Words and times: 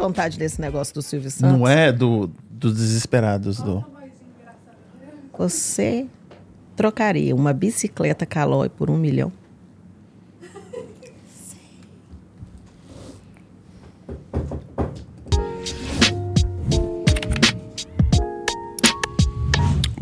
vontade 0.00 0.38
desse 0.38 0.60
negócio 0.60 0.94
do 0.94 1.02
Silvio 1.02 1.30
Santos. 1.30 1.58
Não 1.58 1.68
é 1.68 1.92
do, 1.92 2.30
dos 2.50 2.74
desesperados. 2.74 3.58
Do... 3.58 3.84
Você 5.36 6.06
trocaria 6.74 7.36
uma 7.36 7.52
bicicleta 7.52 8.24
Caloi 8.24 8.70
por 8.70 8.90
um 8.90 8.96
milhão? 8.96 9.30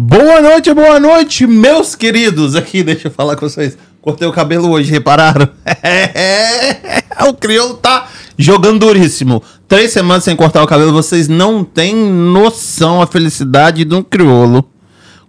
Boa 0.00 0.40
noite, 0.40 0.72
boa 0.72 1.00
noite, 1.00 1.46
meus 1.46 1.96
queridos. 1.96 2.54
Aqui, 2.54 2.84
deixa 2.84 3.08
eu 3.08 3.12
falar 3.12 3.34
com 3.34 3.48
vocês. 3.48 3.76
Cortei 4.00 4.26
o 4.28 4.32
cabelo 4.32 4.70
hoje, 4.70 4.92
repararam? 4.92 5.48
o 7.28 7.34
crioulo 7.34 7.74
tá 7.74 8.08
jogando 8.38 8.86
duríssimo. 8.86 9.42
Três 9.68 9.92
semanas 9.92 10.24
sem 10.24 10.34
cortar 10.34 10.62
o 10.62 10.66
cabelo, 10.66 10.92
vocês 10.92 11.28
não 11.28 11.62
têm 11.62 11.94
noção 11.94 13.02
a 13.02 13.06
felicidade 13.06 13.84
de 13.84 13.94
um 13.94 14.02
crioulo 14.02 14.64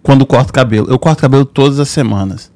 quando 0.02 0.24
corta 0.24 0.48
o 0.48 0.54
cabelo. 0.54 0.90
Eu 0.90 0.98
corto 0.98 1.18
o 1.18 1.22
cabelo 1.22 1.44
todas 1.44 1.78
as 1.78 1.90
semanas. 1.90 2.50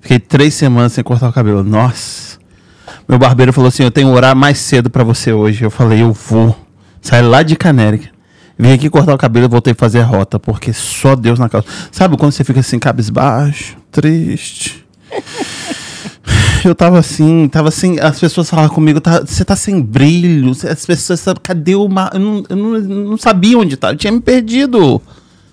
Fiquei 0.00 0.18
três 0.18 0.54
semanas 0.54 0.92
sem 0.92 1.04
cortar 1.04 1.28
o 1.28 1.32
cabelo. 1.32 1.62
Nossa. 1.62 2.38
Meu 3.08 3.20
barbeiro 3.20 3.52
falou 3.52 3.68
assim: 3.68 3.84
Eu 3.84 3.90
tenho 3.92 4.08
orar 4.08 4.34
mais 4.34 4.58
cedo 4.58 4.90
para 4.90 5.04
você 5.04 5.32
hoje. 5.32 5.64
Eu 5.64 5.70
falei: 5.70 6.02
Eu 6.02 6.12
vou. 6.12 6.56
Saí 7.00 7.22
lá 7.22 7.44
de 7.44 7.54
Canérica. 7.54 8.10
Vim 8.58 8.72
aqui 8.72 8.90
cortar 8.90 9.14
o 9.14 9.18
cabelo 9.18 9.46
e 9.46 9.48
voltei 9.48 9.72
a 9.72 9.76
fazer 9.76 10.00
a 10.00 10.04
rota, 10.04 10.40
porque 10.40 10.72
só 10.72 11.14
Deus 11.14 11.38
na 11.38 11.48
causa. 11.48 11.68
Sabe 11.92 12.16
quando 12.16 12.32
você 12.32 12.42
fica 12.42 12.58
assim, 12.58 12.80
cabisbaixo, 12.80 13.76
triste? 13.92 14.84
Eu 16.64 16.74
tava 16.74 16.98
assim, 16.98 17.48
tava 17.48 17.68
assim, 17.68 17.98
as 18.00 18.18
pessoas 18.18 18.50
falavam 18.50 18.74
comigo, 18.74 19.00
tá, 19.00 19.20
você 19.20 19.44
tá 19.44 19.54
sem 19.54 19.80
brilho, 19.80 20.50
as 20.50 20.86
pessoas, 20.86 21.24
cadê 21.42 21.74
o 21.74 21.88
mar? 21.88 22.10
Eu 22.14 22.20
não, 22.20 22.44
eu 22.48 22.56
não, 22.56 22.80
não 22.80 23.16
sabia 23.16 23.58
onde 23.58 23.76
tá, 23.76 23.90
eu 23.92 23.96
tinha 23.96 24.12
me 24.12 24.20
perdido. 24.20 25.00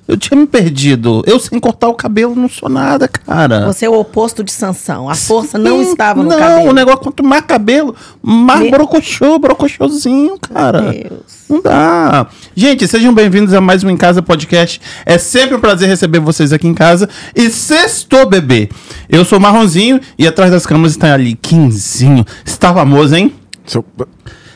Eu 0.08 0.16
tinha 0.18 0.40
me 0.40 0.46
perdido. 0.46 1.24
Eu 1.26 1.40
sem 1.40 1.60
cortar 1.60 1.88
o 1.88 1.94
cabelo 1.96 2.36
não 2.36 2.48
sou 2.48 2.70
nada, 2.70 3.08
cara. 3.08 3.66
Você 3.66 3.86
é 3.86 3.90
o 3.90 4.00
oposto 4.00 4.44
de 4.44 4.52
Sansão. 4.52 5.10
A 5.10 5.16
força 5.16 5.58
não 5.58 5.84
Sim, 5.84 5.90
estava 5.92 6.22
no 6.22 6.30
não, 6.30 6.38
cabelo. 6.38 6.70
o 6.70 6.74
negócio, 6.74 7.00
quanto 7.00 7.24
mais 7.24 7.44
cabelo, 7.44 7.96
mais 8.22 8.60
Me- 8.62 8.70
brocochô, 8.70 9.40
brocochôzinho, 9.40 10.38
cara. 10.40 10.82
Meu 10.84 10.92
Deus. 10.92 11.22
Não 11.50 11.60
dá. 11.62 12.28
Gente, 12.56 12.88
sejam 12.88 13.14
bem-vindos 13.16 13.52
a 13.56 13.60
mais 13.62 13.84
um 13.84 13.90
Em 13.90 13.98
Casa 13.98 14.22
Podcast. 14.22 14.80
É 15.08 15.18
sempre 15.18 15.56
um 15.56 15.60
prazer 15.60 15.90
receber 15.90 16.20
vocês 16.20 16.54
aqui 16.54 16.68
em 16.68 16.74
casa. 16.76 17.10
E 17.36 17.50
sextou, 17.50 18.28
bebê. 18.28 18.70
Eu 19.10 19.26
sou 19.26 19.40
Marronzinho 19.40 20.00
e 20.20 20.28
atrás 20.28 20.52
das 20.52 20.68
câmeras 20.68 20.92
está 20.92 21.14
ali, 21.16 21.34
Quinzinho. 21.36 22.24
Está 22.46 22.72
famoso, 22.72 23.16
hein? 23.16 23.34
Seu... 23.66 23.84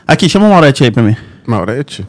Aqui, 0.08 0.30
chama 0.30 0.46
o 0.46 0.50
Maurete 0.52 0.84
aí 0.84 0.92
pra 0.92 1.02
mim. 1.02 1.16
Maurete? 1.48 2.06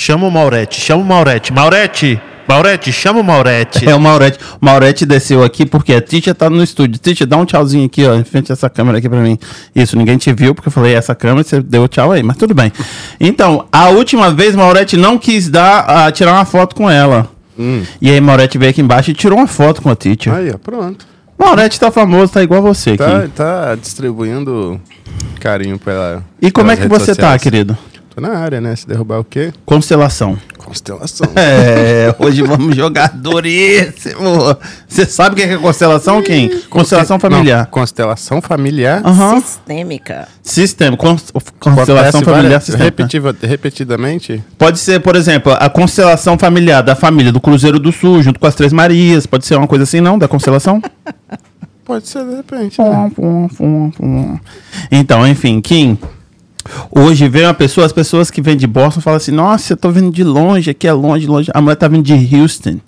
Chama 0.00 0.28
o 0.28 0.30
Maurete, 0.30 0.80
chama 0.80 1.02
o 1.02 1.04
Maurete. 1.04 1.52
Maurete, 1.52 2.20
Maurete, 2.48 2.92
chama 2.92 3.18
o 3.18 3.24
Maurete. 3.24 3.84
É 3.88 3.92
o 3.96 4.00
Maurete. 4.00 4.38
O 4.60 4.64
Maurete 4.64 5.04
desceu 5.04 5.42
aqui 5.42 5.66
porque 5.66 5.92
a 5.92 6.00
Titia 6.00 6.32
tá 6.36 6.48
no 6.48 6.62
estúdio. 6.62 6.98
Titia, 7.00 7.26
dá 7.26 7.36
um 7.36 7.44
tchauzinho 7.44 7.84
aqui, 7.86 8.06
ó, 8.06 8.14
em 8.14 8.22
frente 8.22 8.52
a 8.52 8.54
essa 8.54 8.70
câmera 8.70 8.98
aqui 8.98 9.08
pra 9.08 9.18
mim. 9.18 9.36
Isso, 9.74 9.98
ninguém 9.98 10.16
te 10.16 10.32
viu 10.32 10.54
porque 10.54 10.68
eu 10.68 10.72
falei 10.72 10.94
essa 10.94 11.16
câmera, 11.16 11.42
você 11.42 11.60
deu 11.60 11.88
tchau 11.88 12.12
aí, 12.12 12.22
mas 12.22 12.36
tudo 12.36 12.54
bem. 12.54 12.72
Então, 13.18 13.66
a 13.72 13.88
última 13.88 14.30
vez 14.32 14.54
Maurete 14.54 14.96
não 14.96 15.18
quis 15.18 15.48
dar, 15.50 15.80
ah, 15.88 16.12
tirar 16.12 16.32
uma 16.32 16.44
foto 16.44 16.76
com 16.76 16.88
ela. 16.88 17.28
E 18.00 18.08
aí 18.08 18.20
Maurete 18.20 18.56
veio 18.56 18.70
aqui 18.70 18.80
embaixo 18.80 19.10
e 19.10 19.14
tirou 19.14 19.36
uma 19.36 19.48
foto 19.48 19.82
com 19.82 19.90
a 19.90 19.96
Titia. 19.96 20.32
Aí, 20.32 20.48
ó, 20.54 20.58
pronto. 20.58 21.04
Maurete 21.36 21.78
tá 21.78 21.90
famoso, 21.90 22.32
tá 22.32 22.40
igual 22.42 22.62
você 22.62 22.96
Tá, 22.96 23.18
aqui. 23.18 23.28
tá 23.30 23.74
distribuindo 23.74 24.80
carinho 25.40 25.76
pela. 25.78 26.22
E 26.40 26.52
como 26.52 26.70
é 26.70 26.76
que 26.76 26.86
você 26.86 27.06
tá, 27.06 27.14
sociais. 27.14 27.42
querido? 27.42 27.76
Tô 28.18 28.22
na 28.22 28.36
área, 28.36 28.60
né? 28.60 28.74
Se 28.74 28.84
derrubar 28.84 29.20
o 29.20 29.24
quê? 29.24 29.52
Constelação. 29.64 30.36
Constelação. 30.58 31.28
É, 31.38 32.12
hoje 32.18 32.42
vamos 32.42 32.74
jogar 32.74 33.10
duríssimo. 33.16 34.56
Você 34.88 35.06
sabe 35.06 35.34
o 35.34 35.36
que 35.36 35.42
é 35.54 35.56
constelação, 35.56 36.20
Kim? 36.20 36.50
Constelação 36.68 37.14
Não, 37.14 37.20
familiar. 37.20 37.66
constelação 37.66 38.42
familiar. 38.42 39.02
Aham. 39.06 39.40
Sistêmica. 39.40 40.26
Sistema. 40.42 40.96
Cons- 40.96 41.30
Constelação 41.60 42.20
Acontece 42.20 42.24
familiar. 42.24 42.60
repetiva- 42.76 43.36
repetidamente. 43.40 44.42
Pode 44.58 44.80
ser, 44.80 44.98
por 45.00 45.14
exemplo, 45.14 45.52
a 45.52 45.70
constelação 45.70 46.36
familiar 46.36 46.82
da 46.82 46.96
família 46.96 47.30
do 47.30 47.40
Cruzeiro 47.40 47.78
do 47.78 47.92
Sul, 47.92 48.20
junto 48.20 48.40
com 48.40 48.48
as 48.48 48.54
Três 48.56 48.72
Marias. 48.72 49.26
Pode 49.26 49.46
ser 49.46 49.54
uma 49.56 49.68
coisa 49.68 49.84
assim, 49.84 50.00
não? 50.00 50.18
Da 50.18 50.26
constelação? 50.26 50.82
Pode 51.86 52.08
ser 52.08 52.24
de 52.24 52.34
repente. 52.34 52.78
né? 52.82 53.10
então, 54.90 55.24
enfim, 55.26 55.60
Kim. 55.60 55.96
Hoje 56.90 57.28
vem 57.28 57.44
uma 57.44 57.54
pessoa, 57.54 57.86
as 57.86 57.92
pessoas 57.92 58.30
que 58.30 58.40
vêm 58.40 58.56
de 58.56 58.66
Boston 58.66 59.00
falam 59.00 59.16
assim: 59.16 59.32
Nossa, 59.32 59.72
eu 59.72 59.76
tô 59.76 59.90
vindo 59.90 60.10
de 60.10 60.24
longe, 60.24 60.70
aqui 60.70 60.86
é 60.86 60.92
longe, 60.92 61.26
longe. 61.26 61.50
A 61.54 61.60
mulher 61.60 61.76
tá 61.76 61.88
vindo 61.88 62.02
de 62.02 62.36
Houston. 62.36 62.80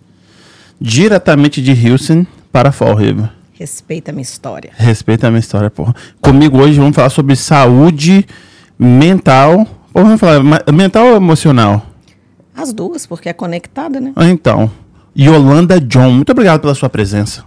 Diretamente 0.81 1.63
de 1.63 1.91
Houston 1.91 2.27
para 2.51 2.73
Fall 2.73 2.95
River. 2.95 3.31
Respeita 3.53 4.11
a 4.11 4.15
minha 4.15 4.23
história. 4.23 4.71
Respeita 4.75 5.27
a 5.27 5.31
minha 5.31 5.41
história, 5.41 5.71
porra. 5.71 5.95
Comigo 6.21 6.59
hoje 6.59 6.79
vamos 6.79 6.97
falar 6.97 7.11
sobre 7.11 7.37
saúde 7.37 8.27
mental. 8.79 9.67
Ou 9.93 10.05
vamos 10.05 10.19
falar 10.19 10.43
mental 10.73 11.09
ou 11.09 11.17
emocional? 11.17 11.85
As 12.57 12.73
duas, 12.73 13.05
porque 13.05 13.29
é 13.29 13.33
conectada, 13.33 14.01
né? 14.01 14.13
Então, 14.17 14.71
Yolanda 15.19 15.81
John, 15.81 16.11
muito 16.11 16.31
obrigado 16.33 16.61
pela 16.61 16.75
sua 16.75 16.89
presença. 16.89 17.45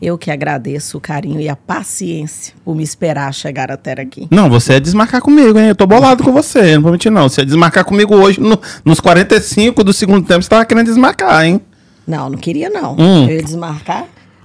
Eu 0.00 0.18
que 0.18 0.30
agradeço 0.30 0.98
o 0.98 1.00
carinho 1.00 1.40
e 1.40 1.48
a 1.48 1.56
paciência 1.56 2.52
por 2.64 2.74
me 2.76 2.82
esperar 2.82 3.32
chegar 3.32 3.70
até 3.72 3.92
aqui. 4.00 4.28
Não, 4.30 4.50
você 4.50 4.74
é 4.74 4.80
desmarcar 4.80 5.22
comigo, 5.22 5.58
hein? 5.58 5.68
Eu 5.68 5.74
tô 5.74 5.86
bolado 5.86 6.22
com 6.22 6.32
você, 6.32 6.74
não 6.74 6.82
vou 6.82 6.92
mentir 6.92 7.10
não. 7.10 7.28
Você 7.28 7.40
é 7.40 7.44
desmarcar 7.44 7.82
comigo 7.84 8.14
hoje, 8.14 8.38
no- 8.38 8.60
nos 8.84 9.00
45 9.00 9.82
do 9.82 9.92
segundo 9.94 10.26
tempo, 10.26 10.42
você 10.42 10.50
tava 10.50 10.64
querendo 10.66 10.86
desmarcar, 10.86 11.46
hein? 11.46 11.60
Não, 12.06 12.28
não 12.28 12.36
queria 12.38 12.68
não. 12.68 12.94
Hum. 12.98 13.24
Eu 13.26 13.36
ia 13.36 13.42
desmarcar 13.42 14.04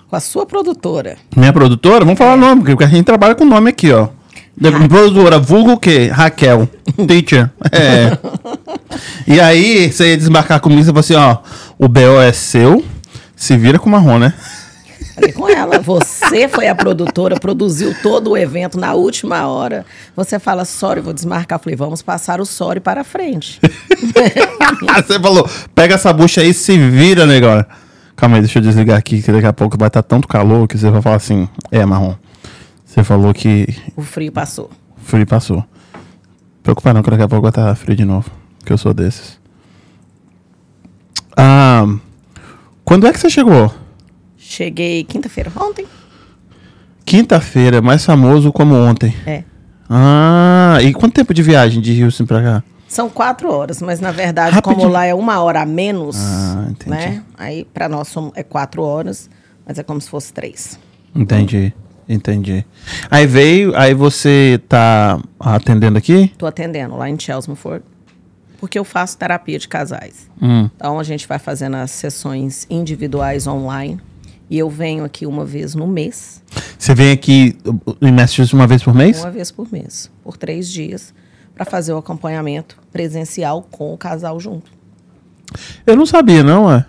com 0.10 0.16
a 0.16 0.20
sua 0.22 0.46
produtora. 0.46 1.18
Minha 1.36 1.52
produtora, 1.52 2.06
vamos 2.06 2.18
falar 2.18 2.38
nome, 2.38 2.64
porque 2.64 2.84
a 2.84 2.88
gente 2.88 3.04
trabalha 3.06 3.36
com 3.36 3.44
nome 3.44 3.70
aqui, 3.72 3.92
ó. 3.92 4.08
Da- 4.58 4.72
Produtora, 4.72 5.38
vulgo 5.38 5.74
o 5.74 5.78
quê? 5.78 6.10
Raquel. 6.14 6.68
Teacher. 7.08 7.50
É. 7.72 8.18
e 9.28 9.40
aí, 9.40 9.92
você 9.92 10.12
ia 10.12 10.18
desmarcar 10.18 10.60
comigo, 10.62 10.82
você 10.82 10.88
falou 10.88 11.00
assim, 11.02 11.16
ó, 11.16 11.38
o 11.78 11.88
BO 11.90 12.22
é 12.22 12.32
seu, 12.32 12.84
se 13.36 13.58
vira 13.58 13.78
com 13.78 13.90
o 13.90 13.92
marrom, 13.92 14.18
né? 14.20 14.34
Falei 15.14 15.32
com 15.32 15.50
ela, 15.50 15.80
você 15.80 16.48
foi 16.48 16.68
a 16.68 16.76
produtora, 16.76 17.40
produziu 17.40 17.94
todo 18.02 18.32
o 18.32 18.38
evento 18.38 18.80
na 18.80 18.94
última 18.94 19.48
hora. 19.48 19.86
Você 20.16 20.40
fala, 20.40 20.64
sorry, 20.66 21.02
vou 21.02 21.14
desmarcar. 21.14 21.60
Falei, 21.60 21.76
vamos 21.76 22.02
passar 22.02 22.40
o 22.40 22.46
sorry 22.46 22.80
para 22.80 23.04
frente. 23.04 23.60
você 25.06 25.20
falou, 25.20 25.50
pega 25.76 25.96
essa 25.96 26.14
bucha 26.14 26.42
aí 26.42 26.50
e 26.50 26.54
se 26.54 26.78
vira, 26.78 27.26
negócio. 27.26 27.66
Calma 28.16 28.38
aí, 28.38 28.42
deixa 28.42 28.60
eu 28.60 28.64
desligar 28.64 28.98
aqui, 28.98 29.22
que 29.22 29.32
daqui 29.32 29.48
a 29.48 29.54
pouco 29.54 29.78
vai 29.78 29.88
estar 29.88 30.04
tanto 30.04 30.28
calor 30.28 30.68
que 30.68 30.78
você 30.78 30.90
vai 30.90 31.02
falar 31.02 31.16
assim, 31.16 31.50
é, 31.72 31.86
marrom. 31.86 32.16
Você 32.86 33.04
falou 33.04 33.34
que 33.34 33.68
O 33.96 34.02
frio 34.02 34.32
passou. 34.32 34.70
frio 34.98 35.26
passou. 35.26 35.66
Preocupa 36.62 36.94
não, 36.94 37.02
que 37.02 37.10
daqui 37.10 37.24
a 37.24 37.28
pouco 37.28 37.42
vai 37.44 37.50
estar 37.52 37.74
frio 37.76 37.96
de 37.96 38.06
novo. 38.06 38.30
Que 38.64 38.72
eu 38.72 38.78
sou 38.78 38.94
desses. 38.94 39.40
Ah, 41.36 41.86
quando 42.86 43.08
é 43.08 43.12
que 43.14 43.20
você 43.20 43.30
chegou? 43.30 43.74
Cheguei 44.52 45.06
quinta-feira, 45.06 45.50
ontem. 45.58 45.88
Quinta-feira, 47.06 47.82
mais 47.82 48.04
famoso 48.04 48.52
como 48.52 48.76
ontem. 48.76 49.16
É. 49.26 49.46
Ah, 49.90 50.78
e 50.82 50.92
quanto 50.94 51.14
tempo 51.14 51.34
de 51.34 51.42
viagem 51.42 51.80
de 51.82 52.04
Houston 52.04 52.26
pra 52.26 52.42
cá? 52.44 52.64
São 52.86 53.10
quatro 53.10 53.50
horas, 53.50 53.82
mas 53.82 54.02
na 54.02 54.12
verdade, 54.12 54.54
Rapidinho. 54.54 54.82
como 54.82 54.92
lá 54.92 55.06
é 55.06 55.14
uma 55.14 55.40
hora 55.42 55.62
a 55.62 55.66
menos, 55.66 56.18
Ah, 56.20 56.66
entendi. 56.70 56.90
né? 56.90 57.24
Aí 57.38 57.64
para 57.74 57.88
nós 57.88 58.14
é 58.36 58.44
quatro 58.44 58.84
horas, 58.84 59.30
mas 59.66 59.80
é 59.80 59.84
como 59.84 60.02
se 60.02 60.10
fosse 60.10 60.34
três. 60.34 60.78
Entendi, 61.16 61.74
entendi. 62.10 62.66
Aí 63.10 63.26
veio, 63.26 63.74
aí 63.78 63.94
você 63.94 64.60
tá 64.68 65.18
atendendo 65.40 65.98
aqui? 65.98 66.30
Tô 66.38 66.46
atendendo 66.46 66.98
lá 66.98 67.10
em 67.10 67.18
Chelmsford, 67.18 67.86
porque 68.60 68.78
eu 68.78 68.84
faço 68.84 69.18
terapia 69.18 69.58
de 69.58 69.70
casais. 69.70 70.30
Hum. 70.42 70.70
Então 70.76 71.00
a 71.00 71.04
gente 71.04 71.26
vai 71.26 71.40
fazendo 71.40 71.78
as 71.78 71.92
sessões 71.92 72.68
individuais 72.70 73.48
online 73.48 73.98
e 74.52 74.60
eu 74.60 74.70
venho 74.70 75.06
aqui 75.06 75.26
uma 75.26 75.46
vez 75.46 75.74
no 75.74 75.88
mês, 75.88 76.44
Você 76.78 76.94
vem 76.94 77.12
aqui 77.12 77.56
uh, 77.66 77.96
em 78.02 78.12
Massachusetts 78.12 78.52
uma 78.52 78.68
vez 78.68 78.84
por 78.84 78.94
mês? 78.94 79.22
uma 79.22 79.32
vez 79.32 79.50
por 79.50 79.72
mês, 79.72 80.12
por 80.22 80.36
três 80.36 80.70
dias, 80.70 81.14
para 81.56 81.64
fazer 81.64 81.94
o 81.94 81.98
acompanhamento 81.98 82.78
presencial 82.92 83.66
com 83.72 83.94
o 83.94 83.98
casal 83.98 84.38
junto. 84.42 84.70
Eu 85.88 85.96
não 85.96 86.06
sabia, 86.06 86.44
não, 86.44 86.70
é? 86.70 86.86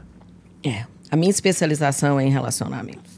É. 0.65 0.85
A 1.09 1.15
minha 1.15 1.31
especialização 1.31 2.19
é 2.19 2.25
em 2.25 2.31
relacionamentos. 2.31 3.13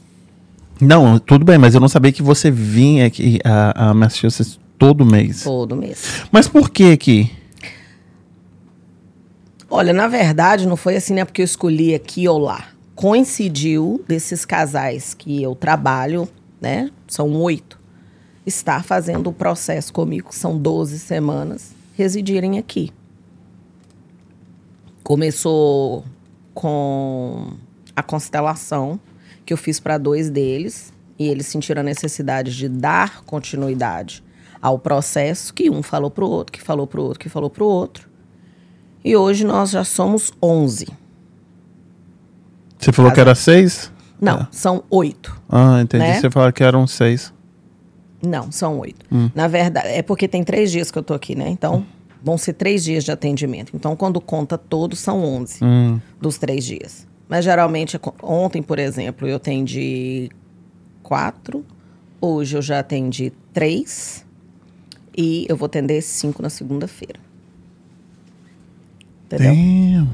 Não, 0.79 1.17
tudo 1.17 1.43
bem, 1.43 1.57
mas 1.57 1.73
eu 1.73 1.81
não 1.81 1.87
sabia 1.87 2.11
que 2.11 2.21
você 2.21 2.51
vinha 2.51 3.07
aqui 3.07 3.39
a, 3.43 3.89
a 3.89 3.93
Massachusetts 3.95 4.59
todo 4.77 5.03
mês. 5.03 5.41
Todo 5.41 5.75
mês. 5.75 6.23
Mas 6.31 6.47
por 6.47 6.69
que 6.69 6.91
aqui? 6.91 7.31
Olha, 9.67 9.91
na 9.91 10.07
verdade, 10.07 10.67
não 10.67 10.77
foi 10.77 10.97
assim, 10.97 11.15
né? 11.15 11.25
Porque 11.25 11.41
eu 11.41 11.45
escolhi 11.45 11.95
aqui 11.95 12.27
ou 12.27 12.37
lá. 12.37 12.74
Coincidiu 12.95 14.03
desses 14.07 14.45
casais 14.45 15.13
que 15.13 15.43
eu 15.43 15.53
trabalho, 15.53 16.29
né? 16.61 16.89
São 17.07 17.29
oito. 17.41 17.77
Estar 18.45 18.85
fazendo 18.85 19.27
o 19.27 19.33
processo 19.33 19.91
comigo, 19.91 20.29
são 20.31 20.57
12 20.57 20.99
semanas. 20.99 21.75
residirem 21.97 22.57
aqui. 22.57 22.91
Começou 25.03 26.03
com 26.53 27.53
a 27.95 28.03
constelação 28.03 28.99
que 29.45 29.53
eu 29.53 29.57
fiz 29.57 29.79
para 29.79 29.97
dois 29.97 30.29
deles 30.29 30.93
e 31.17 31.27
eles 31.27 31.47
sentiram 31.47 31.81
a 31.81 31.83
necessidade 31.83 32.55
de 32.55 32.67
dar 32.67 33.23
continuidade 33.23 34.23
ao 34.61 34.79
processo 34.79 35.53
que 35.53 35.69
um 35.69 35.83
falou 35.83 36.09
para 36.09 36.25
o 36.25 36.29
outro, 36.29 36.51
que 36.51 36.61
falou 36.61 36.87
para 36.87 36.99
o 36.99 37.03
outro, 37.03 37.19
que 37.19 37.29
falou 37.29 37.49
para 37.49 37.63
o 37.63 37.67
outro. 37.67 38.09
E 39.03 39.15
hoje 39.15 39.45
nós 39.45 39.69
já 39.69 39.83
somos 39.83 40.33
11. 40.41 40.87
Você 42.85 42.91
falou 42.93 43.11
que 43.11 43.19
era 43.19 43.33
seis? 43.35 43.91
Não, 44.21 44.47
são 44.51 44.83
oito. 44.89 45.41
Ah, 45.49 45.81
entendi. 45.81 46.03
Né? 46.03 46.19
Você 46.21 46.29
falou 46.29 46.51
que 46.53 46.63
eram 46.63 46.85
seis. 46.87 47.33
Não, 48.25 48.51
são 48.51 48.79
oito. 48.79 49.05
Na 49.35 49.47
verdade, 49.47 49.87
é 49.89 50.01
porque 50.01 50.27
tem 50.27 50.43
três 50.43 50.71
dias 50.71 50.89
que 50.91 50.97
eu 50.97 51.03
tô 51.03 51.13
aqui, 51.13 51.35
né? 51.35 51.49
Então, 51.49 51.85
vão 52.23 52.37
ser 52.37 52.53
três 52.53 52.83
dias 52.83 53.03
de 53.03 53.11
atendimento. 53.11 53.71
Então, 53.75 53.95
quando 53.95 54.19
conta 54.21 54.57
todos, 54.57 54.99
são 54.99 55.23
11 55.23 55.63
Hum. 55.63 55.99
dos 56.19 56.37
três 56.37 56.63
dias. 56.65 57.05
Mas, 57.27 57.43
geralmente, 57.43 57.99
co- 57.99 58.15
ontem, 58.23 58.61
por 58.61 58.79
exemplo, 58.79 59.27
eu 59.27 59.35
atendi 59.35 60.29
quatro. 61.03 61.65
Hoje 62.21 62.55
eu 62.57 62.61
já 62.61 62.79
atendi 62.79 63.31
três. 63.53 64.25
E 65.17 65.45
eu 65.49 65.55
vou 65.57 65.65
atender 65.67 66.01
cinco 66.01 66.41
na 66.41 66.49
segunda-feira. 66.49 67.19
Entendeu? 69.25 69.53
Damn. 69.53 70.07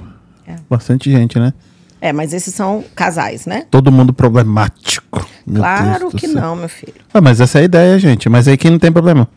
É. 0.48 0.56
Bastante 0.70 1.10
gente, 1.12 1.38
né? 1.40 1.54
É, 2.02 2.12
mas 2.12 2.34
esses 2.34 2.54
são 2.54 2.84
casais, 2.96 3.46
né? 3.46 3.66
Todo 3.70 3.92
mundo 3.92 4.12
problemático. 4.12 5.26
Meu 5.46 5.62
claro 5.62 6.10
que 6.10 6.28
não, 6.28 6.56
meu 6.56 6.68
filho. 6.68 6.96
Ah, 7.14 7.22
mas 7.22 7.40
essa 7.40 7.60
é 7.60 7.62
a 7.62 7.66
ideia, 7.66 8.00
gente. 8.00 8.28
Mas 8.28 8.48
aí 8.48 8.58
quem 8.58 8.72
não 8.72 8.80
tem 8.80 8.92
problema? 8.92 9.28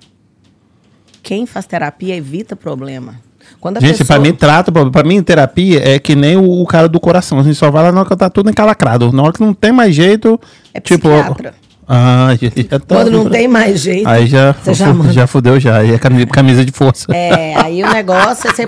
Quem 1.22 1.46
faz 1.46 1.66
terapia 1.66 2.16
evita 2.16 2.56
problema. 2.56 3.16
Quando 3.60 3.78
a 3.78 3.80
Gente, 3.80 3.98
pessoa... 3.98 4.18
pra 4.18 4.18
mim, 4.18 4.34
trata. 4.34 4.72
Pra 4.72 5.02
mim, 5.02 5.22
terapia 5.22 5.86
é 5.86 5.98
que 5.98 6.14
nem 6.14 6.36
o, 6.36 6.62
o 6.62 6.66
cara 6.66 6.88
do 6.88 6.98
coração. 6.98 7.38
A 7.38 7.42
gente 7.42 7.56
só 7.56 7.70
vai 7.70 7.82
lá 7.82 7.92
na 7.92 8.00
hora 8.00 8.08
que 8.08 8.16
tá 8.16 8.30
tudo 8.30 8.50
encalacrado. 8.50 9.12
Na 9.12 9.22
hora 9.22 9.32
que 9.32 9.40
não 9.40 9.54
tem 9.54 9.72
mais 9.72 9.94
jeito. 9.94 10.40
É 10.72 10.80
tipo. 10.80 11.08
psiquiatra. 11.08 11.54
Ah, 11.86 12.28
já, 12.40 12.78
tá. 12.78 12.86
Quando 12.86 13.10
não 13.10 13.28
tem 13.28 13.46
mais 13.46 13.80
jeito, 13.80 14.08
Aí 14.08 14.26
já, 14.26 14.54
já 14.72 14.92
já 15.12 15.26
fudeu 15.26 15.60
já. 15.60 15.78
Aí 15.78 15.92
é 15.92 15.98
cami- 15.98 16.26
camisa 16.26 16.64
de 16.64 16.72
força. 16.72 17.14
É, 17.14 17.54
aí 17.60 17.82
o 17.82 17.90
negócio 17.90 18.48
é 18.48 18.54
você 18.54 18.66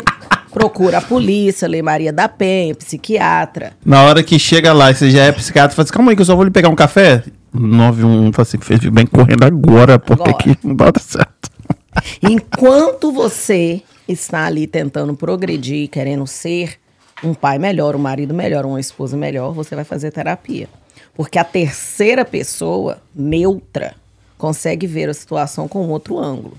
procura 0.56 0.98
a 0.98 1.02
polícia, 1.02 1.68
Lei 1.68 1.82
Maria 1.82 2.10
da 2.10 2.30
Penha, 2.30 2.74
psiquiatra. 2.74 3.74
Na 3.84 4.04
hora 4.04 4.22
que 4.22 4.38
chega 4.38 4.72
lá 4.72 4.90
você 4.90 5.10
já 5.10 5.24
é 5.24 5.30
psiquiatra, 5.30 5.76
fala 5.76 5.84
assim, 5.84 5.92
calma 5.92 6.12
aí 6.12 6.16
que 6.16 6.22
eu 6.22 6.26
só 6.26 6.34
vou 6.34 6.46
lhe 6.46 6.50
pegar 6.50 6.70
um 6.70 6.74
café. 6.74 7.22
91 7.52 8.32
fala 8.32 8.42
assim, 8.42 8.58
fez 8.58 8.80
bem 8.80 9.04
correndo 9.04 9.44
agora, 9.44 9.98
porque 9.98 10.30
Agora. 10.30 10.50
aqui 10.50 10.58
não 10.64 10.74
dar 10.74 10.98
certo. 10.98 11.50
Enquanto 12.22 13.12
você 13.12 13.82
está 14.08 14.46
ali 14.46 14.66
tentando 14.66 15.14
progredir, 15.14 15.90
querendo 15.90 16.26
ser 16.26 16.78
um 17.22 17.34
pai 17.34 17.58
melhor, 17.58 17.94
um 17.94 17.98
marido 17.98 18.32
melhor, 18.32 18.64
uma 18.64 18.80
esposa 18.80 19.14
melhor, 19.14 19.52
você 19.52 19.74
vai 19.74 19.84
fazer 19.84 20.10
terapia. 20.10 20.70
Porque 21.14 21.38
a 21.38 21.44
terceira 21.44 22.24
pessoa, 22.24 22.96
neutra, 23.14 23.94
consegue 24.38 24.86
ver 24.86 25.10
a 25.10 25.14
situação 25.14 25.68
com 25.68 25.86
outro 25.88 26.18
ângulo. 26.18 26.56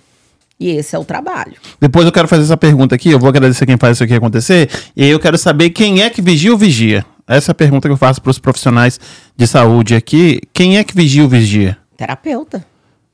E 0.59 0.69
esse 0.69 0.95
é 0.95 0.99
o 0.99 1.05
trabalho. 1.05 1.53
Depois 1.79 2.05
eu 2.05 2.11
quero 2.11 2.27
fazer 2.27 2.43
essa 2.43 2.57
pergunta 2.57 2.95
aqui, 2.95 3.11
eu 3.11 3.19
vou 3.19 3.29
agradecer 3.29 3.65
quem 3.65 3.77
faz 3.77 3.97
isso 3.97 4.03
aqui 4.03 4.13
acontecer, 4.15 4.69
e 4.95 5.03
aí 5.03 5.09
eu 5.09 5.19
quero 5.19 5.37
saber 5.37 5.69
quem 5.69 6.01
é 6.01 6.09
que 6.09 6.21
vigia 6.21 6.51
ou 6.51 6.57
vigia. 6.57 7.05
Essa 7.27 7.51
é 7.51 7.53
a 7.53 7.55
pergunta 7.55 7.87
que 7.87 7.91
eu 7.91 7.97
faço 7.97 8.21
para 8.21 8.31
os 8.31 8.39
profissionais 8.39 8.99
de 9.35 9.45
saúde 9.45 9.93
aqui. 9.93 10.39
Quem 10.53 10.77
é 10.77 10.83
que 10.83 10.95
vigia 10.95 11.23
ou 11.23 11.29
vigia? 11.29 11.77
Terapeuta. 11.97 12.65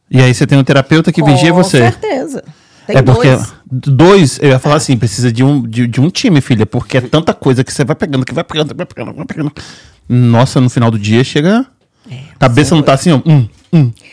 E 0.09 0.21
aí 0.21 0.33
você 0.33 0.45
tem 0.45 0.57
um 0.57 0.63
terapeuta 0.63 1.12
que 1.12 1.23
vigia 1.23 1.50
Com 1.51 1.63
você. 1.63 1.79
certeza. 1.79 2.43
Tem 2.85 2.97
é 2.97 3.01
porque 3.01 3.29
dois. 3.29 3.53
dois, 3.71 4.39
eu 4.41 4.50
ia 4.50 4.59
falar 4.59 4.75
assim, 4.75 4.97
precisa 4.97 5.31
de 5.31 5.43
um, 5.43 5.62
de, 5.62 5.88
de 5.88 6.00
um 6.00 6.09
time, 6.09 6.41
filha, 6.41 6.65
porque 6.65 6.97
é 6.97 7.01
tanta 7.01 7.33
coisa 7.33 7.63
que 7.63 7.73
você 7.73 7.83
vai 7.83 7.95
pegando, 7.95 8.25
que 8.25 8.33
vai 8.33 8.43
pegando, 8.43 8.75
vai 8.75 8.85
pegando, 8.85 9.13
vai 9.13 9.25
pegando. 9.25 9.51
Nossa, 10.07 10.62
no 10.62 10.69
final 10.69 10.91
do 10.91 11.00
dia 11.00 11.23
chega. 11.23 11.65
cabeça 12.38 12.75
não 12.75 12.83
tá 12.83 12.93
assim, 12.93 13.12
ó. 13.12 13.21
Hum, 13.25 13.47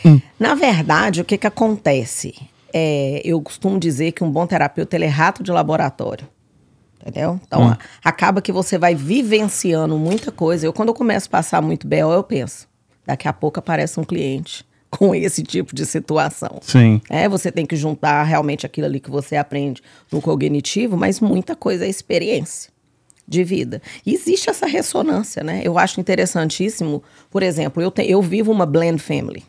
hum. 0.05 0.21
Na 0.39 0.55
verdade, 0.55 1.21
o 1.21 1.25
que, 1.25 1.37
que 1.37 1.47
acontece? 1.47 2.35
É, 2.73 3.21
eu 3.25 3.41
costumo 3.41 3.79
dizer 3.79 4.13
que 4.13 4.23
um 4.25 4.31
bom 4.31 4.47
terapeuta 4.47 4.97
é 4.97 5.07
rato 5.07 5.43
de 5.43 5.51
laboratório. 5.51 6.27
Entendeu? 7.01 7.41
Então, 7.47 7.69
a- 7.69 7.79
acaba 8.05 8.43
que 8.43 8.53
você 8.53 8.77
vai 8.77 8.95
vivenciando 8.95 9.97
muita 9.97 10.31
coisa. 10.31 10.67
Eu, 10.67 10.73
quando 10.73 10.89
eu 10.91 10.95
começo 10.95 11.29
a 11.29 11.31
passar 11.31 11.63
muito 11.63 11.87
BO, 11.87 11.97
eu 12.13 12.23
penso, 12.23 12.69
daqui 13.07 13.27
a 13.27 13.33
pouco 13.33 13.59
aparece 13.59 13.99
um 13.99 14.05
cliente 14.05 14.67
com 14.91 15.15
esse 15.15 15.43
tipo 15.43 15.75
de 15.75 15.87
situação. 15.87 16.59
Sim. 16.61 17.01
É, 17.09 17.27
você 17.29 17.51
tem 17.51 17.65
que 17.65 17.75
juntar 17.75 18.23
realmente 18.25 18.67
aquilo 18.67 18.87
ali 18.87 19.01
que 19.01 19.11
você 19.11 19.37
aprende 19.37 19.81
no 20.13 20.21
cognitivo, 20.21 20.95
mas 20.97 21.21
muita 21.21 21.57
coisa 21.57 21.87
é 21.87 21.89
experiência 21.89 22.71
de 23.27 23.45
vida. 23.45 23.81
E 24.05 24.13
existe 24.13 24.51
essa 24.51 24.67
ressonância, 24.67 25.43
né? 25.43 25.63
Eu 25.65 25.79
acho 25.79 26.01
interessantíssimo, 26.01 27.03
por 27.31 27.43
exemplo, 27.43 27.83
eu, 27.83 27.91
te- 27.91 28.03
eu 28.11 28.21
vivo 28.21 28.53
uma 28.53 28.67
blend 28.67 29.01
family. 29.01 29.45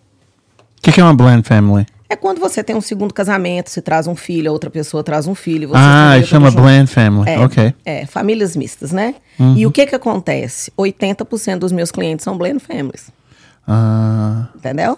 O 0.77 0.81
que, 0.83 0.91
que 0.93 1.01
é 1.01 1.03
uma 1.03 1.13
blend 1.13 1.45
family? 1.45 1.85
É 2.11 2.15
quando 2.17 2.39
você 2.41 2.61
tem 2.61 2.75
um 2.75 2.81
segundo 2.81 3.13
casamento, 3.13 3.69
você 3.69 3.81
traz 3.81 4.05
um 4.05 4.17
filho, 4.17 4.49
a 4.49 4.51
outra 4.51 4.69
pessoa 4.69 5.01
traz 5.01 5.27
um 5.27 5.33
filho. 5.33 5.69
Você 5.69 5.77
Ah, 5.77 6.21
chama 6.25 6.51
blend 6.51 6.85
family. 6.91 7.29
É, 7.29 7.39
Ok. 7.39 7.73
é, 7.85 8.05
famílias 8.05 8.53
mistas, 8.53 8.91
né? 8.91 9.15
E 9.55 9.65
o 9.65 9.71
que 9.71 9.85
que 9.85 9.95
acontece? 9.95 10.69
80% 10.77 11.59
dos 11.59 11.71
meus 11.71 11.89
clientes 11.89 12.25
são 12.25 12.37
blend 12.37 12.59
families, 12.59 13.09
Ah, 13.65 14.49
entendeu? 14.53 14.97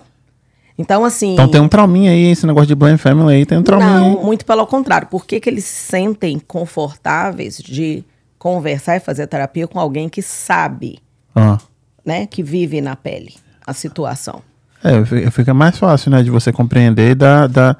Então, 0.76 1.06
assim... 1.06 1.34
então 1.34 1.48
tem 1.48 1.62
um 1.62 1.68
trauminha 1.68 2.10
aí, 2.10 2.32
esse 2.32 2.48
negócio 2.48 2.66
de 2.68 2.74
blend 2.74 2.98
family 2.98 3.36
aí, 3.36 3.46
tem 3.46 3.60
um 3.60 3.64
trauminha 3.64 4.00
Não, 4.00 4.18
aí. 4.18 4.26
muito 4.26 4.44
pelo 4.44 4.66
contrário. 4.66 5.08
Por 5.08 5.24
que, 5.24 5.40
que 5.40 5.48
eles 5.48 5.66
se 5.66 5.92
sentem 5.92 6.40
confortáveis 6.40 7.58
de 7.60 8.04
conversar 8.40 8.96
e 8.98 9.00
fazer 9.00 9.28
terapia 9.28 9.68
com 9.68 9.80
alguém 9.80 10.10
que 10.10 10.24
sabe, 10.24 10.98
Ah. 11.36 11.60
né? 12.04 12.26
Que 12.26 12.42
vive 12.42 12.82
na 12.82 12.96
pele 12.96 13.36
a 13.68 13.72
situação. 13.72 14.42
É, 14.84 15.06
fi- 15.06 15.32
fica 15.32 15.54
mais 15.54 15.78
fácil, 15.78 16.12
né, 16.12 16.22
de 16.22 16.30
você 16.30 16.52
compreender 16.52 17.12
e 17.12 17.16
dar, 17.16 17.48
dar- 17.48 17.78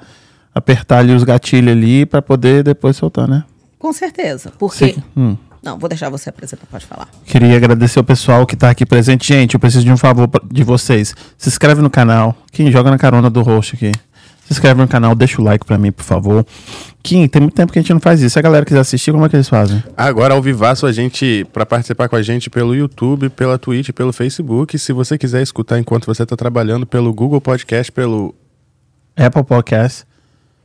apertar 0.54 0.98
ali 0.98 1.12
os 1.12 1.22
gatilhos 1.24 1.72
ali 1.72 2.06
pra 2.06 2.22
poder 2.22 2.62
depois 2.62 2.96
soltar, 2.96 3.28
né? 3.28 3.44
Com 3.78 3.92
certeza. 3.92 4.52
Porque... 4.58 4.96
Hum. 5.16 5.36
Não, 5.62 5.78
vou 5.78 5.88
deixar 5.88 6.10
você 6.10 6.28
apresentar, 6.28 6.66
pode 6.70 6.84
falar. 6.84 7.08
Queria 7.24 7.56
agradecer 7.56 7.98
o 7.98 8.04
pessoal 8.04 8.46
que 8.46 8.54
tá 8.54 8.68
aqui 8.68 8.84
presente. 8.84 9.26
Gente, 9.26 9.54
eu 9.54 9.60
preciso 9.60 9.82
de 9.82 9.90
um 9.90 9.96
favor 9.96 10.28
de 10.52 10.62
vocês. 10.62 11.14
Se 11.38 11.48
inscreve 11.48 11.80
no 11.80 11.88
canal. 11.88 12.36
Quem 12.52 12.70
joga 12.70 12.90
na 12.90 12.98
carona 12.98 13.30
do 13.30 13.40
host 13.42 13.74
aqui. 13.74 13.90
Se 14.46 14.52
inscreve 14.52 14.80
no 14.80 14.86
canal, 14.86 15.14
deixa 15.14 15.40
o 15.40 15.44
like 15.44 15.64
pra 15.64 15.78
mim, 15.78 15.90
por 15.90 16.04
favor. 16.04 16.46
Kim, 17.02 17.26
tem 17.28 17.42
muito 17.42 17.54
tempo 17.54 17.72
que 17.72 17.78
a 17.78 17.82
gente 17.82 17.92
não 17.92 18.00
faz 18.00 18.20
isso. 18.20 18.34
Se 18.34 18.38
a 18.38 18.42
galera 18.42 18.64
quiser 18.64 18.80
assistir, 18.80 19.12
como 19.12 19.24
é 19.24 19.28
que 19.28 19.36
eles 19.36 19.48
fazem? 19.48 19.82
Agora, 19.96 20.34
ao 20.34 20.42
vivaço, 20.42 20.86
a 20.86 20.92
gente, 20.92 21.46
para 21.52 21.64
participar 21.64 22.08
com 22.08 22.16
a 22.16 22.22
gente 22.22 22.50
pelo 22.50 22.74
YouTube, 22.74 23.30
pela 23.30 23.58
Twitch, 23.58 23.90
pelo 23.90 24.12
Facebook. 24.12 24.78
Se 24.78 24.92
você 24.92 25.16
quiser 25.16 25.42
escutar 25.42 25.78
enquanto 25.78 26.06
você 26.06 26.22
está 26.22 26.36
trabalhando, 26.36 26.86
pelo 26.86 27.12
Google 27.12 27.40
Podcast, 27.40 27.90
pelo, 27.90 28.34
Apple 29.16 29.44
Podcast, 29.44 30.04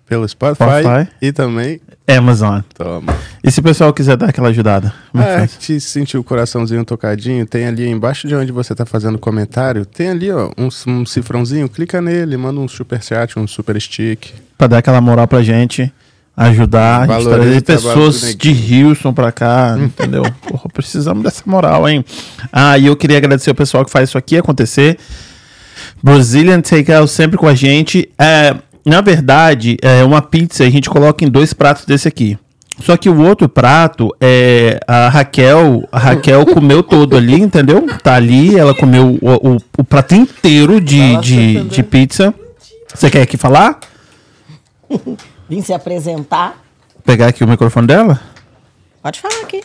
pelo 0.10 0.28
Spotify, 0.28 0.82
Spotify. 0.82 1.12
e 1.22 1.32
também. 1.32 1.80
Amazon. 2.08 2.62
Toma. 2.74 3.16
E 3.44 3.52
se 3.52 3.60
o 3.60 3.64
pessoal 3.64 3.94
quiser 3.94 4.18
dar 4.18 4.30
aquela 4.30 4.48
ajudada? 4.50 4.92
Como 5.12 5.24
é 5.24 5.44
É, 5.44 5.48
te 5.48 5.80
sentiu 5.80 6.22
o 6.22 6.24
coraçãozinho 6.24 6.84
tocadinho, 6.84 7.46
tem 7.46 7.68
ali 7.68 7.88
embaixo 7.88 8.28
de 8.28 8.34
onde 8.34 8.52
você 8.52 8.74
tá 8.74 8.84
fazendo 8.84 9.20
comentário, 9.20 9.86
tem 9.86 10.10
ali, 10.10 10.32
ó, 10.32 10.50
um, 10.58 10.70
um 10.88 11.06
cifrãozinho, 11.06 11.70
clica 11.70 12.02
nele, 12.02 12.36
manda 12.36 12.60
um 12.60 12.68
super 12.68 13.02
chat, 13.04 13.38
um 13.38 13.46
super 13.46 13.80
stick. 13.80 14.32
Pra 14.58 14.66
dar 14.66 14.80
aquela 14.80 15.00
moral 15.00 15.28
pra 15.28 15.44
gente. 15.44 15.94
Ajudar, 16.36 17.06
Valoriza 17.06 17.62
trazer 17.62 17.62
pessoas 17.62 18.36
de 18.36 18.84
Houston 18.84 19.14
pra 19.14 19.32
cá, 19.32 19.76
entendeu? 19.78 20.24
Porra, 20.48 20.70
precisamos 20.74 21.22
dessa 21.22 21.44
moral, 21.46 21.88
hein? 21.88 22.04
Ah, 22.52 22.78
e 22.78 22.88
eu 22.88 22.96
queria 22.96 23.18
agradecer 23.18 23.52
o 23.52 23.56
pessoal 23.56 23.86
que 23.86 23.92
faz 23.92 24.10
isso 24.10 24.18
aqui 24.18 24.38
acontecer. 24.38 24.98
Brazilian 26.02 26.62
Takeout 26.62 27.12
sempre 27.12 27.38
com 27.38 27.46
a 27.46 27.54
gente. 27.54 28.10
É, 28.18 28.56
na 28.86 29.02
verdade, 29.02 29.78
é 29.82 30.04
uma 30.04 30.22
pizza 30.22 30.64
a 30.64 30.70
gente 30.70 30.90
coloca 30.90 31.24
em 31.24 31.30
dois 31.30 31.54
pratos 31.54 31.86
desse 31.86 32.08
aqui. 32.08 32.38
Só 32.82 32.96
que 32.96 33.10
o 33.10 33.22
outro 33.22 33.50
prato 33.50 34.16
é 34.22 34.80
a 34.88 35.10
Raquel, 35.10 35.88
a 35.92 36.00
Raquel 36.00 36.46
comeu 36.54 36.82
todo 36.82 37.18
ali, 37.18 37.36
entendeu? 37.36 37.86
Tá 38.02 38.16
ali, 38.16 38.58
ela 38.58 38.74
comeu 38.74 39.20
o, 39.22 39.56
o, 39.56 39.58
o 39.80 39.84
prato 39.84 40.16
inteiro 40.16 40.80
de, 40.80 41.18
de, 41.18 41.64
de 41.66 41.84
pizza. 41.84 42.34
Você 42.94 43.10
quer 43.10 43.22
aqui 43.22 43.38
falar? 43.38 43.80
Vim 45.50 45.62
se 45.62 45.74
apresentar. 45.74 46.58
Pegar 47.04 47.28
aqui 47.28 47.44
o 47.44 47.48
microfone 47.48 47.88
dela? 47.88 48.20
Pode 49.02 49.20
falar 49.20 49.42
aqui. 49.42 49.62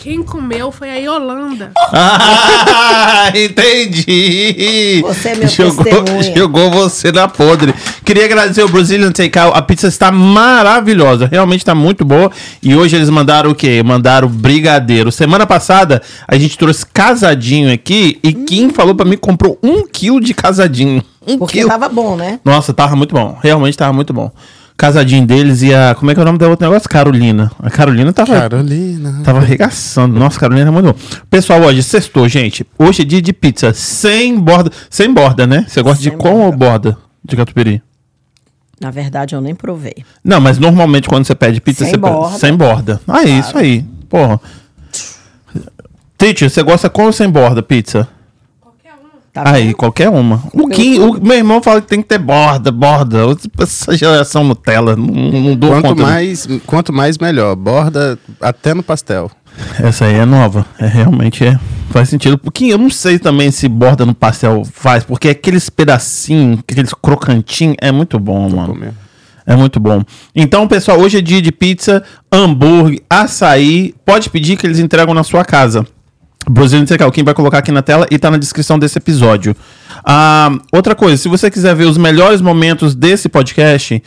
Quem 0.00 0.22
comeu 0.22 0.70
foi 0.70 0.90
a 0.90 0.94
Yolanda. 0.96 1.72
Ah, 1.92 3.32
entendi. 3.34 5.00
Você 5.02 5.30
é 5.30 5.34
meu 5.34 5.48
jogou, 5.48 5.84
testemunha. 5.84 6.36
jogou 6.36 6.70
você 6.70 7.10
na 7.10 7.26
podre. 7.26 7.74
Queria 8.04 8.24
agradecer 8.24 8.62
o 8.62 8.68
Brazilian 8.68 9.10
Takeout. 9.10 9.58
A 9.58 9.62
pizza 9.62 9.88
está 9.88 10.12
maravilhosa. 10.12 11.26
Realmente 11.30 11.62
está 11.62 11.74
muito 11.74 12.04
boa. 12.04 12.30
E 12.62 12.76
hoje 12.76 12.94
eles 12.94 13.10
mandaram 13.10 13.50
o 13.50 13.54
quê? 13.54 13.82
Mandaram 13.82 14.28
brigadeiro. 14.28 15.10
Semana 15.10 15.46
passada 15.46 16.00
a 16.28 16.38
gente 16.38 16.56
trouxe 16.56 16.86
casadinho 16.86 17.72
aqui. 17.72 18.20
E 18.22 18.32
Kim 18.32 18.70
falou 18.70 18.94
pra 18.94 19.04
mim 19.04 19.12
que 19.12 19.16
comprou 19.18 19.58
um 19.62 19.84
quilo 19.86 20.20
de 20.20 20.32
casadinho. 20.32 21.02
Um 21.26 21.38
Porque 21.38 21.58
quilo. 21.58 21.68
tava 21.70 21.88
bom, 21.88 22.14
né? 22.16 22.38
Nossa, 22.44 22.72
tava 22.72 22.94
muito 22.94 23.14
bom. 23.14 23.36
Realmente 23.42 23.76
tava 23.76 23.92
muito 23.92 24.12
bom. 24.12 24.30
Casadinho 24.78 25.26
deles 25.26 25.60
e 25.60 25.74
a. 25.74 25.94
Como 25.94 26.10
é 26.10 26.14
que 26.14 26.20
é 26.20 26.22
o 26.22 26.26
nome 26.26 26.38
da 26.38 26.48
outra 26.48 26.68
negócio? 26.68 26.88
Carolina. 26.88 27.50
A 27.58 27.68
Carolina 27.68 28.12
tava. 28.12 28.32
Carolina. 28.40 29.20
Tava 29.24 29.40
arregaçando. 29.40 30.18
Nossa, 30.18 30.38
Carolina 30.38 30.68
é 30.68 30.70
muito 30.70 30.86
bom. 30.92 30.98
Pessoal, 31.28 31.60
hoje, 31.62 31.82
sextou, 31.82 32.26
gente. 32.28 32.64
Hoje 32.78 33.02
é 33.02 33.04
dia 33.04 33.20
de 33.20 33.32
pizza 33.32 33.74
sem 33.74 34.38
borda. 34.38 34.70
Sem 34.88 35.12
borda, 35.12 35.46
né? 35.46 35.66
Você 35.68 35.82
gosta 35.82 36.02
Sem 36.02 36.12
de 36.12 36.16
com 36.16 36.42
ou 36.46 36.52
borda 36.56 36.96
de 37.22 37.36
catupiry? 37.36 37.82
Na 38.80 38.92
verdade, 38.92 39.34
eu 39.34 39.40
nem 39.40 39.56
provei. 39.56 40.04
Não, 40.22 40.40
mas 40.40 40.56
normalmente 40.56 41.08
quando 41.08 41.26
você 41.26 41.34
pede 41.34 41.60
pizza, 41.60 41.84
Sem 41.84 41.94
você 41.94 41.98
pede 41.98 42.12
borda. 42.14 42.38
sem 42.38 42.56
borda. 42.56 43.00
Ah, 43.08 43.24
é 43.24 43.28
isso 43.28 43.58
aí. 43.58 43.84
Porra. 44.08 44.40
Teacher, 46.16 46.48
você 46.48 46.62
gosta 46.62 46.88
com 46.88 47.06
ou 47.06 47.12
sem 47.12 47.28
borda 47.28 47.60
pizza? 47.62 48.08
Tá 49.44 49.52
Aí, 49.52 49.66
vendo? 49.66 49.76
qualquer 49.76 50.08
uma. 50.08 50.42
O, 50.52 50.68
Kim, 50.68 50.98
o 50.98 51.20
meu 51.22 51.36
irmão 51.36 51.62
fala 51.62 51.80
que 51.80 51.86
tem 51.88 52.00
que 52.02 52.08
ter 52.08 52.18
borda, 52.18 52.70
borda. 52.70 53.18
Essa 53.58 53.96
geração 53.96 54.44
Nutella, 54.44 54.96
não, 54.96 55.06
não 55.06 55.56
dou 55.56 55.70
Quanto 55.70 55.88
conta. 55.88 56.02
mais, 56.02 56.48
quanto 56.66 56.92
mais, 56.92 57.18
melhor. 57.18 57.54
Borda 57.56 58.18
até 58.40 58.74
no 58.74 58.82
pastel. 58.82 59.30
Essa 59.82 60.04
aí 60.06 60.14
é 60.14 60.24
nova. 60.24 60.64
É 60.78 60.86
realmente 60.86 61.44
é. 61.44 61.58
Faz 61.90 62.08
sentido. 62.08 62.38
Porque 62.38 62.66
eu 62.66 62.78
não 62.78 62.90
sei 62.90 63.18
também 63.18 63.50
se 63.50 63.66
borda 63.68 64.04
no 64.06 64.14
pastel 64.14 64.62
faz, 64.72 65.04
porque 65.04 65.28
aqueles 65.30 65.68
pedacinhos, 65.70 66.60
aqueles 66.68 66.92
crocantinhos, 66.94 67.76
é 67.80 67.90
muito 67.90 68.18
bom, 68.18 68.48
mano. 68.48 68.74
Comer. 68.74 68.92
É 69.46 69.56
muito 69.56 69.80
bom. 69.80 70.02
Então, 70.36 70.68
pessoal, 70.68 71.00
hoje 71.00 71.16
é 71.16 71.20
dia 71.22 71.40
de 71.40 71.50
pizza, 71.50 72.02
hambúrguer, 72.30 73.00
açaí. 73.08 73.94
Pode 74.04 74.28
pedir 74.28 74.58
que 74.58 74.66
eles 74.66 74.78
entregam 74.78 75.14
na 75.14 75.24
sua 75.24 75.42
casa. 75.42 75.86
Brazilian 76.48 76.84
Tecal, 76.84 77.10
quem 77.12 77.24
vai 77.24 77.34
colocar 77.34 77.58
aqui 77.58 77.70
na 77.70 77.82
tela 77.82 78.06
e 78.10 78.18
tá 78.18 78.30
na 78.30 78.36
descrição 78.36 78.78
desse 78.78 78.98
episódio. 78.98 79.54
Ah, 80.04 80.50
outra 80.72 80.94
coisa, 80.94 81.16
se 81.16 81.28
você 81.28 81.50
quiser 81.50 81.74
ver 81.74 81.84
os 81.84 81.98
melhores 81.98 82.40
momentos 82.40 82.94
desse 82.94 83.28
podcast, 83.28 84.02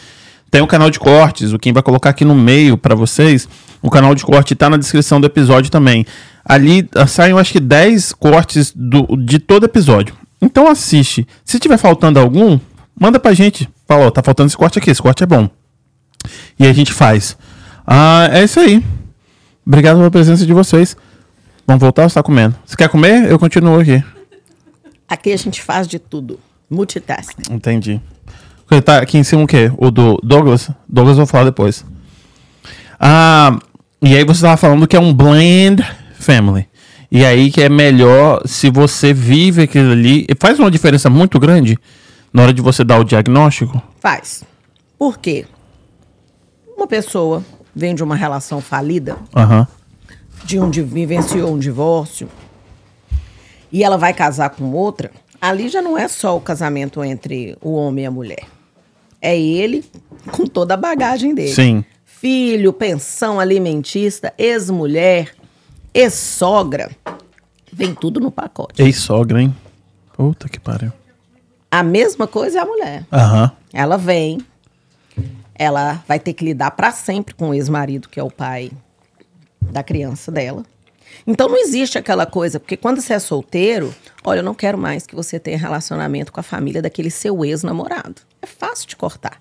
tem 0.50 0.62
o 0.62 0.68
canal 0.68 0.90
de 0.90 1.00
cortes, 1.00 1.54
o 1.54 1.60
Kim 1.60 1.72
vai 1.72 1.84
colocar 1.84 2.10
aqui 2.10 2.26
no 2.26 2.36
meio 2.36 2.78
pra 2.78 2.96
vocês. 2.96 3.48
O 3.82 3.90
canal 3.90 4.14
de 4.14 4.24
corte 4.24 4.54
tá 4.54 4.70
na 4.70 4.78
descrição 4.78 5.20
do 5.20 5.26
episódio 5.26 5.72
também. 5.72 6.06
Ali 6.44 6.90
ah, 6.96 7.08
saem, 7.08 7.38
acho 7.38 7.54
que 7.54 7.60
10 7.60 8.14
cortes 8.14 8.74
do, 8.76 9.16
de 9.16 9.40
todo 9.40 9.66
episódio. 9.66 10.14
Então 10.42 10.68
assiste. 10.68 11.28
Se 11.46 11.60
tiver 11.60 11.78
faltando 11.78 12.20
algum, 12.20 12.60
manda 13.00 13.20
pra 13.20 13.34
gente. 13.34 13.70
Fala, 13.88 14.08
ó, 14.08 14.12
tá 14.12 14.22
faltando 14.22 14.48
esse 14.48 14.58
corte 14.58 14.78
aqui, 14.78 14.90
esse 14.90 15.02
corte 15.02 15.24
é 15.24 15.26
bom. 15.26 15.50
E 16.60 16.66
a 16.66 16.74
gente 16.74 16.92
faz. 16.92 17.38
Ah, 17.86 18.30
é 18.32 18.44
isso 18.44 18.60
aí. 18.60 18.84
Obrigado 19.66 19.98
pela 19.98 20.12
presença 20.12 20.46
de 20.46 20.54
vocês. 20.54 20.98
Vamos 21.66 21.82
voltar 21.82 22.04
ou 22.04 22.10
você 22.10 22.16
tá 22.16 22.24
comendo? 22.24 22.56
Você 22.66 22.76
quer 22.76 22.90
comer? 22.90 23.30
Eu 23.30 23.40
continuo 23.40 23.80
aqui. 23.80 24.04
Aqui 25.08 25.32
a 25.32 25.38
gente 25.38 25.62
faz 25.62 25.88
de 25.88 26.00
tudo. 26.00 26.40
Multitasking. 26.70 27.54
Entendi. 27.54 28.02
Tá 28.86 29.00
aqui 29.00 29.18
em 29.18 29.24
cima 29.24 29.44
o 29.44 29.48
quê? 29.48 29.72
O 29.78 29.92
do 29.92 30.18
Douglas? 30.24 30.70
Douglas 30.88 31.18
eu 31.18 31.26
vou 31.26 31.32
falar 31.32 31.44
depois. 31.44 31.86
Ah, 32.98 33.60
e 34.02 34.16
aí 34.16 34.24
você 34.24 34.42
tava 34.42 34.56
falando 34.56 34.88
que 34.88 34.96
é 34.96 35.00
um 35.00 35.14
blend 35.14 35.84
family. 36.18 36.68
E 37.12 37.26
aí 37.26 37.52
que 37.52 37.62
é 37.62 37.68
melhor 37.68 38.42
se 38.46 38.70
você 38.70 39.14
vive 39.14 39.64
aquilo 39.64 39.92
ali. 39.92 40.26
E 40.30 40.36
faz 40.40 40.58
uma 40.60 40.72
diferença 40.72 41.10
muito 41.10 41.38
grande 41.38 41.78
na 42.32 42.44
hora 42.44 42.54
de 42.54 42.62
você 42.62 42.84
dar 42.86 43.00
o 43.00 43.04
diagnóstico. 43.04 43.82
Faz. 44.00 44.46
Por 44.98 45.18
quê? 45.18 45.46
Uma 46.78 46.88
pessoa 46.88 47.44
vem 47.76 47.94
de 47.94 48.04
uma 48.04 48.16
relação 48.16 48.62
falida, 48.62 49.18
Aham. 49.36 49.68
De 50.44 50.60
um 50.60 50.70
vivenciou 50.70 51.54
um 51.54 51.60
divórcio, 51.60 52.30
e 53.72 53.84
ela 53.84 53.98
vai 53.98 54.14
casar 54.14 54.50
com 54.50 54.72
outra, 54.74 55.12
ali 55.40 55.70
já 55.70 55.82
não 55.82 55.98
é 55.98 56.08
só 56.08 56.36
o 56.36 56.42
casamento 56.42 57.04
entre 57.04 57.58
o 57.62 57.74
homem 57.74 58.04
e 58.04 58.08
a 58.08 58.12
mulher. 58.12 58.46
É 59.22 59.40
ele 59.40 59.86
com 60.32 60.46
toda 60.46 60.74
a 60.74 60.78
bagagem 60.78 61.34
dele. 61.34 61.54
Sim. 61.54 61.86
Filho, 62.04 62.74
pensão 62.74 63.40
alimentista, 63.40 64.34
ex-mulher, 64.38 65.34
ex-sogra. 65.94 66.92
Vem 67.72 67.96
tudo 67.96 68.20
no 68.20 68.30
pacote. 68.30 68.82
Ex-sogra, 68.82 69.42
hein? 69.42 69.56
Puta 70.14 70.50
que 70.50 70.60
pariu. 70.60 70.92
A 71.70 71.82
mesma 71.82 72.28
coisa 72.28 72.60
é 72.60 72.62
a 72.62 72.66
mulher. 72.66 73.06
Aham. 73.12 73.52
Ela 73.72 73.98
vem, 73.98 74.40
ela 75.56 76.04
vai 76.08 76.20
ter 76.20 76.34
que 76.34 76.44
lidar 76.44 76.72
para 76.72 76.92
sempre 76.92 77.34
com 77.34 77.50
o 77.50 77.54
ex-marido, 77.54 78.10
que 78.10 78.20
é 78.20 78.24
o 78.24 78.30
pai 78.30 78.72
da 79.62 79.84
criança 79.84 80.32
dela. 80.32 80.64
Então 81.28 81.48
não 81.50 81.58
existe 81.58 81.98
aquela 81.98 82.26
coisa, 82.26 82.60
porque 82.60 82.78
quando 82.78 83.02
você 83.02 83.14
é 83.14 83.20
solteiro, 83.20 83.94
olha, 84.24 84.40
eu 84.40 84.44
não 84.44 84.54
quero 84.56 84.78
mais 84.78 85.06
que 85.06 85.16
você 85.16 85.38
tenha 85.40 85.58
relacionamento 85.58 86.32
com 86.32 86.40
a 86.40 86.44
família 86.44 86.82
daquele 86.82 87.12
seu 87.12 87.44
ex-namorado. 87.46 88.16
É 88.42 88.48
fácil 88.48 88.88
de 88.88 88.96
cortar. 88.96 89.40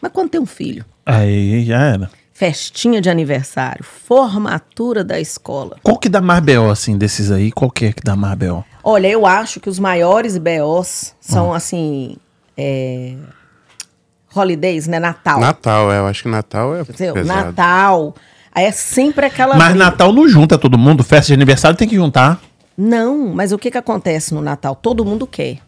Mas 0.00 0.12
quando 0.12 0.30
tem 0.30 0.40
um 0.40 0.46
filho, 0.46 0.84
Aí 1.04 1.64
já 1.64 1.80
era. 1.80 2.10
festinha 2.32 3.00
de 3.00 3.08
aniversário, 3.08 3.82
formatura 3.82 5.02
da 5.02 5.18
escola. 5.18 5.78
Qual 5.82 5.98
que 5.98 6.08
dá 6.08 6.20
mais 6.20 6.40
B.O. 6.40 6.70
assim 6.70 6.96
desses 6.98 7.30
aí? 7.30 7.50
Qual 7.50 7.70
que 7.70 7.86
é 7.86 7.92
que 7.92 8.02
dá 8.04 8.14
mais 8.14 8.36
B.O.? 8.36 8.62
Olha, 8.84 9.08
eu 9.08 9.26
acho 9.26 9.58
que 9.58 9.70
os 9.70 9.78
maiores 9.78 10.36
BOs 10.38 11.14
são 11.20 11.52
assim. 11.52 12.16
É... 12.56 13.16
Holidays, 14.34 14.86
né? 14.86 14.98
Natal. 15.00 15.40
Natal, 15.40 15.90
é. 15.90 15.98
Eu 15.98 16.06
acho 16.06 16.22
que 16.24 16.28
Natal 16.28 16.76
é 16.76 16.82
Entendeu? 16.82 17.14
pesado. 17.14 17.46
Natal. 17.46 18.14
Aí 18.56 18.64
é 18.64 18.72
sempre 18.72 19.26
aquela. 19.26 19.54
Mas 19.54 19.72
briga. 19.74 19.84
Natal 19.84 20.14
não 20.14 20.26
junta 20.26 20.56
todo 20.56 20.78
mundo. 20.78 21.04
Festa 21.04 21.26
de 21.26 21.34
aniversário 21.34 21.76
tem 21.76 21.86
que 21.86 21.94
juntar. 21.94 22.40
Não, 22.76 23.34
mas 23.34 23.52
o 23.52 23.58
que, 23.58 23.70
que 23.70 23.76
acontece 23.76 24.32
no 24.32 24.40
Natal? 24.40 24.74
Todo 24.74 25.04
mundo 25.04 25.26
quer. 25.26 25.58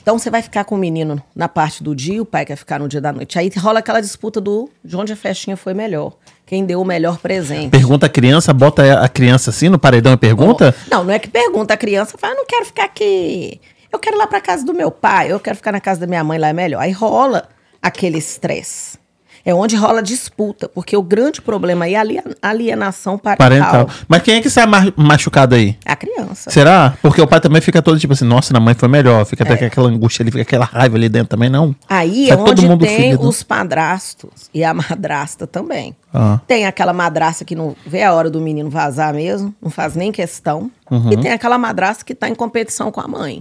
Então 0.00 0.16
você 0.18 0.30
vai 0.30 0.40
ficar 0.40 0.64
com 0.64 0.76
o 0.76 0.78
menino 0.78 1.20
na 1.34 1.48
parte 1.48 1.82
do 1.82 1.94
dia, 1.94 2.22
o 2.22 2.24
pai 2.24 2.46
quer 2.46 2.56
ficar 2.56 2.78
no 2.78 2.88
dia 2.88 3.00
da 3.00 3.12
noite. 3.12 3.38
Aí 3.40 3.50
rola 3.58 3.80
aquela 3.80 4.00
disputa 4.00 4.40
do 4.40 4.70
de 4.84 4.96
onde 4.96 5.12
a 5.12 5.16
festinha 5.16 5.56
foi 5.56 5.74
melhor. 5.74 6.12
Quem 6.46 6.64
deu 6.64 6.80
o 6.80 6.84
melhor 6.84 7.18
presente. 7.18 7.70
Pergunta 7.70 8.06
a 8.06 8.08
criança, 8.08 8.54
bota 8.54 9.00
a 9.00 9.08
criança 9.08 9.50
assim 9.50 9.68
no 9.68 9.80
paredão 9.80 10.12
e 10.12 10.16
pergunta. 10.16 10.74
Não, 10.88 11.02
não 11.04 11.12
é 11.12 11.18
que 11.18 11.28
pergunta. 11.28 11.74
A 11.74 11.76
criança 11.76 12.16
fala, 12.16 12.34
"Ah, 12.34 12.36
não 12.36 12.46
quero 12.46 12.64
ficar 12.64 12.84
aqui. 12.84 13.60
Eu 13.92 13.98
quero 13.98 14.16
ir 14.16 14.18
lá 14.18 14.26
pra 14.26 14.40
casa 14.40 14.64
do 14.64 14.72
meu 14.72 14.90
pai, 14.90 15.32
eu 15.32 15.40
quero 15.40 15.56
ficar 15.56 15.72
na 15.72 15.80
casa 15.80 16.00
da 16.00 16.06
minha 16.06 16.22
mãe, 16.22 16.38
lá 16.38 16.48
é 16.48 16.52
melhor. 16.52 16.80
Aí 16.80 16.92
rola 16.92 17.48
aquele 17.82 18.16
estresse. 18.18 18.97
É 19.48 19.54
onde 19.54 19.76
rola 19.76 20.02
disputa, 20.02 20.68
porque 20.68 20.94
o 20.94 21.02
grande 21.02 21.40
problema 21.40 21.86
aí 21.86 21.94
é 21.94 21.96
a 21.96 22.00
alien- 22.02 22.22
alienação 22.42 23.16
parental. 23.16 23.48
Parental. 23.48 23.88
Mas 24.06 24.20
quem 24.22 24.34
é 24.34 24.40
que 24.42 24.50
sai 24.50 24.66
ma- 24.66 24.92
machucado 24.94 25.54
aí? 25.54 25.74
A 25.86 25.96
criança. 25.96 26.50
Será? 26.50 26.94
Porque 27.00 27.18
o 27.22 27.26
pai 27.26 27.40
também 27.40 27.62
fica 27.62 27.80
todo 27.80 27.98
tipo 27.98 28.12
assim, 28.12 28.26
nossa, 28.26 28.52
na 28.52 28.60
mãe 28.60 28.74
foi 28.74 28.88
melhor. 28.90 29.24
Fica 29.24 29.44
É. 29.48 29.52
até 29.54 29.64
aquela 29.64 29.88
angústia 29.88 30.22
ali, 30.22 30.30
fica 30.30 30.42
aquela 30.42 30.66
raiva 30.66 30.96
ali 30.98 31.08
dentro 31.08 31.28
também, 31.30 31.48
não? 31.48 31.74
Aí 31.88 32.26
Sai 32.26 32.34
é 32.34 32.36
todo 32.36 32.50
onde 32.50 32.68
mundo 32.68 32.84
tem 32.84 32.96
ferido. 32.96 33.26
os 33.26 33.42
padrastos 33.42 34.50
e 34.52 34.62
a 34.62 34.74
madrasta 34.74 35.46
também. 35.46 35.96
Ah. 36.12 36.40
Tem 36.46 36.66
aquela 36.66 36.92
madrasta 36.92 37.42
que 37.42 37.54
não 37.54 37.74
vê 37.86 38.02
a 38.02 38.12
hora 38.12 38.28
do 38.28 38.40
menino 38.42 38.68
vazar 38.68 39.14
mesmo, 39.14 39.54
não 39.62 39.70
faz 39.70 39.94
nem 39.96 40.12
questão. 40.12 40.70
Uhum. 40.90 41.10
E 41.12 41.16
tem 41.16 41.32
aquela 41.32 41.56
madrasta 41.56 42.04
que 42.04 42.14
tá 42.14 42.28
em 42.28 42.34
competição 42.34 42.90
com 42.92 43.00
a 43.00 43.08
mãe. 43.08 43.40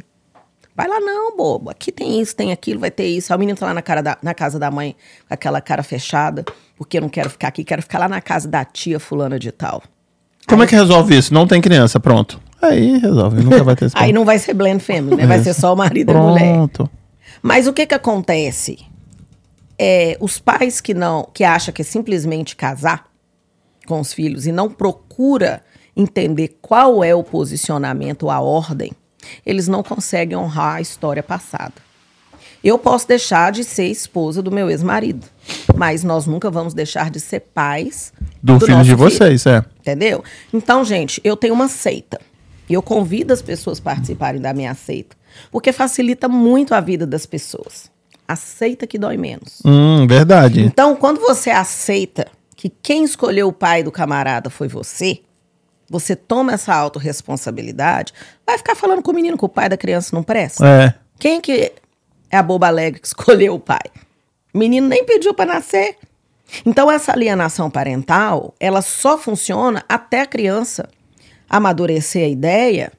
Vai 0.77 0.87
lá 0.87 0.99
não, 0.99 1.35
bobo. 1.35 1.71
Aqui 1.71 1.91
tem 1.91 2.21
isso, 2.21 2.35
tem 2.35 2.51
aquilo, 2.51 2.79
vai 2.79 2.91
ter 2.91 3.07
isso. 3.07 3.33
Aí 3.33 3.37
o 3.37 3.39
menino 3.39 3.57
tá 3.57 3.65
lá 3.65 3.73
na, 3.73 3.81
cara 3.81 4.01
da- 4.03 4.17
na 4.21 4.35
casa 4.35 4.59
da 4.59 4.69
mãe 4.69 4.95
com 5.27 5.33
aquela 5.33 5.59
cara 5.59 5.81
fechada, 5.81 6.45
porque 6.77 6.99
eu 6.99 7.01
não 7.01 7.09
quero 7.09 7.31
ficar 7.31 7.47
aqui, 7.47 7.63
quero 7.63 7.81
ficar 7.81 7.97
lá 7.97 8.07
na 8.07 8.21
casa 8.21 8.47
da 8.47 8.63
tia 8.63 8.99
fulana 8.99 9.39
de 9.39 9.51
tal. 9.51 9.81
Como 10.47 10.61
é 10.61 10.67
que 10.67 10.75
resolve 10.75 11.17
isso? 11.17 11.33
Não 11.33 11.47
tem 11.47 11.59
criança, 11.59 11.99
pronto. 11.99 12.39
Aí 12.61 12.99
resolve, 12.99 13.41
nunca 13.43 13.63
vai 13.63 13.75
ter 13.75 13.85
esse 13.85 13.95
Aí 13.97 14.13
não 14.13 14.23
vai 14.23 14.37
ser 14.37 14.53
blend 14.53 14.79
family, 14.83 15.15
né? 15.15 15.25
Vai 15.25 15.39
ser 15.43 15.55
só 15.55 15.73
o 15.73 15.75
marido 15.75 16.11
e 16.11 16.15
a 16.15 16.19
mulher. 16.19 16.53
Pronto. 16.53 16.87
Mas 17.41 17.65
o 17.67 17.73
que 17.73 17.87
que 17.87 17.95
acontece? 17.95 18.77
É, 19.79 20.15
os 20.19 20.37
pais 20.39 20.79
que 20.79 20.93
não, 20.93 21.27
que 21.33 21.43
acham 21.43 21.73
que 21.73 21.81
é 21.81 21.85
simplesmente 21.85 22.55
casar 22.55 23.05
com 23.87 23.99
os 23.99 24.13
filhos 24.13 24.45
e 24.45 24.51
não 24.51 24.69
procura 24.69 25.61
entender 25.95 26.57
qual 26.61 27.03
é 27.03 27.13
o 27.15 27.23
posicionamento, 27.23 28.29
a 28.29 28.39
ordem, 28.39 28.91
eles 29.45 29.67
não 29.67 29.83
conseguem 29.83 30.37
honrar 30.37 30.75
a 30.75 30.81
história 30.81 31.23
passada. 31.23 31.73
Eu 32.63 32.77
posso 32.77 33.07
deixar 33.07 33.51
de 33.51 33.63
ser 33.63 33.85
esposa 33.85 34.41
do 34.41 34.51
meu 34.51 34.69
ex-marido, 34.69 35.25
mas 35.75 36.03
nós 36.03 36.25
nunca 36.25 36.49
vamos 36.49 36.73
deixar 36.73 37.09
de 37.09 37.19
ser 37.19 37.41
pais 37.41 38.11
Do, 38.41 38.59
filho 38.59 38.77
nosso 38.77 38.89
de 38.89 38.95
vocês, 38.95 39.45
é. 39.45 39.63
Entendeu? 39.79 40.23
Então, 40.53 40.83
gente, 40.83 41.21
eu 41.23 41.37
tenho 41.37 41.53
uma 41.53 41.67
seita. 41.67 42.19
E 42.69 42.73
eu 42.73 42.81
convido 42.81 43.31
as 43.31 43.41
pessoas 43.41 43.79
a 43.79 43.83
participarem 43.83 44.41
da 44.41 44.53
minha 44.53 44.73
seita. 44.73 45.15
Porque 45.51 45.71
facilita 45.71 46.27
muito 46.27 46.73
a 46.73 46.81
vida 46.81 47.05
das 47.05 47.25
pessoas. 47.25 47.89
Aceita 48.27 48.85
que 48.85 48.97
dói 48.97 49.15
menos. 49.15 49.61
Hum, 49.63 50.05
verdade. 50.05 50.61
Então, 50.61 50.95
quando 50.95 51.19
você 51.21 51.49
aceita 51.49 52.27
que 52.55 52.69
quem 52.69 53.03
escolheu 53.03 53.47
o 53.47 53.53
pai 53.53 53.83
do 53.83 53.91
camarada 53.91 54.49
foi 54.49 54.67
você, 54.67 55.21
você 55.89 56.15
toma 56.15 56.53
essa 56.53 56.75
autorresponsabilidade, 56.75 58.13
vai 58.45 58.57
ficar 58.57 58.75
falando 58.75 59.01
com 59.01 59.11
o 59.11 59.15
menino 59.15 59.37
que 59.37 59.45
o 59.45 59.49
pai 59.49 59.69
da 59.69 59.77
criança 59.77 60.15
não 60.15 60.23
presta. 60.23 60.65
É. 60.65 60.93
Quem 61.19 61.39
que 61.39 61.71
é 62.29 62.37
a 62.37 62.43
boba 62.43 62.67
alegre 62.67 62.99
que 62.99 63.07
escolheu 63.07 63.55
o 63.55 63.59
pai? 63.59 63.85
O 64.53 64.57
menino 64.57 64.87
nem 64.87 65.05
pediu 65.05 65.33
para 65.33 65.53
nascer. 65.53 65.97
Então 66.65 66.89
essa 66.89 67.11
alienação 67.11 67.69
parental, 67.69 68.53
ela 68.59 68.81
só 68.81 69.17
funciona 69.17 69.83
até 69.87 70.21
a 70.21 70.25
criança 70.25 70.89
amadurecer 71.49 72.23
a 72.23 72.29
ideia 72.29 72.91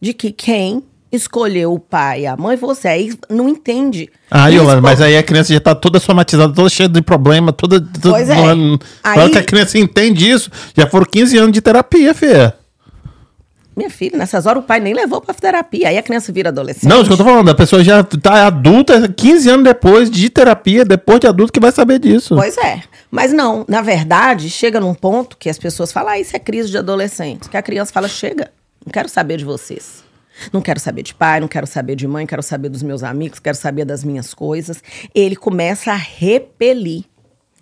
de 0.00 0.12
que 0.12 0.32
quem 0.32 0.84
escolheu 1.12 1.72
o 1.74 1.78
pai 1.78 2.22
e 2.22 2.26
a 2.26 2.36
mãe, 2.36 2.56
você 2.56 2.88
aí 2.88 3.14
não 3.28 3.48
entende. 3.48 4.08
Ah, 4.30 4.48
Yolanda, 4.48 4.80
mas 4.80 5.00
aí 5.00 5.16
a 5.16 5.22
criança 5.22 5.52
já 5.52 5.60
tá 5.60 5.74
toda 5.74 6.00
somatizada, 6.00 6.52
toda 6.54 6.68
cheia 6.70 6.88
de 6.88 7.02
problema, 7.02 7.52
toda. 7.52 7.80
toda 7.80 8.10
Pois 8.16 8.28
é. 8.30 8.34
não 8.34 8.78
Na 9.04 9.10
hora 9.12 9.22
Aí- 9.24 9.30
que 9.30 9.38
a 9.38 9.44
criança 9.44 9.78
entende 9.78 10.28
isso, 10.30 10.50
já 10.76 10.86
foram 10.86 11.04
15 11.04 11.36
anos 11.36 11.52
de 11.52 11.60
terapia, 11.60 12.14
Fê. 12.14 12.52
Minha 13.74 13.88
filha, 13.88 14.18
nessas 14.18 14.44
horas 14.44 14.62
o 14.62 14.66
pai 14.66 14.80
nem 14.80 14.92
levou 14.92 15.18
pra 15.22 15.32
terapia. 15.32 15.88
Aí 15.88 15.96
a 15.96 16.02
criança 16.02 16.30
vira 16.30 16.50
adolescente. 16.50 16.86
Não, 16.86 16.96
isso 16.98 17.06
que 17.06 17.12
eu 17.14 17.16
tô 17.16 17.24
falando, 17.24 17.48
a 17.48 17.54
pessoa 17.54 17.82
já 17.82 18.02
tá 18.04 18.46
adulta 18.46 19.08
15 19.08 19.48
anos 19.48 19.64
depois 19.64 20.10
de 20.10 20.28
terapia, 20.28 20.84
depois 20.84 21.20
de 21.20 21.26
adulto, 21.26 21.50
que 21.50 21.58
vai 21.60 21.72
saber 21.72 21.98
disso. 21.98 22.36
Pois 22.36 22.54
é. 22.58 22.82
Mas 23.10 23.32
não, 23.32 23.64
na 23.66 23.80
verdade, 23.80 24.50
chega 24.50 24.78
num 24.78 24.92
ponto 24.92 25.38
que 25.38 25.48
as 25.48 25.58
pessoas 25.58 25.90
falam, 25.90 26.10
ah, 26.12 26.18
isso 26.20 26.36
é 26.36 26.38
crise 26.38 26.70
de 26.70 26.76
adolescente. 26.76 27.48
Que 27.48 27.56
a 27.56 27.62
criança 27.62 27.90
fala, 27.94 28.08
chega, 28.08 28.50
não 28.84 28.92
quero 28.92 29.08
saber 29.08 29.38
de 29.38 29.44
vocês. 29.46 30.04
Não 30.52 30.60
quero 30.62 30.80
saber 30.80 31.02
de 31.02 31.14
pai, 31.14 31.40
não 31.40 31.48
quero 31.48 31.66
saber 31.66 31.94
de 31.96 32.06
mãe, 32.06 32.26
quero 32.26 32.42
saber 32.42 32.68
dos 32.70 32.82
meus 32.82 33.02
amigos, 33.02 33.38
quero 33.38 33.56
saber 33.56 33.84
das 33.84 34.02
minhas 34.02 34.32
coisas. 34.32 34.82
Ele 35.14 35.36
começa 35.36 35.92
a 35.92 35.96
repelir. 35.96 37.04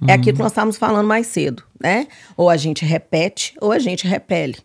É 0.08 0.12
aquilo 0.14 0.36
que 0.36 0.42
nós 0.42 0.52
estávamos 0.52 0.76
falando 0.78 1.06
mais 1.06 1.26
cedo, 1.26 1.62
né? 1.78 2.06
Ou 2.36 2.48
a 2.48 2.56
gente 2.56 2.84
repete, 2.86 3.54
ou 3.60 3.70
a 3.70 3.78
gente 3.78 4.06
repele. 4.06 4.56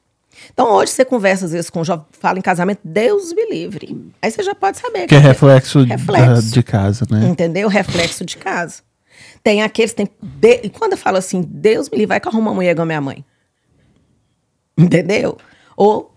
Então, 0.53 0.69
hoje 0.71 0.91
você 0.91 1.03
conversa 1.03 1.45
às 1.45 1.51
vezes 1.51 1.69
com 1.69 1.81
um 1.81 1.85
jovem, 1.85 2.05
fala 2.11 2.37
em 2.39 2.41
casamento, 2.41 2.79
Deus 2.83 3.33
me 3.33 3.49
livre. 3.49 4.11
Aí 4.21 4.31
você 4.31 4.43
já 4.43 4.53
pode 4.55 4.77
saber. 4.77 5.07
Que 5.07 5.15
é 5.15 5.17
reflexo, 5.17 5.83
Reflexo. 5.83 6.49
da- 6.49 6.53
de 6.53 6.63
casa, 6.63 7.05
né? 7.09 7.27
Entendeu? 7.27 7.67
Reflexo 7.67 8.23
de 8.25 8.37
casa. 8.37 8.81
Tem 9.43 9.61
aqueles 9.61 9.91
que 9.91 9.97
tem. 10.05 10.09
de- 10.21 10.61
E 10.63 10.69
quando 10.69 10.93
eu 10.93 10.97
falo 10.97 11.17
assim, 11.17 11.41
Deus 11.41 11.89
me 11.89 11.97
livre, 11.97 12.07
vai 12.09 12.19
que 12.19 12.27
arruma 12.27 12.49
uma 12.51 12.55
mulher 12.55 12.71
igual 12.71 12.83
a 12.83 12.85
minha 12.87 13.01
mãe. 13.01 13.25
Entendeu? 14.77 15.37
Ou 15.77 16.13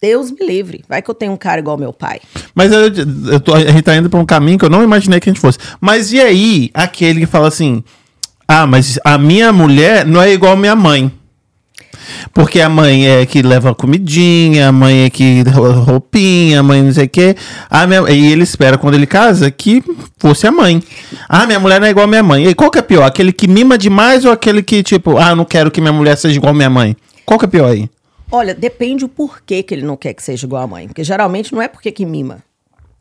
Deus 0.00 0.30
me 0.30 0.46
livre, 0.46 0.84
vai 0.88 1.02
que 1.02 1.10
eu 1.10 1.14
tenho 1.14 1.32
um 1.32 1.36
cara 1.36 1.60
igual 1.60 1.76
meu 1.76 1.92
pai. 1.92 2.20
Mas 2.54 2.70
eu, 2.72 2.82
eu 3.32 3.40
tô- 3.40 3.54
a 3.54 3.60
gente 3.60 3.82
tá 3.82 3.96
indo 3.96 4.08
pra 4.08 4.20
um 4.20 4.24
caminho 4.24 4.58
que 4.58 4.64
eu 4.64 4.70
não 4.70 4.82
imaginei 4.84 5.18
que 5.18 5.28
a 5.28 5.32
gente 5.32 5.40
fosse. 5.40 5.58
Mas 5.80 6.12
e 6.12 6.20
aí, 6.20 6.70
aquele 6.72 7.20
que 7.20 7.26
fala 7.26 7.48
assim: 7.48 7.82
Ah, 8.46 8.66
mas 8.66 8.98
a 9.04 9.18
minha 9.18 9.52
mulher 9.52 10.06
não 10.06 10.22
é 10.22 10.32
igual 10.32 10.52
a 10.52 10.56
minha 10.56 10.76
mãe. 10.76 11.10
Porque 12.32 12.60
a 12.60 12.68
mãe 12.68 13.06
é 13.08 13.26
que 13.26 13.42
leva 13.42 13.74
comidinha, 13.74 14.68
a 14.68 14.72
mãe 14.72 15.04
é 15.04 15.10
que 15.10 15.42
rou- 15.42 15.72
roupinha, 15.82 16.60
a 16.60 16.62
mãe 16.62 16.82
não 16.82 16.92
sei 16.92 17.04
o 17.04 17.08
quê. 17.08 17.36
A 17.68 17.86
minha, 17.86 18.00
e 18.10 18.32
ele 18.32 18.42
espera, 18.42 18.78
quando 18.78 18.94
ele 18.94 19.06
casa, 19.06 19.50
que 19.50 19.82
fosse 20.18 20.46
a 20.46 20.50
mãe. 20.52 20.82
Ah, 21.28 21.46
minha 21.46 21.60
mulher 21.60 21.80
não 21.80 21.86
é 21.86 21.90
igual 21.90 22.04
a 22.04 22.08
minha 22.08 22.22
mãe. 22.22 22.46
E 22.46 22.54
qual 22.54 22.70
que 22.70 22.78
é 22.78 22.82
pior? 22.82 23.04
Aquele 23.04 23.32
que 23.32 23.46
mima 23.48 23.76
demais 23.76 24.24
ou 24.24 24.32
aquele 24.32 24.62
que, 24.62 24.82
tipo, 24.82 25.18
ah, 25.18 25.34
não 25.34 25.44
quero 25.44 25.70
que 25.70 25.80
minha 25.80 25.92
mulher 25.92 26.16
seja 26.16 26.36
igual 26.36 26.52
a 26.52 26.56
minha 26.56 26.70
mãe? 26.70 26.96
Qual 27.26 27.38
que 27.38 27.44
é 27.44 27.48
pior 27.48 27.70
aí? 27.70 27.88
Olha, 28.30 28.54
depende 28.54 29.04
o 29.04 29.08
porquê 29.08 29.62
que 29.62 29.74
ele 29.74 29.82
não 29.82 29.96
quer 29.96 30.14
que 30.14 30.22
seja 30.22 30.46
igual 30.46 30.62
à 30.62 30.66
mãe. 30.66 30.86
Porque 30.86 31.02
geralmente 31.04 31.52
não 31.54 31.62
é 31.62 31.68
porque 31.68 31.90
que 31.90 32.04
mima. 32.04 32.42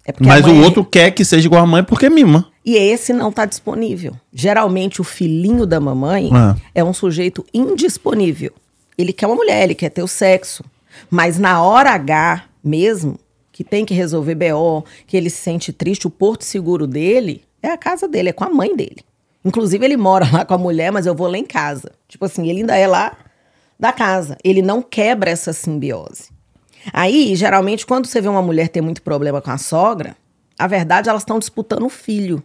É 0.05 0.11
porque 0.13 0.25
Mas 0.27 0.45
o 0.45 0.55
outro 0.61 0.85
quer 0.85 1.11
que 1.11 1.25
seja 1.25 1.45
igual 1.47 1.63
a 1.63 1.67
mãe 1.67 1.83
porque 1.83 2.09
mima. 2.09 2.47
E 2.65 2.75
esse 2.77 3.11
não 3.11 3.29
está 3.29 3.43
disponível. 3.45 4.13
Geralmente, 4.33 5.01
o 5.01 5.03
filhinho 5.03 5.65
da 5.65 5.79
mamãe 5.81 6.29
Ah. 6.33 6.55
é 6.73 6.81
um 6.83 6.93
sujeito 6.93 7.45
indisponível. 7.53 8.51
Ele 8.97 9.11
quer 9.11 9.27
uma 9.27 9.35
mulher, 9.35 9.63
ele 9.63 9.75
quer 9.75 9.89
ter 9.89 10.01
o 10.01 10.07
sexo. 10.07 10.63
Mas 11.09 11.37
na 11.37 11.61
hora 11.61 11.91
H 11.91 12.45
mesmo, 12.63 13.19
que 13.51 13.63
tem 13.63 13.85
que 13.85 13.93
resolver 13.93 14.35
BO, 14.35 14.83
que 15.05 15.15
ele 15.17 15.29
se 15.29 15.37
sente 15.37 15.73
triste, 15.73 16.07
o 16.07 16.09
porto 16.09 16.43
seguro 16.43 16.87
dele 16.87 17.43
é 17.61 17.69
a 17.69 17.77
casa 17.77 18.07
dele, 18.07 18.29
é 18.29 18.33
com 18.33 18.43
a 18.45 18.49
mãe 18.49 18.75
dele. 18.75 19.03
Inclusive, 19.43 19.83
ele 19.85 19.97
mora 19.97 20.27
lá 20.31 20.45
com 20.45 20.53
a 20.53 20.57
mulher, 20.57 20.91
mas 20.91 21.05
eu 21.05 21.13
vou 21.15 21.27
lá 21.27 21.37
em 21.37 21.45
casa. 21.45 21.91
Tipo 22.07 22.25
assim, 22.25 22.49
ele 22.49 22.61
ainda 22.61 22.75
é 22.77 22.87
lá 22.87 23.15
da 23.79 23.91
casa. 23.91 24.37
Ele 24.43 24.61
não 24.61 24.81
quebra 24.81 25.29
essa 25.29 25.53
simbiose. 25.53 26.29
Aí, 26.93 27.35
geralmente, 27.35 27.85
quando 27.85 28.05
você 28.07 28.21
vê 28.21 28.27
uma 28.27 28.41
mulher 28.41 28.69
ter 28.69 28.81
muito 28.81 29.01
problema 29.01 29.41
com 29.41 29.51
a 29.51 29.57
sogra, 29.57 30.15
a 30.57 30.67
verdade, 30.67 31.09
elas 31.09 31.21
estão 31.21 31.37
disputando 31.39 31.83
o 31.83 31.89
filho. 31.89 32.41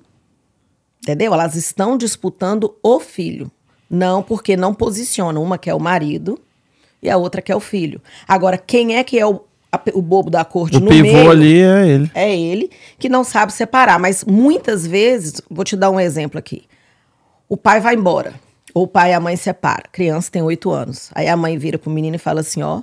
Entendeu? 1.02 1.32
Elas 1.34 1.54
estão 1.56 1.96
disputando 1.96 2.74
o 2.82 3.00
filho. 3.00 3.50
Não 3.90 4.22
porque 4.22 4.56
não 4.56 4.72
posicionam. 4.74 5.42
Uma 5.42 5.58
quer 5.58 5.74
o 5.74 5.80
marido 5.80 6.38
e 7.02 7.10
a 7.10 7.16
outra 7.16 7.42
quer 7.42 7.56
o 7.56 7.60
filho. 7.60 8.00
Agora, 8.26 8.56
quem 8.56 8.96
é 8.96 9.04
que 9.04 9.18
é 9.18 9.26
o, 9.26 9.42
a- 9.70 9.80
o 9.94 10.00
bobo 10.02 10.30
da 10.30 10.44
corte 10.44 10.76
O 10.76 10.80
no 10.80 10.88
pivô 10.90 11.02
meio? 11.02 11.30
ali 11.30 11.60
é 11.60 11.86
ele. 11.88 12.10
É 12.14 12.36
ele 12.36 12.70
que 12.98 13.08
não 13.08 13.24
sabe 13.24 13.52
separar. 13.52 13.98
Mas 13.98 14.24
muitas 14.24 14.86
vezes, 14.86 15.40
vou 15.50 15.64
te 15.64 15.76
dar 15.76 15.90
um 15.90 15.98
exemplo 16.00 16.38
aqui. 16.38 16.64
O 17.48 17.56
pai 17.56 17.80
vai 17.80 17.94
embora. 17.94 18.34
O 18.74 18.86
pai 18.86 19.10
e 19.10 19.14
a 19.14 19.20
mãe 19.20 19.36
separam. 19.36 19.84
Criança 19.92 20.30
tem 20.30 20.40
oito 20.40 20.70
anos. 20.70 21.10
Aí 21.14 21.28
a 21.28 21.36
mãe 21.36 21.58
vira 21.58 21.78
pro 21.78 21.90
menino 21.90 22.16
e 22.16 22.18
fala 22.18 22.40
assim: 22.40 22.62
ó, 22.62 22.82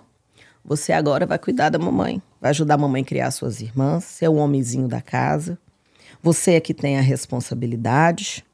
você 0.63 0.93
agora 0.93 1.25
vai 1.25 1.39
cuidar 1.39 1.69
da 1.69 1.79
mamãe. 1.79 2.21
Vai 2.39 2.51
ajudar 2.51 2.75
a 2.75 2.77
mamãe 2.77 3.01
a 3.01 3.05
criar 3.05 3.31
suas 3.31 3.59
irmãs, 3.59 4.03
ser 4.03 4.27
o 4.27 4.35
homenzinho 4.35 4.87
da 4.87 5.01
casa. 5.01 5.57
Você 6.21 6.53
é 6.53 6.59
que 6.59 6.73
tem 6.73 6.97
a 6.97 7.01
responsabilidade. 7.01 8.45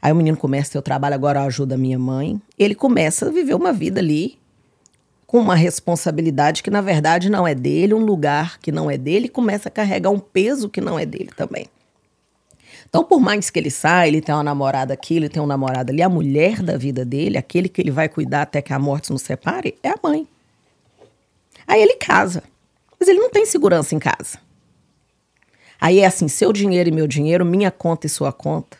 Aí 0.00 0.12
o 0.12 0.16
menino 0.16 0.36
começa 0.36 0.72
seu 0.72 0.82
trabalho, 0.82 1.14
agora 1.14 1.42
ajuda 1.42 1.74
a 1.74 1.78
minha 1.78 1.98
mãe. 1.98 2.40
Ele 2.58 2.74
começa 2.74 3.26
a 3.26 3.30
viver 3.30 3.54
uma 3.54 3.72
vida 3.72 4.00
ali 4.00 4.38
com 5.26 5.38
uma 5.40 5.54
responsabilidade 5.54 6.62
que 6.62 6.70
na 6.70 6.80
verdade 6.80 7.28
não 7.28 7.46
é 7.46 7.54
dele, 7.54 7.92
um 7.92 8.04
lugar 8.04 8.58
que 8.58 8.70
não 8.70 8.90
é 8.90 8.96
dele, 8.96 9.26
e 9.26 9.28
começa 9.28 9.68
a 9.68 9.72
carregar 9.72 10.10
um 10.10 10.18
peso 10.18 10.68
que 10.68 10.80
não 10.80 10.98
é 10.98 11.04
dele 11.04 11.30
também. 11.36 11.66
Então, 12.94 13.02
por 13.02 13.18
mais 13.18 13.50
que 13.50 13.58
ele 13.58 13.72
saia, 13.72 14.06
ele 14.06 14.20
tem 14.20 14.32
uma 14.32 14.44
namorada 14.44 14.94
aqui, 14.94 15.16
ele 15.16 15.28
tem 15.28 15.42
um 15.42 15.46
namorado 15.46 15.90
ali, 15.90 16.00
a 16.00 16.08
mulher 16.08 16.62
da 16.62 16.76
vida 16.76 17.04
dele, 17.04 17.36
aquele 17.36 17.68
que 17.68 17.82
ele 17.82 17.90
vai 17.90 18.08
cuidar 18.08 18.42
até 18.42 18.62
que 18.62 18.72
a 18.72 18.78
morte 18.78 19.10
nos 19.10 19.22
separe, 19.22 19.76
é 19.82 19.88
a 19.88 19.96
mãe. 20.00 20.28
Aí 21.66 21.82
ele 21.82 21.94
casa. 21.94 22.44
Mas 22.96 23.08
ele 23.08 23.18
não 23.18 23.30
tem 23.30 23.44
segurança 23.46 23.96
em 23.96 23.98
casa. 23.98 24.38
Aí 25.80 25.98
é 25.98 26.06
assim, 26.06 26.28
seu 26.28 26.52
dinheiro 26.52 26.88
e 26.88 26.92
meu 26.92 27.08
dinheiro, 27.08 27.44
minha 27.44 27.68
conta 27.68 28.06
e 28.06 28.08
sua 28.08 28.32
conta. 28.32 28.76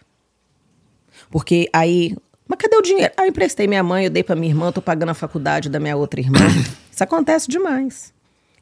Porque 1.28 1.68
aí, 1.72 2.16
mas 2.46 2.60
cadê 2.60 2.76
o 2.76 2.82
dinheiro? 2.82 3.12
Ah, 3.16 3.24
eu 3.24 3.30
emprestei 3.30 3.66
minha 3.66 3.82
mãe, 3.82 4.04
eu 4.04 4.10
dei 4.10 4.22
pra 4.22 4.36
minha 4.36 4.52
irmã, 4.52 4.70
tô 4.70 4.80
pagando 4.80 5.08
a 5.08 5.14
faculdade 5.14 5.68
da 5.68 5.80
minha 5.80 5.96
outra 5.96 6.20
irmã. 6.20 6.38
Isso 6.88 7.02
acontece 7.02 7.48
demais. 7.48 8.14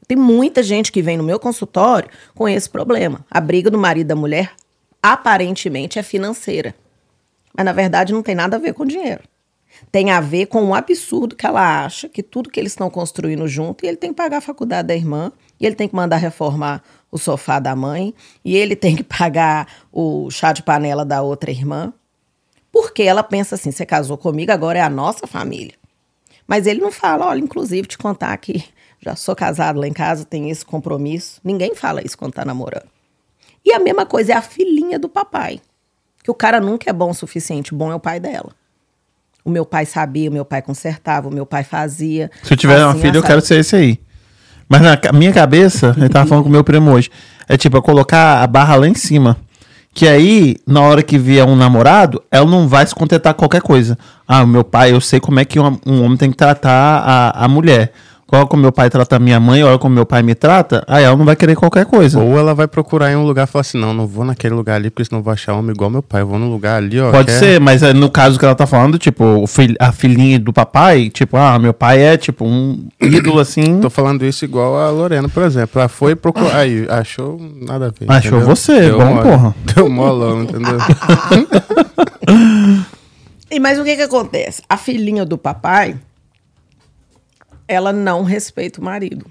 Tem 0.07 0.17
muita 0.17 0.63
gente 0.63 0.91
que 0.91 1.03
vem 1.03 1.15
no 1.15 1.23
meu 1.23 1.39
consultório 1.39 2.09
com 2.33 2.49
esse 2.49 2.67
problema. 2.67 3.23
A 3.29 3.39
briga 3.39 3.69
do 3.69 3.77
marido 3.77 4.07
e 4.07 4.09
da 4.09 4.15
mulher 4.15 4.55
aparentemente 5.03 5.99
é 5.99 6.03
financeira. 6.03 6.73
Mas 7.55 7.65
na 7.65 7.73
verdade 7.73 8.13
não 8.13 8.23
tem 8.23 8.33
nada 8.33 8.55
a 8.55 8.59
ver 8.59 8.73
com 8.73 8.85
dinheiro. 8.85 9.21
Tem 9.91 10.11
a 10.11 10.21
ver 10.21 10.45
com 10.45 10.63
o 10.65 10.73
absurdo 10.73 11.35
que 11.35 11.45
ela 11.45 11.83
acha 11.83 12.07
que 12.07 12.23
tudo 12.23 12.49
que 12.49 12.59
eles 12.59 12.71
estão 12.71 12.89
construindo 12.89 13.47
junto, 13.47 13.83
e 13.83 13.87
ele 13.87 13.97
tem 13.97 14.11
que 14.11 14.15
pagar 14.15 14.37
a 14.37 14.41
faculdade 14.41 14.87
da 14.87 14.95
irmã, 14.95 15.31
e 15.59 15.65
ele 15.65 15.75
tem 15.75 15.89
que 15.89 15.95
mandar 15.95 16.17
reformar 16.17 16.81
o 17.11 17.17
sofá 17.17 17.59
da 17.59 17.75
mãe, 17.75 18.13
e 18.45 18.55
ele 18.55 18.75
tem 18.75 18.95
que 18.95 19.03
pagar 19.03 19.67
o 19.91 20.31
chá 20.31 20.53
de 20.53 20.63
panela 20.63 21.03
da 21.03 21.21
outra 21.21 21.51
irmã. 21.51 21.91
Porque 22.71 23.03
ela 23.03 23.23
pensa 23.23 23.55
assim: 23.55 23.71
você 23.71 23.85
casou 23.85 24.17
comigo, 24.17 24.51
agora 24.51 24.79
é 24.79 24.81
a 24.81 24.89
nossa 24.89 25.27
família. 25.27 25.75
Mas 26.47 26.65
ele 26.65 26.81
não 26.81 26.91
fala, 26.91 27.27
olha, 27.27 27.39
inclusive 27.39 27.87
te 27.87 27.97
contar 27.97 28.35
que 28.37 28.63
já 28.99 29.15
sou 29.15 29.35
casado 29.35 29.79
lá 29.79 29.87
em 29.87 29.93
casa, 29.93 30.25
tenho 30.25 30.49
esse 30.49 30.65
compromisso. 30.65 31.39
Ninguém 31.43 31.75
fala 31.75 32.05
isso 32.05 32.17
quando 32.17 32.33
tá 32.33 32.45
namorando. 32.45 32.92
E 33.65 33.71
a 33.71 33.79
mesma 33.79 34.05
coisa 34.05 34.33
é 34.33 34.35
a 34.35 34.41
filhinha 34.41 34.99
do 34.99 35.07
papai. 35.07 35.59
Que 36.23 36.31
o 36.31 36.33
cara 36.33 36.59
nunca 36.59 36.89
é 36.89 36.93
bom 36.93 37.09
o 37.09 37.13
suficiente, 37.13 37.73
bom 37.73 37.91
é 37.91 37.95
o 37.95 37.99
pai 37.99 38.19
dela. 38.19 38.51
O 39.43 39.49
meu 39.49 39.65
pai 39.65 39.85
sabia, 39.85 40.29
o 40.29 40.33
meu 40.33 40.45
pai 40.45 40.61
consertava, 40.61 41.27
o 41.27 41.33
meu 41.33 41.45
pai 41.45 41.63
fazia. 41.63 42.31
Se 42.43 42.53
eu 42.53 42.57
tiver 42.57 42.77
uma 42.79 42.91
Assim, 42.91 43.01
filha, 43.01 43.17
eu 43.17 43.23
quero 43.23 43.41
ser 43.41 43.59
esse 43.59 43.75
aí. 43.75 43.99
Mas 44.69 44.81
na 44.81 44.97
minha 45.13 45.33
cabeça, 45.33 45.93
ele 45.97 46.07
tava 46.09 46.27
falando 46.27 46.43
com 46.43 46.49
o 46.49 46.51
meu 46.51 46.63
primo 46.63 46.91
hoje, 46.91 47.11
é 47.47 47.57
tipo, 47.57 47.75
eu 47.75 47.81
colocar 47.81 48.41
a 48.41 48.47
barra 48.47 48.75
lá 48.75 48.87
em 48.87 48.95
cima. 48.95 49.37
Que 49.93 50.07
aí, 50.07 50.55
na 50.65 50.81
hora 50.81 51.03
que 51.03 51.19
vier 51.19 51.45
um 51.45 51.55
namorado, 51.55 52.23
ela 52.31 52.49
não 52.49 52.67
vai 52.67 52.85
se 52.87 52.95
contentar 52.95 53.33
com 53.33 53.39
qualquer 53.39 53.61
coisa. 53.61 53.97
Ah, 54.27 54.45
meu 54.45 54.63
pai, 54.63 54.91
eu 54.91 54.99
sei 54.99 55.19
como 55.19 55.39
é 55.39 55.45
que 55.45 55.59
um, 55.59 55.77
um 55.85 56.03
homem 56.03 56.17
tem 56.17 56.31
que 56.31 56.37
tratar 56.37 57.03
a, 57.05 57.45
a 57.45 57.47
mulher. 57.47 57.91
Olha 58.31 58.47
como 58.47 58.63
meu 58.63 58.71
pai 58.71 58.89
trata 58.89 59.17
a 59.17 59.19
minha 59.19 59.39
mãe, 59.39 59.63
olha 59.63 59.77
como 59.77 59.93
meu 59.93 60.07
pai 60.07 60.23
me 60.23 60.33
trata, 60.33 60.83
aí 60.87 61.03
ela 61.03 61.15
não 61.15 61.23
vai 61.23 61.35
querer 61.35 61.55
qualquer 61.55 61.85
coisa. 61.85 62.19
Ou 62.19 62.35
ela 62.39 62.55
vai 62.55 62.67
procurar 62.67 63.11
em 63.11 63.15
um 63.15 63.23
lugar 63.23 63.47
e 63.47 63.51
falar 63.51 63.61
assim: 63.61 63.77
não, 63.77 63.93
não 63.93 64.07
vou 64.07 64.25
naquele 64.25 64.55
lugar 64.55 64.75
ali, 64.77 64.89
porque 64.89 65.05
senão 65.05 65.19
eu 65.19 65.23
vou 65.23 65.31
achar 65.31 65.53
homem 65.53 65.69
igual 65.71 65.87
meu 65.89 66.01
pai. 66.01 66.21
Eu 66.21 66.27
vou 66.27 66.39
no 66.39 66.49
lugar 66.49 66.77
ali, 66.77 66.99
ó. 66.99 67.11
Pode 67.11 67.31
é- 67.31 67.37
ser, 67.37 67.59
mas 67.59 67.83
é, 67.83 67.93
no 67.93 68.09
caso 68.09 68.39
que 68.39 68.45
ela 68.45 68.55
tá 68.55 68.65
falando, 68.65 68.97
tipo, 68.97 69.23
o 69.23 69.45
fil- 69.45 69.75
a 69.79 69.91
filhinha 69.91 70.39
do 70.39 70.51
papai, 70.51 71.11
tipo, 71.11 71.37
ah, 71.37 71.59
meu 71.59 71.73
pai 71.75 72.01
é 72.01 72.17
tipo 72.17 72.43
um 72.43 72.87
ídolo 72.99 73.39
assim. 73.39 73.79
Tô 73.79 73.89
falando 73.89 74.25
isso 74.25 74.43
igual 74.45 74.77
a 74.79 74.89
Lorena, 74.89 75.29
por 75.29 75.43
exemplo. 75.43 75.79
Ela 75.79 75.89
foi 75.89 76.15
procurar. 76.15 76.55
Aí, 76.57 76.87
achou 76.89 77.39
nada 77.61 77.87
a 77.87 77.89
ver. 77.89 78.09
Achou 78.11 78.39
entendeu? 78.39 78.55
você, 78.55 78.79
Deu 78.81 78.97
bom, 78.97 79.05
mole. 79.13 79.29
porra. 79.29 79.55
Deu 79.75 79.89
molão, 79.89 80.41
entendeu? 80.43 80.77
E 83.51 83.59
mas 83.59 83.77
o 83.77 83.83
que 83.83 83.95
que 83.95 84.01
acontece? 84.01 84.63
A 84.67 84.75
filhinha 84.77 85.23
do 85.23 85.37
papai, 85.37 85.95
ela 87.73 87.91
não 87.93 88.23
respeita 88.23 88.79
o 88.79 88.83
marido. 88.83 89.25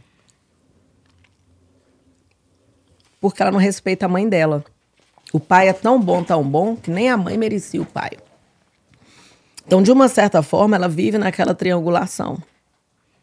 Porque 3.21 3.41
ela 3.43 3.51
não 3.53 3.59
respeita 3.59 4.07
a 4.07 4.09
mãe 4.09 4.29
dela. 4.29 4.65
O 5.33 5.41
pai 5.41 5.69
é 5.69 5.73
tão 5.73 6.01
bom, 6.01 6.23
tão 6.23 6.43
bom, 6.43 6.77
que 6.77 6.91
nem 6.91 7.09
a 7.09 7.17
mãe 7.17 7.39
merecia 7.39 7.81
o 7.81 7.87
pai. 7.87 8.11
Então, 9.67 9.83
de 9.83 9.93
uma 9.93 10.09
certa 10.09 10.43
forma, 10.43 10.77
ela 10.77 10.89
vive 10.89 11.17
naquela 11.19 11.55
triangulação. 11.55 12.39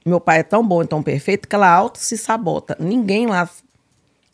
Meu 0.05 0.19
pai 0.19 0.39
é 0.39 0.43
tão 0.43 0.65
bom 0.65 0.81
e 0.81 0.87
tão 0.87 1.03
perfeito 1.03 1.47
que 1.47 1.53
ela 1.55 1.69
auto 1.69 1.99
se 1.99 2.17
sabota. 2.17 2.75
Ninguém 2.79 3.27
lá 3.27 3.47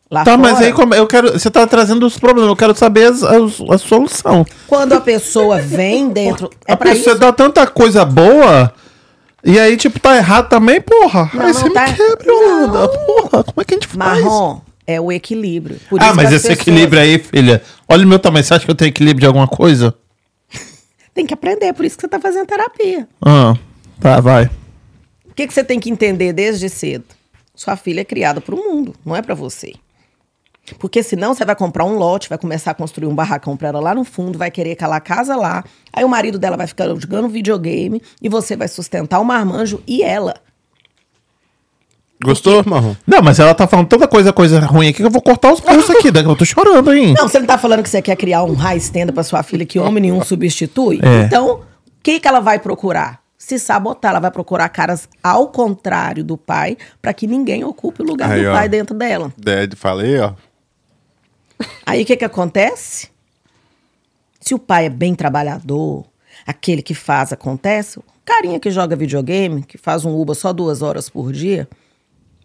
Lá 0.08 0.22
Tá, 0.24 0.36
mas 0.36 0.52
fora, 0.52 0.66
aí 0.66 0.72
como- 0.72 0.94
eu 0.94 1.04
quero. 1.04 1.32
Você 1.32 1.50
tá 1.50 1.66
trazendo 1.66 2.06
os 2.06 2.16
problemas, 2.16 2.48
eu 2.48 2.54
quero 2.54 2.72
saber 2.76 3.08
as, 3.10 3.24
as- 3.24 3.60
a 3.68 3.76
solução. 3.76 4.46
quando 4.68 4.92
a 4.92 5.00
pessoa 5.00 5.58
vem 5.60 6.08
dentro. 6.10 6.48
É 6.64 6.74
a 6.74 6.76
pessoa 6.76 7.14
isso. 7.14 7.18
dá 7.18 7.32
tanta 7.32 7.66
coisa 7.66 8.04
boa. 8.04 8.72
E 9.46 9.58
aí, 9.60 9.76
tipo, 9.76 10.00
tá 10.00 10.16
errado 10.16 10.48
também, 10.48 10.80
porra. 10.80 11.30
Não, 11.32 11.40
aí 11.46 11.52
não 11.52 11.60
você 11.60 11.70
tá- 11.70 11.86
me 11.86 11.94
quebra, 11.94 12.26
Yolanda. 12.32 12.88
Porra, 12.88 13.44
como 13.44 13.60
é 13.60 13.64
que 13.64 13.74
a 13.74 13.76
gente 13.76 13.86
faz? 13.86 14.22
Marrom 14.24 14.60
é 14.86 15.00
o 15.00 15.12
equilíbrio. 15.12 15.78
Por 15.88 16.00
Ah, 16.02 16.06
isso 16.06 16.16
mas 16.16 16.32
esse 16.32 16.48
pessoas 16.48 16.58
equilíbrio 16.60 17.00
aí, 17.00 17.18
filha. 17.20 17.62
Olha 17.88 18.04
o 18.04 18.08
meu 18.08 18.18
tamanho. 18.18 18.44
Você 18.44 18.54
acha 18.54 18.64
que 18.64 18.70
eu 18.70 18.74
tenho 18.74 18.88
equilíbrio 18.88 19.20
de 19.20 19.26
alguma 19.26 19.46
coisa? 19.46 19.94
Tem 21.14 21.24
que 21.24 21.32
aprender, 21.32 21.72
por 21.74 21.84
isso 21.84 21.96
que 21.96 22.00
você 22.02 22.08
tá 22.08 22.18
fazendo 22.20 22.46
terapia. 22.46 23.06
Ah, 23.24 23.54
tá, 24.00 24.20
vai. 24.20 24.50
O 25.30 25.34
que, 25.36 25.46
que 25.46 25.54
você 25.54 25.62
tem 25.62 25.78
que 25.78 25.90
entender 25.90 26.32
desde 26.32 26.68
cedo? 26.68 27.04
Sua 27.54 27.76
filha 27.76 28.00
é 28.00 28.04
criada 28.04 28.40
para 28.40 28.54
o 28.54 28.58
mundo, 28.58 28.94
não 29.04 29.14
é 29.14 29.22
para 29.22 29.34
você. 29.34 29.74
Porque 30.78 31.02
senão 31.02 31.34
você 31.34 31.44
vai 31.44 31.54
comprar 31.54 31.84
um 31.84 31.96
lote, 31.96 32.28
vai 32.28 32.38
começar 32.38 32.72
a 32.72 32.74
construir 32.74 33.06
um 33.06 33.14
barracão 33.14 33.56
para 33.56 33.68
ela 33.68 33.80
lá 33.80 33.94
no 33.94 34.04
fundo, 34.04 34.38
vai 34.38 34.50
querer 34.50 34.72
aquela 34.72 35.00
casa 35.00 35.36
lá. 35.36 35.64
Aí 35.92 36.04
o 36.04 36.08
marido 36.08 36.38
dela 36.38 36.56
vai 36.56 36.66
ficar 36.66 36.88
jogando 36.88 37.28
videogame 37.28 38.02
e 38.20 38.28
você 38.28 38.56
vai 38.56 38.68
sustentar 38.68 39.20
o 39.20 39.24
marmanjo 39.24 39.82
e 39.86 40.02
ela. 40.02 40.34
Gostou, 42.22 42.62
Marrom? 42.66 42.94
Não, 43.06 43.20
mas 43.22 43.38
ela 43.38 43.54
tá 43.54 43.66
falando 43.66 43.88
tanta 43.88 44.08
coisa, 44.08 44.32
coisa 44.32 44.58
ruim 44.60 44.88
aqui 44.88 44.98
que 44.98 45.04
eu 45.04 45.10
vou 45.10 45.20
cortar 45.20 45.52
os 45.52 45.60
pulsos 45.60 45.90
aqui. 45.90 46.10
Daqui 46.10 46.28
eu 46.28 46.36
tô 46.36 46.44
chorando, 46.44 46.92
hein? 46.92 47.14
Não, 47.16 47.28
você 47.28 47.38
não 47.38 47.46
tá 47.46 47.58
falando 47.58 47.82
que 47.82 47.90
você 47.90 48.00
quer 48.00 48.16
criar 48.16 48.42
um 48.42 48.54
high 48.54 48.78
stand 48.78 49.08
para 49.08 49.22
sua 49.22 49.42
filha 49.42 49.66
que 49.66 49.78
homem 49.78 50.00
nenhum 50.02 50.24
substitui? 50.24 50.98
É. 51.02 51.24
Então, 51.24 51.56
o 51.56 51.60
que, 52.02 52.18
que 52.18 52.26
ela 52.26 52.40
vai 52.40 52.58
procurar? 52.58 53.20
Se 53.36 53.58
sabotar, 53.58 54.12
ela 54.12 54.20
vai 54.20 54.30
procurar 54.30 54.68
caras 54.70 55.06
ao 55.22 55.48
contrário 55.48 56.24
do 56.24 56.38
pai, 56.38 56.78
para 57.02 57.12
que 57.12 57.26
ninguém 57.26 57.64
ocupe 57.64 58.00
o 58.00 58.04
lugar 58.04 58.30
Aí, 58.30 58.42
do 58.42 58.48
ó. 58.48 58.52
pai 58.52 58.68
dentro 58.68 58.96
dela. 58.96 59.30
Ded, 59.36 59.76
falei, 59.76 60.18
ó. 60.18 60.32
Aí 61.84 62.02
o 62.02 62.06
que 62.06 62.16
que 62.16 62.24
acontece? 62.24 63.08
Se 64.40 64.54
o 64.54 64.58
pai 64.58 64.86
é 64.86 64.90
bem 64.90 65.14
trabalhador, 65.14 66.04
aquele 66.46 66.82
que 66.82 66.94
faz 66.94 67.32
acontece, 67.32 67.98
o 67.98 68.04
carinha 68.24 68.60
que 68.60 68.70
joga 68.70 68.96
videogame, 68.96 69.62
que 69.62 69.78
faz 69.78 70.04
um 70.04 70.18
Uber 70.18 70.34
só 70.34 70.52
duas 70.52 70.82
horas 70.82 71.08
por 71.08 71.32
dia, 71.32 71.68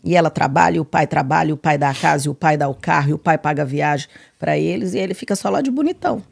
e 0.04 0.16
ela 0.16 0.30
trabalha, 0.30 0.78
e 0.78 0.80
o 0.80 0.86
pai 0.86 1.06
trabalha, 1.06 1.50
e 1.50 1.54
o 1.54 1.58
pai 1.58 1.78
dá 1.78 1.90
a 1.90 1.94
casa, 1.94 2.28
e 2.28 2.30
o 2.30 2.34
pai 2.34 2.58
dá 2.58 2.68
o 2.68 2.74
carro, 2.74 3.10
e 3.10 3.14
o 3.14 3.20
pai 3.20 3.38
paga 3.38 3.62
a 3.62 3.66
viagem 3.66 4.08
para 4.40 4.58
eles, 4.58 4.94
e 4.94 5.00
ele 5.00 5.14
fica 5.14 5.36
só 5.36 5.50
lá 5.50 5.62
de 5.62 5.70
bonitão. 5.70 6.24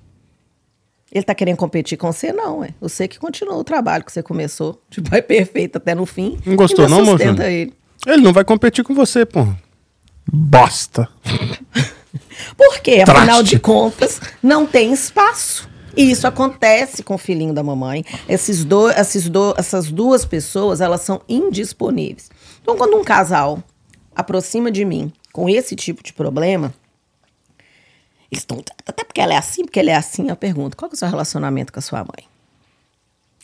Ele 1.12 1.24
tá 1.24 1.34
querendo 1.34 1.58
competir 1.58 1.98
com 1.98 2.12
você? 2.12 2.32
Não, 2.32 2.64
é. 2.64 2.70
Você 2.80 3.08
que 3.08 3.18
continua 3.18 3.56
o 3.56 3.64
trabalho 3.64 4.04
que 4.04 4.12
você 4.12 4.22
começou, 4.22 4.82
de 4.90 5.02
pai 5.02 5.22
perfeito 5.24 5.78
até 5.78 5.96
no 5.96 6.06
fim. 6.06 6.40
Não 6.46 6.56
gostou 6.56 6.88
não, 6.88 7.04
moço? 7.04 7.24
ele. 7.24 7.74
Ele 8.08 8.22
não 8.22 8.32
vai 8.32 8.46
competir 8.46 8.84
com 8.84 8.94
você, 8.94 9.26
porra. 9.26 9.58
Bosta. 10.32 11.10
Porque, 12.58 13.02
afinal 13.02 13.26
Traste. 13.26 13.44
de 13.44 13.60
contas, 13.60 14.22
não 14.42 14.66
tem 14.66 14.92
espaço. 14.94 15.70
E 15.96 16.12
isso 16.12 16.28
acontece 16.28 17.04
com 17.04 17.16
o 17.16 17.18
filhinho 17.18 17.54
da 17.54 17.64
mamãe. 17.64 18.06
Esses 18.28 18.64
do, 18.64 18.90
esses 18.90 19.28
do, 19.28 19.54
essas 19.58 19.92
duas 19.92 20.24
pessoas, 20.26 20.82
elas 20.82 21.02
são 21.02 21.22
indisponíveis. 21.28 22.30
Então, 22.62 22.78
quando 22.78 22.98
um 22.98 23.04
casal 23.04 23.62
aproxima 24.16 24.72
de 24.72 24.86
mim 24.86 25.12
com 25.34 25.50
esse 25.50 25.76
tipo 25.76 26.04
de 26.04 26.14
problema, 26.14 26.74
estão. 28.32 28.64
Até 28.86 29.04
porque 29.04 29.22
ela 29.22 29.34
é 29.34 29.38
assim, 29.38 29.64
porque 29.64 29.80
ele 29.80 29.90
é 29.90 29.96
assim, 29.96 30.30
eu 30.30 30.36
pergunto: 30.36 30.78
qual 30.78 30.90
que 30.90 30.96
é 30.96 30.98
o 30.98 31.00
seu 31.00 31.10
relacionamento 31.10 31.74
com 31.74 31.80
a 31.80 31.82
sua 31.82 32.00
mãe? 32.00 32.28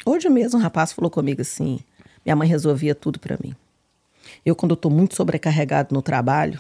Hoje 0.05 0.29
mesmo 0.29 0.59
um 0.59 0.61
rapaz 0.61 0.91
falou 0.91 1.09
comigo 1.09 1.41
assim: 1.41 1.79
minha 2.25 2.35
mãe 2.35 2.47
resolvia 2.47 2.93
tudo 2.93 3.19
pra 3.19 3.37
mim. 3.43 3.55
Eu, 4.45 4.55
quando 4.55 4.71
eu 4.71 4.77
tô 4.77 4.89
muito 4.89 5.15
sobrecarregado 5.15 5.93
no 5.93 6.01
trabalho, 6.01 6.59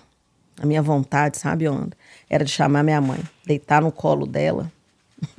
a 0.61 0.65
minha 0.65 0.81
vontade, 0.81 1.37
sabe, 1.37 1.67
onde? 1.67 1.91
Era 2.29 2.43
de 2.43 2.51
chamar 2.51 2.83
minha 2.83 3.01
mãe, 3.01 3.19
deitar 3.45 3.81
no 3.81 3.91
colo 3.91 4.25
dela. 4.25 4.71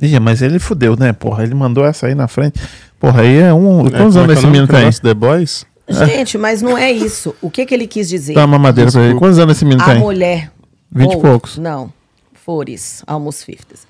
Ih, 0.01 0.19
mas 0.21 0.43
ele 0.43 0.59
fudeu, 0.59 0.97
né, 0.97 1.13
porra? 1.13 1.43
Ele 1.43 1.55
mandou 1.55 1.85
essa 1.85 2.07
aí 2.07 2.15
na 2.15 2.27
frente. 2.29 2.61
Porra, 2.99 3.23
aí 3.23 3.39
é 3.39 3.53
um. 3.53 3.87
É, 3.87 3.91
Quantos 3.91 4.17
é 4.17 4.21
anos 4.21 4.27
que 4.27 4.33
é 4.33 4.35
o 4.37 4.39
esse 4.39 4.47
menino 4.47 4.67
tem? 4.67 4.91
The 4.91 5.15
Boys? 5.15 5.67
Gente, 5.89 6.37
mas 6.39 6.63
não 6.63 6.77
é 6.77 6.91
isso. 6.91 7.35
O 7.41 7.51
que, 7.51 7.65
que 7.65 7.73
ele 7.75 7.87
quis 7.87 8.09
dizer? 8.09 8.35
Dá 8.35 8.45
uma 8.45 8.59
madeira 8.59 8.91
pra 8.91 9.03
ele. 9.03 9.19
Quantos 9.19 9.39
anos 9.39 9.57
esse 9.57 9.65
menino 9.65 9.83
a 9.83 9.87
tem? 9.87 9.99
mulher. 10.01 10.51
Vinte 10.91 11.13
e 11.13 11.17
ou- 11.17 11.23
poucos. 11.23 11.59
Não, 11.59 11.93
fores, 12.35 13.03
almost 13.07 13.45
fifties. 13.45 13.87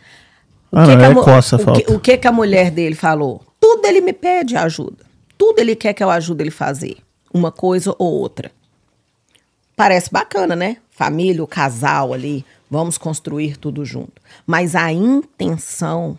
Ah, 0.72 0.86
não, 0.86 0.96
que 0.98 1.04
é 1.04 1.06
a 1.06 1.14
coça, 1.14 1.56
o 1.56 1.72
que, 1.72 1.92
o 1.92 2.00
que 2.00 2.18
que 2.18 2.26
a 2.26 2.32
mulher 2.32 2.70
dele 2.70 2.94
falou? 2.94 3.42
Tudo 3.60 3.86
ele 3.86 4.00
me 4.00 4.12
pede 4.12 4.56
ajuda. 4.56 5.04
Tudo 5.38 5.58
ele 5.60 5.74
quer 5.76 5.92
que 5.94 6.02
eu 6.02 6.10
ajude 6.10 6.42
ele 6.42 6.50
fazer. 6.50 6.96
Uma 7.32 7.52
coisa 7.52 7.94
ou 7.98 8.12
outra. 8.12 8.50
Parece 9.76 10.10
bacana, 10.10 10.56
né? 10.56 10.78
Família, 10.96 11.44
o 11.44 11.46
casal 11.46 12.14
ali, 12.14 12.42
vamos 12.70 12.96
construir 12.96 13.58
tudo 13.58 13.84
junto. 13.84 14.22
Mas 14.46 14.74
a 14.74 14.90
intenção, 14.90 16.18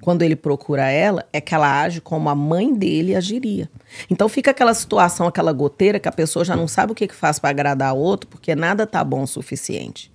quando 0.00 0.22
ele 0.22 0.34
procura 0.34 0.90
ela, 0.90 1.24
é 1.32 1.40
que 1.40 1.54
ela 1.54 1.82
age 1.82 2.00
como 2.00 2.28
a 2.28 2.34
mãe 2.34 2.74
dele 2.74 3.14
agiria. 3.14 3.70
Então 4.10 4.28
fica 4.28 4.50
aquela 4.50 4.74
situação, 4.74 5.28
aquela 5.28 5.52
goteira 5.52 6.00
que 6.00 6.08
a 6.08 6.12
pessoa 6.12 6.44
já 6.44 6.56
não 6.56 6.66
sabe 6.66 6.90
o 6.90 6.94
que, 6.96 7.06
que 7.06 7.14
faz 7.14 7.38
para 7.38 7.50
agradar 7.50 7.94
o 7.94 7.98
outro, 7.98 8.28
porque 8.28 8.56
nada 8.56 8.88
tá 8.88 9.04
bom 9.04 9.22
o 9.22 9.26
suficiente. 9.26 10.12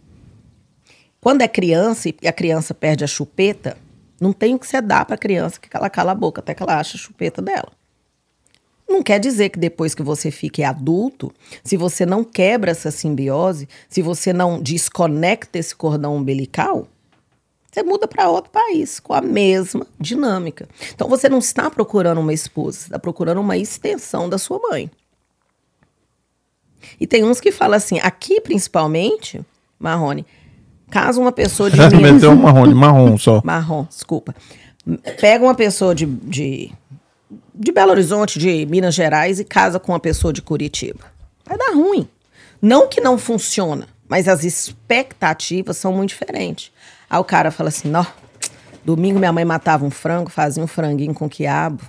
Quando 1.21 1.43
é 1.43 1.47
criança 1.47 2.09
e 2.09 2.27
a 2.27 2.33
criança 2.33 2.73
perde 2.73 3.05
a 3.05 3.07
chupeta, 3.07 3.77
não 4.19 4.33
tem 4.33 4.53
o 4.53 4.59
que 4.59 4.67
você 4.67 4.81
dar 4.81 5.05
para 5.05 5.15
a 5.15 5.17
criança 5.17 5.61
que 5.61 5.69
ela 5.71 5.89
cala 5.89 6.11
a 6.11 6.15
boca 6.15 6.41
até 6.41 6.53
que 6.53 6.61
ela 6.61 6.77
acha 6.77 6.97
a 6.97 6.99
chupeta 6.99 7.41
dela. 7.41 7.71
Não 8.87 9.03
quer 9.03 9.19
dizer 9.19 9.49
que 9.49 9.59
depois 9.59 9.93
que 9.93 10.01
você 10.01 10.31
fique 10.31 10.63
adulto, 10.63 11.31
se 11.63 11.75
você 11.75 12.05
não 12.05 12.23
quebra 12.23 12.71
essa 12.71 12.89
simbiose, 12.89 13.67
se 13.89 14.01
você 14.01 14.31
não 14.31 14.61
desconecta 14.61 15.59
esse 15.59 15.75
cordão 15.75 16.15
umbilical, 16.15 16.87
você 17.69 17.83
muda 17.83 18.07
para 18.07 18.29
outro 18.29 18.49
país 18.49 18.99
com 18.99 19.13
a 19.13 19.21
mesma 19.21 19.85
dinâmica. 19.99 20.67
Então 20.95 21.07
você 21.09 21.27
não 21.27 21.39
está 21.39 21.69
procurando 21.69 22.19
uma 22.21 22.33
esposa, 22.33 22.79
você 22.79 22.85
está 22.85 22.97
procurando 22.99 23.41
uma 23.41 23.57
extensão 23.57 24.29
da 24.29 24.37
sua 24.37 24.59
mãe. 24.69 24.89
E 26.99 27.05
tem 27.05 27.23
uns 27.23 27.39
que 27.41 27.51
falam 27.51 27.75
assim, 27.77 27.99
aqui 27.99 28.39
principalmente, 28.39 29.41
Marrone, 29.77 30.25
caso 30.89 31.19
uma 31.21 31.31
pessoa 31.31 31.69
de 31.69 31.77
Minas- 31.77 32.13
Meteu 32.13 32.31
um 32.31 32.35
marrom, 32.37 32.71
marrom 32.73 33.17
só. 33.17 33.41
Marrom, 33.43 33.85
desculpa. 33.85 34.33
Pega 35.19 35.43
uma 35.43 35.53
pessoa 35.55 35.93
de, 35.93 36.05
de, 36.05 36.71
de 37.57 37.71
Belo 37.71 37.91
Horizonte, 37.91 38.37
de 38.37 38.65
Minas 38.67 38.93
Gerais, 38.93 39.39
e 39.39 39.43
casa 39.43 39.79
com 39.79 39.91
uma 39.91 39.99
pessoa 39.99 40.31
de 40.31 40.41
Curitiba. 40.41 41.11
Vai 41.43 41.57
dar 41.57 41.73
ruim. 41.73 42.07
Não 42.61 42.87
que 42.87 43.01
não 43.01 43.17
funciona, 43.17 43.87
mas 44.07 44.27
as 44.27 44.43
expectativas 44.43 45.77
são 45.77 45.91
muito 45.91 46.09
diferentes. 46.09 46.71
Aí 47.09 47.19
o 47.19 47.23
cara 47.23 47.49
fala 47.51 47.69
assim: 47.69 47.89
não, 47.89 48.05
domingo 48.85 49.17
minha 49.17 49.33
mãe 49.33 49.45
matava 49.45 49.85
um 49.85 49.91
frango, 49.91 50.29
fazia 50.29 50.63
um 50.63 50.67
franguinho 50.67 51.13
com 51.13 51.27
quiabo. 51.27 51.83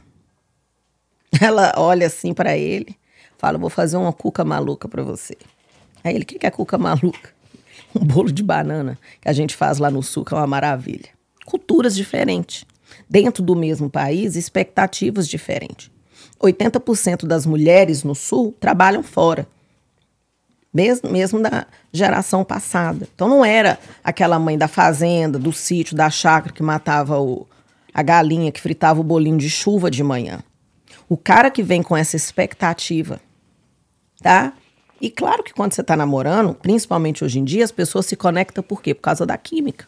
Ela 1.40 1.74
olha 1.76 2.06
assim 2.06 2.32
pra 2.32 2.56
ele, 2.56 2.96
fala: 3.36 3.58
vou 3.58 3.70
fazer 3.70 3.96
uma 3.96 4.12
cuca 4.12 4.44
maluca 4.44 4.88
pra 4.88 5.02
você. 5.02 5.36
Aí 6.02 6.14
ele: 6.14 6.24
o 6.24 6.26
que 6.26 6.46
é 6.46 6.50
cuca 6.50 6.78
maluca? 6.78 7.36
Um 7.94 8.04
bolo 8.04 8.30
de 8.30 8.42
banana 8.42 8.98
que 9.18 9.30
a 9.30 9.32
gente 9.32 9.56
faz 9.56 9.78
lá 9.78 9.90
no 9.90 10.02
sul, 10.02 10.22
que 10.22 10.34
é 10.34 10.36
uma 10.36 10.46
maravilha. 10.46 11.08
Culturas 11.46 11.96
diferentes. 11.96 12.66
Dentro 13.08 13.42
do 13.42 13.56
mesmo 13.56 13.88
país, 13.88 14.36
expectativas 14.36 15.26
diferentes. 15.26 15.90
80% 16.40 17.26
das 17.26 17.46
mulheres 17.46 18.04
no 18.04 18.14
sul 18.14 18.54
trabalham 18.60 19.02
fora. 19.02 19.46
Mesmo, 20.72 21.10
mesmo 21.10 21.40
da 21.40 21.66
geração 21.92 22.44
passada. 22.44 23.08
Então 23.14 23.28
não 23.28 23.44
era 23.44 23.78
aquela 24.04 24.38
mãe 24.38 24.56
da 24.56 24.68
fazenda, 24.68 25.38
do 25.38 25.52
sítio, 25.52 25.96
da 25.96 26.10
chácara 26.10 26.52
que 26.52 26.62
matava 26.62 27.18
o, 27.18 27.46
a 27.92 28.02
galinha, 28.02 28.52
que 28.52 28.60
fritava 28.60 29.00
o 29.00 29.04
bolinho 29.04 29.38
de 29.38 29.48
chuva 29.48 29.90
de 29.90 30.02
manhã. 30.04 30.40
O 31.08 31.16
cara 31.16 31.50
que 31.50 31.62
vem 31.62 31.82
com 31.82 31.96
essa 31.96 32.16
expectativa, 32.16 33.18
tá? 34.22 34.52
E 35.00 35.10
claro 35.10 35.42
que 35.42 35.54
quando 35.54 35.72
você 35.72 35.82
tá 35.82 35.96
namorando, 35.96 36.54
principalmente 36.54 37.24
hoje 37.24 37.38
em 37.38 37.44
dia, 37.44 37.64
as 37.64 37.72
pessoas 37.72 38.06
se 38.06 38.16
conectam 38.16 38.62
por 38.62 38.82
quê? 38.82 38.94
Por 38.94 39.02
causa 39.02 39.24
da 39.24 39.38
química. 39.38 39.86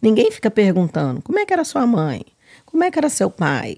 Ninguém 0.00 0.30
fica 0.30 0.50
perguntando 0.50 1.22
como 1.22 1.38
é 1.38 1.46
que 1.46 1.52
era 1.52 1.64
sua 1.64 1.86
mãe, 1.86 2.24
como 2.72 2.82
é 2.82 2.90
que 2.90 2.98
era 2.98 3.10
seu 3.10 3.30
pai. 3.30 3.76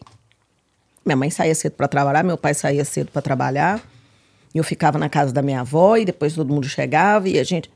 Minha 1.04 1.16
mãe 1.16 1.28
saía 1.28 1.54
cedo 1.54 1.72
para 1.72 1.88
trabalhar, 1.88 2.22
meu 2.22 2.38
pai 2.38 2.54
saía 2.54 2.84
cedo 2.84 3.10
para 3.10 3.20
trabalhar. 3.20 3.82
E 4.54 4.58
eu 4.58 4.64
ficava 4.64 4.98
na 4.98 5.08
casa 5.08 5.32
da 5.32 5.42
minha 5.42 5.60
avó 5.60 5.96
e 5.96 6.04
depois 6.04 6.34
todo 6.34 6.54
mundo 6.54 6.68
chegava 6.68 7.28
e 7.28 7.38
a 7.38 7.44
gente 7.44 7.68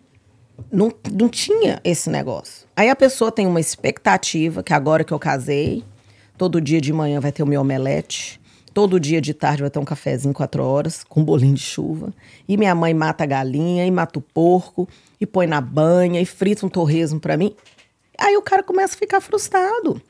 não, 0.70 0.92
não 1.12 1.28
tinha 1.28 1.81
esse 1.83 2.09
negócio. 2.09 2.66
Aí 2.76 2.88
a 2.88 2.94
pessoa 2.94 3.33
tem 3.33 3.46
uma 3.46 3.61
expectativa 3.61 4.62
que 4.62 4.72
agora 4.72 5.02
que 5.02 5.12
eu 5.12 5.18
casei, 5.18 5.85
todo 6.37 6.61
dia 6.61 6.81
de 6.81 6.92
manhã 6.92 7.20
vai 7.20 7.33
ter 7.33 7.42
o 7.42 7.46
meu 7.46 7.61
omelete, 7.61 8.40
todo 8.72 9.00
dia 9.00 9.20
de 9.20 9.35
tarde 9.35 9.62
vai 9.62 9.70
ter 9.70 9.81
um 9.81 9.85
cafezinho 9.85 10.33
quatro 10.33 10.62
horas 10.62 11.02
com 11.02 11.20
um 11.20 11.24
bolinho 11.24 11.54
de 11.54 11.62
chuva. 11.62 12.14
E 12.48 12.57
minha 12.57 12.76
mãe 12.76 12.94
mata 12.94 13.24
a 13.24 13.26
galinha 13.26 13.85
e 13.85 13.90
mata 13.90 14.20
o 14.20 14.22
porco 14.22 14.88
e 15.20 15.26
põe 15.26 15.48
na 15.48 15.61
banha 15.61 16.20
e 16.20 16.24
frita 16.24 16.64
um 16.64 16.68
torresmo 16.68 17.18
para 17.18 17.37
mim. 17.37 17.57
Aí 18.16 18.37
o 18.37 18.42
cara 18.42 18.62
começa 18.62 18.94
a 18.94 18.98
ficar 18.98 19.20
frustrado, 19.20 20.00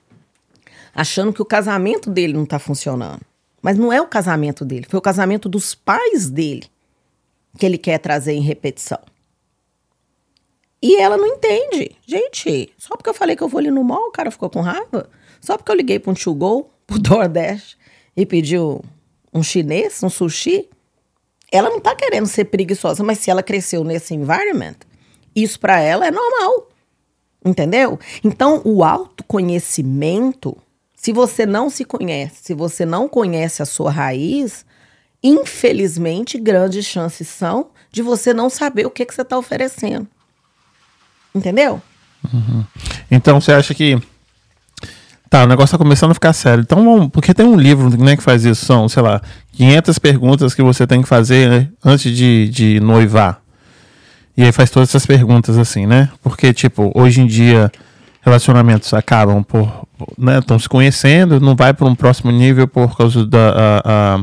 achando 0.99 1.33
que 1.33 1.41
o 1.41 1.45
casamento 1.45 2.11
dele 2.11 2.33
não 2.33 2.45
tá 2.45 2.59
funcionando. 2.59 3.21
Mas 3.63 3.79
não 3.79 3.93
é 3.93 4.03
o 4.03 4.07
casamento 4.09 4.65
dele, 4.65 4.85
foi 4.89 4.99
o 4.99 5.03
casamento 5.03 5.49
dos 5.49 5.73
pais 5.73 6.29
dele 6.29 6.67
que 7.57 7.65
ele 7.65 7.79
quer 7.79 7.99
trazer 7.99 8.33
em 8.33 8.41
repetição. 8.41 8.99
E 10.83 10.97
ela 10.97 11.17
não 11.17 11.27
entende. 11.27 11.93
Gente, 12.05 12.73
só 12.77 12.97
porque 12.97 13.11
eu 13.11 13.15
falei 13.15 13.37
que 13.37 13.43
eu 13.45 13.49
vou 13.49 13.61
ali 13.61 13.71
no 13.71 13.85
mall, 13.85 14.09
o 14.09 14.11
cara 14.11 14.31
ficou 14.33 14.51
com 14.51 14.61
raiva? 14.61 15.09
Só 15.41 15.57
porque 15.57 15.71
eu 15.71 15.77
liguei 15.77 16.01
para 16.01 16.13
um 16.13 16.35
go, 16.35 16.69
pro 16.85 16.99
DoorDash, 17.01 17.77
e 18.17 18.27
pediu 18.27 18.85
um 19.33 19.43
chinês, 19.43 20.03
um 20.03 20.11
sushi? 20.11 20.69
Ela 21.53 21.71
não 21.71 21.79
tá 21.79 21.95
querendo 21.95 22.27
ser 22.27 22.47
preguiçosa, 22.47 23.05
mas 23.05 23.19
se 23.19 23.31
ela 23.31 23.43
cresceu 23.43 23.85
nesse 23.85 24.15
environment, 24.15 24.77
isso 25.35 25.61
para 25.61 25.81
ela 25.81 26.09
é 26.09 26.11
normal. 26.11 26.69
Entendeu? 27.45 28.01
Então, 28.25 28.61
o 28.65 28.83
autoconhecimento, 28.83 30.57
se 31.01 31.13
você 31.13 31.47
não 31.47 31.71
se 31.71 31.85
conhece, 31.85 32.35
se 32.43 32.55
você 32.55 32.85
não 32.85 33.09
conhece 33.09 33.63
a 33.63 33.67
sua 33.67 33.89
raiz, 33.91 34.67
infelizmente, 35.23 36.39
grandes 36.39 36.85
chances 36.85 37.29
são 37.29 37.69
de 37.93 38.03
você 38.03 38.35
não 38.35 38.51
saber 38.51 38.85
o 38.85 38.91
que, 38.91 39.07
que 39.07 39.15
você 39.15 39.23
está 39.23 39.39
oferecendo. 39.39 40.07
Entendeu? 41.33 41.81
Então 43.09 43.41
você 43.41 43.53
acha 43.53 43.73
que. 43.75 43.97
Tá, 45.31 45.45
o 45.45 45.47
negócio 45.47 45.77
tá 45.77 45.83
começando 45.83 46.11
a 46.11 46.15
ficar 46.15 46.33
sério. 46.33 46.63
Então, 46.63 46.83
vamos- 46.83 47.11
porque 47.13 47.33
tem 47.33 47.47
um 47.47 47.57
livro 47.57 47.91
né, 48.03 48.17
que 48.17 48.23
faz 48.23 48.45
isso, 48.45 48.65
são, 48.65 48.89
sei 48.89 49.03
lá, 49.03 49.21
500 49.53 49.99
perguntas 49.99 50.55
que 50.55 50.63
você 50.63 50.87
tem 50.87 51.03
que 51.03 51.09
fazer 51.09 51.49
né, 51.49 51.69
antes 51.85 52.17
de, 52.17 52.49
de 52.49 52.81
noivar. 52.81 53.41
E 54.37 54.43
aí 54.43 54.51
faz 54.53 54.71
todas 54.71 54.89
essas 54.89 55.05
perguntas 55.07 55.57
assim, 55.59 55.87
né? 55.87 56.09
Porque, 56.23 56.53
tipo, 56.53 56.91
hoje 56.95 57.21
em 57.21 57.27
dia, 57.27 57.71
relacionamentos 58.21 58.93
acabam 58.95 59.43
por. 59.45 59.87
Né, 60.19 60.39
Estão 60.39 60.59
se 60.59 60.69
conhecendo, 60.69 61.41
não 61.41 61.55
vai 61.57 61.73
para 61.75 61.87
um 61.87 61.95
próximo 61.95 62.31
nível 62.31 62.67
por 62.69 62.97
causa 62.97 63.25
da. 63.27 63.51
a- 63.51 63.83
a 63.85 64.21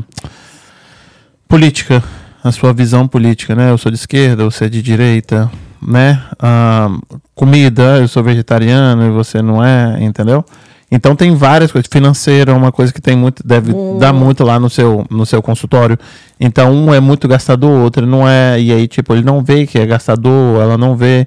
política, 1.48 2.02
a 2.42 2.52
sua 2.52 2.72
visão 2.72 3.06
política, 3.06 3.54
né? 3.54 3.70
Eu 3.70 3.78
sou 3.78 3.90
de 3.90 3.96
esquerda, 3.98 4.44
você 4.44 4.64
é 4.66 4.68
de 4.68 4.82
direita, 4.82 5.50
né? 5.86 6.20
Ah, 6.40 6.88
comida, 7.34 7.98
eu 7.98 8.08
sou 8.08 8.22
vegetariano 8.22 9.04
e 9.06 9.10
você 9.10 9.40
não 9.42 9.64
é, 9.64 10.02
entendeu? 10.02 10.44
Então 10.90 11.16
tem 11.16 11.34
várias 11.34 11.72
coisas. 11.72 11.88
Financeiro 11.92 12.52
é 12.52 12.54
uma 12.54 12.70
coisa 12.70 12.92
que 12.92 13.00
tem 13.00 13.16
muito, 13.16 13.42
deve 13.46 13.72
dar 13.98 14.12
muito 14.12 14.44
lá 14.44 14.58
no 14.60 14.70
seu, 14.70 15.04
no 15.10 15.26
seu 15.26 15.42
consultório. 15.42 15.98
Então 16.38 16.72
um 16.72 16.94
é 16.94 17.00
muito 17.00 17.26
gastador, 17.26 17.70
o 17.70 17.82
outro 17.82 18.06
não 18.06 18.26
é. 18.28 18.60
E 18.60 18.72
aí, 18.72 18.86
tipo, 18.86 19.12
ele 19.12 19.24
não 19.24 19.42
vê 19.42 19.66
que 19.66 19.78
é 19.78 19.86
gastador, 19.86 20.60
ela 20.62 20.78
não 20.78 20.94
vê 20.96 21.26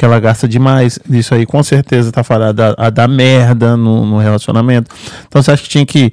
que 0.00 0.04
ela 0.06 0.18
gasta 0.18 0.48
demais. 0.48 0.98
Isso 1.10 1.34
aí 1.34 1.44
com 1.44 1.62
certeza 1.62 2.10
tá 2.10 2.24
falando 2.24 2.58
a, 2.58 2.74
a 2.78 2.88
dar 2.88 3.06
merda 3.06 3.76
no, 3.76 4.06
no 4.06 4.18
relacionamento. 4.18 4.90
Então 5.28 5.42
você 5.42 5.50
acha 5.50 5.62
que 5.62 5.68
tinha 5.68 5.84
que 5.84 6.10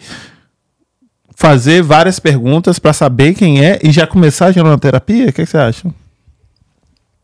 fazer 1.34 1.82
várias 1.82 2.19
perguntas 2.19 2.80
para 2.80 2.91
saber 2.91 3.34
quem 3.34 3.63
é 3.63 3.80
e 3.82 3.89
já 3.89 4.06
começar 4.06 4.52
já 4.52 4.62
uma 4.62 4.78
terapia? 4.78 5.30
O 5.30 5.34
que, 5.34 5.45
que 5.45 5.45
você 5.45 5.58
acha? 5.58 5.89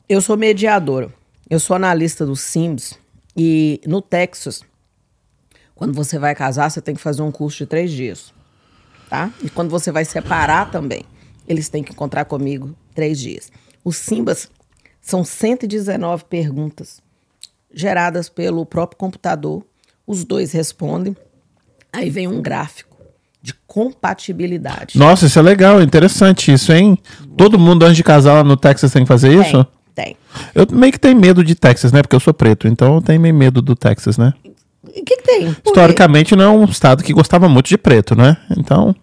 Eu 0.07 0.21
sou 0.21 0.37
mediadora. 0.37 1.09
Eu 1.49 1.59
sou 1.59 1.75
analista 1.75 2.25
do 2.25 2.35
Sims. 2.35 2.97
E 3.35 3.81
no 3.85 4.01
Texas, 4.01 4.61
quando 5.75 5.93
você 5.93 6.17
vai 6.17 6.33
casar, 6.33 6.71
você 6.71 6.79
tem 6.79 6.95
que 6.95 7.01
fazer 7.01 7.23
um 7.23 7.31
curso 7.31 7.57
de 7.57 7.65
três 7.65 7.91
dias. 7.91 8.33
Tá? 9.09 9.29
E 9.43 9.49
quando 9.49 9.69
você 9.69 9.91
vai 9.91 10.05
separar 10.05 10.71
também, 10.71 11.03
eles 11.45 11.67
têm 11.67 11.83
que 11.83 11.91
encontrar 11.91 12.23
comigo 12.23 12.73
três 12.95 13.19
dias. 13.19 13.51
Os 13.83 13.97
Simbas 13.97 14.49
são 15.03 15.23
119 15.23 16.23
perguntas 16.25 16.99
geradas 17.71 18.29
pelo 18.29 18.65
próprio 18.65 18.97
computador. 18.97 19.63
Os 20.07 20.23
dois 20.23 20.51
respondem. 20.53 21.15
Aí 21.91 22.09
vem 22.09 22.27
um 22.27 22.41
gráfico 22.41 22.97
de 23.41 23.53
compatibilidade. 23.67 24.97
Nossa, 24.97 25.25
isso 25.25 25.37
é 25.37 25.41
legal, 25.41 25.81
interessante 25.81 26.51
isso, 26.51 26.71
hein? 26.71 26.97
Todo 27.37 27.59
mundo 27.59 27.83
antes 27.83 27.97
de 27.97 28.03
casar 28.03 28.33
lá 28.35 28.43
no 28.43 28.55
Texas 28.57 28.91
tem 28.91 29.03
que 29.03 29.07
fazer 29.07 29.33
isso? 29.33 29.65
Tem, 29.93 30.15
tem. 30.15 30.17
Eu 30.55 30.65
meio 30.75 30.91
que 30.93 30.99
tenho 30.99 31.19
medo 31.19 31.43
de 31.43 31.53
Texas, 31.53 31.91
né? 31.91 32.01
Porque 32.01 32.15
eu 32.15 32.19
sou 32.19 32.33
preto, 32.33 32.67
então 32.67 32.95
eu 32.95 33.01
tenho 33.01 33.19
meio 33.19 33.35
medo 33.35 33.61
do 33.61 33.75
Texas, 33.75 34.17
né? 34.17 34.33
O 34.83 34.89
que, 34.91 35.01
que 35.03 35.21
tem? 35.23 35.53
Por 35.53 35.61
quê? 35.61 35.69
Historicamente 35.69 36.35
não 36.35 36.43
é 36.45 36.49
um 36.49 36.65
estado 36.65 37.03
que 37.03 37.11
gostava 37.13 37.49
muito 37.49 37.67
de 37.67 37.77
preto, 37.77 38.15
né? 38.15 38.37
Então, 38.57 38.95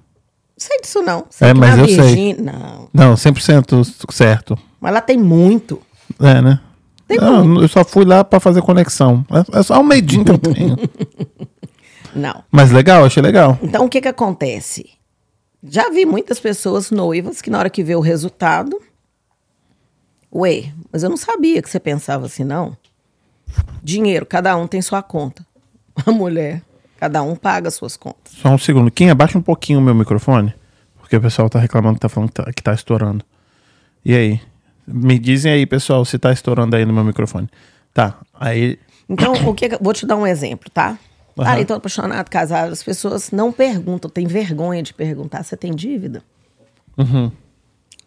Sei 0.57 0.79
disso 0.81 1.01
não. 1.03 1.25
Sei 1.31 1.49
É, 1.49 1.55
mas 1.55 1.79
eu 1.79 1.87
sei. 1.89 1.97
Virgínia- 1.97 2.37
Não, 2.53 2.89
não, 2.93 3.15
100% 3.15 3.83
certo. 4.13 4.59
mas 4.81 4.93
lá 4.93 5.01
tem 5.01 5.17
muito. 5.19 5.81
É, 6.19 6.41
né? 6.41 6.61
Não, 7.09 7.61
eu 7.61 7.69
só 7.69 7.85
fui 7.85 8.05
lá 8.05 8.23
pra 8.23 8.39
fazer 8.39 8.63
conexão. 8.63 9.25
É, 9.31 9.59
é 9.59 9.63
só 9.63 9.81
um 9.81 9.85
medinho 9.85 10.25
que 10.25 10.31
eu 10.31 10.39
tenho. 10.53 10.77
Não. 12.15 12.45
Mas 12.51 12.71
legal, 12.71 13.05
achei 13.05 13.23
legal. 13.23 13.59
Então, 13.63 13.85
o 13.85 13.89
que 13.89 14.01
que 14.01 14.09
acontece? 14.09 14.91
Já 15.63 15.91
vi 15.91 16.07
muitas 16.07 16.41
pessoas 16.41 16.91
noivas 16.91 17.43
que 17.43 17.51
na 17.51 17.59
hora 17.59 17.71
que 17.71 17.83
vê 17.83 17.95
o 17.95 18.01
resultado... 18.01 18.81
Ué, 20.33 20.73
mas 20.93 21.03
eu 21.03 21.11
não 21.11 21.17
sabia 21.17 21.61
que 21.61 21.69
você 21.69 21.81
pensava 21.81 22.27
assim, 22.27 22.45
não. 22.45 22.77
Dinheiro, 23.83 24.25
cada 24.25 24.57
um 24.57 24.67
tem 24.67 24.81
sua 24.81 25.03
conta. 25.03 25.45
A 26.07 26.13
mulher, 26.13 26.63
cada 26.99 27.21
um 27.23 27.35
paga 27.35 27.71
suas 27.71 27.97
contas. 27.97 28.35
Só 28.41 28.49
um 28.51 28.59
segundo. 28.59 28.91
Kim, 28.91 29.09
abaixa 29.09 29.37
um 29.37 29.43
pouquinho 29.43 29.81
o 29.81 29.83
meu 29.83 29.95
microfone. 29.95 30.55
Porque 31.01 31.17
o 31.17 31.21
pessoal 31.21 31.51
tá 31.51 31.59
reclamando 31.59 31.95
que 31.95 32.01
tá 32.01 32.09
falando 32.09 32.29
que 32.29 32.35
tá, 32.35 32.53
que 32.53 32.63
tá 32.63 32.73
estourando. 32.73 33.25
E 34.05 34.15
aí? 34.15 34.41
Me 34.93 35.19
dizem 35.19 35.53
aí, 35.53 35.67
pessoal, 35.67 36.05
se 36.05 36.19
tá 36.19 36.33
estourando 36.33 36.77
aí 36.77 36.85
no 36.85 36.93
meu 36.93 37.05
microfone. 37.05 37.49
Tá. 37.95 38.19
Aí. 38.35 38.79
Então, 39.09 39.33
o 39.49 39.55
que 39.55 39.69
vou 39.81 39.93
te 39.93 40.07
dar 40.07 40.17
um 40.17 40.27
exemplo, 40.27 40.71
tá? 40.71 40.99
Aham. 41.39 41.51
Aí, 41.51 41.65
tô 41.65 41.75
apaixonado, 41.75 42.29
casado, 42.29 42.73
as 42.73 42.83
pessoas 42.83 43.31
não 43.31 43.53
perguntam, 43.53 44.11
tem 44.11 44.27
vergonha 44.27 44.83
de 44.83 44.93
perguntar, 44.93 45.43
você 45.43 45.57
tem 45.57 45.75
dívida? 45.75 46.23
Uhum. 46.99 47.31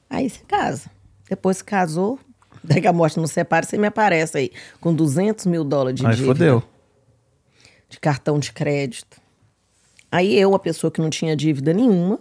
Aí 0.09 0.29
você 0.29 0.41
casa. 0.47 0.89
Depois 1.29 1.61
que 1.61 1.69
casou, 1.71 2.19
daí 2.63 2.81
que 2.81 2.87
a 2.87 2.93
morte 2.93 3.17
não 3.17 3.27
separa, 3.27 3.65
você 3.65 3.77
me 3.77 3.87
aparece 3.87 4.37
aí 4.37 4.51
com 4.79 4.93
200 4.93 5.45
mil 5.45 5.63
dólares 5.63 5.99
de 5.99 6.05
Aí 6.05 6.13
dívida. 6.13 6.33
fodeu. 6.33 6.63
De 7.89 7.99
cartão 7.99 8.39
de 8.39 8.51
crédito. 8.51 9.21
Aí 10.11 10.37
eu, 10.37 10.53
a 10.53 10.59
pessoa 10.59 10.91
que 10.91 11.01
não 11.01 11.09
tinha 11.09 11.35
dívida 11.35 11.73
nenhuma, 11.73 12.19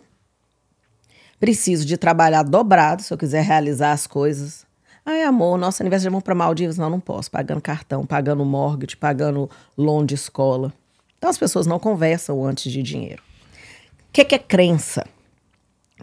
preciso 1.43 1.85
de 1.85 1.97
trabalhar 1.97 2.45
dobrado 2.45 3.03
se 3.03 3.13
eu 3.13 3.19
quiser 3.19 3.43
realizar 3.43 3.91
as 3.91 4.07
coisas. 4.07 4.65
Ai, 5.05 5.25
amor, 5.25 5.59
nosso 5.59 5.83
aniversário 5.83 6.13
vamos 6.13 6.23
para 6.23 6.37
Maldivas. 6.37 6.79
Não, 6.79 6.89
não 6.89 7.01
posso. 7.01 7.29
Pagando 7.33 7.61
cartão, 7.61 8.07
pagando 8.07 8.45
mortgage, 8.45 8.97
pagando 8.97 9.51
loan 9.77 10.07
de 10.07 10.15
escola. 10.15 10.73
Então 11.19 11.29
as 11.29 11.37
pessoas 11.37 11.67
não 11.67 11.81
conversam 11.81 12.45
antes 12.47 12.71
de 12.71 12.81
dinheiro. 12.81 13.21
O 14.09 14.13
que, 14.13 14.25
que 14.25 14.37
é 14.37 14.39
crença? 14.39 15.05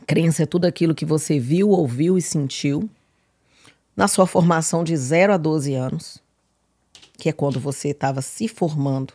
Crença 0.06 0.44
é 0.44 0.46
tudo 0.46 0.66
aquilo 0.66 0.94
que 0.94 1.06
você 1.06 1.40
viu, 1.40 1.70
ouviu 1.70 2.18
e 2.18 2.22
sentiu 2.22 2.90
na 3.96 4.10
sua 4.10 4.28
formação 4.28 4.84
de 4.84 4.98
0 4.98 5.32
a 5.32 5.38
12 5.38 5.74
anos, 5.74 6.22
que 7.18 7.30
é 7.30 7.32
quando 7.32 7.62
você 7.62 7.92
estava 7.92 8.22
se 8.22 8.50
formando 8.50 9.14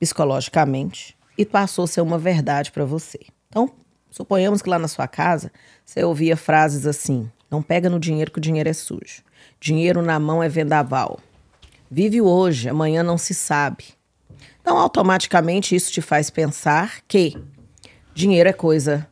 psicologicamente 0.00 1.14
e 1.36 1.44
passou 1.44 1.84
a 1.84 1.88
ser 1.88 2.00
uma 2.00 2.16
verdade 2.16 2.72
para 2.72 2.86
você. 2.86 3.20
Então, 3.50 3.70
suponhamos 4.10 4.62
que 4.62 4.68
lá 4.68 4.78
na 4.78 4.88
sua 4.88 5.08
casa 5.08 5.52
você 5.84 6.02
ouvia 6.02 6.36
frases 6.36 6.86
assim: 6.86 7.30
não 7.50 7.62
pega 7.62 7.88
no 7.88 7.98
dinheiro 7.98 8.30
que 8.30 8.38
o 8.38 8.42
dinheiro 8.42 8.68
é 8.68 8.72
sujo. 8.72 9.22
Dinheiro 9.60 10.02
na 10.02 10.18
mão 10.18 10.42
é 10.42 10.48
vendaval. 10.48 11.18
Vive 11.90 12.20
hoje, 12.20 12.68
amanhã 12.68 13.02
não 13.02 13.16
se 13.16 13.34
sabe. 13.34 13.84
Então, 14.60 14.76
automaticamente 14.76 15.74
isso 15.74 15.90
te 15.90 16.02
faz 16.02 16.28
pensar 16.28 17.00
que 17.08 17.34
dinheiro 18.14 18.48
é 18.48 18.52
coisa. 18.52 19.08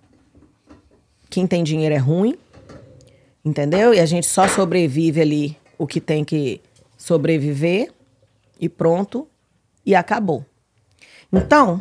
Quem 1.31 1.47
tem 1.47 1.65
dinheiro 1.65 1.95
é 1.95 1.99
ruim, 1.99 2.37
entendeu? 3.45 3.95
E 3.95 4.01
a 4.01 4.07
gente 4.07 4.27
só 4.27 4.47
sobrevive 4.47 5.21
ali 5.21 5.57
o 5.79 5.87
que 5.87 6.01
tem 6.01 6.25
que 6.25 6.61
sobreviver 6.97 7.91
e 8.61 8.69
pronto, 8.69 9.29
e 9.85 9.95
acabou. 9.95 10.45
Então, 11.33 11.81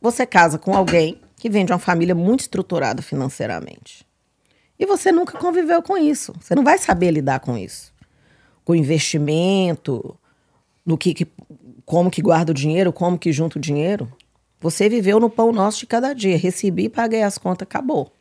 você 0.00 0.26
casa 0.26 0.58
com 0.58 0.74
alguém 0.74 1.20
que 1.40 1.48
vem 1.50 1.64
de 1.64 1.72
uma 1.72 1.78
família 1.78 2.14
muito 2.14 2.40
estruturada 2.40 3.00
financeiramente. 3.02 4.06
E 4.78 4.84
você 4.86 5.10
nunca 5.10 5.38
conviveu 5.38 5.82
com 5.82 5.96
isso. 5.96 6.34
Você 6.40 6.54
não 6.54 6.62
vai 6.62 6.78
saber 6.78 7.10
lidar 7.10 7.40
com 7.40 7.56
isso. 7.56 7.92
Com 8.64 8.74
investimento, 8.74 10.16
no 10.84 10.96
que, 10.98 11.14
que- 11.14 11.26
como 11.84 12.10
que 12.10 12.22
guarda 12.22 12.52
o 12.52 12.54
dinheiro, 12.54 12.92
como 12.92 13.18
que 13.18 13.32
junta 13.32 13.58
o 13.58 13.60
dinheiro. 13.60 14.10
Você 14.60 14.88
viveu 14.88 15.18
no 15.18 15.30
pão 15.30 15.50
nosso 15.52 15.80
de 15.80 15.86
cada 15.86 16.12
dia. 16.14 16.36
Recebi, 16.36 16.88
paguei 16.88 17.22
as 17.22 17.38
contas, 17.38 17.66
acabou. 17.66 18.12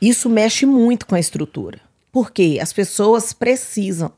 Isso 0.00 0.28
mexe 0.28 0.64
muito 0.66 1.06
com 1.06 1.14
a 1.14 1.20
estrutura. 1.20 1.80
Porque 2.12 2.58
as 2.62 2.72
pessoas 2.72 3.32
precisam. 3.32 4.12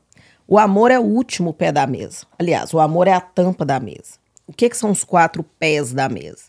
O 0.47 0.57
amor 0.57 0.89
é 0.91 0.99
o 0.99 1.03
último 1.03 1.53
pé 1.53 1.71
da 1.71 1.85
mesa. 1.87 2.25
Aliás, 2.37 2.73
o 2.73 2.79
amor 2.79 3.07
é 3.07 3.13
a 3.13 3.21
tampa 3.21 3.65
da 3.65 3.79
mesa. 3.79 4.17
O 4.47 4.53
que, 4.53 4.69
que 4.69 4.77
são 4.77 4.89
os 4.91 5.03
quatro 5.03 5.43
pés 5.43 5.91
da 5.93 6.07
mesa? 6.09 6.45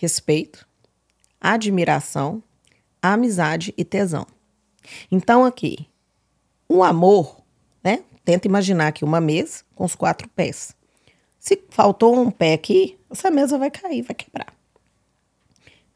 Respeito, 0.00 0.64
admiração, 1.40 2.40
amizade 3.02 3.74
e 3.76 3.84
tesão. 3.84 4.24
Então, 5.10 5.44
aqui, 5.44 5.88
um 6.70 6.84
amor, 6.84 7.42
né? 7.82 8.04
Tenta 8.24 8.46
imaginar 8.46 8.86
aqui 8.86 9.04
uma 9.04 9.20
mesa 9.20 9.64
com 9.74 9.84
os 9.84 9.96
quatro 9.96 10.28
pés. 10.28 10.72
Se 11.40 11.60
faltou 11.70 12.16
um 12.16 12.30
pé 12.30 12.54
aqui, 12.54 12.96
essa 13.10 13.28
mesa 13.28 13.58
vai 13.58 13.72
cair, 13.72 14.02
vai 14.02 14.14
quebrar. 14.14 14.52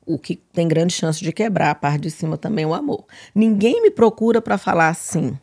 O 0.04 0.18
que 0.18 0.34
tem 0.34 0.66
grande 0.66 0.92
chance 0.92 1.22
de 1.22 1.32
quebrar, 1.32 1.70
a 1.70 1.74
parte 1.76 2.02
de 2.02 2.10
cima 2.10 2.36
também 2.36 2.64
é 2.64 2.66
o 2.66 2.74
amor. 2.74 3.04
Ninguém 3.32 3.80
me 3.80 3.90
procura 3.90 4.42
para 4.42 4.58
falar 4.58 4.88
assim. 4.88 5.38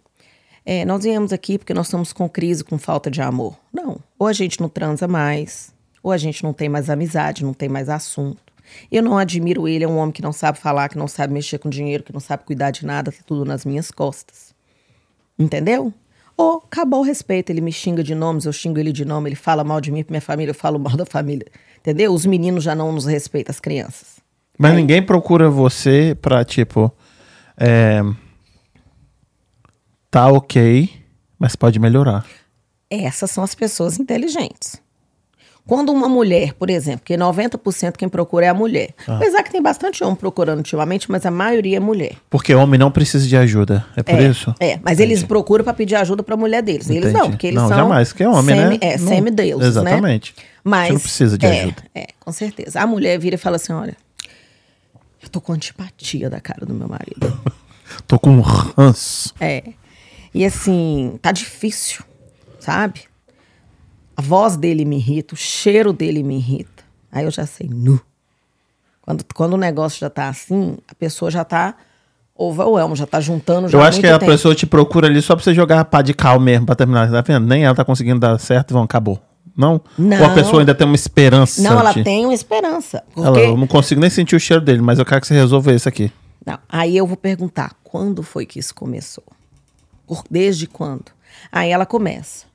é, 0.66 0.84
nós 0.84 1.04
viemos 1.04 1.32
aqui 1.32 1.58
porque 1.58 1.74
nós 1.74 1.88
estamos 1.88 2.12
com 2.12 2.28
crise, 2.28 2.62
com 2.62 2.78
falta 2.78 3.10
de 3.10 3.22
amor. 3.22 3.58
Não. 3.72 4.00
Ou 4.18 4.28
a 4.28 4.34
gente 4.34 4.60
não 4.60 4.68
transa 4.68 5.08
mais, 5.08 5.74
ou 6.04 6.12
a 6.12 6.18
gente 6.18 6.44
não 6.44 6.52
tem 6.52 6.68
mais 6.68 6.90
amizade, 6.90 7.46
não 7.46 7.54
tem 7.54 7.70
mais 7.70 7.88
assunto. 7.88 8.49
Eu 8.92 9.04
não 9.04 9.18
admiro 9.18 9.68
ele, 9.68 9.84
é 9.84 9.88
um 9.88 9.98
homem 9.98 10.12
que 10.12 10.22
não 10.22 10.32
sabe 10.32 10.58
falar, 10.58 10.90
que 10.90 10.98
não 10.98 11.08
sabe 11.08 11.34
mexer 11.34 11.58
com 11.60 11.70
dinheiro, 11.70 12.04
que 12.04 12.14
não 12.14 12.20
sabe 12.20 12.44
cuidar 12.44 12.72
de 12.72 12.86
nada, 12.86 13.12
tem 13.12 13.22
tudo 13.26 13.46
nas 13.46 13.66
minhas 13.66 13.92
costas. 13.92 14.54
Entendeu? 15.38 15.94
Ou 16.38 16.64
acabou 16.66 17.02
o 17.02 17.04
respeito, 17.04 17.50
ele 17.50 17.60
me 17.60 17.72
xinga 17.72 18.02
de 18.02 18.16
nomes, 18.16 18.46
eu 18.46 18.54
xingo 18.54 18.80
ele 18.80 18.92
de 18.92 19.04
nome, 19.04 19.30
ele 19.30 19.36
fala 19.36 19.64
mal 19.64 19.82
de 19.82 19.92
mim, 19.92 20.04
pra 20.04 20.14
minha 20.14 20.22
família, 20.22 20.52
eu 20.52 20.56
falo 20.56 20.80
mal 20.80 20.96
da 20.96 21.06
família. 21.06 21.48
Entendeu? 21.80 22.14
Os 22.14 22.26
meninos 22.26 22.64
já 22.64 22.74
não 22.74 22.92
nos 22.92 23.06
respeitam, 23.06 23.52
as 23.52 23.60
crianças. 23.60 24.20
Mas 24.58 24.76
ninguém 24.76 25.02
procura 25.02 25.50
você 25.50 26.18
pra, 26.22 26.44
tipo. 26.44 26.92
É... 27.58 28.02
Tá 30.12 30.28
ok, 30.28 30.90
mas 31.38 31.56
pode 31.56 31.80
melhorar. 31.80 32.26
Essas 32.90 33.32
são 33.32 33.44
as 33.44 33.54
pessoas 33.54 34.00
inteligentes. 34.00 34.82
Quando 35.70 35.92
uma 35.92 36.10
mulher, 36.10 36.54
por 36.54 36.68
exemplo, 36.68 37.02
que 37.06 37.14
90% 37.14 37.96
quem 37.96 38.10
procura 38.10 38.48
é 38.48 38.50
a 38.50 38.56
mulher. 38.56 38.90
Apesar 39.06 39.44
que 39.44 39.52
tem 39.52 39.62
bastante 39.62 40.04
homem 40.04 40.16
procurando 40.16 40.58
ultimamente, 40.58 41.12
mas 41.12 41.28
a 41.28 41.30
maioria 41.30 41.78
é 41.78 41.80
mulher. 41.80 42.14
Porque 42.28 42.56
homem 42.56 42.80
não 42.80 42.90
precisa 42.90 43.28
de 43.28 43.38
ajuda. 43.38 43.86
É 43.96 44.02
por 44.02 44.16
é, 44.20 44.28
isso? 44.28 44.56
É, 44.60 44.80
mas 44.82 45.00
eles 45.00 45.22
procuram 45.22 45.64
para 45.64 45.76
pedir 45.76 45.94
ajuda 45.94 46.24
para 46.24 46.34
a 46.34 46.38
mulher 46.38 46.64
deles. 46.64 46.90
Eles 46.90 47.14
não, 47.14 47.20
Entendi. 47.20 47.30
porque 47.30 47.46
eles 47.46 47.62
Não, 47.62 47.68
são. 47.68 47.78
jamais, 47.78 48.12
que 48.12 48.24
é 48.24 48.28
homem, 48.28 48.56
né? 48.56 48.64
semi, 48.64 48.80
É, 48.82 48.98
Não- 48.98 49.08
semideuses, 49.08 49.68
Exatamente. 49.68 50.34
né? 50.36 50.44
Mas, 50.64 50.88
Você 50.88 50.94
não 50.94 51.00
precisa 51.02 51.38
de 51.38 51.46
é, 51.46 51.62
ajuda. 51.62 51.84
É, 51.94 52.08
com 52.20 52.32
certeza. 52.32 52.82
A 52.82 52.88
mulher 52.88 53.20
vira 53.20 53.36
e 53.36 53.38
fala 53.38 53.58
assim: 53.58 53.72
olha, 53.72 53.96
eu 55.22 55.30
tô 55.30 55.40
com 55.40 55.54
antipatia 55.54 56.32
da 56.32 56.40
cara 56.40 56.66
do 56.66 56.74
meu 56.74 56.90
marido. 56.90 57.40
Tô 58.08 58.18
com 58.18 58.32
um 58.32 58.42
ranço. 58.42 59.36
É. 59.40 59.64
E 60.34 60.44
assim, 60.44 61.20
tá 61.22 61.32
difícil, 61.32 62.04
sabe? 62.60 63.02
A 64.20 64.22
voz 64.22 64.58
dele 64.58 64.84
me 64.84 64.98
irrita, 64.98 65.34
o 65.34 65.38
cheiro 65.38 65.94
dele 65.94 66.22
me 66.24 66.36
irrita. 66.36 66.84
Aí 67.10 67.24
eu 67.24 67.32
já 67.32 67.46
sei, 67.46 67.70
nu. 67.72 68.02
Quando, 69.02 69.24
quando 69.34 69.54
o 69.54 69.58
negócio 69.58 69.98
já 69.98 70.10
tá 70.10 70.28
assim, 70.28 70.78
a 70.90 70.94
pessoa 70.94 71.32
já 71.32 71.46
tá 71.46 71.74
overwhelmed, 72.36 73.00
já 73.00 73.08
tá 73.08 73.22
juntando 73.22 73.70
já 73.70 73.78
Eu 73.78 73.82
acho 73.82 74.02
que 74.02 74.08
a 74.08 74.20
tempo. 74.20 74.30
pessoa 74.30 74.54
te 74.54 74.66
procura 74.66 75.08
ali 75.08 75.22
só 75.22 75.36
pra 75.38 75.44
você 75.46 75.54
jogar 75.54 75.86
pá 75.86 76.02
de 76.02 76.14
cal 76.14 76.38
mesmo, 76.38 76.66
pra 76.66 76.76
terminar. 76.76 77.10
Tá 77.10 77.22
vendo? 77.22 77.48
Nem 77.48 77.64
ela 77.64 77.74
tá 77.74 77.86
conseguindo 77.86 78.20
dar 78.20 78.38
certo 78.42 78.74
vão, 78.74 78.84
acabou. 78.84 79.22
Não? 79.56 79.80
Não. 79.98 80.20
Ou 80.20 80.26
a 80.26 80.34
pessoa 80.34 80.62
ainda 80.62 80.76
tem 80.76 80.86
uma 80.86 80.96
esperança? 80.98 81.62
Não, 81.62 81.80
ela 81.80 81.94
de- 81.94 82.04
tem 82.04 82.26
uma 82.26 82.34
esperança. 82.34 83.02
Ela, 83.16 83.32
Porque... 83.32 83.40
eu 83.48 83.56
não 83.56 83.68
consigo 83.68 84.02
nem 84.02 84.10
sentir 84.10 84.36
o 84.36 84.40
cheiro 84.40 84.62
dele, 84.62 84.82
mas 84.82 85.00
eu 85.00 85.06
quero 85.06 85.22
que 85.22 85.28
você 85.28 85.34
resolva 85.34 85.72
isso 85.74 85.88
aqui. 85.88 86.12
Não, 86.46 86.60
aí 86.68 86.98
eu 86.98 87.08
vou 87.08 87.16
perguntar, 87.16 87.74
quando 87.86 88.22
foi 88.22 88.46
que 88.46 88.60
isso 88.60 88.76
começou? 88.76 89.24
Por- 90.06 90.26
desde 90.30 90.68
quando? 90.68 91.06
Aí 91.50 91.70
ela 91.72 91.86
começa. 91.86 92.49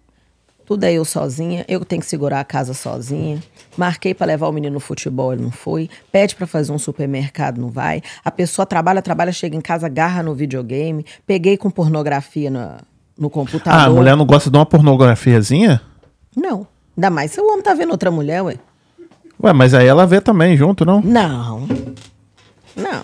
Tudo 0.66 0.85
é 0.85 0.92
eu 0.94 1.05
sozinha, 1.05 1.64
eu 1.68 1.85
tenho 1.85 2.00
que 2.00 2.09
segurar 2.09 2.40
a 2.40 2.44
casa 2.44 2.72
sozinha. 2.72 3.42
Marquei 3.77 4.14
para 4.14 4.27
levar 4.29 4.48
o 4.48 4.53
menino 4.53 4.74
no 4.74 4.81
futebol, 4.81 5.33
ele 5.33 5.42
não 5.42 5.50
foi. 5.50 5.90
Pede 6.11 6.35
para 6.35 6.46
fazer 6.46 6.72
um 6.72 6.79
supermercado, 6.79 7.61
não 7.61 7.68
vai. 7.68 8.03
A 8.24 8.31
pessoa 8.31 8.64
trabalha, 8.64 9.03
trabalha, 9.03 9.31
chega 9.33 9.57
em 9.57 9.61
casa, 9.61 9.87
agarra 9.87 10.22
no 10.22 10.35
videogame. 10.35 11.05
Peguei 11.27 11.57
com 11.59 11.70
pornografia 11.70 12.50
na- 12.50 12.79
no 13.18 13.29
computador. 13.29 13.79
Ah, 13.79 13.85
a 13.85 13.90
mulher 13.90 14.16
não 14.16 14.24
gosta 14.24 14.50
de 14.50 14.57
uma 14.57 14.64
pornografiazinha? 14.66 15.83
Não. 16.35 16.66
Ainda 16.96 17.11
mais 17.11 17.33
se 17.33 17.40
o 17.40 17.46
homem 17.46 17.62
tá 17.62 17.74
vendo 17.74 17.90
outra 17.90 18.11
mulher, 18.11 18.42
ué. 18.42 18.57
Ué, 19.42 19.53
mas 19.53 19.74
aí 19.74 19.87
ela 19.87 20.07
vê 20.07 20.20
também 20.20 20.57
junto, 20.57 20.85
não? 20.87 21.00
Não. 21.03 21.66
Não. 22.74 23.03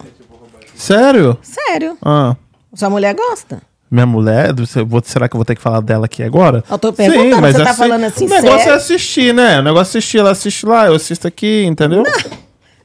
Sério? 0.74 1.36
Sério. 1.42 1.96
Ah. 2.02 2.36
Sua 2.74 2.88
mulher 2.88 3.14
gosta? 3.14 3.60
Minha 3.90 4.06
mulher, 4.06 4.54
você- 4.54 4.84
vou- 4.84 5.02
será 5.04 5.28
que 5.28 5.34
eu 5.34 5.38
vou 5.38 5.44
ter 5.44 5.56
que 5.56 5.60
falar 5.62 5.80
dela 5.80 6.04
aqui 6.06 6.22
agora? 6.22 6.62
Eu 6.70 6.78
tô 6.78 6.92
perguntando, 6.92 7.40
você 7.52 7.64
tá 7.64 7.74
falando 7.74 8.04
assim, 8.04 8.26
O 8.26 8.28
negócio 8.28 8.58
sério? 8.58 8.72
é 8.72 8.76
assistir, 8.76 9.34
né? 9.34 9.58
O 9.58 9.62
negócio 9.62 9.96
é 9.96 9.98
assistir, 9.98 10.18
ela 10.18 10.30
assiste 10.30 10.64
lá, 10.64 10.86
eu 10.86 10.94
assisto 10.94 11.26
aqui, 11.26 11.64
entendeu? 11.66 12.04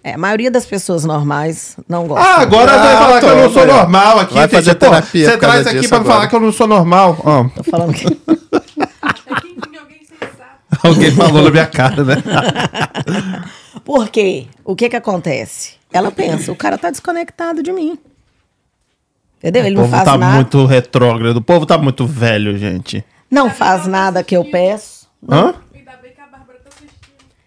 É, 0.04 0.14
a 0.14 0.18
maioria 0.18 0.50
das 0.50 0.66
pessoas 0.66 1.06
normais 1.06 1.78
não 1.88 2.08
gosta. 2.08 2.28
Ah, 2.28 2.42
agora 2.42 2.72
Ah, 2.74 2.78
vai 2.78 2.98
falar 2.98 3.20
que 3.20 3.26
eu 3.26 3.36
não 3.38 3.52
sou 3.54 3.66
normal 3.68 4.20
aqui. 4.20 4.34
Vai 4.34 4.48
fazer 4.48 4.76
Pô, 4.76 4.86
terapia 4.86 5.26
Você 5.32 5.38
traz 5.38 5.68
aqui 5.68 5.88
pra 5.88 5.98
agora. 5.98 6.14
falar 6.14 6.28
que 6.28 6.36
eu 6.36 6.40
não 6.40 6.52
sou 6.52 6.68
normal. 6.68 7.18
Ó, 7.24 7.44
Tô 7.56 7.64
falando 7.64 7.94
que. 7.94 8.06
É 8.08 8.12
alguém 10.88 11.12
falou 11.12 11.44
na 11.44 11.50
minha 11.52 11.66
cara, 11.68 12.04
né? 12.04 12.16
Por 13.84 14.10
quê? 14.10 14.48
O 14.64 14.76
que 14.76 14.90
que 14.90 14.96
acontece? 14.96 15.74
Ela 15.92 16.12
pensa, 16.12 16.52
o 16.52 16.56
cara 16.56 16.78
tá 16.78 16.90
desconectado 16.90 17.62
de 17.64 17.72
mim. 17.72 17.98
Entendeu? 19.46 19.64
Ele 19.64 19.76
o 19.76 19.78
não 19.78 19.84
povo 19.84 19.96
faz 19.96 20.06
tá 20.06 20.18
nada. 20.18 20.36
muito 20.38 20.66
retrógrado. 20.66 21.38
O 21.38 21.42
povo 21.42 21.68
tá 21.68 21.78
muito 21.78 22.08
velho, 22.08 22.58
gente. 22.58 23.06
Não 23.30 23.48
faz 23.48 23.86
nada 23.86 24.24
que 24.24 24.36
eu 24.36 24.44
peço. 24.44 25.08
Hã? 25.30 25.54
Ainda 25.72 25.92
bem 26.02 26.14
que 26.14 26.20
a 26.20 26.26
Bárbara 26.26 26.58
tá 26.64 26.70
assistindo. 26.70 26.92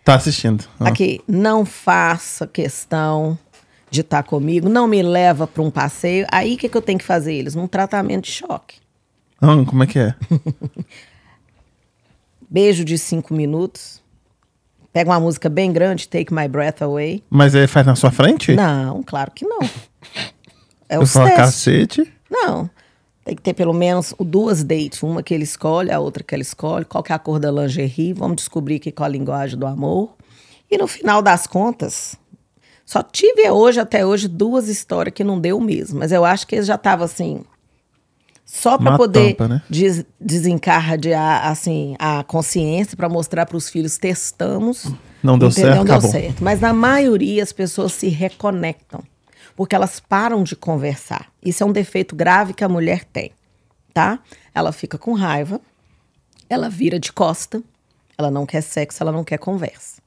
Tá 0.05 0.15
assistindo. 0.15 0.65
Ah. 0.79 0.89
Aqui, 0.91 1.21
não 1.27 1.65
faça 1.65 2.47
questão 2.47 3.37
de 3.91 4.03
estar 4.03 4.23
comigo, 4.23 4.69
não 4.69 4.87
me 4.87 5.03
leva 5.03 5.45
para 5.45 5.61
um 5.61 5.73
passeio. 5.73 6.25
Aí 6.31 6.55
o 6.55 6.57
que, 6.57 6.69
que 6.69 6.77
eu 6.77 6.83
tenho 6.83 7.01
que 7.01 7.05
fazer 7.05 7.35
eles? 7.35 7.57
Num 7.57 7.67
tratamento 7.67 8.27
de 8.27 8.31
choque. 8.31 8.77
Ah, 9.41 9.49
como 9.67 9.83
é 9.83 9.87
que 9.89 9.99
é? 9.99 10.15
Beijo 12.49 12.85
de 12.85 12.97
cinco 12.97 13.35
minutos. 13.35 14.01
Pega 14.93 15.11
uma 15.11 15.19
música 15.19 15.49
bem 15.49 15.73
grande, 15.73 16.09
Take 16.09 16.33
My 16.33 16.47
Breath 16.47 16.81
Away. 16.81 17.25
Mas 17.29 17.57
ele 17.57 17.67
faz 17.67 17.85
na 17.85 17.97
sua 17.97 18.13
frente? 18.13 18.55
Não, 18.55 19.03
claro 19.03 19.33
que 19.33 19.45
não. 19.45 19.59
É 20.89 20.99
os 20.99 21.13
falo 21.13 21.27
testes. 21.27 21.45
cacete. 21.45 22.13
Não. 22.31 22.69
Tem 23.25 23.37
que 23.37 23.43
ter 23.43 23.53
pelo 23.55 23.75
menos 23.75 24.15
o- 24.19 24.25
duas 24.25 24.63
dates. 24.65 25.03
Uma 25.03 25.23
que 25.23 25.35
ele 25.35 25.45
escolhe, 25.45 25.91
a 25.91 25.99
outra 26.01 26.23
que 26.25 26.35
ela 26.35 26.43
escolhe. 26.43 26.85
Qual 26.85 27.03
que 27.03 27.13
é 27.13 27.15
a 27.15 27.19
cor 27.19 27.39
da 27.39 27.51
lingerie. 27.51 28.13
Vamos 28.15 28.37
descobrir 28.37 28.77
aqui 28.77 28.91
qual 28.91 29.07
a 29.07 29.11
linguagem 29.11 29.59
do 29.59 29.67
amor. 29.67 30.15
E 30.71 30.77
no 30.79 30.87
final 30.87 31.21
das 31.23 31.47
contas, 31.47 32.15
só 32.87 33.03
tive 33.03 33.51
hoje, 33.51 33.81
até 33.81 34.05
hoje, 34.07 34.29
duas 34.29 34.69
histórias 34.69 35.15
que 35.15 35.23
não 35.25 35.39
deu 35.41 35.61
mesmo. 35.61 35.99
Mas 35.99 36.11
eu 36.13 36.25
acho 36.25 36.47
que 36.47 36.55
eles 36.57 36.67
já 36.67 36.75
estavam 36.77 37.05
assim... 37.05 37.43
Só 38.51 38.79
para 38.79 38.97
poder 38.97 39.35
tampa, 39.35 39.47
né? 39.47 39.63
des 39.69 40.07
desencardear 40.19 41.47
assim, 41.49 41.95
a 41.99 42.25
consciência, 42.25 42.97
para 42.97 43.07
mostrar 43.07 43.45
para 43.45 43.59
os 43.59 43.69
filhos, 43.69 43.99
testamos. 43.99 44.87
Não 45.23 45.39
deu 45.39 45.51
certo, 45.51 45.77
Não 45.77 45.85
deu 45.85 45.95
acabou. 45.97 46.11
certo. 46.11 46.43
Mas 46.43 46.59
na 46.59 46.73
maioria 46.73 47.43
as 47.43 47.53
pessoas 47.53 47.93
se 47.93 48.09
reconectam. 48.09 49.03
Porque 49.59 49.75
elas 49.75 49.99
param 49.99 50.45
de 50.45 50.55
conversar. 50.55 51.33
Isso 51.45 51.65
é 51.65 51.67
um 51.67 51.73
defeito 51.73 52.15
grave 52.15 52.55
que 52.55 52.63
a 52.63 52.69
mulher 52.69 53.03
tem, 53.03 53.33
tá? 53.93 54.21
Ela 54.55 54.71
fica 54.71 54.97
com 54.97 55.15
raiva, 55.15 55.61
ela 56.49 56.71
vira 56.71 56.97
de 56.97 57.13
costa, 57.13 57.61
ela 58.17 58.31
não 58.31 58.47
quer 58.47 58.61
sexo, 58.61 59.03
ela 59.03 59.11
não 59.11 59.25
quer 59.25 59.39
conversa. 59.39 60.01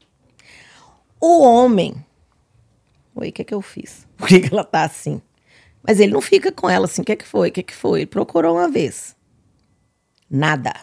O 1.20 1.42
homem. 1.42 1.94
Oi, 3.14 3.28
o 3.28 3.32
que, 3.34 3.44
que 3.44 3.54
eu 3.54 3.62
fiz? 3.62 4.08
Por 4.16 4.30
que, 4.30 4.40
que 4.40 4.54
ela 4.54 4.64
tá 4.64 4.86
assim? 4.86 5.22
Mas 5.86 6.00
ele 6.00 6.14
não 6.14 6.22
fica 6.22 6.50
com 6.50 6.70
ela 6.70 6.86
assim. 6.86 7.02
O 7.02 7.06
que, 7.06 7.18
que 7.18 7.28
foi? 7.28 7.50
O 7.50 7.52
que, 7.52 7.62
que 7.62 7.76
foi? 7.76 8.00
Ele 8.00 8.08
procurou 8.08 8.56
uma 8.56 8.70
vez. 8.70 9.18
Nada. 10.30 10.74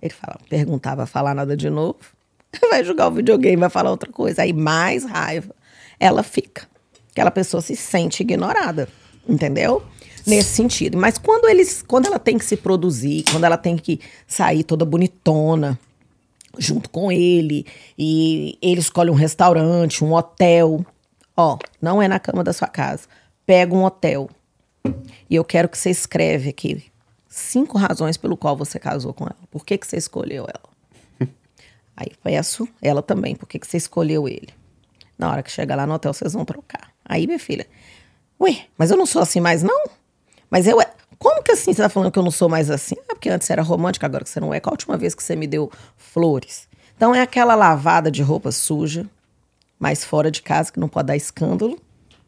Ele 0.00 0.14
fala, 0.14 0.38
perguntava, 0.48 1.06
falar 1.06 1.34
nada 1.34 1.56
de 1.56 1.68
novo. 1.68 1.98
Vai 2.70 2.84
jogar 2.84 3.08
o 3.08 3.10
videogame, 3.10 3.56
vai 3.56 3.68
falar 3.68 3.90
outra 3.90 4.12
coisa. 4.12 4.42
Aí 4.42 4.52
mais 4.52 5.04
raiva. 5.04 5.52
Ela 5.98 6.22
fica. 6.22 6.70
Aquela 7.12 7.30
pessoa 7.30 7.60
se 7.60 7.76
sente 7.76 8.22
ignorada. 8.22 8.88
Entendeu? 9.28 9.82
Nesse 10.26 10.50
sentido. 10.50 10.98
Mas 10.98 11.18
quando, 11.18 11.48
eles, 11.48 11.82
quando 11.82 12.06
ela 12.06 12.18
tem 12.18 12.36
que 12.36 12.44
se 12.44 12.56
produzir, 12.56 13.24
quando 13.30 13.44
ela 13.44 13.56
tem 13.56 13.76
que 13.76 14.00
sair 14.26 14.64
toda 14.64 14.84
bonitona, 14.84 15.78
junto 16.58 16.90
com 16.90 17.10
ele, 17.10 17.66
e 17.98 18.58
ele 18.60 18.80
escolhe 18.80 19.10
um 19.10 19.14
restaurante, 19.14 20.04
um 20.04 20.12
hotel. 20.12 20.84
Ó, 21.36 21.58
não 21.80 22.02
é 22.02 22.08
na 22.08 22.18
cama 22.18 22.42
da 22.44 22.52
sua 22.52 22.68
casa. 22.68 23.02
Pega 23.46 23.74
um 23.74 23.84
hotel. 23.84 24.28
E 25.30 25.34
eu 25.34 25.44
quero 25.44 25.68
que 25.68 25.78
você 25.78 25.90
escreve 25.90 26.50
aqui 26.50 26.84
cinco 27.28 27.78
razões 27.78 28.16
pelo 28.16 28.36
qual 28.36 28.56
você 28.56 28.78
casou 28.78 29.14
com 29.14 29.24
ela. 29.24 29.36
Por 29.50 29.64
que, 29.64 29.78
que 29.78 29.86
você 29.86 29.96
escolheu 29.96 30.44
ela? 30.44 31.28
Aí 31.96 32.08
peço 32.22 32.68
ela 32.80 33.02
também, 33.02 33.34
por 33.34 33.48
que, 33.48 33.58
que 33.58 33.66
você 33.66 33.76
escolheu 33.76 34.28
ele? 34.28 34.50
Na 35.18 35.30
hora 35.30 35.42
que 35.42 35.50
chegar 35.50 35.76
lá 35.76 35.86
no 35.86 35.94
hotel, 35.94 36.12
vocês 36.12 36.32
vão 36.32 36.44
trocar. 36.44 36.91
Aí, 37.04 37.26
minha 37.26 37.38
filha, 37.38 37.66
ué, 38.40 38.66
mas 38.78 38.90
eu 38.90 38.96
não 38.96 39.06
sou 39.06 39.22
assim 39.22 39.40
mais, 39.40 39.62
não? 39.62 39.84
Mas 40.50 40.66
eu. 40.66 40.80
é- 40.80 40.90
Como 41.18 41.42
que 41.42 41.52
assim 41.52 41.72
você 41.72 41.80
tá 41.82 41.88
falando 41.88 42.10
que 42.10 42.18
eu 42.18 42.22
não 42.22 42.30
sou 42.32 42.48
mais 42.48 42.68
assim? 42.70 42.96
Ah, 43.08 43.14
porque 43.14 43.28
antes 43.30 43.46
você 43.46 43.52
era 43.52 43.62
romântica, 43.62 44.06
agora 44.06 44.24
que 44.24 44.30
você 44.30 44.40
não 44.40 44.52
é. 44.52 44.58
Qual 44.60 44.72
a 44.72 44.74
última 44.74 44.96
vez 44.96 45.14
que 45.14 45.22
você 45.22 45.36
me 45.36 45.46
deu 45.46 45.70
flores? 45.96 46.68
Então 46.96 47.14
é 47.14 47.20
aquela 47.20 47.54
lavada 47.54 48.10
de 48.10 48.22
roupa 48.22 48.50
suja, 48.52 49.06
mas 49.78 50.04
fora 50.04 50.30
de 50.30 50.42
casa, 50.42 50.72
que 50.72 50.80
não 50.80 50.88
pode 50.88 51.06
dar 51.08 51.16
escândalo, 51.16 51.78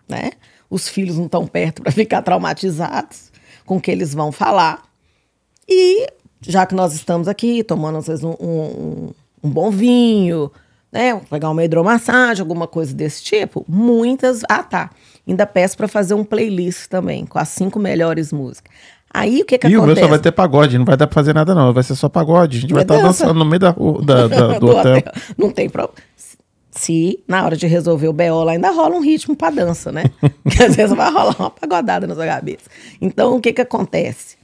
né? 0.09 0.31
Os 0.71 0.89
filhos 0.89 1.17
não 1.17 1.27
estão 1.27 1.47
perto 1.47 1.83
para 1.83 1.91
ficar 1.93 2.23
traumatizados 2.23 3.33
com 3.67 3.77
o 3.77 3.81
que 3.81 3.91
eles 3.91 4.13
vão 4.15 4.31
falar. 4.33 4.83
E 5.69 6.07
já 6.41 6.65
que 6.67 6.75
nós 6.75 6.95
estamos 6.95 7.27
aqui 7.29 7.63
tomando 7.65 7.99
às 7.99 8.07
vezes 8.07 8.23
um, 8.25 8.37
um- 8.41 8.47
um- 8.49 9.15
um 9.45 9.51
bom 9.51 9.71
vinho, 9.71 10.51
né? 10.95 11.21
Pegar 11.29 11.51
uma 11.51 11.63
hidromassagem, 11.65 12.41
alguma 12.41 12.67
coisa 12.69 12.95
desse 12.95 13.23
tipo, 13.23 13.65
muitas. 13.69 14.43
Ah, 14.49 14.63
tá. 14.63 14.91
Ainda 15.27 15.45
peço 15.47 15.77
para 15.77 15.89
fazer 15.89 16.15
um 16.15 16.25
playlist 16.25 16.87
também, 16.89 17.27
com 17.27 17.39
as 17.39 17.49
cinco 17.49 17.79
melhores 17.79 18.33
músicas. 18.33 18.73
Aí 19.13 19.43
o 19.43 19.45
que 19.45 19.59
que 19.59 19.67
E 19.67 19.71
o 19.71 19.73
meu 19.73 19.83
acontece? 19.83 20.01
só 20.03 20.09
vai 20.09 20.19
ter 20.19 20.33
pagode, 20.33 20.77
não 20.79 20.85
vai 20.85 20.97
dar 20.97 21.07
pra 21.07 21.15
fazer 21.15 21.33
nada 21.35 21.55
não, 21.55 21.73
vai 21.73 21.83
ser 21.83 21.95
só 21.95 22.09
pagode. 22.09 22.59
A 22.59 22.61
gente 22.63 22.73
vai 22.75 22.83
estar 22.83 22.95
dança. 22.97 23.25
dançando 23.25 23.39
no 23.39 23.45
meio 23.45 23.61
da, 23.61 23.71
da- 23.73 24.27
da- 24.29 24.53
do 24.59 24.61
Do 24.61 24.69
hotel. 24.77 24.97
hotel. 24.99 25.13
Não 25.39 25.51
tem 25.51 25.69
problema. 25.69 25.95
Se 26.73 27.23
na 27.29 27.45
hora 27.45 27.57
de 27.57 27.69
resolver 27.69 28.09
o 28.09 28.13
BO 28.13 28.43
lá 28.43 28.53
ainda 28.53 28.71
rola 28.73 28.97
um 28.97 29.01
ritmo 29.01 29.37
pra 29.37 29.51
dança, 29.51 29.93
né? 29.93 30.05
Porque 30.43 30.61
às 30.63 30.75
vezes 30.75 30.97
vai 30.97 31.09
rolar 31.13 31.37
uma 31.39 31.51
pagodada 31.51 32.07
na 32.09 32.15
sua 32.17 32.27
cabeça. 32.27 32.65
Então 33.01 33.37
o 33.37 33.41
que 33.41 33.53
que 33.53 33.61
acontece? 33.61 34.37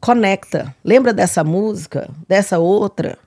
Conecta. 0.00 0.72
Lembra 0.84 1.12
dessa 1.12 1.42
música? 1.42 2.08
Dessa 2.28 2.58
outra? 2.60 3.18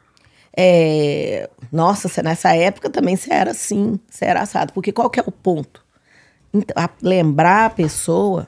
É, 0.56 1.49
Nossa, 1.72 2.22
nessa 2.22 2.54
época 2.56 2.89
também 2.89 3.16
você 3.16 3.32
era 3.34 3.52
assim, 3.52 3.99
você 4.10 4.26
era 4.26 4.41
assado. 4.41 4.74
Porque 4.74 4.91
qual 4.91 5.10
que 5.10 5.20
é 5.20 5.24
o 5.26 5.32
ponto? 5.32 5.86
Então, 6.54 6.76
a- 6.84 6.89
lembrar 7.02 7.66
a 7.66 7.70
pessoa 7.70 8.47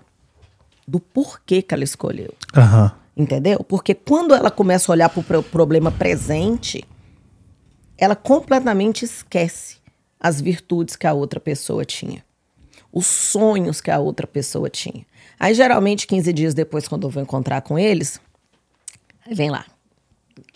do 0.88 1.00
porquê 1.00 1.62
que 1.62 1.74
ela 1.74 1.84
escolheu. 1.84 2.34
Aham. 2.56 2.92
Entendeu? 3.16 3.64
Porque 3.64 3.94
quando 3.94 4.34
ela 4.34 4.50
começa 4.52 4.92
a 4.92 4.94
olhar 4.94 5.08
para 5.10 5.40
o 5.40 5.44
problema 5.44 5.92
presente, 5.92 6.84
ela 7.98 8.16
completamente 8.16 9.06
esquece 9.06 9.78
as 10.20 10.42
virtudes 10.42 10.96
que 10.96 11.06
a 11.08 11.14
outra 11.14 11.40
pessoa 11.40 11.86
tinha, 11.86 12.24
os 12.92 13.06
sonhos 13.06 13.80
que 13.80 13.92
a 13.92 14.00
outra 14.00 14.26
pessoa 14.26 14.70
tinha. 14.70 15.06
Aí, 15.40 15.54
geralmente, 15.54 16.08
15 16.08 16.34
dias 16.34 16.54
depois, 16.54 16.88
quando 16.88 17.04
eu 17.06 17.10
vou 17.10 17.22
encontrar 17.22 17.62
com 17.62 17.78
eles, 17.78 18.20
vem 19.32 19.50
lá. 19.50 19.66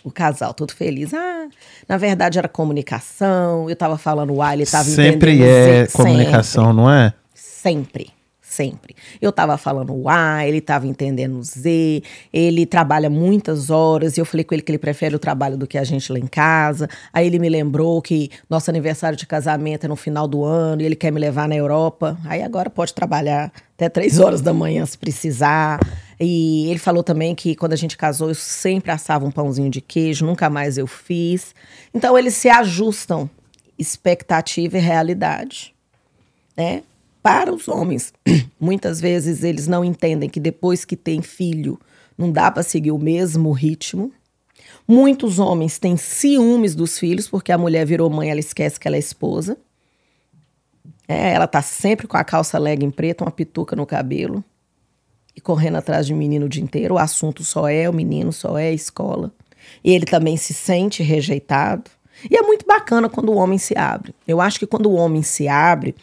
O 0.04 0.10
casal, 0.10 0.54
todo 0.54 0.72
feliz. 0.72 1.12
Ah, 1.12 1.48
na 1.88 1.96
verdade 1.96 2.38
era 2.38 2.48
comunicação. 2.48 3.68
Eu 3.68 3.76
tava 3.76 3.98
falando 3.98 4.40
A, 4.40 4.54
ele 4.54 4.66
tava 4.66 4.84
Sempre 4.84 5.34
entendendo 5.34 5.50
é 5.50 5.86
Z, 5.86 5.92
comunicação, 5.92 6.72
não 6.72 6.90
é? 6.90 7.12
Sempre, 7.34 8.10
sempre. 8.40 8.96
Eu 9.20 9.30
tava 9.30 9.56
falando 9.56 9.94
o 9.94 10.08
A, 10.08 10.46
ele 10.46 10.60
tava 10.60 10.86
entendendo 10.86 11.38
o 11.38 11.42
Z, 11.42 12.02
ele 12.32 12.64
trabalha 12.66 13.10
muitas 13.10 13.70
horas, 13.70 14.16
e 14.16 14.20
eu 14.20 14.24
falei 14.24 14.44
com 14.44 14.54
ele 14.54 14.62
que 14.62 14.72
ele 14.72 14.78
prefere 14.78 15.14
o 15.14 15.18
trabalho 15.18 15.56
do 15.56 15.66
que 15.66 15.76
a 15.76 15.84
gente 15.84 16.10
lá 16.12 16.18
em 16.18 16.26
casa. 16.26 16.88
Aí 17.12 17.26
ele 17.26 17.38
me 17.38 17.48
lembrou 17.48 18.00
que 18.00 18.30
nosso 18.48 18.70
aniversário 18.70 19.16
de 19.16 19.26
casamento 19.26 19.84
é 19.84 19.88
no 19.88 19.96
final 19.96 20.26
do 20.26 20.44
ano 20.44 20.82
e 20.82 20.84
ele 20.86 20.96
quer 20.96 21.12
me 21.12 21.20
levar 21.20 21.48
na 21.48 21.54
Europa. 21.56 22.18
Aí 22.24 22.42
agora 22.42 22.70
pode 22.70 22.94
trabalhar 22.94 23.52
até 23.74 23.88
três 23.88 24.18
horas 24.18 24.40
da 24.40 24.52
manhã 24.52 24.84
se 24.86 24.96
precisar. 24.96 25.78
E 26.20 26.68
ele 26.68 26.78
falou 26.78 27.02
também 27.02 27.34
que 27.34 27.54
quando 27.54 27.72
a 27.72 27.76
gente 27.76 27.96
casou, 27.96 28.28
eu 28.28 28.34
sempre 28.34 28.90
assava 28.90 29.24
um 29.24 29.30
pãozinho 29.30 29.70
de 29.70 29.80
queijo, 29.80 30.26
nunca 30.26 30.50
mais 30.50 30.76
eu 30.76 30.86
fiz. 30.86 31.54
Então 31.94 32.18
eles 32.18 32.34
se 32.34 32.48
ajustam 32.48 33.30
expectativa 33.78 34.76
e 34.76 34.80
realidade 34.80 35.74
né? 36.58 36.82
Para 37.22 37.54
os 37.54 37.68
homens, 37.68 38.12
muitas 38.58 39.00
vezes 39.00 39.44
eles 39.44 39.68
não 39.68 39.84
entendem 39.84 40.28
que 40.28 40.40
depois 40.40 40.84
que 40.84 40.96
tem 40.96 41.22
filho, 41.22 41.78
não 42.16 42.32
dá 42.32 42.50
para 42.50 42.64
seguir 42.64 42.90
o 42.90 42.98
mesmo 42.98 43.52
ritmo. 43.52 44.12
Muitos 44.86 45.38
homens 45.38 45.78
têm 45.78 45.96
ciúmes 45.96 46.74
dos 46.74 46.98
filhos, 46.98 47.28
porque 47.28 47.52
a 47.52 47.58
mulher 47.58 47.86
virou 47.86 48.10
mãe, 48.10 48.30
ela 48.30 48.40
esquece 48.40 48.80
que 48.80 48.88
ela 48.88 48.96
é 48.96 48.98
esposa. 48.98 49.56
É, 51.06 51.32
ela 51.32 51.46
tá 51.46 51.62
sempre 51.62 52.08
com 52.08 52.16
a 52.16 52.24
calça 52.24 52.58
legging 52.58 52.90
preta, 52.90 53.24
uma 53.24 53.30
pituca 53.30 53.76
no 53.76 53.86
cabelo 53.86 54.42
e 55.38 55.40
correndo 55.40 55.76
atrás 55.76 56.04
de 56.04 56.12
menino 56.12 56.46
o 56.46 56.48
dia 56.48 56.62
inteiro. 56.62 56.96
O 56.96 56.98
assunto 56.98 57.44
só 57.44 57.68
é 57.68 57.88
o 57.88 57.92
menino, 57.92 58.32
só 58.32 58.58
é 58.58 58.70
a 58.70 58.72
escola. 58.72 59.32
E 59.84 59.92
ele 59.92 60.04
também 60.04 60.36
se 60.36 60.52
sente 60.52 61.00
rejeitado. 61.00 61.88
E 62.28 62.36
é 62.36 62.42
muito 62.42 62.66
bacana 62.66 63.08
quando 63.08 63.30
o 63.30 63.36
homem 63.36 63.56
se 63.56 63.78
abre. 63.78 64.12
Eu 64.26 64.40
acho 64.40 64.58
que 64.58 64.66
quando 64.66 64.90
o 64.90 64.94
homem 64.94 65.22
se 65.22 65.46
abre, 65.46 65.94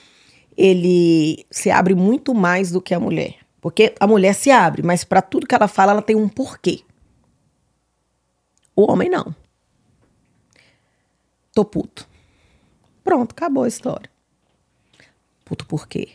ele 0.55 1.45
se 1.51 1.69
abre 1.69 1.93
muito 1.93 2.33
mais 2.33 2.71
do 2.71 2.81
que 2.81 2.93
a 2.93 2.99
mulher. 2.99 3.35
Porque 3.59 3.93
a 3.99 4.07
mulher 4.07 4.33
se 4.33 4.49
abre, 4.49 4.81
mas 4.81 5.03
para 5.03 5.21
tudo 5.21 5.45
que 5.45 5.53
ela 5.53 5.67
fala, 5.67 5.91
ela 5.91 6.01
tem 6.01 6.15
um 6.15 6.29
porquê. 6.29 6.79
O 8.73 8.89
homem 8.89 9.09
não. 9.09 9.35
Tô 11.53 11.65
puto. 11.65 12.07
Pronto, 13.03 13.33
acabou 13.33 13.63
a 13.65 13.67
história. 13.67 14.09
Puto 15.43 15.65
por 15.65 15.89
quê? 15.89 16.11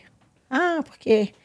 Ah, 0.49 0.81
porque 0.83 1.35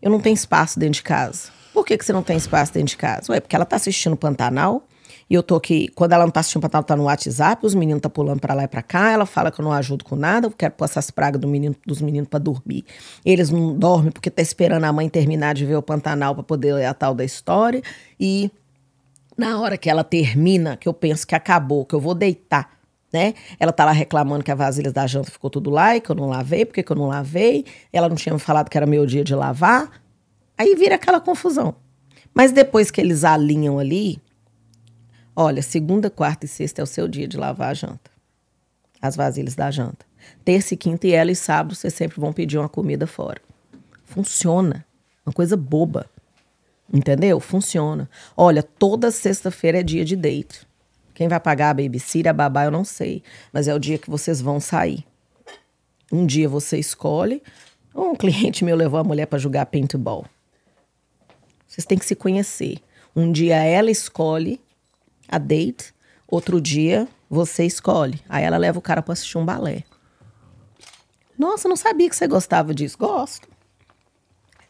eu 0.00 0.10
não 0.10 0.20
tenho 0.20 0.34
espaço 0.34 0.78
dentro 0.78 0.94
de 0.94 1.02
casa. 1.02 1.50
Por 1.72 1.84
que, 1.84 1.96
que 1.96 2.04
você 2.04 2.12
não 2.12 2.22
tem 2.22 2.36
espaço 2.36 2.72
dentro 2.72 2.88
de 2.88 2.96
casa? 2.96 3.32
Ué, 3.32 3.40
porque 3.40 3.54
ela 3.54 3.64
tá 3.64 3.76
assistindo 3.76 4.16
Pantanal 4.16 4.86
e 5.30 5.34
eu 5.34 5.42
tô 5.42 5.54
aqui. 5.54 5.88
Quando 5.94 6.12
ela 6.12 6.24
não 6.24 6.30
tá 6.30 6.40
assistindo 6.40 6.62
Pantanal, 6.62 6.84
tá 6.84 6.96
no 6.96 7.04
WhatsApp, 7.04 7.64
os 7.64 7.74
meninos 7.74 8.00
tá 8.00 8.08
pulando 8.08 8.40
pra 8.40 8.54
lá 8.54 8.64
e 8.64 8.68
pra 8.68 8.82
cá. 8.82 9.12
Ela 9.12 9.26
fala 9.26 9.50
que 9.50 9.60
eu 9.60 9.64
não 9.64 9.72
ajudo 9.72 10.04
com 10.04 10.16
nada, 10.16 10.46
eu 10.46 10.50
quero 10.50 10.74
pôr 10.74 10.84
essas 10.84 11.10
pragas 11.10 11.40
do 11.40 11.46
menino, 11.46 11.76
dos 11.86 12.00
meninos 12.00 12.28
pra 12.28 12.38
dormir. 12.38 12.84
Eles 13.24 13.50
não 13.50 13.76
dormem 13.76 14.10
porque 14.10 14.30
tá 14.30 14.42
esperando 14.42 14.84
a 14.84 14.92
mãe 14.92 15.08
terminar 15.08 15.54
de 15.54 15.66
ver 15.66 15.76
o 15.76 15.82
Pantanal 15.82 16.34
pra 16.34 16.42
poder 16.42 16.74
ler 16.74 16.86
a 16.86 16.94
tal 16.94 17.14
da 17.14 17.24
história. 17.24 17.82
E 18.18 18.50
na 19.36 19.60
hora 19.60 19.76
que 19.76 19.88
ela 19.88 20.02
termina, 20.02 20.76
que 20.76 20.88
eu 20.88 20.94
penso 20.94 21.26
que 21.26 21.34
acabou, 21.34 21.84
que 21.84 21.94
eu 21.94 22.00
vou 22.00 22.14
deitar, 22.14 22.77
né? 23.12 23.34
Ela 23.58 23.72
tá 23.72 23.84
lá 23.84 23.92
reclamando 23.92 24.44
que 24.44 24.50
a 24.50 24.54
vasilha 24.54 24.92
da 24.92 25.06
janta 25.06 25.30
ficou 25.30 25.50
tudo 25.50 25.70
lá 25.70 25.96
e 25.96 26.00
que 26.00 26.10
eu 26.10 26.16
não 26.16 26.28
lavei, 26.28 26.64
porque 26.64 26.82
que 26.82 26.92
eu 26.92 26.96
não 26.96 27.06
lavei. 27.06 27.64
Ela 27.92 28.08
não 28.08 28.16
tinha 28.16 28.32
me 28.32 28.38
falado 28.38 28.68
que 28.68 28.76
era 28.76 28.86
meu 28.86 29.06
dia 29.06 29.24
de 29.24 29.34
lavar. 29.34 30.02
Aí 30.56 30.74
vira 30.74 30.96
aquela 30.96 31.20
confusão. 31.20 31.74
Mas 32.34 32.52
depois 32.52 32.90
que 32.90 33.00
eles 33.00 33.24
alinham 33.24 33.78
ali, 33.78 34.20
olha, 35.34 35.62
segunda, 35.62 36.10
quarta 36.10 36.44
e 36.44 36.48
sexta 36.48 36.82
é 36.82 36.84
o 36.84 36.86
seu 36.86 37.08
dia 37.08 37.26
de 37.26 37.36
lavar 37.36 37.70
a 37.70 37.74
janta. 37.74 38.10
As 39.00 39.16
vasilhas 39.16 39.54
da 39.54 39.70
janta. 39.70 40.06
Terça 40.44 40.74
e 40.74 40.76
quinta 40.76 41.06
e 41.06 41.12
ela 41.12 41.30
e 41.30 41.36
sábado 41.36 41.74
vocês 41.74 41.94
sempre 41.94 42.20
vão 42.20 42.32
pedir 42.32 42.58
uma 42.58 42.68
comida 42.68 43.06
fora. 43.06 43.40
Funciona. 44.04 44.84
Uma 45.24 45.32
coisa 45.32 45.56
boba. 45.56 46.10
Entendeu? 46.92 47.40
Funciona. 47.40 48.08
Olha, 48.36 48.62
toda 48.62 49.10
sexta-feira 49.10 49.80
é 49.80 49.82
dia 49.82 50.04
de 50.04 50.16
date. 50.16 50.67
Quem 51.18 51.26
vai 51.26 51.40
pagar 51.40 51.70
a 51.70 51.74
babysitter, 51.74 52.30
a 52.30 52.32
babá, 52.32 52.66
eu 52.66 52.70
não 52.70 52.84
sei. 52.84 53.24
Mas 53.52 53.66
é 53.66 53.74
o 53.74 53.78
dia 53.80 53.98
que 53.98 54.08
vocês 54.08 54.40
vão 54.40 54.60
sair. 54.60 55.04
Um 56.12 56.24
dia 56.24 56.48
você 56.48 56.78
escolhe. 56.78 57.42
Um 57.92 58.14
cliente 58.14 58.64
meu 58.64 58.76
levou 58.76 59.00
a 59.00 59.02
mulher 59.02 59.26
para 59.26 59.36
jogar 59.36 59.66
paintball. 59.66 60.24
Vocês 61.66 61.84
têm 61.84 61.98
que 61.98 62.06
se 62.06 62.14
conhecer. 62.14 62.78
Um 63.16 63.32
dia 63.32 63.56
ela 63.56 63.90
escolhe 63.90 64.60
a 65.28 65.38
date, 65.38 65.92
outro 66.24 66.60
dia 66.60 67.08
você 67.28 67.66
escolhe. 67.66 68.20
Aí 68.28 68.44
ela 68.44 68.56
leva 68.56 68.78
o 68.78 68.82
cara 68.82 69.02
para 69.02 69.12
assistir 69.12 69.38
um 69.38 69.44
balé. 69.44 69.82
Nossa, 71.36 71.68
não 71.68 71.74
sabia 71.74 72.08
que 72.08 72.14
você 72.14 72.28
gostava 72.28 72.72
disso. 72.72 72.96
Gosto. 72.96 73.48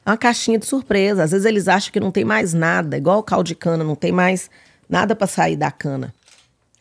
É 0.03 0.09
uma 0.09 0.17
caixinha 0.17 0.59
de 0.59 0.65
surpresa. 0.65 1.25
Às 1.25 1.33
vezes 1.33 1.45
eles 1.45 1.69
acham 1.69 1.93
que 1.93 2.01
não 2.01 2.11
tem 2.11 2.25
mais 2.25 2.55
nada, 2.55 2.97
igual 2.97 3.19
o 3.19 3.23
caldo 3.23 3.49
de 3.49 3.55
cana, 3.55 3.85
não 3.85 3.95
tem 3.95 4.13
mais 4.13 4.51
nada 4.89 5.15
para 5.15 5.27
sair 5.27 5.55
da 5.55 5.71
cana. 5.71 6.15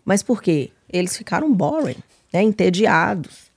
Mas 0.07 0.23
por 0.23 0.41
quê? 0.41 0.71
Eles 0.87 1.17
ficaram 1.17 1.53
boring, 1.53 1.97
né? 2.31 2.41
entediados. 2.41 3.51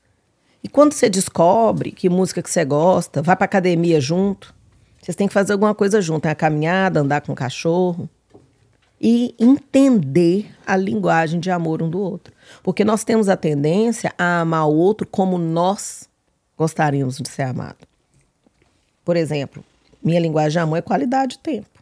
E 0.65 0.69
quando 0.69 0.93
você 0.93 1.09
descobre 1.09 1.93
que 1.93 2.09
música 2.09 2.43
que 2.43 2.51
você 2.51 2.65
gosta, 2.65 3.23
vai 3.23 3.37
pra 3.37 3.45
academia 3.45 4.01
junto, 4.01 4.53
vocês 5.01 5.15
têm 5.15 5.29
que 5.29 5.33
fazer 5.33 5.53
alguma 5.53 5.77
coisa 5.77 6.03
junto, 6.03 6.27
é 6.27 6.31
a 6.33 6.35
caminhada, 6.35 6.99
andar 6.99 7.21
com 7.21 7.31
o 7.31 7.37
cachorro 7.37 8.11
e 9.01 9.33
entender 9.39 10.53
a 10.67 10.77
linguagem 10.77 11.39
de 11.39 11.53
amor 11.53 11.85
um 11.85 11.89
do 11.89 12.01
outro. 12.01 12.35
Porque 12.65 12.85
nós 12.85 13.05
temos 13.05 13.29
a 13.29 13.37
tendência 13.37 14.13
a 14.19 14.41
amar 14.41 14.69
o 14.69 14.75
outro 14.75 15.07
como 15.07 15.39
nós 15.39 16.09
gostaríamos 16.59 17.19
de 17.19 17.29
ser 17.29 17.43
amado. 17.43 17.87
Por 19.05 19.17
exemplo, 19.17 19.65
minha 20.03 20.19
linguagem 20.19 20.51
de 20.51 20.59
amor 20.59 20.79
é 20.79 20.83
qualidade 20.83 21.37
de 21.37 21.39
tempo. 21.39 21.80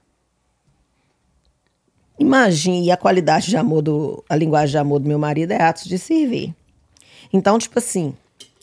Imagine 2.18 2.90
a 2.90 2.96
qualidade 2.96 3.48
de 3.48 3.56
amor 3.56 3.82
do. 3.82 4.24
A 4.28 4.34
linguagem 4.34 4.72
de 4.72 4.78
amor 4.78 4.98
do 5.00 5.08
meu 5.08 5.18
marido 5.18 5.52
é 5.52 5.62
atos 5.62 5.84
de 5.84 5.98
servir. 5.98 6.54
Então, 7.32 7.58
tipo 7.58 7.78
assim, 7.78 8.14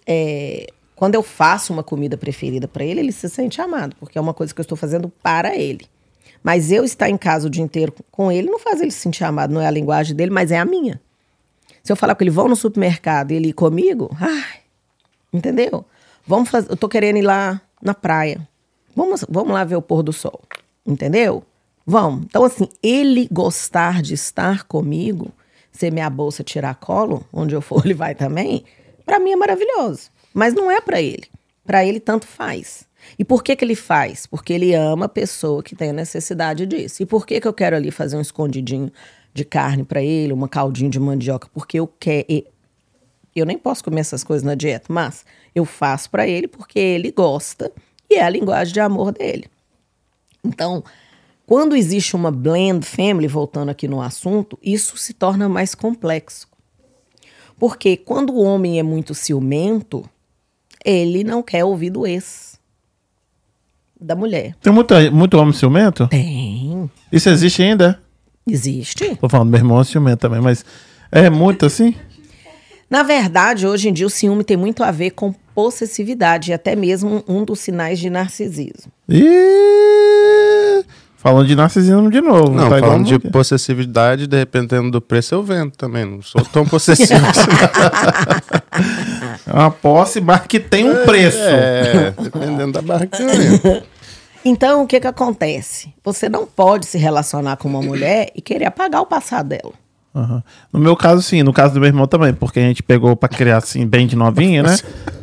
é, 0.05 0.67
quando 0.95 1.15
eu 1.15 1.23
faço 1.23 1.73
uma 1.73 1.83
comida 1.83 2.17
preferida 2.17 2.67
para 2.67 2.83
ele, 2.83 2.99
ele 2.99 3.11
se 3.11 3.29
sente 3.29 3.61
amado, 3.61 3.95
porque 3.99 4.17
é 4.17 4.21
uma 4.21 4.33
coisa 4.33 4.53
que 4.53 4.59
eu 4.59 4.63
estou 4.63 4.77
fazendo 4.77 5.09
para 5.21 5.55
ele. 5.55 5.87
Mas 6.43 6.71
eu 6.71 6.83
estar 6.83 7.09
em 7.09 7.17
casa 7.17 7.47
o 7.47 7.49
dia 7.49 7.63
inteiro 7.63 7.93
com 8.11 8.31
ele 8.31 8.49
não 8.49 8.59
faz 8.59 8.79
ele 8.79 8.91
se 8.91 8.99
sentir 8.99 9.23
amado, 9.23 9.53
não 9.53 9.61
é 9.61 9.67
a 9.67 9.71
linguagem 9.71 10.15
dele, 10.15 10.31
mas 10.31 10.51
é 10.51 10.59
a 10.59 10.65
minha. 10.65 11.01
Se 11.83 11.91
eu 11.91 11.95
falar 11.95 12.15
com 12.15 12.23
ele, 12.23 12.31
vão 12.31 12.47
no 12.47 12.55
supermercado 12.55 13.31
e 13.31 13.35
ele 13.35 13.49
ir 13.49 13.53
comigo, 13.53 14.09
ai, 14.19 14.59
entendeu? 15.33 15.85
Vamos 16.25 16.49
fazer, 16.49 16.71
eu 16.71 16.77
tô 16.77 16.87
querendo 16.87 17.17
ir 17.17 17.23
lá 17.23 17.61
na 17.81 17.93
praia. 17.93 18.47
Vamos, 18.95 19.25
vamos 19.29 19.53
lá 19.53 19.63
ver 19.63 19.75
o 19.75 19.81
pôr 19.81 20.01
do 20.01 20.13
sol, 20.13 20.41
entendeu? 20.85 21.43
Vamos. 21.85 22.25
Então, 22.25 22.43
assim, 22.43 22.67
ele 22.81 23.27
gostar 23.31 24.01
de 24.01 24.13
estar 24.13 24.63
comigo, 24.63 25.31
ser 25.71 25.91
minha 25.91 26.09
bolsa 26.09 26.43
tirar 26.43 26.75
colo, 26.75 27.25
onde 27.31 27.53
eu 27.53 27.61
for, 27.61 27.83
ele 27.85 27.93
vai 27.93 28.15
também, 28.15 28.63
para 29.05 29.19
mim 29.19 29.31
é 29.31 29.35
maravilhoso. 29.35 30.09
Mas 30.33 30.53
não 30.53 30.69
é 30.71 30.81
para 30.81 31.01
ele. 31.01 31.27
Para 31.65 31.85
ele, 31.85 31.99
tanto 31.99 32.27
faz. 32.27 32.87
E 33.17 33.23
por 33.23 33.43
que, 33.43 33.55
que 33.55 33.63
ele 33.63 33.75
faz? 33.75 34.25
Porque 34.25 34.51
ele 34.51 34.73
ama 34.73 35.05
a 35.05 35.09
pessoa 35.09 35.61
que 35.61 35.75
tem 35.75 35.91
a 35.91 35.93
necessidade 35.93 36.65
disso. 36.65 37.03
E 37.03 37.05
por 37.05 37.25
que, 37.25 37.39
que 37.39 37.47
eu 37.47 37.53
quero 37.53 37.75
ali 37.75 37.91
fazer 37.91 38.17
um 38.17 38.21
escondidinho 38.21 38.91
de 39.33 39.45
carne 39.45 39.83
para 39.83 40.01
ele, 40.01 40.33
uma 40.33 40.49
caldinho 40.49 40.89
de 40.89 40.99
mandioca? 40.99 41.47
Porque 41.53 41.79
eu 41.79 41.87
quero. 41.87 42.25
Eu 43.35 43.45
nem 43.45 43.57
posso 43.57 43.83
comer 43.83 44.01
essas 44.01 44.23
coisas 44.23 44.43
na 44.43 44.55
dieta, 44.55 44.85
mas 44.89 45.25
eu 45.53 45.65
faço 45.65 46.09
para 46.09 46.27
ele 46.27 46.47
porque 46.47 46.79
ele 46.79 47.11
gosta 47.11 47.71
e 48.09 48.15
é 48.15 48.23
a 48.23 48.29
linguagem 48.29 48.73
de 48.73 48.79
amor 48.79 49.11
dele. 49.11 49.49
Então, 50.43 50.83
Quando 51.45 51.75
existe 51.75 52.15
uma 52.15 52.31
blend 52.31 52.85
family, 52.85 53.27
voltando 53.27 53.69
aqui 53.69 53.87
no 53.87 54.01
assunto, 54.01 54.57
isso 54.63 54.97
se 54.97 55.13
torna 55.13 55.47
mais 55.47 55.75
complexo. 55.75 56.47
Porque 57.57 57.95
quando 57.95 58.33
o 58.33 58.41
homem 58.41 58.79
é 58.79 58.83
muito 58.83 59.13
ciumento, 59.13 60.03
ele 60.83 61.23
não 61.23 61.43
quer 61.43 61.63
ouvir 61.63 61.91
do 61.91 62.05
ex 62.05 62.59
da 63.99 64.15
mulher. 64.15 64.55
Tem 64.61 64.73
muita, 64.73 65.09
muito 65.11 65.37
homem 65.37 65.53
ciumento? 65.53 66.07
Tem. 66.07 66.89
Isso 67.11 67.29
existe 67.29 67.61
ainda? 67.61 68.01
Existe. 68.47 69.15
Tô 69.15 69.29
falando, 69.29 69.49
meu 69.49 69.59
irmão 69.59 69.79
é 69.79 69.83
ciumento 69.83 70.19
também, 70.19 70.41
mas 70.41 70.65
é 71.11 71.29
muito 71.29 71.65
assim? 71.65 71.95
Na 72.89 73.01
verdade, 73.01 73.65
hoje 73.65 73.89
em 73.89 73.93
dia, 73.93 74.05
o 74.05 74.09
ciúme 74.09 74.43
tem 74.43 74.55
muito 74.55 74.83
a 74.83 74.91
ver 74.91 75.11
com 75.11 75.33
possessividade 75.55 76.51
e 76.51 76.53
até 76.53 76.75
mesmo 76.75 77.23
um 77.27 77.43
dos 77.43 77.59
sinais 77.59 77.97
de 77.97 78.09
narcisismo. 78.09 78.91
Ih, 79.09 80.85
falando 81.25 81.47
de 81.47 81.55
narcisismo 81.55 82.11
de 82.11 82.21
novo. 82.21 82.51
Não, 82.51 82.69
tá 82.69 82.77
falando 82.77 83.03
de 83.03 83.17
possessividade, 83.17 84.27
dependendo 84.27 84.91
do 84.91 85.01
preço, 85.01 85.33
eu 85.33 85.41
vendo 85.41 85.71
também. 85.71 86.05
Não 86.05 86.21
sou 86.21 86.45
tão 86.45 86.63
possessivo 86.67 87.25
assim. 87.25 87.49
É 89.47 89.51
uma 89.51 89.71
posse, 89.71 90.21
mas 90.21 90.41
que 90.41 90.59
tem 90.59 90.87
um 90.87 91.03
preço. 91.03 91.39
É, 91.41 92.13
dependendo 92.21 92.73
da 92.73 92.81
barganha. 92.83 93.83
Então, 94.43 94.83
o 94.83 94.87
que 94.87 94.99
que 94.99 95.07
acontece? 95.07 95.91
Você 96.03 96.29
não 96.29 96.45
pode 96.45 96.85
se 96.85 96.99
relacionar 96.99 97.57
com 97.57 97.67
uma 97.67 97.81
mulher 97.81 98.29
e 98.35 98.41
querer 98.41 98.65
apagar 98.65 99.01
o 99.01 99.07
passado 99.07 99.49
dela. 99.49 99.73
Aham. 100.15 100.43
No 100.71 100.79
meu 100.79 100.95
caso, 100.95 101.23
sim. 101.23 101.41
No 101.41 101.51
caso 101.51 101.73
do 101.73 101.79
meu 101.79 101.87
irmão 101.87 102.05
também, 102.05 102.35
porque 102.35 102.59
a 102.59 102.63
gente 102.63 102.83
pegou 102.83 103.15
pra 103.15 103.27
criar 103.27 103.57
assim, 103.57 103.87
bem 103.87 104.05
de 104.05 104.15
novinha, 104.15 104.61
né? 104.61 104.77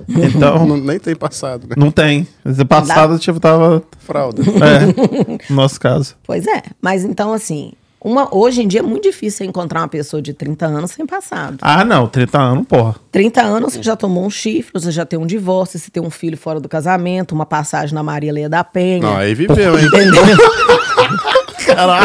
Então, 0.35 0.67
Não- 0.67 0.77
nem 0.77 0.99
tem 0.99 1.15
passado, 1.15 1.67
né? 1.69 1.75
não 1.77 1.91
tem. 1.91 2.27
No 2.45 2.67
passado, 2.67 3.19
tipo, 3.19 3.39
tava. 3.41 3.83
Fralda. 3.99 4.43
É, 4.43 5.47
no 5.51 5.57
nosso 5.57 5.79
caso. 5.81 6.15
Pois 6.25 6.47
é. 6.47 6.63
Mas 6.81 7.05
então, 7.05 7.33
assim, 7.33 7.73
uma, 8.05 8.35
hoje 8.35 8.63
em 8.63 8.67
dia 8.69 8.81
é 8.81 8.83
muito 8.83 9.05
difícil 9.05 9.39
você 9.39 9.45
encontrar 9.45 9.81
uma 9.83 9.89
pessoa 9.89 10.21
de 10.21 10.33
30 10.33 10.67
anos 10.67 10.91
sem 10.91 11.07
passado. 11.07 11.59
Ah, 11.63 11.85
não, 11.85 12.09
30 12.09 12.39
anos, 12.39 12.67
porra. 12.67 12.97
30 13.13 13.43
anos, 13.43 13.73
você 13.75 13.83
já 13.83 13.95
tomou 13.95 14.25
um 14.27 14.31
chifre, 14.31 14.73
você 14.73 14.91
já 14.91 15.07
tem 15.07 15.19
um 15.19 15.27
divórcio, 15.27 15.79
você 15.79 15.91
tem 15.91 16.03
um 16.03 16.11
filho 16.11 16.37
fora 16.37 16.59
do 16.59 16.69
casamento, 16.69 17.33
uma 17.33 17.47
passagem 17.47 17.95
na 17.95 18.03
Maria 18.03 18.33
Leia 18.33 18.49
da 18.49 18.65
Penha. 18.65 19.03
Não, 19.03 19.17
aí 19.17 19.35
viveu, 19.35 19.79
hein? 19.79 19.87
Entendeu? 19.87 20.23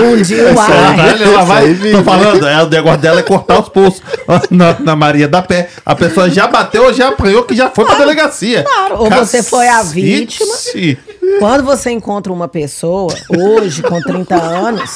Um 0.04 0.22
dia 0.22 0.54
o 0.54 0.60
ar. 0.60 0.96
Vai, 0.96 1.24
ela 1.24 1.44
vai, 1.44 1.76
tô 1.76 2.04
falando, 2.04 2.48
é, 2.48 2.64
o 2.64 2.70
negócio 2.70 3.00
dela 3.00 3.20
é 3.20 3.24
cortar 3.24 3.60
os 3.60 3.70
pulsos 3.70 4.02
na, 4.50 4.78
na 4.80 4.96
Maria 4.96 5.28
da 5.28 5.42
Pé. 5.42 5.70
A 5.86 5.96
pessoa 5.96 6.30
já 6.30 6.48
bateu, 6.48 6.94
já 6.94 7.10
apanhou, 7.10 7.44
que 7.44 7.56
já 7.56 7.70
foi 7.70 7.86
pra 7.86 7.96
delegacia. 7.96 8.64
Claro, 8.64 9.00
ou 9.00 9.10
você 9.10 9.42
foi 9.44 9.68
a 9.68 9.78
Cacete. 9.78 9.94
vítima. 9.94 10.56
Quando 11.40 11.64
você 11.64 11.92
encontra 11.92 12.32
uma 12.32 12.48
pessoa, 12.48 13.14
hoje, 13.30 13.82
com 13.84 14.02
30 14.02 14.36
anos, 14.36 14.96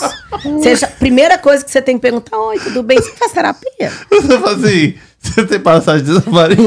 seja, 0.62 0.88
primeira 0.88 1.38
coisa 1.38 1.64
que 1.64 1.70
você 1.72 1.82
tem 1.82 1.96
que 1.96 2.02
perguntar: 2.02 2.38
Oi, 2.38 2.60
tudo 2.60 2.82
bem? 2.84 2.98
Você 3.00 3.12
faz 3.12 3.32
terapia? 3.32 3.92
Você 4.10 4.40
fala 4.40 4.56
assim, 4.56 4.96
você 5.20 5.46
tem 5.46 5.60
passagem 5.60 6.04
de 6.06 6.30
Maria, 6.30 6.58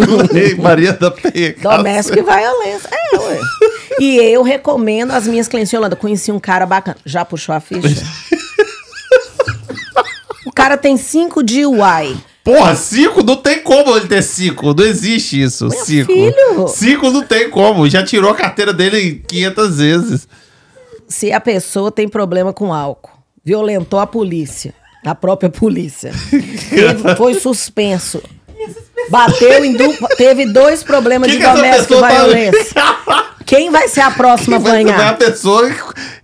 Maria 0.58 0.92
da 0.92 1.10
Penha. 1.10 1.54
Doméstico 1.60 2.18
e 2.18 2.22
violência. 2.22 2.88
É, 2.92 3.16
ué. 3.18 3.40
E 4.00 4.16
eu 4.16 4.42
recomendo 4.42 5.12
as 5.12 5.26
minhas 5.26 5.48
clientes. 5.48 5.72
Yolanda, 5.72 5.96
conheci 5.96 6.30
um 6.32 6.40
cara 6.40 6.66
bacana. 6.66 6.96
Já 7.04 7.24
puxou 7.24 7.54
a 7.54 7.60
ficha? 7.60 8.04
o 10.46 10.52
cara 10.52 10.76
tem 10.76 10.96
5 10.96 11.42
de 11.42 11.64
UAI. 11.66 12.16
Porra, 12.44 12.74
cinco 12.76 13.22
não 13.22 13.36
tem 13.36 13.62
como 13.62 13.96
ele 13.96 14.06
ter 14.06 14.20
cinco. 14.22 14.74
Não 14.74 14.84
existe 14.84 15.40
isso. 15.40 15.66
Meu 15.66 15.82
cinco. 15.82 16.12
filho. 16.12 16.68
Cinco 16.68 17.08
não 17.10 17.22
tem 17.22 17.48
como. 17.48 17.88
Já 17.88 18.04
tirou 18.04 18.30
a 18.30 18.34
carteira 18.34 18.70
dele 18.70 19.24
500 19.26 19.76
vezes. 19.78 20.28
Se 21.08 21.32
a 21.32 21.40
pessoa 21.40 21.90
tem 21.90 22.06
problema 22.06 22.52
com 22.52 22.70
álcool, 22.74 23.12
violentou 23.42 23.98
a 23.98 24.06
polícia, 24.06 24.74
a 25.06 25.14
própria 25.14 25.48
polícia, 25.48 26.12
teve- 26.68 27.16
foi 27.16 27.32
suspenso, 27.40 28.22
bateu 29.10 29.64
em 29.64 29.72
dupla, 29.76 30.08
teve 30.16 30.46
dois 30.46 30.82
problemas 30.82 31.30
Que 31.30 31.36
de 31.38 31.42
que 31.44 31.48
e 31.58 31.70
pessoa 31.70 32.00
tá- 32.02 32.08
violência. 32.14 32.82
Quem 33.46 33.70
vai 33.70 33.88
ser 33.88 34.00
a 34.00 34.10
próxima 34.10 34.56
a 34.56 34.60
pegar 34.60 35.10
a 35.10 35.12
pessoa 35.12 35.70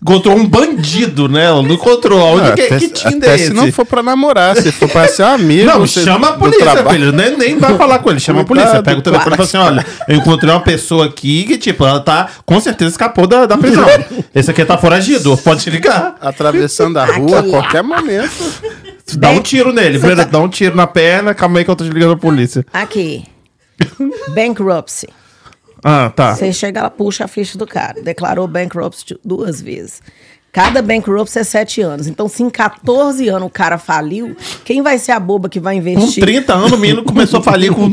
encontrou 0.01 0.35
um 0.35 0.47
bandido, 0.47 1.28
né? 1.28 1.45
Ela 1.45 1.62
não 1.62 1.72
encontrou. 1.74 2.18
Onde 2.18 2.49
Ah, 2.49 2.53
que, 2.55 2.62
até 2.62 2.78
que 2.78 2.87
se- 2.87 2.93
Tinder 2.95 3.28
até 3.31 3.35
é 3.35 3.37
se 3.37 3.45
esse? 3.45 3.53
não 3.53 3.70
for 3.70 3.85
pra 3.85 4.03
namorar, 4.03 4.57
se 4.57 4.72
for 4.72 4.89
pra 4.89 5.07
ser 5.07 5.24
amigo. 5.24 5.66
Não, 5.66 5.81
você- 5.81 6.03
chama 6.03 6.28
a 6.31 6.33
polícia, 6.33 6.83
filho. 6.89 7.12
Nem, 7.12 7.37
nem 7.37 7.59
vai 7.59 7.76
falar 7.76 7.99
com 7.99 8.11
ele. 8.11 8.20
Chama 8.20 8.41
a 8.41 8.45
polícia. 8.45 8.68
Cuidado, 8.70 8.85
Pega 8.87 8.99
o 9.01 9.03
telefone 9.03 9.35
e 9.35 9.37
fala 9.37 9.47
assim: 9.47 9.57
olha, 9.59 9.87
eu 10.09 10.16
encontrei 10.16 10.51
uma 10.51 10.62
pessoa 10.62 11.05
aqui 11.05 11.45
que, 11.45 11.59
tipo, 11.59 11.85
ela 11.85 12.01
tá. 12.01 12.26
Com 12.47 12.59
certeza 12.59 12.93
escapou 12.93 13.26
da, 13.26 13.45
da 13.45 13.59
prisão. 13.59 13.85
Esse 14.35 14.51
aqui 14.51 14.64
tá 14.64 14.78
foragido. 14.78 15.37
Pode 15.37 15.62
te 15.62 15.68
ligar. 15.68 16.14
Atravessando 16.22 16.97
a 16.99 17.05
rua 17.05 17.41
a 17.41 17.43
qualquer 17.43 17.83
momento. 17.83 18.33
Dá 19.18 19.30
um 19.30 19.40
tiro 19.40 19.72
nele. 19.72 19.98
Brenda, 19.98 20.24
Dá 20.24 20.38
um 20.38 20.48
tiro 20.48 20.76
na 20.76 20.86
perna. 20.86 21.34
Calma 21.34 21.58
aí 21.58 21.64
que 21.64 21.70
eu 21.70 21.76
tô 21.76 21.84
te 21.84 21.90
ligando 21.90 22.12
a 22.12 22.16
polícia. 22.16 22.64
Aqui. 22.72 23.24
Bankruptcy. 24.34 25.08
Ah, 25.82 26.12
tá. 26.14 26.34
Você 26.36 26.52
chega 26.52 26.82
lá, 26.82 26.90
puxa 26.90 27.24
a 27.24 27.28
ficha 27.28 27.56
do 27.56 27.66
cara. 27.66 28.02
Declarou 28.02 28.46
bankruptcy 28.46 29.18
duas 29.24 29.62
vezes. 29.62 30.02
Cada 30.52 30.82
bankruptcy 30.82 31.38
é 31.38 31.44
sete 31.44 31.80
anos. 31.80 32.06
Então, 32.06 32.28
se 32.28 32.42
em 32.42 32.50
14 32.50 33.28
anos 33.28 33.46
o 33.46 33.50
cara 33.50 33.78
faliu, 33.78 34.36
quem 34.64 34.82
vai 34.82 34.98
ser 34.98 35.12
a 35.12 35.20
boba 35.20 35.48
que 35.48 35.58
vai 35.61 35.80
Com 35.80 35.80
investir? 35.88 36.22
30 36.22 36.52
anos, 36.52 36.72
o 36.72 36.76
menino 36.76 37.02
começou 37.02 37.40
a 37.40 37.42
falir 37.42 37.72
com. 37.72 37.88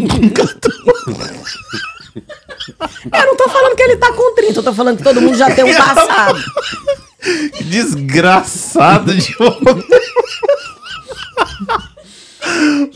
Eu 3.13 3.25
não 3.25 3.35
tô 3.37 3.47
falando 3.49 3.75
que 3.75 3.81
ele 3.83 3.95
tá 3.97 4.11
com 4.11 4.35
30, 4.35 4.59
eu 4.59 4.63
tô 4.63 4.73
falando 4.73 4.97
que 4.97 5.03
todo 5.03 5.21
mundo 5.21 5.37
já 5.37 5.49
tem 5.51 5.63
um 5.63 5.73
passado. 5.77 6.43
Desgraçado 7.61 9.15
de 9.15 9.35
homem. 9.39 9.83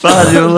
Pariu, 0.01 0.49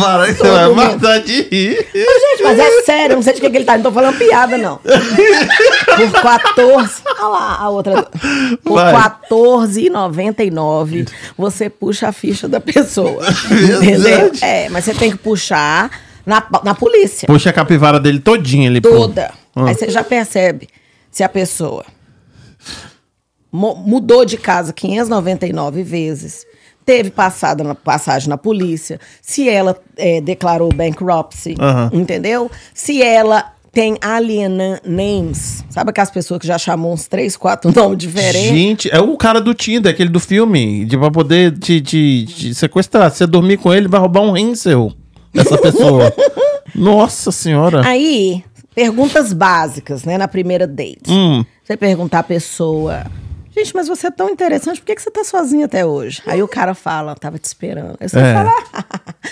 para 0.00 0.26
que 0.26 0.34
você 0.34 0.50
vai 0.50 0.68
matar 0.72 1.20
de 1.20 1.42
rir. 1.42 1.86
Gente, 1.92 2.42
mas 2.42 2.58
é 2.58 2.82
sério, 2.82 3.16
não 3.16 3.22
sei 3.22 3.34
de 3.34 3.40
que, 3.40 3.50
que 3.50 3.56
ele 3.56 3.64
tá. 3.64 3.76
Não 3.76 3.82
tô 3.82 3.92
falando 3.92 4.16
piada, 4.16 4.56
não. 4.56 4.78
Por 4.78 6.12
14. 6.22 7.02
Olha 7.18 7.28
lá, 7.28 7.56
a 7.58 7.68
outra. 7.68 8.04
Por 8.64 8.74
Vai. 8.74 8.92
R$14,99, 8.92 11.08
você 11.36 11.68
puxa 11.68 12.08
a 12.08 12.12
ficha 12.12 12.48
da 12.48 12.60
pessoa. 12.60 13.22
Entendeu? 13.82 14.30
É, 14.40 14.68
mas 14.68 14.84
você 14.84 14.94
tem 14.94 15.10
que 15.10 15.18
puxar 15.18 15.90
na, 16.24 16.42
na 16.64 16.74
polícia. 16.74 17.26
Puxa 17.26 17.50
a 17.50 17.52
capivara 17.52 17.98
dele 18.00 18.20
todinha 18.20 18.70
ali. 18.70 18.80
pô. 18.80 18.88
Toda. 18.88 19.32
Ah. 19.54 19.66
Aí 19.66 19.74
você 19.74 19.90
já 19.90 20.02
percebe 20.04 20.68
se 21.10 21.22
a 21.22 21.28
pessoa 21.28 21.84
mudou 23.50 24.24
de 24.24 24.36
casa 24.36 24.72
599 24.72 25.82
vezes, 25.82 26.46
teve 26.88 27.10
passada 27.10 27.62
na, 27.62 27.74
passagem 27.74 28.30
na 28.30 28.38
polícia, 28.38 28.98
se 29.20 29.46
ela 29.46 29.78
é, 29.94 30.22
declarou 30.22 30.70
bankruptcy, 30.72 31.54
entendeu? 31.92 32.50
Se 32.72 33.02
ela 33.02 33.52
tem 33.70 33.98
alien 34.00 34.56
names, 34.86 35.62
sabe 35.68 35.90
aquelas 35.90 36.10
pessoas 36.10 36.40
que 36.40 36.46
já 36.46 36.56
chamou 36.56 36.94
uns 36.94 37.06
três, 37.06 37.36
quatro 37.36 37.70
nomes 37.76 37.98
diferentes? 37.98 38.48
Gente, 38.48 38.90
é 38.90 38.98
o 38.98 39.14
cara 39.18 39.38
do 39.38 39.52
Tinder, 39.52 39.92
aquele 39.92 40.08
do 40.08 40.18
filme, 40.18 40.86
de 40.86 40.96
pra 40.96 41.10
poder 41.10 41.58
te, 41.58 41.78
te- 41.82 42.24
te 42.24 42.54
sequestrar. 42.54 43.10
Se 43.10 43.18
você 43.18 43.26
dormir 43.26 43.58
com 43.58 43.70
ele, 43.74 43.86
vai 43.86 44.00
roubar 44.00 44.22
um 44.22 44.32
rim 44.32 44.54
seu, 44.54 44.90
essa 45.34 45.58
pessoa. 45.58 46.10
Nossa 46.74 47.30
senhora. 47.30 47.86
Aí, 47.86 48.42
perguntas 48.74 49.34
básicas, 49.34 50.04
né, 50.04 50.16
na 50.16 50.26
primeira 50.26 50.66
date. 50.66 51.10
Hum. 51.10 51.44
Você 51.62 51.76
perguntar 51.76 52.20
à 52.20 52.22
pessoa, 52.22 53.04
gente, 53.58 53.74
mas 53.74 53.88
você 53.88 54.06
é 54.08 54.10
tão 54.10 54.28
interessante, 54.28 54.80
por 54.80 54.86
que, 54.86 54.94
que 54.94 55.02
você 55.02 55.10
tá 55.10 55.22
sozinha 55.24 55.66
até 55.66 55.84
hoje? 55.84 56.22
Aí 56.26 56.42
o 56.42 56.48
cara 56.48 56.74
fala, 56.74 57.14
tava 57.14 57.38
te 57.38 57.44
esperando. 57.44 57.96
Aí 58.00 58.08
você 58.08 58.18
É. 58.18 58.34
fala, 58.34 58.52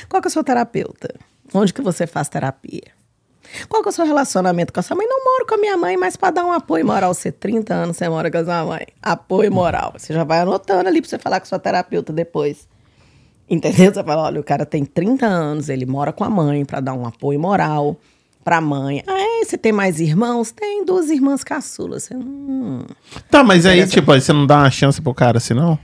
qual 0.08 0.20
que 0.22 0.28
é 0.28 0.30
o 0.30 0.32
seu 0.32 0.44
terapeuta? 0.44 1.14
Onde 1.54 1.72
que 1.72 1.80
você 1.82 2.06
faz 2.06 2.28
terapia? 2.28 2.82
Qual 3.68 3.80
que 3.82 3.88
é 3.88 3.90
o 3.90 3.92
seu 3.92 4.04
relacionamento 4.04 4.72
com 4.72 4.80
a 4.80 4.82
sua 4.82 4.96
mãe? 4.96 5.06
Não 5.08 5.24
moro 5.24 5.46
com 5.46 5.54
a 5.54 5.58
minha 5.58 5.76
mãe, 5.76 5.96
mas 5.96 6.16
para 6.16 6.30
dar 6.32 6.44
um 6.44 6.52
apoio 6.52 6.84
moral, 6.84 7.14
você 7.14 7.30
30 7.30 7.72
anos, 7.72 7.96
você 7.96 8.08
mora 8.08 8.30
com 8.30 8.38
a 8.38 8.44
sua 8.44 8.64
mãe. 8.64 8.86
Apoio 9.00 9.50
moral. 9.52 9.92
Você 9.96 10.12
já 10.12 10.24
vai 10.24 10.40
anotando 10.40 10.88
ali 10.88 11.00
pra 11.00 11.08
você 11.08 11.18
falar 11.18 11.38
com 11.40 11.44
a 11.44 11.48
sua 11.48 11.58
terapeuta 11.58 12.12
depois. 12.12 12.66
Entendeu? 13.48 13.94
Você 13.94 14.02
fala, 14.02 14.22
olha, 14.24 14.40
o 14.40 14.44
cara 14.44 14.66
tem 14.66 14.84
30 14.84 15.24
anos, 15.24 15.68
ele 15.68 15.86
mora 15.86 16.12
com 16.12 16.24
a 16.24 16.28
mãe 16.28 16.64
para 16.64 16.80
dar 16.80 16.92
um 16.94 17.06
apoio 17.06 17.38
moral 17.38 17.96
pra 18.46 18.60
mãe. 18.60 19.02
Ah, 19.08 19.40
é? 19.40 19.44
Você 19.44 19.58
tem 19.58 19.72
mais 19.72 19.98
irmãos? 19.98 20.52
Tem 20.52 20.84
duas 20.84 21.10
irmãs 21.10 21.42
caçulas. 21.42 22.04
Você, 22.04 22.14
hum, 22.14 22.84
Tá, 23.28 23.42
mas 23.42 23.66
aí, 23.66 23.84
tipo, 23.88 24.12
aí 24.12 24.20
você 24.20 24.32
não 24.32 24.46
dá 24.46 24.58
uma 24.58 24.70
chance 24.70 25.02
pro 25.02 25.12
cara 25.12 25.38
assim, 25.38 25.52
não? 25.52 25.76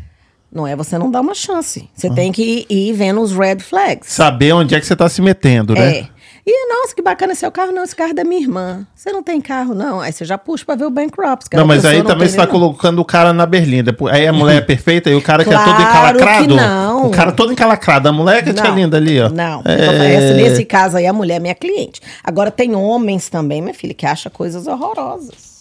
não 0.55 0.65
é 0.67 0.77
você 0.77 0.97
não 0.99 1.11
dá 1.11 1.21
uma 1.21 1.35
chance. 1.35 1.89
Você 1.93 2.07
Ah. 2.07 2.15
tem 2.15 2.31
que 2.31 2.67
ir, 2.71 2.73
ir 2.91 2.93
vendo 2.93 3.21
os 3.21 3.33
red 3.33 3.59
flags. 3.59 4.13
Saber 4.13 4.53
onde 4.53 4.75
é 4.77 4.81
que 4.81 4.87
você 4.87 4.95
tá 4.95 5.09
se 5.09 5.21
metendo, 5.21 5.75
né? 5.75 5.99
É. 5.99 6.09
E, 6.45 6.69
nossa, 6.69 6.93
que 6.93 7.01
bacana 7.01 7.37
seu 7.37 7.53
carro. 7.53 7.71
Não, 7.71 7.85
esse 7.85 7.95
carro 7.95 8.11
é 8.11 8.15
da 8.15 8.25
minha 8.25 8.41
irmã. 8.41 8.85
Você 8.97 9.13
não 9.13 9.23
tem 9.23 9.41
carro, 9.41 9.75
não. 9.77 10.01
Aí 10.01 10.13
você 10.13 10.25
já 10.25 10.37
puxa 10.37 10.65
pra 10.65 10.75
ver 10.75 10.87
o 10.87 10.91
bankruptcy. 10.91 11.49
que 11.49 11.57
Não, 11.57 11.65
mas 11.65 11.85
aí 11.85 11.99
não 11.99 12.07
também 12.07 12.29
você 12.29 12.37
tá 12.37 12.49
colocando 12.49 12.99
o 13.01 13.05
cara 13.05 13.33
na 13.33 13.47
berlinda. 13.47 13.97
Aí 14.11 14.27
a 14.27 14.33
mulher 14.33 14.57
é 14.57 14.61
perfeita 14.67 15.09
e 15.09 15.15
o 15.15 15.23
cara 15.23 15.45
que 15.45 15.51
é 15.51 15.57
todo 15.57 15.65
Claro 15.77 16.19
encalacrado. 16.19 16.57
não. 16.57 17.07
O 17.07 17.11
cara 17.11 17.31
todo 17.31 17.53
encalacrado. 17.53 18.09
A 18.09 18.13
mulher 18.13 18.43
que 18.43 18.51
é 18.51 18.53
Não, 18.55 18.75
linda 18.75 18.97
ali, 18.97 19.21
ó. 19.21 19.29
Não, 19.29 19.63
tô 19.63 19.69
É... 19.71 20.15
essa- 20.15 20.35
nesse 20.35 20.65
caso 20.65 20.97
aí, 20.97 21.07
a 21.07 21.13
mulher 21.13 21.37
é 21.37 21.41
minha 21.41 21.55
cliente. 21.55 22.01
Agora, 22.25 22.51
tem 22.51 22.75
homens 22.75 23.29
também, 23.29 23.63
minha 23.63 23.75
filha, 23.75 23.95
que 23.95 24.05
acha 24.05 24.29
coisas 24.29 24.67
horrorosas. 24.67 25.52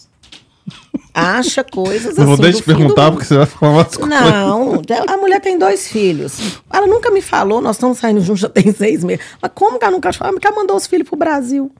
Acha 1.14 1.62
coisas 1.62 2.16
Não 2.16 2.24
vou 2.24 2.34
assim. 2.34 2.42
deixar 2.42 2.58
do 2.58 2.62
te 2.62 2.66
perguntar 2.66 3.10
porque 3.10 3.26
você 3.26 3.36
vai 3.36 3.46
falar 3.46 3.72
umas 3.72 3.96
coisas. 3.96 4.08
Não, 4.08 4.82
a 5.08 5.16
mulher 5.16 5.40
tem 5.40 5.58
dois 5.58 5.88
filhos. 5.88 6.60
Ela 6.72 6.86
nunca 6.86 7.10
me 7.10 7.20
falou, 7.20 7.60
nós 7.60 7.76
estamos 7.76 7.98
saindo 7.98 8.20
juntos 8.20 8.40
já 8.40 8.48
tem 8.48 8.72
seis 8.72 9.04
meses. 9.04 9.24
Mas 9.40 9.50
como 9.54 9.78
que 9.78 9.84
ela 9.84 9.92
nunca 9.92 10.12
falou? 10.12 10.32
Porque 10.34 10.46
ela 10.46 10.56
mandou 10.56 10.76
os 10.76 10.86
filhos 10.86 11.08
pro 11.08 11.16
Brasil. 11.16 11.70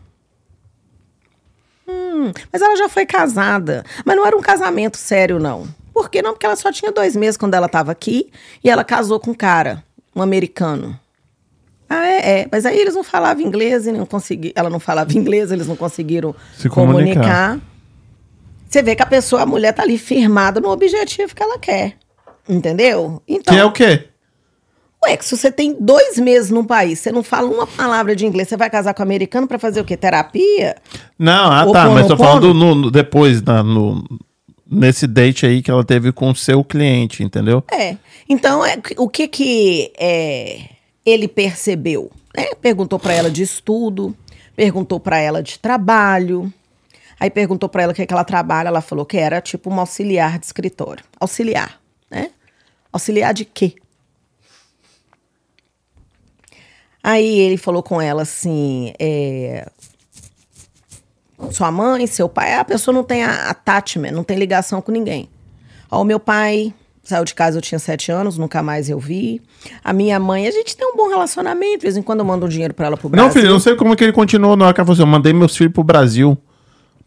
Hum, 1.88 2.32
mas 2.52 2.62
ela 2.62 2.76
já 2.76 2.88
foi 2.88 3.06
casada. 3.06 3.84
Mas 4.04 4.16
não 4.16 4.26
era 4.26 4.36
um 4.36 4.42
casamento 4.42 4.96
sério, 4.96 5.38
não. 5.38 5.66
Por 5.92 6.08
que 6.08 6.22
não? 6.22 6.32
Porque 6.32 6.46
ela 6.46 6.56
só 6.56 6.72
tinha 6.72 6.90
dois 6.90 7.14
meses 7.16 7.36
quando 7.36 7.54
ela 7.54 7.66
estava 7.66 7.92
aqui 7.92 8.30
e 8.62 8.70
ela 8.70 8.84
casou 8.84 9.20
com 9.20 9.32
um 9.32 9.34
cara, 9.34 9.84
um 10.14 10.22
americano. 10.22 10.98
Ah, 11.88 12.06
é, 12.06 12.40
é. 12.40 12.48
Mas 12.50 12.64
aí 12.64 12.78
eles 12.78 12.94
não 12.94 13.04
falavam 13.04 13.42
inglês 13.42 13.86
e 13.86 13.92
não 13.92 14.06
consegui... 14.06 14.52
ela 14.56 14.70
não 14.70 14.80
falava 14.80 15.12
inglês, 15.12 15.52
eles 15.52 15.66
não 15.66 15.76
conseguiram 15.76 16.34
Se 16.56 16.68
comunicar. 16.70 17.12
comunicar. 17.20 17.60
Você 18.72 18.82
vê 18.82 18.96
que 18.96 19.02
a 19.02 19.06
pessoa, 19.06 19.42
a 19.42 19.46
mulher 19.46 19.72
tá 19.72 19.82
ali 19.82 19.98
firmada 19.98 20.58
no 20.58 20.70
objetivo 20.70 21.34
que 21.34 21.42
ela 21.42 21.58
quer. 21.58 21.96
Entendeu? 22.48 23.22
Então, 23.28 23.54
Que 23.54 23.60
é 23.60 23.64
o 23.66 23.70
quê? 23.70 24.08
ué, 25.04 25.14
que 25.16 25.24
se 25.26 25.36
você 25.36 25.52
tem 25.52 25.76
dois 25.78 26.16
meses 26.18 26.50
num 26.50 26.64
país, 26.64 26.98
você 27.00 27.12
não 27.12 27.22
fala 27.22 27.48
uma 27.50 27.66
palavra 27.66 28.16
de 28.16 28.24
inglês, 28.24 28.48
você 28.48 28.56
vai 28.56 28.70
casar 28.70 28.94
com 28.94 29.02
um 29.02 29.04
americano 29.04 29.46
pra 29.46 29.58
fazer 29.58 29.80
o 29.80 29.84
quê? 29.84 29.94
Terapia? 29.96 30.76
Não, 31.18 31.52
ah 31.52 31.66
O 31.66 31.72
tá, 31.72 31.90
mas 31.90 32.06
tô 32.06 32.16
falando 32.16 32.54
no, 32.54 32.74
no- 32.74 32.90
depois, 32.90 33.42
na- 33.42 33.62
no, 33.62 34.02
nesse 34.66 35.06
date 35.06 35.44
aí 35.44 35.60
que 35.60 35.70
ela 35.70 35.84
teve 35.84 36.10
com 36.10 36.30
o 36.30 36.34
seu 36.34 36.64
cliente, 36.64 37.22
entendeu? 37.22 37.62
É. 37.70 37.96
Então, 38.26 38.64
é, 38.64 38.78
o 38.96 39.06
que 39.06 39.28
que 39.28 39.92
é, 39.98 40.60
ele 41.04 41.28
percebeu? 41.28 42.10
né? 42.34 42.46
Perguntou 42.62 42.98
pra 42.98 43.12
ela 43.12 43.30
de 43.30 43.42
estudo, 43.42 44.16
perguntou 44.56 44.98
pra 44.98 45.18
ela 45.18 45.42
de 45.42 45.58
trabalho. 45.58 46.50
Aí 47.20 47.30
perguntou 47.30 47.68
pra 47.68 47.82
ela 47.84 47.92
o 47.92 47.94
que, 47.94 48.04
que 48.06 48.12
ela 48.12 48.24
trabalha, 48.24 48.68
ela 48.68 48.80
falou 48.80 49.04
que 49.06 49.16
era 49.16 49.40
tipo 49.40 49.70
uma 49.70 49.82
auxiliar 49.82 50.38
de 50.38 50.46
escritório. 50.46 51.04
Auxiliar, 51.20 51.80
né? 52.10 52.30
Auxiliar 52.92 53.32
de 53.32 53.44
quê? 53.44 53.74
Aí 57.02 57.38
ele 57.40 57.56
falou 57.56 57.82
com 57.82 58.00
ela 58.00 58.22
assim, 58.22 58.92
é, 58.98 59.68
sua 61.50 61.70
mãe, 61.72 62.06
seu 62.06 62.28
pai, 62.28 62.54
a 62.54 62.64
pessoa 62.64 62.94
não 62.94 63.02
tem 63.02 63.24
a- 63.24 63.50
attachment, 63.50 64.12
não 64.12 64.22
tem 64.22 64.38
ligação 64.38 64.80
com 64.80 64.92
ninguém. 64.92 65.28
Ó, 65.90 66.00
o 66.02 66.04
meu 66.04 66.20
pai 66.20 66.72
saiu 67.02 67.24
de 67.24 67.34
casa, 67.34 67.58
eu 67.58 67.62
tinha 67.62 67.78
sete 67.80 68.12
anos, 68.12 68.38
nunca 68.38 68.62
mais 68.62 68.88
eu 68.88 69.00
vi. 69.00 69.42
A 69.82 69.92
minha 69.92 70.20
mãe, 70.20 70.46
a 70.46 70.50
gente 70.52 70.76
tem 70.76 70.86
um 70.86 70.96
bom 70.96 71.08
relacionamento, 71.08 71.78
de 71.78 71.82
vez 71.82 71.96
em 71.96 72.02
quando 72.02 72.20
eu 72.20 72.24
mando 72.24 72.46
um 72.46 72.48
dinheiro 72.48 72.72
pra 72.72 72.86
ela 72.86 72.96
pro 72.96 73.08
Brasil. 73.08 73.26
Não, 73.26 73.32
filho, 73.34 73.46
eu 73.48 73.52
não 73.52 73.60
sei 73.60 73.74
como 73.74 73.92
é 73.92 73.96
que 73.96 74.04
ele 74.04 74.12
continuou 74.12 74.54
na 74.56 74.66
hora 74.66 74.74
que 74.74 74.80
ela 74.80 74.86
falou 74.86 74.94
assim, 74.94 75.02
eu 75.02 75.06
mandei 75.06 75.32
meus 75.32 75.56
filhos 75.56 75.72
pro 75.72 75.82
Brasil. 75.82 76.38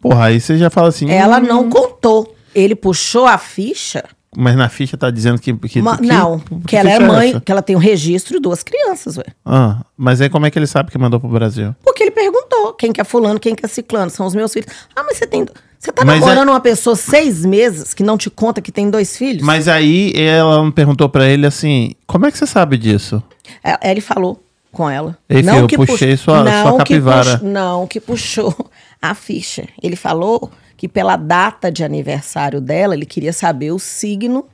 Porra, 0.09 0.25
aí 0.25 0.39
você 0.39 0.57
já 0.57 0.69
fala 0.69 0.89
assim... 0.89 1.09
Ela 1.09 1.39
hum, 1.39 1.43
não 1.47 1.69
contou. 1.69 2.35
Ele 2.53 2.75
puxou 2.75 3.25
a 3.25 3.37
ficha. 3.37 4.03
Mas 4.37 4.55
na 4.55 4.67
ficha 4.69 4.97
tá 4.97 5.09
dizendo 5.09 5.39
que... 5.39 5.53
que, 5.53 5.81
Ma- 5.81 5.97
que- 5.97 6.05
não, 6.05 6.39
que 6.67 6.75
ela 6.75 6.89
é 6.89 6.95
ficha 6.97 7.07
mãe, 7.07 7.29
essa? 7.29 7.41
que 7.41 7.51
ela 7.51 7.61
tem 7.61 7.75
um 7.75 7.79
registro 7.79 8.33
de 8.35 8.41
duas 8.41 8.61
crianças, 8.63 9.17
ué. 9.17 9.23
Ah, 9.45 9.77
mas 9.97 10.19
aí 10.21 10.29
como 10.29 10.45
é 10.45 10.51
que 10.51 10.59
ele 10.59 10.67
sabe 10.67 10.91
que 10.91 10.97
mandou 10.97 11.19
pro 11.19 11.29
Brasil? 11.29 11.73
Porque 11.83 12.03
ele 12.03 12.11
perguntou 12.11 12.73
quem 12.73 12.91
que 12.91 12.99
é 12.99 13.03
fulano, 13.03 13.39
quem 13.39 13.55
que 13.55 13.65
é 13.65 13.69
ciclano, 13.69 14.11
são 14.11 14.25
os 14.25 14.35
meus 14.35 14.51
filhos. 14.51 14.67
Ah, 14.95 15.03
mas 15.03 15.17
você 15.17 15.25
tem. 15.25 15.45
Você 15.79 15.91
tá 15.91 16.03
Mas 16.03 16.19
namorando 16.19 16.49
é- 16.49 16.51
uma 16.51 16.59
pessoa 16.59 16.95
seis 16.95 17.45
meses 17.45 17.93
que 17.93 18.03
não 18.03 18.17
te 18.17 18.29
conta 18.29 18.61
que 18.61 18.71
tem 18.71 18.89
dois 18.89 19.15
filhos? 19.15 19.41
Mas 19.43 19.67
aí 19.67 20.11
ela 20.15 20.69
perguntou 20.71 21.07
pra 21.07 21.27
ele 21.27 21.45
assim, 21.45 21.93
como 22.07 22.25
é 22.25 22.31
que 22.31 22.37
você 22.37 22.47
sabe 22.47 22.77
disso? 22.77 23.21
É, 23.63 23.91
Ele 23.91 24.01
falou 24.01 24.43
com 24.75 24.87
ela. 24.89 25.17
Ei, 25.27 25.41
filho, 25.41 25.55
eu 25.55 25.67
que 25.67 25.75
puxei 25.77 26.15
sua- 26.17 26.43
sua 26.61 26.71
que 26.73 26.77
capivara. 26.77 27.37
pux- 27.39 27.41
não, 27.41 27.87
que 27.87 27.99
puxou 27.99 28.53
a 29.01 29.15
ficha. 29.15 29.67
Ele 29.81 29.95
falou 29.95 30.51
que 30.77 30.87
pela 30.87 31.15
data 31.15 31.71
de 31.71 31.83
aniversário 31.83 32.61
dela, 32.61 32.93
ele 32.93 33.05
queria 33.05 33.33
saber 33.33 33.71
o 33.71 33.79
signo. 33.79 34.45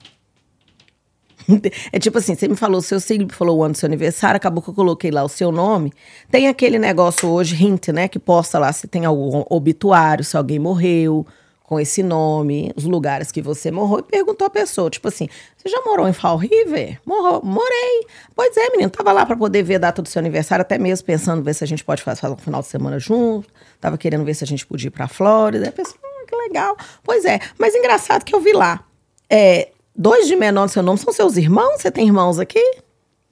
É 1.91 1.99
tipo 1.99 2.17
assim, 2.19 2.36
você 2.36 2.47
me 2.47 2.55
falou 2.55 2.78
o 2.80 2.82
seu 2.84 2.99
signo, 2.99 3.28
falou 3.34 3.57
o 3.57 3.63
ano 3.63 3.74
do 3.74 3.78
seu 3.78 3.88
aniversário, 3.88 4.38
acabou 4.38 4.61
que 4.61 4.69
eu 4.69 4.74
coloquei 4.74 5.09
lá 5.11 5.24
o 5.24 5.30
seu 5.30 5.51
nome. 5.51 5.91
Tem 6.30 6.47
aquele 6.47 6.78
negócio 6.78 7.28
hoje, 7.28 7.61
hint, 7.61 7.88
né? 7.89 8.07
Que 8.07 8.19
posta 8.19 8.59
lá 8.59 8.72
se 8.72 8.88
tem 8.88 9.05
algum 9.05 9.43
obituário, 9.49 10.24
se 10.24 10.38
alguém 10.38 10.59
morreu 10.59 11.26
com 11.72 11.80
esse 11.80 12.03
nome, 12.03 12.69
os 12.76 12.84
lugares 12.84 13.32
que 13.32 13.41
você 13.41 13.72
morou, 13.72 13.99
e 13.99 14.03
perguntou 14.03 14.45
a 14.45 14.49
pessoa, 14.49 14.89
tipo 14.89 15.07
assim, 15.07 15.30
você 15.55 15.69
já 15.69 15.82
morou 15.86 16.05
em 16.05 16.11
Fall 16.11 16.36
River? 16.36 16.99
Morou, 17.05 17.41
morei. 17.41 18.05
Pois 18.36 18.57
é, 18.57 18.72
menino, 18.72 18.89
tava 18.89 19.13
lá 19.13 19.26
pra 19.26 19.38
poder 19.38 19.63
ver 19.63 19.76
a 19.76 19.78
data 19.78 20.01
do 20.01 20.09
seu 20.09 20.19
aniversário, 20.19 20.63
até 20.63 20.78
mesmo 20.78 21.05
pensando 21.05 21.41
ver 21.41 21.53
se 21.53 21.63
a 21.63 21.67
gente 21.67 21.82
pode 21.86 22.03
fazer 22.03 22.28
um 22.28 22.36
final 22.36 22.59
de 22.59 22.67
semana 22.67 22.99
junto. 22.99 23.47
Tava 23.80 23.97
querendo 23.97 24.26
ver 24.26 24.34
se 24.34 24.43
a 24.43 24.47
gente 24.47 24.67
podia 24.67 24.89
ir 24.89 24.91
pra 24.91 25.07
Flórida. 25.07 25.67
Eu 25.67 25.72
pensei, 25.72 25.95
hum, 25.95 26.26
que 26.28 26.36
legal. 26.36 26.76
Pois 27.05 27.24
é, 27.24 27.39
mas 27.57 27.74
engraçado 27.74 28.26
que 28.26 28.36
eu 28.36 28.41
vi 28.41 28.51
lá. 28.51 28.86
É, 29.30 29.69
dois 29.95 30.28
de 30.28 30.36
menor 30.36 30.65
do 30.65 30.72
seu 30.74 30.84
nome 30.84 30.99
são 30.99 31.13
seus 31.13 31.38
irmãos? 31.38 31.82
Você 31.82 31.89
tem 31.89 32.05
irmãos 32.05 32.38
aqui? 32.38 32.82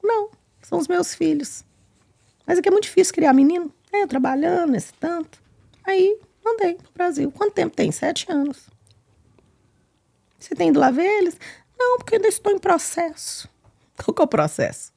Não, 0.01 0.29
são 0.61 0.79
os 0.79 0.87
meus 0.87 1.13
filhos. 1.13 1.65
Mas 2.47 2.57
aqui 2.57 2.69
é 2.69 2.71
muito 2.71 2.85
difícil 2.85 3.13
criar 3.13 3.33
menino. 3.33 3.69
É, 3.91 4.07
trabalhando, 4.07 4.77
esse 4.77 4.93
tanto. 4.93 5.41
Aí, 5.85 6.17
mandei 6.51 6.75
pro 6.75 6.91
Brasil. 6.95 7.31
Quanto 7.31 7.53
tempo 7.53 7.75
tem? 7.75 7.91
Sete 7.91 8.25
anos. 8.31 8.57
Você 10.37 10.55
tem 10.55 10.69
ido 10.69 10.79
lá 10.79 10.91
ver 10.91 11.03
eles? 11.05 11.37
Não, 11.77 11.97
porque 11.97 12.15
eu 12.15 12.17
ainda 12.17 12.27
estou 12.29 12.51
em 12.51 12.59
processo. 12.59 13.47
Qual 14.03 14.13
que 14.13 14.21
é 14.21 14.25
o 14.25 14.27
processo? 14.27 14.91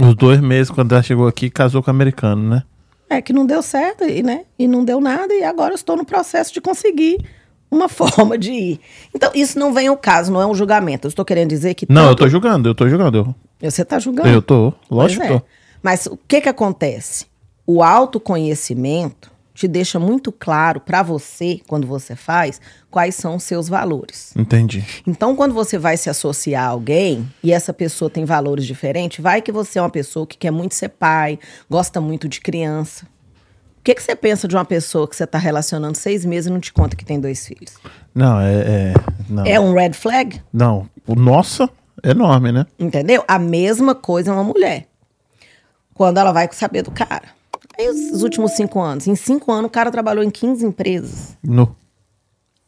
Os 0.00 0.14
dois 0.14 0.40
meses, 0.40 0.70
quando 0.70 0.92
ela 0.92 1.02
chegou 1.02 1.26
aqui, 1.26 1.50
casou 1.50 1.82
com 1.82 1.90
o 1.90 1.94
americano, 1.94 2.48
né? 2.48 2.62
É 3.08 3.20
que 3.20 3.32
não 3.32 3.44
deu 3.44 3.60
certo, 3.62 4.04
e, 4.04 4.22
né? 4.22 4.44
E 4.58 4.68
não 4.68 4.84
deu 4.84 5.00
nada, 5.00 5.34
e 5.34 5.42
agora 5.42 5.72
eu 5.72 5.74
estou 5.74 5.96
no 5.96 6.04
processo 6.04 6.52
de 6.54 6.60
conseguir 6.60 7.18
uma 7.70 7.88
forma 7.88 8.38
de 8.38 8.52
ir. 8.52 8.80
Então, 9.14 9.32
isso 9.34 9.58
não 9.58 9.72
vem 9.74 9.88
ao 9.88 9.96
caso, 9.96 10.30
não 10.30 10.40
é 10.40 10.46
um 10.46 10.54
julgamento. 10.54 11.06
Eu 11.06 11.08
estou 11.08 11.24
querendo 11.24 11.48
dizer 11.48 11.74
que. 11.74 11.86
Não, 11.88 12.02
eu 12.02 12.08
tanto- 12.10 12.18
tô 12.18 12.28
julgando, 12.28 12.68
eu 12.68 12.74
tô 12.74 12.88
julgando. 12.88 13.34
Você 13.60 13.82
está 13.82 13.98
julgando? 13.98 14.28
Eu 14.28 14.40
tô, 14.42 14.72
Pois 14.72 14.90
lógico 14.90 15.22
que 15.26 15.32
é. 15.32 15.38
tô. 15.38 15.44
Mas 15.82 16.06
o 16.06 16.16
que 16.16 16.40
que 16.42 16.48
acontece? 16.48 17.26
O 17.66 17.82
autoconhecimento 17.82 19.29
te 19.60 19.68
deixa 19.68 19.98
muito 19.98 20.32
claro 20.32 20.80
para 20.80 21.02
você, 21.02 21.60
quando 21.68 21.86
você 21.86 22.16
faz, 22.16 22.58
quais 22.90 23.14
são 23.14 23.36
os 23.36 23.42
seus 23.42 23.68
valores. 23.68 24.32
Entendi. 24.34 24.82
Então, 25.06 25.36
quando 25.36 25.52
você 25.52 25.76
vai 25.76 25.98
se 25.98 26.08
associar 26.08 26.64
a 26.64 26.68
alguém 26.68 27.30
e 27.42 27.52
essa 27.52 27.70
pessoa 27.70 28.10
tem 28.10 28.24
valores 28.24 28.64
diferentes, 28.64 29.22
vai 29.22 29.42
que 29.42 29.52
você 29.52 29.78
é 29.78 29.82
uma 29.82 29.90
pessoa 29.90 30.26
que 30.26 30.38
quer 30.38 30.50
muito 30.50 30.74
ser 30.74 30.88
pai, 30.88 31.38
gosta 31.68 32.00
muito 32.00 32.26
de 32.26 32.40
criança. 32.40 33.04
O 33.04 33.82
que, 33.84 33.94
que 33.94 34.02
você 34.02 34.16
pensa 34.16 34.48
de 34.48 34.54
uma 34.54 34.64
pessoa 34.64 35.06
que 35.06 35.14
você 35.14 35.24
está 35.24 35.36
relacionando 35.36 35.96
seis 35.98 36.24
meses 36.24 36.46
e 36.46 36.50
não 36.50 36.60
te 36.60 36.72
conta 36.72 36.96
que 36.96 37.04
tem 37.04 37.20
dois 37.20 37.46
filhos? 37.46 37.74
Não, 38.14 38.40
é. 38.40 38.54
é 38.54 38.94
não. 39.28 39.44
É 39.44 39.60
um 39.60 39.74
red 39.74 39.92
flag? 39.92 40.40
Não. 40.50 40.88
O 41.06 41.14
nossa, 41.14 41.68
é 42.02 42.12
enorme, 42.12 42.50
né? 42.50 42.64
Entendeu? 42.78 43.22
A 43.28 43.38
mesma 43.38 43.94
coisa 43.94 44.30
é 44.30 44.32
uma 44.32 44.44
mulher. 44.44 44.86
Quando 45.92 46.16
ela 46.16 46.32
vai 46.32 46.48
saber 46.50 46.80
do 46.80 46.90
cara. 46.90 47.39
Os, 47.88 48.12
os 48.12 48.22
últimos 48.22 48.52
cinco 48.52 48.80
anos. 48.80 49.06
Em 49.06 49.14
cinco 49.14 49.52
anos, 49.52 49.68
o 49.68 49.70
cara 49.70 49.90
trabalhou 49.90 50.22
em 50.22 50.30
15 50.30 50.66
empresas. 50.66 51.36
No. 51.42 51.74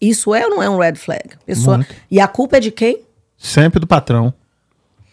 Isso 0.00 0.34
é 0.34 0.44
ou 0.44 0.50
não 0.50 0.62
é 0.62 0.68
um 0.68 0.78
red 0.78 0.94
flag? 0.94 1.36
Pessoa... 1.44 1.78
Muito. 1.78 1.94
E 2.10 2.20
a 2.20 2.26
culpa 2.26 2.56
é 2.56 2.60
de 2.60 2.70
quem? 2.70 3.00
Sempre 3.36 3.78
do 3.80 3.86
patrão. 3.86 4.32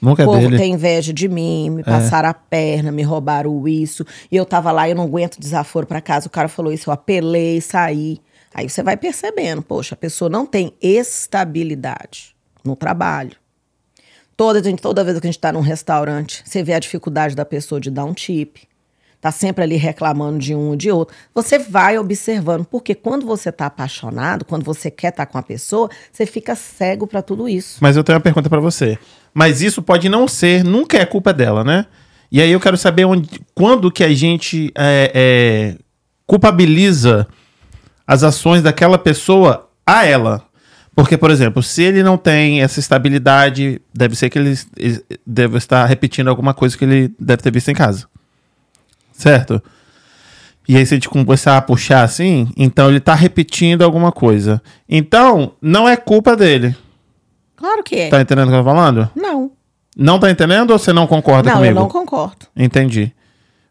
Nunca 0.02 0.22
O 0.22 0.24
é 0.24 0.26
povo 0.26 0.40
dele. 0.40 0.58
tem 0.58 0.74
inveja 0.74 1.12
de 1.12 1.28
mim, 1.28 1.70
me 1.70 1.84
passaram 1.84 2.30
a 2.30 2.34
perna, 2.34 2.92
me 2.92 3.04
roubaram 3.04 3.68
isso. 3.68 4.06
E 4.32 4.36
eu 4.36 4.46
tava 4.46 4.72
lá, 4.72 4.88
eu 4.88 4.96
não 4.96 5.04
aguento 5.04 5.40
desaforo 5.40 5.86
pra 5.86 6.00
casa. 6.00 6.28
O 6.28 6.30
cara 6.30 6.48
falou 6.48 6.72
isso, 6.72 6.90
eu 6.90 6.94
apelei, 6.94 7.60
saí. 7.60 8.20
Aí 8.54 8.70
você 8.70 8.82
vai 8.82 8.98
percebendo, 8.98 9.62
poxa, 9.62 9.94
a 9.96 9.98
pessoa 9.98 10.30
não 10.30 10.46
tem 10.46 10.74
estabilidade 10.82 12.36
no 12.64 12.76
trabalho. 12.76 13.36
Toda, 14.36 14.62
toda 14.78 15.04
vez 15.04 15.20
que 15.20 15.28
a 15.28 15.32
gente 15.32 15.40
tá 15.40 15.52
num 15.52 15.60
restaurante, 15.60 16.42
você 16.46 16.64
vê 16.64 16.74
a 16.74 16.80
dificuldade 16.80 17.36
da 17.36 17.44
pessoa 17.44 17.80
de 17.80 17.92
dar 17.92 18.06
um 18.06 18.14
tip. 18.14 18.58
Tá 19.22 19.32
sempre 19.32 19.64
ali 19.64 19.76
reclamando 19.76 20.40
de 20.40 20.56
um 20.56 20.70
ou 20.70 20.76
de 20.78 20.90
outro. 20.90 21.14
Você 21.36 21.60
vai 21.60 21.98
observando, 21.98 22.64
porque 22.64 22.96
quando 22.96 23.26
você 23.26 23.52
tá 23.52 23.66
apaixonado, 23.66 24.46
quando 24.46 24.64
você 24.64 24.90
quer 24.90 25.10
estar 25.10 25.26
com 25.26 25.38
a 25.38 25.44
pessoa, 25.44 25.90
você 26.12 26.26
fica 26.26 26.56
cego 26.56 27.06
pra 27.06 27.22
tudo 27.22 27.48
isso. 27.50 27.80
Mas 27.82 27.98
eu 27.98 28.04
tenho 28.04 28.16
uma 28.18 28.24
pergunta 28.24 28.50
pra 28.50 28.62
você. 28.62 28.98
Mas 29.34 29.62
isso 29.62 29.82
pode 29.82 30.08
não 30.08 30.26
ser, 30.26 30.64
nunca 30.64 30.98
é 30.98 31.06
culpa 31.06 31.34
dela, 31.34 31.66
né? 31.66 31.86
E 32.32 32.42
aí 32.42 32.52
eu 32.52 32.60
quero 32.62 32.78
saber 32.78 33.06
onde, 33.06 33.42
quando 33.54 33.92
que 33.92 34.06
a 34.06 34.14
gente 34.14 34.72
é, 34.78 35.12
é, 35.14 35.78
culpabiliza 36.26 37.28
as 38.08 38.24
ações 38.24 38.62
daquela 38.62 38.98
pessoa 38.98 39.70
a 39.86 40.06
ela. 40.06 40.44
Porque, 40.96 41.18
por 41.18 41.30
exemplo, 41.30 41.62
se 41.62 41.84
ele 41.84 42.04
não 42.04 42.18
tem 42.18 42.62
essa 42.62 42.80
estabilidade, 42.80 43.82
deve 43.94 44.16
ser 44.16 44.30
que 44.30 44.40
ele, 44.40 44.58
ele 44.78 45.04
deve 45.26 45.58
estar 45.58 45.86
repetindo 45.86 46.28
alguma 46.30 46.54
coisa 46.54 46.78
que 46.78 46.86
ele 46.86 47.14
deve 47.20 47.42
ter 47.42 47.52
visto 47.52 47.70
em 47.70 47.74
casa. 47.74 48.08
Certo? 49.20 49.62
E 50.66 50.78
aí, 50.78 50.86
se 50.86 50.94
a 50.94 50.98
gente 50.98 51.10
começar 51.10 51.58
a 51.58 51.62
puxar 51.62 52.04
assim, 52.04 52.48
então 52.56 52.90
ele 52.90 53.00
tá 53.02 53.14
repetindo 53.14 53.82
alguma 53.82 54.12
coisa. 54.14 54.62
Então, 54.88 55.52
não 55.62 55.90
é 55.90 55.98
culpa 55.98 56.38
dele. 56.38 56.74
Claro 57.58 57.84
que 57.84 57.96
é. 57.96 58.10
Tá 58.10 58.22
entendendo 58.22 58.48
o 58.48 58.52
que 58.52 58.56
eu 58.58 58.64
tô 58.64 58.70
falando? 58.70 59.10
Não. 59.16 59.52
Não 59.98 60.18
tá 60.20 60.32
entendendo 60.32 60.72
ou 60.72 60.80
você 60.80 60.94
não 60.94 61.06
concorda 61.06 61.50
Não, 61.50 61.58
comigo? 61.58 61.78
eu 61.78 61.82
não 61.82 61.90
concordo. 61.90 62.46
Entendi. 62.56 63.12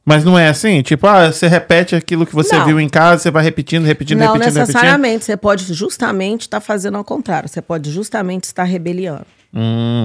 Mas 0.05 0.23
não 0.25 0.39
é 0.39 0.49
assim? 0.49 0.83
Tipo, 0.83 1.07
ah, 1.07 1.33
você 1.33 1.47
repete 1.47 1.95
aquilo 1.95 2.27
que 2.27 2.35
você 2.35 2.59
Não. 2.59 2.67
viu 2.67 2.81
em 2.81 2.89
casa, 2.89 3.23
você 3.23 3.31
vai 3.31 3.43
repetindo, 3.45 3.85
repetindo, 3.85 4.19
não 4.19 4.33
repetindo, 4.35 4.55
repetindo. 4.55 4.67
necessariamente. 4.67 5.25
Você 5.25 5.37
pode 5.37 5.73
justamente 5.73 6.43
estar 6.43 6.61
fazendo 6.61 6.99
ao 6.99 7.05
contrário. 7.05 7.49
Você 7.49 7.63
pode 7.63 7.91
justamente 7.91 8.45
estar 8.45 8.65
rebeliando. 8.65 9.25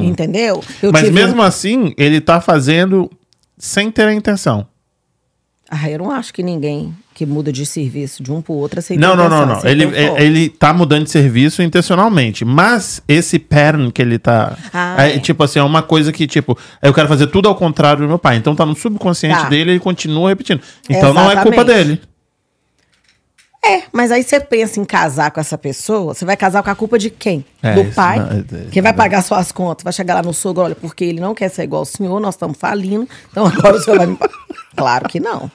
Entendeu? 0.03 0.61
Eu 0.81 0.89
Hum. 0.89 0.93
Mas 0.93 1.01
tive 1.03 1.13
mesmo 1.13 1.41
assim, 1.41 1.93
ele 1.97 2.21
tá 2.21 2.39
fazendo 2.39 3.09
sem 3.57 3.89
ter 3.91 4.07
a 4.07 4.13
intenção. 4.13 4.67
Ah, 5.75 5.89
eu 5.89 5.97
não 5.97 6.11
acho 6.11 6.31
que 6.31 6.43
ninguém 6.43 6.95
que 7.15 7.25
muda 7.25 7.51
de 7.51 7.65
serviço 7.65 8.21
de 8.21 8.31
um 8.31 8.41
pro 8.43 8.53
outro 8.53 8.77
aceita 8.79 9.01
Não, 9.01 9.15
não, 9.15 9.27
não, 9.27 9.45
não. 9.45 9.65
Ele, 9.65 9.85
foco. 9.87 10.21
ele 10.21 10.49
tá 10.49 10.71
mudando 10.71 11.03
de 11.05 11.09
serviço 11.09 11.63
intencionalmente. 11.63 12.45
Mas 12.45 13.01
esse 13.07 13.39
pattern 13.39 13.91
que 13.91 13.99
ele 14.01 14.19
tá. 14.19 14.55
Ah, 14.71 15.07
é, 15.07 15.15
é. 15.15 15.19
Tipo 15.19 15.43
assim, 15.43 15.57
é 15.57 15.63
uma 15.63 15.81
coisa 15.81 16.11
que, 16.11 16.27
tipo, 16.27 16.55
eu 16.81 16.93
quero 16.93 17.07
fazer 17.07 17.25
tudo 17.27 17.47
ao 17.49 17.55
contrário 17.55 18.03
do 18.03 18.07
meu 18.07 18.19
pai. 18.19 18.35
Então 18.37 18.55
tá 18.55 18.65
no 18.65 18.75
subconsciente 18.75 19.41
Tá. 19.41 19.49
dele 19.49 19.71
e 19.71 19.73
ele 19.73 19.79
continua 19.79 20.29
repetindo. 20.29 20.61
Então 20.89 21.11
não 21.13 21.23
é 21.23 21.33
Exatamente. 21.33 21.55
culpa 21.55 21.65
dele. 21.65 22.01
É, 23.65 23.83
mas 23.93 24.11
aí 24.11 24.21
você 24.23 24.41
pensa 24.41 24.77
em 24.79 24.83
casar 24.83 25.31
com 25.31 25.39
essa 25.39 25.57
pessoa, 25.57 26.13
você 26.13 26.25
vai 26.25 26.35
casar 26.35 26.61
com 26.61 26.69
a 26.69 26.75
culpa 26.75 26.99
de 26.99 27.09
quem? 27.09 27.45
É, 27.61 27.73
Do 27.73 27.85
pai? 27.95 28.19
não- 28.19 28.27
é- 28.27 28.39
é- 28.39 28.69
Quem 28.69 28.81
vai 28.81 28.91
pagar 28.91 29.21
suas 29.21 29.53
contas? 29.53 29.85
Vai 29.85 29.93
chegar 29.93 30.15
lá 30.15 30.21
no 30.21 30.33
sogro, 30.33 30.63
olha, 30.63 30.75
porque 30.75 31.05
ele 31.05 31.21
não 31.21 31.33
quer 31.33 31.47
ser 31.49 31.63
igual 31.63 31.79
ao 31.79 31.85
senhor, 31.85 32.19
nós 32.19 32.35
estamos 32.35 32.57
falindo, 32.57 33.07
então 33.31 33.45
agora 33.47 33.77
o 33.77 33.79
senhor 33.81 33.97
vai 33.97 34.05
me. 34.07 34.17
Claro 34.75 35.07
que 35.07 35.19
não. 35.19 35.49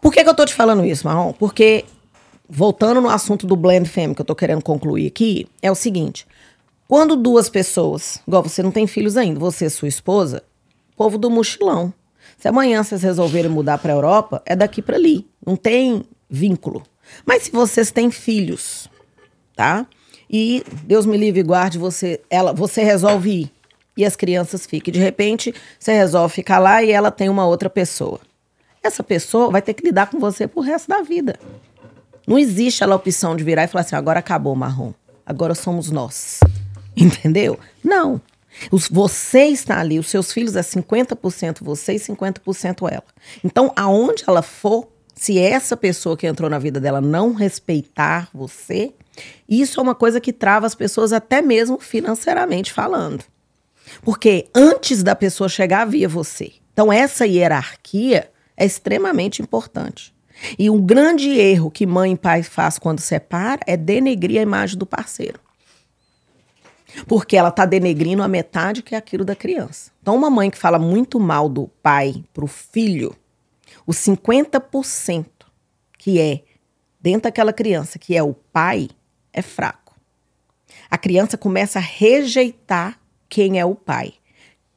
Por 0.00 0.12
que, 0.12 0.22
que 0.22 0.28
eu 0.30 0.34
tô 0.34 0.44
te 0.44 0.54
falando 0.54 0.84
isso, 0.84 1.06
Marrom? 1.06 1.32
Porque, 1.32 1.84
voltando 2.48 3.00
no 3.00 3.08
assunto 3.08 3.46
do 3.46 3.56
blend 3.56 3.88
family 3.88 4.14
que 4.14 4.20
eu 4.20 4.26
tô 4.26 4.34
querendo 4.34 4.62
concluir 4.62 5.06
aqui, 5.06 5.46
é 5.62 5.70
o 5.70 5.74
seguinte. 5.74 6.26
Quando 6.88 7.16
duas 7.16 7.48
pessoas, 7.48 8.20
igual 8.26 8.42
você 8.42 8.62
não 8.62 8.70
tem 8.70 8.86
filhos 8.86 9.16
ainda, 9.16 9.38
você 9.38 9.66
e 9.66 9.70
sua 9.70 9.88
esposa, 9.88 10.42
povo 10.96 11.16
do 11.16 11.30
mochilão. 11.30 11.94
Se 12.36 12.48
amanhã 12.48 12.82
vocês 12.82 13.02
resolverem 13.02 13.50
mudar 13.50 13.78
para 13.78 13.92
a 13.92 13.96
Europa, 13.96 14.42
é 14.44 14.56
daqui 14.56 14.82
para 14.82 14.96
ali. 14.96 15.26
Não 15.46 15.56
tem 15.56 16.02
vínculo. 16.28 16.82
Mas 17.24 17.44
se 17.44 17.50
vocês 17.50 17.90
têm 17.90 18.10
filhos, 18.10 18.88
tá? 19.54 19.86
E 20.28 20.64
Deus 20.84 21.06
me 21.06 21.16
livre 21.16 21.40
e 21.40 21.44
guarde 21.44 21.78
você, 21.78 22.20
ela, 22.30 22.52
você 22.52 22.82
resolve 22.82 23.30
ir 23.30 23.52
e 23.96 24.04
as 24.04 24.16
crianças 24.16 24.64
ficam. 24.64 24.92
De 24.92 24.98
repente, 24.98 25.54
você 25.78 25.92
resolve 25.92 26.34
ficar 26.34 26.58
lá 26.58 26.82
e 26.82 26.90
ela 26.90 27.10
tem 27.10 27.28
uma 27.28 27.46
outra 27.46 27.68
pessoa. 27.68 28.20
Essa 28.82 29.02
pessoa 29.02 29.50
vai 29.50 29.60
ter 29.62 29.74
que 29.74 29.84
lidar 29.84 30.10
com 30.10 30.18
você 30.18 30.46
pro 30.46 30.60
resto 30.62 30.88
da 30.88 31.02
vida. 31.02 31.38
Não 32.26 32.38
existe 32.38 32.82
a 32.82 32.94
opção 32.94 33.36
de 33.36 33.44
virar 33.44 33.64
e 33.64 33.68
falar 33.68 33.82
assim: 33.82 33.96
agora 33.96 34.20
acabou, 34.20 34.54
marrom. 34.54 34.92
Agora 35.26 35.54
somos 35.54 35.90
nós. 35.90 36.40
Entendeu? 36.96 37.58
Não. 37.84 38.20
Os- 38.70 38.88
você 38.88 39.44
está 39.44 39.78
ali, 39.78 39.98
os 39.98 40.08
seus 40.08 40.32
filhos 40.32 40.56
é 40.56 40.60
50% 40.62 41.58
você 41.62 41.94
e 41.94 41.96
50% 42.00 42.90
ela. 42.90 43.04
Então, 43.44 43.72
aonde 43.76 44.24
ela 44.26 44.42
for, 44.42 44.88
se 45.14 45.38
essa 45.38 45.76
pessoa 45.76 46.16
que 46.16 46.26
entrou 46.26 46.50
na 46.50 46.58
vida 46.58 46.80
dela 46.80 47.00
não 47.00 47.32
respeitar 47.32 48.28
você, 48.34 48.92
isso 49.48 49.78
é 49.78 49.82
uma 49.82 49.94
coisa 49.94 50.20
que 50.20 50.32
trava 50.32 50.66
as 50.66 50.74
pessoas 50.74 51.12
até 51.12 51.40
mesmo 51.42 51.78
financeiramente 51.78 52.72
falando. 52.72 53.22
Porque 54.02 54.48
antes 54.54 55.02
da 55.02 55.14
pessoa 55.14 55.48
chegar, 55.48 55.82
havia 55.82 56.08
você. 56.08 56.52
Então, 56.72 56.92
essa 56.92 57.26
hierarquia 57.26 58.30
é 58.60 58.66
extremamente 58.66 59.40
importante. 59.40 60.14
E 60.58 60.68
um 60.68 60.80
grande 60.80 61.30
erro 61.30 61.70
que 61.70 61.86
mãe 61.86 62.12
e 62.12 62.16
pai 62.16 62.42
faz 62.42 62.78
quando 62.78 63.00
separa 63.00 63.60
é 63.66 63.74
denegrir 63.74 64.38
a 64.38 64.42
imagem 64.42 64.78
do 64.78 64.84
parceiro. 64.84 65.40
Porque 67.06 67.38
ela 67.38 67.48
está 67.48 67.64
denegrindo 67.64 68.22
a 68.22 68.28
metade 68.28 68.82
que 68.82 68.94
é 68.94 68.98
aquilo 68.98 69.24
da 69.24 69.34
criança. 69.34 69.90
Então, 70.02 70.14
uma 70.14 70.28
mãe 70.28 70.50
que 70.50 70.58
fala 70.58 70.78
muito 70.78 71.18
mal 71.18 71.48
do 71.48 71.68
pai 71.82 72.22
para 72.34 72.44
o 72.44 72.48
filho, 72.48 73.16
os 73.86 73.96
50% 73.96 75.26
que 75.96 76.20
é 76.20 76.42
dentro 77.00 77.22
daquela 77.22 77.52
criança, 77.52 77.98
que 77.98 78.14
é 78.14 78.22
o 78.22 78.34
pai, 78.34 78.90
é 79.32 79.40
fraco. 79.40 79.94
A 80.90 80.98
criança 80.98 81.38
começa 81.38 81.78
a 81.78 81.82
rejeitar 81.82 83.00
quem 83.26 83.58
é 83.58 83.64
o 83.64 83.74
pai. 83.74 84.14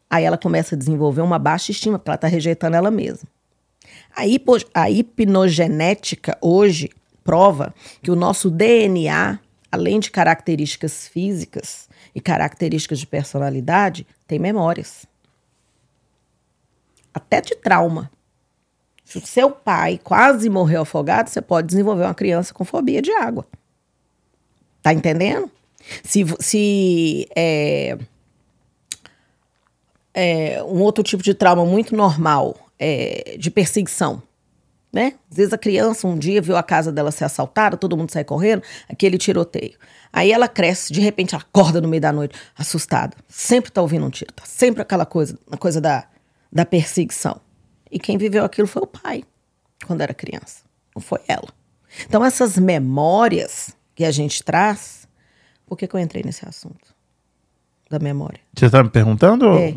Aí 0.09 0.23
ela 0.23 0.37
começa 0.37 0.75
a 0.75 0.77
desenvolver 0.77 1.21
uma 1.21 1.39
baixa 1.39 1.71
estima, 1.71 1.97
porque 1.99 2.09
ela 2.09 2.15
está 2.15 2.27
rejeitando 2.27 2.75
ela 2.75 2.91
mesma. 2.91 3.27
A, 4.15 4.27
hipo, 4.27 4.57
a 4.73 4.89
hipnogenética 4.89 6.37
hoje 6.39 6.89
prova 7.23 7.73
que 8.01 8.11
o 8.11 8.15
nosso 8.15 8.51
DNA, 8.51 9.39
além 9.71 9.99
de 9.99 10.11
características 10.11 11.07
físicas 11.07 11.89
e 12.13 12.21
características 12.21 12.99
de 12.99 13.07
personalidade, 13.07 14.05
tem 14.27 14.37
memórias. 14.37 15.05
Até 17.13 17.41
de 17.41 17.55
trauma. 17.55 18.11
Se 19.03 19.17
o 19.17 19.25
seu 19.25 19.51
pai 19.51 19.99
quase 20.03 20.49
morreu 20.49 20.81
afogado, 20.83 21.29
você 21.29 21.41
pode 21.41 21.67
desenvolver 21.67 22.03
uma 22.03 22.13
criança 22.13 22.53
com 22.53 22.63
fobia 22.63 23.01
de 23.01 23.11
água. 23.11 23.45
Tá 24.81 24.93
entendendo? 24.93 25.49
Se, 26.03 26.23
se 26.39 27.27
é, 27.35 27.97
é, 30.13 30.63
um 30.63 30.81
outro 30.81 31.03
tipo 31.03 31.23
de 31.23 31.33
trauma 31.33 31.65
muito 31.65 31.95
normal 31.95 32.62
é 32.83 33.37
de 33.37 33.49
perseguição, 33.49 34.21
né? 34.91 35.13
Às 35.31 35.37
vezes 35.37 35.53
a 35.53 35.57
criança 35.57 36.05
um 36.05 36.17
dia 36.17 36.41
viu 36.41 36.57
a 36.57 36.61
casa 36.61 36.91
dela 36.91 37.11
ser 37.11 37.23
assaltada, 37.23 37.77
todo 37.77 37.95
mundo 37.95 38.11
sai 38.11 38.23
correndo, 38.23 38.61
aquele 38.89 39.17
tiroteio. 39.17 39.77
Aí 40.11 40.31
ela 40.31 40.47
cresce, 40.47 40.91
de 40.91 40.99
repente 40.99 41.33
ela 41.33 41.41
acorda 41.41 41.79
no 41.79 41.87
meio 41.87 42.01
da 42.01 42.11
noite, 42.11 42.37
assustada. 42.55 43.15
Sempre 43.27 43.71
tá 43.71 43.81
ouvindo 43.81 44.05
um 44.05 44.09
tiro, 44.09 44.33
tá 44.33 44.43
sempre 44.45 44.81
aquela 44.81 45.05
coisa, 45.05 45.39
a 45.49 45.57
coisa 45.57 45.79
da, 45.79 46.05
da 46.51 46.65
perseguição. 46.65 47.39
E 47.89 47.97
quem 47.97 48.17
viveu 48.17 48.43
aquilo 48.43 48.67
foi 48.67 48.83
o 48.83 48.87
pai, 48.87 49.23
quando 49.87 50.01
era 50.01 50.13
criança, 50.13 50.63
não 50.93 51.01
foi 51.01 51.21
ela. 51.27 51.47
Então 52.05 52.23
essas 52.23 52.57
memórias 52.57 53.75
que 53.95 54.03
a 54.03 54.11
gente 54.11 54.43
traz, 54.43 55.07
por 55.65 55.77
que, 55.77 55.87
que 55.87 55.95
eu 55.95 55.99
entrei 55.99 56.23
nesse 56.23 56.47
assunto? 56.47 56.93
Da 57.89 57.99
memória. 57.99 58.39
Você 58.55 58.69
tá 58.69 58.83
me 58.83 58.89
perguntando? 58.89 59.57
É. 59.57 59.75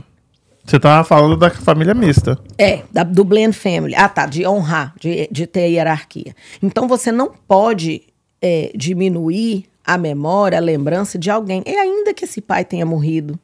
Você 0.67 0.81
tava 0.81 1.05
falando 1.05 1.37
da 1.37 1.49
família 1.49 1.95
mista. 1.95 2.37
É, 2.59 2.83
da, 2.93 3.05
do 3.05 3.25
blend 3.25 3.57
family. 3.57 3.95
Ah, 3.95 4.09
tá, 4.09 4.27
de 4.27 4.45
honrar, 4.47 4.95
de, 4.99 5.29
de 5.31 5.47
ter 5.47 5.69
hierarquia. 5.69 6.35
Então 6.61 6.89
você 6.89 7.13
não 7.13 7.33
pode 7.47 8.03
é, 8.43 8.73
diminuir 8.75 9.67
a 9.85 9.97
memória, 9.97 10.59
a 10.59 10.61
lembrança 10.61 11.17
de 11.17 11.31
alguém. 11.31 11.63
E 11.65 11.77
ainda 11.77 12.13
que 12.13 12.25
esse 12.25 12.41
pai 12.41 12.65
tenha 12.65 12.85
morrido, 12.85 13.39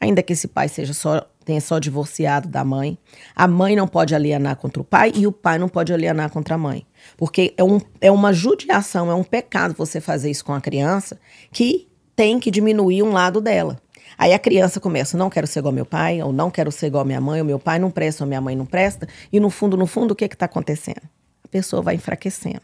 ainda 0.00 0.22
que 0.22 0.32
esse 0.32 0.48
pai 0.48 0.68
seja 0.68 0.94
só 0.94 1.26
tenha 1.44 1.60
só 1.60 1.78
divorciado 1.78 2.48
da 2.48 2.64
mãe, 2.64 2.96
a 3.36 3.46
mãe 3.46 3.76
não 3.76 3.86
pode 3.86 4.14
alienar 4.14 4.56
contra 4.56 4.80
o 4.80 4.84
pai 4.84 5.12
e 5.14 5.26
o 5.26 5.32
pai 5.32 5.58
não 5.58 5.68
pode 5.68 5.92
alienar 5.92 6.30
contra 6.30 6.54
a 6.54 6.58
mãe. 6.58 6.86
Porque 7.18 7.52
é, 7.58 7.62
um, 7.62 7.78
é 8.00 8.10
uma 8.10 8.32
judiação, 8.32 9.10
é 9.10 9.14
um 9.14 9.22
pecado 9.22 9.74
você 9.76 10.00
fazer 10.00 10.30
isso 10.30 10.42
com 10.42 10.54
a 10.54 10.60
criança 10.62 11.20
que 11.52 11.86
tem 12.16 12.40
que 12.40 12.50
diminuir 12.50 13.02
um 13.02 13.12
lado 13.12 13.42
dela. 13.42 13.78
Aí 14.16 14.32
a 14.32 14.38
criança 14.38 14.80
começa, 14.80 15.16
não 15.16 15.28
quero 15.28 15.46
ser 15.46 15.60
igual 15.60 15.72
meu 15.72 15.86
pai, 15.86 16.22
ou 16.22 16.32
não 16.32 16.50
quero 16.50 16.70
ser 16.70 16.86
igual 16.86 17.04
minha 17.04 17.20
mãe, 17.20 17.40
ou 17.40 17.46
meu 17.46 17.58
pai 17.58 17.78
não 17.78 17.90
presta, 17.90 18.24
ou 18.24 18.28
minha 18.28 18.40
mãe 18.40 18.54
não 18.54 18.66
presta, 18.66 19.08
e 19.32 19.40
no 19.40 19.50
fundo, 19.50 19.76
no 19.76 19.86
fundo, 19.86 20.12
o 20.12 20.14
que 20.14 20.24
está 20.24 20.46
acontecendo? 20.46 21.02
A 21.42 21.48
pessoa 21.48 21.82
vai 21.82 21.94
enfraquecendo. 21.96 22.62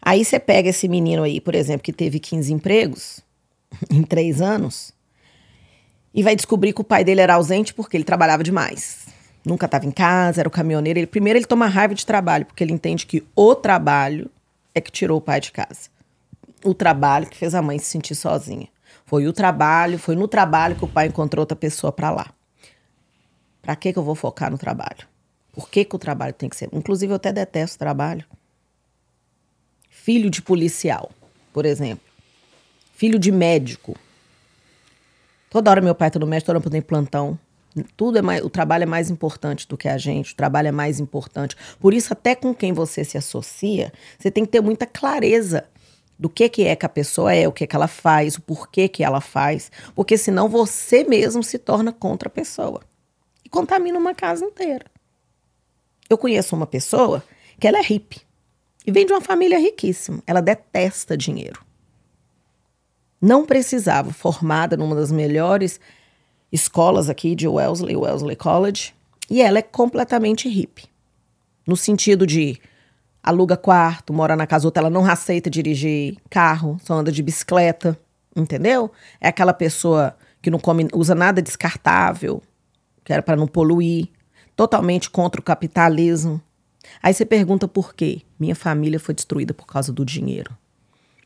Aí 0.00 0.24
você 0.24 0.38
pega 0.38 0.68
esse 0.68 0.88
menino 0.88 1.22
aí, 1.22 1.40
por 1.40 1.54
exemplo, 1.54 1.82
que 1.82 1.92
teve 1.92 2.18
15 2.18 2.52
empregos 2.52 3.20
em 3.90 4.02
três 4.02 4.40
anos, 4.40 4.92
e 6.14 6.22
vai 6.22 6.36
descobrir 6.36 6.72
que 6.72 6.80
o 6.80 6.84
pai 6.84 7.04
dele 7.04 7.20
era 7.20 7.34
ausente 7.34 7.72
porque 7.72 7.96
ele 7.96 8.04
trabalhava 8.04 8.42
demais. 8.42 9.06
Nunca 9.44 9.66
estava 9.66 9.86
em 9.86 9.90
casa, 9.90 10.40
era 10.40 10.48
o 10.48 10.52
caminhoneiro. 10.52 10.98
Ele, 10.98 11.06
primeiro 11.06 11.38
ele 11.38 11.46
toma 11.46 11.66
raiva 11.66 11.94
de 11.94 12.04
trabalho, 12.06 12.44
porque 12.46 12.62
ele 12.62 12.72
entende 12.72 13.06
que 13.06 13.24
o 13.34 13.54
trabalho 13.54 14.30
é 14.74 14.80
que 14.80 14.90
tirou 14.90 15.18
o 15.18 15.20
pai 15.20 15.40
de 15.40 15.50
casa. 15.50 15.90
O 16.64 16.74
trabalho 16.74 17.26
que 17.26 17.36
fez 17.36 17.54
a 17.54 17.62
mãe 17.62 17.78
se 17.78 17.86
sentir 17.86 18.14
sozinha. 18.14 18.68
Foi 19.12 19.28
o 19.28 19.32
trabalho, 19.34 19.98
foi 19.98 20.16
no 20.16 20.26
trabalho 20.26 20.74
que 20.74 20.86
o 20.86 20.88
pai 20.88 21.08
encontrou 21.08 21.42
outra 21.42 21.54
pessoa 21.54 21.92
para 21.92 22.10
lá. 22.10 22.32
Para 23.60 23.76
que 23.76 23.92
que 23.92 23.98
eu 23.98 24.02
vou 24.02 24.14
focar 24.14 24.50
no 24.50 24.56
trabalho? 24.56 25.06
Por 25.52 25.68
que 25.68 25.84
que 25.84 25.94
o 25.94 25.98
trabalho 25.98 26.32
tem 26.32 26.48
que 26.48 26.56
ser? 26.56 26.70
Inclusive 26.72 27.12
eu 27.12 27.16
até 27.16 27.30
detesto 27.30 27.78
trabalho. 27.78 28.24
Filho 29.90 30.30
de 30.30 30.40
policial, 30.40 31.10
por 31.52 31.66
exemplo. 31.66 32.06
Filho 32.94 33.18
de 33.18 33.30
médico. 33.30 33.94
Toda 35.50 35.70
hora 35.70 35.82
meu 35.82 35.94
pai 35.94 36.10
tá 36.10 36.18
no 36.18 36.26
médico, 36.26 36.46
toda 36.46 36.56
hora 36.56 36.66
eu 36.66 36.70
tenho 36.70 36.82
plantão. 36.82 37.38
Tudo 37.94 38.16
é 38.16 38.22
mais, 38.22 38.42
o 38.42 38.48
trabalho 38.48 38.84
é 38.84 38.86
mais 38.86 39.10
importante 39.10 39.68
do 39.68 39.76
que 39.76 39.88
a 39.88 39.98
gente, 39.98 40.32
o 40.32 40.36
trabalho 40.36 40.68
é 40.68 40.72
mais 40.72 40.98
importante. 40.98 41.54
Por 41.78 41.92
isso, 41.92 42.14
até 42.14 42.34
com 42.34 42.54
quem 42.54 42.72
você 42.72 43.04
se 43.04 43.18
associa, 43.18 43.92
você 44.18 44.30
tem 44.30 44.46
que 44.46 44.52
ter 44.52 44.62
muita 44.62 44.86
clareza 44.86 45.68
do 46.18 46.28
que, 46.28 46.48
que 46.48 46.64
é 46.64 46.76
que 46.76 46.86
a 46.86 46.88
pessoa 46.88 47.34
é, 47.34 47.48
o 47.48 47.52
que, 47.52 47.66
que 47.66 47.74
ela 47.74 47.88
faz, 47.88 48.36
o 48.36 48.42
porquê 48.42 48.88
que 48.88 49.02
ela 49.02 49.20
faz, 49.20 49.70
porque 49.94 50.16
senão 50.16 50.48
você 50.48 51.04
mesmo 51.04 51.42
se 51.42 51.58
torna 51.58 51.92
contra 51.92 52.28
a 52.28 52.30
pessoa 52.30 52.80
e 53.44 53.48
contamina 53.48 53.98
uma 53.98 54.14
casa 54.14 54.44
inteira. 54.44 54.86
Eu 56.08 56.18
conheço 56.18 56.54
uma 56.54 56.66
pessoa 56.66 57.24
que 57.58 57.66
ela 57.66 57.78
é 57.78 57.82
hippie 57.82 58.20
e 58.86 58.92
vem 58.92 59.06
de 59.06 59.12
uma 59.12 59.20
família 59.20 59.58
riquíssima. 59.58 60.22
Ela 60.26 60.40
detesta 60.40 61.16
dinheiro. 61.16 61.64
Não 63.20 63.46
precisava, 63.46 64.12
formada 64.12 64.76
numa 64.76 64.96
das 64.96 65.12
melhores 65.12 65.80
escolas 66.50 67.08
aqui 67.08 67.34
de 67.34 67.48
Wellesley, 67.48 67.96
Wellesley 67.96 68.36
College, 68.36 68.94
e 69.30 69.40
ela 69.40 69.58
é 69.58 69.62
completamente 69.62 70.48
hippie. 70.48 70.90
No 71.66 71.76
sentido 71.76 72.26
de 72.26 72.60
aluga 73.22 73.56
quarto, 73.56 74.12
mora 74.12 74.34
na 74.34 74.46
casa 74.46 74.66
outra, 74.66 74.82
ela 74.82 74.90
não 74.90 75.04
aceita 75.04 75.48
dirigir 75.48 76.16
carro, 76.28 76.76
só 76.82 76.94
anda 76.94 77.12
de 77.12 77.22
bicicleta, 77.22 77.98
entendeu? 78.34 78.90
É 79.20 79.28
aquela 79.28 79.52
pessoa 79.52 80.16
que 80.40 80.50
não 80.50 80.58
come, 80.58 80.88
usa 80.92 81.14
nada 81.14 81.40
descartável, 81.40 82.42
que 83.04 83.12
era 83.12 83.22
para 83.22 83.36
não 83.36 83.46
poluir, 83.46 84.08
totalmente 84.56 85.08
contra 85.08 85.40
o 85.40 85.44
capitalismo. 85.44 86.40
Aí 87.02 87.14
você 87.14 87.24
pergunta 87.24 87.68
por 87.68 87.94
quê? 87.94 88.22
Minha 88.38 88.56
família 88.56 88.98
foi 88.98 89.14
destruída 89.14 89.54
por 89.54 89.66
causa 89.66 89.92
do 89.92 90.04
dinheiro. 90.04 90.56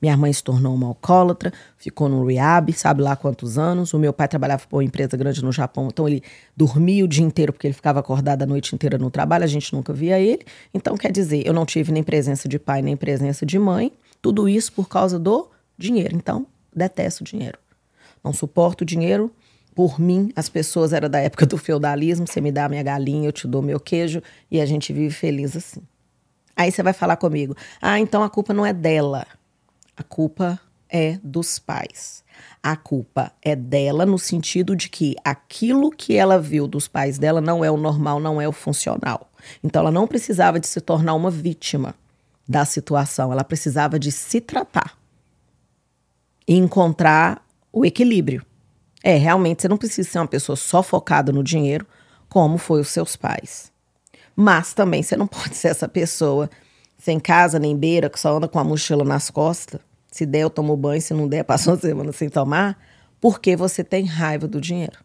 Minha 0.00 0.16
mãe 0.16 0.32
se 0.32 0.42
tornou 0.42 0.74
uma 0.74 0.88
alcoólatra, 0.88 1.52
ficou 1.76 2.08
no 2.08 2.24
rehab, 2.26 2.72
sabe 2.72 3.02
lá 3.02 3.16
quantos 3.16 3.56
anos. 3.56 3.94
O 3.94 3.98
meu 3.98 4.12
pai 4.12 4.28
trabalhava 4.28 4.66
para 4.66 4.76
uma 4.76 4.84
empresa 4.84 5.16
grande 5.16 5.42
no 5.42 5.50
Japão, 5.50 5.88
então 5.88 6.06
ele 6.06 6.22
dormia 6.54 7.04
o 7.04 7.08
dia 7.08 7.24
inteiro 7.24 7.52
porque 7.52 7.66
ele 7.66 7.74
ficava 7.74 8.00
acordado 8.00 8.42
a 8.42 8.46
noite 8.46 8.74
inteira 8.74 8.98
no 8.98 9.10
trabalho, 9.10 9.44
a 9.44 9.48
gente 9.48 9.72
nunca 9.72 9.92
via 9.92 10.20
ele. 10.20 10.44
Então, 10.74 10.96
quer 10.96 11.10
dizer, 11.10 11.46
eu 11.46 11.54
não 11.54 11.64
tive 11.64 11.92
nem 11.92 12.02
presença 12.02 12.48
de 12.48 12.58
pai, 12.58 12.82
nem 12.82 12.96
presença 12.96 13.46
de 13.46 13.58
mãe. 13.58 13.92
Tudo 14.20 14.48
isso 14.48 14.72
por 14.72 14.88
causa 14.88 15.18
do 15.18 15.48
dinheiro. 15.78 16.14
Então, 16.14 16.46
detesto 16.74 17.24
dinheiro. 17.24 17.58
Não 18.22 18.32
suporto 18.32 18.82
o 18.82 18.84
dinheiro. 18.84 19.30
Por 19.74 20.00
mim, 20.00 20.32
as 20.34 20.48
pessoas 20.48 20.92
eram 20.92 21.08
da 21.08 21.20
época 21.20 21.46
do 21.46 21.56
feudalismo. 21.56 22.26
Você 22.26 22.40
me 22.40 22.50
dá 22.50 22.64
a 22.64 22.68
minha 22.68 22.82
galinha, 22.82 23.28
eu 23.28 23.32
te 23.32 23.46
dou 23.46 23.62
meu 23.62 23.78
queijo 23.78 24.22
e 24.50 24.60
a 24.60 24.66
gente 24.66 24.92
vive 24.92 25.14
feliz 25.14 25.56
assim. 25.56 25.82
Aí 26.56 26.72
você 26.72 26.82
vai 26.82 26.94
falar 26.94 27.16
comigo: 27.16 27.54
ah, 27.80 28.00
então 28.00 28.22
a 28.22 28.30
culpa 28.30 28.54
não 28.54 28.64
é 28.64 28.72
dela. 28.72 29.26
A 29.96 30.02
culpa 30.02 30.60
é 30.88 31.18
dos 31.22 31.58
pais. 31.58 32.24
A 32.62 32.76
culpa 32.76 33.32
é 33.42 33.56
dela 33.56 34.04
no 34.04 34.18
sentido 34.18 34.76
de 34.76 34.88
que 34.88 35.16
aquilo 35.24 35.90
que 35.90 36.14
ela 36.14 36.38
viu 36.38 36.66
dos 36.66 36.86
pais 36.86 37.18
dela 37.18 37.40
não 37.40 37.64
é 37.64 37.70
o 37.70 37.76
normal, 37.76 38.20
não 38.20 38.40
é 38.40 38.46
o 38.46 38.52
funcional. 38.52 39.30
Então 39.62 39.80
ela 39.80 39.90
não 39.90 40.06
precisava 40.06 40.60
de 40.60 40.66
se 40.66 40.80
tornar 40.80 41.14
uma 41.14 41.30
vítima 41.30 41.94
da 42.48 42.64
situação, 42.64 43.32
ela 43.32 43.42
precisava 43.42 43.98
de 43.98 44.12
se 44.12 44.40
tratar 44.40 44.96
e 46.46 46.54
encontrar 46.54 47.44
o 47.72 47.84
equilíbrio. 47.84 48.44
É, 49.02 49.16
realmente 49.16 49.62
você 49.62 49.68
não 49.68 49.76
precisa 49.76 50.08
ser 50.08 50.18
uma 50.18 50.28
pessoa 50.28 50.56
só 50.56 50.82
focada 50.82 51.32
no 51.32 51.42
dinheiro, 51.42 51.86
como 52.28 52.58
foi 52.58 52.80
os 52.80 52.88
seus 52.88 53.16
pais. 53.16 53.72
Mas 54.34 54.74
também 54.74 55.02
você 55.02 55.16
não 55.16 55.26
pode 55.28 55.56
ser 55.56 55.68
essa 55.68 55.88
pessoa 55.88 56.50
sem 56.98 57.20
casa 57.20 57.58
nem 57.58 57.76
beira, 57.76 58.08
que 58.08 58.18
só 58.18 58.36
anda 58.36 58.48
com 58.48 58.58
a 58.58 58.64
mochila 58.64 59.04
nas 59.04 59.30
costas. 59.30 59.80
Se 60.16 60.24
der, 60.24 60.44
eu 60.44 60.50
tomo 60.50 60.74
banho, 60.78 61.02
se 61.02 61.12
não 61.12 61.28
der, 61.28 61.44
passo 61.44 61.68
uma 61.68 61.76
semana 61.76 62.10
sem 62.10 62.30
tomar, 62.30 62.78
porque 63.20 63.54
você 63.54 63.84
tem 63.84 64.06
raiva 64.06 64.48
do 64.48 64.58
dinheiro. 64.58 64.98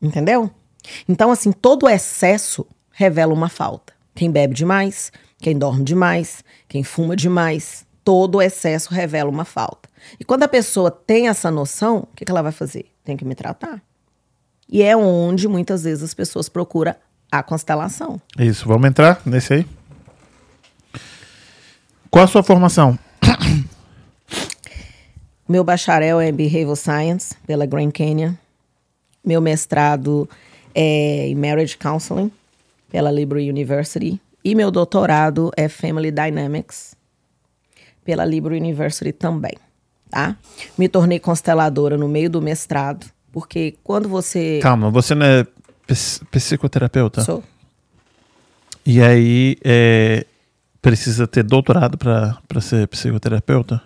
Entendeu? 0.00 0.50
Então, 1.08 1.30
assim, 1.30 1.50
todo 1.50 1.88
excesso 1.88 2.66
revela 2.90 3.32
uma 3.32 3.48
falta. 3.48 3.94
Quem 4.14 4.30
bebe 4.30 4.52
demais, 4.52 5.10
quem 5.38 5.56
dorme 5.56 5.82
demais, 5.82 6.44
quem 6.68 6.84
fuma 6.84 7.16
demais, 7.16 7.86
todo 8.04 8.42
excesso 8.42 8.92
revela 8.92 9.30
uma 9.30 9.46
falta. 9.46 9.88
E 10.20 10.24
quando 10.24 10.42
a 10.42 10.48
pessoa 10.48 10.90
tem 10.90 11.28
essa 11.28 11.50
noção, 11.50 12.00
o 12.00 12.14
que 12.14 12.26
que 12.26 12.30
ela 12.30 12.42
vai 12.42 12.52
fazer? 12.52 12.84
Tem 13.02 13.16
que 13.16 13.24
me 13.24 13.34
tratar. 13.34 13.82
E 14.68 14.82
é 14.82 14.94
onde 14.94 15.48
muitas 15.48 15.84
vezes 15.84 16.04
as 16.04 16.12
pessoas 16.12 16.50
procuram 16.50 16.94
a 17.32 17.42
constelação. 17.42 18.20
Isso, 18.38 18.68
vamos 18.68 18.86
entrar 18.86 19.22
nesse 19.24 19.54
aí? 19.54 19.66
Qual 22.10 22.22
a 22.22 22.28
sua 22.28 22.42
formação? 22.42 22.98
Meu 25.48 25.62
bacharel 25.62 26.20
é 26.20 26.28
em 26.28 26.32
Behavioral 26.32 26.76
Science, 26.76 27.34
pela 27.46 27.66
Grand 27.66 27.90
Canyon. 27.90 28.32
Meu 29.24 29.40
mestrado 29.40 30.28
é 30.74 31.28
em 31.28 31.34
Marriage 31.34 31.76
Counseling, 31.76 32.30
pela 32.90 33.10
Libre 33.10 33.48
University. 33.48 34.20
E 34.42 34.54
meu 34.54 34.70
doutorado 34.70 35.50
é 35.56 35.68
Family 35.68 36.10
Dynamics, 36.10 36.94
pela 38.04 38.24
Libre 38.24 38.56
University 38.58 39.12
também, 39.12 39.54
tá? 40.10 40.36
Me 40.76 40.88
tornei 40.88 41.18
consteladora 41.18 41.96
no 41.96 42.06
meio 42.08 42.28
do 42.28 42.42
mestrado, 42.42 43.06
porque 43.32 43.76
quando 43.82 44.08
você... 44.08 44.60
Calma, 44.62 44.90
você 44.90 45.14
não 45.14 45.24
é 45.24 45.46
ps- 45.86 46.20
psicoterapeuta? 46.30 47.22
Sou. 47.22 47.42
E 48.84 49.00
aí, 49.00 49.56
é, 49.64 50.26
precisa 50.82 51.26
ter 51.26 51.42
doutorado 51.42 51.96
para 51.96 52.60
ser 52.60 52.86
psicoterapeuta? 52.88 53.82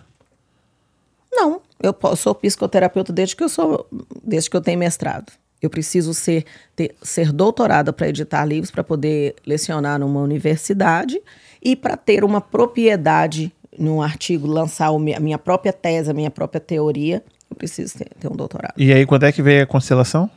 Eu 1.81 1.95
sou 2.15 2.35
psicoterapeuta 2.35 3.11
desde 3.13 3.35
que 3.35 3.43
eu 3.43 3.49
sou, 3.49 3.87
desde 4.23 4.49
que 4.49 4.57
eu 4.57 4.61
tenho 4.61 4.77
mestrado. 4.79 5.31
Eu 5.61 5.69
preciso 5.69 6.13
ser, 6.13 6.45
ter- 6.75 6.95
ser 7.01 7.31
doutorada 7.33 7.91
para 7.91 8.07
editar 8.07 8.45
livros, 8.45 8.71
para 8.71 8.83
poder 8.83 9.35
lecionar 9.45 9.99
numa 9.99 10.21
universidade 10.21 11.21
e 11.61 11.75
para 11.75 11.97
ter 11.97 12.23
uma 12.23 12.39
propriedade 12.41 13.51
num 13.77 14.01
artigo, 14.01 14.47
lançar 14.47 14.87
a 14.89 15.19
minha 15.19 15.37
própria 15.37 15.71
tese, 15.73 16.09
a 16.09 16.13
minha 16.13 16.31
própria 16.31 16.59
teoria. 16.61 17.23
Eu 17.49 17.55
preciso 17.55 17.97
ter, 17.97 18.09
ter 18.19 18.27
um 18.31 18.35
doutorado. 18.35 18.73
E 18.77 18.91
aí, 18.93 19.05
quando 19.05 19.23
é 19.23 19.31
que 19.31 19.41
veio 19.41 19.63
a 19.63 19.65
constelação? 19.65 20.29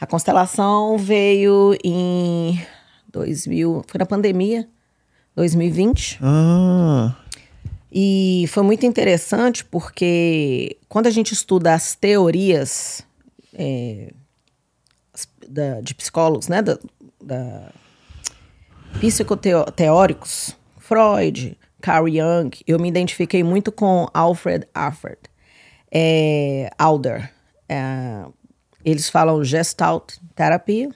A 0.00 0.06
constelação 0.06 0.96
veio 0.98 1.76
em 1.82 2.60
2000, 3.12 3.82
foi 3.88 3.98
na 3.98 4.06
pandemia, 4.06 4.68
2020. 5.34 6.18
Ah, 6.22 7.14
E 7.92 8.44
foi 8.48 8.62
muito 8.62 8.86
interessante 8.86 9.64
porque 9.64 10.76
quando 10.88 11.06
a 11.08 11.10
gente 11.10 11.32
estuda 11.32 11.74
as 11.74 11.94
teorias 11.94 13.04
é, 13.54 14.12
da- 15.48 15.80
de 15.80 15.94
psicólogos, 15.94 16.46
né, 16.48 16.62
da, 16.62 16.78
da 17.20 17.72
psicoteóricos, 19.00 20.56
Freud, 20.78 21.56
Carl 21.80 22.06
Jung, 22.08 22.50
eu 22.66 22.78
me 22.78 22.88
identifiquei 22.88 23.42
muito 23.42 23.72
com 23.72 24.06
Alfred 24.12 24.66
Alfred, 24.74 25.18
é, 25.90 26.70
Alder. 26.78 27.32
É, 27.68 28.24
eles 28.84 29.08
falam 29.08 29.42
Gestalt 29.44 30.14
terapia, 30.34 30.90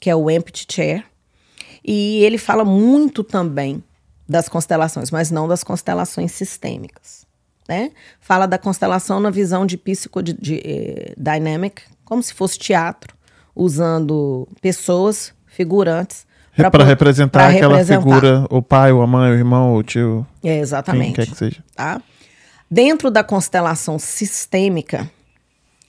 que 0.00 0.08
é 0.10 0.16
o 0.16 0.30
empty 0.30 0.66
chair, 0.70 1.04
e 1.84 2.22
ele 2.24 2.38
fala 2.38 2.64
muito 2.64 3.22
também 3.22 3.82
das 4.30 4.48
constelações, 4.48 5.10
mas 5.10 5.30
não 5.30 5.48
das 5.48 5.64
constelações 5.64 6.32
sistêmicas. 6.32 7.26
Né? 7.68 7.90
Fala 8.20 8.46
da 8.46 8.58
constelação 8.58 9.20
na 9.20 9.30
visão 9.30 9.66
de 9.66 9.76
psicodynamic, 9.76 11.82
como 12.04 12.22
se 12.22 12.32
fosse 12.32 12.58
teatro, 12.58 13.14
usando 13.54 14.48
pessoas, 14.60 15.32
figurantes. 15.46 16.26
para 16.70 16.84
representar 16.84 17.48
aquela 17.50 17.76
representar. 17.78 18.02
figura, 18.02 18.46
o 18.50 18.62
pai, 18.62 18.92
ou 18.92 19.02
a 19.02 19.06
mãe, 19.06 19.32
o 19.32 19.34
irmão, 19.34 19.74
o 19.74 19.82
tio, 19.82 20.26
É, 20.42 20.48
quem 20.48 20.58
exatamente. 20.60 21.14
quer 21.14 21.26
que 21.26 21.36
seja. 21.36 21.62
tá? 21.74 22.00
Dentro 22.70 23.10
da 23.10 23.24
constelação 23.24 23.98
sistêmica, 23.98 25.10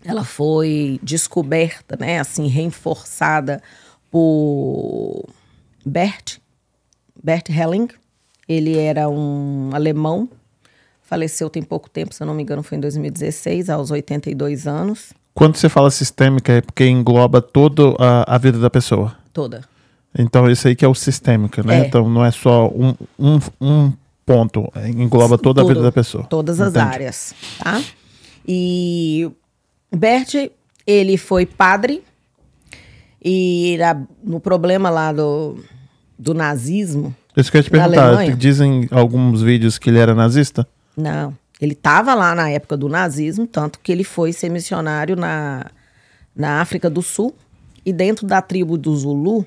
ela 0.03 0.23
foi 0.23 0.99
descoberta, 1.03 1.95
né, 1.99 2.19
assim, 2.19 2.47
reforçada 2.47 3.61
por 4.09 5.25
Bert, 5.85 6.37
Bert 7.23 7.49
Helling. 7.49 7.87
Ele 8.51 8.77
era 8.77 9.07
um 9.07 9.69
alemão, 9.73 10.27
faleceu 11.01 11.49
tem 11.49 11.63
pouco 11.63 11.89
tempo, 11.89 12.13
se 12.13 12.21
eu 12.21 12.27
não 12.27 12.33
me 12.33 12.43
engano, 12.43 12.61
foi 12.61 12.77
em 12.77 12.81
2016, 12.81 13.69
aos 13.69 13.91
82 13.91 14.67
anos, 14.67 15.13
Quando 15.33 15.55
você 15.55 15.69
fala 15.69 15.89
sistêmica, 15.89 16.51
é 16.53 16.61
porque 16.61 16.85
engloba 16.85 17.41
toda 17.41 17.95
a, 17.97 18.35
a 18.35 18.37
vida 18.37 18.59
da 18.59 18.69
pessoa. 18.69 19.15
toda. 19.31 19.61
Então, 20.17 20.49
isso 20.51 20.67
aí 20.67 20.75
que 20.75 20.83
é 20.83 20.87
o 20.87 20.93
sistêmica, 20.93 21.63
né? 21.63 21.83
É. 21.83 21.85
Então, 21.85 22.09
não 22.09 22.25
é 22.25 22.31
só 22.31 22.67
um, 22.67 22.93
um, 23.17 23.39
um 23.61 23.93
ponto, 24.25 24.69
é, 24.75 24.89
engloba 24.89 25.37
toda 25.37 25.61
a 25.61 25.63
vida 25.63 25.75
Tudo, 25.75 25.83
da 25.83 25.91
pessoa. 25.91 26.25
Todas 26.25 26.59
as 26.59 26.75
áreas, 26.75 27.33
tá? 27.57 27.81
E 28.45 29.31
Bert, 29.89 30.51
ele 30.85 31.17
foi 31.17 31.45
padre 31.45 32.03
e 33.23 33.75
era 33.75 34.01
no 34.23 34.39
problema 34.39 34.89
lá 34.89 35.13
do, 35.13 35.63
do 36.17 36.33
nazismo, 36.33 37.15
Isso 37.41 37.51
que 37.51 37.57
eu 37.57 37.59
ia 37.59 37.63
te 37.63 37.71
perguntar. 37.71 38.35
Dizem 38.35 38.87
alguns 38.91 39.41
vídeos 39.41 39.77
que 39.77 39.89
ele 39.89 39.99
era 39.99 40.15
nazista? 40.15 40.67
não, 40.95 41.35
ele 41.59 41.73
estava 41.73 42.15
lá 42.15 42.33
na 42.33 42.49
época 42.49 42.75
do 42.75 42.89
nazismo, 42.89 43.45
tanto 43.45 43.79
que 43.79 43.91
ele 43.91 44.03
foi 44.03 44.33
ser 44.33 44.49
missionário 44.49 45.15
na, 45.15 45.65
na 46.35 46.59
África 46.59 46.89
do 46.89 47.03
Sul 47.03 47.35
e 47.85 47.93
dentro 47.93 48.25
da 48.25 48.41
tribo 48.41 48.77
do 48.77 48.95
Zulu, 48.95 49.45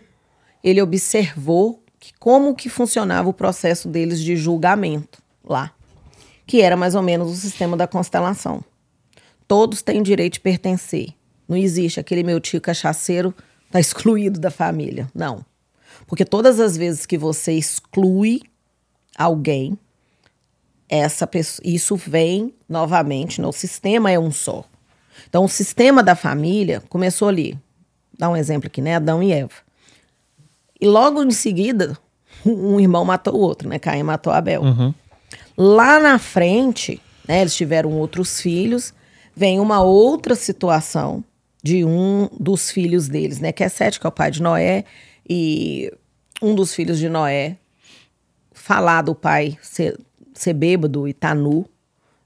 ele 0.62 0.80
observou 0.80 1.82
que 1.98 2.12
como 2.18 2.54
que 2.54 2.68
funcionava 2.68 3.28
o 3.28 3.32
processo 3.32 3.88
deles 3.88 4.20
de 4.20 4.36
julgamento 4.36 5.22
lá, 5.44 5.72
que 6.46 6.60
era 6.60 6.76
mais 6.76 6.94
ou 6.94 7.02
menos 7.02 7.30
o 7.30 7.36
sistema 7.36 7.76
da 7.76 7.86
constelação. 7.86 8.62
Todos 9.48 9.82
têm 9.82 10.02
direito 10.02 10.34
de 10.34 10.40
pertencer. 10.40 11.08
Não 11.48 11.56
existe 11.56 11.98
aquele 11.98 12.22
meu 12.22 12.40
tio 12.40 12.60
cachaceiro 12.60 13.34
tá 13.70 13.78
excluído 13.80 14.38
da 14.38 14.50
família. 14.50 15.08
Não. 15.14 15.44
Porque 16.06 16.24
todas 16.24 16.60
as 16.60 16.76
vezes 16.76 17.06
que 17.06 17.16
você 17.18 17.52
exclui 17.52 18.42
alguém, 19.16 19.78
essa 20.88 21.26
pessoa, 21.26 21.66
isso 21.66 21.96
vem 21.96 22.54
novamente, 22.68 23.40
no 23.40 23.52
sistema 23.52 24.10
é 24.10 24.18
um 24.18 24.30
só. 24.30 24.64
Então 25.28 25.44
o 25.44 25.48
sistema 25.48 26.02
da 26.02 26.14
família 26.14 26.82
começou 26.88 27.28
ali. 27.28 27.58
Dá 28.16 28.28
um 28.28 28.36
exemplo 28.36 28.66
aqui, 28.66 28.80
né? 28.80 28.96
Adão 28.96 29.22
e 29.22 29.32
Eva. 29.32 29.54
E 30.80 30.86
logo 30.86 31.22
em 31.22 31.30
seguida, 31.30 31.96
um 32.44 32.78
irmão 32.78 33.04
matou 33.04 33.34
o 33.34 33.40
outro, 33.40 33.68
né? 33.68 33.78
Caim 33.78 34.02
matou 34.02 34.32
Abel. 34.32 34.62
Lá 35.56 36.00
na 36.00 36.18
frente, 36.18 37.00
né, 37.26 37.40
eles 37.40 37.54
tiveram 37.54 37.92
outros 37.92 38.40
filhos, 38.40 38.92
vem 39.34 39.60
uma 39.60 39.80
outra 39.80 40.34
situação 40.34 41.24
de 41.62 41.84
um 41.84 42.28
dos 42.38 42.70
filhos 42.70 43.08
deles, 43.08 43.40
né, 43.40 43.50
que 43.50 43.64
é 43.64 43.68
Sete, 43.68 43.98
que 43.98 44.06
é 44.06 44.08
o 44.08 44.12
pai 44.12 44.30
de 44.30 44.42
Noé, 44.42 44.84
e 45.28 45.92
um 46.42 46.54
dos 46.54 46.74
filhos 46.74 46.98
de 46.98 47.08
Noé 47.08 47.56
falar 48.52 49.02
do 49.02 49.14
pai 49.14 49.58
ser, 49.62 49.98
ser 50.32 50.54
bêbado 50.54 51.06
e 51.06 51.12
tá 51.12 51.34
nu, 51.34 51.66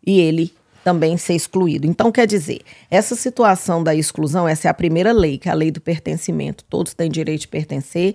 e 0.06 0.20
ele 0.20 0.52
também 0.84 1.16
ser 1.16 1.34
excluído. 1.34 1.86
Então, 1.86 2.10
quer 2.10 2.26
dizer, 2.26 2.62
essa 2.90 3.14
situação 3.14 3.82
da 3.82 3.94
exclusão, 3.94 4.48
essa 4.48 4.68
é 4.68 4.70
a 4.70 4.74
primeira 4.74 5.12
lei, 5.12 5.36
que 5.36 5.48
é 5.48 5.52
a 5.52 5.54
lei 5.54 5.70
do 5.70 5.80
pertencimento. 5.80 6.64
Todos 6.64 6.94
têm 6.94 7.10
direito 7.10 7.42
de 7.42 7.48
pertencer, 7.48 8.14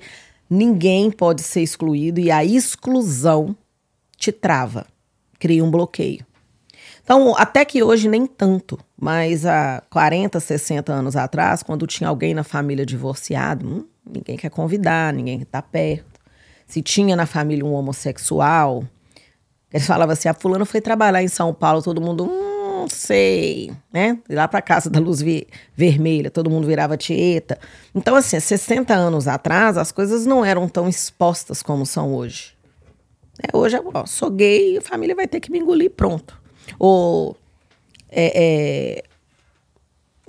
ninguém 0.49 1.11
pode 1.11 1.43
ser 1.43 1.61
excluído, 1.61 2.19
e 2.19 2.31
a 2.31 2.43
exclusão 2.43 3.55
te 4.17 4.31
trava, 4.31 4.87
cria 5.37 5.63
um 5.63 5.69
bloqueio. 5.69 6.25
Então, 7.03 7.35
até 7.37 7.65
que 7.65 7.83
hoje 7.83 8.07
nem 8.07 8.25
tanto, 8.25 8.79
mas 8.99 9.45
há 9.45 9.83
40, 9.89 10.39
60 10.39 10.93
anos 10.93 11.15
atrás, 11.15 11.61
quando 11.61 11.85
tinha 11.85 12.07
alguém 12.07 12.33
na 12.33 12.43
família 12.43 12.85
divorciado, 12.85 13.67
hum, 13.67 13.85
ninguém 14.05 14.37
quer 14.37 14.49
convidar, 14.49 15.13
ninguém 15.13 15.41
estar 15.41 15.61
perto. 15.61 16.19
Se 16.67 16.81
tinha 16.81 17.15
na 17.15 17.25
família 17.25 17.65
um 17.65 17.73
homossexual, 17.73 18.83
eles 19.71 19.85
falavam 19.85 20.13
assim: 20.13 20.29
a 20.29 20.33
fulana 20.33 20.65
foi 20.65 20.81
trabalhar 20.81 21.21
em 21.21 21.27
São 21.27 21.53
Paulo, 21.53 21.81
todo 21.81 22.01
mundo, 22.01 22.25
hum, 22.25 22.87
sei, 22.89 23.71
né? 23.91 24.19
Ir 24.29 24.35
lá 24.35 24.47
para 24.47 24.61
casa 24.61 24.89
da 24.89 24.99
luz 24.99 25.21
ve- 25.21 25.47
vermelha, 25.75 26.29
todo 26.31 26.49
mundo 26.49 26.67
virava 26.67 26.97
tieta. 26.97 27.59
Então, 27.93 28.15
assim, 28.15 28.37
há 28.37 28.41
60 28.41 28.93
anos 28.93 29.27
atrás, 29.27 29.77
as 29.77 29.91
coisas 29.91 30.25
não 30.25 30.43
eram 30.43 30.67
tão 30.67 30.87
expostas 30.87 31.61
como 31.61 31.85
são 31.85 32.13
hoje. 32.13 32.53
É, 33.41 33.55
hoje, 33.55 33.77
ó, 33.93 34.05
sou 34.05 34.29
gay, 34.29 34.77
a 34.77 34.81
família 34.81 35.15
vai 35.15 35.27
ter 35.27 35.39
que 35.39 35.51
me 35.51 35.59
engolir, 35.59 35.89
pronto. 35.91 36.39
Ou 36.77 37.35
é, 38.09 38.99
é, 38.99 39.03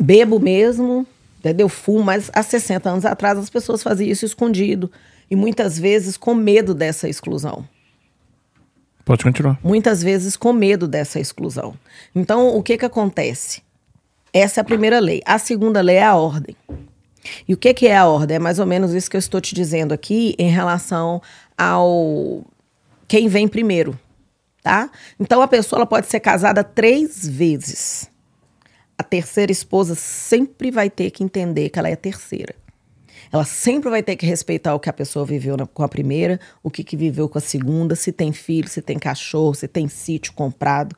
bebo 0.00 0.40
mesmo, 0.40 1.06
entendeu? 1.44 1.68
Fumo, 1.68 2.02
mas 2.02 2.30
há 2.32 2.42
60 2.42 2.88
anos 2.88 3.04
atrás 3.04 3.38
as 3.38 3.50
pessoas 3.50 3.82
faziam 3.82 4.10
isso 4.10 4.24
escondido. 4.24 4.90
E 5.30 5.36
muitas 5.36 5.78
vezes 5.78 6.16
com 6.16 6.34
medo 6.34 6.74
dessa 6.74 7.08
exclusão. 7.08 7.68
Pode 9.04 9.22
continuar. 9.22 9.58
Muitas 9.62 10.02
vezes 10.02 10.36
com 10.36 10.52
medo 10.52 10.88
dessa 10.88 11.20
exclusão. 11.20 11.74
Então, 12.14 12.56
o 12.56 12.62
que 12.62 12.78
que 12.78 12.86
acontece? 12.86 13.62
Essa 14.32 14.60
é 14.60 14.62
a 14.62 14.64
primeira 14.64 14.98
lei. 14.98 15.20
A 15.26 15.38
segunda 15.38 15.82
lei 15.82 15.96
é 15.96 16.04
a 16.04 16.16
ordem. 16.16 16.56
E 17.46 17.52
o 17.52 17.56
que, 17.56 17.74
que 17.74 17.86
é 17.86 17.96
a 17.96 18.06
ordem? 18.06 18.36
É 18.36 18.38
mais 18.38 18.58
ou 18.58 18.66
menos 18.66 18.94
isso 18.94 19.10
que 19.10 19.16
eu 19.16 19.20
estou 19.20 19.40
te 19.40 19.54
dizendo 19.54 19.92
aqui 19.92 20.34
em 20.38 20.48
relação 20.48 21.22
ao 21.56 22.42
quem 23.06 23.28
vem 23.28 23.46
primeiro, 23.46 23.98
tá? 24.62 24.90
Então 25.18 25.40
a 25.40 25.48
pessoa 25.48 25.78
ela 25.78 25.86
pode 25.86 26.06
ser 26.06 26.20
casada 26.20 26.64
três 26.64 27.26
vezes. 27.26 28.10
A 28.96 29.02
terceira 29.02 29.50
esposa 29.50 29.94
sempre 29.94 30.70
vai 30.70 30.88
ter 30.88 31.10
que 31.10 31.24
entender 31.24 31.68
que 31.70 31.78
ela 31.78 31.88
é 31.88 31.94
a 31.94 31.96
terceira. 31.96 32.54
Ela 33.32 33.44
sempre 33.44 33.90
vai 33.90 34.02
ter 34.02 34.14
que 34.16 34.26
respeitar 34.26 34.74
o 34.74 34.78
que 34.80 34.88
a 34.88 34.92
pessoa 34.92 35.24
viveu 35.24 35.56
na- 35.56 35.66
com 35.66 35.82
a 35.82 35.88
primeira, 35.88 36.38
o 36.62 36.70
que, 36.70 36.84
que 36.84 36.96
viveu 36.96 37.28
com 37.28 37.38
a 37.38 37.40
segunda, 37.40 37.96
se 37.96 38.12
tem 38.12 38.32
filho, 38.32 38.68
se 38.68 38.80
tem 38.80 38.98
cachorro, 38.98 39.54
se 39.54 39.66
tem 39.66 39.88
sítio 39.88 40.32
comprado. 40.34 40.94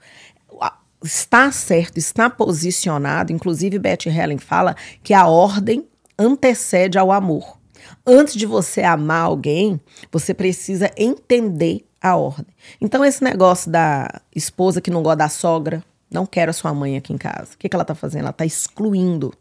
Está 1.03 1.53
certo, 1.53 1.99
está 1.99 2.29
posicionado. 2.29 3.33
Inclusive, 3.33 3.79
Betty 3.79 4.09
Helen 4.09 4.39
fala 4.39 4.75
que 5.03 5.15
a 5.15 5.27
ordem 5.27 5.87
antecede 6.19 6.99
ao 6.99 7.13
amor. 7.13 7.59
Antes 8.05 8.35
de 8.35 8.47
você 8.47 8.83
amar 8.83 9.23
alguém, 9.23 9.81
você 10.11 10.35
precisa 10.35 10.91
entender 10.97 11.87
a 12.03 12.17
ordem. 12.17 12.47
Então, 12.81 13.05
esse 13.05 13.23
negócio 13.23 13.71
da 13.71 14.21
esposa 14.35 14.81
que 14.81 14.91
não 14.91 15.03
gosta 15.03 15.17
da 15.17 15.29
sogra, 15.29 15.85
não 16.11 16.27
quero 16.27 16.51
a 16.51 16.55
sua 16.55 16.73
mãe 16.73 16.97
aqui 16.97 17.13
em 17.13 17.19
casa. 17.19 17.55
O 17.55 17.59
que, 17.59 17.69
que 17.69 17.77
ela 17.77 17.83
está 17.83 17.95
fazendo? 17.95 18.23
Ela 18.23 18.31
está 18.31 18.45
excluindo. 18.45 19.33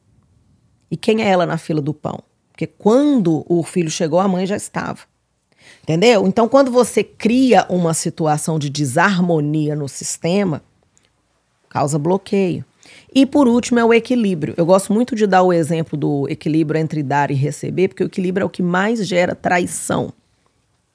E 0.89 0.97
quem 0.97 1.23
é 1.23 1.29
ela 1.29 1.45
na 1.45 1.57
fila 1.57 1.81
do 1.81 1.93
pão? 1.93 2.23
Porque 2.51 2.67
quando 2.67 3.45
o 3.47 3.63
filho 3.63 3.89
chegou, 3.89 4.19
a 4.19 4.27
mãe 4.27 4.45
já 4.45 4.55
estava. 4.55 4.99
Entendeu? 5.83 6.27
Então, 6.27 6.47
quando 6.47 6.71
você 6.71 7.03
cria 7.03 7.65
uma 7.69 7.93
situação 7.93 8.57
de 8.57 8.69
desarmonia 8.69 9.75
no 9.75 9.87
sistema, 9.87 10.61
causa 11.69 11.99
bloqueio. 11.99 12.63
E 13.13 13.25
por 13.25 13.47
último 13.47 13.79
é 13.79 13.85
o 13.85 13.93
equilíbrio. 13.93 14.53
Eu 14.57 14.65
gosto 14.65 14.93
muito 14.93 15.15
de 15.15 15.25
dar 15.25 15.41
o 15.43 15.53
exemplo 15.53 15.97
do 15.97 16.27
equilíbrio 16.29 16.79
entre 16.79 17.01
dar 17.01 17.31
e 17.31 17.33
receber, 17.33 17.87
porque 17.87 18.03
o 18.03 18.07
equilíbrio 18.07 18.43
é 18.43 18.45
o 18.45 18.49
que 18.49 18.61
mais 18.61 19.05
gera 19.07 19.35
traição 19.35 20.13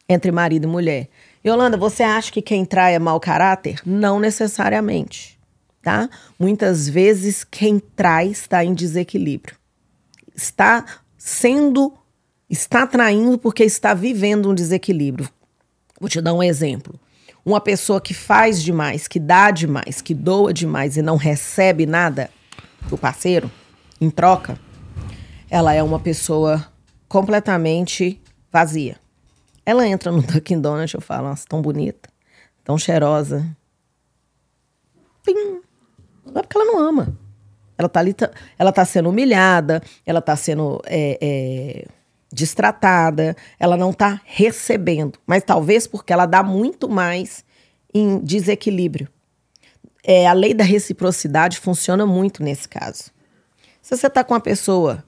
entre 0.09 0.31
marido 0.33 0.65
e 0.65 0.67
mulher. 0.67 1.09
Yolanda, 1.47 1.77
você 1.77 2.03
acha 2.03 2.31
que 2.31 2.43
quem 2.43 2.65
trai 2.65 2.95
é 2.95 2.99
mau 2.99 3.19
caráter? 3.19 3.81
Não 3.87 4.21
necessariamente, 4.21 5.39
tá? 5.83 6.09
Muitas 6.39 6.89
vezes 6.89 7.45
quem 7.45 7.79
trai 7.79 8.29
está 8.29 8.65
em 8.65 8.75
desequilíbrio. 8.75 9.57
Está 10.35 10.85
sendo, 11.17 11.93
está 12.49 12.87
traindo 12.87 13.39
porque 13.39 13.65
está 13.65 13.95
vivendo 13.95 14.51
um 14.51 14.55
desequilíbrio. 14.55 15.29
Vou 16.01 16.09
te 16.09 16.21
dar 16.21 16.35
um 16.35 16.43
exemplo. 16.43 16.99
Uma 17.45 17.61
pessoa 17.61 18.01
que 18.01 18.15
faz 18.15 18.63
demais, 18.63 19.09
que 19.09 19.19
dá 19.19 19.51
demais, 19.51 20.01
que 20.01 20.15
doa 20.15 20.53
demais 20.53 20.97
e 20.97 21.03
não 21.03 21.17
recebe 21.17 21.87
nada 21.87 22.31
do 22.89 22.97
parceiro 22.97 23.51
em 24.01 24.11
troca, 24.11 24.59
ela 25.51 25.75
é 25.75 25.83
uma 25.83 25.99
pessoa 25.99 26.67
completamente 27.09 28.21
vazia. 28.53 28.97
Ela 29.65 29.87
entra 29.87 30.11
no 30.11 30.23
Dunkin' 30.23 30.61
Donuts, 30.61 30.95
eu 30.95 31.01
falo, 31.01 31.29
nossa, 31.29 31.47
tão 31.47 31.61
bonita, 31.61 32.09
tão 32.65 32.79
cheirosa. 32.79 33.45
Pim. 35.25 35.61
Não 36.31 36.41
é 36.41 36.43
porque 36.43 36.57
ela 36.57 36.67
não 36.67 36.79
ama. 36.79 37.17
Ela 37.77 37.89
tá 37.89 38.01
ali, 38.01 38.13
tá- 38.13 38.31
ela 38.59 38.73
tá 38.73 38.85
sendo 38.85 39.09
humilhada, 39.09 39.83
ela 40.05 40.21
tá 40.21 40.37
sendo 40.37 40.81
é, 40.87 41.19
é, 41.21 41.87
destratada, 42.33 43.37
ela 43.59 43.77
não 43.77 43.93
tá 43.93 44.21
recebendo. 44.25 45.19
Mas 45.27 45.43
talvez 45.43 45.87
porque 45.87 46.13
ela 46.13 46.27
dá 46.27 46.43
muito 46.43 46.89
mais 46.89 47.45
em 47.93 48.19
desequilíbrio. 48.19 49.09
É, 50.05 50.27
a 50.27 50.33
lei 50.33 50.55
da 50.55 50.65
reciprocidade 50.65 51.59
funciona 51.59 52.07
muito 52.07 52.43
nesse 52.43 52.69
caso. 52.69 53.11
Se 53.83 53.97
você 53.97 54.09
tá 54.09 54.23
com 54.23 54.35
uma 54.35 54.41
pessoa 54.41 55.03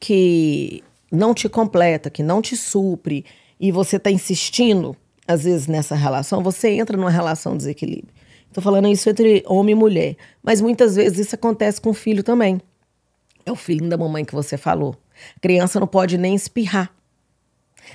que 0.00 0.82
não 1.10 1.32
te 1.34 1.48
completa, 1.48 2.10
que 2.10 2.22
não 2.22 2.42
te 2.42 2.56
supre, 2.56 3.24
e 3.58 3.72
você 3.72 3.96
está 3.96 4.10
insistindo, 4.10 4.96
às 5.26 5.44
vezes, 5.44 5.66
nessa 5.66 5.94
relação, 5.94 6.42
você 6.42 6.70
entra 6.70 6.96
numa 6.96 7.10
relação 7.10 7.52
de 7.52 7.58
desequilíbrio. 7.58 8.14
Estou 8.56 8.64
falando 8.64 8.88
isso 8.88 9.10
entre 9.10 9.44
homem 9.46 9.74
e 9.74 9.78
mulher. 9.78 10.16
Mas 10.42 10.62
muitas 10.62 10.96
vezes 10.96 11.18
isso 11.18 11.34
acontece 11.34 11.78
com 11.78 11.90
o 11.90 11.92
filho 11.92 12.22
também. 12.22 12.58
É 13.44 13.52
o 13.52 13.54
filhinho 13.54 13.90
da 13.90 13.98
mamãe 13.98 14.24
que 14.24 14.34
você 14.34 14.56
falou. 14.56 14.96
A 15.36 15.40
criança 15.40 15.78
não 15.78 15.86
pode 15.86 16.16
nem 16.16 16.34
espirrar. 16.34 16.90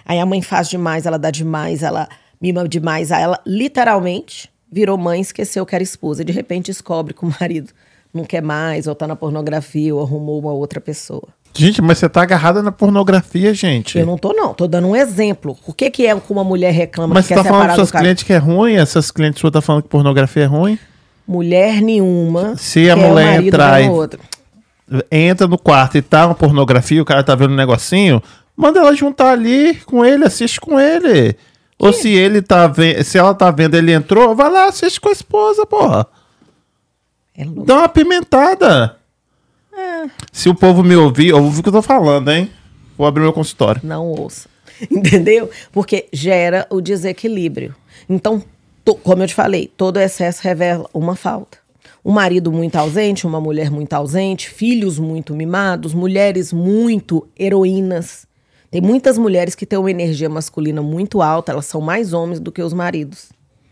Aí 0.05 0.19
a 0.19 0.25
mãe 0.25 0.39
faz 0.39 0.69
demais, 0.69 1.07
ela 1.07 1.17
dá 1.17 1.31
demais, 1.31 1.81
ela 1.81 2.07
mima 2.39 2.69
demais. 2.69 3.11
Aí 3.11 3.23
ela 3.23 3.41
literalmente 3.43 4.51
virou 4.71 4.99
mãe 4.99 5.19
esqueceu 5.19 5.65
que 5.65 5.73
era 5.73 5.83
esposa. 5.83 6.21
E 6.21 6.25
de 6.25 6.31
repente 6.31 6.67
descobre 6.67 7.15
que 7.15 7.25
o 7.25 7.33
marido 7.41 7.73
não 8.13 8.23
quer 8.23 8.43
mais, 8.43 8.85
ou 8.85 8.93
tá 8.93 9.07
na 9.07 9.15
pornografia, 9.15 9.95
ou 9.95 10.03
arrumou 10.03 10.39
uma 10.39 10.53
outra 10.53 10.79
pessoa. 10.79 11.29
Gente, 11.53 11.81
mas 11.81 11.97
você 11.97 12.07
tá 12.07 12.21
agarrada 12.21 12.61
na 12.61 12.71
pornografia, 12.71 13.53
gente. 13.53 13.97
Eu 13.97 14.05
não 14.05 14.17
tô, 14.17 14.33
não. 14.33 14.53
Tô 14.53 14.67
dando 14.67 14.87
um 14.87 14.95
exemplo. 14.95 15.57
O 15.65 15.73
que, 15.73 15.89
que 15.89 16.07
é 16.07 16.15
que 16.15 16.31
uma 16.33 16.43
mulher 16.43 16.71
reclama 16.71 17.15
Mas 17.15 17.27
que 17.27 17.33
você 17.33 17.35
quer 17.35 17.43
tá 17.43 17.49
falando 17.49 17.61
separar 17.61 17.75
dos 17.75 17.87
do 17.87 17.91
seus 17.91 18.01
clientes 18.01 18.23
que 18.23 18.33
é 18.33 18.37
ruim? 18.37 18.75
Essas 18.75 19.11
clientes 19.11 19.39
suas 19.39 19.51
tá 19.51 19.61
falando 19.61 19.83
que 19.83 19.89
pornografia 19.89 20.43
é 20.43 20.47
ruim? 20.47 20.79
Mulher 21.27 21.81
nenhuma 21.81 22.55
Se 22.57 22.89
a 22.89 22.95
mulher 22.95 23.43
entrar 23.43 23.81
e-. 23.81 23.89
Entra 25.09 25.47
no 25.47 25.57
quarto 25.57 25.97
e 25.97 26.01
tá 26.01 26.25
uma 26.25 26.35
pornografia, 26.35 27.01
o 27.01 27.05
cara 27.05 27.23
tá 27.23 27.33
vendo 27.33 27.53
um 27.53 27.55
negocinho, 27.55 28.21
manda 28.57 28.79
ela 28.79 28.93
juntar 28.93 29.31
ali 29.31 29.75
com 29.85 30.05
ele, 30.05 30.25
assiste 30.25 30.59
com 30.59 30.77
ele. 30.77 31.37
Ou 31.79 31.93
se 31.93 32.09
ele 32.09 32.41
tá 32.41 32.67
vendo, 32.67 33.01
se 33.03 33.17
ela 33.17 33.33
tá 33.33 33.49
vendo, 33.49 33.75
ele 33.75 33.93
entrou, 33.93 34.35
vai 34.35 34.51
lá, 34.51 34.65
assiste 34.65 34.99
com 34.99 35.09
a 35.09 35.13
esposa, 35.13 35.65
porra. 35.65 36.05
É 37.35 37.45
louco. 37.45 37.65
Dá 37.65 37.77
uma 37.77 37.89
pimentada. 37.89 38.97
Se 40.31 40.49
o 40.49 40.55
povo 40.55 40.83
me 40.83 40.95
ouvir, 40.95 41.33
ouve 41.33 41.59
o 41.59 41.63
que 41.63 41.69
eu 41.69 41.73
tô 41.73 41.81
falando, 41.81 42.31
hein? 42.31 42.49
Vou 42.97 43.05
abrir 43.07 43.21
meu 43.21 43.33
consultório. 43.33 43.81
Não 43.83 44.07
ouça. 44.07 44.49
Entendeu? 44.89 45.49
Porque 45.71 46.07
gera 46.11 46.65
o 46.69 46.81
desequilíbrio. 46.81 47.75
Então, 48.09 48.41
to- 48.83 48.95
como 48.95 49.23
eu 49.23 49.27
te 49.27 49.33
falei, 49.33 49.71
todo 49.77 49.97
excesso 49.99 50.41
revela 50.43 50.89
uma 50.93 51.15
falta. 51.15 51.57
Um 52.03 52.11
marido 52.11 52.51
muito 52.51 52.75
ausente, 52.77 53.27
uma 53.27 53.39
mulher 53.39 53.69
muito 53.69 53.93
ausente, 53.93 54.49
filhos 54.49 54.97
muito 54.97 55.35
mimados, 55.35 55.93
mulheres 55.93 56.51
muito 56.51 57.27
heroínas. 57.39 58.25
Tem 58.71 58.81
muitas 58.81 59.17
mulheres 59.17 59.53
que 59.53 59.65
têm 59.67 59.77
uma 59.77 59.91
energia 59.91 60.29
masculina 60.29 60.81
muito 60.81 61.21
alta, 61.21 61.51
elas 61.51 61.65
são 61.65 61.79
mais 61.81 62.11
homens 62.13 62.39
do 62.39 62.51
que 62.51 62.61
os 62.61 62.73
maridos. 62.73 63.29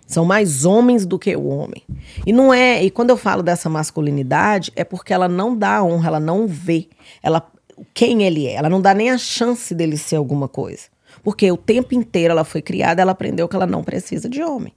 São 0.09 0.25
mais 0.25 0.65
homens 0.65 1.05
do 1.05 1.19
que 1.19 1.35
o 1.35 1.45
homem. 1.45 1.83
E 2.25 2.33
não 2.33 2.51
é, 2.51 2.83
e 2.83 2.89
quando 2.89 3.11
eu 3.11 3.15
falo 3.15 3.43
dessa 3.43 3.69
masculinidade, 3.69 4.71
é 4.75 4.83
porque 4.83 5.13
ela 5.13 5.27
não 5.27 5.55
dá 5.55 5.83
honra, 5.83 6.07
ela 6.07 6.19
não 6.19 6.47
vê 6.47 6.89
ela 7.21 7.47
quem 7.93 8.23
ele 8.23 8.47
é. 8.47 8.55
Ela 8.55 8.71
não 8.71 8.81
dá 8.81 8.91
nem 8.91 9.11
a 9.11 9.19
chance 9.19 9.75
dele 9.75 9.97
ser 9.97 10.15
alguma 10.15 10.47
coisa. 10.47 10.87
Porque 11.21 11.51
o 11.51 11.55
tempo 11.55 11.93
inteiro 11.93 12.31
ela 12.31 12.43
foi 12.43 12.59
criada, 12.59 13.03
ela 13.03 13.11
aprendeu 13.11 13.47
que 13.47 13.55
ela 13.55 13.67
não 13.67 13.83
precisa 13.83 14.27
de 14.27 14.41
homem. 14.41 14.73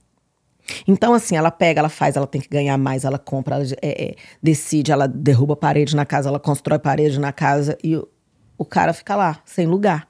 Então, 0.87 1.15
assim, 1.15 1.35
ela 1.35 1.49
pega, 1.49 1.79
ela 1.79 1.89
faz, 1.89 2.15
ela 2.15 2.27
tem 2.27 2.39
que 2.39 2.47
ganhar 2.47 2.77
mais, 2.77 3.03
ela 3.03 3.17
compra, 3.17 3.55
ela 3.55 3.65
é, 3.81 4.03
é, 4.03 4.15
decide, 4.41 4.91
ela 4.91 5.07
derruba 5.07 5.55
parede 5.55 5.95
na 5.95 6.05
casa, 6.05 6.29
ela 6.29 6.39
constrói 6.39 6.77
parede 6.77 7.19
na 7.19 7.33
casa 7.33 7.75
e 7.83 7.95
o, 7.95 8.07
o 8.55 8.63
cara 8.63 8.93
fica 8.93 9.15
lá, 9.15 9.41
sem 9.45 9.65
lugar. 9.65 10.07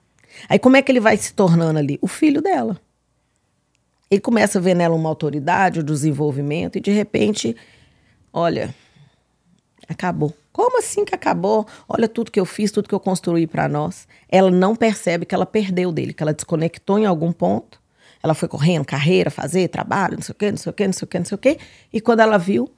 Aí 0.50 0.60
como 0.60 0.76
é 0.76 0.82
que 0.82 0.92
ele 0.92 1.00
vai 1.00 1.16
se 1.16 1.34
tornando 1.34 1.80
ali? 1.80 1.98
O 2.02 2.08
filho 2.08 2.42
dela. 2.42 2.78
Ele 4.14 4.22
começa 4.22 4.60
a 4.60 4.62
ver 4.62 4.76
nela 4.76 4.96
uma 4.96 5.10
autoridade, 5.10 5.80
o 5.80 5.84
desenvolvimento, 5.84 6.78
e 6.78 6.82
de 6.82 6.92
repente, 6.92 7.56
olha, 8.32 8.74
acabou. 9.90 10.32
Como 10.52 10.78
assim 10.78 11.04
que 11.04 11.16
acabou? 11.16 11.66
Olha 11.90 12.08
tudo 12.08 12.30
que 12.30 12.40
eu 12.40 12.46
fiz, 12.46 12.72
tudo 12.72 12.88
que 12.88 12.94
eu 12.94 13.00
construí 13.00 13.48
para 13.48 13.68
nós. 13.68 14.08
Ela 14.30 14.52
não 14.52 14.76
percebe 14.76 15.26
que 15.26 15.34
ela 15.34 15.48
perdeu 15.48 15.92
dele, 15.92 16.14
que 16.14 16.22
ela 16.22 16.32
desconectou 16.32 17.00
em 17.00 17.08
algum 17.08 17.32
ponto. 17.32 17.82
Ela 18.22 18.36
foi 18.36 18.48
correndo, 18.48 18.86
carreira, 18.86 19.32
fazer, 19.32 19.68
trabalho, 19.68 20.14
não 20.16 20.22
sei 20.22 20.34
o 20.34 20.36
quê, 20.36 20.52
não 20.52 20.58
sei 20.58 20.70
o 20.70 20.74
quê, 20.74 20.86
não 20.86 20.94
sei 20.94 21.06
o 21.06 21.08
quê, 21.08 21.18
não 21.18 21.26
sei 21.26 21.36
o 21.36 21.40
quê. 21.40 21.58
E 21.92 22.00
quando 22.00 22.20
ela 22.20 22.38
viu, 22.38 22.72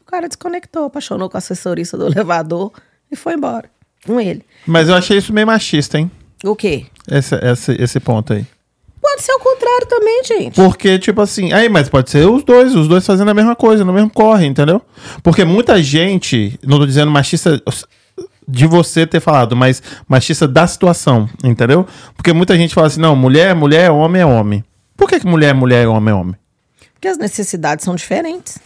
o 0.00 0.04
cara 0.04 0.28
desconectou, 0.28 0.84
apaixonou 0.84 1.28
com 1.28 1.36
a 1.36 1.38
assessorista 1.38 1.98
do 1.98 2.06
elevador 2.08 2.72
e 3.10 3.16
foi 3.16 3.34
embora 3.34 3.68
com 4.06 4.20
ele. 4.20 4.44
Mas 4.64 4.88
eu 4.88 4.94
achei 4.94 5.18
isso 5.18 5.32
meio 5.32 5.48
machista, 5.48 5.98
hein? 5.98 6.08
O 6.44 6.54
quê? 6.54 6.86
Esse, 7.10 7.34
esse, 7.34 7.72
esse 7.82 7.98
ponto 7.98 8.32
aí. 8.32 8.46
Pode 9.08 9.22
ser 9.22 9.32
o 9.32 9.38
contrário 9.38 9.86
também, 9.86 10.22
gente. 10.22 10.54
Porque, 10.54 10.98
tipo 10.98 11.20
assim, 11.22 11.50
aí, 11.52 11.68
mas 11.68 11.88
pode 11.88 12.10
ser 12.10 12.28
os 12.28 12.44
dois, 12.44 12.74
os 12.74 12.86
dois 12.86 13.06
fazendo 13.06 13.30
a 13.30 13.34
mesma 13.34 13.56
coisa, 13.56 13.82
no 13.84 13.92
mesmo 13.92 14.10
corre, 14.10 14.46
entendeu? 14.46 14.82
Porque 15.22 15.44
muita 15.46 15.82
gente, 15.82 16.58
não 16.62 16.78
tô 16.78 16.84
dizendo 16.84 17.10
machista 17.10 17.60
de 18.46 18.66
você 18.66 19.06
ter 19.06 19.20
falado, 19.20 19.56
mas 19.56 19.82
machista 20.06 20.46
da 20.46 20.66
situação, 20.66 21.28
entendeu? 21.42 21.86
Porque 22.14 22.34
muita 22.34 22.54
gente 22.56 22.74
fala 22.74 22.86
assim, 22.86 23.00
não, 23.00 23.16
mulher 23.16 23.50
é 23.50 23.54
mulher, 23.54 23.90
homem 23.90 24.20
é 24.20 24.26
homem. 24.26 24.62
Por 24.94 25.08
que, 25.08 25.18
que 25.20 25.26
mulher 25.26 25.50
é 25.50 25.54
mulher 25.54 25.84
e 25.84 25.86
homem 25.86 26.12
é 26.12 26.14
homem? 26.14 26.36
Porque 26.92 27.08
as 27.08 27.16
necessidades 27.16 27.86
são 27.86 27.94
diferentes. 27.94 28.58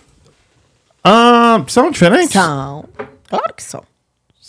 Ah, 1.05 1.63
são 1.69 1.91
diferentes? 1.91 2.33
São. 2.33 2.85
Claro 3.29 3.55
que 3.55 3.63
são. 3.63 3.85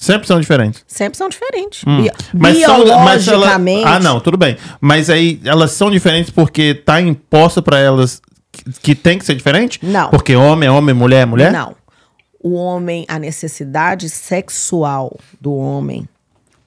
Sempre 0.04 0.28
são 0.28 0.40
diferentes. 0.40 0.84
Sempre 0.88 1.18
são 1.18 1.30
diferentes. 1.30 1.84
Hum. 1.88 2.06
Mas 2.34 2.60
são, 2.60 2.86
mas 3.04 3.28
ela, 3.28 3.38
Biologicamente. 3.38 3.88
ah, 3.88 4.00
não, 4.00 4.20
tudo 4.20 4.38
bem. 4.38 4.58
Mas 4.82 5.10
aí 5.10 5.40
elas 5.46 5.72
são 5.72 5.90
diferentes 5.90 6.30
porque 6.30 6.74
tá 6.74 7.00
imposto 7.02 7.62
pra 7.64 7.80
elas 7.80 8.22
que, 8.52 8.64
que 8.82 8.96
tem 8.96 9.18
que 9.18 9.26
ser 9.26 9.36
diferente? 9.36 9.80
Não. 9.82 10.10
Porque 10.10 10.36
homem 10.36 10.68
é 10.68 10.72
homem, 10.72 10.94
mulher 10.94 11.22
é 11.22 11.26
mulher? 11.26 11.52
Não. 11.52 11.76
O 12.40 12.54
homem, 12.56 13.06
a 13.08 13.18
necessidade 13.18 14.10
sexual 14.10 15.18
do 15.40 15.56
homem 15.56 16.08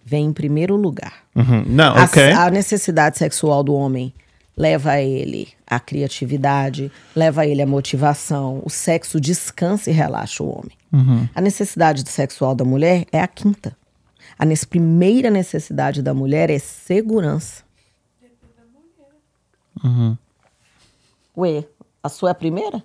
vem 0.05 0.25
em 0.27 0.33
primeiro 0.33 0.75
lugar. 0.75 1.13
Uhum. 1.35 1.63
Não, 1.67 1.95
A- 1.95 2.05
ok. 2.05 2.33
A, 2.33 2.49
necessidade 2.49 3.19
sexual 3.19 3.63
do 3.63 3.75
homem 3.75 4.15
leva 4.57 4.99
ele 4.99 5.49
à 5.67 5.79
criatividade, 5.79 6.91
leva 7.15 7.45
ele 7.47 7.61
à 7.61 7.67
motivação. 7.67 8.63
O 8.65 8.71
sexo 8.71 9.21
descansa 9.21 9.91
e 9.91 9.93
relaxa 9.93 10.43
o 10.43 10.49
homem. 10.49 10.73
Uhum. 10.97 11.29
A 11.35 11.41
necessidade 11.41 12.09
sexual 12.09 12.55
da 12.55 12.65
mulher 12.65 13.05
é 13.13 13.21
a 13.21 13.27
quinta. 13.29 13.77
A 14.39 14.45
primeira 14.69 15.31
necessidade 15.31 16.03
da 16.03 16.13
mulher 16.15 16.51
é 16.51 16.59
segurança. 16.59 17.63
Uhum. 19.85 20.17
Ué, 21.37 21.65
a 22.03 22.09
sua 22.09 22.31
é 22.31 22.33
a 22.33 22.35
primeira? 22.35 22.83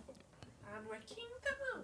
Ah, 0.66 0.80
não 0.86 0.94
é 0.94 0.98
quinta, 1.06 1.50
não. 1.60 1.82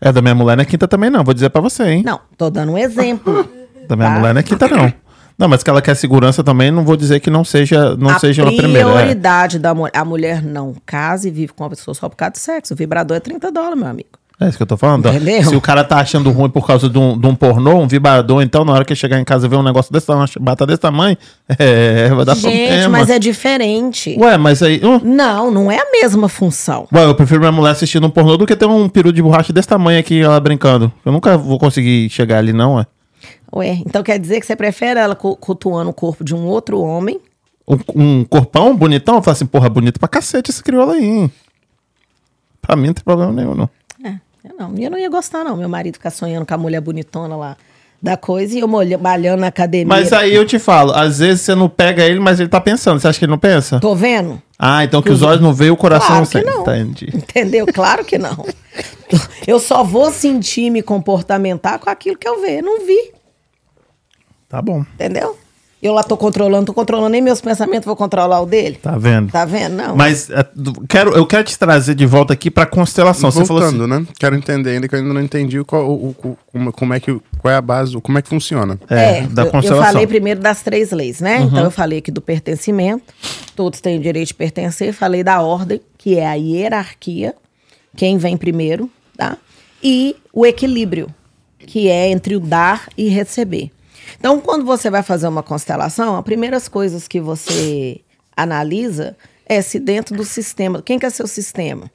É, 0.00 0.12
da 0.12 0.22
minha 0.22 0.34
mulher 0.34 0.56
não 0.56 0.62
é 0.62 0.64
quinta 0.64 0.88
também 0.88 1.10
não, 1.10 1.22
vou 1.22 1.34
dizer 1.34 1.50
pra 1.50 1.60
você, 1.60 1.82
hein? 1.84 2.02
Não, 2.04 2.20
tô 2.36 2.48
dando 2.50 2.72
um 2.72 2.78
exemplo. 2.78 3.48
Da 3.88 3.96
minha 3.96 4.08
Tá. 4.10 4.18
mulher 4.18 4.32
não 4.32 4.38
é 4.40 4.42
quinta 4.44 4.68
não. 4.68 4.92
Não, 5.36 5.48
mas 5.48 5.62
que 5.64 5.68
ela 5.68 5.82
quer 5.82 5.96
segurança 5.96 6.44
também, 6.44 6.70
não 6.70 6.84
vou 6.84 6.96
dizer 6.96 7.18
que 7.18 7.28
não 7.28 7.44
seja, 7.44 7.96
não 7.96 8.10
a 8.10 8.18
seja 8.20 8.42
uma 8.44 8.52
primeira. 8.56 8.88
é. 8.88 8.92
prioridade 8.92 9.58
da 9.58 9.74
mulher. 9.74 9.90
A 9.96 10.04
mulher 10.04 10.40
não 10.42 10.72
casa 10.86 11.26
e 11.26 11.30
vive 11.32 11.52
com 11.52 11.64
uma 11.64 11.70
pessoa 11.70 11.94
só 11.94 12.08
por 12.08 12.14
causa 12.14 12.30
do 12.32 12.38
sexo. 12.38 12.74
O 12.74 12.76
vibrador 12.76 13.16
é 13.16 13.20
30 13.20 13.50
dólares, 13.50 13.76
meu 13.78 13.88
amigo. 13.88 14.10
É 14.40 14.48
isso 14.48 14.56
que 14.56 14.62
eu 14.62 14.66
tô 14.66 14.76
falando. 14.76 15.06
ó. 15.06 15.10
Entendeu? 15.12 15.44
Se 15.44 15.54
o 15.54 15.60
cara 15.60 15.84
tá 15.84 15.98
achando 15.98 16.30
ruim 16.32 16.50
por 16.50 16.66
causa 16.66 16.88
de 16.90 16.98
um, 16.98 17.16
de 17.16 17.26
um 17.26 17.34
pornô, 17.34 17.76
um 17.76 17.86
vibrador, 17.86 18.42
então 18.42 18.64
na 18.64 18.72
hora 18.72 18.84
que 18.84 18.92
chegar 18.94 19.20
em 19.20 19.24
casa 19.24 19.46
e 19.46 19.48
ver 19.48 19.54
um 19.56 19.62
negócio 19.62 19.92
desse 19.92 20.06
tamanho, 20.06 20.28
bata 20.40 20.66
desse 20.66 20.80
tamanho, 20.80 21.16
é, 21.58 22.08
vai 22.08 22.24
dar 22.24 22.34
Gente, 22.34 22.42
problema. 22.66 22.88
mas 22.88 23.08
é 23.10 23.18
diferente. 23.20 24.16
Ué, 24.18 24.36
mas 24.36 24.60
aí... 24.62 24.80
uh, 24.84 25.00
Não, 25.04 25.50
não 25.50 25.70
é 25.70 25.78
a 25.78 25.86
mesma 25.92 26.28
função. 26.28 26.88
Ué, 26.92 27.04
eu 27.04 27.14
prefiro 27.14 27.38
minha 27.40 27.52
mulher 27.52 27.70
assistindo 27.70 28.06
um 28.06 28.10
pornô 28.10 28.36
do 28.36 28.44
que 28.46 28.56
ter 28.56 28.66
um 28.66 28.88
peru 28.88 29.12
de 29.12 29.22
borracha 29.22 29.52
desse 29.52 29.68
tamanho 29.68 30.00
aqui, 30.00 30.20
ela 30.20 30.40
brincando. 30.40 30.90
Eu 31.04 31.12
nunca 31.12 31.38
vou 31.38 31.58
conseguir 31.58 32.08
chegar 32.10 32.38
ali, 32.38 32.52
não, 32.52 32.74
ué. 32.76 32.86
Ué, 33.54 33.80
então 33.86 34.02
quer 34.02 34.18
dizer 34.18 34.40
que 34.40 34.46
você 34.46 34.56
prefere 34.56 34.98
ela 34.98 35.14
cu- 35.14 35.36
cultuando 35.36 35.90
o 35.90 35.94
corpo 35.94 36.24
de 36.24 36.34
um 36.34 36.46
outro 36.46 36.80
homem? 36.80 37.20
Um, 37.68 37.76
um 37.94 38.24
corpão 38.24 38.74
bonitão, 38.76 39.16
eu 39.16 39.22
falo 39.22 39.32
assim, 39.34 39.46
porra, 39.46 39.68
bonito 39.68 40.00
pra 40.00 40.08
cacete 40.08 40.50
esse 40.50 40.62
crioulo 40.62 40.90
aí, 40.92 41.04
hein? 41.04 41.32
Pra 42.60 42.76
mim 42.76 42.88
não 42.88 42.94
tem 42.94 43.04
problema 43.04 43.32
nenhum, 43.32 43.54
não. 43.54 43.68
Eu 44.44 44.54
não. 44.58 44.74
Eu 44.76 44.90
não 44.90 44.98
ia 44.98 45.08
gostar, 45.08 45.44
não. 45.44 45.56
Meu 45.56 45.68
marido 45.68 45.94
ficar 45.94 46.10
sonhando 46.10 46.44
com 46.46 46.54
a 46.54 46.58
mulher 46.58 46.80
bonitona 46.80 47.36
lá 47.36 47.56
da 48.02 48.16
coisa 48.16 48.56
e 48.56 48.60
eu 48.60 48.66
molha- 48.66 48.98
malhando 48.98 49.40
na 49.42 49.46
academia. 49.46 49.86
Mas 49.86 50.12
aí 50.12 50.34
eu 50.34 50.44
te 50.44 50.58
falo, 50.58 50.92
às 50.92 51.20
vezes 51.20 51.42
você 51.42 51.54
não 51.54 51.68
pega 51.68 52.02
ele, 52.04 52.18
mas 52.18 52.40
ele 52.40 52.48
tá 52.48 52.60
pensando. 52.60 52.98
Você 52.98 53.06
acha 53.06 53.18
que 53.18 53.24
ele 53.24 53.30
não 53.30 53.38
pensa? 53.38 53.78
Tô 53.78 53.94
vendo? 53.94 54.42
Ah, 54.58 54.82
então 54.82 55.00
que 55.00 55.10
os 55.10 55.22
olhos 55.22 55.40
não 55.40 55.52
veem, 55.54 55.70
o 55.70 55.76
coração 55.76 56.06
Claro 56.08 56.20
não 56.20 56.26
sente. 56.26 56.44
não. 56.46 56.62
Entendi. 56.62 57.10
Entendeu? 57.14 57.66
Claro 57.66 58.04
que 58.04 58.18
não. 58.18 58.44
Eu 59.46 59.60
só 59.60 59.84
vou 59.84 60.10
sentir 60.10 60.70
me 60.70 60.82
comportamentar 60.82 61.78
com 61.78 61.88
aquilo 61.90 62.16
que 62.16 62.26
eu 62.26 62.40
ver. 62.40 62.62
Não 62.62 62.84
vi. 62.86 63.12
Tá 64.48 64.60
bom. 64.62 64.80
Entendeu? 64.94 65.36
Eu 65.82 65.92
lá 65.92 66.04
tô 66.04 66.16
controlando, 66.16 66.66
tô 66.66 66.72
controlando 66.72 67.08
nem 67.08 67.20
meus 67.20 67.40
pensamentos, 67.40 67.84
vou 67.84 67.96
controlar 67.96 68.40
o 68.40 68.46
dele. 68.46 68.78
Tá 68.80 68.96
vendo? 68.96 69.32
Tá 69.32 69.44
vendo? 69.44 69.72
Não. 69.74 69.96
Mas 69.96 70.30
é, 70.30 70.46
quero, 70.88 71.10
eu 71.10 71.26
quero 71.26 71.42
te 71.42 71.58
trazer 71.58 71.96
de 71.96 72.06
volta 72.06 72.32
aqui 72.32 72.52
pra 72.52 72.64
constelação. 72.64 73.32
Você 73.32 73.44
falou 73.44 73.64
assim, 73.64 73.76
Voltando, 73.76 74.00
né? 74.00 74.06
Quero 74.16 74.36
entender 74.36 74.70
ainda 74.70 74.86
que 74.86 74.94
eu 74.94 75.00
ainda 75.00 75.12
não 75.12 75.20
entendi 75.20 75.58
o, 75.58 75.64
qual- 75.64 75.90
o- 75.90 76.10
o- 76.22 76.36
como, 76.52 76.72
como 76.72 76.94
é 76.94 77.00
que 77.00 77.18
qual 77.38 77.52
é 77.52 77.56
a 77.56 77.60
base, 77.60 78.00
como 78.00 78.16
é 78.16 78.22
que 78.22 78.28
funciona. 78.28 78.78
é, 78.88 79.22
da 79.22 79.42
eu- 79.42 79.46
eu, 79.46 79.50
constelação. 79.50 79.78
Uhum. 79.86 79.92
falei 79.92 80.06
primeiro 80.06 80.40
das 80.40 80.62
três 80.62 80.92
leis, 80.92 81.20
né? 81.20 81.40
Então 81.42 81.64
eu 81.64 81.70
falei 81.72 81.98
aqui 81.98 82.12
do 82.12 82.20
pertencimento, 82.22 83.02
todos 83.56 83.80
têm 83.80 83.98
o 83.98 84.00
direito 84.00 84.28
de 84.28 84.34
pertencer. 84.34 84.92
Falei 84.92 85.24
da 85.24 85.42
ordem, 85.42 85.80
que 85.98 86.16
é 86.16 86.28
a 86.28 86.34
hierarquia, 86.34 87.34
quem 87.96 88.18
vem 88.18 88.36
primeiro, 88.36 88.88
tá? 89.16 89.36
E 89.82 90.14
o 90.32 90.46
equilíbrio, 90.46 91.08
que 91.58 91.88
é 91.88 92.08
entre 92.08 92.36
o 92.36 92.40
dar 92.40 92.86
e 92.96 93.08
receber. 93.08 93.72
Então, 94.18 94.40
quando 94.40 94.64
você 94.64 94.90
vai 94.90 95.02
fazer 95.02 95.28
uma 95.28 95.42
constelação, 95.42 96.16
as 96.16 96.24
primeiras 96.24 96.68
coisas 96.68 97.08
que 97.08 97.20
você 97.20 98.00
analisa 98.36 99.16
é 99.46 99.60
se 99.60 99.78
dentro 99.78 100.16
do 100.16 100.24
sistema. 100.24 100.82
Quem 100.82 100.98
que 100.98 101.06
é 101.06 101.10
seu 101.10 101.26
sistema? 101.26 101.90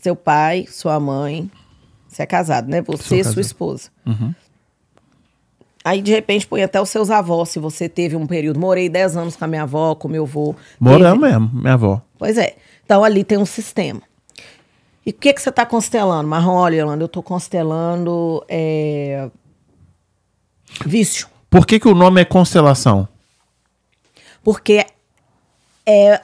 Seu 0.00 0.16
pai, 0.16 0.66
sua 0.70 0.98
mãe. 1.00 1.50
Você 2.08 2.22
é 2.22 2.26
casado, 2.26 2.68
né? 2.68 2.82
Você 2.82 3.20
e 3.20 3.24
sua 3.24 3.40
esposa. 3.40 3.90
Aí, 5.84 6.00
de 6.00 6.12
repente, 6.12 6.46
põe 6.46 6.62
até 6.62 6.80
os 6.80 6.90
seus 6.90 7.10
avós. 7.10 7.48
Se 7.48 7.58
você 7.58 7.88
teve 7.88 8.14
um 8.14 8.26
período. 8.26 8.60
Morei 8.60 8.88
10 8.88 9.16
anos 9.16 9.36
com 9.36 9.44
a 9.44 9.48
minha 9.48 9.62
avó, 9.62 9.94
com 9.94 10.08
meu 10.08 10.24
avô. 10.24 10.54
Moramos 10.78 11.20
mesmo, 11.20 11.50
minha 11.52 11.74
avó. 11.74 12.02
Pois 12.18 12.38
é. 12.38 12.56
Então, 12.84 13.02
ali 13.02 13.24
tem 13.24 13.38
um 13.38 13.46
sistema. 13.46 14.02
E 15.04 15.10
o 15.10 15.12
que, 15.12 15.32
que 15.32 15.42
você 15.42 15.48
está 15.48 15.66
constelando? 15.66 16.28
Marrom, 16.28 16.54
olha, 16.54 16.76
Yolanda, 16.76 17.02
eu 17.02 17.06
estou 17.06 17.22
constelando 17.22 18.44
é, 18.48 19.28
vício. 20.86 21.26
Por 21.52 21.66
que, 21.66 21.78
que 21.78 21.86
o 21.86 21.94
nome 21.94 22.18
é 22.18 22.24
constelação? 22.24 23.06
Porque 24.42 24.86
é, 25.84 26.22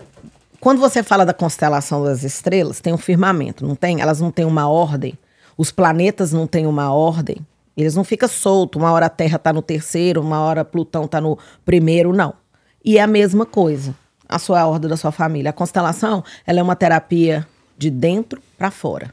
quando 0.59 0.81
você 0.81 1.03
fala 1.03 1.27
da 1.27 1.35
constelação 1.35 2.03
das 2.03 2.25
estrelas, 2.25 2.81
tem 2.81 2.95
um 2.95 2.97
firmamento, 2.99 3.67
não 3.67 3.75
tem? 3.75 4.01
Elas 4.01 4.23
não 4.23 4.31
têm 4.31 4.47
uma 4.47 4.67
ordem. 4.67 5.19
Os 5.55 5.71
planetas 5.71 6.33
não 6.33 6.47
têm 6.47 6.67
uma 6.67 6.95
ordem. 6.95 7.37
Eles 7.77 7.95
não 7.95 8.05
ficam 8.05 8.27
soltos. 8.27 8.81
Uma 8.81 8.91
hora 8.91 9.05
a 9.05 9.11
Terra 9.11 9.37
está 9.37 9.53
no 9.53 9.61
terceiro, 9.61 10.23
uma 10.23 10.41
hora 10.41 10.65
Plutão 10.65 11.05
está 11.05 11.21
no 11.21 11.39
primeiro, 11.63 12.15
não. 12.15 12.33
E 12.83 12.97
é 12.97 13.03
a 13.03 13.07
mesma 13.07 13.45
coisa. 13.45 13.95
A 14.27 14.39
sua 14.39 14.67
ordem 14.67 14.89
da 14.89 14.97
sua 14.97 15.13
família. 15.13 15.51
A 15.51 15.53
constelação, 15.53 16.25
ela 16.47 16.61
é 16.61 16.63
uma 16.63 16.75
terapia 16.75 17.47
de 17.77 17.91
dentro 17.91 18.41
para 18.57 18.71
fora. 18.71 19.13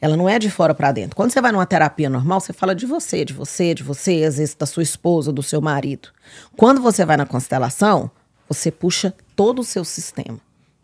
Ela 0.00 0.16
não 0.16 0.28
é 0.28 0.38
de 0.38 0.50
fora 0.50 0.74
para 0.74 0.92
dentro. 0.92 1.16
Quando 1.16 1.30
você 1.30 1.40
vai 1.40 1.52
numa 1.52 1.66
terapia 1.66 2.10
normal, 2.10 2.40
você 2.40 2.52
fala 2.52 2.74
de 2.74 2.86
você, 2.86 3.24
de 3.24 3.32
você, 3.32 3.74
de 3.74 3.82
você, 3.82 4.24
às 4.24 4.36
vezes 4.38 4.54
da 4.54 4.66
sua 4.66 4.82
esposa, 4.82 5.32
do 5.32 5.42
seu 5.42 5.60
marido. 5.60 6.08
Quando 6.56 6.80
você 6.80 7.04
vai 7.04 7.16
na 7.16 7.26
constelação, 7.26 8.10
você 8.48 8.70
puxa 8.70 9.14
todo 9.34 9.60
o 9.60 9.64
seu 9.64 9.84
sistema. 9.84 10.38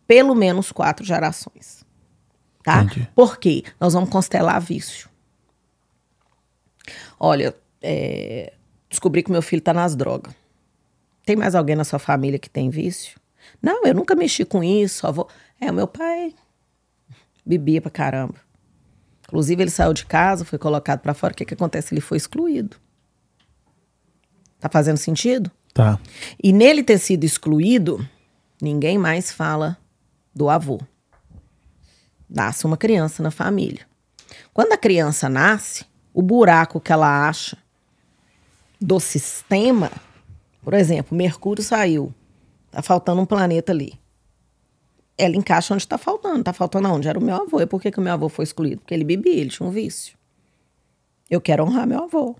Pelo 0.06 0.34
menos 0.34 0.72
quatro 0.72 1.04
gerações. 1.04 1.84
Tá? 2.62 2.82
Entendi. 2.82 3.08
Por 3.14 3.38
quê? 3.38 3.64
Nós 3.78 3.94
vamos 3.94 4.10
constelar 4.10 4.60
vício. 4.60 5.08
Olha, 7.18 7.54
é, 7.82 8.52
descobri 8.88 9.22
que 9.22 9.30
meu 9.30 9.42
filho 9.42 9.62
tá 9.62 9.72
nas 9.72 9.94
drogas. 9.94 10.34
Tem 11.24 11.36
mais 11.36 11.54
alguém 11.54 11.76
na 11.76 11.84
sua 11.84 11.98
família 11.98 12.38
que 12.38 12.50
tem 12.50 12.70
vício? 12.70 13.20
Não, 13.62 13.84
eu 13.84 13.94
nunca 13.94 14.14
mexi 14.14 14.44
com 14.44 14.64
isso. 14.64 15.10
Vou... 15.12 15.28
É, 15.60 15.70
o 15.70 15.74
meu 15.74 15.86
pai 15.86 16.34
bebia 17.44 17.80
pra 17.80 17.90
caramba. 17.90 18.34
Inclusive, 19.30 19.62
ele 19.62 19.70
saiu 19.70 19.94
de 19.94 20.04
casa, 20.04 20.44
foi 20.44 20.58
colocado 20.58 20.98
pra 20.98 21.14
fora. 21.14 21.32
O 21.32 21.36
que, 21.36 21.44
que 21.44 21.54
acontece? 21.54 21.94
Ele 21.94 22.00
foi 22.00 22.16
excluído. 22.16 22.76
Tá 24.58 24.68
fazendo 24.68 24.96
sentido? 24.96 25.48
Tá. 25.72 26.00
E 26.42 26.52
nele 26.52 26.82
ter 26.82 26.98
sido 26.98 27.22
excluído, 27.22 28.04
ninguém 28.60 28.98
mais 28.98 29.30
fala 29.30 29.78
do 30.34 30.50
avô. 30.50 30.80
Nasce 32.28 32.66
uma 32.66 32.76
criança 32.76 33.22
na 33.22 33.30
família. 33.30 33.86
Quando 34.52 34.72
a 34.72 34.76
criança 34.76 35.28
nasce, 35.28 35.86
o 36.12 36.22
buraco 36.22 36.80
que 36.80 36.92
ela 36.92 37.28
acha 37.28 37.56
do 38.80 38.98
sistema, 38.98 39.92
por 40.60 40.74
exemplo, 40.74 41.16
Mercúrio 41.16 41.62
saiu, 41.62 42.12
tá 42.68 42.82
faltando 42.82 43.20
um 43.20 43.26
planeta 43.26 43.70
ali. 43.70 43.94
Ela 45.20 45.36
encaixa 45.36 45.74
onde 45.74 45.82
está 45.82 45.98
faltando. 45.98 46.42
Tá 46.42 46.52
faltando 46.52 46.88
onde? 46.88 47.08
Era 47.08 47.18
o 47.18 47.22
meu 47.22 47.36
avô. 47.36 47.60
E 47.60 47.66
por 47.66 47.80
que, 47.80 47.90
que 47.90 47.98
o 47.98 48.02
meu 48.02 48.12
avô 48.12 48.28
foi 48.28 48.42
excluído? 48.44 48.80
Porque 48.80 48.94
ele 48.94 49.04
bebia, 49.04 49.34
ele 49.40 49.50
tinha 49.50 49.66
um 49.68 49.70
vício. 49.70 50.14
Eu 51.30 51.40
quero 51.40 51.64
honrar 51.64 51.86
meu 51.86 52.04
avô. 52.04 52.36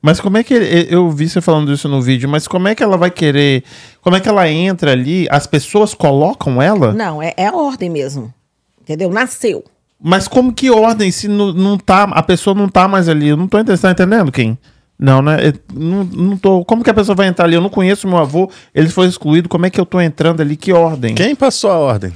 Mas 0.00 0.20
como 0.20 0.36
é 0.36 0.44
que 0.44 0.54
ele- 0.54 0.86
eu 0.94 1.10
vi 1.10 1.28
você 1.28 1.40
falando 1.40 1.72
isso 1.72 1.88
no 1.88 2.00
vídeo, 2.00 2.28
mas 2.28 2.46
como 2.46 2.68
é 2.68 2.74
que 2.76 2.82
ela 2.82 2.96
vai 2.96 3.10
querer, 3.10 3.64
como 4.00 4.14
é 4.14 4.20
que 4.20 4.28
ela 4.28 4.48
entra 4.48 4.92
ali? 4.92 5.26
As 5.30 5.46
pessoas 5.48 5.94
colocam 5.94 6.62
ela? 6.62 6.92
Não, 6.92 7.20
é, 7.20 7.34
é 7.36 7.46
a 7.48 7.52
ordem 7.56 7.90
mesmo. 7.90 8.32
Entendeu? 8.80 9.10
Nasceu. 9.10 9.64
Mas 10.00 10.28
como 10.28 10.52
que 10.52 10.70
ordem 10.70 11.10
se 11.10 11.26
não, 11.26 11.52
não 11.52 11.76
tá, 11.78 12.04
a 12.04 12.22
pessoa 12.22 12.54
não 12.54 12.68
tá 12.68 12.86
mais 12.86 13.08
ali? 13.08 13.28
Eu 13.28 13.36
não 13.36 13.48
tô 13.48 13.58
entendendo, 13.58 13.76
você 13.78 13.82
tá 13.82 13.90
entendendo, 13.90 14.30
quem? 14.30 14.56
Não, 15.04 15.20
né? 15.20 15.48
Eu 15.48 15.52
não, 15.74 16.04
não 16.04 16.36
tô. 16.36 16.64
Como 16.64 16.82
que 16.82 16.88
a 16.90 16.94
pessoa 16.94 17.14
vai 17.14 17.26
entrar 17.26 17.44
ali? 17.44 17.54
Eu 17.54 17.60
não 17.60 17.68
conheço 17.68 18.08
meu 18.08 18.16
avô, 18.16 18.50
ele 18.74 18.88
foi 18.88 19.06
excluído. 19.06 19.48
Como 19.48 19.66
é 19.66 19.70
que 19.70 19.78
eu 19.78 19.84
tô 19.84 20.00
entrando 20.00 20.40
ali? 20.40 20.56
Que 20.56 20.72
ordem? 20.72 21.14
Quem 21.14 21.34
passou 21.34 21.70
a 21.70 21.76
ordem? 21.78 22.12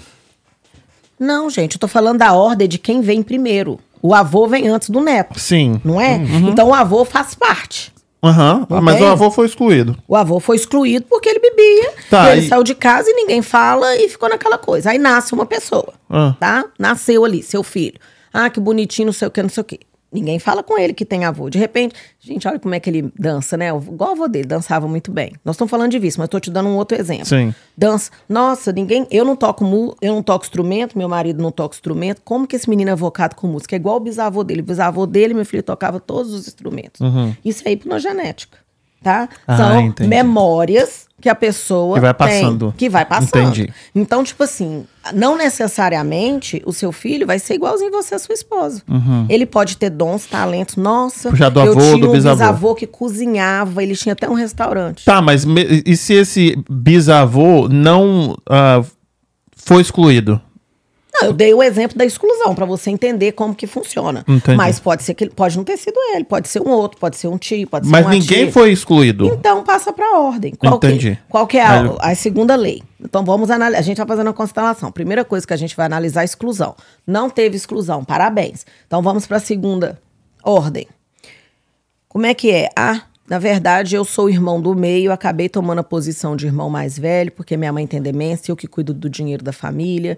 Não, 1.19 1.51
gente, 1.51 1.75
eu 1.75 1.81
tô 1.81 1.89
falando 1.89 2.19
da 2.19 2.33
ordem 2.33 2.69
de 2.69 2.79
quem 2.79 3.01
vem 3.01 3.23
primeiro. 3.23 3.79
O 4.01 4.15
avô 4.15 4.47
vem 4.47 4.69
antes 4.69 4.91
do 4.91 5.01
neto, 5.01 5.39
Sim. 5.39 5.81
não 5.85 6.01
é? 6.01 6.15
Então 6.15 6.69
o 6.69 6.75
avô 6.75 7.05
faz 7.05 7.35
parte. 7.35 7.93
Aham. 8.23 8.67
Não 8.71 8.81
Mas 8.81 9.01
o 9.01 9.05
avô 9.07 9.31
foi 9.31 9.47
excluído. 9.47 9.97
O 10.09 10.17
avô 10.17 10.41
foi 10.41 10.57
excluído 10.57 11.07
porque 11.11 11.29
ele 11.29 11.41
bebia. 11.41 11.93
Tá, 12.09 12.33
ele 12.37 12.47
e- 12.47 12.49
saiu 12.49 12.63
de 12.65 12.75
casa 12.75 13.11
e 13.11 13.15
ninguém 13.15 13.43
fala 13.43 13.97
e 13.97 14.09
ficou 14.09 14.29
naquela 14.29 14.57
coisa. 14.59 14.91
Aí 14.91 14.99
nasce 14.99 15.33
uma 15.35 15.47
pessoa, 15.47 15.93
Ah. 16.09 16.35
tá? 16.39 16.65
Nasceu 16.79 17.25
ali, 17.25 17.43
seu 17.43 17.63
filho. 17.63 17.99
Ah, 18.33 18.49
que 18.51 18.59
bonitinho, 18.61 19.07
não 19.07 19.13
sei 19.13 19.29
o 19.29 19.31
que, 19.31 19.43
não 19.43 19.49
sei 19.49 19.61
o 19.61 19.65
que. 19.65 19.81
Ninguém 20.11 20.39
fala 20.39 20.63
com 20.63 20.79
ele 20.79 20.95
que 20.95 21.05
tem 21.05 21.27
avô. 21.27 21.51
De 21.51 21.59
repente, 21.59 21.95
gente, 22.19 22.49
olha 22.49 22.59
como 22.59 22.75
é 22.75 22.81
que 22.81 22.89
ele 22.89 23.13
dança, 23.19 23.59
né? 23.59 23.69
Igual 23.69 24.11
o 24.11 24.13
avô 24.13 24.29
dele, 24.29 24.47
dançava 24.47 24.89
muito 24.89 25.11
bem. 25.13 25.33
Nós 25.45 25.55
estamos 25.55 25.71
falando 25.71 25.91
de 25.91 25.99
vício, 25.99 26.19
mas 26.19 26.27
estou 26.29 26.41
te 26.41 26.51
dando 26.51 26.69
um 26.71 26.77
outro 26.77 26.99
exemplo. 26.99 27.27
Sim. 27.27 27.55
Dança. 27.77 28.11
Nossa, 28.27 28.73
ninguém. 28.73 29.07
Eu 29.11 29.25
não 29.25 29.37
toco 29.37 29.65
mu, 29.65 29.95
eu 30.01 30.15
não 30.15 30.23
toco 30.23 30.47
instrumento, 30.47 30.97
meu 30.97 31.09
marido 31.11 31.43
não 31.43 31.53
toca 31.53 31.75
instrumento. 31.75 32.23
Como 32.25 32.47
que 32.47 32.57
esse 32.57 32.71
menino 32.71 32.91
é 32.91 32.97
vocado 32.97 33.37
com 33.37 33.47
música? 33.47 33.75
É 33.75 33.79
igual 33.79 33.97
o 33.97 34.01
bisavô 34.01 34.43
dele. 34.43 34.63
O 34.63 34.65
bisavô 34.65 35.07
dele, 35.07 35.35
meu 35.35 35.45
filho, 35.45 35.63
tocava 35.63 36.01
todos 36.01 36.33
os 36.33 36.49
instrumentos. 36.49 37.01
Isso 37.45 37.63
é 37.67 37.73
hipnogenética. 37.73 38.59
Tá? 39.03 39.23
Uhum. 39.23 39.29
Ah, 39.47 39.57
São 39.57 39.81
entendi. 39.81 40.09
memórias 40.09 41.08
que 41.21 41.29
a 41.29 41.35
pessoa 41.35 41.95
Que 41.97 42.01
vai 42.01 42.15
tem, 42.15 42.27
passando. 42.43 42.75
que 42.77 42.89
vai 42.89 43.05
passando. 43.05 43.29
Entendi. 43.51 43.73
Então, 43.95 44.23
tipo 44.23 44.43
assim, 44.45 44.85
não 45.13 45.37
necessariamente 45.37 46.63
o 46.65 46.73
seu 46.73 46.93
filho 46.93 47.27
vai 47.27 47.39
ser 47.39 47.55
igualzinho 47.55 47.91
você 47.91 48.15
a 48.15 48.19
sua 48.19 48.35
esposa. 48.35 48.83
Ele 49.29 49.45
pode 49.47 49.77
ter 49.77 49.91
dons, 49.91 50.27
talentos. 50.27 50.77
Nossa, 50.77 51.35
Já 51.35 51.49
do 51.49 51.61
eu 51.61 51.73
avô, 51.73 51.81
tinha 51.81 51.99
do 51.99 52.09
um 52.11 52.13
bisavô. 52.13 52.37
bisavô 52.37 52.75
que 52.75 52.87
cozinhava, 52.87 53.83
ele 53.83 53.97
tinha 53.97 54.13
até 54.13 54.29
um 54.29 54.35
restaurante. 54.35 55.05
Tá, 55.05 55.21
mas 55.21 55.45
me- 55.45 55.83
e 55.85 55.97
se 55.97 56.15
esse 56.15 56.57
bisavô 56.71 57.69
não 57.69 58.37
ah, 58.49 58.83
foi 59.57 59.83
excluído? 59.83 60.41
Não, 61.21 61.29
eu 61.29 61.33
dei 61.33 61.53
o 61.53 61.63
exemplo 61.63 61.97
da 61.97 62.05
exclusão 62.05 62.55
para 62.55 62.65
você 62.65 62.91
entender 62.91 63.33
como 63.33 63.55
que 63.55 63.67
funciona. 63.67 64.25
Entendi. 64.29 64.57
Mas 64.57 64.79
pode 64.79 65.03
ser 65.03 65.15
que 65.15 65.29
pode 65.29 65.57
não 65.57 65.65
ter 65.65 65.77
sido 65.77 65.99
ele, 66.15 66.25
pode 66.25 66.49
ser 66.49 66.61
um 66.61 66.71
outro, 66.71 66.99
pode 66.99 67.17
ser 67.17 67.29
um 67.29 67.37
tio, 67.37 67.67
pode 67.69 67.87
ser 67.87 67.93
Mas 67.93 68.05
uma 68.05 68.11
ninguém 68.13 68.45
tia. 68.45 68.53
foi 68.53 68.71
excluído. 68.73 69.27
Então 69.27 69.63
passa 69.65 69.93
para 69.93 70.07
a 70.07 70.19
ordem. 70.21 70.55
Qual 70.55 70.77
Entendi. 70.77 71.17
Que, 71.17 71.19
qual 71.29 71.47
que 71.47 71.59
é 71.59 71.65
a, 71.65 71.97
a 72.01 72.15
segunda 72.15 72.55
lei? 72.55 72.83
Então 73.01 73.25
vamos 73.25 73.51
analisar. 73.51 73.79
A 73.79 73.83
gente 73.83 73.97
vai 73.97 74.07
fazendo 74.07 74.29
uma 74.29 74.33
constelação. 74.35 74.93
Primeira 74.93 75.25
coisa 75.25 75.47
que 75.47 75.53
a 75.53 75.57
gente 75.57 75.77
vai 75.77 75.87
analisar 75.87 76.21
é 76.21 76.23
a 76.23 76.25
exclusão. 76.25 76.75
Não 77.07 77.29
teve 77.29 77.57
exclusão, 77.57 78.05
parabéns. 78.05 78.65
Então 78.87 79.03
vamos 79.03 79.27
para 79.27 79.39
a 79.39 79.41
segunda 79.41 80.01
ordem. 80.43 80.87
Como 82.09 82.27
é 82.27 82.35
que 82.35 82.51
é? 82.51 82.69
Ah, 82.77 83.03
na 83.29 83.39
verdade, 83.39 83.95
eu 83.95 84.07
sou 84.07 84.25
o 84.25 84.31
irmão 84.31 84.59
do 84.59 84.75
meio, 84.75 85.13
acabei 85.13 85.51
tomando 85.51 85.81
a 85.81 85.85
posição 85.85 86.35
de 86.35 86.47
irmão 86.47 86.71
mais 86.71 86.99
velho, 86.99 87.31
porque 87.31 87.59
minha 87.59 87.71
mãe 87.71 87.87
tem 87.87 88.01
demência, 88.01 88.51
eu 88.51 88.57
que 88.57 88.67
cuido 88.67 88.95
do 88.95 89.11
dinheiro 89.11 89.45
da 89.45 89.53
família. 89.53 90.17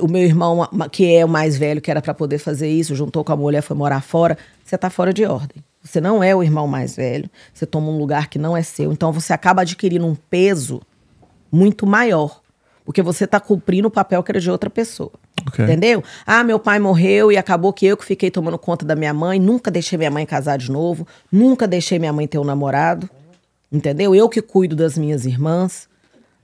O 0.00 0.08
meu 0.08 0.22
irmão, 0.22 0.66
que 0.90 1.14
é 1.14 1.22
o 1.22 1.28
mais 1.28 1.58
velho, 1.58 1.82
que 1.82 1.90
era 1.90 2.00
para 2.00 2.14
poder 2.14 2.38
fazer 2.38 2.68
isso, 2.68 2.94
juntou 2.94 3.22
com 3.22 3.32
a 3.32 3.36
mulher, 3.36 3.60
foi 3.60 3.76
morar 3.76 4.00
fora. 4.00 4.38
Você 4.64 4.78
tá 4.78 4.88
fora 4.88 5.12
de 5.12 5.26
ordem. 5.26 5.62
Você 5.82 6.00
não 6.00 6.24
é 6.24 6.34
o 6.34 6.42
irmão 6.42 6.66
mais 6.66 6.96
velho, 6.96 7.30
você 7.52 7.66
toma 7.66 7.88
um 7.88 7.98
lugar 7.98 8.28
que 8.28 8.38
não 8.38 8.56
é 8.56 8.62
seu. 8.62 8.90
Então 8.90 9.12
você 9.12 9.34
acaba 9.34 9.60
adquirindo 9.60 10.06
um 10.06 10.14
peso 10.14 10.80
muito 11.52 11.86
maior. 11.86 12.40
Porque 12.86 13.02
você 13.02 13.24
está 13.24 13.38
cumprindo 13.38 13.88
o 13.88 13.90
papel 13.90 14.22
que 14.22 14.32
era 14.32 14.40
de 14.40 14.50
outra 14.50 14.70
pessoa. 14.70 15.12
Ok. 15.46 15.64
Entendeu? 15.64 16.02
Ah, 16.26 16.42
meu 16.42 16.58
pai 16.58 16.78
morreu 16.78 17.30
e 17.30 17.36
acabou 17.36 17.72
que 17.72 17.86
eu 17.86 17.96
que 17.96 18.04
fiquei 18.04 18.30
tomando 18.30 18.58
conta 18.58 18.84
da 18.84 18.96
minha 18.96 19.14
mãe. 19.14 19.38
Nunca 19.38 19.70
deixei 19.70 19.96
minha 19.96 20.10
mãe 20.10 20.26
casar 20.26 20.58
de 20.58 20.70
novo. 20.70 21.06
Nunca 21.30 21.66
deixei 21.66 21.98
minha 21.98 22.12
mãe 22.12 22.26
ter 22.26 22.38
um 22.38 22.44
namorado. 22.44 23.08
Entendeu? 23.70 24.14
Eu 24.14 24.28
que 24.28 24.42
cuido 24.42 24.74
das 24.74 24.98
minhas 24.98 25.24
irmãs. 25.24 25.88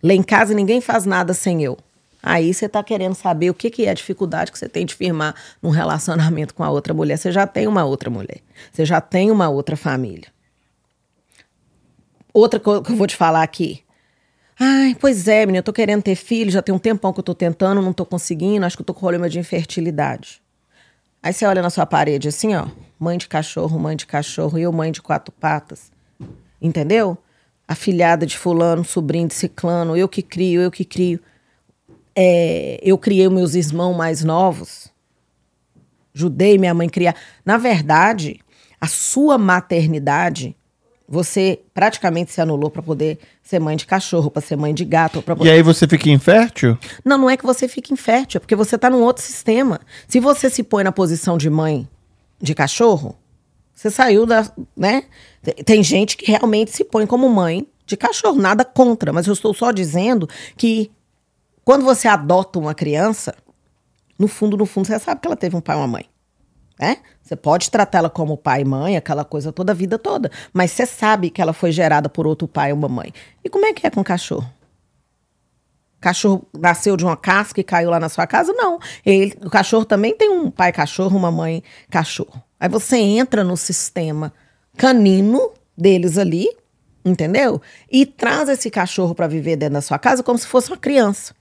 Lá 0.03 0.13
em 0.13 0.23
casa 0.23 0.55
ninguém 0.55 0.81
faz 0.81 1.05
nada 1.05 1.35
sem 1.35 1.63
eu. 1.63 1.79
Aí 2.23 2.55
você 2.55 2.67
está 2.67 2.83
querendo 2.85 3.15
saber 3.15 3.51
o 3.51 3.55
que, 3.55 3.69
que 3.69 3.87
é 3.87 3.91
a 3.91 3.95
dificuldade 3.95 4.53
que 4.53 4.59
você 4.59 4.69
tem 4.69 4.87
de 4.87 4.95
firmar 4.95 5.35
num 5.61 5.71
relacionamento 5.71 6.55
com 6.55 6.63
a 6.63 6.71
outra 6.71 6.95
mulher. 6.95 7.17
Você 7.17 7.33
já 7.33 7.47
tem 7.47 7.67
uma 7.67 7.85
outra 7.85 8.09
mulher. 8.09 8.39
Você 8.73 8.85
já 8.85 9.01
tem 9.01 9.31
uma 9.31 9.49
outra 9.49 9.77
família. 9.77 10.29
Outra 12.33 12.61
coisa 12.61 12.83
que 12.83 12.93
eu 12.93 12.97
vou 12.97 13.07
te 13.09 13.17
falar 13.17 13.43
aqui. 13.43 13.83
Ai, 14.65 14.95
pois 14.95 15.27
é, 15.27 15.41
menina, 15.41 15.59
eu 15.59 15.63
tô 15.65 15.73
querendo 15.73 16.05
ter 16.05 16.15
filho, 16.15 16.49
já 16.49 16.63
tem 16.63 16.73
um 16.73 16.79
tempão 16.79 17.13
que 17.13 17.19
eu 17.19 17.25
tô 17.25 17.35
tentando, 17.35 17.83
não 17.83 17.93
tô 17.93 18.07
conseguindo, 18.07 18.65
acho 18.65 18.77
que 18.77 18.83
eu 18.83 18.87
tô 18.87 18.95
com 18.95 19.01
problema 19.01 19.29
de 19.29 19.37
infertilidade. 19.37 20.41
Aí 21.21 21.33
você 21.33 21.45
olha 21.45 21.61
na 21.61 21.69
sua 21.69 21.85
parede 21.85 22.29
assim, 22.29 22.55
ó, 22.55 22.69
mãe 22.97 23.19
de 23.19 23.27
cachorro, 23.27 23.77
mãe 23.77 23.97
de 23.97 24.07
cachorro, 24.07 24.57
eu 24.57 24.71
mãe 24.71 24.93
de 24.93 25.03
quatro 25.03 25.33
patas. 25.33 25.91
Entendeu? 26.61 27.19
Afilhada 27.67 28.25
de 28.25 28.39
fulano, 28.39 28.85
sobrinho 28.85 29.27
de 29.27 29.35
ciclano, 29.35 29.97
eu 29.97 30.09
que 30.09 30.23
crio, 30.23 30.61
eu 30.61 30.71
que 30.71 30.85
crio. 30.85 31.19
É, 32.15 32.79
eu 32.85 32.97
criei 32.97 33.29
meus 33.29 33.57
irmãos 33.57 33.97
mais 33.97 34.23
novos. 34.23 34.93
Judei 36.15 36.57
minha 36.57 36.73
mãe 36.73 36.89
criar. 36.89 37.17
Na 37.45 37.59
verdade, 37.59 38.39
a 38.81 38.87
sua 38.87 39.37
maternidade, 39.37 40.55
você 41.13 41.61
praticamente 41.75 42.33
se 42.33 42.41
anulou 42.41 42.71
para 42.71 42.81
poder 42.83 43.19
ser 43.43 43.59
mãe 43.59 43.77
de 43.77 43.85
cachorro, 43.85 44.31
para 44.31 44.41
ser 44.41 44.57
mãe 44.57 44.73
de 44.73 44.83
gato, 44.83 45.21
para 45.21 45.37
E 45.45 45.51
aí 45.51 45.63
você 45.63 45.87
fica 45.87 46.09
infértil? 46.09 46.79
não, 47.05 47.19
não 47.19 47.29
é 47.29 47.37
que 47.37 47.45
você 47.45 47.69
fique 47.69 47.93
infértil, 47.93 48.39
é 48.39 48.41
porque 48.41 48.57
você 48.57 48.77
está 48.77 48.89
num 48.89 49.03
outro 49.03 49.23
sistema. 49.23 49.79
Se 50.09 50.19
você 50.19 50.49
se 50.49 50.63
põe 50.63 50.83
na 50.83 50.91
posição 50.91 51.37
de 51.37 51.51
mãe 51.51 51.87
de 52.41 52.55
cachorro, 52.55 53.15
você 53.75 53.91
saiu 53.91 54.25
da. 54.25 54.51
né? 54.75 55.05
Tem- 55.43 55.55
Tem 55.63 55.83
gente 55.83 56.17
que 56.17 56.31
realmente 56.31 56.71
se 56.71 56.83
põe 56.83 57.07
como 57.07 57.29
mãe 57.29 57.67
de 57.85 57.95
cachorro, 57.95 58.41
nada 58.41 58.65
contra, 58.65 59.13
mas 59.13 59.27
eu 59.27 59.35
estou 59.35 59.53
só 59.53 59.71
dizendo 59.71 60.27
que 60.57 60.91
quando 61.63 61.85
você 61.85 62.09
adota 62.09 62.59
uma 62.59 62.75
criança, 62.75 63.35
no 64.19 64.29
fundo, 64.29 64.57
no 64.57 64.65
fundo, 64.65 64.87
você 64.87 64.99
sabe 64.99 65.21
que 65.21 65.27
ela 65.27 65.37
teve 65.37 65.55
um 65.57 65.61
pai 65.61 65.77
e 65.77 65.79
uma 65.79 65.87
mãe. 65.89 66.07
Né? 66.83 66.97
Você 67.23 67.37
pode 67.37 67.71
tratá-la 67.71 68.11
como 68.11 68.37
pai 68.37 68.63
e 68.63 68.65
mãe, 68.65 68.97
aquela 68.97 69.25
coisa 69.25 69.53
toda 69.53 69.71
a 69.71 69.75
vida 69.75 70.01
toda, 70.01 70.29
mas 70.53 70.73
você 70.73 70.85
sabe 70.85 71.31
que 71.31 71.41
ela 71.41 71.53
foi 71.53 71.71
gerada 71.71 72.09
por 72.09 72.27
outro 72.27 72.49
pai 72.49 72.73
ou 72.73 72.79
uma 72.79 72.89
mãe. 72.89 73.15
E 73.45 73.49
como 73.49 73.65
é 73.65 73.73
que 73.73 73.87
é 73.87 73.91
com 73.91 74.03
cachorro? 74.03 74.53
cachorro 76.01 76.45
nasceu 76.59 76.97
de 76.97 77.05
uma 77.05 77.17
casca 77.17 77.61
e 77.61 77.63
caiu 77.63 77.89
lá 77.89 78.01
na 78.01 78.09
sua 78.09 78.27
casa? 78.27 78.53
Não. 78.53 78.81
Ele, 79.07 79.33
o 79.45 79.49
cachorro 79.49 79.85
também 79.85 80.13
tem 80.17 80.29
um 80.29 80.51
pai 80.51 80.73
cachorro, 80.73 81.17
uma 81.17 81.31
mãe 81.31 81.63
cachorro. 81.89 82.43
Aí 82.59 82.69
você 82.69 82.97
entra 82.97 83.45
no 83.45 83.57
sistema 83.57 84.33
canino 84.77 85.53
deles 85.79 86.19
ali, 86.19 86.49
entendeu? 87.05 87.63
E 87.89 88.05
traz 88.05 88.49
esse 88.49 88.69
cachorro 88.69 89.15
para 89.15 89.29
viver 89.29 89.55
dentro 89.55 89.75
da 89.75 89.81
sua 89.81 90.01
casa 90.01 90.25
como 90.25 90.37
se 90.37 90.49
fosse 90.49 90.73
uma 90.73 90.77
criança. 90.77 91.33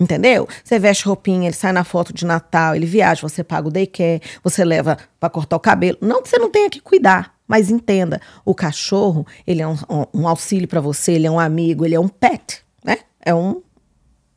Entendeu? 0.00 0.46
Você 0.62 0.78
veste 0.78 1.04
roupinha, 1.06 1.48
ele 1.48 1.54
sai 1.56 1.72
na 1.72 1.82
foto 1.82 2.12
de 2.12 2.24
Natal, 2.24 2.74
ele 2.76 2.86
viaja, 2.86 3.20
você 3.20 3.42
paga 3.42 3.66
o 3.66 3.70
daycare, 3.70 4.22
você 4.44 4.64
leva 4.64 4.96
para 5.18 5.28
cortar 5.28 5.56
o 5.56 5.60
cabelo. 5.60 5.98
Não 6.00 6.22
que 6.22 6.28
você 6.28 6.38
não 6.38 6.48
tenha 6.50 6.70
que 6.70 6.80
cuidar, 6.80 7.34
mas 7.48 7.68
entenda, 7.68 8.20
o 8.44 8.54
cachorro, 8.54 9.26
ele 9.44 9.60
é 9.60 9.66
um, 9.66 9.76
um- 9.90 10.06
um 10.22 10.28
auxílio 10.28 10.68
para 10.68 10.80
você, 10.80 11.12
ele 11.12 11.26
é 11.26 11.30
um 11.30 11.40
amigo, 11.40 11.84
ele 11.84 11.96
é 11.96 12.00
um 12.00 12.06
pet, 12.08 12.62
né? 12.84 12.98
É 13.24 13.34
um 13.34 13.60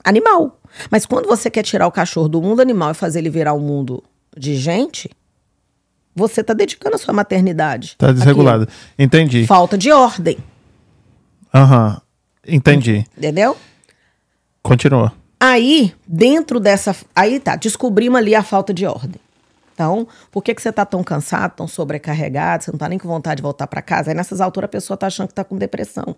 animal. 0.03 0.59
Mas 0.89 1.05
quando 1.05 1.27
você 1.27 1.47
quer 1.51 1.61
tirar 1.63 1.85
o 1.85 1.91
cachorro 1.91 2.27
do 2.27 2.41
mundo 2.41 2.59
animal 2.61 2.91
e 2.91 2.95
fazer 2.95 3.19
ele 3.19 3.29
virar 3.29 3.53
um 3.53 3.59
mundo 3.59 4.03
de 4.35 4.55
gente, 4.55 5.11
você 6.15 6.43
tá 6.43 6.53
dedicando 6.53 6.95
a 6.95 6.97
sua 6.97 7.13
maternidade. 7.13 7.95
Tá 7.99 8.11
desregulado. 8.11 8.67
Entendi. 8.97 9.45
Falta 9.45 9.77
de 9.77 9.91
ordem, 9.91 10.37
Aham. 11.53 12.01
Entendi. 12.47 13.05
entendeu? 13.15 13.55
Continua. 14.63 15.13
Aí, 15.43 15.91
dentro 16.07 16.59
dessa. 16.59 16.95
Aí 17.15 17.39
tá, 17.39 17.55
descobrimos 17.55 18.19
ali 18.19 18.35
a 18.35 18.43
falta 18.43 18.71
de 18.71 18.85
ordem. 18.85 19.19
Então, 19.73 20.07
por 20.29 20.43
que, 20.43 20.53
que 20.53 20.61
você 20.61 20.71
tá 20.71 20.85
tão 20.85 21.03
cansado, 21.03 21.55
tão 21.55 21.67
sobrecarregado, 21.67 22.63
você 22.63 22.71
não 22.71 22.77
tá 22.77 22.87
nem 22.87 22.99
com 22.99 23.07
vontade 23.07 23.37
de 23.37 23.41
voltar 23.41 23.65
para 23.65 23.81
casa? 23.81 24.11
Aí 24.11 24.15
nessas 24.15 24.39
alturas 24.39 24.67
a 24.67 24.71
pessoa 24.71 24.95
tá 24.95 25.07
achando 25.07 25.29
que 25.29 25.33
tá 25.33 25.43
com 25.43 25.57
depressão. 25.57 26.15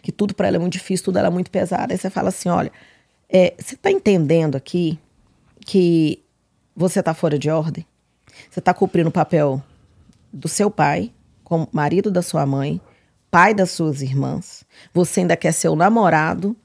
que 0.00 0.12
tudo 0.12 0.32
para 0.32 0.46
ela 0.46 0.58
é 0.58 0.60
muito 0.60 0.74
difícil, 0.74 1.06
tudo 1.06 1.18
ela 1.18 1.26
é 1.26 1.30
muito 1.30 1.50
pesado. 1.50 1.92
Aí 1.92 1.98
você 1.98 2.08
fala 2.08 2.28
assim: 2.28 2.48
olha, 2.48 2.70
é, 3.28 3.52
você 3.58 3.74
está 3.74 3.90
entendendo 3.90 4.54
aqui 4.54 4.96
que 5.62 6.22
você 6.76 7.00
está 7.00 7.12
fora 7.12 7.36
de 7.36 7.50
ordem? 7.50 7.84
Você 8.48 8.60
está 8.60 8.72
cumprindo 8.72 9.08
o 9.08 9.12
papel 9.12 9.60
do 10.32 10.46
seu 10.46 10.70
pai, 10.70 11.12
como 11.42 11.68
marido 11.72 12.12
da 12.12 12.22
sua 12.22 12.46
mãe, 12.46 12.80
pai 13.28 13.52
das 13.52 13.72
suas 13.72 14.02
irmãs. 14.02 14.64
Você 14.94 15.18
ainda 15.18 15.36
quer 15.36 15.50
ser 15.50 15.68
o 15.68 15.74
namorado 15.74 16.56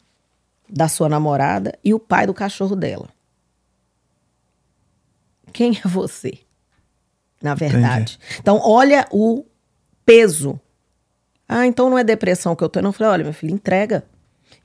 da 0.71 0.87
sua 0.87 1.09
namorada 1.09 1.77
e 1.83 1.93
o 1.93 1.99
pai 1.99 2.25
do 2.25 2.33
cachorro 2.33 2.75
dela. 2.75 3.09
Quem 5.51 5.77
é 5.83 5.87
você? 5.87 6.37
Na 7.41 7.53
verdade. 7.55 8.19
Então, 8.39 8.59
olha 8.63 9.05
o 9.11 9.43
peso. 10.05 10.59
Ah, 11.47 11.65
então 11.67 11.89
não 11.89 11.97
é 11.97 12.03
depressão 12.03 12.55
que 12.55 12.63
eu 12.63 12.69
tô. 12.69 12.79
Eu 12.79 12.83
não 12.83 12.93
falei, 12.93 13.11
olha, 13.13 13.23
meu 13.23 13.33
filho, 13.33 13.53
entrega. 13.53 14.03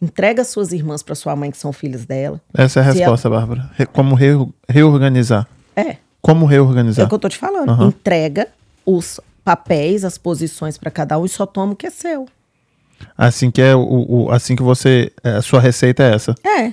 Entrega 0.00 0.44
suas 0.44 0.72
irmãs 0.72 1.02
para 1.02 1.14
sua 1.14 1.34
mãe, 1.34 1.50
que 1.50 1.56
são 1.58 1.72
filhos 1.72 2.04
dela. 2.04 2.40
Essa 2.54 2.80
é 2.80 2.82
a 2.82 2.92
Se 2.92 2.98
resposta, 2.98 3.30
Bárbara. 3.30 3.70
Re- 3.74 3.86
Como 3.86 4.14
reu- 4.14 4.52
reorganizar. 4.68 5.48
É, 5.74 5.96
Como 6.20 6.46
é 6.46 6.50
reorganizar. 6.50 7.06
o 7.06 7.08
que 7.08 7.14
eu 7.14 7.18
tô 7.18 7.28
te 7.28 7.38
falando. 7.38 7.70
Aham. 7.70 7.88
Entrega 7.88 8.48
os 8.84 9.18
papéis, 9.42 10.04
as 10.04 10.18
posições 10.18 10.76
para 10.76 10.90
cada 10.90 11.18
um 11.18 11.24
e 11.24 11.28
só 11.28 11.46
toma 11.46 11.72
o 11.72 11.76
que 11.76 11.86
é 11.86 11.90
seu. 11.90 12.28
Assim 13.16 13.50
que 13.50 13.60
é 13.62 13.74
o, 13.74 13.80
o- 14.26 14.30
assim 14.30 14.54
que 14.56 14.62
você. 14.62 15.10
é, 15.24 15.30
A 15.36 15.42
sua 15.42 15.60
receita 15.60 16.02
é 16.02 16.14
essa. 16.14 16.34
É. 16.44 16.72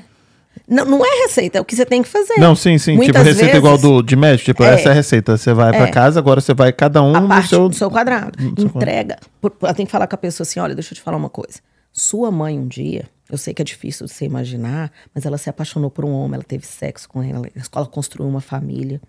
Não, 0.67 0.85
não 0.85 1.05
é 1.05 1.23
receita, 1.23 1.57
é 1.57 1.61
o 1.61 1.65
que 1.65 1.75
você 1.75 1.85
tem 1.85 2.01
que 2.01 2.07
fazer. 2.07 2.35
Não, 2.37 2.55
sim, 2.55 2.77
sim. 2.77 2.95
Muitas 2.95 3.15
tipo, 3.15 3.25
receita 3.25 3.45
vezes, 3.47 3.57
igual 3.57 3.77
do, 3.77 4.01
de 4.01 4.15
médico. 4.15 4.45
Tipo, 4.45 4.63
É. 4.63 4.75
essa 4.75 4.89
é 4.89 4.91
a 4.91 4.95
receita. 4.95 5.35
Você 5.35 5.53
vai 5.53 5.71
pra 5.71 5.87
É. 5.87 5.91
casa, 5.91 6.19
agora 6.19 6.39
você 6.39 6.53
vai 6.53 6.71
cada 6.71 7.01
um 7.01 7.15
a 7.15 7.19
no 7.19 7.43
seu. 7.43 7.67
do 7.69 7.75
seu 7.75 7.89
quadrado. 7.91 8.31
no 8.41 8.55
seu 8.59 8.67
Entrega. 8.67 9.17
Ela 9.61 9.73
tem 9.73 9.85
que 9.85 9.91
falar 9.91 10.07
com 10.07 10.15
a 10.15 10.17
pessoa 10.17 10.45
assim: 10.45 10.59
olha, 10.59 10.73
deixa 10.75 10.93
eu 10.93 10.95
te 10.95 11.01
falar 11.01 11.17
uma 11.17 11.29
coisa. 11.29 11.59
Sua 11.91 12.31
mãe, 12.31 12.57
um 12.57 12.67
dia, 12.67 13.05
eu 13.29 13.37
sei 13.37 13.53
que 13.53 13.61
é 13.61 13.65
difícil 13.65 14.05
de 14.05 14.13
você 14.13 14.25
imaginar, 14.25 14.91
mas 15.13 15.25
ela 15.25 15.37
se 15.37 15.49
apaixonou 15.49 15.89
por 15.91 16.05
um 16.05 16.11
homem, 16.11 16.35
ela 16.35 16.43
teve 16.43 16.65
sexo 16.65 17.07
com 17.09 17.21
ele, 17.23 17.33
ela 17.75 17.85
construiu 17.87 18.27
uma 18.29 18.41
família. 18.41 19.01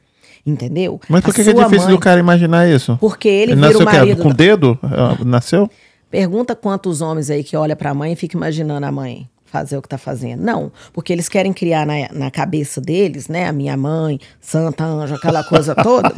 Entendeu? 0.47 1.01
Mas 1.09 1.23
por 1.23 1.33
que, 1.35 1.43
que 1.45 1.51
é 1.51 1.53
difícil 1.55 1.87
mãe- 1.87 1.95
do 1.95 1.99
cara 1.99 2.21
imaginar 2.21 2.69
isso? 2.69 2.97
Porque 3.01 3.29
ele, 3.29 3.55
vira 3.55 3.67
nasceu 3.69 3.81
o 3.81 3.85
marido. 3.85 4.23
Com 4.23 4.29
o 4.29 4.33
da- 4.33 4.37
dedo? 4.37 4.79
Ah, 4.83 5.17
Nasceu? 5.25 5.71
Pergunta 6.15 6.55
quantos 6.55 7.01
homens 7.01 7.29
aí 7.29 7.43
que 7.43 7.57
olha 7.57 7.75
pra 7.75 7.93
mãe 7.93 8.13
e 8.13 8.15
fica 8.15 8.37
imaginando 8.37 8.87
a 8.87 8.93
mãe 8.93 9.29
fazer 9.47 9.77
o 9.77 9.83
que 9.83 9.89
tá 9.89 9.99
fazendo. 9.99 10.45
Não, 10.45 10.71
porque 10.93 11.13
eles 11.13 11.29
querem 11.29 11.53
criar 11.53 11.85
na, 11.85 12.09
na 12.13 12.31
cabeça 12.31 12.81
deles, 12.81 13.27
né, 13.27 13.49
a 13.49 13.53
minha 13.53 13.77
mãe, 13.77 14.21
Santa 14.41 14.85
Anja, 14.85 15.17
aquela 15.17 15.43
coisa 15.43 15.75
toda, 15.83 16.15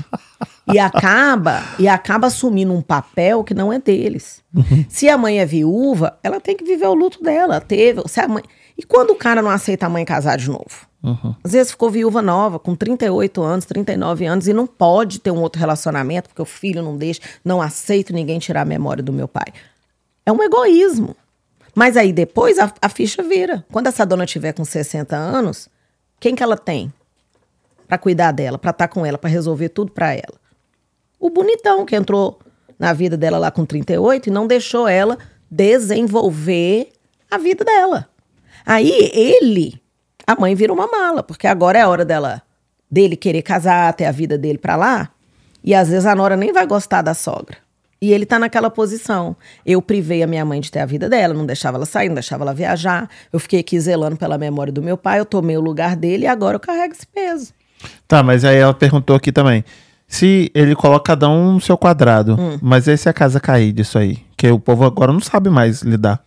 e 0.70 0.78
acaba 0.78 1.62
e 1.78 1.88
acaba 1.88 2.26
assumindo 2.26 2.74
um 2.74 2.82
papel 2.82 3.42
que 3.42 3.54
não 3.54 3.72
é 3.72 3.78
deles. 3.78 4.42
Se 4.86 5.08
a 5.08 5.16
mãe 5.16 5.40
é 5.40 5.46
viúva, 5.46 6.18
ela 6.22 6.40
tem 6.40 6.54
que 6.54 6.64
viver 6.64 6.88
o 6.88 6.94
luto 6.94 7.22
dela, 7.22 7.58
teve, 7.58 8.02
se 8.06 8.20
a 8.20 8.28
mãe 8.28 8.42
E 8.76 8.82
quando 8.82 9.12
o 9.12 9.16
cara 9.16 9.40
não 9.40 9.50
aceita 9.50 9.86
a 9.86 9.88
mãe 9.88 10.04
casar 10.04 10.36
de 10.36 10.50
novo? 10.50 10.86
Às 11.42 11.52
vezes 11.52 11.70
ficou 11.70 11.90
viúva 11.90 12.20
nova, 12.20 12.58
com 12.58 12.74
38 12.74 13.42
anos, 13.42 13.64
39 13.64 14.26
anos, 14.26 14.46
e 14.46 14.52
não 14.52 14.66
pode 14.66 15.20
ter 15.20 15.30
um 15.30 15.40
outro 15.40 15.58
relacionamento, 15.58 16.28
porque 16.28 16.42
o 16.42 16.46
filho 16.46 16.82
não 16.82 16.98
deixa, 16.98 17.22
não 17.42 17.62
aceito 17.62 18.12
ninguém 18.12 18.38
tirar 18.38 18.60
a 18.60 18.66
memória 18.66 19.02
do 19.02 19.10
meu 19.10 19.26
pai. 19.26 19.46
É 20.26 20.32
um 20.32 20.42
egoísmo. 20.42 21.16
Mas 21.72 21.96
aí 21.96 22.12
depois 22.12 22.58
a, 22.58 22.72
a 22.82 22.88
ficha 22.88 23.22
vira. 23.22 23.64
Quando 23.70 23.86
essa 23.86 24.04
dona 24.04 24.26
tiver 24.26 24.52
com 24.52 24.64
60 24.64 25.16
anos, 25.16 25.68
quem 26.18 26.34
que 26.34 26.42
ela 26.42 26.56
tem 26.56 26.92
para 27.86 27.96
cuidar 27.96 28.32
dela, 28.32 28.58
para 28.58 28.72
estar 28.72 28.88
com 28.88 29.06
ela, 29.06 29.16
para 29.16 29.30
resolver 29.30 29.68
tudo 29.68 29.92
para 29.92 30.12
ela? 30.12 30.40
O 31.20 31.30
bonitão 31.30 31.86
que 31.86 31.94
entrou 31.94 32.40
na 32.78 32.92
vida 32.92 33.16
dela 33.16 33.38
lá 33.38 33.50
com 33.50 33.64
38 33.64 34.28
e 34.28 34.32
não 34.32 34.46
deixou 34.46 34.88
ela 34.88 35.16
desenvolver 35.50 36.90
a 37.30 37.38
vida 37.38 37.64
dela. 37.64 38.08
Aí 38.64 38.90
ele, 39.12 39.80
a 40.26 40.34
mãe 40.34 40.54
vira 40.54 40.72
uma 40.72 40.86
mala, 40.86 41.22
porque 41.22 41.46
agora 41.46 41.78
é 41.78 41.82
a 41.82 41.88
hora 41.88 42.04
dela 42.04 42.42
dele 42.90 43.16
querer 43.16 43.42
casar, 43.42 43.92
ter 43.94 44.04
a 44.04 44.12
vida 44.12 44.36
dele 44.38 44.58
para 44.58 44.76
lá, 44.76 45.10
e 45.62 45.74
às 45.74 45.88
vezes 45.88 46.06
a 46.06 46.14
nora 46.14 46.36
nem 46.36 46.52
vai 46.52 46.66
gostar 46.66 47.02
da 47.02 47.14
sogra. 47.14 47.58
E 48.00 48.12
ele 48.12 48.26
tá 48.26 48.38
naquela 48.38 48.68
posição. 48.70 49.34
Eu 49.64 49.80
privei 49.80 50.22
a 50.22 50.26
minha 50.26 50.44
mãe 50.44 50.60
de 50.60 50.70
ter 50.70 50.80
a 50.80 50.86
vida 50.86 51.08
dela, 51.08 51.32
não 51.32 51.46
deixava 51.46 51.78
ela 51.78 51.86
sair, 51.86 52.08
não 52.08 52.14
deixava 52.14 52.44
ela 52.44 52.52
viajar. 52.52 53.08
Eu 53.32 53.38
fiquei 53.40 53.60
aqui 53.60 53.80
zelando 53.80 54.16
pela 54.16 54.36
memória 54.36 54.72
do 54.72 54.82
meu 54.82 54.96
pai, 54.98 55.18
eu 55.18 55.24
tomei 55.24 55.56
o 55.56 55.60
lugar 55.62 55.96
dele 55.96 56.24
e 56.24 56.26
agora 56.26 56.56
eu 56.56 56.60
carrego 56.60 56.92
esse 56.92 57.06
peso. 57.06 57.52
Tá, 58.06 58.22
mas 58.22 58.44
aí 58.44 58.56
ela 58.58 58.74
perguntou 58.74 59.16
aqui 59.16 59.32
também. 59.32 59.64
Se 60.08 60.50
ele 60.54 60.76
coloca 60.76 61.04
cada 61.12 61.28
um 61.28 61.54
no 61.54 61.60
seu 61.60 61.76
quadrado, 61.76 62.36
Hum. 62.38 62.58
mas 62.62 62.86
e 62.86 62.96
se 62.96 63.08
a 63.08 63.12
casa 63.12 63.40
cair 63.40 63.72
disso 63.72 63.98
aí? 63.98 64.18
Que 64.36 64.48
o 64.50 64.58
povo 64.58 64.84
agora 64.84 65.12
não 65.12 65.20
sabe 65.20 65.50
mais 65.50 65.82
lidar. 65.82 66.22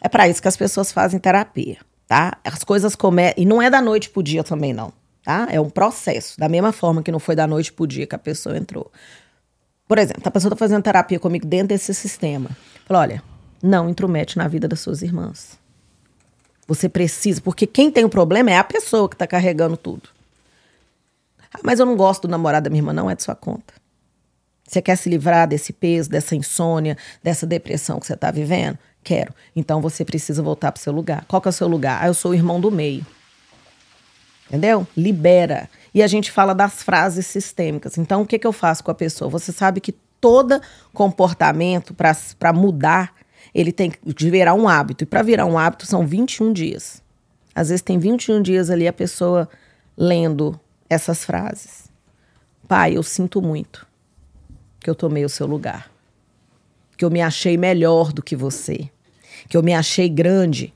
É 0.00 0.08
para 0.08 0.28
isso 0.28 0.42
que 0.42 0.48
as 0.48 0.56
pessoas 0.56 0.90
fazem 0.92 1.18
terapia, 1.20 1.78
tá? 2.08 2.36
As 2.44 2.62
coisas 2.64 2.94
começam. 2.96 3.34
E 3.38 3.46
não 3.46 3.62
é 3.62 3.70
da 3.70 3.80
noite 3.80 4.10
pro 4.10 4.22
dia 4.22 4.42
também, 4.44 4.72
não. 4.72 4.92
Tá? 5.24 5.46
É 5.50 5.60
um 5.60 5.70
processo. 5.70 6.34
Da 6.36 6.48
mesma 6.48 6.72
forma 6.72 7.00
que 7.00 7.12
não 7.12 7.20
foi 7.20 7.36
da 7.36 7.46
noite 7.46 7.72
pro 7.72 7.86
dia 7.86 8.08
que 8.08 8.14
a 8.14 8.18
pessoa 8.18 8.56
entrou. 8.58 8.90
Por 9.92 9.98
exemplo, 9.98 10.22
a 10.24 10.30
pessoa 10.30 10.48
tá 10.48 10.56
fazendo 10.56 10.82
terapia 10.82 11.20
comigo 11.20 11.46
dentro 11.46 11.68
desse 11.68 11.92
sistema. 11.92 12.48
Fala, 12.86 13.00
olha, 13.00 13.22
não 13.62 13.90
intromete 13.90 14.38
na 14.38 14.48
vida 14.48 14.66
das 14.66 14.80
suas 14.80 15.02
irmãs. 15.02 15.58
Você 16.66 16.88
precisa, 16.88 17.42
porque 17.42 17.66
quem 17.66 17.90
tem 17.90 18.02
o 18.02 18.08
problema 18.08 18.50
é 18.50 18.56
a 18.56 18.64
pessoa 18.64 19.06
que 19.06 19.14
tá 19.16 19.26
carregando 19.26 19.76
tudo. 19.76 20.08
Ah, 21.52 21.60
mas 21.62 21.78
eu 21.78 21.84
não 21.84 21.94
gosto 21.94 22.22
do 22.22 22.30
namorado 22.30 22.64
da 22.64 22.70
minha 22.70 22.80
irmã, 22.80 22.94
não 22.94 23.10
é 23.10 23.14
de 23.14 23.22
sua 23.22 23.34
conta. 23.34 23.74
Você 24.66 24.80
quer 24.80 24.96
se 24.96 25.10
livrar 25.10 25.46
desse 25.46 25.74
peso, 25.74 26.08
dessa 26.08 26.34
insônia, 26.34 26.96
dessa 27.22 27.46
depressão 27.46 28.00
que 28.00 28.06
você 28.06 28.14
está 28.14 28.30
vivendo? 28.30 28.78
Quero. 29.04 29.34
Então 29.54 29.82
você 29.82 30.06
precisa 30.06 30.42
voltar 30.42 30.72
para 30.72 30.80
o 30.80 30.82
seu 30.82 30.92
lugar. 30.94 31.26
Qual 31.28 31.42
que 31.42 31.48
é 31.48 31.50
o 31.50 31.52
seu 31.52 31.68
lugar? 31.68 32.02
Ah, 32.02 32.06
eu 32.06 32.14
sou 32.14 32.30
o 32.30 32.34
irmão 32.34 32.58
do 32.58 32.70
meio. 32.70 33.04
Entendeu? 34.46 34.86
Libera. 34.96 35.68
E 35.94 36.02
a 36.02 36.06
gente 36.06 36.30
fala 36.30 36.54
das 36.54 36.82
frases 36.82 37.26
sistêmicas. 37.26 37.98
Então, 37.98 38.22
o 38.22 38.26
que, 38.26 38.38
que 38.38 38.46
eu 38.46 38.52
faço 38.52 38.82
com 38.82 38.90
a 38.90 38.94
pessoa? 38.94 39.28
Você 39.30 39.52
sabe 39.52 39.80
que 39.80 39.92
todo 40.20 40.60
comportamento, 40.92 41.94
para 41.94 42.52
mudar, 42.52 43.14
ele 43.54 43.72
tem 43.72 43.90
que 43.90 44.30
virar 44.30 44.54
um 44.54 44.68
hábito. 44.68 45.04
E 45.04 45.06
para 45.06 45.22
virar 45.22 45.44
um 45.44 45.58
hábito, 45.58 45.86
são 45.86 46.06
21 46.06 46.52
dias. 46.52 47.02
Às 47.54 47.68
vezes 47.68 47.82
tem 47.82 47.98
21 47.98 48.40
dias 48.40 48.70
ali 48.70 48.88
a 48.88 48.92
pessoa 48.92 49.48
lendo 49.96 50.58
essas 50.88 51.24
frases. 51.24 51.90
Pai, 52.66 52.96
eu 52.96 53.02
sinto 53.02 53.42
muito 53.42 53.86
que 54.80 54.88
eu 54.88 54.94
tomei 54.94 55.24
o 55.24 55.28
seu 55.28 55.46
lugar. 55.46 55.90
Que 56.96 57.04
eu 57.04 57.10
me 57.10 57.20
achei 57.20 57.56
melhor 57.56 58.12
do 58.12 58.22
que 58.22 58.34
você. 58.34 58.88
Que 59.48 59.56
eu 59.56 59.62
me 59.62 59.74
achei 59.74 60.08
grande, 60.08 60.72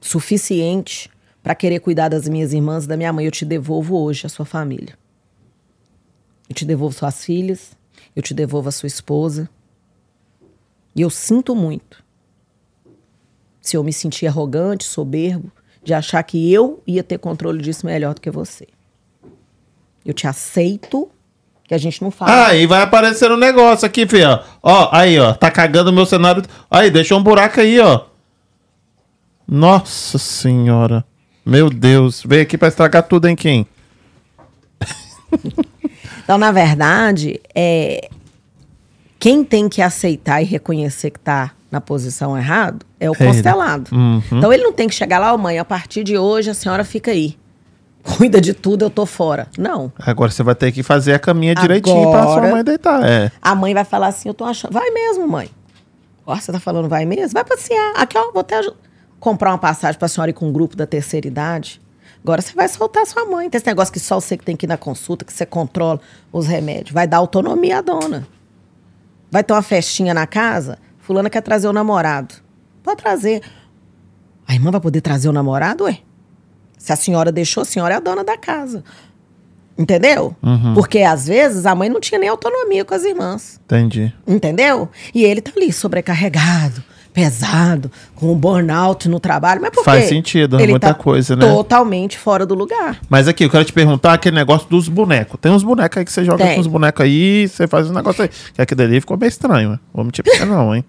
suficiente 0.00 1.10
para 1.48 1.54
querer 1.54 1.80
cuidar 1.80 2.10
das 2.10 2.28
minhas 2.28 2.52
irmãs 2.52 2.84
e 2.84 2.88
da 2.88 2.94
minha 2.94 3.10
mãe. 3.10 3.24
Eu 3.24 3.30
te 3.30 3.42
devolvo 3.42 3.98
hoje 3.98 4.26
a 4.26 4.28
sua 4.28 4.44
família. 4.44 4.98
Eu 6.46 6.54
te 6.54 6.62
devolvo 6.62 6.94
suas 6.94 7.24
filhas. 7.24 7.74
Eu 8.14 8.22
te 8.22 8.34
devolvo 8.34 8.68
a 8.68 8.70
sua 8.70 8.86
esposa. 8.86 9.48
E 10.94 11.00
eu 11.00 11.08
sinto 11.08 11.56
muito 11.56 12.04
se 13.62 13.78
eu 13.78 13.82
me 13.82 13.94
sentir 13.94 14.26
arrogante, 14.26 14.84
soberbo, 14.84 15.50
de 15.82 15.94
achar 15.94 16.22
que 16.22 16.52
eu 16.52 16.82
ia 16.86 17.02
ter 17.02 17.16
controle 17.16 17.62
disso 17.62 17.86
melhor 17.86 18.12
do 18.12 18.20
que 18.20 18.30
você. 18.30 18.68
Eu 20.04 20.12
te 20.12 20.26
aceito, 20.26 21.10
que 21.64 21.72
a 21.72 21.78
gente 21.78 22.02
não 22.02 22.10
fala. 22.10 22.48
Aí 22.48 22.66
vai 22.66 22.82
aparecer 22.82 23.32
um 23.32 23.38
negócio 23.38 23.86
aqui, 23.86 24.06
filho. 24.06 24.38
Ó, 24.62 24.90
aí, 24.92 25.18
ó. 25.18 25.32
Tá 25.32 25.50
cagando 25.50 25.88
o 25.88 25.94
meu 25.94 26.04
cenário. 26.04 26.42
Aí, 26.70 26.90
deixou 26.90 27.18
um 27.18 27.22
buraco 27.22 27.58
aí, 27.58 27.80
ó. 27.80 28.04
Nossa 29.46 30.18
senhora. 30.18 31.06
Meu 31.48 31.70
Deus. 31.70 32.22
Veio 32.26 32.42
aqui 32.42 32.58
pra 32.58 32.68
estragar 32.68 33.02
tudo, 33.02 33.26
hein, 33.26 33.34
Kim? 33.34 33.66
Então, 36.22 36.36
na 36.36 36.52
verdade, 36.52 37.40
é 37.54 38.10
quem 39.18 39.42
tem 39.42 39.66
que 39.66 39.80
aceitar 39.80 40.42
e 40.42 40.44
reconhecer 40.44 41.10
que 41.10 41.18
tá 41.18 41.52
na 41.70 41.80
posição 41.80 42.36
errado 42.36 42.84
é 43.00 43.10
o 43.10 43.14
É 43.14 43.16
constelado. 43.16 43.90
Uhum. 43.94 44.22
Então 44.30 44.52
ele 44.52 44.62
não 44.62 44.72
tem 44.74 44.88
que 44.88 44.94
chegar 44.94 45.18
lá, 45.18 45.32
ó, 45.32 45.38
mãe, 45.38 45.58
a 45.58 45.64
partir 45.64 46.04
de 46.04 46.18
hoje 46.18 46.50
a 46.50 46.54
senhora 46.54 46.84
fica 46.84 47.10
aí. 47.10 47.36
Cuida 48.02 48.40
de 48.40 48.52
tudo, 48.52 48.84
eu 48.84 48.90
tô 48.90 49.06
fora. 49.06 49.48
Não. 49.58 49.90
Agora 49.98 50.30
você 50.30 50.42
vai 50.42 50.54
ter 50.54 50.70
que 50.70 50.82
fazer 50.82 51.14
a 51.14 51.18
caminha 51.18 51.54
direitinho 51.54 52.10
pra 52.10 52.24
sua 52.24 52.42
mãe 52.42 52.62
deitar. 52.62 53.02
É. 53.02 53.32
A 53.40 53.54
mãe 53.54 53.72
vai 53.72 53.84
falar 53.84 54.08
assim, 54.08 54.28
eu 54.28 54.34
tô 54.34 54.44
achando. 54.44 54.72
Vai 54.72 54.90
mesmo, 54.90 55.26
mãe. 55.26 55.50
Ó, 56.26 56.34
você 56.36 56.52
tá 56.52 56.60
falando 56.60 56.90
vai 56.90 57.06
mesmo? 57.06 57.32
Vai 57.32 57.44
passear. 57.44 57.94
Aqui, 57.96 58.18
ó, 58.18 58.30
vou 58.32 58.40
até 58.40 58.60
comprar 59.20 59.50
uma 59.50 59.58
passagem 59.58 59.98
pra 59.98 60.08
senhora 60.08 60.30
ir 60.30 60.34
com 60.34 60.48
um 60.48 60.52
grupo 60.52 60.76
da 60.76 60.86
terceira 60.86 61.26
idade. 61.26 61.80
Agora 62.22 62.42
você 62.42 62.52
vai 62.52 62.68
soltar 62.68 63.06
sua 63.06 63.24
mãe. 63.24 63.48
Tem 63.48 63.58
esse 63.58 63.66
negócio 63.66 63.92
que 63.92 64.00
só 64.00 64.20
você 64.20 64.36
que 64.36 64.44
tem 64.44 64.56
que 64.56 64.66
ir 64.66 64.68
na 64.68 64.76
consulta, 64.76 65.24
que 65.24 65.32
você 65.32 65.46
controla 65.46 66.00
os 66.32 66.46
remédios. 66.46 66.92
Vai 66.92 67.06
dar 67.06 67.18
autonomia 67.18 67.78
à 67.78 67.80
dona. 67.80 68.26
Vai 69.30 69.44
ter 69.44 69.52
uma 69.52 69.62
festinha 69.62 70.14
na 70.14 70.26
casa, 70.26 70.78
fulana 70.98 71.28
quer 71.28 71.42
trazer 71.42 71.68
o 71.68 71.72
namorado. 71.72 72.34
Pode 72.82 73.02
trazer. 73.02 73.42
A 74.46 74.54
irmã 74.54 74.70
vai 74.70 74.80
poder 74.80 75.00
trazer 75.00 75.28
o 75.28 75.32
namorado, 75.32 75.84
ué? 75.84 75.98
Se 76.78 76.92
a 76.92 76.96
senhora 76.96 77.30
deixou, 77.30 77.62
a 77.62 77.66
senhora 77.66 77.94
é 77.94 77.96
a 77.98 78.00
dona 78.00 78.24
da 78.24 78.38
casa. 78.38 78.82
Entendeu? 79.76 80.34
Uhum. 80.42 80.74
Porque 80.74 81.00
às 81.00 81.26
vezes 81.26 81.66
a 81.66 81.74
mãe 81.74 81.88
não 81.88 82.00
tinha 82.00 82.18
nem 82.18 82.28
autonomia 82.28 82.84
com 82.84 82.94
as 82.94 83.04
irmãs. 83.04 83.60
Entendi. 83.64 84.12
Entendeu? 84.26 84.88
E 85.14 85.24
ele 85.24 85.40
tá 85.40 85.52
ali 85.54 85.72
sobrecarregado, 85.72 86.82
pesado, 87.18 87.90
com 88.14 88.32
um 88.32 88.34
burnout 88.36 89.08
no 89.08 89.18
trabalho. 89.18 89.60
Mas 89.60 89.70
por 89.70 89.82
Faz 89.84 90.04
sentido, 90.04 90.60
ele 90.60 90.70
muita 90.70 90.88
tá 90.88 90.94
coisa, 90.94 91.34
né? 91.34 91.44
Totalmente 91.44 92.16
fora 92.16 92.46
do 92.46 92.54
lugar. 92.54 93.00
Mas 93.08 93.26
aqui, 93.26 93.44
eu 93.44 93.50
quero 93.50 93.64
te 93.64 93.72
perguntar 93.72 94.12
aquele 94.12 94.36
negócio 94.36 94.68
dos 94.68 94.88
bonecos. 94.88 95.36
Tem 95.40 95.50
uns 95.50 95.64
bonecos 95.64 95.98
aí 95.98 96.04
que 96.04 96.12
você 96.12 96.24
joga 96.24 96.44
Tem. 96.44 96.54
com 96.54 96.60
os 96.60 96.68
bonecos 96.68 97.04
aí, 97.04 97.48
você 97.48 97.66
faz 97.66 97.90
um 97.90 97.92
negócio 97.92 98.22
aí. 98.22 98.30
Que 98.54 98.62
aquele 98.62 98.82
ali 98.84 99.00
ficou 99.00 99.16
meio 99.16 99.28
estranho, 99.28 99.70
né? 99.70 99.78
Vou 99.92 100.04
mentir 100.04 100.22
pra 100.22 100.32
você 100.32 100.44
não, 100.44 100.74
hein? 100.74 100.84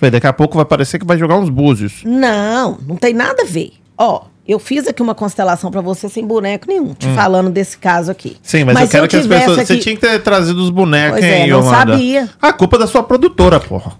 Falei, 0.00 0.10
daqui 0.10 0.26
a 0.26 0.32
pouco 0.32 0.56
vai 0.56 0.64
parecer 0.64 0.98
que 0.98 1.06
vai 1.06 1.16
jogar 1.16 1.36
uns 1.36 1.48
búzios. 1.48 2.02
Não, 2.04 2.76
não 2.84 2.96
tem 2.96 3.14
nada 3.14 3.42
a 3.42 3.46
ver. 3.46 3.72
Ó, 3.96 4.22
eu 4.48 4.58
fiz 4.58 4.88
aqui 4.88 5.00
uma 5.00 5.14
constelação 5.14 5.70
pra 5.70 5.80
você 5.80 6.08
sem 6.08 6.26
boneco 6.26 6.66
nenhum, 6.66 6.94
te 6.94 7.06
falando 7.14 7.48
desse 7.50 7.78
caso 7.78 8.10
aqui. 8.10 8.30
Hum. 8.30 8.40
Sim, 8.42 8.64
mas, 8.64 8.80
eu 8.80 8.86
se 8.86 8.90
quero 8.92 9.06
que 9.06 9.16
as 9.16 9.26
pessoas... 9.26 9.56
Você 9.58 9.74
aqui- 9.74 9.82
tinha 9.82 9.94
que 9.94 10.00
ter 10.00 10.18
trazido 10.20 10.60
os 10.60 10.70
bonecos, 10.70 11.20
Pois 11.20 11.24
hein, 11.24 11.42
é, 11.42 11.46
não 11.46 11.58
Yolanda? 11.60 11.92
sabia. 11.92 12.28
A 12.42 12.52
culpa 12.52 12.76
é 12.76 12.80
da 12.80 12.86
sua 12.88 13.04
produtora, 13.04 13.60
porra. 13.60 13.92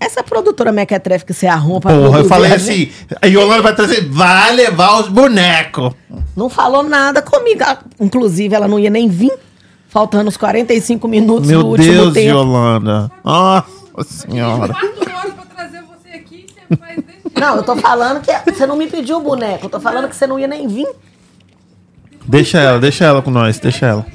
Essa 0.00 0.22
produtora 0.22 0.70
mequetrefe 0.70 1.24
que 1.24 1.34
você 1.34 1.46
arruma 1.46 1.80
pra 1.80 1.92
Porra, 1.92 2.18
eu 2.20 2.24
falei 2.26 2.52
a 2.52 2.54
assim, 2.54 2.90
a 3.20 3.26
Yolanda 3.26 3.62
vai 3.62 3.74
trazer, 3.74 4.08
vai 4.08 4.52
levar 4.54 5.00
os 5.00 5.08
bonecos. 5.08 5.92
Não 6.36 6.48
falou 6.48 6.82
nada 6.84 7.20
comigo. 7.20 7.62
Ah, 7.64 7.78
Inclusive, 7.98 8.54
ela 8.54 8.68
não 8.68 8.78
ia 8.78 8.90
nem 8.90 9.08
vir. 9.08 9.32
Faltando 9.88 10.28
os 10.28 10.36
45 10.36 11.08
minutos 11.08 11.48
Meu 11.48 11.62
do 11.62 11.68
último 11.70 11.92
Deus, 11.92 12.14
tempo. 12.14 12.28
Yolanda. 12.38 13.10
Nossa 13.24 13.64
senhora. 14.04 14.72
Quatro 14.74 15.16
horas 15.16 15.32
pra 15.34 15.44
trazer 15.56 15.82
você 15.82 16.16
aqui 16.16 16.46
você 16.68 16.76
faz 16.76 16.96
desse 16.96 17.12
jeito. 17.24 17.40
Não, 17.40 17.56
eu 17.56 17.62
tô 17.62 17.74
falando 17.76 18.20
que 18.20 18.52
você 18.52 18.66
não 18.66 18.76
me 18.76 18.86
pediu 18.86 19.16
o 19.16 19.20
boneco. 19.20 19.66
Eu 19.66 19.70
tô 19.70 19.80
falando 19.80 20.08
que 20.08 20.14
você 20.14 20.26
não 20.26 20.38
ia 20.38 20.46
nem 20.46 20.68
vir. 20.68 20.86
Deixa 22.26 22.58
ela, 22.58 22.78
deixa 22.78 23.04
ela 23.06 23.22
com 23.22 23.30
nós, 23.30 23.58
deixa 23.58 23.86
ela. 23.86 24.06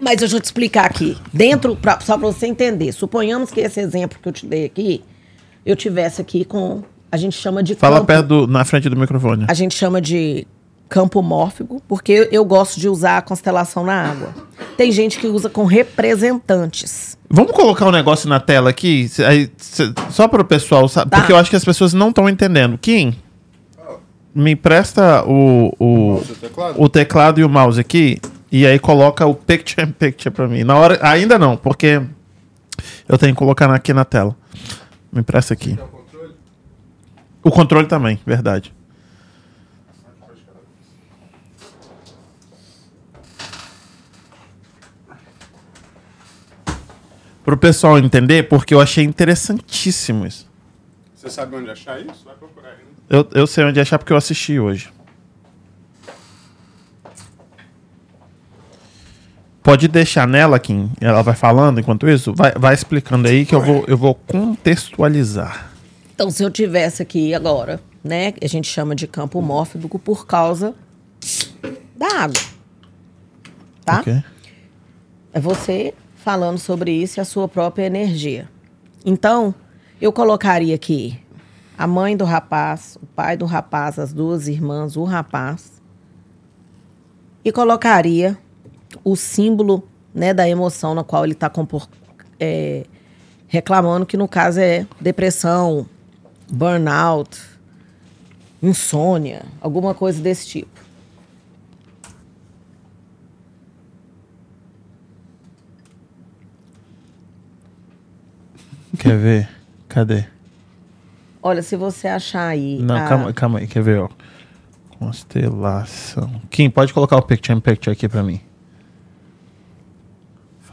Mas 0.00 0.18
deixa 0.18 0.36
eu 0.36 0.40
te 0.40 0.44
explicar 0.44 0.84
aqui. 0.86 1.16
Dentro, 1.32 1.74
pra- 1.76 2.00
só 2.00 2.18
pra 2.18 2.26
você 2.28 2.46
entender. 2.46 2.92
Suponhamos 2.92 3.50
que 3.50 3.60
esse 3.60 3.80
exemplo 3.80 4.18
que 4.22 4.28
eu 4.28 4.32
te 4.32 4.46
dei 4.46 4.64
aqui, 4.66 5.02
eu 5.64 5.74
tivesse 5.76 6.20
aqui 6.20 6.44
com. 6.44 6.82
A 7.10 7.16
gente 7.16 7.36
chama 7.36 7.62
de 7.62 7.74
Fala 7.74 7.96
campo. 7.96 8.06
perto 8.08 8.26
do, 8.26 8.46
na 8.46 8.64
frente 8.64 8.88
do 8.88 8.96
microfone. 8.96 9.46
A 9.48 9.54
gente 9.54 9.74
chama 9.74 10.00
de 10.00 10.46
campo 10.88 11.22
mórfico, 11.22 11.82
porque 11.88 12.12
eu, 12.12 12.24
eu 12.30 12.44
gosto 12.44 12.78
de 12.78 12.88
usar 12.88 13.18
a 13.18 13.22
constelação 13.22 13.84
na 13.84 13.94
água. 14.10 14.34
Tem 14.76 14.92
gente 14.92 15.18
que 15.18 15.26
usa 15.26 15.48
com 15.48 15.64
representantes. 15.64 17.16
Vamos 17.30 17.52
colocar 17.52 17.86
um 17.86 17.90
negócio 17.90 18.28
na 18.28 18.38
tela 18.38 18.70
aqui, 18.70 19.08
cê- 19.08 19.24
aí, 19.24 19.50
cê- 19.56 19.92
só 20.10 20.28
para 20.28 20.42
o 20.42 20.44
pessoal, 20.44 20.88
sabe? 20.88 21.10
Tá. 21.10 21.18
Porque 21.18 21.32
eu 21.32 21.36
acho 21.36 21.50
que 21.50 21.56
as 21.56 21.64
pessoas 21.64 21.92
não 21.92 22.10
estão 22.10 22.28
entendendo. 22.28 22.76
Kim, 22.78 23.14
me 24.34 24.52
empresta 24.52 25.24
o, 25.26 25.72
o, 25.78 25.86
Mouse 26.12 26.32
o 26.32 26.34
teclado? 26.36 26.82
o 26.82 26.88
teclado 26.88 27.40
e 27.40 27.44
o 27.44 27.48
mouse 27.48 27.80
aqui, 27.80 28.20
e 28.50 28.66
aí 28.66 28.78
coloca 28.78 29.26
o 29.26 29.34
picture 29.34 29.86
in 29.86 29.92
picture 29.92 30.34
para 30.34 30.46
mim. 30.48 30.64
Na 30.64 30.76
hora, 30.76 30.98
ainda 31.02 31.38
não, 31.38 31.56
porque 31.56 32.00
eu 33.08 33.18
tenho 33.18 33.32
que 33.34 33.38
colocar 33.38 33.72
aqui 33.72 33.92
na 33.92 34.04
tela. 34.04 34.36
Me 35.12 35.20
empresta 35.20 35.54
aqui. 35.54 35.78
O 37.42 37.50
controle 37.50 37.86
também, 37.86 38.20
verdade. 38.26 38.72
Pro 47.44 47.56
pessoal 47.56 47.98
entender, 47.98 48.48
porque 48.48 48.74
eu 48.74 48.80
achei 48.80 49.04
interessantíssimo 49.04 50.26
isso. 50.26 50.50
Você 51.14 51.30
sabe 51.30 51.56
onde 51.56 51.70
achar 51.70 52.00
isso? 52.00 52.24
Vai 52.24 52.34
procurar 52.34 52.70
aí. 52.70 52.76
né? 52.78 52.84
Eu, 53.08 53.28
eu 53.32 53.46
sei 53.46 53.64
onde 53.64 53.78
achar 53.80 53.98
porque 53.98 54.12
eu 54.12 54.16
assisti 54.16 54.58
hoje. 54.58 54.92
Pode 59.66 59.88
deixar 59.88 60.28
nela, 60.28 60.60
Kim. 60.60 60.92
Ela 61.00 61.22
vai 61.22 61.34
falando 61.34 61.80
enquanto 61.80 62.08
isso. 62.08 62.32
Vai, 62.32 62.52
vai 62.52 62.72
explicando 62.72 63.26
aí 63.26 63.44
que 63.44 63.52
eu 63.52 63.60
vou, 63.60 63.84
eu 63.88 63.98
vou 63.98 64.14
contextualizar. 64.14 65.72
Então, 66.14 66.30
se 66.30 66.40
eu 66.44 66.48
tivesse 66.52 67.02
aqui 67.02 67.34
agora, 67.34 67.80
né? 68.04 68.32
A 68.40 68.46
gente 68.46 68.68
chama 68.68 68.94
de 68.94 69.08
campo 69.08 69.42
mórfico 69.42 69.98
por 69.98 70.24
causa 70.24 70.72
da 71.96 72.06
água. 72.06 72.40
Tá? 73.84 73.98
Ok? 73.98 74.22
É 75.32 75.40
você 75.40 75.92
falando 76.14 76.58
sobre 76.58 76.92
isso 76.92 77.18
e 77.18 77.20
a 77.20 77.24
sua 77.24 77.48
própria 77.48 77.86
energia. 77.86 78.48
Então, 79.04 79.52
eu 80.00 80.12
colocaria 80.12 80.76
aqui 80.76 81.18
a 81.76 81.88
mãe 81.88 82.16
do 82.16 82.24
rapaz, 82.24 82.96
o 83.02 83.06
pai 83.06 83.36
do 83.36 83.46
rapaz, 83.46 83.98
as 83.98 84.12
duas 84.12 84.46
irmãs, 84.46 84.96
o 84.96 85.02
rapaz. 85.02 85.82
E 87.44 87.50
colocaria 87.50 88.38
o 89.04 89.16
símbolo 89.16 89.82
né, 90.14 90.32
da 90.34 90.48
emoção 90.48 90.94
na 90.94 91.04
qual 91.04 91.24
ele 91.24 91.32
está 91.34 91.50
reclamando, 93.48 94.06
que 94.06 94.16
no 94.16 94.26
caso 94.28 94.60
é 94.60 94.86
depressão, 95.00 95.86
burnout, 96.50 97.40
insônia, 98.62 99.42
alguma 99.60 99.94
coisa 99.94 100.20
desse 100.20 100.46
tipo. 100.46 100.80
Quer 108.98 109.16
ver? 109.18 109.48
Cadê? 109.88 110.24
Olha, 111.42 111.62
se 111.62 111.76
você 111.76 112.08
achar 112.08 112.48
aí. 112.48 112.78
Não, 112.80 112.96
a- 112.96 113.08
calma, 113.08 113.32
calma 113.32 113.58
aí. 113.58 113.66
Quer 113.66 113.82
ver, 113.82 114.00
ó? 114.00 114.08
Constelação. 114.98 116.40
Kim, 116.50 116.70
pode 116.70 116.92
colocar 116.92 117.16
o 117.16 117.22
picture 117.22 117.56
in 117.56 117.60
picture 117.60 117.92
aqui 117.92 118.08
pra 118.08 118.22
mim. 118.22 118.40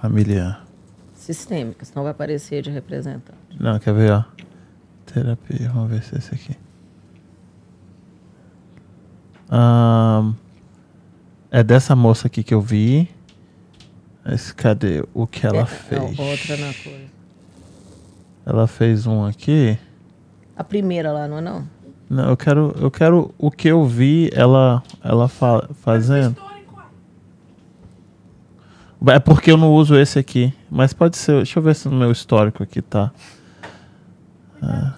Familiar. 0.03 0.65
Sistêmica, 1.15 1.85
senão 1.85 2.03
vai 2.03 2.11
aparecer 2.11 2.61
de 2.61 2.69
representante. 2.69 3.37
Não, 3.57 3.79
quer 3.79 3.93
ver, 3.93 4.11
ó? 4.11 4.23
Terapia, 5.05 5.69
vamos 5.73 5.91
ver 5.91 6.03
se 6.03 6.13
é 6.15 6.17
esse 6.17 6.35
aqui. 6.35 6.57
Ahn, 9.49 10.33
é 11.49 11.63
dessa 11.63 11.95
moça 11.95 12.27
aqui 12.27 12.43
que 12.43 12.53
eu 12.53 12.59
vi. 12.59 13.09
Mas 14.25 14.51
cadê 14.51 15.05
o 15.13 15.25
que 15.25 15.47
ela 15.47 15.61
É, 15.61 15.65
fez? 15.65 16.01
Não, 16.17 16.25
outra 16.25 16.57
na 16.57 16.73
coisa. 16.73 17.05
Ela 18.45 18.67
fez 18.67 19.07
um 19.07 19.23
aqui. 19.23 19.79
A 20.57 20.65
primeira 20.65 21.13
lá, 21.13 21.29
não 21.29 21.37
é 21.37 21.41
não? 21.41 21.65
Não, 22.09 22.29
eu 22.29 22.35
quero, 22.35 22.75
eu 22.77 22.91
quero 22.91 23.33
o 23.37 23.49
que 23.49 23.69
eu 23.69 23.85
vi 23.85 24.29
ela, 24.33 24.83
ela 25.01 25.29
fa- 25.29 25.69
fazendo. 25.75 26.35
É 29.07 29.19
porque 29.19 29.51
eu 29.51 29.57
não 29.57 29.71
uso 29.73 29.95
esse 29.95 30.17
aqui. 30.17 30.53
Mas 30.69 30.93
pode 30.93 31.17
ser. 31.17 31.37
Deixa 31.37 31.59
eu 31.59 31.63
ver 31.63 31.75
se 31.75 31.89
no 31.89 31.95
meu 31.95 32.11
histórico 32.11 32.63
aqui 32.63 32.81
tá. 32.81 33.11
Ah. 34.61 34.93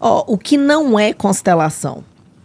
Ó, 0.00 0.24
o 0.26 0.36
que 0.36 0.58
não 0.58 0.98
é 0.98 1.14
constelação. 1.14 2.04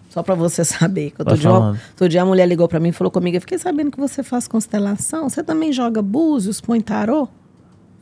Só 0.10 0.24
pra 0.24 0.36
você 0.36 0.64
saber. 0.64 1.12
Que 1.12 1.22
outro, 1.22 1.38
dia, 1.38 1.52
outro 1.52 2.08
dia 2.08 2.22
a 2.22 2.26
mulher 2.26 2.48
ligou 2.48 2.68
pra 2.68 2.80
mim 2.80 2.90
e 2.90 2.94
falou 2.94 3.10
comigo: 3.10 3.36
Eu 3.36 3.42
fiquei 3.42 3.58
sabendo 3.58 3.92
que 3.92 4.00
você 4.00 4.22
faz 4.22 4.48
constelação. 4.48 5.28
Você 5.28 5.44
também 5.44 5.74
joga 5.74 6.02
búzios, 6.02 6.62
põe 6.62 6.80
tarô? 6.82 7.28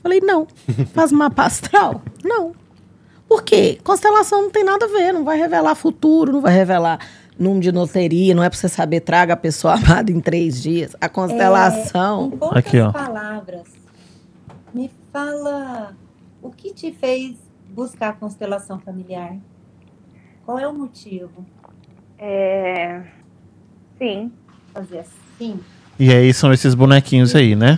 Falei: 0.08 0.22
Não. 0.22 0.48
Faz 0.96 1.12
mapa 1.12 1.44
astral? 1.44 2.02
Não. 2.24 2.54
Por 3.28 3.44
quê? 3.44 3.78
Constelação 3.84 4.44
não 4.44 4.50
tem 4.50 4.64
nada 4.64 4.86
a 4.86 4.88
ver. 4.88 5.12
Não 5.12 5.26
vai 5.26 5.38
revelar 5.38 5.76
futuro, 5.76 6.32
não 6.32 6.40
vai 6.42 6.54
revelar 6.54 6.98
número 7.38 7.60
de 7.62 7.72
loteria. 7.72 8.34
Não 8.34 8.42
é 8.42 8.50
pra 8.50 8.58
você 8.58 8.70
saber, 8.70 9.02
traga 9.02 9.34
a 9.34 9.38
pessoa 9.38 9.74
amada 9.76 10.10
em 10.10 10.22
três 10.22 10.62
dias. 10.62 10.96
A 11.02 11.10
constelação. 11.10 12.28
Em 12.28 12.38
poucas 12.38 12.58
Aqui, 12.58 12.80
ó. 12.80 12.92
palavras, 12.94 13.68
me 14.74 14.90
fala 15.12 15.94
o 16.42 16.50
que 16.52 16.74
te 16.74 16.94
fez 16.94 17.36
buscar 17.70 18.10
a 18.10 18.14
constelação 18.14 18.80
familiar? 18.80 19.36
Qual 20.46 20.58
é 20.58 20.66
o 20.66 20.74
motivo? 20.74 21.46
É... 22.18 23.02
Sim. 23.98 24.32
Fazer 24.74 25.00
assim? 25.00 25.60
E 26.00 26.14
aí 26.14 26.34
são 26.34 26.54
esses 26.54 26.74
bonequinhos 26.74 27.36
aí, 27.36 27.58
né? 27.58 27.78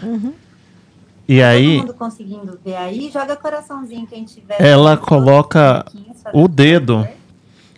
E 1.31 1.43
aí. 1.43 1.75
Todo 1.77 1.81
mundo 1.87 1.93
conseguindo 1.93 2.59
ver 2.65 2.75
aí, 2.75 3.11
joga 3.13 3.35
coraçãozinho 3.35 4.07
quem 4.07 4.23
tiver. 4.25 4.55
Ela 4.59 4.97
coloca 4.97 5.85
o 6.33 6.47
dedo. 6.47 7.01
favor. 7.03 7.19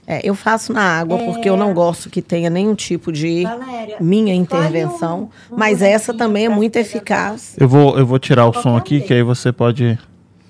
É, 0.08 0.22
eu 0.24 0.34
faço 0.36 0.72
na 0.74 0.82
água 1.00 1.18
porque 1.20 1.50
eu 1.50 1.56
não 1.58 1.74
gosto 1.74 2.10
que 2.10 2.22
tenha 2.22 2.50
nenhum 2.50 2.74
tipo 2.76 3.12
de 3.12 3.44
Valéria, 3.44 3.98
minha 4.00 4.34
intervenção. 4.34 5.30
um- 5.52 5.54
um 5.54 5.58
mas 5.58 5.82
essa 5.82 6.14
também 6.14 6.46
é 6.46 6.50
muito 6.50 6.78
eficaz. 6.78 7.56
Eu 7.60 7.68
vou, 7.68 7.98
eu 7.98 8.06
vou 8.06 8.18
tirar 8.20 8.46
o 8.48 8.54
som 8.54 8.76
aqui, 8.78 9.02
que 9.02 9.14
aí 9.14 9.22
você 9.22 9.52
pode. 9.52 10.00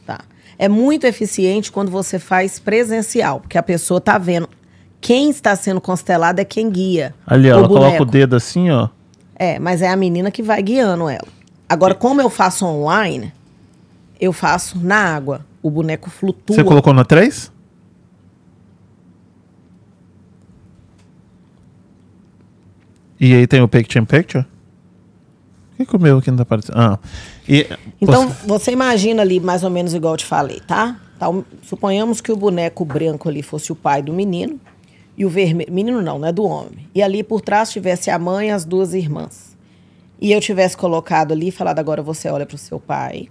Tá. 0.05 0.19
É 0.59 0.69
muito 0.69 1.05
eficiente 1.05 1.71
quando 1.71 1.89
você 1.91 2.19
faz 2.19 2.59
presencial, 2.59 3.39
porque 3.39 3.57
a 3.57 3.63
pessoa 3.63 3.99
tá 3.99 4.17
vendo. 4.19 4.47
Quem 4.99 5.31
está 5.31 5.55
sendo 5.55 5.81
constelado 5.81 6.39
é 6.39 6.45
quem 6.45 6.69
guia. 6.69 7.15
Ali, 7.25 7.49
ó, 7.51 7.55
o 7.55 7.59
ela 7.59 7.67
coloca 7.67 7.87
o 7.87 7.91
boneco. 7.97 8.05
dedo 8.05 8.35
assim, 8.35 8.69
ó. 8.69 8.89
É, 9.35 9.57
mas 9.57 9.81
é 9.81 9.89
a 9.89 9.95
menina 9.95 10.29
que 10.31 10.43
vai 10.43 10.61
guiando 10.61 11.09
ela. 11.09 11.27
Agora, 11.71 11.95
como 11.95 12.19
eu 12.21 12.29
faço 12.29 12.65
online, 12.65 13.31
eu 14.19 14.33
faço 14.33 14.77
na 14.77 14.97
água. 15.15 15.45
O 15.63 15.69
boneco 15.69 16.09
flutua. 16.09 16.53
Você 16.55 16.63
colocou 16.65 16.91
no 16.93 17.05
3? 17.05 17.49
E 23.19 23.33
aí 23.33 23.45
tem 23.47 23.61
o 23.61 23.67
Picture 23.67 24.01
in 24.01 24.05
Picture? 24.05 24.45
O 25.73 25.77
que 25.77 25.85
que 25.85 25.95
o 25.95 25.99
meu 25.99 26.17
aqui 26.17 26.29
não 26.29 26.37
tá 26.37 26.43
aparecendo? 26.43 26.77
Ah. 26.77 26.99
E, 27.47 27.67
Então, 27.99 28.27
você- 28.29 28.47
você 28.47 28.71
imagina 28.71 29.21
ali 29.21 29.39
mais 29.39 29.63
ou 29.63 29.69
menos 29.69 29.93
igual 29.93 30.13
eu 30.13 30.17
te 30.17 30.25
falei, 30.25 30.59
tá? 30.59 30.99
Um- 31.21 31.43
suponhamos 31.63 32.19
que 32.19 32.31
o 32.31 32.35
boneco 32.35 32.83
branco 32.83 33.29
ali 33.29 33.43
fosse 33.43 33.71
o 33.71 33.75
pai 33.75 34.01
do 34.01 34.11
menino 34.11 34.59
e 35.17 35.23
o 35.25 35.29
vermelho. 35.29 35.71
Menino 35.71 36.01
não, 36.01 36.17
não 36.19 36.27
é 36.27 36.31
do 36.31 36.43
homem. 36.43 36.87
E 36.95 37.01
ali 37.01 37.23
por 37.23 37.41
trás 37.41 37.71
tivesse 37.71 38.09
a 38.09 38.17
mãe 38.17 38.49
e 38.49 38.51
as 38.51 38.65
duas 38.65 38.93
irmãs. 38.93 39.50
E 40.21 40.31
eu 40.31 40.39
tivesse 40.39 40.77
colocado 40.77 41.31
ali 41.31 41.47
e 41.47 41.51
falado: 41.51 41.79
agora 41.79 42.03
você 42.03 42.29
olha 42.29 42.45
pro 42.45 42.57
seu 42.57 42.79
pai, 42.79 43.27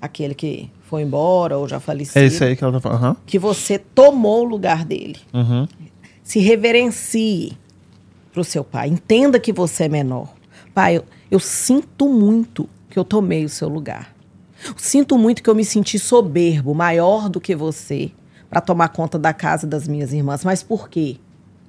aquele 0.00 0.34
que 0.34 0.70
foi 0.82 1.02
embora 1.02 1.58
ou 1.58 1.68
já 1.68 1.78
faleceu. 1.78 2.20
é 2.20 2.26
isso 2.26 2.42
aí 2.42 2.56
que 2.56 2.64
ela 2.64 2.72
tá 2.72 2.80
falando. 2.80 3.04
Aham. 3.04 3.16
Que 3.26 3.38
você 3.38 3.78
tomou 3.78 4.40
o 4.40 4.48
lugar 4.48 4.84
dele. 4.84 5.18
Uhum. 5.34 5.68
Se 6.22 6.40
reverencie 6.40 7.52
pro 8.32 8.42
seu 8.42 8.64
pai. 8.64 8.88
Entenda 8.88 9.38
que 9.38 9.52
você 9.52 9.84
é 9.84 9.88
menor. 9.88 10.32
Pai, 10.72 10.96
eu, 10.96 11.04
eu 11.30 11.38
sinto 11.38 12.08
muito 12.08 12.68
que 12.88 12.98
eu 12.98 13.04
tomei 13.04 13.44
o 13.44 13.48
seu 13.48 13.68
lugar. 13.68 14.14
Eu 14.66 14.74
sinto 14.76 15.16
muito 15.18 15.42
que 15.42 15.50
eu 15.50 15.54
me 15.54 15.64
senti 15.64 15.98
soberbo, 15.98 16.74
maior 16.74 17.28
do 17.28 17.40
que 17.40 17.56
você, 17.56 18.10
para 18.48 18.60
tomar 18.60 18.88
conta 18.88 19.18
da 19.18 19.32
casa 19.32 19.66
das 19.66 19.88
minhas 19.88 20.12
irmãs. 20.12 20.44
Mas 20.44 20.62
por 20.62 20.88
quê? 20.88 21.16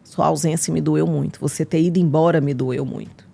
Sua 0.04 0.28
ausência 0.28 0.74
me 0.74 0.82
doeu 0.82 1.08
muito. 1.08 1.40
Você 1.40 1.64
ter 1.66 1.82
ido 1.82 2.00
embora 2.00 2.42
me 2.42 2.54
doeu 2.54 2.86
muito. 2.86 3.31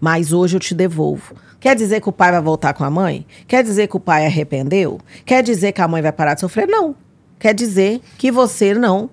Mas 0.00 0.32
hoje 0.32 0.56
eu 0.56 0.60
te 0.60 0.74
devolvo. 0.74 1.34
Quer 1.60 1.76
dizer 1.76 2.00
que 2.00 2.08
o 2.08 2.12
pai 2.12 2.32
vai 2.32 2.40
voltar 2.40 2.72
com 2.72 2.82
a 2.84 2.90
mãe? 2.90 3.26
Quer 3.46 3.62
dizer 3.62 3.86
que 3.86 3.96
o 3.96 4.00
pai 4.00 4.24
arrependeu? 4.26 4.98
Quer 5.26 5.42
dizer 5.42 5.72
que 5.72 5.82
a 5.82 5.88
mãe 5.88 6.00
vai 6.00 6.12
parar 6.12 6.34
de 6.34 6.40
sofrer? 6.40 6.66
Não. 6.66 6.94
Quer 7.38 7.52
dizer 7.54 8.00
que 8.16 8.30
você 8.32 8.72
não 8.74 9.10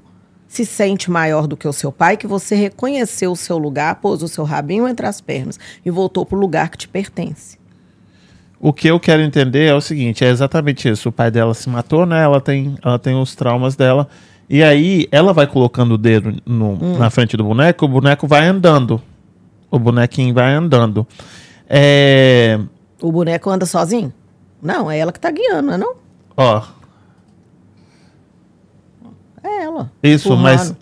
se 0.47 0.65
sente 0.65 1.11
maior 1.11 1.45
do 1.45 1.57
que 1.57 1.67
o 1.67 1.73
seu 1.73 1.91
pai, 1.91 2.15
que 2.15 2.25
você 2.25 2.55
reconheceu 2.55 3.33
o 3.33 3.35
seu 3.35 3.57
lugar, 3.57 3.95
pôs 3.95 4.23
o 4.23 4.29
seu 4.29 4.45
rabinho 4.45 4.87
entre 4.87 5.05
as 5.05 5.19
pernas 5.19 5.59
e 5.85 5.91
voltou 5.91 6.25
para 6.25 6.37
o 6.37 6.39
lugar 6.39 6.69
que 6.69 6.77
te 6.77 6.87
pertence. 6.87 7.57
O 8.59 8.71
que 8.73 8.87
eu 8.87 8.97
quero 8.99 9.21
entender 9.21 9.65
é 9.65 9.73
o 9.75 9.81
seguinte, 9.81 10.23
é 10.23 10.29
exatamente 10.29 10.87
isso. 10.89 11.09
O 11.09 11.11
pai 11.11 11.29
dela 11.29 11.53
se 11.53 11.69
matou, 11.69 12.05
né? 12.05 12.23
Ela 12.23 12.39
tem, 12.41 12.75
ela 12.83 12.97
tem 12.97 13.13
os 13.13 13.35
traumas 13.35 13.75
dela. 13.75 14.07
E 14.49 14.63
aí, 14.63 15.07
ela 15.11 15.33
vai 15.33 15.45
colocando 15.45 15.91
o 15.95 15.97
dedo 15.97 16.33
no- 16.45 16.77
Hum. 16.81 16.97
na 16.97 17.09
frente 17.09 17.35
do 17.35 17.43
boneco, 17.43 17.83
o 17.85 17.87
boneco 17.89 18.25
vai 18.25 18.47
andando. 18.47 19.01
O 19.69 19.77
bonequinho 19.79 20.33
vai 20.33 20.53
andando. 20.53 21.05
É, 21.69 22.59
O 23.01 23.11
boneco 23.11 23.49
anda 23.49 23.65
sozinho? 23.65 24.13
Não, 24.61 24.89
é 24.89 24.97
ela 24.97 25.11
que 25.11 25.19
tá 25.19 25.29
guiando, 25.31 25.63
não 25.67 25.73
é 25.73 25.77
não? 25.77 25.93
ó, 26.35 26.61
É 29.43 29.63
ela. 29.63 29.91
isso, 30.01 30.29
Empurrando. 30.29 30.43
mas 30.43 30.75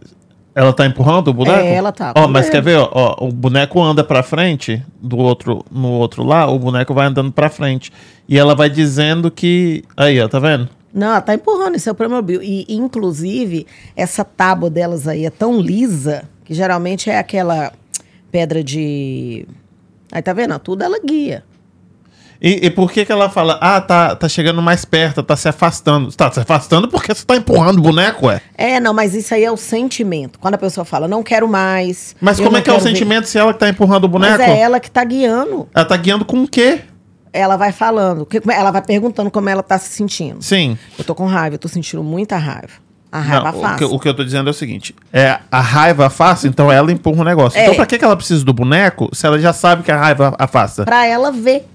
ela 0.53 0.71
tá 0.73 0.85
empurrando 0.85 1.27
o 1.29 1.33
boneco? 1.33 1.59
É, 1.59 1.73
ela 1.75 1.91
tá 1.91 2.13
Ó, 2.15 2.27
mas 2.27 2.49
quer 2.49 2.61
ver, 2.61 2.77
ó, 2.77 2.89
ó, 2.91 3.25
o 3.27 3.31
boneco 3.31 3.81
anda 3.81 4.03
pra 4.03 4.23
frente, 4.23 4.81
do 5.01 5.17
outro, 5.17 5.65
no 5.71 5.91
outro 5.91 6.23
lá, 6.23 6.47
o 6.49 6.57
boneco 6.57 6.93
vai 6.93 7.07
andando 7.07 7.31
pra 7.31 7.49
frente. 7.49 7.91
E 8.27 8.37
ela 8.37 8.55
vai 8.55 8.69
dizendo 8.69 9.29
que, 9.29 9.83
aí, 9.97 10.19
ó, 10.21 10.27
tá 10.27 10.39
vendo? 10.39 10.69
Não, 10.93 11.07
ela 11.07 11.21
tá 11.21 11.33
empurrando, 11.35 11.75
isso 11.75 11.89
é 11.89 11.91
o 11.91 11.95
Playmobil. 11.95 12.41
E, 12.41 12.65
inclusive, 12.69 13.67
essa 13.97 14.23
tábua 14.23 14.69
delas 14.69 15.07
aí 15.07 15.25
é 15.25 15.29
tão 15.29 15.59
lisa, 15.59 16.23
que 16.45 16.53
geralmente 16.53 17.09
é 17.09 17.19
aquela 17.19 17.73
pedra 18.35 18.61
de... 18.61 19.47
Aí 20.11 20.21
tá 20.21 20.33
vendo? 20.33 20.59
Tudo 20.59 20.83
ela 20.83 20.99
guia. 20.99 21.45
E, 22.41 22.65
e 22.65 22.69
por 22.69 22.91
que 22.91 23.05
que 23.05 23.11
ela 23.11 23.29
fala, 23.29 23.57
ah, 23.61 23.79
tá, 23.79 24.13
tá 24.13 24.27
chegando 24.27 24.61
mais 24.61 24.83
perto, 24.83 25.23
tá 25.23 25.37
se 25.37 25.47
afastando? 25.47 26.11
Tá 26.11 26.29
se 26.29 26.41
afastando 26.41 26.89
porque 26.89 27.15
você 27.15 27.25
tá 27.25 27.37
empurrando 27.37 27.77
o 27.77 27.81
boneco, 27.81 28.27
ué. 28.27 28.41
É, 28.57 28.77
não, 28.81 28.93
mas 28.93 29.15
isso 29.15 29.33
aí 29.33 29.45
é 29.45 29.49
o 29.49 29.55
sentimento. 29.55 30.37
Quando 30.37 30.55
a 30.55 30.57
pessoa 30.57 30.83
fala, 30.83 31.07
não 31.07 31.23
quero 31.23 31.47
mais. 31.47 32.13
Mas 32.19 32.37
como 32.37 32.57
é 32.57 32.61
que 32.61 32.69
é 32.69 32.73
o 32.73 32.75
quero 32.75 32.83
ver- 32.83 32.89
sentimento 32.91 33.25
se 33.29 33.37
ela 33.37 33.53
que 33.53 33.59
tá 33.59 33.69
empurrando 33.69 34.03
o 34.03 34.09
boneco? 34.09 34.37
Mas 34.37 34.49
é 34.49 34.59
ela 34.59 34.81
que 34.81 34.91
tá 34.91 35.01
guiando. 35.05 35.69
Ela 35.73 35.85
tá 35.85 35.95
guiando 35.95 36.25
com 36.25 36.43
o 36.43 36.47
quê? 36.47 36.81
Ela 37.31 37.55
vai 37.55 37.71
falando, 37.71 38.27
ela 38.53 38.71
vai 38.71 38.81
perguntando 38.81 39.31
como 39.31 39.47
ela 39.47 39.63
tá 39.63 39.77
se 39.77 39.89
sentindo. 39.89 40.41
Sim. 40.43 40.77
Eu 40.99 41.05
tô 41.05 41.15
com 41.15 41.25
raiva, 41.25 41.55
eu 41.55 41.59
tô 41.59 41.69
sentindo 41.69 42.03
muita 42.03 42.35
raiva. 42.35 42.83
A 43.15 43.19
raiva 43.19 43.51
Não, 43.51 43.59
o, 43.59 43.61
fácil. 43.61 43.77
que, 43.77 43.95
o 43.95 43.99
que 43.99 44.09
eu 44.09 44.13
tô 44.13 44.23
dizendo 44.25 44.49
é 44.49 44.51
o 44.51 44.53
seguinte: 44.53 44.93
é 45.13 45.39
a 45.49 45.61
raiva 45.61 46.07
afasta, 46.07 46.47
então 46.47 46.69
ela 46.71 46.91
empurra 46.91 47.21
o 47.21 47.23
negócio. 47.23 47.57
É. 47.57 47.63
Então 47.63 47.75
pra 47.75 47.85
que, 47.85 47.97
que 47.97 48.03
ela 48.03 48.15
precisa 48.17 48.43
do 48.43 48.51
boneco 48.53 49.09
se 49.13 49.25
ela 49.25 49.39
já 49.39 49.53
sabe 49.53 49.83
que 49.83 49.91
a 49.91 49.97
raiva 49.97 50.35
afasta? 50.37 50.83
Pra 50.83 51.05
ela 51.05 51.31
ver. 51.31 51.65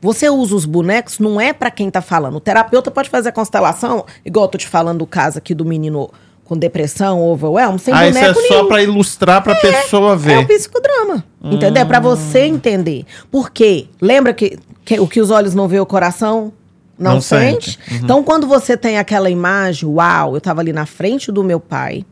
Você 0.00 0.30
usa 0.30 0.54
os 0.54 0.64
bonecos, 0.64 1.18
não 1.18 1.40
é 1.40 1.52
pra 1.52 1.70
quem 1.70 1.90
tá 1.90 2.00
falando. 2.00 2.36
O 2.36 2.40
terapeuta 2.40 2.90
pode 2.90 3.10
fazer 3.10 3.30
a 3.30 3.32
constelação, 3.32 4.06
igual 4.24 4.44
eu 4.46 4.48
tô 4.48 4.56
te 4.56 4.66
falando 4.68 4.98
do 5.00 5.06
caso 5.06 5.38
aqui 5.38 5.52
do 5.54 5.64
menino 5.64 6.08
com 6.44 6.56
depressão, 6.56 7.20
overwhelm, 7.22 7.76
sem 7.76 7.92
ah, 7.92 8.08
isso 8.08 8.16
é 8.16 8.22
boneco 8.22 8.40
só 8.46 8.54
nenhum. 8.54 8.68
pra 8.68 8.82
ilustrar 8.82 9.42
pra 9.42 9.54
pessoa 9.56 10.14
É 10.14 10.16
ver. 10.16 10.38
o 10.38 10.46
psicodrama. 10.46 11.24
Entendeu? 11.42 11.82
É 11.82 11.84
pra 11.84 12.00
você 12.00 12.40
entender. 12.44 13.04
Por 13.30 13.50
quê? 13.50 13.86
Lembra 14.00 14.32
que, 14.32 14.56
que 14.84 14.98
o 14.98 15.06
que 15.06 15.20
os 15.20 15.30
olhos 15.30 15.54
não 15.54 15.68
vê, 15.68 15.78
o 15.78 15.84
coração 15.84 16.52
não, 16.98 17.14
Não 17.14 17.20
sente? 17.20 17.72
sente. 17.72 17.92
Uhum. 17.92 18.00
Então, 18.04 18.24
quando 18.24 18.46
você 18.46 18.76
tem 18.76 18.98
aquela 18.98 19.30
imagem, 19.30 19.88
uau, 19.88 20.34
eu 20.34 20.40
tava 20.40 20.60
ali 20.60 20.72
na 20.72 20.86
frente 20.86 21.30
do 21.30 21.44
meu 21.44 21.60
pai, 21.60 22.04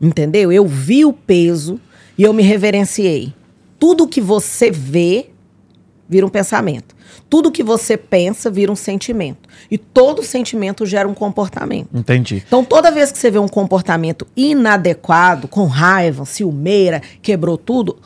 entendeu? 0.00 0.50
Eu 0.52 0.66
vi 0.66 1.04
o 1.04 1.12
peso 1.12 1.80
e 2.18 2.22
eu 2.24 2.32
me 2.32 2.42
reverenciei. 2.42 3.32
Tudo 3.78 4.06
que 4.08 4.20
você 4.20 4.70
vê 4.70 5.28
vira 6.08 6.26
um 6.26 6.28
pensamento. 6.28 6.94
Tudo 7.28 7.50
que 7.50 7.62
você 7.62 7.96
pensa 7.96 8.50
vira 8.50 8.70
um 8.70 8.76
sentimento. 8.76 9.48
E 9.70 9.78
todo 9.78 10.22
sentimento 10.22 10.84
gera 10.84 11.08
um 11.08 11.14
comportamento. 11.14 11.88
Entendi. 11.94 12.42
Então, 12.46 12.62
toda 12.64 12.90
vez 12.90 13.10
que 13.10 13.18
você 13.18 13.30
vê 13.30 13.38
um 13.38 13.48
comportamento 13.48 14.26
inadequado, 14.36 15.48
com 15.48 15.64
raiva, 15.64 16.24
ciumeira, 16.26 17.00
quebrou 17.22 17.56
tudo, 17.56 17.96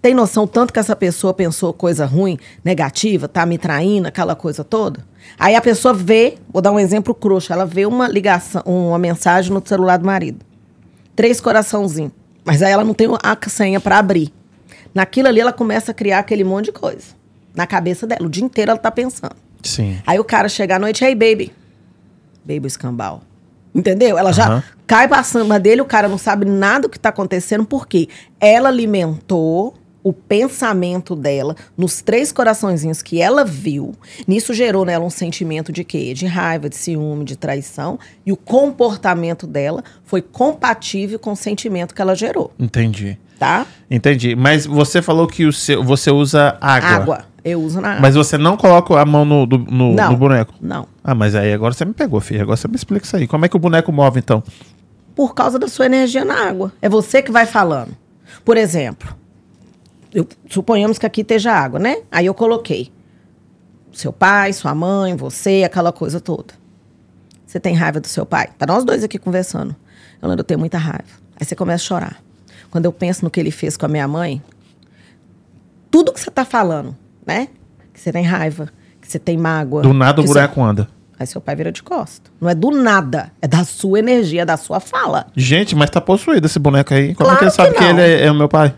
tem 0.00 0.14
noção 0.14 0.46
tanto 0.46 0.72
que 0.72 0.78
essa 0.78 0.94
pessoa 0.94 1.34
pensou 1.34 1.72
coisa 1.72 2.06
ruim, 2.06 2.38
negativa, 2.64 3.26
tá 3.26 3.44
me 3.44 3.58
traindo, 3.58 4.08
aquela 4.08 4.36
coisa 4.36 4.62
toda? 4.62 5.04
Aí 5.38 5.54
a 5.54 5.60
pessoa 5.60 5.92
vê, 5.92 6.38
vou 6.52 6.62
dar 6.62 6.72
um 6.72 6.78
exemplo 6.78 7.14
cruxo, 7.14 7.52
ela 7.52 7.66
vê 7.66 7.84
uma 7.84 8.08
ligação, 8.08 8.62
uma 8.64 8.98
mensagem 8.98 9.52
no 9.52 9.62
celular 9.64 9.98
do 9.98 10.06
marido. 10.06 10.44
Três 11.16 11.40
coraçãozinhos. 11.40 12.12
Mas 12.44 12.62
aí 12.62 12.72
ela 12.72 12.84
não 12.84 12.94
tem 12.94 13.08
a 13.22 13.48
senha 13.48 13.80
para 13.80 13.98
abrir. 13.98 14.32
Naquilo 14.94 15.28
ali 15.28 15.40
ela 15.40 15.52
começa 15.52 15.90
a 15.90 15.94
criar 15.94 16.20
aquele 16.20 16.44
monte 16.44 16.66
de 16.66 16.72
coisa. 16.72 17.08
Na 17.54 17.66
cabeça 17.66 18.06
dela. 18.06 18.24
O 18.24 18.28
dia 18.30 18.44
inteiro 18.44 18.70
ela 18.70 18.78
tá 18.78 18.90
pensando. 18.90 19.36
Sim. 19.62 19.98
Aí 20.06 20.18
o 20.18 20.24
cara 20.24 20.48
chega 20.48 20.76
à 20.76 20.78
noite, 20.78 21.04
hey 21.04 21.14
baby. 21.14 21.52
Baby 22.44 22.66
escambau. 22.68 23.20
Entendeu? 23.74 24.16
Ela 24.16 24.32
já 24.32 24.46
Aham. 24.46 24.64
cai 24.86 25.06
pra 25.06 25.22
cima 25.22 25.60
dele, 25.60 25.82
o 25.82 25.84
cara 25.84 26.08
não 26.08 26.16
sabe 26.16 26.46
nada 26.46 26.82
do 26.82 26.88
que 26.88 26.98
tá 26.98 27.10
acontecendo, 27.10 27.66
porque 27.66 28.08
ela 28.40 28.68
alimentou 28.68 29.74
o 30.08 30.12
pensamento 30.12 31.14
dela 31.14 31.54
nos 31.76 32.00
três 32.00 32.32
coraçõezinhos 32.32 33.02
que 33.02 33.20
ela 33.20 33.44
viu. 33.44 33.94
Nisso 34.26 34.54
gerou 34.54 34.84
nela 34.84 35.04
um 35.04 35.10
sentimento 35.10 35.70
de 35.70 35.84
quê? 35.84 36.14
De 36.14 36.24
raiva, 36.26 36.68
de 36.68 36.76
ciúme, 36.76 37.24
de 37.24 37.36
traição. 37.36 37.98
E 38.24 38.32
o 38.32 38.36
comportamento 38.36 39.46
dela 39.46 39.82
foi 40.04 40.22
compatível 40.22 41.18
com 41.18 41.32
o 41.32 41.36
sentimento 41.36 41.94
que 41.94 42.00
ela 42.00 42.14
gerou, 42.14 42.52
Entendi. 42.58 43.18
tá? 43.38 43.66
Entendi. 43.90 44.34
Mas 44.34 44.64
você 44.64 45.02
falou 45.02 45.26
que 45.26 45.44
o 45.44 45.52
seu, 45.52 45.82
você 45.84 46.10
usa 46.10 46.56
água. 46.60 46.88
Água. 46.88 47.24
Eu 47.44 47.60
uso 47.62 47.80
na 47.80 47.90
água. 47.90 48.00
Mas 48.02 48.14
você 48.14 48.36
não 48.38 48.56
coloca 48.56 48.98
a 48.98 49.04
mão 49.04 49.24
no, 49.24 49.46
do- 49.46 49.58
no, 49.58 49.94
Não. 49.94 50.10
no 50.12 50.16
boneco? 50.16 50.54
Não. 50.60 50.86
Ah, 51.04 51.14
mas 51.14 51.34
aí 51.34 51.52
agora 51.52 51.72
você 51.74 51.84
me 51.84 51.92
pegou, 51.94 52.20
filho. 52.20 52.42
Agora 52.42 52.56
você 52.56 52.68
me 52.68 52.76
explica 52.76 53.04
isso 53.06 53.16
aí. 53.16 53.26
Como 53.26 53.44
é 53.44 53.48
que 53.48 53.56
o 53.56 53.60
boneco 53.60 53.92
move, 53.92 54.18
então? 54.18 54.42
por 55.14 55.34
causa 55.34 55.58
da 55.58 55.66
sua 55.66 55.86
energia 55.86 56.24
na 56.24 56.48
água. 56.48 56.72
É 56.80 56.88
você 56.88 57.20
que 57.20 57.32
vai 57.32 57.44
falando. 57.44 57.90
Por 58.44 58.56
exemplo, 58.56 59.16
eu- 60.12 60.26
suponhamos 60.48 60.98
que 60.98 61.06
aqui 61.06 61.20
esteja 61.22 61.52
água, 61.52 61.78
né? 61.78 61.98
Aí 62.10 62.26
eu 62.26 62.34
coloquei 62.34 62.90
seu 63.92 64.12
pai, 64.12 64.52
sua 64.52 64.74
mãe, 64.74 65.16
você, 65.16 65.62
aquela 65.64 65.92
coisa 65.92 66.20
toda. 66.20 66.54
Você 67.46 67.58
tem 67.58 67.74
raiva 67.74 67.98
do 68.00 68.06
seu 68.06 68.26
pai? 68.26 68.48
Tá 68.58 68.66
nós 68.66 68.84
dois 68.84 69.02
aqui 69.02 69.18
conversando. 69.18 69.74
Eu 70.20 70.30
eu 70.30 70.44
tenho 70.44 70.60
muita 70.60 70.78
raiva. 70.78 71.08
Aí 71.38 71.44
você 71.46 71.56
começa 71.56 71.82
a 71.84 71.86
chorar. 71.86 72.22
Quando 72.70 72.84
eu 72.84 72.92
penso 72.92 73.24
no 73.24 73.30
que 73.30 73.40
ele 73.40 73.50
fez 73.50 73.76
com 73.76 73.86
a 73.86 73.88
minha 73.88 74.06
mãe, 74.06 74.42
tudo 75.90 76.12
que 76.12 76.20
você 76.20 76.30
tá 76.30 76.44
falando, 76.44 76.94
né? 77.26 77.48
Que 77.92 78.00
você 78.00 78.12
tem 78.12 78.24
raiva, 78.24 78.68
que 79.00 79.08
você 79.10 79.18
tem 79.18 79.36
mágoa. 79.38 79.82
Do 79.82 79.94
nada 79.94 80.20
o 80.20 80.26
você- 80.26 80.34
boneco 80.34 80.62
anda. 80.62 80.88
Aí 81.18 81.26
seu 81.26 81.40
pai 81.40 81.56
vira 81.56 81.72
de 81.72 81.82
costa. 81.82 82.30
Não 82.40 82.48
é 82.48 82.54
do 82.54 82.70
nada, 82.70 83.32
é 83.42 83.48
da 83.48 83.64
sua 83.64 83.98
energia, 83.98 84.46
da 84.46 84.56
sua 84.56 84.78
fala. 84.78 85.26
Gente, 85.34 85.74
mas 85.74 85.90
tá 85.90 86.00
possuído 86.00 86.46
esse 86.46 86.60
boneco 86.60 86.94
aí. 86.94 87.12
Como 87.14 87.28
é 87.28 87.32
Claro 87.34 87.38
que 87.38 87.44
ele 87.44 87.50
sabe 87.50 87.70
que 87.72 87.78
que, 87.78 87.84
ele 87.84 88.00
é, 88.00 88.26
é 88.26 88.30
o 88.30 88.34
meu 88.36 88.48
pai? 88.48 88.72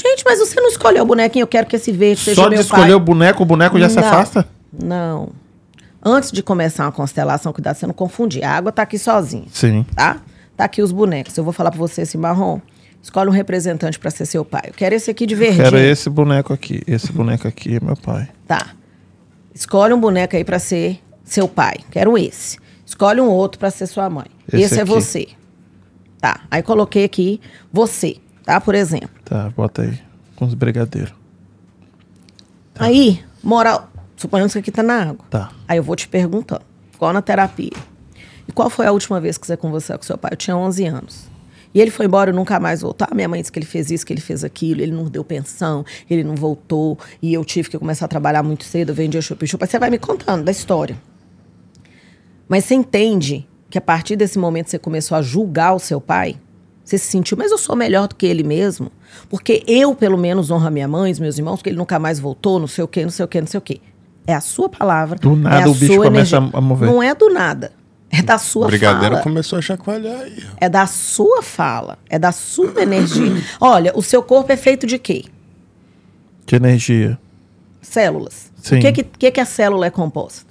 Gente, 0.00 0.22
mas 0.24 0.38
você 0.38 0.60
não 0.60 0.68
escolheu 0.68 1.02
o 1.02 1.06
bonequinho, 1.06 1.42
eu 1.42 1.46
quero 1.48 1.66
que 1.66 1.76
esse 1.76 1.90
verde 1.92 2.20
seja 2.20 2.36
Só 2.42 2.48
meu 2.48 2.58
de 2.58 2.64
escolher 2.64 2.82
pai. 2.84 2.94
o 2.94 3.00
boneco, 3.00 3.42
o 3.42 3.46
boneco 3.46 3.78
já 3.78 3.88
se 3.88 3.96
Não. 3.96 4.04
afasta? 4.06 4.48
Não. 4.72 5.30
Antes 6.04 6.30
de 6.30 6.42
começar 6.42 6.84
uma 6.84 6.92
constelação, 6.92 7.52
cuidado, 7.52 7.76
você 7.76 7.86
não 7.86 7.94
confundir. 7.94 8.44
A 8.44 8.52
água 8.52 8.70
tá 8.70 8.82
aqui 8.82 8.98
sozinha, 8.98 9.46
Sim. 9.52 9.84
tá? 9.96 10.18
Tá 10.56 10.64
aqui 10.64 10.80
os 10.82 10.92
bonecos. 10.92 11.36
Eu 11.36 11.42
vou 11.44 11.52
falar 11.52 11.70
pra 11.70 11.78
você 11.78 12.02
esse 12.02 12.16
marrom. 12.16 12.60
Escolhe 13.02 13.28
um 13.28 13.32
representante 13.32 13.98
pra 13.98 14.10
ser 14.10 14.26
seu 14.26 14.44
pai. 14.44 14.62
Eu 14.66 14.72
quero 14.74 14.94
esse 14.94 15.10
aqui 15.10 15.26
de 15.26 15.34
verdinho. 15.34 15.62
Quero 15.64 15.78
esse 15.78 16.08
boneco 16.10 16.52
aqui. 16.52 16.82
Esse 16.86 17.12
boneco 17.12 17.46
aqui 17.46 17.76
é 17.76 17.80
meu 17.80 17.96
pai. 17.96 18.28
Tá. 18.46 18.68
Escolhe 19.54 19.92
um 19.94 20.00
boneco 20.00 20.36
aí 20.36 20.44
pra 20.44 20.58
ser 20.58 21.00
seu 21.24 21.48
pai. 21.48 21.76
Quero 21.90 22.16
esse. 22.18 22.58
Escolhe 22.84 23.20
um 23.20 23.28
outro 23.28 23.58
pra 23.58 23.70
ser 23.70 23.86
sua 23.86 24.08
mãe. 24.10 24.26
Esse 24.52 24.64
Esse, 24.64 24.80
é 24.80 24.84
você. 24.84 25.28
Tá. 26.20 26.40
Aí 26.50 26.62
coloquei 26.62 27.04
aqui 27.04 27.40
você, 27.72 28.16
tá? 28.44 28.60
Por 28.60 28.74
exemplo. 28.74 29.10
Tá, 29.28 29.50
bota 29.50 29.82
aí. 29.82 30.00
Com 30.36 30.46
os 30.46 30.54
brigadeiros. 30.54 31.12
Tá. 32.72 32.86
Aí, 32.86 33.22
moral. 33.42 33.90
Suponhamos 34.16 34.52
que 34.54 34.58
aqui 34.58 34.72
tá 34.72 34.82
na 34.82 35.10
água. 35.10 35.24
Tá. 35.28 35.52
Aí 35.68 35.76
eu 35.76 35.82
vou 35.82 35.94
te 35.94 36.08
perguntando. 36.08 36.62
Qual 36.96 37.12
na 37.12 37.20
terapia? 37.20 37.76
E 38.48 38.52
qual 38.52 38.70
foi 38.70 38.86
a 38.86 38.92
última 38.92 39.20
vez 39.20 39.36
que 39.36 39.46
você 39.46 39.56
conversou 39.56 39.98
com 39.98 40.04
seu 40.04 40.16
pai? 40.16 40.30
Eu 40.32 40.36
tinha 40.36 40.56
11 40.56 40.86
anos. 40.86 41.28
E 41.74 41.80
ele 41.80 41.90
foi 41.90 42.06
embora 42.06 42.30
e 42.30 42.32
nunca 42.32 42.58
mais 42.58 42.80
voltou. 42.80 43.06
Ah, 43.08 43.14
minha 43.14 43.28
mãe 43.28 43.40
disse 43.40 43.52
que 43.52 43.58
ele 43.58 43.66
fez 43.66 43.90
isso, 43.90 44.06
que 44.06 44.12
ele 44.12 44.22
fez 44.22 44.42
aquilo, 44.42 44.80
ele 44.80 44.92
não 44.92 45.04
deu 45.04 45.22
pensão, 45.22 45.84
ele 46.08 46.24
não 46.24 46.34
voltou, 46.34 46.98
e 47.20 47.34
eu 47.34 47.44
tive 47.44 47.68
que 47.68 47.78
começar 47.78 48.06
a 48.06 48.08
trabalhar 48.08 48.42
muito 48.42 48.64
cedo, 48.64 48.88
eu 48.88 48.94
vendia 48.94 49.20
chup-chup. 49.20 49.62
Aí 49.62 49.68
você 49.68 49.78
vai 49.78 49.90
me 49.90 49.98
contando 49.98 50.44
da 50.44 50.50
história. 50.50 50.96
Mas 52.48 52.64
você 52.64 52.74
entende 52.74 53.46
que 53.68 53.76
a 53.76 53.82
partir 53.82 54.16
desse 54.16 54.38
momento 54.38 54.70
você 54.70 54.78
começou 54.78 55.18
a 55.18 55.20
julgar 55.20 55.74
o 55.74 55.78
seu 55.78 56.00
pai? 56.00 56.36
Você 56.88 56.96
se 56.96 57.04
sentiu, 57.08 57.36
mas 57.36 57.50
eu 57.52 57.58
sou 57.58 57.76
melhor 57.76 58.08
do 58.08 58.14
que 58.14 58.24
ele 58.24 58.42
mesmo? 58.42 58.90
Porque 59.28 59.62
eu, 59.66 59.94
pelo 59.94 60.16
menos, 60.16 60.50
honro 60.50 60.66
a 60.68 60.70
minha 60.70 60.88
mãe, 60.88 61.12
os 61.12 61.18
meus 61.18 61.36
irmãos, 61.36 61.56
porque 61.56 61.68
ele 61.68 61.76
nunca 61.76 61.98
mais 61.98 62.18
voltou, 62.18 62.58
não 62.58 62.66
sei 62.66 62.82
o 62.82 62.88
quê, 62.88 63.02
não 63.02 63.10
sei 63.10 63.26
o 63.26 63.28
quê, 63.28 63.40
não 63.42 63.46
sei 63.46 63.58
o 63.58 63.60
quê. 63.60 63.78
É 64.26 64.32
a 64.32 64.40
sua 64.40 64.70
palavra. 64.70 65.18
Do 65.18 65.36
nada 65.36 65.60
é 65.60 65.62
a 65.64 65.68
o 65.68 65.74
bicho 65.74 65.92
sua 65.92 66.04
começa 66.06 66.36
energia. 66.36 66.50
a- 66.54 66.58
a 66.58 66.60
mover. 66.62 66.88
Não 66.88 67.02
é 67.02 67.14
do 67.14 67.28
nada. 67.28 67.72
É 68.10 68.22
da 68.22 68.38
sua 68.38 68.64
O 68.64 68.68
brigadeiro 68.68 69.16
fala. 69.16 69.22
começou 69.22 69.58
a 69.58 69.60
chacoalhar 69.62 70.18
aí. 70.18 70.42
É 70.56 70.66
da 70.66 70.86
sua 70.86 71.42
fala. 71.42 71.98
É 72.08 72.18
da 72.18 72.32
sua 72.32 72.72
energia. 72.80 73.36
Olha, 73.60 73.92
o 73.94 74.02
seu 74.02 74.22
corpo 74.22 74.50
é 74.50 74.56
feito 74.56 74.86
de 74.86 74.98
quê? 74.98 75.24
De 76.46 76.56
energia. 76.56 77.18
Células. 77.82 78.50
Sim. 78.62 78.78
O 78.78 78.80
que, 78.80 78.92
que, 78.92 79.02
que, 79.04 79.30
que 79.30 79.40
a 79.40 79.44
célula 79.44 79.84
é 79.84 79.90
composta? 79.90 80.47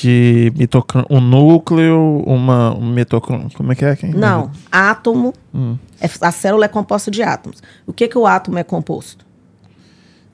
De 0.00 0.52
mitocrônio. 0.56 1.08
Um 1.10 1.20
núcleo, 1.20 2.22
uma 2.24 2.72
um 2.74 2.86
mitocrônio. 2.92 3.48
Como 3.54 3.72
é 3.72 3.74
que 3.74 3.84
é? 3.84 3.96
Quem? 3.96 4.10
Não. 4.10 4.50
Átomo. 4.70 5.32
Hum. 5.52 5.76
É- 6.00 6.08
a 6.20 6.30
célula 6.30 6.66
é 6.66 6.68
composta 6.68 7.10
de 7.10 7.20
átomos. 7.22 7.60
O 7.86 7.92
que, 7.92 8.06
que 8.06 8.16
o 8.16 8.24
átomo 8.26 8.58
é 8.58 8.62
composto? 8.62 9.26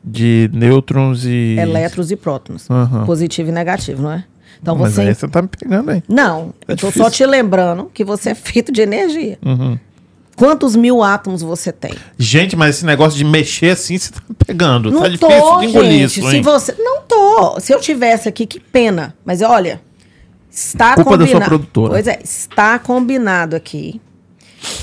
De 0.03 0.51
nêutrons 0.53 1.25
e. 1.25 1.57
Elétrons 1.59 2.11
e 2.11 2.17
prótons. 2.17 2.71
Aham. 2.71 3.07
Positivo 3.07 3.49
e 3.49 3.53
negativo, 3.53 4.03
não 4.03 4.13
é? 4.13 4.25
Então 4.61 4.77
Mas 4.77 4.93
você. 4.95 5.01
aí 5.01 5.15
você 5.15 5.27
tá 5.29 5.41
me 5.41 5.49
pegando 5.49 5.91
aí. 5.91 6.03
Não, 6.09 6.53
É 6.69 6.73
eu 6.73 6.77
tô 6.77 6.87
difícil. 6.89 7.03
só 7.05 7.11
te 7.11 7.25
lembrando 7.25 7.91
que 7.93 8.05
você 8.05 8.31
é 8.31 8.35
feito 8.37 8.71
de 8.71 8.83
energia. 8.83 9.39
Uhum. 9.45 9.79
Quantos 10.37 10.75
mil 10.75 11.03
átomos 11.03 11.43
você 11.43 11.71
tem? 11.73 11.95
Gente, 12.19 12.57
mas 12.57 12.77
esse 12.77 12.85
negócio 12.87 13.17
de 13.17 13.25
mexer 13.25 13.71
assim, 13.71 13.97
você 13.97 14.13
tá 14.13 14.21
pegando. 14.47 14.91
Não 14.91 15.01
tá 15.03 15.07
tô, 15.19 15.29
difícil 15.29 15.59
de 15.61 15.67
engolir 15.67 15.91
gente. 16.09 16.21
isso, 16.21 16.31
Se 16.31 16.37
hein? 16.37 16.43
você 16.43 16.73
não 16.79 17.03
tô. 17.03 17.61
Se 17.61 17.73
eu 17.73 17.81
tivesse 17.81 18.29
aqui, 18.29 18.47
que 18.47 18.59
pena. 18.59 19.15
Mas 19.25 19.43
olha, 19.43 19.81
está 20.51 20.95
Culpa 20.95 21.17
da 21.19 21.25
sua 21.27 21.35
combinado. 21.35 21.45
produtora. 21.49 21.91
Pois 21.91 22.07
é, 22.07 22.19
está 22.23 22.79
combinado 22.79 23.55
aqui. 23.57 24.01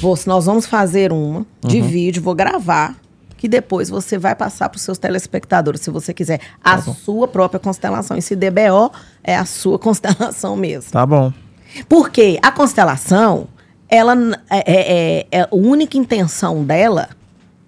Vou- 0.02 0.18
nós 0.26 0.46
vamos 0.46 0.66
fazer 0.66 1.12
uma 1.12 1.46
de 1.66 1.82
Uhum. 1.82 1.88
vídeo, 1.88 2.22
vou 2.22 2.36
gravar, 2.36 2.96
que 3.38 3.48
depois 3.48 3.90
você 3.90 4.18
vai 4.18 4.36
passar 4.36 4.70
para 4.70 4.78
os 4.78 4.84
seus 4.84 5.00
telespectadores, 5.00 5.82
se 5.82 5.90
você 5.90 6.14
quiser, 6.14 6.40
a 6.64 6.78
Tá 6.78 6.84
bom. 6.84 6.94
sua 6.94 7.28
própria 7.28 7.60
constelação. 7.60 8.16
E 8.16 8.22
se 8.22 8.36
DBO 8.36 8.92
é 9.24 9.36
a 9.36 9.44
sua 9.46 9.78
constelação 9.80 10.56
mesmo. 10.56 10.92
Tá 10.92 11.06
bom. 11.06 11.34
Porque 11.90 12.38
a 12.44 12.52
constelação, 12.52 13.48
ela 13.92 14.16
é, 14.50 14.58
é- 14.60 14.94
é- 14.94 15.28
é- 15.32 15.42
a 15.42 15.50
única 15.52 15.98
intenção 15.98 16.64
dela 16.64 17.10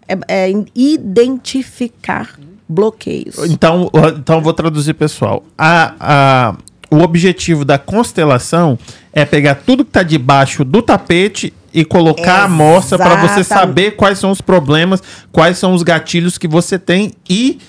é, 0.08 0.18
é 0.48 0.54
identificar 0.74 2.40
bloqueios. 2.68 3.38
Então, 3.50 3.92
então 4.18 4.42
vou 4.42 4.54
traduzir, 4.54 4.94
pessoal. 4.94 5.44
A, 5.58 5.94
a- 6.00 6.56
o 6.90 7.00
objetivo 7.00 7.66
da 7.66 7.78
constelação 7.78 8.80
é 9.12 9.26
pegar 9.26 9.56
tudo 9.56 9.84
que 9.84 9.90
está 9.90 10.02
debaixo 10.02 10.64
do 10.64 10.82
tapete 10.82 11.54
e 11.74 11.84
colocar 11.84 12.42
a 12.42 12.44
amostra 12.46 12.98
para 12.98 13.16
você 13.28 13.44
saber 13.44 13.92
quais 13.92 14.18
são 14.20 14.32
os 14.32 14.40
problemas, 14.40 15.02
quais 15.32 15.58
são 15.58 15.74
os 15.74 15.84
gatilhos 15.84 16.38
que 16.38 16.48
você 16.48 16.80
tem 16.80 17.14
e 17.28 17.60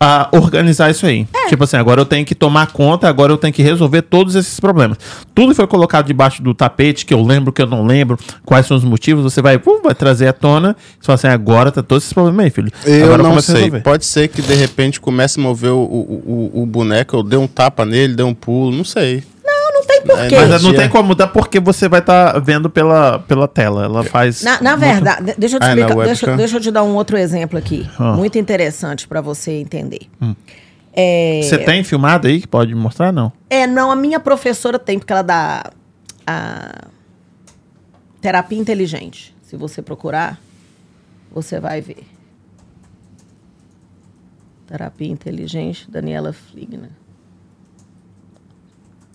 ah, 0.00 0.28
organizar 0.32 0.90
isso 0.90 1.06
aí. 1.06 1.26
É. 1.34 1.48
Tipo 1.48 1.64
assim, 1.64 1.76
agora 1.76 2.00
eu 2.00 2.04
tenho 2.04 2.24
que 2.24 2.34
tomar 2.34 2.68
conta, 2.68 3.08
agora 3.08 3.32
eu 3.32 3.36
tenho 3.36 3.52
que 3.52 3.62
resolver 3.62 4.02
todos 4.02 4.34
esses 4.34 4.60
problemas. 4.60 4.98
Tudo 5.34 5.54
foi 5.54 5.66
colocado 5.66 6.06
debaixo 6.06 6.42
do 6.42 6.54
tapete, 6.54 7.04
que 7.04 7.12
eu 7.12 7.22
lembro, 7.22 7.52
que 7.52 7.60
eu 7.60 7.66
não 7.66 7.84
lembro, 7.84 8.18
quais 8.44 8.66
são 8.66 8.76
os 8.76 8.84
motivos, 8.84 9.24
você 9.24 9.42
vai, 9.42 9.58
pum, 9.58 9.80
vai 9.82 9.94
trazer 9.94 10.28
à 10.28 10.32
tona. 10.32 10.76
Você 11.00 11.06
fala 11.06 11.14
assim, 11.14 11.26
agora 11.28 11.72
tá 11.72 11.82
todos 11.82 12.04
esses 12.04 12.12
problemas 12.12 12.44
aí, 12.44 12.50
filho. 12.50 12.70
Eu 12.84 13.06
Agora 13.06 13.22
não 13.22 13.36
a 13.36 13.42
sei. 13.42 13.54
resolver. 13.56 13.80
Pode 13.80 14.04
ser 14.04 14.28
que 14.28 14.40
de 14.40 14.54
repente 14.54 15.00
comece 15.00 15.40
a 15.40 15.42
mover 15.42 15.72
o, 15.72 15.78
o, 15.78 16.50
o, 16.54 16.62
o 16.62 16.66
boneco, 16.66 17.16
eu 17.16 17.22
dei 17.22 17.38
um 17.38 17.46
tapa 17.46 17.84
nele, 17.84 18.14
dei 18.14 18.24
um 18.24 18.34
pulo, 18.34 18.76
não 18.76 18.84
sei. 18.84 19.24
Não 19.88 19.94
tem 19.96 20.02
porquê. 20.02 20.34
É, 20.34 20.46
Mas 20.46 20.62
não 20.62 20.74
tem 20.74 20.88
como 20.88 21.08
mudar 21.08 21.28
porque 21.28 21.58
você 21.58 21.88
vai 21.88 22.00
estar 22.00 22.38
vendo 22.40 22.68
pela, 22.68 23.18
pela 23.20 23.48
tela. 23.48 23.84
Ela 23.84 24.04
faz. 24.04 24.42
Na, 24.42 24.60
na 24.60 24.76
muito- 24.76 24.92
verdade, 24.92 25.24
de- 25.26 25.34
deixa 25.38 25.56
eu 25.56 25.60
te 25.60 25.64
Ah, 25.64 25.68
explicar, 25.74 26.04
deixa, 26.04 26.36
deixa 26.36 26.56
eu 26.56 26.60
te 26.60 26.70
dar 26.70 26.82
um 26.82 26.94
outro 26.94 27.16
exemplo 27.16 27.58
aqui, 27.58 27.88
Ah. 27.98 28.12
muito 28.12 28.36
interessante 28.38 29.08
para 29.08 29.20
você 29.20 29.52
entender. 29.52 30.02
É, 30.92 31.40
Você 31.42 31.58
tem 31.58 31.82
filmado 31.84 32.26
aí 32.28 32.40
que 32.40 32.46
pode 32.48 32.74
mostrar? 32.74 33.12
Não. 33.12 33.32
é, 33.48 33.66
não, 33.66 33.90
a 33.90 33.96
minha 33.96 34.18
professora 34.20 34.78
tem, 34.78 34.98
porque 34.98 35.12
ela 35.12 35.22
dá 35.22 35.70
a 36.26 36.86
terapia 38.20 38.58
inteligente. 38.58 39.34
Se 39.42 39.56
você 39.56 39.80
procurar, 39.80 40.38
você 41.32 41.58
vai 41.60 41.80
ver. 41.80 42.04
Terapia 44.66 45.08
inteligente, 45.08 45.90
Daniela 45.90 46.32
Fligner. 46.32 46.90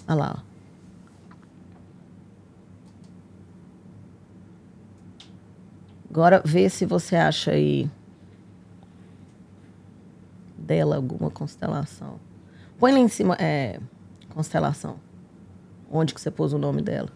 Olha 0.08 0.16
lá. 0.18 0.36
ó. 0.40 0.53
Agora 6.14 6.44
vê 6.46 6.70
se 6.70 6.86
você 6.86 7.16
acha 7.16 7.50
aí 7.50 7.90
dela 10.56 10.96
alguma 10.96 11.32
constelação. 11.32 12.20
Põe 12.78 12.92
lá 12.92 13.00
em 13.00 13.08
cima, 13.08 13.36
é, 13.40 13.80
constelação. 14.30 14.98
Onde 15.92 16.14
que 16.14 16.22
você 16.22 16.30
pôs 16.30 16.54
o 16.54 16.60
nome 16.60 16.84
dela? 16.84 17.10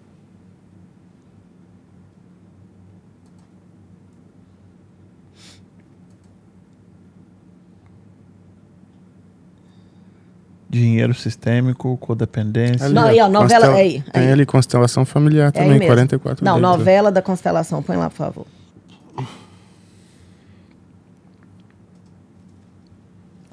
Dinheiro 10.69 11.13
sistêmico, 11.13 11.95
codependência. 11.97 12.89
Não, 12.89 13.03
aí, 13.05 13.21
ó, 13.21 13.29
novela- 13.29 13.67
constel- 13.67 13.73
aí, 13.85 14.01
Tem 14.11 14.23
aí. 14.23 14.31
ali 14.33 14.45
constelação 14.45 15.05
familiar 15.05 15.45
É 15.45 15.45
aí 15.47 15.51
também, 15.65 15.79
mesmo. 15.79 15.85
44 15.87 16.43
Não, 16.43 16.55
dedos, 16.55 16.69
ó. 16.69 16.77
novela 16.77 17.09
da 17.11 17.21
constelação. 17.21 17.81
Põe 17.81 17.95
lá, 17.95 18.09
por 18.09 18.17
favor. 18.17 18.45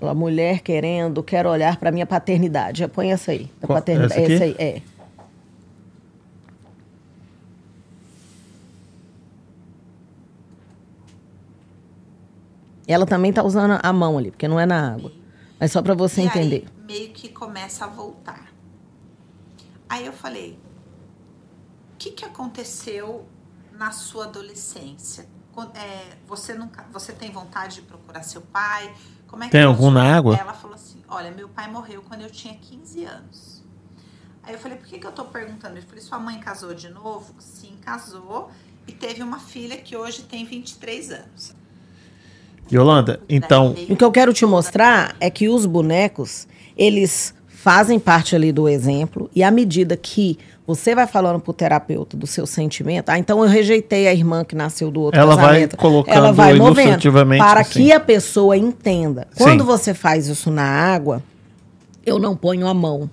Lá, 0.01 0.13
mulher 0.13 0.61
querendo, 0.61 1.23
quero 1.23 1.49
olhar 1.49 1.77
para 1.79 1.91
minha 1.91 2.07
paternidade. 2.07 2.81
Já 2.81 2.89
põe 2.89 3.13
essa 3.13 3.31
aí. 3.33 3.51
Da 3.61 3.67
Qual- 3.67 3.79
paternidade. 3.79 4.13
essa 4.21 4.25
aqui? 4.25 4.33
Essa 4.35 4.45
aí, 4.45 4.57
é. 4.59 4.83
Ela 12.87 13.07
também 13.07 13.33
tá 13.33 13.43
usando 13.43 13.79
a 13.83 13.93
mão 13.93 14.19
ali, 14.19 14.31
porque 14.31 14.47
não 14.47 14.61
é 14.61 14.67
na 14.67 14.95
água. 14.95 15.11
Mas 15.59 15.73
só 15.73 15.81
para 15.81 15.95
você 15.95 16.23
e 16.23 16.27
entender. 16.27 16.65
Aí, 16.67 16.85
meio 16.87 17.13
que 17.13 17.29
começa 17.31 17.85
a 17.85 17.89
voltar. 17.89 18.53
Aí 19.89 20.05
eu 20.05 20.13
falei: 20.13 20.59
o 21.95 21.97
que, 21.99 22.11
que 22.11 22.25
aconteceu 22.25 23.25
na 23.73 23.91
sua 23.91 24.25
adolescência? 24.25 25.27
É, 25.75 26.17
você 26.27 26.55
nunca, 26.55 26.85
você 26.93 27.13
tem 27.13 27.31
vontade 27.31 27.77
de 27.77 27.83
procurar 27.83 28.23
seu 28.23 28.41
pai? 28.41 28.93
Como 29.27 29.43
é 29.43 29.47
que 29.47 29.53
Tem 29.53 29.63
algum 29.63 29.91
na 29.91 30.17
água? 30.17 30.37
Ela 30.37 30.55
falou 30.55 30.75
assim: 30.75 31.03
olha, 31.09 31.31
meu 31.31 31.49
pai 31.49 31.71
morreu 31.71 32.03
quando 32.03 32.23
eu 32.23 32.31
tinha 32.31 32.55
15 32.55 33.05
anos. 33.05 33.65
Aí 34.43 34.55
eu 34.55 34.59
falei: 34.59 34.79
por 34.79 34.87
que, 34.87 34.99
que 34.99 35.07
eu 35.07 35.13
tô 35.13 35.25
perguntando? 35.25 35.77
Eu 35.77 35.83
falei: 35.83 36.01
sua 36.01 36.19
mãe 36.19 36.39
casou 36.39 36.75
de 36.75 36.89
novo? 36.89 37.35
Sim, 37.39 37.77
casou. 37.81 38.51
E 38.87 38.93
teve 38.93 39.23
uma 39.23 39.39
filha 39.39 39.77
que 39.77 39.97
hoje 39.97 40.23
tem 40.23 40.45
23 40.45 41.11
anos. 41.11 41.55
Yolanda, 42.71 43.21
então. 43.29 43.75
O 43.89 43.97
que 43.97 44.05
eu 44.05 44.13
quero 44.13 44.33
te 44.33 44.45
mostrar 44.47 45.17
é 45.21 45.31
que 45.31 45.49
os 45.49 45.67
bonecos, 45.67 46.47
eles 46.77 47.35
fazem 47.65 47.99
parte 47.99 48.37
ali 48.37 48.53
do 48.53 48.69
exemplo 48.69 49.31
e 49.35 49.43
à 49.43 49.51
medida 49.51 49.97
que 49.97 50.39
você 50.67 50.95
vai 50.95 51.07
falando 51.07 51.41
pro 51.41 51.51
terapeuta 51.55 52.15
do 52.15 52.27
seu 52.27 52.45
sentimento, 52.47 53.09
ah, 53.09 53.19
então 53.19 53.43
eu 53.43 53.49
rejeitei 53.49 54.07
a 54.07 54.13
irmã 54.13 54.45
que 54.45 54.55
nasceu 54.55 54.91
do 54.91 55.01
outro 55.01 55.19
Ela 55.19 55.35
vai 55.35 55.47
casamento. 55.47 55.77
colocando 55.79 56.15
ela 56.15 56.31
vai 56.31 56.53
movendo 56.53 56.99
para 57.39 57.61
assim. 57.63 57.85
que 57.85 57.93
a 57.93 57.99
pessoa 57.99 58.55
entenda. 58.55 59.27
Quando 59.35 59.61
Sim. 59.61 59.67
você 59.67 59.95
faz 59.95 60.27
isso 60.27 60.51
na 60.51 60.63
água, 60.63 61.23
eu 62.05 62.19
não 62.19 62.37
ponho 62.37 62.67
a 62.67 62.75
mão. 62.75 63.09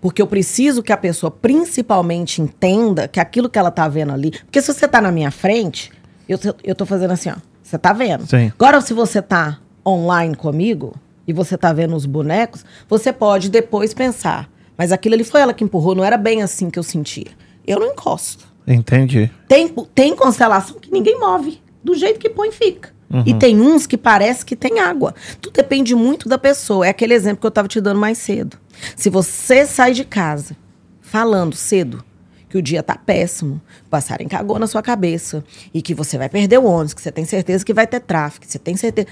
Porque 0.00 0.22
eu 0.22 0.26
preciso 0.28 0.80
que 0.80 0.92
a 0.92 0.96
pessoa 0.96 1.30
principalmente 1.32 2.40
entenda 2.40 3.08
que 3.08 3.18
aquilo 3.18 3.48
que 3.48 3.58
ela 3.58 3.72
tá 3.72 3.88
vendo 3.88 4.12
ali. 4.12 4.30
Porque 4.30 4.62
se 4.62 4.72
você 4.72 4.86
tá 4.86 5.00
na 5.00 5.10
minha 5.10 5.32
frente, 5.32 5.90
eu, 6.28 6.38
tô- 6.38 6.54
eu 6.62 6.76
tô 6.76 6.86
fazendo 6.86 7.10
assim, 7.10 7.28
ó. 7.30 7.34
Você 7.60 7.76
tá 7.76 7.92
vendo? 7.92 8.24
Sim. 8.28 8.52
Agora, 8.56 8.80
se 8.80 8.94
você 8.94 9.20
tá 9.20 9.58
online 9.84 10.36
comigo, 10.36 10.94
e 11.26 11.32
você 11.32 11.56
tá 11.56 11.72
vendo 11.72 11.94
os 11.96 12.06
bonecos, 12.06 12.64
você 12.88 13.12
pode 13.12 13.50
depois 13.50 13.94
pensar, 13.94 14.50
mas 14.76 14.92
aquilo 14.92 15.14
ali 15.14 15.24
foi 15.24 15.40
ela 15.40 15.54
que 15.54 15.64
empurrou, 15.64 15.94
não 15.94 16.04
era 16.04 16.16
bem 16.16 16.42
assim 16.42 16.70
que 16.70 16.78
eu 16.78 16.82
sentia. 16.82 17.28
Eu 17.66 17.80
não 17.80 17.92
encosto. 17.92 18.46
Entendi. 18.66 19.30
Tem, 19.48 19.68
tem 19.94 20.16
constelação 20.16 20.78
que 20.78 20.90
ninguém 20.90 21.18
move. 21.18 21.60
Do 21.82 21.94
jeito 21.94 22.18
que 22.18 22.30
põe, 22.30 22.50
fica. 22.50 22.94
E 23.24 23.34
tem 23.34 23.60
uns 23.60 23.86
que 23.86 23.96
parece 23.96 24.44
que 24.44 24.56
tem 24.56 24.80
água. 24.80 25.14
Tudo 25.40 25.54
depende 25.54 25.94
muito 25.94 26.28
da 26.28 26.36
pessoa. 26.36 26.86
É 26.86 26.90
aquele 26.90 27.14
exemplo 27.14 27.38
que 27.40 27.46
eu 27.46 27.50
estava 27.50 27.68
te 27.68 27.80
dando 27.80 28.00
mais 28.00 28.18
cedo. 28.18 28.58
Se 28.96 29.08
você 29.08 29.64
sai 29.66 29.92
de 29.92 30.04
casa 30.04 30.56
falando 31.00 31.54
cedo 31.54 32.04
que 32.48 32.58
o 32.58 32.62
dia 32.62 32.82
tá 32.82 32.96
péssimo, 32.96 33.60
passarem 33.88 34.26
cagou 34.26 34.58
na 34.58 34.66
sua 34.66 34.82
cabeça 34.82 35.44
e 35.72 35.80
que 35.80 35.94
você 35.94 36.18
vai 36.18 36.28
perder 36.28 36.58
o 36.58 36.64
ônibus, 36.64 36.94
que 36.94 37.02
você 37.02 37.12
tem 37.12 37.24
certeza 37.24 37.64
que 37.64 37.74
vai 37.74 37.86
ter 37.86 38.00
tráfego, 38.00 38.46
que 38.46 38.50
você 38.50 38.58
tem 38.58 38.76
certeza. 38.76 39.08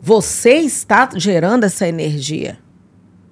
Você 0.00 0.54
está 0.54 1.08
gerando 1.14 1.64
essa 1.64 1.86
energia 1.88 2.58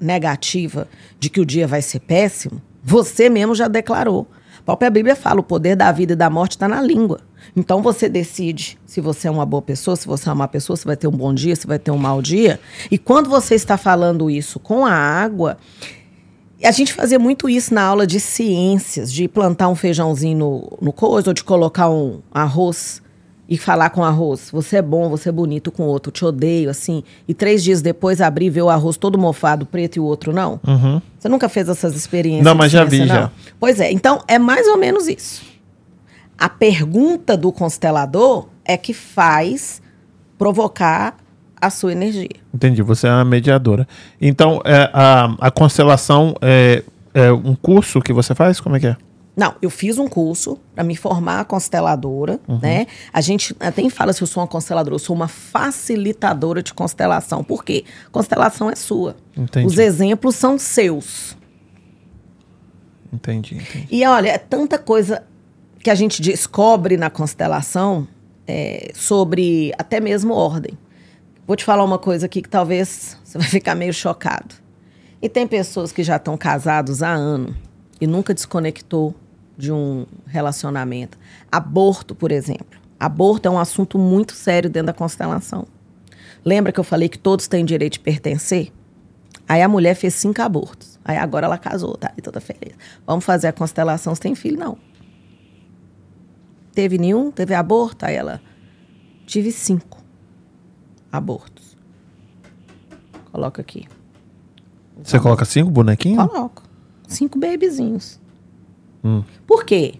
negativa 0.00 0.88
de 1.18 1.30
que 1.30 1.40
o 1.40 1.46
dia 1.46 1.66
vai 1.66 1.82
ser 1.82 2.00
péssimo, 2.00 2.60
você 2.82 3.28
mesmo 3.28 3.54
já 3.54 3.68
declarou. 3.68 4.26
A 4.58 4.62
própria 4.62 4.90
Bíblia 4.90 5.14
fala: 5.14 5.40
o 5.40 5.42
poder 5.42 5.76
da 5.76 5.92
vida 5.92 6.14
e 6.14 6.16
da 6.16 6.30
morte 6.30 6.52
está 6.52 6.66
na 6.66 6.80
língua. 6.80 7.20
Então 7.54 7.82
você 7.82 8.08
decide 8.08 8.78
se 8.86 9.00
você 9.00 9.28
é 9.28 9.30
uma 9.30 9.44
boa 9.44 9.62
pessoa, 9.62 9.96
se 9.96 10.06
você 10.06 10.28
é 10.28 10.32
uma 10.32 10.48
pessoa, 10.48 10.76
se 10.76 10.86
vai 10.86 10.96
ter 10.96 11.06
um 11.06 11.12
bom 11.12 11.34
dia, 11.34 11.54
se 11.54 11.66
vai 11.66 11.78
ter 11.78 11.90
um 11.90 11.98
mau 11.98 12.22
dia. 12.22 12.58
E 12.90 12.96
quando 12.96 13.28
você 13.28 13.54
está 13.54 13.76
falando 13.76 14.30
isso 14.30 14.58
com 14.58 14.86
a 14.86 14.92
água, 14.92 15.58
a 16.62 16.70
gente 16.70 16.94
fazia 16.94 17.18
muito 17.18 17.48
isso 17.48 17.74
na 17.74 17.82
aula 17.82 18.06
de 18.06 18.18
ciências, 18.18 19.12
de 19.12 19.28
plantar 19.28 19.68
um 19.68 19.74
feijãozinho 19.74 20.38
no, 20.38 20.78
no 20.80 20.92
coisa, 20.92 21.30
ou 21.30 21.34
de 21.34 21.44
colocar 21.44 21.90
um 21.90 22.20
arroz 22.32 23.02
e 23.48 23.58
falar 23.58 23.90
com 23.90 24.00
o 24.00 24.04
arroz. 24.04 24.48
Você 24.50 24.76
é 24.76 24.82
bom, 24.82 25.08
você 25.08 25.28
é 25.28 25.32
bonito 25.32 25.70
com 25.70 25.84
o 25.84 25.86
outro, 25.86 26.10
te 26.10 26.24
odeio, 26.24 26.70
assim. 26.70 27.02
E 27.28 27.34
três 27.34 27.62
dias 27.62 27.82
depois 27.82 28.20
abrir 28.20 28.46
e 28.46 28.50
ver 28.50 28.62
o 28.62 28.70
arroz 28.70 28.96
todo 28.96 29.18
mofado, 29.18 29.66
preto 29.66 29.96
e 29.96 30.00
o 30.00 30.04
outro 30.04 30.32
não. 30.32 30.60
Uhum. 30.66 31.00
Você 31.18 31.28
nunca 31.28 31.48
fez 31.48 31.68
essas 31.68 31.94
experiências? 31.94 32.44
Não, 32.44 32.54
mas 32.54 32.72
já 32.72 32.88
ciência, 32.88 33.04
vi, 33.04 33.08
não? 33.08 33.22
já. 33.22 33.30
Pois 33.60 33.80
é, 33.80 33.92
então 33.92 34.22
é 34.26 34.38
mais 34.38 34.66
ou 34.66 34.78
menos 34.78 35.08
isso. 35.08 35.42
A 36.38 36.48
pergunta 36.48 37.36
do 37.36 37.52
constelador 37.52 38.48
é 38.64 38.76
que 38.76 38.92
faz 38.92 39.80
provocar 40.38 41.16
a 41.60 41.70
sua 41.70 41.92
energia. 41.92 42.28
Entendi, 42.52 42.82
você 42.82 43.06
é 43.06 43.10
uma 43.10 43.24
mediadora. 43.24 43.86
Então, 44.20 44.60
é, 44.64 44.90
a, 44.92 45.34
a 45.38 45.50
constelação 45.50 46.34
é, 46.42 46.82
é 47.14 47.32
um 47.32 47.54
curso 47.54 48.00
que 48.00 48.12
você 48.12 48.34
faz? 48.34 48.60
Como 48.60 48.76
é 48.76 48.80
que 48.80 48.86
é? 48.88 48.96
Não, 49.36 49.56
eu 49.60 49.68
fiz 49.68 49.98
um 49.98 50.06
curso 50.06 50.60
para 50.74 50.84
me 50.84 50.94
formar 50.94 51.44
consteladora, 51.46 52.38
né? 52.62 52.86
A 53.12 53.20
gente 53.20 53.54
até 53.58 53.88
fala 53.90 54.12
se 54.12 54.22
eu 54.22 54.28
sou 54.28 54.40
uma 54.40 54.46
consteladora, 54.46 54.94
eu 54.94 54.98
sou 54.98 55.14
uma 55.14 55.26
facilitadora 55.26 56.62
de 56.62 56.72
constelação. 56.72 57.42
Por 57.42 57.64
quê? 57.64 57.84
Constelação 58.12 58.70
é 58.70 58.76
sua. 58.76 59.16
Entendi. 59.36 59.66
Os 59.66 59.76
exemplos 59.78 60.36
são 60.36 60.56
seus. 60.56 61.36
Entendi, 63.12 63.56
entendi. 63.56 63.88
E 63.90 64.06
olha, 64.06 64.28
é 64.28 64.38
tanta 64.38 64.78
coisa 64.78 65.24
que 65.82 65.90
a 65.90 65.94
gente 65.94 66.22
descobre 66.22 66.96
na 66.96 67.10
constelação 67.10 68.06
é, 68.46 68.92
sobre 68.94 69.72
até 69.76 69.98
mesmo 69.98 70.32
ordem. 70.32 70.78
Vou 71.46 71.56
te 71.56 71.64
falar 71.64 71.84
uma 71.84 71.98
coisa 71.98 72.26
aqui 72.26 72.40
que 72.40 72.48
talvez 72.48 73.18
você 73.24 73.36
vai 73.36 73.48
ficar 73.48 73.74
meio 73.74 73.92
chocado. 73.92 74.54
E 75.20 75.28
tem 75.28 75.46
pessoas 75.46 75.90
que 75.90 76.02
já 76.02 76.16
estão 76.16 76.36
casados 76.36 77.02
há 77.02 77.12
ano 77.12 77.54
e 78.00 78.06
nunca 78.06 78.32
desconectou 78.32 79.14
de 79.56 79.72
um 79.72 80.06
relacionamento. 80.26 81.18
Aborto, 81.50 82.14
por 82.14 82.32
exemplo. 82.32 82.80
Aborto 82.98 83.48
é 83.48 83.50
um 83.50 83.58
assunto 83.58 83.98
muito 83.98 84.32
sério 84.32 84.70
dentro 84.70 84.86
da 84.88 84.92
constelação. 84.92 85.66
Lembra 86.44 86.72
que 86.72 86.80
eu 86.80 86.84
falei 86.84 87.08
que 87.08 87.18
todos 87.18 87.48
têm 87.48 87.64
direito 87.64 87.94
de 87.94 88.00
pertencer? 88.00 88.72
Aí 89.48 89.62
a 89.62 89.68
mulher 89.68 89.94
fez 89.94 90.14
cinco 90.14 90.40
abortos. 90.42 90.98
Aí 91.04 91.16
agora 91.16 91.46
ela 91.46 91.58
casou, 91.58 91.96
tá? 91.96 92.12
E 92.16 92.22
toda 92.22 92.40
feliz. 92.40 92.74
Vamos 93.06 93.24
fazer 93.24 93.48
a 93.48 93.52
constelação, 93.52 94.14
você 94.14 94.22
tem 94.22 94.34
filho? 94.34 94.58
Não. 94.58 94.78
Teve 96.72 96.98
nenhum? 96.98 97.30
Teve 97.30 97.54
aborto? 97.54 98.04
Aí 98.06 98.14
ela, 98.14 98.40
tive 99.26 99.52
cinco 99.52 100.02
abortos. 101.12 101.76
Coloca 103.30 103.60
aqui. 103.60 103.86
Você 105.02 105.18
coloca 105.20 105.44
cinco 105.44 105.70
bonequinhos? 105.70 106.26
Coloco. 106.26 106.62
Cinco 107.06 107.38
bebezinhos. 107.38 108.20
Hum. 109.04 109.22
Por 109.46 109.64
quê? 109.64 109.94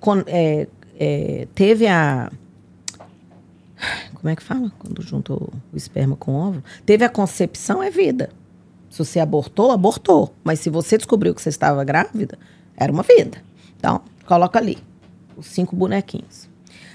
Con- 0.00 0.24
é, 0.26 0.68
é, 0.98 1.48
teve 1.54 1.86
a. 1.86 2.30
Como 4.14 4.28
é 4.28 4.36
que 4.36 4.42
fala? 4.42 4.72
Quando 4.78 5.02
juntou 5.02 5.52
o 5.72 5.76
esperma 5.76 6.16
com 6.16 6.32
o 6.32 6.34
óvulo? 6.34 6.64
Teve 6.86 7.04
a 7.04 7.08
concepção, 7.08 7.82
é 7.82 7.90
vida. 7.90 8.30
Se 8.90 8.98
você 8.98 9.20
abortou, 9.20 9.70
abortou. 9.70 10.34
Mas 10.42 10.60
se 10.60 10.70
você 10.70 10.96
descobriu 10.96 11.34
que 11.34 11.42
você 11.42 11.48
estava 11.48 11.84
grávida, 11.84 12.38
era 12.76 12.92
uma 12.92 13.02
vida. 13.02 13.42
Então, 13.76 14.00
coloca 14.26 14.58
ali 14.58 14.78
os 15.36 15.46
cinco 15.46 15.76
bonequinhos. 15.76 16.48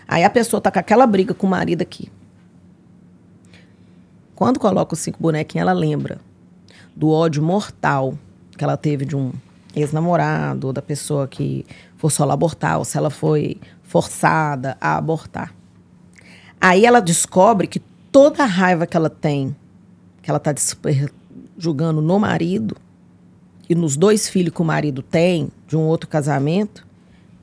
Aí 0.07 0.23
a 0.23 0.29
pessoa 0.29 0.59
tá 0.59 0.69
com 0.71 0.79
aquela 0.79 1.07
briga 1.07 1.33
com 1.33 1.47
o 1.47 1.49
marido 1.49 1.81
aqui. 1.81 2.11
Quando 4.35 4.59
coloca 4.59 4.93
os 4.93 4.99
cinco 4.99 5.19
bonequinhos, 5.21 5.61
ela 5.67 5.73
lembra 5.73 6.19
do 6.95 7.09
ódio 7.09 7.41
mortal 7.41 8.17
que 8.57 8.63
ela 8.63 8.75
teve 8.75 9.05
de 9.05 9.15
um 9.15 9.31
ex-namorado, 9.75 10.67
ou 10.67 10.73
da 10.73 10.81
pessoa 10.81 11.27
que 11.27 11.65
forçou 11.97 12.23
ela 12.23 12.33
a 12.33 12.35
abortar, 12.35 12.77
ou 12.77 12.85
se 12.85 12.97
ela 12.97 13.09
foi 13.09 13.57
forçada 13.83 14.77
a 14.79 14.95
abortar. 14.97 15.53
Aí 16.59 16.85
ela 16.85 17.01
descobre 17.01 17.67
que 17.67 17.79
toda 18.11 18.43
a 18.43 18.45
raiva 18.47 18.85
que 18.87 18.95
ela 18.95 19.09
tem, 19.09 19.55
que 20.21 20.29
ela 20.29 20.37
está 20.37 20.53
julgando 21.57 22.01
no 22.01 22.19
marido, 22.19 22.75
e 23.69 23.75
nos 23.75 23.95
dois 23.95 24.27
filhos 24.29 24.53
que 24.53 24.61
o 24.61 24.65
marido 24.65 25.01
tem, 25.01 25.49
de 25.67 25.75
um 25.77 25.81
outro 25.81 26.09
casamento, 26.09 26.85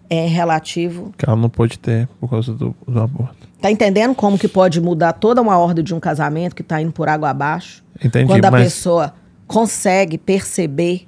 é 0.08 0.26
relativo 0.26 1.12
Que 1.16 1.24
ela 1.24 1.36
não 1.36 1.48
pôde 1.48 1.78
ter 1.78 2.08
por 2.20 2.28
causa 2.28 2.52
do, 2.52 2.74
do 2.86 3.00
aborto. 3.00 3.48
Tá 3.60 3.70
entendendo 3.70 4.14
como 4.14 4.38
que 4.38 4.48
pode 4.48 4.80
mudar 4.80 5.12
toda 5.14 5.40
uma 5.40 5.56
ordem 5.56 5.84
de 5.84 5.94
um 5.94 6.00
casamento 6.00 6.54
que 6.56 6.62
tá 6.62 6.80
indo 6.80 6.92
por 6.92 7.08
água 7.08 7.30
abaixo? 7.30 7.84
Entendi, 8.02 8.26
Quando 8.26 8.44
a 8.44 8.50
mas- 8.50 8.64
pessoa 8.64 9.14
consegue 9.46 10.18
perceber 10.18 11.06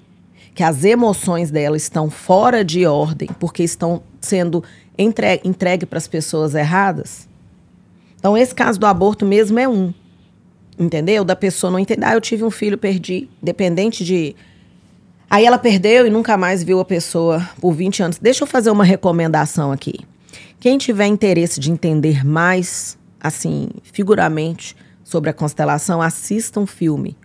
que 0.54 0.62
as 0.62 0.84
emoções 0.84 1.50
dela 1.50 1.76
estão 1.76 2.10
fora 2.10 2.64
de 2.64 2.84
ordem 2.86 3.28
porque 3.38 3.62
estão 3.62 4.02
sendo 4.20 4.62
entre, 4.96 5.40
entregue 5.44 5.86
para 5.86 5.98
as 5.98 6.06
pessoas 6.06 6.54
erradas. 6.54 7.28
Então, 8.18 8.36
esse 8.36 8.54
caso 8.54 8.78
do 8.78 8.86
aborto 8.86 9.26
mesmo 9.26 9.58
é 9.58 9.68
um. 9.68 9.92
Entendeu? 10.78 11.24
Da 11.24 11.36
pessoa 11.36 11.70
não 11.70 11.78
entender. 11.78 12.04
Ah, 12.04 12.14
eu 12.14 12.20
tive 12.20 12.44
um 12.44 12.50
filho, 12.50 12.78
perdi. 12.78 13.28
Dependente 13.42 14.04
de. 14.04 14.36
Aí 15.28 15.44
ela 15.46 15.58
perdeu 15.58 16.06
e 16.06 16.10
nunca 16.10 16.36
mais 16.36 16.62
viu 16.62 16.78
a 16.78 16.84
pessoa 16.84 17.48
por 17.60 17.72
20 17.72 18.02
anos. 18.02 18.18
Deixa 18.18 18.44
eu 18.44 18.46
fazer 18.46 18.70
uma 18.70 18.84
recomendação 18.84 19.72
aqui. 19.72 20.00
Quem 20.60 20.78
tiver 20.78 21.06
interesse 21.06 21.58
de 21.58 21.72
entender 21.72 22.24
mais, 22.24 22.96
assim, 23.20 23.70
figuramente, 23.82 24.76
sobre 25.02 25.30
a 25.30 25.32
constelação, 25.32 26.00
assista 26.00 26.60
um 26.60 26.66
filme. 26.66 27.16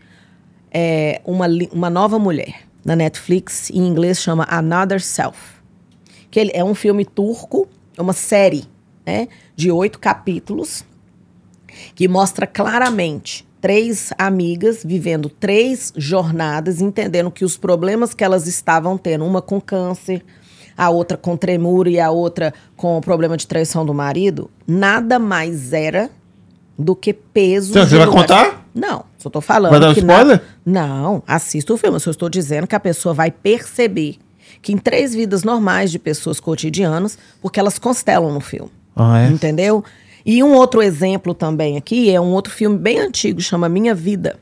É 0.72 1.22
uma, 1.26 1.46
uma 1.72 1.90
nova 1.90 2.18
mulher, 2.18 2.67
na 2.88 2.96
Netflix, 2.96 3.70
em 3.70 3.86
inglês 3.86 4.22
chama 4.22 4.48
Another 4.50 5.02
Self. 5.02 5.38
Que 6.32 6.50
é 6.54 6.64
um 6.64 6.74
filme 6.74 7.04
turco, 7.04 7.68
é 7.98 8.02
uma 8.02 8.14
série, 8.14 8.64
né, 9.06 9.28
de 9.58 9.70
oito 9.70 10.00
capítulos, 10.00 10.86
que 11.94 12.08
mostra 12.08 12.48
claramente 12.48 13.46
três 13.60 14.14
amigas 14.18 14.84
vivendo 14.86 15.30
três 15.30 15.92
jornadas, 15.98 16.80
entendendo 16.80 17.30
que 17.30 17.44
os 17.44 17.58
problemas 17.58 18.14
que 18.14 18.24
elas 18.24 18.48
estavam 18.48 18.98
tendo, 18.98 19.26
uma 19.26 19.42
com 19.42 19.60
câncer, 19.60 20.24
a 20.78 20.90
outra 20.90 21.18
com 21.18 21.36
tremor 21.36 21.88
e 21.90 22.00
a 22.00 22.10
outra 22.10 22.54
com 22.78 22.98
o 22.98 23.02
problema 23.02 23.36
de 23.36 23.48
traição 23.48 23.86
do 23.86 23.94
marido, 23.94 24.50
nada 24.66 25.20
mais 25.20 25.74
era 25.74 26.10
do 26.80 26.96
que 26.96 27.12
peso. 27.12 27.72
Então, 27.72 27.86
você 27.86 27.98
vai 27.98 28.08
contar? 28.08 28.66
Não, 28.74 29.04
só 29.28 29.30
tô 29.30 29.42
falando. 29.42 29.72
Vai 29.72 29.80
dar 29.80 29.90
um 29.90 29.94
que 29.94 30.00
spoiler? 30.00 30.42
Não, 30.66 31.22
assista 31.28 31.74
o 31.74 31.78
filme. 31.78 31.96
Eu 31.96 32.00
só 32.00 32.12
estou 32.12 32.30
dizendo 32.30 32.66
que 32.66 32.76
a 32.76 32.80
pessoa 32.80 33.14
vai 33.14 33.30
perceber 33.30 34.18
que 34.62 34.72
em 34.72 34.78
três 34.78 35.14
vidas 35.14 35.44
normais 35.44 35.92
de 35.92 36.00
pessoas 36.00 36.40
cotidianas, 36.40 37.18
porque 37.42 37.60
elas 37.60 37.78
constelam 37.78 38.34
no 38.34 38.40
filme. 38.40 38.72
Ah, 38.96 39.22
é? 39.22 39.28
Entendeu? 39.28 39.84
E 40.26 40.44
um 40.44 40.54
outro 40.54 40.82
exemplo 40.82 41.34
também 41.34 41.78
aqui 41.78 42.10
é 42.10 42.20
um 42.20 42.32
outro 42.32 42.52
filme 42.52 42.78
bem 42.78 43.00
antigo, 43.00 43.42
chama 43.42 43.70
Minha 43.70 43.94
Vida. 43.94 44.38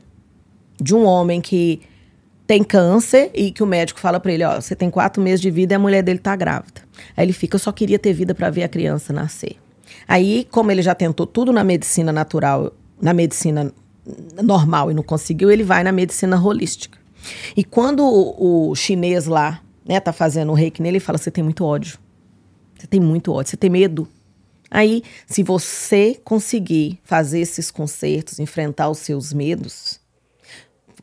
De 0.80 0.94
um 0.94 1.04
homem 1.04 1.40
que 1.40 1.80
tem 2.46 2.62
câncer 2.62 3.30
e 3.34 3.50
que 3.50 3.62
o 3.62 3.66
médico 3.66 3.98
fala 3.98 4.20
pra 4.20 4.32
ele, 4.32 4.44
ó, 4.44 4.60
você 4.60 4.76
tem 4.76 4.90
quatro 4.90 5.22
meses 5.22 5.40
de 5.40 5.50
vida 5.50 5.74
e 5.74 5.76
a 5.76 5.78
mulher 5.78 6.02
dele 6.02 6.18
tá 6.18 6.36
grávida. 6.36 6.82
Aí 7.16 7.24
ele 7.24 7.32
fica, 7.32 7.56
eu 7.56 7.60
só 7.60 7.72
queria 7.72 7.98
ter 7.98 8.12
vida 8.12 8.34
pra 8.34 8.50
ver 8.50 8.62
a 8.62 8.68
criança 8.68 9.12
nascer. 9.12 9.56
Aí, 10.06 10.46
como 10.50 10.70
ele 10.70 10.82
já 10.82 10.94
tentou 10.94 11.26
tudo 11.26 11.52
na 11.52 11.64
medicina 11.64 12.12
natural, 12.12 12.72
na 13.00 13.12
medicina 13.12 13.72
normal 14.42 14.90
e 14.90 14.94
não 14.94 15.02
conseguiu, 15.02 15.50
ele 15.50 15.64
vai 15.64 15.82
na 15.82 15.92
medicina 15.92 16.40
holística. 16.40 16.98
E 17.56 17.64
quando 17.64 18.04
o, 18.04 18.70
o 18.70 18.74
chinês 18.74 19.26
lá, 19.26 19.60
né, 19.84 19.98
tá 20.00 20.12
fazendo 20.12 20.52
o 20.52 20.54
reiki 20.54 20.82
nele, 20.82 20.96
ele 20.98 21.04
fala, 21.04 21.18
você 21.18 21.30
tem 21.30 21.42
muito 21.42 21.64
ódio. 21.64 21.98
Você 22.78 22.86
tem 22.86 23.00
muito 23.00 23.32
ódio, 23.32 23.50
você 23.50 23.56
tem 23.56 23.70
medo. 23.70 24.08
Aí, 24.70 25.02
se 25.26 25.42
você 25.42 26.20
conseguir 26.24 26.98
fazer 27.04 27.40
esses 27.40 27.70
concertos, 27.70 28.38
enfrentar 28.38 28.90
os 28.90 28.98
seus 28.98 29.32
medos, 29.32 30.00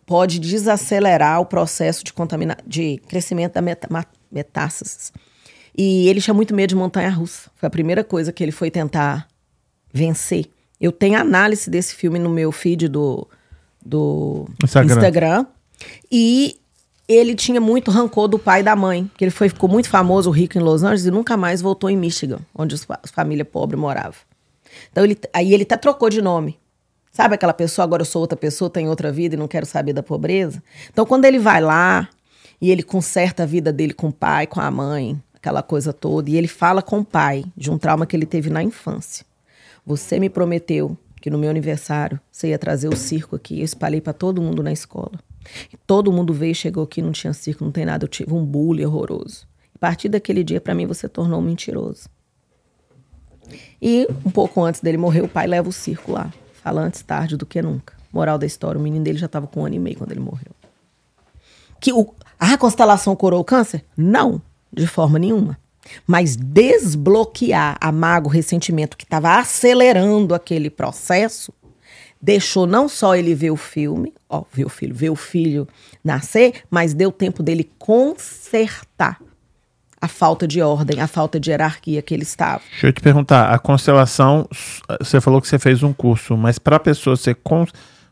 pode 0.05 0.39
desacelerar 0.39 1.39
o 1.39 1.45
processo 1.45 2.03
de, 2.03 2.13
contamina 2.13 2.57
de 2.67 2.97
crescimento 3.07 3.53
da 3.53 3.61
meta 3.61 3.87
metástases. 4.31 5.11
E 5.75 6.07
ele 6.07 6.21
tinha 6.21 6.33
muito 6.33 6.53
medo 6.53 6.69
de 6.69 6.75
montanha-russa. 6.75 7.49
Foi 7.55 7.67
a 7.67 7.69
primeira 7.69 8.03
coisa 8.03 8.31
que 8.31 8.43
ele 8.43 8.51
foi 8.51 8.69
tentar 8.69 9.27
vencer. 9.91 10.45
Eu 10.79 10.91
tenho 10.91 11.19
análise 11.19 11.69
desse 11.69 11.95
filme 11.95 12.19
no 12.19 12.29
meu 12.29 12.51
feed 12.51 12.87
do, 12.87 13.27
do 13.83 14.47
Instagram. 14.63 14.95
Instagram. 14.95 15.45
E 16.11 16.59
ele 17.07 17.35
tinha 17.35 17.59
muito 17.59 17.91
rancor 17.91 18.27
do 18.27 18.39
pai 18.39 18.61
e 18.61 18.63
da 18.63 18.75
mãe. 18.75 19.09
Que 19.17 19.25
ele 19.25 19.31
foi, 19.31 19.49
ficou 19.49 19.69
muito 19.69 19.89
famoso, 19.89 20.29
rico 20.31 20.57
em 20.57 20.61
Los 20.61 20.83
Angeles, 20.83 21.05
e 21.05 21.11
nunca 21.11 21.37
mais 21.37 21.61
voltou 21.61 21.89
em 21.89 21.97
Michigan, 21.97 22.39
onde 22.53 22.75
os 22.75 22.85
a 22.89 23.07
família 23.07 23.45
pobre 23.45 23.75
morava. 23.75 24.15
Então, 24.91 25.03
ele, 25.03 25.17
aí 25.33 25.53
ele 25.53 25.63
até 25.63 25.77
trocou 25.77 26.09
de 26.09 26.21
nome. 26.21 26.59
Sabe 27.11 27.35
aquela 27.35 27.53
pessoa, 27.53 27.83
agora 27.83 28.01
eu 28.01 28.05
sou 28.05 28.21
outra 28.21 28.35
pessoa, 28.35 28.69
tenho 28.69 28.89
outra 28.89 29.11
vida 29.11 29.35
e 29.35 29.37
não 29.37 29.47
quero 29.47 29.67
saber 29.67 29.93
da 29.93 30.01
pobreza? 30.01 30.63
Então, 30.91 31.05
quando 31.05 31.25
ele 31.25 31.37
vai 31.37 31.61
lá 31.61 32.09
e 32.59 32.71
ele 32.71 32.81
conserta 32.81 33.43
a 33.43 33.45
vida 33.45 33.71
dele 33.71 33.93
com 33.93 34.07
o 34.07 34.11
pai, 34.11 34.47
com 34.47 34.59
a 34.59 34.71
mãe, 34.71 35.21
aquela 35.35 35.61
coisa 35.61 35.93
toda, 35.93 36.29
e 36.29 36.35
ele 36.35 36.47
fala 36.47 36.81
com 36.81 36.99
o 36.99 37.05
pai 37.05 37.45
de 37.55 37.69
um 37.69 37.77
trauma 37.77 38.07
que 38.07 38.15
ele 38.15 38.25
teve 38.25 38.49
na 38.49 38.63
infância. 38.63 39.23
Você 39.85 40.19
me 40.19 40.29
prometeu 40.29 40.97
que 41.21 41.29
no 41.29 41.37
meu 41.37 41.49
aniversário 41.49 42.19
você 42.31 42.49
ia 42.49 42.59
trazer 42.59 42.87
o 42.87 42.95
circo 42.95 43.35
aqui. 43.35 43.59
Eu 43.59 43.65
espalhei 43.65 44.01
para 44.01 44.13
todo 44.13 44.41
mundo 44.41 44.61
na 44.61 44.71
escola. 44.71 45.19
E 45.71 45.77
todo 45.77 46.11
mundo 46.11 46.33
veio 46.33 46.55
chegou 46.55 46.83
aqui, 46.83 47.01
não 47.01 47.11
tinha 47.11 47.33
circo, 47.33 47.63
não 47.63 47.71
tem 47.71 47.85
nada. 47.85 48.03
Eu 48.03 48.09
tive 48.09 48.33
um 48.33 48.45
bullying 48.45 48.85
horroroso. 48.85 49.47
A 49.75 49.79
partir 49.79 50.09
daquele 50.09 50.43
dia, 50.43 50.61
para 50.61 50.73
mim, 50.73 50.85
você 50.85 51.07
tornou 51.09 51.39
um 51.39 51.43
mentiroso. 51.43 52.09
E 53.81 54.07
um 54.25 54.31
pouco 54.31 54.61
antes 54.63 54.81
dele 54.81 54.97
morrer, 54.97 55.21
o 55.21 55.27
pai 55.27 55.47
leva 55.47 55.67
o 55.67 55.73
circo 55.73 56.11
lá. 56.11 56.31
Fala 56.61 56.81
antes 56.81 57.01
tarde 57.01 57.35
do 57.35 57.45
que 57.45 57.61
nunca. 57.61 57.93
Moral 58.11 58.37
da 58.37 58.45
história, 58.45 58.79
o 58.79 58.83
menino 58.83 59.03
dele 59.03 59.17
já 59.17 59.25
estava 59.25 59.47
com 59.47 59.61
um 59.61 59.65
ano 59.65 59.75
e 59.75 59.79
meio 59.79 59.97
quando 59.97 60.11
ele 60.11 60.19
morreu. 60.19 60.51
Que 61.79 61.91
o, 61.91 62.13
a 62.39 62.57
constelação 62.57 63.15
curou 63.15 63.41
o 63.41 63.43
câncer? 63.43 63.83
Não, 63.97 64.41
de 64.71 64.87
forma 64.87 65.19
nenhuma. 65.19 65.57
Mas 66.07 66.35
desbloquear 66.35 67.77
a 67.79 67.91
mago 67.91 68.29
ressentimento 68.29 68.97
que 68.97 69.03
estava 69.03 69.37
acelerando 69.37 70.33
aquele 70.33 70.69
processo, 70.69 71.53
deixou 72.21 72.65
não 72.65 72.87
só 72.87 73.15
ele 73.15 73.35
ver 73.35 73.51
o 73.51 73.57
filme, 73.57 74.13
ó, 74.29 74.43
ver 74.51 74.65
o 74.65 74.69
filho, 74.69 74.95
ver 74.95 75.09
o 75.09 75.15
filho 75.15 75.67
nascer, 76.03 76.63
mas 76.69 76.93
deu 76.93 77.11
tempo 77.11 77.43
dele 77.43 77.69
consertar 77.77 79.19
a 79.99 80.07
falta 80.07 80.45
de 80.45 80.61
ordem, 80.61 80.99
a 80.99 81.07
falta 81.07 81.39
de 81.39 81.49
hierarquia 81.49 82.01
que 82.01 82.13
ele 82.13 82.23
estava. 82.23 82.61
Deixa 82.71 82.87
eu 82.87 82.93
te 82.93 82.99
perguntar, 82.99 83.53
a 83.53 83.57
constelação, 83.57 84.47
você 84.99 85.21
falou 85.21 85.41
que 85.41 85.47
você 85.47 85.57
fez 85.57 85.81
um 85.81 85.93
curso, 85.93 86.35
mas 86.35 86.59
para 86.59 86.75
a 86.75 86.79
pessoa 86.79 87.15
ser 87.15 87.35
con... 87.35 87.65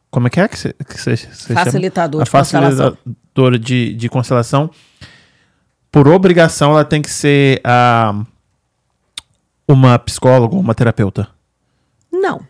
como 0.09 0.27
é 0.27 0.29
que 0.29 0.39
é 0.39 0.47
que 0.47 0.57
você, 0.57 0.73
que 0.73 0.97
você, 0.97 1.17
você 1.17 1.53
chama? 1.53 1.65
Facilitador 1.65 2.21
A 2.21 2.23
de 2.23 2.31
constelação. 2.31 2.97
facilitadora 2.97 3.59
de, 3.59 3.93
de 3.93 4.09
constelação. 4.09 4.69
Por 5.91 6.07
obrigação, 6.07 6.71
ela 6.71 6.85
tem 6.85 7.01
que 7.01 7.09
ser 7.11 7.59
ah, 7.63 8.23
uma 9.67 9.99
psicóloga 9.99 10.55
ou 10.55 10.61
uma 10.61 10.73
terapeuta. 10.73 11.27
Não. 12.11 12.41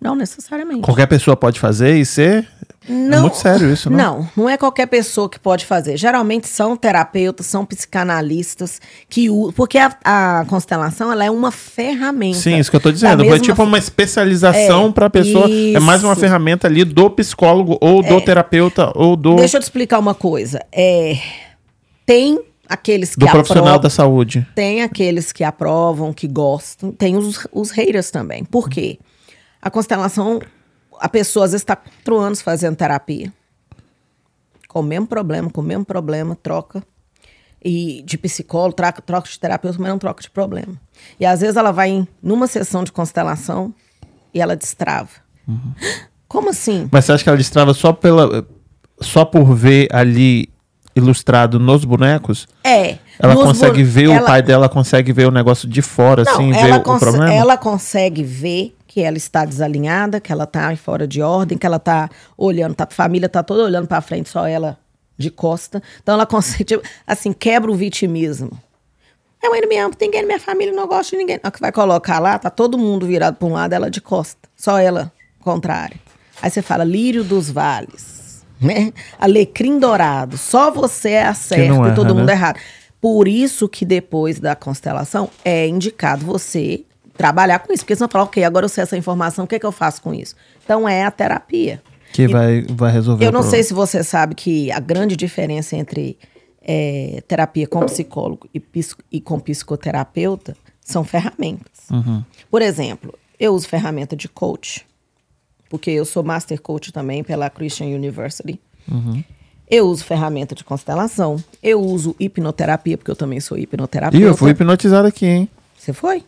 Não 0.00 0.14
necessariamente. 0.14 0.82
Qualquer 0.82 1.06
pessoa 1.06 1.36
pode 1.36 1.58
fazer 1.58 1.96
e 1.96 2.06
ser. 2.06 2.46
É 2.88 2.92
Não, 2.92 3.22
muito 3.22 3.36
sério 3.36 3.72
isso, 3.72 3.90
não? 3.90 3.98
Não, 3.98 4.28
não 4.36 4.48
é 4.48 4.56
qualquer 4.56 4.86
pessoa 4.86 5.28
que 5.28 5.40
pode 5.40 5.66
fazer. 5.66 5.96
Geralmente 5.96 6.46
são 6.46 6.76
terapeutas, 6.76 7.46
são 7.46 7.66
psicanalistas 7.66 8.80
que 9.08 9.28
usam. 9.28 9.52
Porque 9.52 9.76
a, 9.76 9.92
a 10.04 10.44
constelação 10.46 11.10
ela 11.10 11.24
é 11.24 11.30
uma 11.30 11.50
ferramenta. 11.50 12.38
Sim, 12.38 12.58
isso 12.58 12.70
que 12.70 12.76
eu 12.76 12.80
tô 12.80 12.92
dizendo. 12.92 13.24
Foi 13.24 13.30
mesma 13.32 13.44
tipo 13.44 13.62
uma 13.62 13.76
especialização 13.78 14.86
É, 14.86 14.92
para 14.92 15.06
a 15.06 15.10
pessoa. 15.10 15.48
É 15.50 15.80
mais 15.80 16.04
uma 16.04 16.12
isso. 16.12 16.20
ferramenta 16.20 16.68
ali 16.68 16.84
do 16.84 17.10
psicólogo 17.10 17.76
ou 17.80 18.00
do 18.00 18.20
terapeuta 18.20 18.92
ou 18.94 19.16
do, 19.16 19.34
Deixa 19.34 19.56
eu 19.56 19.60
te 19.60 19.64
explicar 19.64 19.98
uma 19.98 20.14
coisa. 20.14 20.64
É, 20.72 21.18
tem 22.06 22.40
aqueles 22.68 23.14
que 23.14 23.20
do 23.20 23.28
profissional 23.28 23.74
aprovam, 23.74 23.82
da 23.82 23.90
saúde. 23.90 24.46
tem 24.54 24.82
aqueles 24.82 25.32
que 25.32 25.42
aprovam, 25.42 26.12
que 26.12 26.28
gostam, 26.28 26.92
tem 26.92 27.16
os, 27.16 27.46
os 27.52 27.70
haters 27.70 28.10
também. 28.10 28.44
Por 28.44 28.68
quê? 28.68 28.98
A 29.60 29.70
constelação, 29.70 30.40
a 31.00 31.08
pessoa 31.08 31.46
às 31.46 31.52
vezes 31.52 31.62
está 31.62 31.76
quatro 31.76 32.18
anos 32.18 32.42
fazendo 32.42 32.76
terapia. 32.76 33.32
Com 34.68 34.80
o 34.80 34.82
mesmo 34.82 35.06
problema, 35.06 35.50
com 35.50 35.60
o 35.60 35.64
mesmo 35.64 35.84
problema, 35.84 36.36
troca. 36.36 36.82
E 37.64 38.02
de 38.04 38.16
psicólogo, 38.16 38.74
troca, 38.74 39.02
troca 39.02 39.28
de 39.28 39.40
terapeuta, 39.40 39.78
mas 39.80 39.88
não 39.88 39.98
troca 39.98 40.22
de 40.22 40.30
problema. 40.30 40.74
E 41.18 41.26
às 41.26 41.40
vezes 41.40 41.56
ela 41.56 41.72
vai 41.72 41.88
em, 41.90 42.08
numa 42.22 42.46
sessão 42.46 42.84
de 42.84 42.92
constelação 42.92 43.74
e 44.32 44.40
ela 44.40 44.54
destrava. 44.54 45.10
Como 46.28 46.50
assim? 46.50 46.88
Mas 46.92 47.06
você 47.06 47.12
acha 47.12 47.24
que 47.24 47.28
ela 47.28 47.38
destrava 47.38 47.72
só 47.72 47.92
pela 47.92 48.46
só 49.00 49.24
por 49.24 49.54
ver 49.54 49.88
ali 49.92 50.48
ilustrado 50.94 51.58
nos 51.58 51.84
bonecos? 51.84 52.46
É. 52.64 52.98
Ela 53.18 53.34
consegue 53.34 53.82
ver 53.82 54.10
ela- 54.10 54.22
o 54.22 54.26
pai 54.26 54.42
dela, 54.42 54.68
consegue 54.68 55.12
ver 55.12 55.26
o 55.26 55.30
negócio 55.30 55.68
de 55.68 55.82
fora, 55.82 56.24
Não, 56.24 56.32
assim, 56.32 56.52
ver 56.52 56.74
o 56.74 56.82
problema? 56.82 57.32
ela 57.32 57.56
consegue 57.56 58.22
ver 58.22 58.74
que 58.86 59.00
ela 59.02 59.16
está 59.16 59.44
desalinhada, 59.44 60.20
que 60.20 60.32
ela 60.32 60.44
está 60.44 60.74
fora 60.76 61.06
de 61.06 61.20
ordem, 61.20 61.58
que 61.58 61.66
ela 61.66 61.76
está 61.76 62.08
olhando, 62.36 62.74
tá, 62.74 62.84
a 62.84 62.94
família 62.94 63.26
está 63.26 63.42
toda 63.42 63.62
olhando 63.64 63.86
para 63.86 64.00
frente, 64.00 64.28
só 64.28 64.46
ela 64.46 64.78
de 65.16 65.30
costa. 65.30 65.82
Então 66.02 66.14
ela 66.14 66.24
consegue, 66.26 66.64
tipo, 66.64 66.82
assim, 67.06 67.32
quebra 67.32 67.70
o 67.70 67.74
vitimismo. 67.74 68.50
É 69.42 69.56
ele 69.56 69.66
mesmo, 69.66 69.92
ninguém 70.00 70.22
na 70.22 70.26
minha 70.26 70.40
família 70.40 70.72
não 70.74 70.86
gosta 70.88 71.10
de 71.12 71.16
ninguém. 71.16 71.38
O 71.44 71.50
que 71.50 71.60
vai 71.60 71.70
colocar 71.70 72.18
lá, 72.18 72.38
tá 72.38 72.50
todo 72.50 72.76
mundo 72.76 73.06
virado 73.06 73.36
para 73.36 73.46
um 73.48 73.52
lado, 73.52 73.72
ela 73.72 73.88
de 73.90 74.00
costa. 74.00 74.48
Só 74.56 74.78
ela, 74.78 75.12
contrária. 75.40 75.96
Aí 76.42 76.50
você 76.50 76.60
fala, 76.62 76.82
lírio 76.82 77.22
dos 77.22 77.48
vales, 77.50 78.17
né? 78.60 78.92
Alecrim 79.18 79.78
dourado, 79.78 80.36
só 80.36 80.70
você 80.70 81.10
é 81.10 81.34
certo 81.34 81.62
e 81.62 81.76
erra, 81.76 81.94
todo 81.94 82.14
mundo 82.14 82.26
né? 82.26 82.32
é 82.32 82.36
errado. 82.36 82.58
Por 83.00 83.28
isso 83.28 83.68
que 83.68 83.84
depois 83.84 84.40
da 84.40 84.56
constelação 84.56 85.30
é 85.44 85.68
indicado 85.68 86.24
você 86.26 86.84
trabalhar 87.16 87.58
com 87.60 87.72
isso. 87.72 87.82
Porque 87.84 87.94
você 87.96 88.02
não 88.02 88.08
fala, 88.08 88.24
ok, 88.24 88.42
agora 88.44 88.64
eu 88.64 88.68
sei 88.68 88.82
essa 88.82 88.96
informação, 88.96 89.44
o 89.44 89.48
que, 89.48 89.54
é 89.54 89.58
que 89.58 89.66
eu 89.66 89.72
faço 89.72 90.02
com 90.02 90.12
isso? 90.14 90.34
Então 90.64 90.88
é 90.88 91.04
a 91.04 91.10
terapia. 91.10 91.82
Que 92.12 92.26
vai, 92.26 92.62
vai 92.70 92.90
resolver 92.90 93.24
Eu 93.24 93.30
não 93.30 93.42
sei 93.42 93.62
se 93.62 93.74
você 93.74 94.02
sabe 94.02 94.34
que 94.34 94.72
a 94.72 94.80
grande 94.80 95.14
diferença 95.14 95.76
entre 95.76 96.18
é, 96.62 97.22
terapia 97.28 97.66
com 97.66 97.84
psicólogo 97.86 98.48
e, 98.52 98.58
psico- 98.58 99.02
e 99.12 99.20
com 99.20 99.38
psicoterapeuta 99.38 100.56
são 100.80 101.04
ferramentas. 101.04 101.88
Uhum. 101.90 102.24
Por 102.50 102.62
exemplo, 102.62 103.14
eu 103.38 103.52
uso 103.54 103.68
ferramenta 103.68 104.16
de 104.16 104.28
coach, 104.28 104.86
porque 105.68 105.90
eu 105.90 106.04
sou 106.04 106.22
master 106.22 106.60
coach 106.60 106.92
também 106.92 107.22
pela 107.22 107.50
Christian 107.50 107.86
University. 107.86 108.60
Uhum. 108.90 109.22
Eu 109.70 109.86
uso 109.86 110.04
ferramenta 110.04 110.54
de 110.54 110.64
constelação. 110.64 111.42
Eu 111.62 111.80
uso 111.80 112.16
hipnoterapia, 112.18 112.96
porque 112.96 113.10
eu 113.10 113.16
também 113.16 113.38
sou 113.38 113.58
hipnoterapeuta. 113.58 114.24
Ih, 114.24 114.28
eu 114.28 114.36
fui 114.36 114.50
hipnotizado 114.50 115.06
aqui, 115.06 115.26
hein? 115.26 115.48
Você 115.76 115.92
foi? 115.92 116.24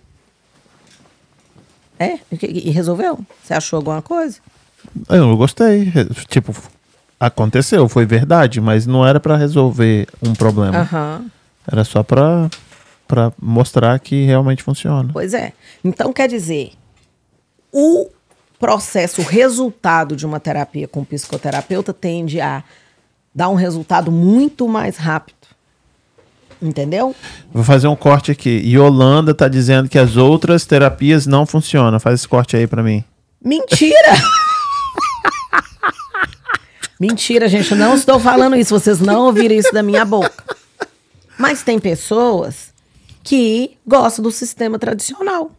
É? 1.98 2.18
E, 2.30 2.68
e 2.68 2.70
resolveu? 2.70 3.18
Você 3.42 3.54
achou 3.54 3.78
alguma 3.78 4.02
coisa? 4.02 4.38
Eu 5.08 5.36
gostei. 5.36 5.90
Tipo, 6.28 6.54
aconteceu, 7.18 7.88
foi 7.88 8.04
verdade, 8.04 8.60
mas 8.60 8.86
não 8.86 9.06
era 9.06 9.18
pra 9.18 9.36
resolver 9.36 10.06
um 10.22 10.34
problema. 10.34 10.78
Aham. 10.78 11.26
Era 11.70 11.84
só 11.84 12.02
pra, 12.02 12.50
pra 13.06 13.32
mostrar 13.40 13.98
que 14.00 14.24
realmente 14.24 14.62
funciona. 14.62 15.10
Pois 15.12 15.34
é. 15.34 15.52
Então, 15.84 16.12
quer 16.12 16.28
dizer, 16.28 16.72
o 17.72 18.08
processo, 18.60 19.22
o 19.22 19.24
resultado 19.24 20.14
de 20.14 20.26
uma 20.26 20.38
terapia 20.38 20.86
com 20.86 21.02
psicoterapeuta 21.02 21.94
tende 21.94 22.40
a 22.42 22.62
dar 23.34 23.48
um 23.48 23.54
resultado 23.54 24.12
muito 24.12 24.68
mais 24.68 24.98
rápido. 24.98 25.38
Entendeu? 26.60 27.16
Vou 27.50 27.64
fazer 27.64 27.88
um 27.88 27.96
corte 27.96 28.30
aqui. 28.30 28.50
Yolanda 28.50 29.34
tá 29.34 29.48
dizendo 29.48 29.88
que 29.88 29.98
as 29.98 30.18
outras 30.18 30.66
terapias 30.66 31.26
não 31.26 31.46
funcionam. 31.46 31.98
Faz 31.98 32.20
esse 32.20 32.28
corte 32.28 32.54
aí 32.54 32.66
pra 32.66 32.82
mim. 32.82 33.02
Mentira! 33.42 33.96
Mentira, 37.00 37.48
gente. 37.48 37.74
Não 37.74 37.94
estou 37.94 38.20
falando 38.20 38.56
isso. 38.56 38.78
Vocês 38.78 39.00
não 39.00 39.24
ouviram 39.24 39.54
isso 39.54 39.72
da 39.72 39.82
minha 39.82 40.04
boca. 40.04 40.44
Mas 41.38 41.62
tem 41.62 41.78
pessoas 41.78 42.74
que 43.22 43.78
gostam 43.86 44.22
do 44.22 44.30
sistema 44.30 44.78
tradicional. 44.78 45.50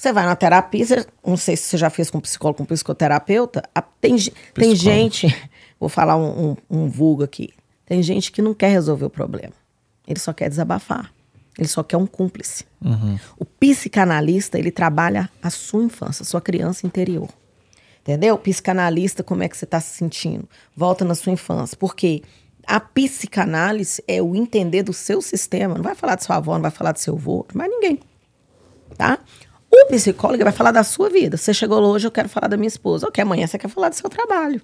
Você 0.00 0.14
vai 0.14 0.24
na 0.24 0.34
terapia, 0.34 0.86
você- 0.86 1.06
não 1.26 1.36
sei 1.36 1.56
se 1.58 1.64
você 1.64 1.76
já 1.76 1.90
fez 1.90 2.08
com 2.08 2.18
psicólogo, 2.20 2.56
com 2.58 2.64
psicoterapeuta. 2.64 3.62
a- 3.74 3.82
tem, 3.82 4.16
ge- 4.16 4.32
tem 4.54 4.74
gente, 4.74 5.26
vou 5.78 5.90
falar 5.90 6.16
um, 6.16 6.52
um, 6.52 6.56
um 6.84 6.88
vulgo 6.88 7.22
aqui. 7.22 7.50
Tem 7.84 8.02
gente 8.02 8.32
que 8.32 8.40
não 8.40 8.54
quer 8.54 8.68
resolver 8.70 9.04
o 9.04 9.10
problema. 9.10 9.52
Ele 10.08 10.18
só 10.18 10.32
quer 10.32 10.48
desabafar. 10.48 11.12
Ele 11.58 11.68
só 11.68 11.82
quer 11.82 11.98
um 11.98 12.06
cúmplice. 12.06 12.64
O 13.38 13.44
psicanalista, 13.44 14.58
ele 14.58 14.70
trabalha 14.70 15.28
a 15.42 15.50
sua 15.50 15.82
infância, 15.84 16.22
a 16.22 16.26
sua 16.26 16.40
criança 16.40 16.86
interior. 16.86 17.28
Entendeu? 18.00 18.38
Psicanalista, 18.38 19.22
como 19.22 19.42
é 19.42 19.48
que 19.50 19.56
você 19.56 19.66
está 19.66 19.80
se 19.80 19.94
sentindo? 19.98 20.48
Volta 20.74 21.04
na 21.04 21.14
sua 21.14 21.32
infância. 21.32 21.76
Porque 21.76 22.22
a 22.66 22.80
psicanálise 22.80 24.02
é 24.08 24.22
o 24.22 24.34
entender 24.34 24.82
do 24.82 24.94
seu 24.94 25.20
sistema. 25.20 25.74
Não 25.74 25.82
vai 25.82 25.94
falar 25.94 26.14
de 26.14 26.24
sua 26.24 26.36
avó, 26.36 26.54
não 26.54 26.62
vai 26.62 26.70
falar 26.70 26.92
do 26.92 26.98
seu 26.98 27.14
avô, 27.16 27.44
não 27.52 27.58
vai 27.60 27.68
ninguém. 27.68 28.00
Tá? 28.96 29.18
O 29.70 29.86
psicólogo 29.86 30.42
vai 30.42 30.52
falar 30.52 30.72
da 30.72 30.82
sua 30.82 31.08
vida. 31.08 31.36
Você 31.36 31.54
chegou 31.54 31.80
hoje, 31.80 32.06
eu 32.06 32.10
quero 32.10 32.28
falar 32.28 32.48
da 32.48 32.56
minha 32.56 32.68
esposa. 32.68 33.06
Ok, 33.06 33.22
amanhã 33.22 33.46
você 33.46 33.56
quer 33.56 33.68
falar 33.68 33.88
do 33.88 33.94
seu 33.94 34.10
trabalho. 34.10 34.60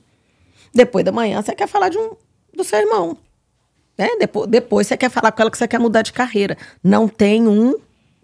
Depois 0.75 1.05
da 1.05 1.13
manhã, 1.13 1.41
você 1.41 1.55
quer 1.55 1.69
falar 1.69 1.89
de 1.89 1.97
um, 1.97 2.11
do 2.55 2.65
seu 2.65 2.79
irmão. 2.79 3.17
Né? 3.97 4.09
Depois, 4.19 4.51
depois 4.51 4.87
você 4.87 4.97
quer 4.97 5.09
falar 5.09 5.33
com 5.33 5.41
ela 5.41 5.51
que 5.51 5.57
você 5.57 5.69
quer 5.69 5.79
mudar 5.79 6.03
de 6.03 6.13
carreira. 6.13 6.57
Não 6.83 7.07
tem 7.07 7.47
um 7.47 7.77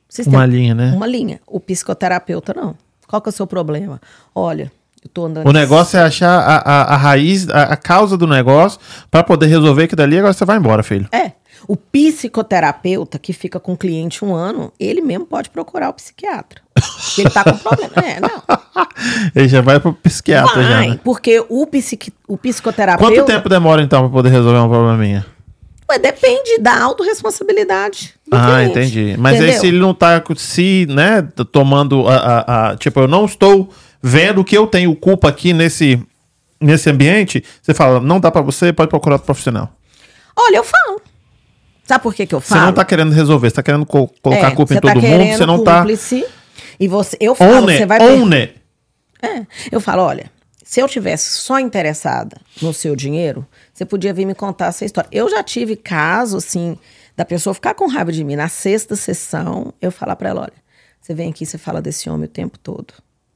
sistema. 0.08 0.38
Uma 0.38 0.46
linha, 0.46 0.74
né? 0.74 0.92
Uma 0.94 1.06
linha. 1.06 1.40
O 1.46 1.60
psicoterapeuta, 1.60 2.52
não. 2.52 2.76
Qual 3.06 3.22
que 3.22 3.28
é 3.28 3.30
o 3.30 3.32
seu 3.32 3.46
problema? 3.46 4.00
Olha, 4.34 4.72
eu 5.02 5.08
tô 5.08 5.26
andando... 5.26 5.48
O 5.48 5.52
negócio 5.52 5.98
é 5.98 6.02
achar 6.02 6.40
a, 6.40 6.56
a, 6.56 6.94
a 6.94 6.96
raiz, 6.96 7.48
a, 7.48 7.64
a 7.64 7.76
causa 7.76 8.16
do 8.16 8.26
negócio, 8.26 8.80
pra 9.10 9.22
poder 9.22 9.46
resolver 9.46 9.86
que 9.86 9.96
dali 9.96 10.18
agora 10.18 10.32
você 10.32 10.44
vai 10.44 10.58
embora, 10.58 10.82
filho. 10.82 11.08
É. 11.12 11.32
O 11.68 11.76
psicoterapeuta 11.76 13.18
que 13.18 13.32
fica 13.32 13.60
com 13.60 13.72
o 13.74 13.76
cliente 13.76 14.24
um 14.24 14.34
ano, 14.34 14.72
ele 14.78 15.00
mesmo 15.00 15.24
pode 15.26 15.50
procurar 15.50 15.90
o 15.90 15.92
psiquiatra. 15.94 16.60
Porque 16.74 17.20
ele 17.22 17.30
tá 17.30 17.44
com 17.44 17.56
problema. 17.58 17.92
É, 17.96 18.20
não. 18.20 18.42
Ele 19.34 19.48
já 19.48 19.60
vai 19.60 19.78
pro 19.78 19.92
psiquiatra 19.92 20.62
já, 20.62 20.68
Vai, 20.78 20.88
né? 20.90 21.00
porque 21.04 21.44
o, 21.48 21.66
psiqui, 21.66 22.12
o 22.26 22.36
psicoterapeuta... 22.38 23.14
Quanto 23.14 23.26
tempo 23.26 23.48
demora 23.48 23.82
então 23.82 24.00
pra 24.00 24.08
poder 24.08 24.30
resolver 24.30 24.58
um 24.58 24.68
probleminha? 24.68 25.26
Ué, 25.90 25.98
depende 25.98 26.58
da 26.58 26.80
autorresponsabilidade 26.82 28.14
Ah, 28.30 28.46
cliente, 28.64 28.70
entendi. 28.70 29.16
Mas 29.18 29.34
aí 29.34 29.42
entendeu? 29.42 29.60
se 29.60 29.66
ele 29.66 29.78
não 29.78 29.92
tá 29.94 30.22
se, 30.36 30.86
né, 30.88 31.22
tomando 31.52 32.08
a, 32.08 32.14
a- 32.16 32.70
a- 32.70 32.76
tipo, 32.76 33.00
eu 33.00 33.08
não 33.08 33.26
estou 33.26 33.68
vendo 34.02 34.42
que 34.42 34.56
eu 34.56 34.66
tenho 34.66 34.94
culpa 34.96 35.28
aqui 35.28 35.52
nesse 35.52 36.00
nesse 36.60 36.88
ambiente, 36.88 37.44
você 37.60 37.74
fala, 37.74 37.98
não 38.00 38.20
dá 38.20 38.30
pra 38.30 38.40
você, 38.40 38.72
pode 38.72 38.88
procurar 38.88 39.16
outro 39.16 39.26
profissional. 39.26 39.68
Olha, 40.36 40.56
eu 40.58 40.64
falo. 40.64 41.02
Sabe 41.84 42.02
por 42.02 42.14
que, 42.14 42.26
que 42.26 42.34
eu 42.34 42.40
Você 42.40 42.48
falo? 42.48 42.66
não 42.66 42.72
tá 42.72 42.84
querendo 42.84 43.12
resolver, 43.12 43.50
você 43.50 43.56
tá 43.56 43.62
querendo 43.62 43.84
co- 43.84 44.08
colocar 44.22 44.42
É, 44.48 44.52
a 44.52 44.54
culpa 44.54 44.72
em 44.72 44.76
você 44.76 44.80
todo 44.80 44.94
tá 44.94 45.00
mundo, 45.00 45.36
você 45.36 45.46
não 45.46 45.64
tá 45.64 45.78
cúmplice, 45.80 46.24
E 46.78 46.88
você, 46.88 47.16
eu 47.20 47.34
falo, 47.34 47.56
own 47.56 47.62
você 47.66 47.86
vai... 47.86 48.00
own 48.00 48.32
it. 48.32 48.54
É, 49.22 49.46
eu 49.70 49.80
falo, 49.80 50.02
olha, 50.02 50.30
se 50.64 50.80
eu 50.80 50.88
tivesse 50.88 51.38
só 51.38 51.58
interessada 51.60 52.40
no 52.60 52.72
seu 52.72 52.96
dinheiro, 52.96 53.46
você 53.72 53.84
podia 53.84 54.12
vir 54.14 54.24
me 54.26 54.34
contar 54.34 54.66
essa 54.66 54.84
história. 54.84 55.08
Eu 55.12 55.28
já 55.28 55.42
tive 55.42 55.76
caso, 55.76 56.36
assim, 56.38 56.76
da 57.16 57.24
pessoa 57.24 57.52
ficar 57.54 57.74
com 57.74 57.86
raiva 57.86 58.10
de 58.10 58.24
mim. 58.24 58.36
Na 58.36 58.48
sexta 58.48 58.96
sessão, 58.96 59.72
eu 59.80 59.90
falar 59.92 60.16
pra 60.16 60.30
ela, 60.30 60.40
olha, 60.42 60.52
você 61.00 61.14
vem 61.14 61.30
aqui, 61.30 61.44
você 61.44 61.58
fala 61.58 61.82
desse 61.82 62.08
homem 62.08 62.24
o 62.26 62.28
tempo 62.28 62.58
todo. 62.58 62.94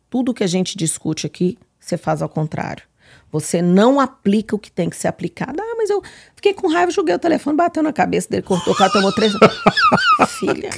Tudo 0.09 0.33
que 0.33 0.43
a 0.45 0.47
gente 0.47 0.77
discute 0.79 1.27
aqui, 1.27 1.59
você 1.79 1.97
faz 1.97 2.23
ao 2.23 2.29
contrário. 2.29 2.85
Você 3.33 3.61
não 3.61 4.01
aplica 4.01 4.55
o 4.55 4.59
que 4.59 4.71
tem 4.71 4.89
que 4.89 4.97
ser 4.97 5.09
aplicado. 5.09 5.61
Ah, 5.61 5.75
mas 5.77 5.91
eu 5.91 6.03
fiquei 6.35 6.55
com 6.55 6.69
raiva, 6.69 6.91
joguei 6.91 7.15
o 7.15 7.19
telefone, 7.19 7.57
bateu 7.57 7.83
na 7.83 7.93
cabeça 7.93 8.29
dele, 8.31 8.43
cortou 8.43 8.73
o 8.73 8.77
cara, 8.77 8.91
tomou 8.91 9.13
três. 9.13 9.33
Filha. 10.39 10.71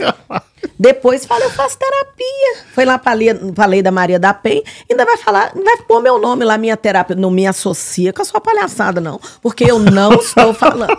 Depois 0.79 1.27
fala, 1.27 1.45
eu 1.45 1.51
faço 1.51 1.79
terapia. 1.79 2.65
Foi 2.73 2.85
lá 2.85 2.99
pra 2.99 3.13
lei, 3.13 3.35
pra 3.35 3.67
lei 3.67 3.83
da 3.83 3.91
Maria 3.91 4.19
da 4.19 4.33
Penha, 4.33 4.63
ainda 4.91 5.05
vai 5.05 5.17
falar, 5.17 5.53
vai 5.55 5.77
pôr 5.79 6.01
meu 6.01 6.19
nome 6.19 6.45
lá, 6.45 6.57
minha 6.57 6.77
terapia. 6.77 7.15
Não 7.15 7.31
me 7.31 7.47
associa 7.47 8.13
com 8.13 8.23
a 8.23 8.25
sua 8.25 8.41
palhaçada, 8.41 9.01
não. 9.01 9.21
Porque 9.43 9.65
eu 9.65 9.79
não 9.79 10.15
estou 10.21 10.55
falando. 10.55 10.99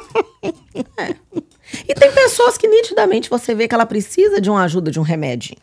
É. 0.97 1.15
E 1.88 1.93
tem 1.93 2.11
pessoas 2.11 2.57
que 2.57 2.67
nitidamente 2.67 3.30
você 3.30 3.53
vê 3.53 3.67
que 3.67 3.76
ela 3.76 3.85
precisa 3.85 4.39
de 4.39 4.49
uma 4.49 4.63
ajuda, 4.63 4.91
de 4.91 4.99
um 4.99 5.03
remédio. 5.03 5.55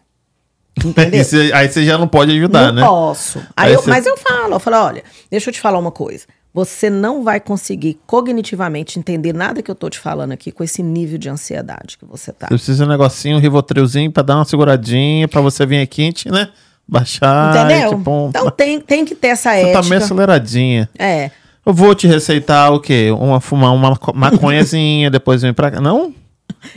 Entendeu? 0.84 1.18
Aí 1.20 1.24
você, 1.24 1.50
aí 1.54 1.68
você 1.68 1.84
já 1.84 1.96
não 1.98 2.06
pode 2.08 2.32
ajudar, 2.32 2.66
não 2.68 2.74
né? 2.74 2.86
posso. 2.86 3.38
Aí 3.56 3.68
Aí 3.68 3.72
eu- 3.74 3.82
você- 3.82 3.90
Mas 3.90 4.06
eu 4.06 4.16
falo, 4.16 4.54
eu 4.54 4.60
falo, 4.60 4.76
olha, 4.76 5.02
deixa 5.30 5.48
eu 5.50 5.54
te 5.54 5.60
falar 5.60 5.78
uma 5.78 5.90
coisa. 5.90 6.24
Você 6.52 6.88
não 6.88 7.22
vai 7.22 7.38
conseguir 7.38 7.98
cognitivamente 8.06 8.98
entender 8.98 9.34
nada 9.34 9.62
que 9.62 9.70
eu 9.70 9.74
tô 9.74 9.90
te 9.90 9.98
falando 9.98 10.32
aqui 10.32 10.50
com 10.50 10.64
esse 10.64 10.82
nível 10.82 11.18
de 11.18 11.28
ansiedade 11.28 11.98
que 11.98 12.04
você 12.06 12.32
tá. 12.32 12.46
Você 12.48 12.54
precisa 12.54 12.78
de 12.84 12.88
um 12.88 12.92
negocinho, 12.92 13.36
um 13.36 13.40
rivotrilzinho 13.40 14.10
pra 14.10 14.22
dar 14.22 14.36
uma 14.36 14.44
seguradinha, 14.44 15.28
pra 15.28 15.40
você 15.42 15.66
vir 15.66 15.80
aqui, 15.82 16.02
gente, 16.04 16.30
né? 16.30 16.48
Baixar. 16.88 17.54
Entendeu? 17.66 17.92
e, 17.92 17.96
tipo, 17.96 18.26
então 18.30 18.50
tem, 18.50 18.80
tem 18.80 19.04
que 19.04 19.14
ter 19.14 19.28
essa 19.28 19.50
você 19.52 19.60
ética. 19.60 19.82
tá 19.82 19.88
meio 19.88 20.02
aceleradinha. 20.02 20.88
É. 20.98 21.30
Eu 21.64 21.74
vou 21.74 21.94
te 21.94 22.06
receitar 22.06 22.72
o 22.72 22.80
quê? 22.80 23.10
Uma, 23.10 23.40
fumar 23.40 23.74
uma 23.74 23.90
maco- 23.90 24.14
maconhazinha, 24.14 25.10
depois 25.10 25.42
vem 25.42 25.52
pra 25.52 25.70
cá. 25.70 25.80
Não? 25.80 26.14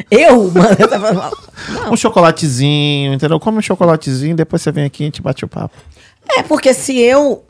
Eu, 0.09 0.51
mano. 0.51 0.75
eu 0.79 0.87
tava- 0.87 1.31
Não. 1.69 1.93
Um 1.93 1.97
chocolatezinho, 1.97 3.13
entendeu? 3.13 3.39
Come 3.39 3.57
um 3.59 3.61
chocolatezinho, 3.61 4.35
depois 4.35 4.61
você 4.61 4.71
vem 4.71 4.85
aqui 4.85 5.03
e 5.03 5.05
a 5.05 5.07
gente 5.07 5.21
bate 5.21 5.43
o 5.45 5.47
papo. 5.47 5.75
É, 6.37 6.43
porque 6.43 6.73
se 6.73 6.97
eu 6.97 7.43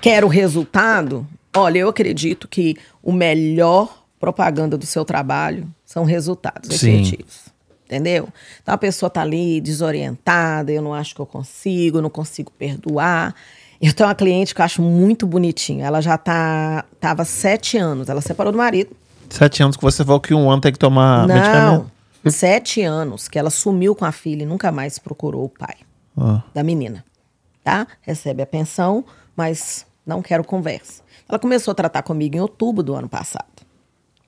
quero 0.00 0.26
resultado, 0.28 1.26
olha, 1.56 1.78
eu 1.78 1.88
acredito 1.88 2.48
que 2.48 2.76
o 3.02 3.12
melhor 3.12 4.02
propaganda 4.18 4.76
do 4.78 4.86
seu 4.86 5.04
trabalho 5.04 5.68
são 5.84 6.04
resultados 6.04 6.76
Sim. 6.76 7.00
efetivos. 7.00 7.52
Entendeu? 7.86 8.28
Então 8.62 8.74
a 8.74 8.78
pessoa 8.78 9.10
tá 9.10 9.20
ali 9.20 9.60
desorientada, 9.60 10.72
eu 10.72 10.80
não 10.80 10.94
acho 10.94 11.14
que 11.14 11.20
eu 11.20 11.26
consigo, 11.26 11.98
eu 11.98 12.02
não 12.02 12.08
consigo 12.08 12.50
perdoar. 12.58 13.34
Eu 13.80 13.92
tenho 13.92 14.08
uma 14.08 14.14
cliente 14.14 14.54
que 14.54 14.60
eu 14.60 14.64
acho 14.64 14.80
muito 14.80 15.26
bonitinha. 15.26 15.84
Ela 15.84 16.00
já 16.00 16.16
tá, 16.16 16.84
tava 17.00 17.24
sete 17.24 17.76
anos. 17.76 18.08
Ela 18.08 18.20
separou 18.22 18.50
do 18.52 18.56
marido. 18.56 18.96
Sete 19.32 19.62
anos 19.62 19.76
que 19.78 19.82
você 19.82 20.04
falou 20.04 20.20
que 20.20 20.34
um 20.34 20.50
ano 20.50 20.60
tem 20.60 20.70
que 20.70 20.78
tomar 20.78 21.26
não, 21.26 21.34
medicamento. 21.34 21.90
sete 22.30 22.82
anos 22.82 23.28
que 23.28 23.38
ela 23.38 23.48
sumiu 23.48 23.94
com 23.94 24.04
a 24.04 24.12
filha 24.12 24.42
e 24.42 24.46
nunca 24.46 24.70
mais 24.70 24.98
procurou 24.98 25.46
o 25.46 25.48
pai 25.48 25.76
Ó. 26.14 26.40
da 26.52 26.62
menina, 26.62 27.02
tá? 27.64 27.86
Recebe 28.02 28.42
a 28.42 28.46
pensão, 28.46 29.02
mas 29.34 29.86
não 30.04 30.20
quero 30.20 30.44
conversa. 30.44 31.02
Ela 31.26 31.38
começou 31.38 31.72
a 31.72 31.74
tratar 31.74 32.02
comigo 32.02 32.36
em 32.36 32.40
outubro 32.40 32.82
do 32.82 32.94
ano 32.94 33.08
passado. 33.08 33.46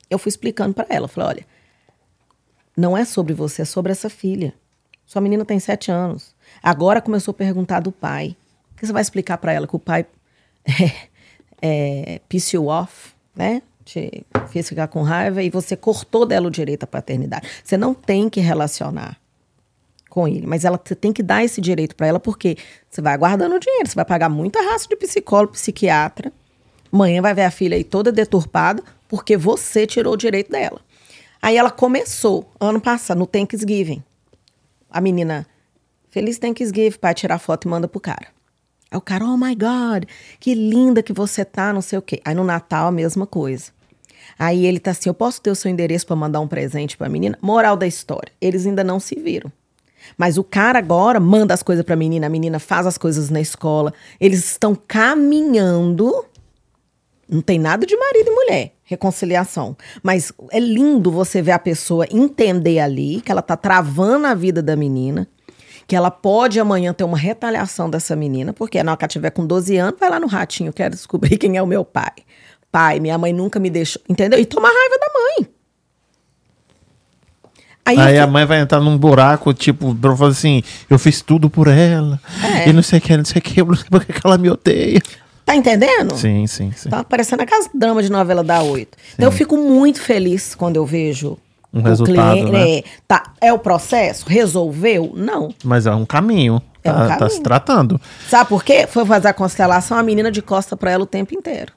Eu 0.09 0.17
fui 0.17 0.29
explicando 0.29 0.73
pra 0.73 0.87
ela, 0.89 1.07
falei, 1.07 1.29
olha, 1.29 1.45
não 2.75 2.97
é 2.97 3.05
sobre 3.05 3.35
você, 3.35 3.61
é 3.61 3.65
sobre 3.65 3.91
essa 3.91 4.09
filha. 4.09 4.55
Sua 5.05 5.21
menina 5.21 5.45
tem 5.45 5.59
sete 5.59 5.91
anos. 5.91 6.33
Agora 6.63 6.99
começou 6.99 7.31
a 7.31 7.35
perguntar 7.35 7.79
do 7.79 7.91
pai. 7.91 8.35
O 8.71 8.75
que 8.77 8.87
você 8.87 8.91
vai 8.91 9.03
explicar 9.03 9.37
pra 9.37 9.53
ela 9.53 9.67
que 9.67 9.75
o 9.75 9.79
pai 9.79 10.07
é, 10.65 11.09
é, 11.61 12.21
piss 12.27 12.51
you 12.53 12.65
off, 12.65 13.13
né? 13.35 13.61
Te 13.85 14.25
fez 14.49 14.67
ficar 14.67 14.87
com 14.87 15.03
raiva 15.03 15.43
e 15.43 15.49
você 15.49 15.75
cortou 15.77 16.25
dela 16.25 16.47
o 16.47 16.51
direito 16.51 16.83
à 16.83 16.87
paternidade. 16.87 17.47
Você 17.63 17.77
não 17.77 17.93
tem 17.93 18.29
que 18.29 18.41
relacionar 18.41 19.17
com 20.09 20.27
ele, 20.27 20.47
mas 20.47 20.65
ela 20.65 20.79
você 20.83 20.95
tem 20.95 21.13
que 21.13 21.21
dar 21.21 21.43
esse 21.43 21.61
direito 21.61 21.95
pra 21.95 22.07
ela 22.07 22.19
porque 22.19 22.57
você 22.89 23.01
vai 23.01 23.17
guardando 23.17 23.59
dinheiro, 23.59 23.87
você 23.87 23.95
vai 23.95 24.05
pagar 24.05 24.29
muita 24.29 24.61
raça 24.61 24.87
de 24.87 24.95
psicólogo, 24.95 25.53
psiquiatra. 25.53 26.31
Amanhã 26.91 27.21
vai 27.21 27.33
ver 27.33 27.43
a 27.43 27.51
filha 27.51 27.75
aí 27.75 27.83
toda 27.83 28.11
deturpada 28.11 28.81
porque 29.07 29.37
você 29.37 29.85
tirou 29.85 30.13
o 30.13 30.17
direito 30.17 30.51
dela. 30.51 30.79
Aí 31.41 31.57
ela 31.57 31.69
começou 31.69 32.49
ano 32.59 32.81
passado 32.81 33.17
no 33.19 33.27
Thanksgiving. 33.27 34.01
A 34.89 35.01
menina, 35.01 35.45
feliz 36.09 36.39
Thanksgiving, 36.39 36.97
pai 36.97 37.13
tirar 37.13 37.37
foto 37.37 37.67
e 37.67 37.69
manda 37.69 37.87
pro 37.87 37.99
cara. 37.99 38.27
Aí 38.89 38.97
o 38.97 39.01
cara, 39.01 39.25
oh 39.25 39.37
my 39.37 39.53
God, 39.53 40.05
que 40.39 40.55
linda 40.55 41.03
que 41.03 41.11
você 41.11 41.43
tá, 41.43 41.73
não 41.73 41.81
sei 41.81 41.99
o 41.99 42.01
quê. 42.01 42.21
Aí 42.23 42.33
no 42.33 42.43
Natal 42.43 42.87
a 42.87 42.91
mesma 42.91 43.27
coisa. 43.27 43.74
Aí 44.37 44.65
ele 44.65 44.79
tá 44.79 44.91
assim, 44.91 45.09
eu 45.09 45.13
posso 45.13 45.41
ter 45.41 45.51
o 45.51 45.55
seu 45.55 45.71
endereço 45.71 46.05
pra 46.05 46.15
mandar 46.15 46.39
um 46.39 46.47
presente 46.47 46.97
pra 46.97 47.09
menina? 47.09 47.37
Moral 47.41 47.77
da 47.77 47.87
história, 47.87 48.31
eles 48.41 48.65
ainda 48.65 48.83
não 48.83 48.99
se 48.99 49.15
viram. 49.15 49.51
Mas 50.17 50.37
o 50.37 50.43
cara 50.43 50.79
agora 50.79 51.19
manda 51.19 51.53
as 51.53 51.63
coisas 51.63 51.83
pra 51.83 51.95
menina, 51.95 52.27
a 52.27 52.29
menina 52.29 52.59
faz 52.59 52.85
as 52.85 52.97
coisas 52.97 53.29
na 53.29 53.41
escola. 53.41 53.93
Eles 54.19 54.51
estão 54.51 54.75
caminhando. 54.75 56.25
Não 57.27 57.41
tem 57.41 57.57
nada 57.57 57.87
de 57.87 57.97
marido 57.97 58.29
e 58.29 58.35
mulher, 58.35 58.73
reconciliação. 58.83 59.75
Mas 60.03 60.31
é 60.51 60.59
lindo 60.59 61.11
você 61.11 61.41
ver 61.41 61.53
a 61.53 61.59
pessoa 61.59 62.05
entender 62.11 62.79
ali 62.79 63.21
que 63.21 63.31
ela 63.31 63.41
tá 63.41 63.57
travando 63.57 64.27
a 64.27 64.35
vida 64.35 64.61
da 64.61 64.75
menina, 64.75 65.27
que 65.87 65.95
ela 65.95 66.11
pode 66.11 66.59
amanhã 66.59 66.93
ter 66.93 67.03
uma 67.03 67.17
retaliação 67.17 67.89
dessa 67.89 68.15
menina, 68.15 68.53
porque 68.53 68.81
na 68.83 68.91
hora 68.91 68.97
que 68.97 69.05
ela 69.05 69.09
tiver 69.09 69.31
com 69.31 69.45
12 69.45 69.75
anos, 69.77 69.99
vai 69.99 70.09
lá 70.09 70.19
no 70.19 70.27
ratinho, 70.27 70.71
quero 70.71 70.93
descobrir 70.93 71.37
quem 71.39 71.57
é 71.57 71.61
o 71.61 71.67
meu 71.67 71.83
pai. 71.83 72.13
Pai, 72.75 72.99
minha 72.99 73.17
mãe 73.17 73.31
nunca 73.31 73.57
me 73.57 73.69
deixou, 73.69 74.01
entendeu? 74.09 74.37
E 74.37 74.45
tomar 74.45 74.67
raiva 74.67 74.97
da 74.99 75.07
mãe. 75.13 75.49
Aí, 77.85 77.97
Aí 77.97 78.17
eu 78.17 78.25
a 78.25 78.27
mãe 78.27 78.45
vai 78.45 78.59
entrar 78.59 78.81
num 78.81 78.97
buraco, 78.97 79.53
tipo, 79.53 79.95
pra 79.95 80.13
falar 80.13 80.31
assim, 80.31 80.61
eu 80.89 80.99
fiz 80.99 81.21
tudo 81.21 81.49
por 81.49 81.69
ela. 81.69 82.19
É. 82.43 82.67
E 82.67 82.73
não 82.73 82.83
sei 82.83 82.99
o 82.99 83.01
que, 83.01 83.15
não 83.15 83.23
sei 83.23 83.39
o 83.39 83.41
que, 83.41 83.63
não 83.63 83.75
sei 83.77 83.85
porque 83.89 84.11
que 84.11 84.19
ela 84.25 84.37
me 84.37 84.49
odeia. 84.49 85.01
tá 85.45 85.55
entendendo? 85.55 86.17
Sim, 86.17 86.45
sim, 86.47 86.73
sim. 86.75 86.89
Tá 86.89 87.01
parecendo 87.01 87.43
aquelas 87.43 87.69
dramas 87.73 88.03
de 88.03 88.11
novela 88.11 88.43
da 88.43 88.61
oito. 88.61 88.97
Então 89.13 89.29
eu 89.29 89.31
fico 89.31 89.55
muito 89.55 90.01
feliz 90.01 90.53
quando 90.53 90.75
eu 90.75 90.85
vejo 90.85 91.37
Um 91.73 91.81
resultado, 91.81 92.51
né? 92.51 92.79
É, 92.79 92.83
tá, 93.07 93.31
é 93.39 93.53
o 93.53 93.57
processo? 93.57 94.25
Resolveu? 94.27 95.13
Não. 95.15 95.55
Mas 95.63 95.85
é 95.85 95.95
um 95.95 96.05
caminho. 96.05 96.61
É 96.83 96.91
um 96.91 96.93
tá, 96.93 97.07
tá 97.07 97.17
caminho. 97.19 97.29
se 97.29 97.41
tratando. 97.41 98.01
Sabe 98.27 98.49
por 98.49 98.65
quê? 98.65 98.85
Foi 98.85 99.05
fazer 99.05 99.29
a 99.29 99.33
constelação, 99.33 99.97
a 99.97 100.03
menina 100.03 100.29
de 100.29 100.41
costa 100.41 100.75
pra 100.75 100.91
ela 100.91 101.03
o 101.03 101.07
tempo 101.07 101.33
inteiro. 101.33 101.71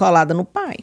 Colada 0.00 0.32
no 0.32 0.46
pai. 0.46 0.76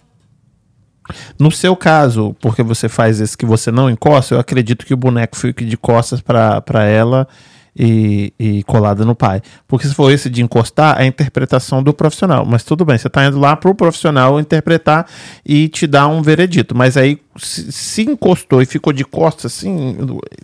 No 1.40 1.52
seu 1.52 1.76
caso, 1.76 2.36
porque 2.40 2.62
você 2.62 2.88
faz 2.88 3.20
esse 3.20 3.36
que 3.36 3.48
você 3.48 3.72
não 3.72 3.90
encosta, 3.90 4.36
eu 4.36 4.40
acredito 4.40 4.86
que 4.86 4.94
o 4.94 4.98
boneco 4.98 5.36
fique 5.36 5.66
de 5.66 5.76
costas 5.76 6.22
pra 6.22 6.62
pra 6.62 6.84
ela 6.84 7.28
e, 7.76 8.32
e 8.38 8.62
colada 8.66 9.04
no 9.04 9.16
pai. 9.16 9.42
Porque 9.68 9.88
se 9.88 9.96
for 9.96 10.12
esse 10.12 10.30
de 10.30 10.44
encostar, 10.44 11.00
é 11.00 11.06
a 11.06 11.08
interpretação 11.08 11.82
do 11.82 11.96
profissional. 11.96 12.46
Mas 12.46 12.64
tudo 12.64 12.86
bem, 12.86 12.96
você 12.96 13.10
tá 13.10 13.26
indo 13.26 13.40
lá 13.40 13.56
pro 13.56 13.74
profissional 13.74 14.40
interpretar 14.40 15.08
e 15.44 15.68
te 15.68 15.88
dar 15.88 16.08
um 16.08 16.22
veredito. 16.22 16.78
Mas 16.78 16.96
aí, 16.96 17.20
se, 17.38 17.72
se 17.72 18.04
encostou 18.04 18.62
e 18.62 18.68
ficou 18.68 18.94
de 18.94 19.04
costas, 19.04 19.52
assim, 19.52 19.98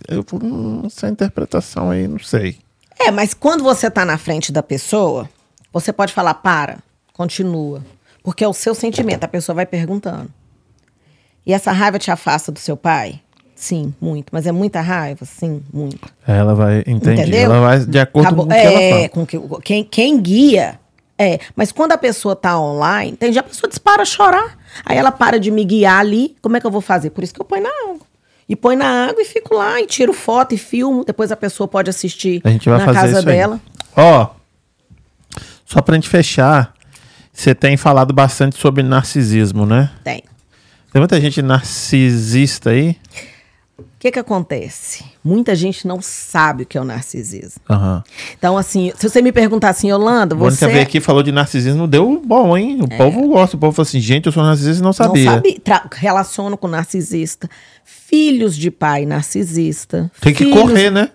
eu 0.08 0.24
falo, 0.26 0.44
hum, 0.44 0.82
essa 0.84 1.08
interpretação 1.08 1.90
aí, 1.90 2.08
não 2.08 2.18
sei. 2.18 2.58
É, 2.98 3.12
mas 3.12 3.34
quando 3.34 3.62
você 3.62 3.88
tá 3.88 4.04
na 4.04 4.18
frente 4.18 4.50
da 4.50 4.64
pessoa, 4.64 5.30
você 5.72 5.92
pode 5.92 6.12
falar, 6.12 6.34
para, 6.34 6.78
continua. 7.12 7.80
Porque 8.24 8.42
é 8.42 8.48
o 8.48 8.54
seu 8.54 8.74
sentimento, 8.74 9.22
a 9.22 9.28
pessoa 9.28 9.54
vai 9.54 9.66
perguntando. 9.66 10.30
E 11.46 11.52
essa 11.52 11.70
raiva 11.70 11.98
te 11.98 12.10
afasta 12.10 12.50
do 12.50 12.58
seu 12.58 12.74
pai? 12.74 13.20
Sim, 13.54 13.94
muito. 14.00 14.30
Mas 14.32 14.46
é 14.46 14.52
muita 14.52 14.80
raiva? 14.80 15.26
Sim, 15.26 15.62
muito. 15.70 16.08
Ela 16.26 16.54
vai, 16.54 16.80
entendi. 16.86 17.20
Entendeu? 17.20 17.42
Ela 17.42 17.60
vai 17.60 17.80
de 17.80 17.98
acordo 17.98 18.26
Acabou. 18.26 18.46
com 18.46 18.52
o 18.52 18.54
que 18.54 18.60
ela 18.60 18.80
é, 18.80 18.90
fala. 18.90 19.08
com 19.10 19.26
que, 19.26 19.40
quem, 19.62 19.84
quem 19.84 20.20
guia. 20.20 20.80
É, 21.18 21.38
mas 21.54 21.70
quando 21.70 21.92
a 21.92 21.98
pessoa 21.98 22.34
tá 22.34 22.58
online, 22.58 23.14
tem 23.14 23.30
dia 23.30 23.42
a 23.42 23.44
pessoa 23.44 23.68
dispara 23.68 24.02
a 24.02 24.06
chorar. 24.06 24.58
Aí 24.86 24.96
ela 24.96 25.12
para 25.12 25.38
de 25.38 25.50
me 25.50 25.62
guiar 25.62 26.00
ali. 26.00 26.34
Como 26.40 26.56
é 26.56 26.60
que 26.60 26.66
eu 26.66 26.70
vou 26.70 26.80
fazer? 26.80 27.10
Por 27.10 27.22
isso 27.22 27.34
que 27.34 27.40
eu 27.40 27.44
ponho 27.44 27.62
na 27.62 27.70
água. 27.90 28.06
E 28.48 28.56
põe 28.56 28.74
na 28.74 29.08
água 29.08 29.22
e 29.22 29.24
fico 29.24 29.54
lá 29.54 29.80
e 29.80 29.86
tiro 29.86 30.12
foto 30.14 30.54
e 30.54 30.58
filmo. 30.58 31.04
Depois 31.04 31.30
a 31.30 31.36
pessoa 31.36 31.68
pode 31.68 31.90
assistir 31.90 32.40
A 32.42 32.50
gente 32.50 32.68
vai 32.68 32.78
na 32.78 32.84
fazer 32.86 33.00
casa 33.00 33.18
isso 33.18 33.26
dela. 33.26 33.60
Ó, 33.96 34.30
só 35.64 35.80
pra 35.80 35.94
gente 35.94 36.08
fechar, 36.08 36.73
você 37.34 37.54
tem 37.54 37.76
falado 37.76 38.12
bastante 38.14 38.56
sobre 38.56 38.82
narcisismo, 38.82 39.66
né? 39.66 39.90
Tem. 40.04 40.22
Tem 40.92 41.00
muita 41.00 41.20
gente 41.20 41.42
narcisista 41.42 42.70
aí. 42.70 42.96
O 43.76 43.82
que 43.98 44.12
que 44.12 44.18
acontece? 44.18 45.04
Muita 45.24 45.56
gente 45.56 45.88
não 45.88 46.00
sabe 46.00 46.62
o 46.62 46.66
que 46.66 46.76
é 46.78 46.80
o 46.80 46.84
narcisismo. 46.84 47.60
Aham. 47.68 48.04
Então, 48.38 48.56
assim, 48.56 48.92
se 48.96 49.08
você 49.08 49.20
me 49.22 49.32
perguntar 49.32 49.70
assim, 49.70 49.88
Yolanda, 49.90 50.34
A 50.34 50.38
Mônica 50.38 50.56
você 50.56 50.66
veio 50.68 50.82
aqui 50.82 51.00
falou 51.00 51.22
de 51.22 51.32
narcisismo, 51.32 51.88
deu 51.88 52.22
bom, 52.24 52.56
hein? 52.56 52.78
O 52.82 52.88
povo 52.88 53.26
gosta. 53.28 53.56
O 53.56 53.58
povo 53.58 53.72
falou 53.72 53.86
assim, 53.88 53.98
gente, 54.00 54.26
eu 54.26 54.32
sou 54.32 54.42
narcisista 54.44 54.80
e 54.80 54.84
não 54.84 54.92
sabia. 54.92 55.24
não 55.24 55.32
sabe, 55.34 55.58
tra- 55.58 55.88
relaciono 55.92 56.56
com 56.56 56.68
narcisista, 56.68 57.48
filhos 57.82 58.54
de 58.56 58.70
pai 58.70 59.06
narcisista. 59.06 60.10
Tem 60.20 60.32
que 60.34 60.44
filhos- 60.44 60.60
correr, 60.60 60.90
né? 60.90 61.10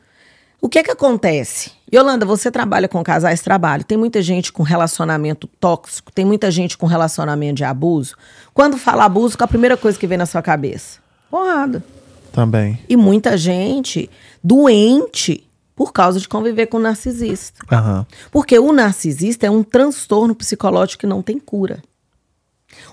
O 0.61 0.67
que 0.67 0.83
que 0.83 0.91
acontece? 0.91 1.71
Yolanda, 1.93 2.25
você 2.25 2.51
trabalha 2.51 2.87
com 2.87 3.03
casais, 3.03 3.41
trabalho. 3.41 3.83
Tem 3.83 3.97
muita 3.97 4.21
gente 4.21 4.51
com 4.51 4.63
relacionamento 4.63 5.47
tóxico, 5.47 6.11
tem 6.11 6.25
muita 6.25 6.51
gente 6.51 6.77
com 6.77 6.85
relacionamento 6.85 7.55
de 7.55 7.63
abuso. 7.63 8.15
Quando 8.53 8.77
fala 8.77 9.05
abuso, 9.05 9.37
qual 9.37 9.45
a 9.45 9.47
primeira 9.47 9.75
coisa 9.75 9.97
que 9.97 10.07
vem 10.07 10.17
na 10.17 10.25
sua 10.25 10.41
cabeça? 10.41 10.99
Porrada. 11.29 11.83
Também. 12.31 12.79
E 12.87 12.95
muita 12.95 13.37
gente 13.37 14.09
doente 14.43 15.45
por 15.75 15.93
causa 15.93 16.19
de 16.19 16.27
conviver 16.27 16.67
com 16.67 16.77
narcisista. 16.77 17.59
Aham. 17.71 18.05
Porque 18.31 18.59
o 18.59 18.71
narcisista 18.71 19.47
é 19.47 19.49
um 19.49 19.63
transtorno 19.63 20.35
psicológico 20.35 21.01
que 21.01 21.07
não 21.07 21.21
tem 21.21 21.39
cura. 21.39 21.81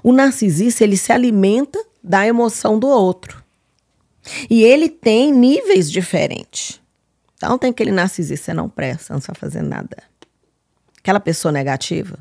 O 0.03 0.13
narcisista, 0.13 0.85
ele 0.85 0.97
se 0.97 1.13
alimenta 1.13 1.83
da 2.03 2.27
emoção 2.27 2.79
do 2.79 2.87
outro. 2.87 3.43
E 4.49 4.63
ele 4.63 4.89
tem 4.89 5.33
níveis 5.33 5.91
diferentes. 5.91 6.81
Então 7.37 7.59
tem 7.59 7.71
aquele 7.71 7.93
narcisista, 7.93 8.47
você 8.47 8.55
não 8.55 8.69
presta, 8.69 9.13
não 9.13 9.21
sabe 9.21 9.39
fazer 9.39 9.63
nada. 9.63 10.03
Aquela 10.99 11.21
pessoa 11.21 11.53
negativa. 11.53 12.19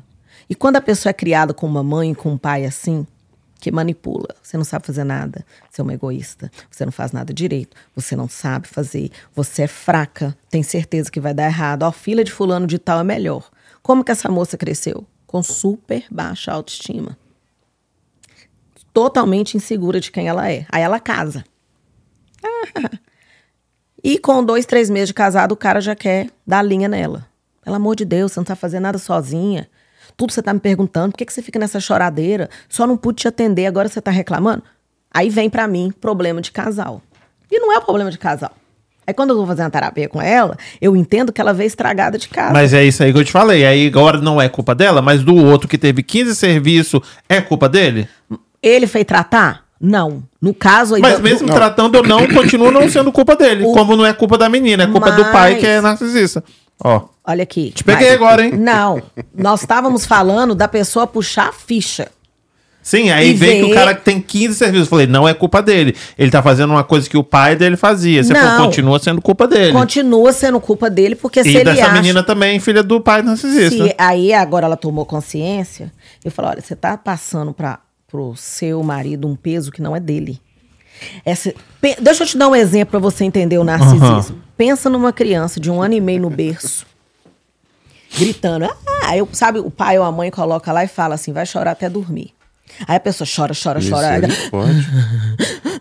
E 0.48 0.54
quando 0.54 0.76
a 0.76 0.80
pessoa 0.80 1.10
é 1.10 1.14
criada 1.14 1.52
com 1.52 1.66
uma 1.66 1.82
mãe, 1.82 2.14
com 2.14 2.32
um 2.32 2.38
pai 2.38 2.64
assim, 2.64 3.06
que 3.58 3.72
manipula, 3.72 4.28
você 4.42 4.56
não 4.56 4.64
sabe 4.64 4.86
fazer 4.86 5.02
nada, 5.02 5.44
você 5.68 5.80
é 5.80 5.84
uma 5.84 5.94
egoísta, 5.94 6.50
você 6.70 6.84
não 6.84 6.92
faz 6.92 7.10
nada 7.10 7.32
direito, 7.32 7.76
você 7.94 8.14
não 8.14 8.28
sabe 8.28 8.68
fazer, 8.68 9.10
você 9.34 9.62
é 9.62 9.66
fraca, 9.66 10.36
tem 10.50 10.62
certeza 10.62 11.10
que 11.10 11.18
vai 11.18 11.34
dar 11.34 11.46
errado, 11.46 11.82
ó, 11.82 11.90
filha 11.90 12.22
de 12.22 12.30
fulano 12.30 12.66
de 12.66 12.78
tal 12.78 13.00
é 13.00 13.04
melhor. 13.04 13.50
Como 13.82 14.04
que 14.04 14.12
essa 14.12 14.28
moça 14.28 14.56
cresceu? 14.56 15.06
Com 15.26 15.42
super 15.42 16.06
baixa 16.10 16.52
autoestima. 16.52 17.18
Totalmente 18.92 19.56
insegura 19.56 20.00
de 20.00 20.10
quem 20.10 20.28
ela 20.28 20.50
é. 20.50 20.66
Aí 20.70 20.82
ela 20.82 21.00
casa. 21.00 21.44
E 24.08 24.18
com 24.18 24.44
dois, 24.44 24.64
três 24.64 24.88
meses 24.88 25.08
de 25.08 25.14
casado, 25.14 25.50
o 25.50 25.56
cara 25.56 25.80
já 25.80 25.96
quer 25.96 26.28
dar 26.46 26.62
linha 26.62 26.86
nela. 26.86 27.26
Pelo 27.64 27.74
amor 27.74 27.96
de 27.96 28.04
Deus, 28.04 28.30
você 28.30 28.38
não 28.38 28.44
tá 28.44 28.54
fazendo 28.54 28.84
nada 28.84 28.98
sozinha. 28.98 29.68
Tudo 30.16 30.32
você 30.32 30.40
tá 30.40 30.54
me 30.54 30.60
perguntando, 30.60 31.10
por 31.10 31.18
que, 31.18 31.26
que 31.26 31.32
você 31.32 31.42
fica 31.42 31.58
nessa 31.58 31.80
choradeira? 31.80 32.48
Só 32.68 32.86
não 32.86 32.96
pude 32.96 33.22
te 33.22 33.26
atender, 33.26 33.66
agora 33.66 33.88
você 33.88 34.00
tá 34.00 34.12
reclamando? 34.12 34.62
Aí 35.12 35.28
vem 35.28 35.50
pra 35.50 35.66
mim 35.66 35.92
problema 36.00 36.40
de 36.40 36.52
casal. 36.52 37.02
E 37.50 37.58
não 37.58 37.72
é 37.72 37.78
o 37.78 37.82
problema 37.82 38.08
de 38.08 38.16
casal. 38.16 38.52
Aí 39.04 39.12
quando 39.12 39.30
eu 39.30 39.36
vou 39.38 39.44
fazer 39.44 39.62
uma 39.62 39.70
terapia 39.70 40.08
com 40.08 40.22
ela, 40.22 40.56
eu 40.80 40.94
entendo 40.94 41.32
que 41.32 41.40
ela 41.40 41.52
veio 41.52 41.66
estragada 41.66 42.16
de 42.16 42.28
casa. 42.28 42.52
Mas 42.52 42.72
é 42.72 42.84
isso 42.84 43.02
aí 43.02 43.12
que 43.12 43.18
eu 43.18 43.24
te 43.24 43.32
falei. 43.32 43.66
Aí 43.66 43.88
agora 43.88 44.18
não 44.20 44.40
é 44.40 44.48
culpa 44.48 44.72
dela, 44.72 45.02
mas 45.02 45.24
do 45.24 45.34
outro 45.34 45.66
que 45.66 45.76
teve 45.76 46.04
15 46.04 46.36
serviços, 46.36 47.00
é 47.28 47.40
culpa 47.40 47.68
dele? 47.68 48.08
Ele 48.62 48.86
foi 48.86 49.04
tratar? 49.04 49.65
Não. 49.88 50.22
No 50.42 50.52
caso 50.52 50.96
aí. 50.96 51.00
Mas 51.00 51.18
do- 51.18 51.22
mesmo 51.22 51.46
do- 51.46 51.54
tratando 51.54 51.94
ou 51.96 52.02
não, 52.06 52.26
continua 52.26 52.70
não 52.72 52.88
sendo 52.90 53.12
culpa 53.12 53.36
dele. 53.36 53.64
O- 53.64 53.72
Como 53.72 53.94
não 53.96 54.04
é 54.04 54.12
culpa 54.12 54.36
da 54.36 54.48
menina, 54.48 54.82
é 54.82 54.86
culpa 54.86 55.12
do 55.12 55.24
pai 55.26 55.52
Mas- 55.52 55.60
que 55.60 55.66
é 55.66 55.80
narcisista. 55.80 56.42
Ó. 56.82 57.02
Olha 57.24 57.42
aqui. 57.44 57.70
Te 57.70 57.84
peguei 57.84 58.10
agora, 58.10 58.44
hein? 58.44 58.52
Não. 58.56 59.00
Nós 59.36 59.60
estávamos 59.60 60.04
falando 60.04 60.54
da 60.54 60.66
pessoa 60.68 61.06
puxar 61.06 61.48
a 61.48 61.52
ficha. 61.52 62.08
Sim, 62.82 63.10
aí 63.10 63.30
E 63.30 63.34
vem 63.34 63.60
que 63.62 63.66
ver- 63.66 63.72
o 63.72 63.74
cara 63.74 63.94
que 63.94 64.04
tem 64.04 64.20
15 64.20 64.54
serviços. 64.56 64.86
Eu 64.86 64.90
falei, 64.90 65.06
não 65.08 65.26
é 65.26 65.34
culpa 65.34 65.60
dele. 65.60 65.96
Ele 66.16 66.30
tá 66.30 66.40
fazendo 66.40 66.70
uma 66.70 66.84
coisa 66.84 67.08
que 67.10 67.16
o 67.16 67.24
pai 67.24 67.56
dele 67.56 67.76
fazia. 67.76 68.22
Você 68.22 68.32
falou, 68.32 68.58
Não. 68.58 68.64
continua 68.66 68.98
sendo 69.00 69.20
culpa 69.20 69.48
dele. 69.48 69.72
Continua 69.72 70.32
sendo 70.32 70.60
culpa 70.60 70.88
dele, 70.88 71.16
porque 71.16 71.42
se 71.42 71.48
e 71.50 71.56
ele 71.56 71.64
dessa 71.64 71.84
acha... 71.86 71.92
menina 71.94 72.22
também, 72.22 72.60
filha 72.60 72.82
do 72.84 73.00
pai 73.00 73.22
narcisista. 73.22 73.84
Se 73.88 73.94
aí 73.98 74.32
agora 74.32 74.66
ela 74.66 74.76
tomou 74.76 75.04
consciência, 75.04 75.92
eu 76.24 76.30
falo, 76.30 76.48
olha, 76.48 76.60
você 76.60 76.76
tá 76.76 76.96
passando 76.96 77.52
para 77.52 77.80
pro 78.08 78.34
seu 78.36 78.82
marido 78.82 79.26
um 79.26 79.34
peso 79.36 79.70
que 79.72 79.82
não 79.82 79.94
é 79.96 80.00
dele. 80.00 80.40
Essa, 81.24 81.52
pe- 81.80 81.96
deixa 82.00 82.22
eu 82.22 82.26
te 82.26 82.38
dar 82.38 82.48
um 82.48 82.56
exemplo 82.56 82.92
para 82.92 83.00
você 83.00 83.24
entender 83.24 83.58
o 83.58 83.64
narcisismo. 83.64 84.40
Pensa 84.56 84.88
numa 84.88 85.12
criança 85.12 85.60
de 85.60 85.70
um 85.70 85.82
ano 85.82 85.94
e 85.94 86.00
meio 86.00 86.22
no 86.22 86.30
berço, 86.30 86.86
gritando. 88.18 88.66
Ah, 89.04 89.16
eu, 89.16 89.28
sabe, 89.32 89.58
o 89.58 89.70
pai 89.70 89.98
ou 89.98 90.04
a 90.04 90.10
mãe 90.12 90.30
coloca 90.30 90.72
lá 90.72 90.82
e 90.84 90.88
fala 90.88 91.14
assim, 91.14 91.32
vai 91.32 91.44
chorar 91.44 91.72
até 91.72 91.88
dormir. 91.90 92.32
Aí 92.88 92.96
a 92.96 93.00
pessoa 93.00 93.26
chora, 93.28 93.52
chora, 93.54 93.80
chora. 93.86 94.08
Aí, 94.26 94.50
Pode. 94.50 94.86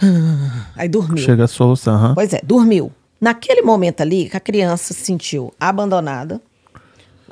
aí 0.76 0.88
dormiu. 0.90 1.24
Chega 1.24 1.46
a 1.46 1.48
solução. 1.48 1.96
aham. 1.96 2.14
Pois 2.16 2.34
é, 2.34 2.42
dormiu. 2.44 2.92
Naquele 3.20 3.62
momento 3.62 4.02
ali, 4.02 4.30
que 4.30 4.38
a 4.38 4.40
criança 4.40 4.94
se 4.94 5.00
sentiu 5.00 5.54
abandonada, 5.60 6.42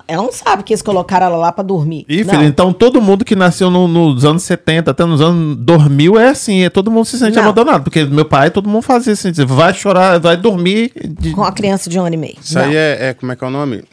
ela 0.07 0.23
não 0.23 0.31
sabe 0.31 0.63
que 0.63 0.73
eles 0.73 0.81
colocaram 0.81 1.25
ela 1.27 1.37
lá 1.37 1.51
pra 1.51 1.63
dormir. 1.63 2.05
Ih, 2.09 2.23
Não. 2.23 2.33
filho, 2.33 2.43
então 2.45 2.71
todo 2.73 3.01
mundo 3.01 3.23
que 3.25 3.35
nasceu 3.35 3.69
no- 3.71 3.87
nos 3.87 4.23
anos 4.25 4.43
70, 4.43 4.91
até 4.91 5.05
nos 5.05 5.21
anos 5.21 5.55
2000, 5.57 6.19
é 6.19 6.29
assim, 6.29 6.63
é, 6.63 6.69
todo 6.69 6.91
mundo 6.91 7.05
se 7.05 7.17
sente 7.17 7.35
Não. 7.37 7.43
abandonado. 7.43 7.83
Porque 7.83 8.03
meu 8.05 8.25
pai, 8.25 8.51
todo 8.51 8.67
mundo 8.69 8.81
fazia 8.83 9.13
assim, 9.13 9.31
vai 9.47 9.73
chorar, 9.73 10.19
vai 10.19 10.35
dormir. 10.37 10.91
de- 10.95 11.31
Com 11.31 11.43
a 11.43 11.51
criança 11.51 11.89
de 11.89 11.99
um 11.99 12.03
ano 12.05 12.15
e 12.15 12.17
meio. 12.17 12.35
Isso 12.41 12.57
aí 12.59 12.75
é, 12.75 13.09
é- 13.09 13.13
como 13.13 13.31
é 13.31 13.35
que 13.35 13.43
é 13.43 13.47
o 13.47 13.51
nome? 13.51 13.83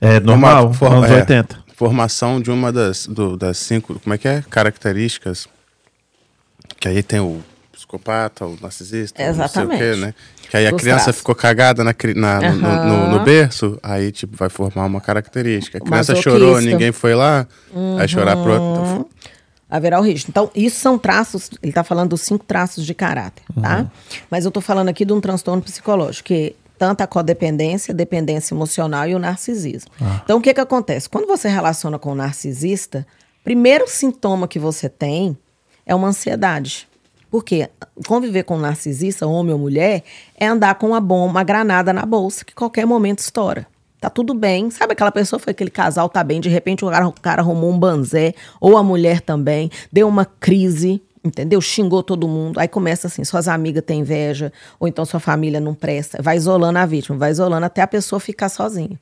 É 0.00 0.20
normal, 0.20 0.72
for- 0.72 0.92
anos 0.92 1.10
é, 1.10 1.14
80. 1.16 1.58
Formação 1.74 2.40
de 2.40 2.50
uma 2.50 2.72
das, 2.72 3.06
do- 3.06 3.36
das 3.36 3.56
cinco, 3.58 3.98
como 4.00 4.14
é 4.14 4.18
que 4.18 4.28
é? 4.28 4.42
Características. 4.50 5.46
Que 6.78 6.88
aí 6.88 7.02
tem 7.02 7.18
o 7.20 7.40
psicopata, 7.72 8.44
o 8.46 8.56
narcisista, 8.60 9.20
o 9.22 9.26
não 9.26 9.32
sei 9.34 9.42
o 9.42 9.44
Exatamente. 9.44 9.78
quê, 9.78 9.96
né? 9.96 10.14
Que 10.50 10.56
aí 10.56 10.66
a 10.66 10.72
criança 10.72 11.04
traços. 11.04 11.18
ficou 11.20 11.34
cagada 11.34 11.84
na, 11.84 11.94
na- 12.14 12.40
no- 12.40 12.56
no, 12.56 12.84
no- 12.86 13.18
no 13.18 13.20
berço, 13.24 13.78
aí 13.82 14.10
tipo 14.10 14.36
vai 14.36 14.48
formar 14.48 14.86
uma 14.86 15.00
característica. 15.00 15.78
A 15.78 15.80
criança. 15.80 16.14
Uhum. 16.14 16.22
chorou, 16.22 16.60
ninguém 16.60 16.92
foi 16.92 17.14
lá, 17.14 17.46
vai 17.96 18.08
chorar 18.08 18.36
pro 18.36 18.52
outro. 18.60 19.08
Haverá 19.70 20.00
o 20.00 20.02
risco. 20.02 20.30
Então, 20.30 20.50
isso 20.54 20.80
são 20.80 20.96
traços, 20.98 21.50
ele 21.62 21.70
está 21.70 21.84
falando 21.84 22.08
dos 22.10 22.22
cinco 22.22 22.42
traços 22.44 22.86
de 22.86 22.94
caráter, 22.94 23.42
tá? 23.60 23.86
Mas 24.30 24.44
eu 24.46 24.48
estou 24.48 24.62
falando 24.62 24.88
aqui 24.88 25.04
de 25.04 25.12
um 25.12 25.20
transtorno 25.20 25.60
psicológico, 25.62 26.28
que 26.28 26.56
tanto 26.78 27.02
a 27.02 27.06
codependência, 27.06 27.92
dependência 27.92 28.54
emocional 28.54 29.06
e 29.06 29.14
o 29.14 29.18
narcisismo. 29.18 29.90
Então, 30.24 30.38
o 30.38 30.40
que 30.40 30.54
que 30.54 30.60
acontece? 30.60 31.06
Quando 31.10 31.26
você 31.26 31.48
relaciona 31.48 31.98
com 31.98 32.12
o 32.12 32.14
narcisista, 32.14 33.06
primeiro 33.44 33.86
sintoma 33.86 34.48
que 34.48 34.58
você 34.58 34.88
tem 34.88 35.36
é 35.84 35.94
uma 35.94 36.08
ansiedade. 36.08 36.87
Porque 37.30 37.68
conviver 38.06 38.44
com 38.44 38.56
um 38.56 38.60
narcisista, 38.60 39.26
homem 39.26 39.52
ou 39.52 39.58
mulher, 39.58 40.02
é 40.38 40.46
andar 40.46 40.74
com 40.76 40.88
uma 40.88 41.00
bomba, 41.00 41.30
uma 41.30 41.44
granada 41.44 41.92
na 41.92 42.06
bolsa, 42.06 42.44
que 42.44 42.54
qualquer 42.54 42.86
momento 42.86 43.18
estoura. 43.18 43.66
Tá 44.00 44.08
tudo 44.08 44.32
bem. 44.32 44.70
Sabe 44.70 44.92
aquela 44.92 45.10
pessoa, 45.10 45.40
foi 45.40 45.50
aquele 45.50 45.70
casal, 45.70 46.08
tá 46.08 46.22
bem, 46.22 46.40
de 46.40 46.48
repente 46.48 46.84
o 46.84 46.90
cara, 46.90 47.08
o 47.08 47.12
cara 47.12 47.42
arrumou 47.42 47.70
um 47.70 47.78
banzé, 47.78 48.34
ou 48.60 48.76
a 48.76 48.82
mulher 48.82 49.20
também, 49.20 49.70
deu 49.92 50.06
uma 50.06 50.24
crise, 50.24 51.02
entendeu? 51.24 51.60
Xingou 51.60 52.02
todo 52.02 52.28
mundo. 52.28 52.60
Aí 52.60 52.68
começa 52.68 53.08
assim, 53.08 53.24
suas 53.24 53.48
amigas 53.48 53.82
têm 53.84 54.00
inveja, 54.00 54.52
ou 54.78 54.86
então 54.86 55.04
sua 55.04 55.20
família 55.20 55.60
não 55.60 55.74
presta. 55.74 56.22
Vai 56.22 56.36
isolando 56.36 56.78
a 56.78 56.86
vítima, 56.86 57.18
vai 57.18 57.30
isolando 57.30 57.66
até 57.66 57.82
a 57.82 57.86
pessoa 57.86 58.20
ficar 58.20 58.48
sozinha. 58.48 58.98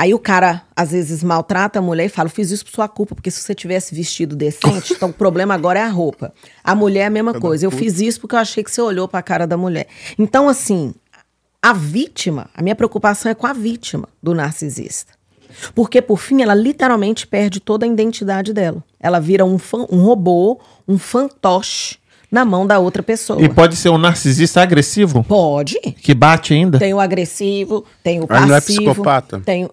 Aí 0.00 0.14
o 0.14 0.18
cara, 0.18 0.62
às 0.74 0.92
vezes, 0.92 1.22
maltrata 1.22 1.78
a 1.78 1.82
mulher 1.82 2.06
e 2.06 2.08
fala: 2.08 2.28
Eu 2.28 2.32
fiz 2.32 2.50
isso 2.50 2.64
por 2.64 2.70
sua 2.72 2.88
culpa, 2.88 3.14
porque 3.14 3.30
se 3.30 3.42
você 3.42 3.54
tivesse 3.54 3.94
vestido 3.94 4.34
decente, 4.34 4.94
então 4.96 5.10
o 5.10 5.12
problema 5.12 5.52
agora 5.52 5.78
é 5.80 5.82
a 5.82 5.88
roupa. 5.90 6.32
A 6.64 6.74
mulher 6.74 7.00
é 7.02 7.06
a 7.06 7.10
mesma 7.10 7.34
coisa. 7.34 7.66
Eu 7.66 7.70
fiz 7.70 8.00
isso 8.00 8.18
porque 8.20 8.34
eu 8.34 8.38
achei 8.38 8.64
que 8.64 8.70
você 8.70 8.80
olhou 8.80 9.06
pra 9.06 9.20
cara 9.20 9.46
da 9.46 9.58
mulher. 9.58 9.86
Então, 10.18 10.48
assim, 10.48 10.94
a 11.60 11.74
vítima, 11.74 12.48
a 12.54 12.62
minha 12.62 12.74
preocupação 12.74 13.30
é 13.30 13.34
com 13.34 13.46
a 13.46 13.52
vítima 13.52 14.08
do 14.22 14.34
narcisista. 14.34 15.12
Porque, 15.74 16.00
por 16.00 16.16
fim, 16.18 16.40
ela 16.40 16.54
literalmente 16.54 17.26
perde 17.26 17.60
toda 17.60 17.84
a 17.84 17.88
identidade 17.88 18.54
dela. 18.54 18.82
Ela 18.98 19.20
vira 19.20 19.44
um, 19.44 19.58
fan- 19.58 19.86
um 19.90 20.00
robô, 20.02 20.58
um 20.88 20.96
fantoche 20.96 21.98
na 22.30 22.44
mão 22.44 22.66
da 22.66 22.78
outra 22.78 23.02
pessoa. 23.02 23.42
E 23.42 23.48
pode 23.48 23.76
ser 23.76 23.90
um 23.90 23.98
narcisista 23.98 24.62
agressivo? 24.62 25.22
Pode. 25.24 25.78
Que 26.00 26.14
bate 26.14 26.54
ainda? 26.54 26.78
Tem 26.78 26.94
o 26.94 27.00
agressivo, 27.00 27.84
tem 28.02 28.20
o 28.22 28.26
passivo. 28.26 28.48
não 28.48 28.54
é 28.54 28.60
psicopata? 28.60 29.40
Tem 29.40 29.64
o... 29.66 29.70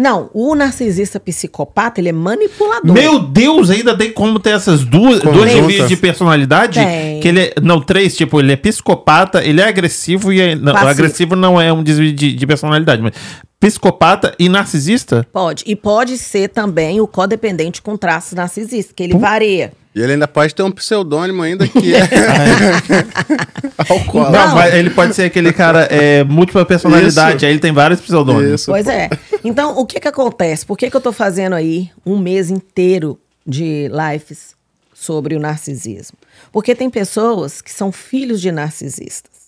Não, 0.00 0.30
o 0.32 0.54
narcisista 0.54 1.20
psicopata, 1.20 2.00
ele 2.00 2.08
é 2.08 2.12
manipulador. 2.12 2.90
Meu 2.90 3.18
Deus, 3.18 3.68
ainda 3.68 3.94
tem 3.94 4.10
como 4.10 4.40
ter 4.40 4.54
essas 4.54 4.82
duas, 4.82 5.20
duas 5.20 5.36
Conjuntas. 5.36 5.54
níveis 5.54 5.88
de 5.90 5.96
personalidade? 5.98 6.80
Tem. 6.80 7.20
Que 7.20 7.28
ele 7.28 7.40
é, 7.40 7.54
não, 7.62 7.82
três, 7.82 8.16
tipo, 8.16 8.40
ele 8.40 8.50
é 8.50 8.56
psicopata, 8.56 9.44
ele 9.44 9.60
é 9.60 9.68
agressivo 9.68 10.32
e 10.32 10.40
é, 10.40 10.54
não, 10.54 10.74
agressivo 10.74 11.36
não 11.36 11.60
é 11.60 11.70
um 11.70 11.82
desvio 11.82 12.14
de, 12.14 12.32
de 12.32 12.46
personalidade, 12.46 13.02
mas 13.02 13.12
psicopata 13.60 14.34
e 14.38 14.48
narcisista? 14.48 15.26
Pode. 15.30 15.64
E 15.66 15.76
pode 15.76 16.16
ser 16.16 16.48
também 16.48 16.98
o 16.98 17.06
codependente 17.06 17.82
com 17.82 17.94
traços 17.94 18.32
narcisistas, 18.32 18.94
que 18.96 19.02
ele 19.02 19.18
varia. 19.18 19.70
E 19.94 20.00
ele 20.00 20.12
ainda 20.12 20.28
pode 20.28 20.54
ter 20.54 20.62
um 20.62 20.70
pseudônimo 20.70 21.42
ainda 21.42 21.66
que 21.66 21.94
é 21.94 22.00
alcoólatra. 23.88 24.38
Não, 24.38 24.48
Não. 24.48 24.54
mas 24.54 24.74
ele 24.74 24.90
pode 24.90 25.14
ser 25.14 25.24
aquele 25.24 25.52
cara 25.52 25.82
é, 25.90 26.22
múltipla 26.22 26.64
personalidade, 26.64 27.38
Isso. 27.38 27.46
aí 27.46 27.52
ele 27.52 27.58
tem 27.58 27.72
vários 27.72 28.00
pseudônimos. 28.00 28.60
Isso. 28.60 28.70
Pois 28.70 28.86
é. 28.86 29.10
Então, 29.42 29.76
o 29.76 29.84
que 29.84 29.98
que 29.98 30.06
acontece? 30.08 30.64
Por 30.64 30.78
que 30.78 30.88
que 30.88 30.96
eu 30.96 31.00
tô 31.00 31.12
fazendo 31.12 31.54
aí 31.54 31.90
um 32.06 32.18
mês 32.18 32.50
inteiro 32.50 33.18
de 33.44 33.88
lives 33.88 34.54
sobre 34.94 35.34
o 35.34 35.40
narcisismo? 35.40 36.16
Porque 36.52 36.74
tem 36.74 36.88
pessoas 36.88 37.60
que 37.60 37.72
são 37.72 37.90
filhos 37.90 38.40
de 38.40 38.52
narcisistas. 38.52 39.40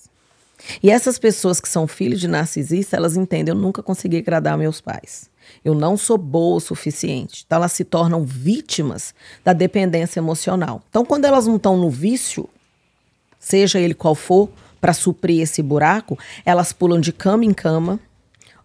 E 0.82 0.90
essas 0.90 1.18
pessoas 1.18 1.60
que 1.60 1.68
são 1.68 1.86
filhos 1.86 2.20
de 2.20 2.28
narcisistas, 2.28 2.96
elas 2.96 3.16
entendem, 3.16 3.52
eu 3.54 3.60
nunca 3.60 3.82
consegui 3.82 4.18
agradar 4.18 4.56
meus 4.58 4.80
pais. 4.80 5.30
Eu 5.64 5.74
não 5.74 5.96
sou 5.96 6.18
boa 6.18 6.56
o 6.56 6.60
suficiente. 6.60 7.44
Então, 7.46 7.56
elas 7.56 7.72
se 7.72 7.84
tornam 7.84 8.24
vítimas 8.24 9.14
da 9.44 9.52
dependência 9.52 10.20
emocional. 10.20 10.82
Então, 10.88 11.04
quando 11.04 11.24
elas 11.24 11.46
não 11.46 11.56
estão 11.56 11.76
no 11.76 11.90
vício, 11.90 12.48
seja 13.38 13.78
ele 13.78 13.94
qual 13.94 14.14
for, 14.14 14.48
para 14.80 14.92
suprir 14.92 15.40
esse 15.40 15.62
buraco, 15.62 16.18
elas 16.44 16.72
pulam 16.72 17.00
de 17.00 17.12
cama 17.12 17.44
em 17.44 17.52
cama 17.52 18.00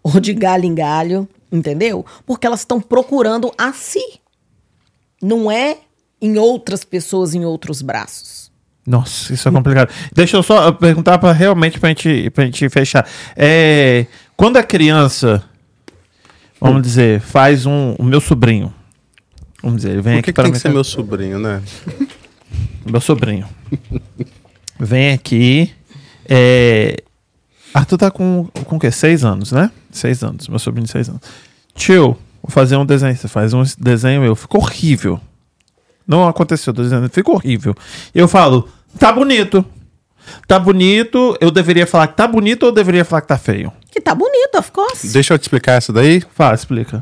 ou 0.01 0.19
de 0.19 0.33
galho 0.33 0.65
em 0.65 0.73
galho, 0.73 1.27
entendeu? 1.51 2.05
Porque 2.25 2.47
elas 2.47 2.61
estão 2.61 2.81
procurando 2.81 3.51
a 3.57 3.71
si. 3.71 4.19
Não 5.21 5.51
é 5.51 5.77
em 6.21 6.37
outras 6.37 6.83
pessoas, 6.83 7.35
em 7.35 7.45
outros 7.45 7.81
braços. 7.81 8.51
Nossa, 8.85 9.33
isso 9.33 9.47
é 9.47 9.51
complicado. 9.51 9.93
Deixa 10.13 10.37
eu 10.37 10.43
só 10.43 10.71
perguntar 10.71 11.17
pra, 11.19 11.33
realmente 11.33 11.79
pra 11.79 11.89
gente, 11.89 12.29
pra 12.29 12.45
gente 12.45 12.69
fechar. 12.69 13.07
É, 13.35 14.07
quando 14.35 14.57
a 14.57 14.63
criança, 14.63 15.43
vamos 16.59 16.81
dizer, 16.81 17.19
faz 17.21 17.65
um. 17.65 17.95
O 17.97 18.03
meu 18.03 18.21
sobrinho. 18.21 18.73
Vamos 19.61 19.77
dizer, 19.77 19.93
ele 19.93 20.01
vem 20.01 20.13
Por 20.13 20.19
aqui 20.19 20.25
que, 20.25 20.31
que 20.31 20.33
para 20.33 20.43
tem 20.45 20.53
que 20.53 20.59
ser 20.59 20.69
meu 20.69 20.83
sobrinho, 20.83 21.39
né? 21.39 21.61
Meu 22.89 23.01
sobrinho. 23.01 23.45
Vem 24.79 25.11
aqui. 25.11 25.69
É... 26.25 26.95
Arthur 27.73 27.97
tá 27.97 28.09
com, 28.09 28.47
com 28.63 28.77
o 28.77 28.79
quê? 28.79 28.89
Seis 28.91 29.25
anos, 29.25 29.51
né? 29.51 29.69
Seis 29.91 30.23
anos. 30.23 30.47
Meu 30.47 30.57
sobrinho 30.57 30.85
de 30.85 30.91
seis 30.91 31.09
anos. 31.09 31.21
Tio, 31.75 32.17
vou 32.41 32.49
fazer 32.49 32.77
um 32.77 32.85
desenho. 32.85 33.15
Você 33.15 33.27
faz 33.27 33.53
um 33.53 33.61
desenho 33.77 34.21
meu. 34.21 34.35
Ficou 34.35 34.61
horrível. 34.61 35.19
Não 36.07 36.25
aconteceu, 36.27 36.73
tô 36.73 36.81
dizendo. 36.81 37.09
Ficou 37.09 37.35
horrível. 37.35 37.75
Eu 38.15 38.27
falo, 38.27 38.69
tá 38.97 39.11
bonito. 39.11 39.65
Tá 40.47 40.57
bonito. 40.57 41.37
Eu 41.41 41.51
deveria 41.51 41.85
falar 41.85 42.07
que 42.07 42.15
tá 42.15 42.25
bonito 42.25 42.63
ou 42.63 42.69
eu 42.69 42.73
deveria 42.73 43.03
falar 43.03 43.21
que 43.21 43.27
tá 43.27 43.37
feio? 43.37 43.71
Que 43.91 44.01
tá 44.01 44.13
bonito, 44.13 44.57
of 44.57 44.71
course. 44.71 45.07
Deixa 45.07 45.33
eu 45.33 45.39
te 45.39 45.43
explicar 45.43 45.73
essa 45.73 45.91
daí. 45.93 46.21
Fala, 46.33 46.55
explica. 46.55 47.01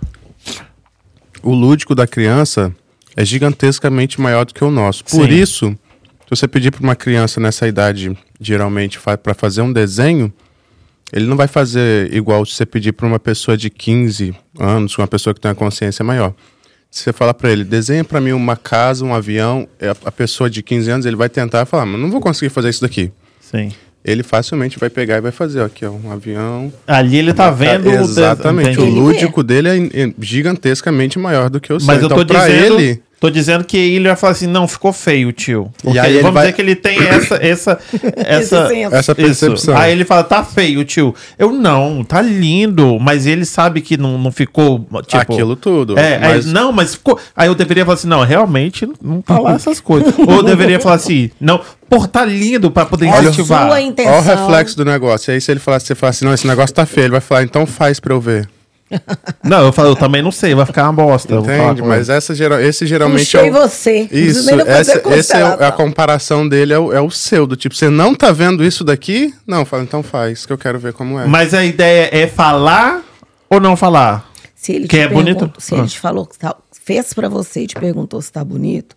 O 1.41 1.53
lúdico 1.53 1.93
da 1.93 2.07
criança 2.07 2.73
é 3.15 3.23
gigantescamente 3.23 4.19
maior 4.19 4.45
do 4.45 4.53
que 4.53 4.63
o 4.63 4.71
nosso. 4.71 5.03
Por 5.03 5.27
Sim. 5.27 5.33
isso, 5.33 5.69
se 6.23 6.29
você 6.29 6.47
pedir 6.47 6.71
para 6.71 6.81
uma 6.81 6.95
criança 6.95 7.39
nessa 7.39 7.67
idade, 7.67 8.17
geralmente, 8.39 8.99
para 8.99 9.33
fazer 9.33 9.61
um 9.61 9.71
desenho, 9.71 10.33
ele 11.13 11.25
não 11.25 11.37
vai 11.37 11.47
fazer 11.47 12.13
igual 12.13 12.45
se 12.45 12.53
você 12.53 12.65
pedir 12.65 12.91
para 12.91 13.05
uma 13.05 13.19
pessoa 13.19 13.55
de 13.55 13.69
15 13.69 14.35
anos, 14.59 14.97
uma 14.97 15.07
pessoa 15.07 15.33
que 15.33 15.39
tem 15.39 15.49
uma 15.49 15.55
consciência 15.55 16.03
maior. 16.03 16.33
Se 16.89 17.03
você 17.03 17.13
falar 17.13 17.33
para 17.33 17.51
ele, 17.51 17.63
desenha 17.63 18.03
para 18.03 18.21
mim 18.21 18.31
uma 18.31 18.55
casa, 18.55 19.03
um 19.03 19.13
avião, 19.13 19.67
é 19.79 19.89
a, 19.89 19.95
a 20.05 20.11
pessoa 20.11 20.49
de 20.49 20.63
15 20.63 20.89
anos, 20.91 21.05
ele 21.05 21.15
vai 21.15 21.29
tentar 21.29 21.65
falar, 21.65 21.85
mas 21.85 21.99
não 21.99 22.09
vou 22.09 22.21
conseguir 22.21 22.49
fazer 22.49 22.69
isso 22.69 22.81
daqui. 22.81 23.11
Sim. 23.39 23.71
Ele 24.05 24.21
facilmente 24.21 24.77
vai 24.77 24.89
pegar 24.89 25.17
e 25.17 25.21
vai 25.21 25.31
fazer, 25.31 25.61
ó, 25.61 25.65
aqui, 25.65 25.83
ó, 25.83 25.89
um 25.89 26.11
avião. 26.11 26.71
Ali 26.85 27.17
ele 27.17 27.33
tá 27.33 27.49
vendo. 27.49 27.89
o 27.89 27.91
Exatamente. 27.91 28.79
O. 28.79 28.83
Ele 28.83 28.91
lúdico 28.91 29.41
dele 29.41 29.67
é, 29.67 30.03
é 30.03 30.13
gigantescamente 30.19 31.17
maior 31.17 31.49
do 31.49 31.59
que 31.59 31.73
o 31.73 31.79
seu. 31.79 31.87
Mas 31.87 32.01
eu 32.01 32.05
então, 32.05 32.17
tô 32.17 32.23
dizendo, 32.23 32.79
ele, 32.79 33.01
tô 33.25 33.29
dizendo 33.31 33.63
que 33.63 33.77
ele 33.77 34.07
vai 34.07 34.15
falar 34.15 34.31
assim, 34.33 34.47
não, 34.47 34.67
ficou 34.67 34.93
feio, 34.93 35.31
tio. 35.31 35.71
Porque 35.81 35.97
aí 35.97 36.13
ele 36.13 36.21
vamos 36.21 36.33
vai- 36.35 36.43
dizer 36.45 36.55
que 36.55 36.61
ele 36.61 36.75
tem 36.75 36.97
essa 36.99 37.35
essa 37.41 37.79
essa 38.15 38.67
senso. 38.67 38.95
essa 38.95 39.15
percepção. 39.15 39.53
Isso. 39.53 39.73
Aí 39.73 39.91
ele 39.91 40.05
fala, 40.05 40.23
tá 40.23 40.43
feio, 40.43 40.83
tio. 40.85 41.13
Eu 41.37 41.51
não, 41.51 42.03
tá 42.03 42.21
lindo, 42.21 42.99
mas 42.99 43.25
ele 43.25 43.45
sabe 43.45 43.81
que 43.81 43.97
não, 43.97 44.17
não 44.17 44.31
ficou 44.31 44.85
tipo 45.07 45.17
aquilo 45.21 45.55
tudo. 45.55 45.97
É, 45.97 46.15
aí, 46.15 46.19
mas 46.21 46.45
não, 46.45 46.71
mas 46.71 46.95
ficou. 46.95 47.19
Aí 47.35 47.47
eu 47.47 47.55
deveria 47.55 47.83
falar 47.85 47.95
assim, 47.95 48.07
não, 48.07 48.21
realmente 48.23 48.87
não 49.01 49.21
tá 49.21 49.39
lá 49.39 49.53
essas 49.53 49.79
coisas. 49.81 50.13
Ou 50.17 50.35
eu 50.35 50.43
deveria 50.43 50.79
falar 50.79 50.95
assim, 50.95 51.31
não, 51.39 51.59
pô, 51.89 52.07
tá 52.07 52.23
lindo 52.25 52.69
pra 52.69 52.85
poder 52.85 53.07
Olha, 53.07 53.29
incentivar. 53.29 53.67
sua 53.67 53.81
intenção. 53.81 54.13
olha 54.13 54.21
o 54.21 54.45
reflexo 54.47 54.77
do 54.77 54.85
negócio. 54.85 55.33
Aí 55.33 55.41
se 55.41 55.51
ele 55.51 55.59
falar, 55.59 55.79
você 55.79 55.95
falar 55.95 56.11
assim, 56.11 56.25
não, 56.25 56.33
esse 56.33 56.45
negócio 56.47 56.75
tá 56.75 56.85
feio, 56.85 57.05
ele 57.05 57.11
vai 57.11 57.21
falar, 57.21 57.43
então 57.43 57.65
faz 57.65 57.99
pra 57.99 58.13
eu 58.13 58.21
ver. 58.21 58.47
Não, 59.43 59.65
eu 59.65 59.73
falo, 59.73 59.89
eu 59.89 59.95
também 59.95 60.21
não 60.21 60.31
sei, 60.31 60.53
vai 60.53 60.65
ficar 60.65 60.83
uma 60.83 60.93
bosta. 60.93 61.33
eu 61.33 61.41
vou 61.41 61.49
falar 61.49 61.71
Entende? 61.71 61.87
Mas 61.87 62.07
essa, 62.09 62.35
geral, 62.35 62.59
esse 62.59 62.85
geralmente 62.85 63.25
Puxei 63.31 63.47
é 63.47 63.49
o... 63.49 63.53
você. 63.53 64.07
Isso, 64.11 64.49
essa, 64.61 65.01
esse 65.15 65.33
é 65.35 65.41
a 65.43 65.71
comparação 65.71 66.47
dele 66.47 66.73
é 66.73 66.79
o, 66.79 66.93
é 66.93 67.01
o 67.01 67.09
seu, 67.09 67.47
do 67.47 67.55
tipo, 67.55 67.73
você 67.75 67.89
não 67.89 68.13
tá 68.13 68.31
vendo 68.31 68.63
isso 68.63 68.83
daqui? 68.83 69.33
Não, 69.47 69.65
fala, 69.65 69.83
então 69.83 70.03
faz, 70.03 70.45
que 70.45 70.53
eu 70.53 70.57
quero 70.57 70.77
ver 70.79 70.93
como 70.93 71.19
é. 71.19 71.25
Mas 71.25 71.53
a 71.53 71.65
ideia 71.65 72.09
é 72.11 72.27
falar 72.27 73.03
ou 73.49 73.59
não 73.59 73.75
falar? 73.75 74.29
Se 74.53 74.73
ele 74.73 74.87
Que 74.87 74.97
te 74.97 75.03
é 75.03 75.07
bonito? 75.07 75.51
Se 75.57 75.73
Ah. 75.75 75.79
ele 75.79 75.87
te 75.87 75.99
falou 75.99 76.25
que 76.25 76.37
tá, 76.37 76.55
fez 76.71 77.13
pra 77.13 77.27
você 77.27 77.61
e 77.61 77.67
te 77.67 77.75
perguntou 77.75 78.21
se 78.21 78.31
tá 78.31 78.43
bonito, 78.43 78.95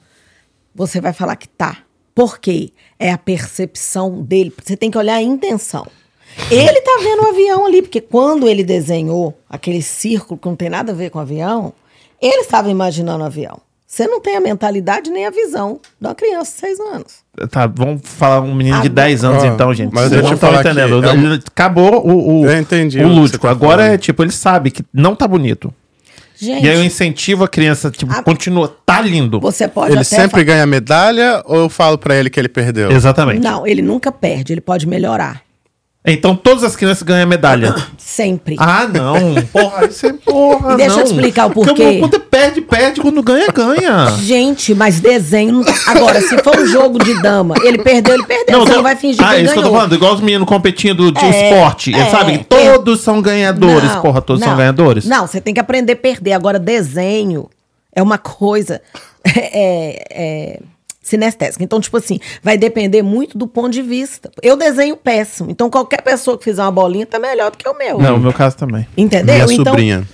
você 0.75 1.01
vai 1.01 1.13
falar 1.13 1.37
que 1.37 1.49
tá. 1.49 1.79
Por 2.15 2.39
quê? 2.39 2.73
É 2.99 3.13
a 3.13 3.19
percepção 3.19 4.23
dele. 4.23 4.53
Você 4.63 4.77
tem 4.77 4.91
que 4.91 4.99
olhar 4.99 5.15
a 5.15 5.23
intenção. 5.23 5.87
Ele 6.51 6.81
tá 6.81 6.99
vendo 7.03 7.23
o 7.23 7.29
avião 7.29 7.67
ali, 7.67 7.83
porque 7.83 8.01
quando 8.01 8.49
ele 8.49 8.65
desenhou 8.65 9.39
aquele 9.51 9.83
círculo 9.83 10.39
que 10.39 10.49
não 10.49 10.57
tem 10.57 10.71
nada 10.71 10.93
a 10.93 10.95
ver 10.95 11.11
com 11.11 11.19
o 11.19 11.23
avião, 11.23 11.73
ele 12.21 12.41
estava 12.43 12.71
imaginando 12.71 13.23
o 13.23 13.27
avião. 13.27 13.59
Você 13.87 14.07
não 14.07 14.21
tem 14.21 14.37
a 14.37 14.41
mentalidade 14.41 15.11
nem 15.11 15.27
a 15.27 15.31
visão 15.31 15.81
de 16.01 16.07
uma 16.07 16.15
criança 16.15 16.53
de 16.53 16.59
seis 16.61 16.79
anos. 16.79 17.15
Tá, 17.51 17.67
vamos 17.67 18.03
falar 18.05 18.41
um 18.43 18.55
menino 18.55 18.81
de 18.83 18.89
Ah, 18.89 18.91
10 18.91 19.25
anos 19.25 19.43
ó, 19.43 19.47
então, 19.47 19.73
gente. 19.73 19.95
mas 19.95 20.09
Vocês 20.11 20.21
eu 20.21 20.27
não 20.27 20.35
estão 20.35 20.51
falar 20.51 20.61
entendendo. 20.61 21.05
Ele- 21.09 21.43
Acabou 21.47 22.07
o, 22.07 22.41
o, 22.43 22.47
Eu 22.47 22.59
entendi 22.59 23.01
o 23.03 23.09
lúdico. 23.09 23.47
tá 23.47 23.51
Agora 23.51 23.85
é 23.95 23.97
tipo, 23.99 24.23
ele 24.23 24.31
sabe 24.33 24.71
que 24.71 24.83
não 24.93 25.15
tá 25.17 25.27
bonito. 25.27 25.73
Gente, 26.37 26.65
E 26.65 26.69
aí 26.69 26.77
eu 26.77 26.85
incentivo 26.85 27.45
a 27.45 27.49
criança, 27.49 27.91
tipo, 27.91 28.13
A- 28.13 28.23
continua, 28.23 28.77
tá 28.87 29.01
lindo. 29.01 29.41
você 29.41 29.67
pode 29.67 29.93
Ele 29.93 30.01
até 30.01 30.05
sempre 30.17 30.41
fa- 30.41 30.45
ganha 30.45 30.67
medalha 30.67 31.43
ou 31.47 31.57
eu 31.57 31.69
falo 31.69 31.97
pra 31.99 32.15
ele 32.15 32.29
que 32.31 32.39
ele 32.39 32.49
perdeu? 32.49 32.93
Exatamente. 32.93 33.41
Não, 33.41 33.67
ele 33.67 33.81
nunca 33.83 34.13
perde, 34.13 34.53
ele 34.53 34.61
pode 34.61 34.87
melhorar. 34.87 35.41
Então 36.13 36.35
todas 36.35 36.65
as 36.65 36.75
crianças 36.77 37.03
ganham 37.03 37.27
medalha. 37.29 37.75
Sempre. 37.97 38.57
ah, 38.59 38.87
não. 38.93 39.35
Porra, 39.53 39.87
isso 39.87 40.07
é 40.07 40.13
porra. 40.13 40.77
Deixa 40.77 40.93
não. 40.93 40.99
eu 41.01 41.05
te 41.05 41.11
explicar 41.13 41.47
o 41.47 41.51
Porque 41.51 41.69
porquê. 41.75 41.99
Quando 42.01 42.21
perde, 42.21 42.61
perde. 42.61 43.01
Quando 43.01 43.23
ganha, 43.23 43.47
ganha. 43.53 44.07
Gente, 44.19 44.75
mas 44.75 44.99
desenho. 45.01 45.53
não- 45.63 45.65
Agora, 45.87 46.21
se 46.21 46.37
for 46.43 46.57
um 46.59 46.67
jogo 46.67 46.99
de 46.99 47.21
dama, 47.23 47.55
ele 47.63 47.79
perdeu, 47.79 48.15
ele 48.15 48.25
perdeu. 48.25 48.61
você 48.61 48.71
tô- 48.71 48.77
não 48.77 48.83
vai 48.83 48.97
fingir 48.97 49.23
ah, 49.25 49.35
que 49.35 49.43
isso 49.43 49.53
que 49.53 49.59
eu 49.59 49.63
tô 49.63 49.69
ganhou. 49.69 49.77
falando, 49.77 49.95
igual 49.95 50.15
os 50.15 50.21
meninos 50.21 50.49
competindo 50.49 51.13
de 51.13 51.25
É, 51.25 51.51
esporte. 51.53 51.95
é, 51.95 52.07
sabe? 52.11 52.33
é. 52.35 52.39
Todos 52.39 53.01
são 53.01 53.21
ganhadores, 53.23 53.91
Não, 53.95 54.03
porra, 54.03 54.21
todos 54.23 54.41
são 54.43 54.51
não. 54.51 54.59
ganhadores. 54.59 55.05
Não, 55.05 55.27
você 55.27 55.41
tem 55.41 55.53
que 55.55 55.61
aprender 55.61 55.93
a 55.93 55.97
perder. 55.97 56.33
Agora, 56.33 56.59
desenho 56.59 57.49
é 57.95 58.03
uma 58.03 58.19
coisa 58.19 58.81
é, 59.25 60.05
é, 60.11 60.61
sinestésica. 61.09 61.65
Então, 61.65 61.81
tipo 61.81 61.97
assim, 61.97 62.21
vai 62.43 62.57
depender 62.57 63.03
muito 63.03 63.37
do 63.37 63.47
ponto 63.47 63.71
de 63.71 63.83
vista. 63.83 64.31
Eu 64.43 64.57
desenho 64.57 64.97
péssimo. 64.97 65.51
Então, 65.51 65.69
qualquer 65.71 66.03
pessoa 66.03 66.39
que 66.39 66.45
fizer 66.45 66.63
uma 66.63 66.71
bolinha 66.71 67.07
tá 67.07 67.19
melhor 67.19 67.51
do 67.51 67.59
que 67.59 67.69
o 67.69 67.77
meu. 67.77 67.99
Não, 67.99 68.13
no 68.17 68.23
meu 68.23 68.33
caso 68.33 68.57
também. 68.57 68.87
Entendeu? 68.97 69.35
Minha 69.47 69.53
então, 69.61 69.73
sobrinha. 69.73 70.09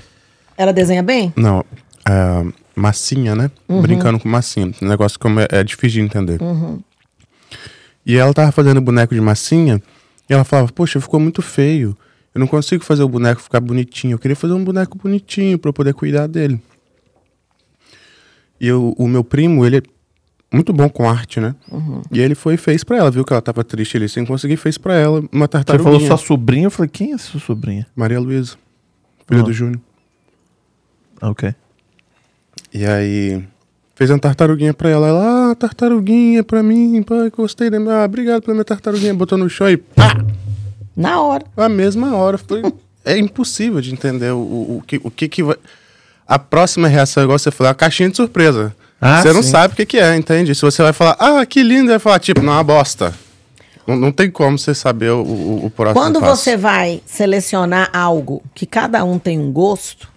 ela 0.56 0.72
desenha 0.72 1.02
bem? 1.02 1.32
Não, 1.36 1.64
é, 2.08 2.46
massinha, 2.74 3.34
né? 3.34 3.50
Uhum. 3.68 3.82
Brincando 3.82 4.18
com 4.18 4.28
massinha. 4.28 4.72
Um 4.80 4.88
negócio 4.88 5.18
como 5.18 5.40
é, 5.40 5.46
é 5.50 5.64
difícil 5.64 6.00
de 6.00 6.06
entender. 6.06 6.40
E 8.06 8.16
ela 8.16 8.32
tava 8.34 8.52
fazendo 8.52 8.80
boneco 8.80 9.14
de 9.14 9.20
massinha 9.20 9.82
e 10.28 10.32
ela 10.32 10.44
falava, 10.44 10.70
poxa, 10.72 11.00
ficou 11.00 11.18
muito 11.18 11.40
feio. 11.42 11.96
Eu 12.34 12.38
não 12.40 12.46
consigo 12.46 12.84
fazer 12.84 13.02
o 13.02 13.08
boneco 13.08 13.40
ficar 13.40 13.60
bonitinho. 13.60 14.14
Eu 14.14 14.18
queria 14.18 14.34
fazer 14.36 14.52
um 14.54 14.62
boneco 14.64 14.98
bonitinho 14.98 15.58
pra 15.58 15.68
eu 15.68 15.72
poder 15.72 15.94
cuidar 15.94 16.26
dele. 16.26 16.60
E 18.60 18.66
eu- 18.68 18.94
o 18.98 19.06
meu 19.08 19.22
primo, 19.24 19.64
ele 19.64 19.78
é 19.78 19.82
muito 20.54 20.72
bom 20.72 20.88
com 20.88 21.08
arte, 21.08 21.40
né? 21.40 21.54
E 22.12 22.20
ele 22.20 22.34
foi 22.34 22.54
e 22.54 22.56
fez 22.56 22.82
pra 22.84 22.96
ela, 22.96 23.10
viu 23.10 23.24
que 23.24 23.32
ela 23.32 23.42
tava 23.42 23.62
triste 23.64 23.96
ali 23.96 24.08
sem 24.08 24.24
conseguir, 24.24 24.56
fez 24.56 24.78
pra 24.78 24.94
ela 24.94 25.20
uma 25.32 25.44
Você 25.46 25.48
tartaruguinha. 25.48 25.92
falou 26.00 26.06
sua 26.06 26.16
sobrinha, 26.16 26.64
eu 26.66 26.70
falei, 26.70 26.88
quem 26.92 27.12
é 27.12 27.18
sua 27.18 27.40
sobrinha? 27.40 27.86
Maria 27.96 28.20
Luísa, 28.20 28.56
filha 29.28 29.40
Ah. 29.40 29.44
do 29.44 29.52
Júnior. 29.52 29.80
Ah, 31.20 31.30
Ok. 31.30 31.54
E 32.72 32.84
aí 32.84 33.42
fez 33.94 34.10
uma 34.10 34.18
tartaruguinha 34.18 34.74
pra 34.74 34.88
ela. 34.90 35.06
Ela, 35.08 35.50
ah, 35.50 35.54
tartaruguinha 35.54 36.42
pra 36.42 36.62
mim, 36.62 37.02
pai, 37.02 37.30
gostei 37.30 37.70
da 37.70 37.78
minha. 37.78 38.02
Ah, 38.02 38.04
obrigado 38.04 38.42
pela 38.42 38.54
minha 38.54 38.64
tartaruguinha. 38.64 39.14
Botou 39.14 39.38
no 39.38 39.48
chão 39.48 39.68
e 39.70 39.76
pá! 39.76 40.24
Na 40.96 41.20
hora. 41.22 41.44
A 41.56 41.68
mesma 41.68 42.14
hora. 42.16 42.36
Foi, 42.38 42.62
é 43.04 43.16
impossível 43.18 43.80
de 43.80 43.92
entender 43.92 44.32
o, 44.32 44.38
o, 44.38 44.76
o 44.78 44.82
que, 44.82 45.00
o 45.02 45.10
que 45.10 45.28
que 45.28 45.42
vai... 45.42 45.56
A 46.26 46.38
próxima 46.38 46.88
reação, 46.88 47.22
igual 47.22 47.38
você 47.38 47.50
falou, 47.50 47.68
é 47.68 47.72
a 47.72 47.74
caixinha 47.74 48.08
de 48.08 48.16
surpresa. 48.16 48.74
Ah, 49.06 49.20
você 49.22 49.32
não 49.32 49.42
sim. 49.42 49.50
sabe 49.50 49.74
o 49.74 49.76
que, 49.76 49.84
que 49.84 49.98
é, 49.98 50.16
entende? 50.16 50.54
Se 50.54 50.62
você 50.62 50.82
vai 50.82 50.92
falar, 50.94 51.16
ah, 51.18 51.44
que 51.44 51.62
lindo, 51.62 51.88
vai 51.90 51.98
falar, 51.98 52.18
tipo, 52.18 52.40
não, 52.40 52.52
é 52.54 52.56
uma 52.56 52.64
bosta. 52.64 53.12
Não, 53.86 53.96
não 53.96 54.10
tem 54.10 54.30
como 54.30 54.58
você 54.58 54.74
saber 54.74 55.10
o, 55.10 55.20
o, 55.22 55.66
o 55.66 55.70
próximo 55.70 56.00
Quando 56.00 56.20
passo. 56.20 56.36
você 56.42 56.56
vai 56.56 57.02
selecionar 57.04 57.90
algo 57.92 58.42
que 58.54 58.64
cada 58.64 59.04
um 59.04 59.18
tem 59.18 59.38
um 59.38 59.52
gosto, 59.52 60.08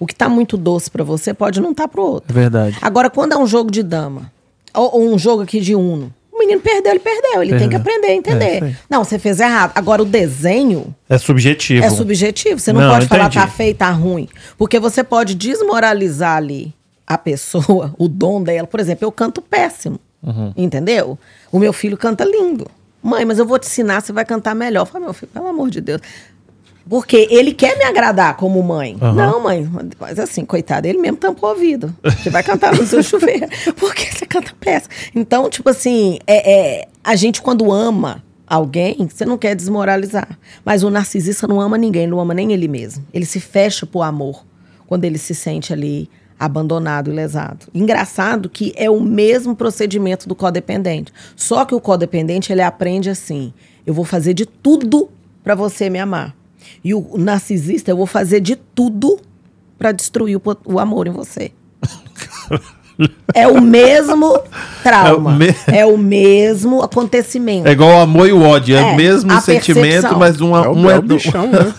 o 0.00 0.06
que 0.06 0.14
tá 0.14 0.28
muito 0.28 0.56
doce 0.56 0.90
pra 0.90 1.04
você 1.04 1.32
pode 1.32 1.60
não 1.60 1.70
estar 1.70 1.84
tá 1.84 1.88
pro 1.88 2.02
outro. 2.02 2.26
É 2.30 2.32
verdade. 2.40 2.76
Agora, 2.82 3.08
quando 3.08 3.32
é 3.34 3.38
um 3.38 3.46
jogo 3.46 3.70
de 3.70 3.84
dama, 3.84 4.32
ou, 4.74 4.96
ou 4.96 5.14
um 5.14 5.16
jogo 5.18 5.42
aqui 5.42 5.60
de 5.60 5.76
Uno, 5.76 6.12
o 6.32 6.38
menino 6.40 6.60
perdeu, 6.60 6.90
ele 6.90 6.98
perdeu. 7.00 7.40
Ele 7.44 7.56
tem 7.56 7.68
que 7.68 7.78
Perdeu. 7.78 7.80
aprender 7.80 8.06
a 8.08 8.10
É, 8.10 8.14
entender. 8.16 8.64
aí. 8.64 8.76
não, 8.90 9.04
você 9.04 9.16
fez 9.20 9.38
errado. 9.38 9.70
Agora, 9.76 10.02
o 10.02 10.04
desenho 10.04 10.92
É 11.08 11.16
subjetivo. 11.16 11.84
é 11.84 11.90
subjetivo. 11.90 12.58
Você 12.58 12.72
não, 12.72 12.80
Não, 12.80 12.90
pode 12.94 13.06
falar 13.06 13.26
entendi. 13.26 13.38
tá 13.38 13.46
feio, 13.46 13.74
tá 13.76 13.90
ruim. 13.90 14.28
Porque 14.58 14.80
você 14.80 15.04
pode 15.04 15.36
desmoralizar 15.36 16.36
ali 16.36 16.74
a 17.06 17.18
pessoa, 17.18 17.94
o 17.98 18.08
dom 18.08 18.42
dela. 18.42 18.66
Por 18.66 18.80
exemplo, 18.80 19.04
eu 19.04 19.12
canto 19.12 19.40
péssimo. 19.42 19.98
Uhum. 20.22 20.52
Entendeu? 20.56 21.18
O 21.52 21.58
meu 21.58 21.72
filho 21.72 21.96
canta 21.96 22.24
lindo. 22.24 22.66
Mãe, 23.02 23.24
mas 23.24 23.38
eu 23.38 23.44
vou 23.44 23.58
te 23.58 23.66
ensinar, 23.66 24.00
você 24.00 24.12
vai 24.12 24.24
cantar 24.24 24.54
melhor. 24.54 24.82
Eu 24.82 24.86
falo, 24.86 25.04
meu 25.04 25.14
filho, 25.14 25.30
pelo 25.32 25.46
amor 25.46 25.68
de 25.68 25.80
Deus. 25.80 26.00
Porque 26.88 27.28
ele 27.30 27.52
quer 27.52 27.78
me 27.78 27.84
agradar 27.84 28.36
como 28.36 28.62
mãe. 28.62 28.96
Aham. 29.00 29.12
Não, 29.14 29.40
mãe, 29.40 29.70
mas 29.98 30.18
assim, 30.18 30.44
coitado, 30.44 30.86
ele 30.86 30.98
mesmo 30.98 31.16
tampou 31.16 31.48
o 31.48 31.52
ouvido. 31.52 31.94
Você 32.02 32.30
vai 32.30 32.42
cantar 32.42 32.74
no 32.74 32.86
seu 32.86 33.02
chuveiro. 33.04 33.46
Porque 33.76 34.06
você 34.06 34.26
canta 34.26 34.52
péssimo. 34.58 34.92
Então, 35.14 35.48
tipo 35.48 35.68
assim, 35.68 36.18
é, 36.26 36.80
é, 36.80 36.88
a 37.02 37.16
gente 37.16 37.40
quando 37.40 37.72
ama 37.72 38.22
alguém, 38.46 39.08
você 39.08 39.24
não 39.24 39.38
quer 39.38 39.54
desmoralizar. 39.54 40.38
Mas 40.64 40.82
o 40.82 40.90
narcisista 40.90 41.46
não 41.46 41.60
ama 41.60 41.78
ninguém, 41.78 42.06
não 42.06 42.20
ama 42.20 42.34
nem 42.34 42.52
ele 42.52 42.68
mesmo. 42.68 43.04
Ele 43.12 43.24
se 43.24 43.40
fecha 43.40 43.86
pro 43.86 44.02
amor 44.02 44.44
quando 44.86 45.04
ele 45.04 45.18
se 45.18 45.34
sente 45.34 45.72
ali 45.72 46.08
abandonado 46.38 47.10
e 47.10 47.14
lesado. 47.14 47.66
Engraçado 47.74 48.48
que 48.48 48.72
é 48.76 48.90
o 48.90 49.00
mesmo 49.00 49.54
procedimento 49.54 50.28
do 50.28 50.34
codependente. 50.34 51.12
Só 51.36 51.64
que 51.64 51.74
o 51.74 51.80
codependente, 51.80 52.52
ele 52.52 52.62
aprende 52.62 53.10
assim: 53.10 53.52
eu 53.86 53.94
vou 53.94 54.04
fazer 54.04 54.34
de 54.34 54.46
tudo 54.46 55.08
para 55.42 55.54
você 55.54 55.88
me 55.90 55.98
amar. 55.98 56.34
E 56.82 56.94
o 56.94 57.16
narcisista, 57.16 57.90
eu 57.90 57.96
vou 57.96 58.06
fazer 58.06 58.40
de 58.40 58.56
tudo 58.56 59.18
para 59.78 59.92
destruir 59.92 60.36
o, 60.36 60.42
o 60.64 60.78
amor 60.78 61.06
em 61.06 61.12
você. 61.12 61.52
É 63.34 63.48
o 63.48 63.60
mesmo 63.60 64.38
trauma. 64.82 65.32
É 65.32 65.34
o 65.34 65.38
me- 65.38 65.56
É 65.78 65.86
o 65.86 65.98
mesmo 65.98 66.82
acontecimento. 66.82 67.66
É 67.66 67.72
igual 67.72 67.90
o 67.90 68.00
amor 68.00 68.28
e 68.28 68.32
o 68.32 68.42
ódio. 68.42 68.76
É, 68.76 68.80
É, 68.90 68.92
o 68.92 68.96
mesmo 68.96 69.40
sentimento, 69.40 69.82
percepção. 69.82 70.18
mas 70.18 70.40
um, 70.40 70.56
É 70.56 70.68
o, 70.68 70.72
um 70.74 70.90
é 70.90 70.94
é 70.94 70.98
o 70.98 71.02
do, 71.02 71.14
bichão, 71.16 71.46
né? 71.50 71.74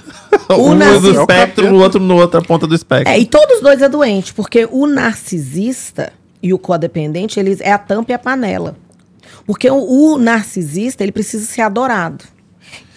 um 0.49 0.53
é 0.53 0.57
do 0.57 0.75
narcisista- 0.75 1.21
espectro, 1.21 1.67
o 1.73 1.79
outro 1.79 1.99
no 1.99 2.15
outra 2.17 2.41
ponta 2.41 2.67
do 2.67 2.75
espectro. 2.75 3.11
É, 3.13 3.17
e 3.17 3.25
todos 3.25 3.57
os 3.57 3.61
dois 3.61 3.81
é 3.81 3.87
doente, 3.87 4.33
porque 4.33 4.67
o 4.69 4.85
narcisista 4.85 6.11
e 6.43 6.53
o 6.53 6.59
codependente, 6.59 7.39
eles 7.39 7.59
é 7.61 7.71
a 7.71 7.77
tampa 7.77 8.11
e 8.11 8.15
a 8.15 8.19
panela. 8.19 8.75
Porque 9.47 9.69
o, 9.69 9.75
o 9.77 10.17
narcisista, 10.17 11.03
ele 11.03 11.11
precisa 11.11 11.45
ser 11.45 11.61
adorado. 11.61 12.23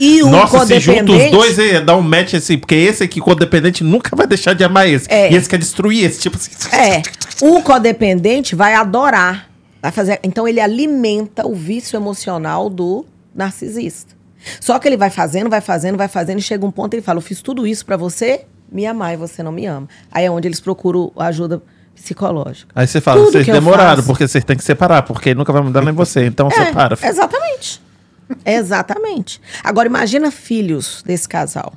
E 0.00 0.22
o 0.22 0.28
Nossa, 0.28 0.64
se 0.64 0.78
junta 0.78 1.10
os 1.10 1.30
dois 1.30 1.58
e 1.58 1.80
dá 1.80 1.96
um 1.96 2.02
match 2.02 2.34
assim, 2.34 2.56
porque 2.56 2.74
esse 2.74 3.02
aqui, 3.02 3.20
codependente, 3.20 3.82
nunca 3.82 4.14
vai 4.14 4.26
deixar 4.28 4.54
de 4.54 4.62
amar 4.62 4.88
esse. 4.88 5.10
É. 5.10 5.32
E 5.32 5.34
esse 5.34 5.48
quer 5.48 5.58
destruir 5.58 6.04
esse, 6.04 6.20
tipo 6.20 6.36
assim. 6.36 6.50
É, 6.74 7.02
o 7.42 7.60
codependente 7.62 8.54
vai 8.54 8.74
adorar, 8.74 9.48
vai 9.82 9.90
fazer, 9.90 10.20
então 10.22 10.46
ele 10.46 10.60
alimenta 10.60 11.46
o 11.46 11.54
vício 11.54 11.96
emocional 11.96 12.70
do 12.70 13.04
narcisista. 13.34 14.14
Só 14.60 14.78
que 14.78 14.86
ele 14.86 14.96
vai 14.96 15.10
fazendo, 15.10 15.50
vai 15.50 15.60
fazendo, 15.60 15.98
vai 15.98 16.06
fazendo 16.06 16.38
e 16.38 16.42
chega 16.42 16.64
um 16.64 16.70
ponto 16.70 16.90
que 16.90 16.96
ele 16.96 17.02
fala: 17.02 17.18
"Eu 17.18 17.22
fiz 17.22 17.42
tudo 17.42 17.66
isso 17.66 17.84
pra 17.84 17.96
você 17.96 18.42
me 18.70 18.86
amar 18.86 19.14
e 19.14 19.16
você 19.16 19.42
não 19.42 19.50
me 19.50 19.66
ama". 19.66 19.88
Aí 20.12 20.24
é 20.24 20.30
onde 20.30 20.46
eles 20.46 20.60
procuram 20.60 21.10
ajuda 21.18 21.60
psicológica. 21.94 22.68
Aí 22.74 22.86
você 22.86 23.00
fala, 23.00 23.20
Tudo 23.20 23.32
vocês 23.32 23.46
demoraram, 23.46 23.96
faço. 23.96 24.06
porque 24.06 24.28
vocês 24.28 24.44
têm 24.44 24.56
que 24.56 24.62
separar, 24.62 25.02
porque 25.02 25.30
ele 25.30 25.38
nunca 25.38 25.52
vai 25.52 25.60
mudar 25.60 25.82
nem 25.82 25.92
você. 25.92 26.24
Então 26.26 26.46
É, 26.46 26.66
separa. 26.66 26.96
Exatamente. 27.02 27.82
Exatamente. 28.44 29.40
Agora 29.62 29.88
imagina 29.88 30.30
filhos 30.30 31.02
desse 31.06 31.28
casal. 31.28 31.72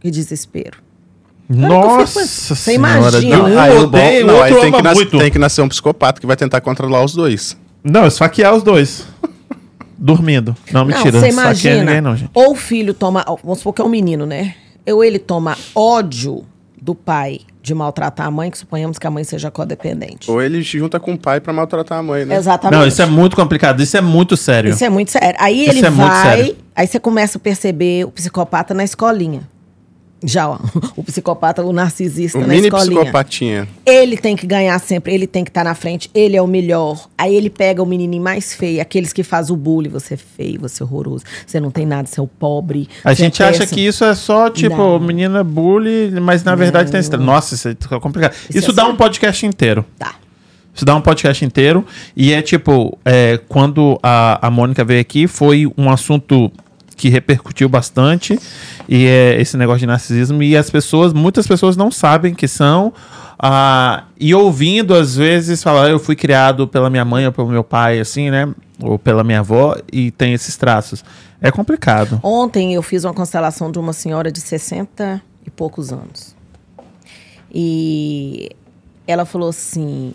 Que 0.00 0.10
desespero. 0.10 0.78
Nossa 1.48 2.24
Você 2.26 2.54
senhora. 2.54 2.98
imagina. 3.08 3.36
não, 3.36 3.46
Aí 3.46 3.52
Ah, 4.22 4.24
não, 4.24 4.42
aí 4.42 4.52
outro 4.52 4.60
tem 4.62 4.70
que, 4.72 4.76
ama 4.78 4.82
nas- 4.82 4.94
muito. 4.96 5.18
tem 5.18 5.30
que 5.30 5.38
nascer 5.38 5.62
um 5.62 5.68
psicopata 5.68 6.20
que 6.20 6.26
vai 6.26 6.36
tentar 6.36 6.60
controlar 6.60 7.04
os 7.04 7.14
dois. 7.14 7.56
Não, 7.82 8.06
esfaquear 8.06 8.54
os 8.54 8.62
dois. 8.62 9.06
Dormindo. 9.98 10.56
Não, 10.72 10.84
mentira. 10.84 11.12
Não, 11.12 11.20
você 11.20 11.28
imagina. 11.28 11.76
ninguém, 11.84 12.00
não, 12.00 12.16
gente. 12.16 12.30
Ou 12.34 12.52
o 12.52 12.54
filho 12.56 12.92
toma. 12.94 13.24
Vamos 13.42 13.58
supor 13.58 13.72
que 13.74 13.80
é 13.82 13.84
um 13.84 13.88
menino, 13.88 14.26
né? 14.26 14.54
Ou 14.86 15.02
ele 15.04 15.18
toma 15.18 15.56
ódio 15.74 16.44
do 16.84 16.94
pai 16.94 17.40
de 17.62 17.74
maltratar 17.74 18.26
a 18.26 18.30
mãe, 18.30 18.50
que 18.50 18.58
suponhamos 18.58 18.98
que 18.98 19.06
a 19.06 19.10
mãe 19.10 19.24
seja 19.24 19.50
codependente. 19.50 20.30
Ou 20.30 20.42
ele 20.42 20.62
se 20.62 20.78
junta 20.78 21.00
com 21.00 21.14
o 21.14 21.18
pai 21.18 21.40
pra 21.40 21.50
maltratar 21.50 21.98
a 21.98 22.02
mãe, 22.02 22.26
né? 22.26 22.36
Exatamente. 22.36 22.78
Não, 22.78 22.86
isso 22.86 23.00
é 23.00 23.06
muito 23.06 23.34
complicado. 23.34 23.82
Isso 23.82 23.96
é 23.96 24.02
muito 24.02 24.36
sério. 24.36 24.68
Isso 24.68 24.84
é 24.84 24.90
muito 24.90 25.10
sério. 25.10 25.34
Aí 25.40 25.62
Isso 25.62 25.78
ele 25.78 25.86
é 25.86 25.90
vai. 25.90 26.22
sério. 26.22 26.56
Aí 26.76 26.86
você 26.86 27.00
começa 27.00 27.38
a 27.38 27.40
perceber 27.40 28.04
o 28.04 28.10
psicopata 28.10 28.74
na 28.74 28.84
escolinha. 28.84 29.48
Já, 30.24 30.48
ó. 30.48 30.58
O 30.96 31.02
psicopata, 31.04 31.62
o 31.62 31.72
narcisista 31.72 32.38
O 32.38 32.40
na 32.40 32.48
mini 32.48 32.68
escolinha. 32.68 33.00
psicopatinha. 33.00 33.68
Ele 33.84 34.16
tem 34.16 34.34
que 34.36 34.46
ganhar 34.46 34.78
sempre, 34.78 35.12
ele 35.14 35.26
tem 35.26 35.44
que 35.44 35.50
estar 35.50 35.64
na 35.64 35.74
frente, 35.74 36.10
ele 36.14 36.36
é 36.36 36.42
o 36.42 36.46
melhor. 36.46 37.08
Aí 37.18 37.34
ele 37.34 37.50
pega 37.50 37.82
o 37.82 37.86
menininho 37.86 38.22
mais 38.22 38.54
feio, 38.54 38.80
aqueles 38.80 39.12
que 39.12 39.22
fazem 39.22 39.52
o 39.54 39.56
bullying. 39.56 39.90
Você 39.90 40.14
é 40.14 40.16
feio, 40.16 40.60
você 40.60 40.82
é 40.82 40.86
horroroso, 40.86 41.24
você 41.46 41.60
não 41.60 41.70
tem 41.70 41.84
nada, 41.84 42.06
você 42.08 42.20
é 42.20 42.22
o 42.22 42.26
pobre. 42.26 42.88
A 43.04 43.12
é 43.12 43.14
gente 43.14 43.42
acha 43.42 43.58
péssimo. 43.60 43.76
que 43.78 43.86
isso 43.86 44.04
é 44.04 44.14
só, 44.14 44.48
tipo, 44.50 44.76
Não. 44.76 44.98
menina 45.00 45.44
bully, 45.44 46.10
mas 46.20 46.42
na 46.44 46.54
verdade 46.54 46.90
tem 46.90 47.00
estrela. 47.00 47.24
Nossa, 47.24 47.54
isso 47.54 47.68
é 47.68 47.74
complicado. 48.00 48.32
Isso, 48.48 48.58
Isso 48.58 48.70
é 48.70 48.74
dá 48.74 48.82
um 48.84 48.86
sério. 48.86 48.98
podcast 48.98 49.46
inteiro. 49.46 49.84
Tá. 49.98 50.14
Isso 50.74 50.84
dá 50.84 50.94
um 50.96 51.00
podcast 51.00 51.44
inteiro. 51.44 51.84
E 52.16 52.32
é 52.32 52.42
tipo, 52.42 52.98
é, 53.04 53.38
quando 53.48 53.98
a, 54.02 54.44
a 54.46 54.50
Mônica 54.50 54.84
veio 54.84 55.00
aqui, 55.00 55.26
foi 55.28 55.70
um 55.78 55.88
assunto 55.88 56.50
que 56.96 57.08
repercutiu 57.08 57.68
bastante. 57.68 58.38
E 58.88 59.06
é 59.06 59.40
esse 59.40 59.56
negócio 59.56 59.80
de 59.80 59.86
narcisismo. 59.86 60.42
E 60.42 60.56
as 60.56 60.70
pessoas, 60.70 61.12
muitas 61.12 61.46
pessoas 61.46 61.76
não 61.76 61.90
sabem 61.90 62.34
que 62.34 62.48
são. 62.48 62.92
ah, 63.38 64.04
e 64.18 64.34
ouvindo, 64.34 64.94
às 64.94 65.16
vezes, 65.16 65.62
falar, 65.62 65.90
eu 65.90 65.98
fui 65.98 66.16
criado 66.16 66.66
pela 66.68 66.88
minha 66.88 67.04
mãe 67.04 67.26
ou 67.26 67.32
pelo 67.32 67.48
meu 67.48 67.64
pai, 67.64 68.00
assim, 68.00 68.30
né? 68.30 68.48
Ou 68.80 68.98
pela 68.98 69.22
minha 69.22 69.40
avó, 69.40 69.76
e 69.92 70.10
tem 70.10 70.32
esses 70.32 70.56
traços. 70.56 71.04
É 71.40 71.50
complicado. 71.50 72.20
Ontem 72.22 72.74
eu 72.74 72.82
fiz 72.82 73.04
uma 73.04 73.12
constelação 73.12 73.70
de 73.70 73.78
uma 73.78 73.92
senhora 73.92 74.32
de 74.32 74.40
60 74.40 75.20
e 75.46 75.50
poucos 75.50 75.92
anos. 75.92 76.34
E 77.52 78.50
ela 79.06 79.24
falou 79.24 79.50
assim: 79.50 80.12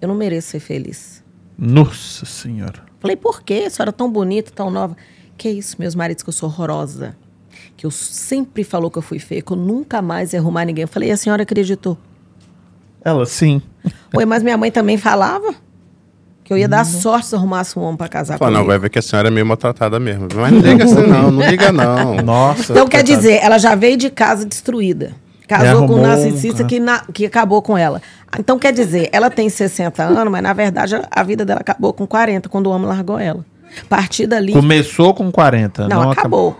Eu 0.00 0.08
não 0.08 0.14
mereço 0.14 0.50
ser 0.50 0.60
feliz. 0.60 1.22
Nossa 1.58 2.26
senhora. 2.26 2.82
Falei, 3.00 3.16
por 3.16 3.42
quê? 3.42 3.64
A 3.66 3.70
senhora 3.70 3.92
tão 3.92 4.10
bonita, 4.10 4.52
tão 4.54 4.70
nova. 4.70 4.96
Que 5.36 5.48
isso, 5.48 5.76
meus 5.78 5.94
maridos, 5.94 6.22
que 6.22 6.28
eu 6.28 6.32
sou 6.32 6.48
horrorosa. 6.48 7.16
Que 7.76 7.86
eu 7.86 7.90
sempre 7.90 8.62
falou 8.64 8.90
que 8.90 8.98
eu 8.98 9.02
fui 9.02 9.18
feia, 9.18 9.42
que 9.42 9.52
eu 9.52 9.56
nunca 9.56 10.00
mais 10.00 10.32
ia 10.32 10.38
arrumar 10.40 10.64
ninguém. 10.64 10.82
Eu 10.82 10.88
falei, 10.88 11.08
e 11.08 11.12
a 11.12 11.16
senhora 11.16 11.42
acreditou? 11.42 11.98
Ela, 13.04 13.26
sim. 13.26 13.60
Ué, 14.14 14.24
mas 14.24 14.42
minha 14.42 14.56
mãe 14.56 14.70
também 14.70 14.96
falava 14.96 15.54
que 16.44 16.52
eu 16.52 16.58
ia 16.58 16.68
dar 16.68 16.84
sorte 16.84 17.26
se 17.28 17.34
eu 17.34 17.38
arrumasse 17.38 17.78
um 17.78 17.82
homem 17.82 17.96
pra 17.96 18.08
casar 18.08 18.36
Fala, 18.38 18.50
não, 18.50 18.58
comigo. 18.58 18.70
vai 18.70 18.78
ver 18.78 18.90
que 18.90 18.98
a 18.98 19.02
senhora 19.02 19.28
é 19.28 19.30
meio 19.30 19.46
maltratada 19.46 19.98
mesmo. 19.98 20.28
Mas 20.34 20.52
não 20.52 20.60
liga 20.60 20.84
assim, 20.84 21.06
não. 21.06 21.30
Não 21.30 21.50
liga, 21.50 21.72
não. 21.72 22.16
Nossa. 22.22 22.72
Então, 22.72 22.86
quer 22.88 23.02
dizer, 23.02 23.40
ela 23.42 23.58
já 23.58 23.74
veio 23.74 23.96
de 23.96 24.10
casa 24.10 24.44
destruída. 24.44 25.14
É, 25.42 25.46
Casou 25.46 25.86
com 25.86 25.94
um 25.94 25.96
arrumou 25.96 25.98
um- 25.98 26.02
narcisista 26.08 26.64
que, 26.64 26.78
na- 26.80 27.04
que 27.12 27.26
acabou 27.26 27.60
com 27.60 27.76
ela. 27.76 28.00
Então, 28.38 28.58
quer 28.58 28.72
dizer, 28.72 29.08
ela 29.12 29.28
tem 29.28 29.48
60 29.50 30.02
anos, 30.02 30.30
mas 30.32 30.42
na 30.42 30.52
verdade 30.52 30.94
a- 30.96 31.06
a 31.10 31.22
vida 31.22 31.44
dela 31.44 31.60
acabou 31.60 31.92
com 31.92 32.06
40, 32.06 32.48
quando 32.48 32.68
o 32.68 32.70
homem 32.70 32.86
largou 32.88 33.18
ela. 33.18 33.44
A 33.80 33.84
partir 33.88 34.26
dali. 34.26 34.52
Começou 34.52 35.14
com 35.14 35.30
40. 35.30 35.88
Não, 35.88 36.10
acabou. 36.10 36.56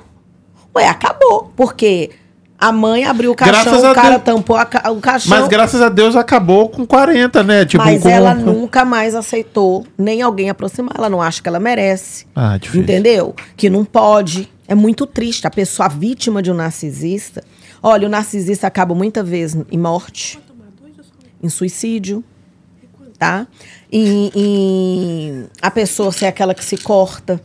Ué, 0.74 0.88
acabou. 0.88 1.52
Porque 1.54 2.10
a 2.58 2.70
mãe 2.72 3.04
abriu 3.04 3.32
o 3.32 3.34
caixão, 3.34 3.64
Graças 3.64 3.90
o 3.90 3.94
cara 3.94 4.10
Deus. 4.10 4.22
tampou 4.22 4.56
ca- 4.66 4.90
o 4.90 5.00
caixão. 5.00 5.30
Mas 5.36 5.48
graças 5.48 5.82
a 5.82 5.88
Deus 5.88 6.14
acabou 6.16 6.68
com 6.68 6.86
40, 6.86 7.42
né? 7.42 7.64
Tipo, 7.66 7.84
mas 7.84 8.02
com... 8.02 8.08
ela 8.08 8.34
nunca 8.34 8.84
mais 8.84 9.14
aceitou 9.14 9.86
nem 9.98 10.22
alguém 10.22 10.48
aproximar. 10.48 10.94
Ela 10.96 11.08
não 11.10 11.20
acha 11.20 11.42
que 11.42 11.48
ela 11.48 11.60
merece. 11.60 12.24
Ah, 12.34 12.56
difícil. 12.56 12.82
Entendeu? 12.82 13.34
Que 13.56 13.68
não 13.68 13.84
pode. 13.84 14.48
É 14.68 14.74
muito 14.74 15.06
triste. 15.06 15.46
A 15.46 15.50
pessoa 15.50 15.86
a 15.86 15.88
vítima 15.90 16.40
de 16.42 16.50
um 16.50 16.54
narcisista. 16.54 17.42
Olha, 17.82 18.06
o 18.06 18.10
narcisista 18.10 18.66
acaba 18.68 18.94
muitas 18.94 19.28
vezes 19.28 19.60
em 19.70 19.76
morte, 19.76 20.38
em 21.42 21.48
suicídio, 21.48 22.22
tá? 23.22 23.46
Em, 23.92 24.32
em 24.34 25.46
a 25.60 25.70
pessoa 25.70 26.10
ser 26.10 26.26
aquela 26.26 26.54
que 26.54 26.64
se 26.64 26.76
corta. 26.76 27.40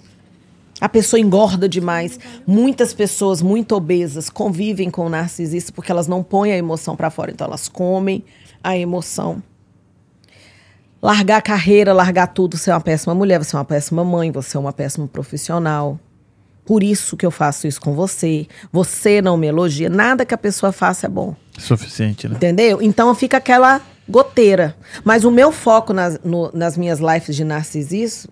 A 0.82 0.90
pessoa 0.90 1.20
engorda 1.20 1.70
demais. 1.70 2.20
Muitas 2.48 2.96
pessoas 2.96 3.44
muito 3.44 3.76
obesas 3.76 4.28
convivem 4.28 4.90
com 4.90 5.06
o 5.06 5.10
narcisista 5.10 5.72
porque 5.72 5.92
elas 5.92 6.08
não 6.08 6.24
põem 6.24 6.52
a 6.52 6.58
emoção 6.58 6.96
para 6.96 7.12
fora, 7.12 7.30
então 7.30 7.46
elas 7.46 7.68
comem 7.68 8.26
a 8.64 8.76
emoção. 8.76 9.42
Largar 11.00 11.38
a 11.38 11.42
carreira, 11.44 11.94
largar 11.94 12.26
tudo, 12.26 12.58
você 12.58 12.72
é 12.72 12.74
uma 12.74 12.82
péssima 12.82 13.14
mulher, 13.14 13.38
você 13.38 13.56
é 13.56 13.60
uma 13.60 13.66
péssima 13.66 14.04
mãe, 14.04 14.32
você 14.32 14.58
é 14.58 14.60
uma 14.60 14.74
péssima 14.74 15.08
profissional. 15.08 16.00
Por 16.66 16.82
isso 16.82 17.16
que 17.16 17.26
eu 17.26 17.32
faço 17.32 17.68
isso 17.68 17.80
com 17.80 17.94
você. 17.94 18.48
Você 18.72 19.22
não 19.22 19.38
me 19.38 19.46
elogia. 19.46 19.90
Nada 19.90 20.26
que 20.26 20.34
a 20.34 20.38
pessoa 20.38 20.72
faça 20.72 21.06
é 21.06 21.10
bom. 21.10 21.36
Suficiente, 21.58 22.28
né? 22.28 22.36
Entendeu? 22.36 22.82
Então 22.82 23.14
fica 23.14 23.38
aquela 23.38 23.80
goteira. 24.10 24.76
Mas 25.04 25.24
o 25.24 25.32
meu 25.32 25.52
foco 25.52 25.94
nas, 25.94 26.20
no- 26.24 26.52
nas 26.54 26.78
minhas 26.78 27.00
lives 27.00 27.36
de 27.36 27.44
narcisismo 27.44 28.32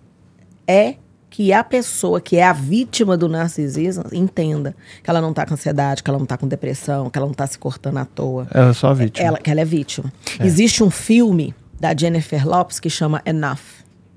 é 0.66 0.94
que 1.28 1.52
a 1.52 1.62
pessoa 1.62 2.20
que 2.20 2.36
é 2.36 2.44
a 2.44 2.52
vítima 2.52 3.16
do 3.16 3.28
narcisismo 3.28 4.04
entenda 4.12 4.74
que 5.02 5.10
ela 5.10 5.20
não 5.20 5.34
tá 5.34 5.44
com 5.44 5.52
ansiedade, 5.54 6.02
que 6.02 6.08
ela 6.08 6.18
não 6.18 6.24
tá 6.26 6.36
com 6.38 6.48
depressão, 6.48 7.10
que 7.10 7.18
ela 7.18 7.26
não 7.26 7.34
tá 7.34 7.46
se 7.46 7.58
cortando 7.58 7.98
à 7.98 8.04
toa. 8.06 8.46
Ela 8.52 8.70
é 8.70 8.72
só 8.72 8.88
a 8.88 8.94
vítima. 8.94 9.26
Ela, 9.26 9.38
que 9.38 9.50
ela 9.50 9.60
é 9.60 9.64
vítima. 9.64 10.10
Existe 10.40 10.82
um 10.82 10.90
filme 10.90 11.54
da 11.78 11.94
Jennifer 11.94 12.46
Lopes 12.48 12.80
que 12.80 12.88
chama 12.88 13.20
Enough. 13.26 13.58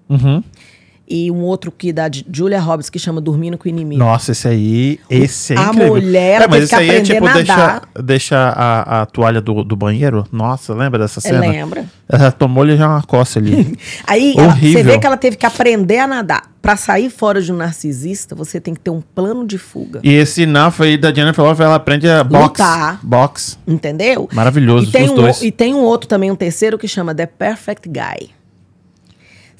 Uhum. 0.07 0.41
E 1.09 1.31
um 1.31 1.41
outro 1.41 1.71
que 1.71 1.91
da 1.91 2.07
Julia 2.31 2.59
Roberts 2.59 2.89
que 2.89 2.99
chama 2.99 3.19
Dormindo 3.19 3.57
com 3.57 3.65
o 3.65 3.69
Inimigo. 3.69 3.97
Nossa, 3.99 4.31
esse 4.31 4.47
aí, 4.47 4.99
esse 5.09 5.53
é 5.53 5.57
A 5.57 5.63
incrível. 5.69 5.87
mulher 5.87 6.41
é, 6.43 6.47
mas 6.47 6.63
esse 6.65 6.75
aí 6.75 6.89
é 6.91 7.01
tipo 7.01 7.25
a 7.25 7.33
deixar, 7.33 7.57
nadar. 7.57 7.89
deixar 8.03 8.49
a, 8.55 9.01
a 9.01 9.05
toalha 9.07 9.41
do, 9.41 9.63
do 9.63 9.75
banheiro. 9.75 10.23
Nossa, 10.31 10.73
lembra 10.75 10.99
dessa 10.99 11.19
cena? 11.19 11.39
lembra? 11.39 11.85
Ela 12.07 12.31
tomou-lhe 12.31 12.77
já 12.77 12.87
uma 12.87 13.01
coça 13.01 13.39
ali. 13.39 13.77
Aí 14.05 14.33
ela- 14.37 14.55
você 14.55 14.83
vê 14.83 14.97
que 14.99 15.05
ela 15.05 15.17
teve 15.17 15.35
que 15.35 15.45
aprender 15.45 15.97
a 15.99 16.07
nadar. 16.07 16.43
Pra 16.61 16.75
sair 16.75 17.09
fora 17.09 17.41
de 17.41 17.51
um 17.53 17.55
narcisista, 17.55 18.35
você 18.35 18.59
tem 18.59 18.73
que 18.73 18.79
ter 18.81 18.89
um 18.91 18.99
plano 19.01 19.47
de 19.47 19.57
fuga. 19.57 20.01
e 20.03 20.13
esse 20.13 20.41
Enough 20.43 20.81
aí 20.81 20.97
da 20.97 21.11
Jennifer 21.13 21.43
Love, 21.43 21.63
ela 21.63 21.75
aprende 21.75 22.07
a 22.09 22.23
box. 22.23 22.43
Lutar. 22.61 22.99
Box. 23.01 23.57
Entendeu? 23.65 24.27
Maravilhoso, 24.33 24.89
e 24.89 24.91
tem 24.91 25.09
um, 25.09 25.29
E 25.41 25.51
tem 25.51 25.73
um 25.73 25.79
outro 25.79 26.07
também, 26.07 26.29
um 26.29 26.35
terceiro, 26.35 26.77
que 26.77 26.87
chama 26.87 27.15
The 27.15 27.25
Perfect 27.27 27.87
Guy. 27.89 28.29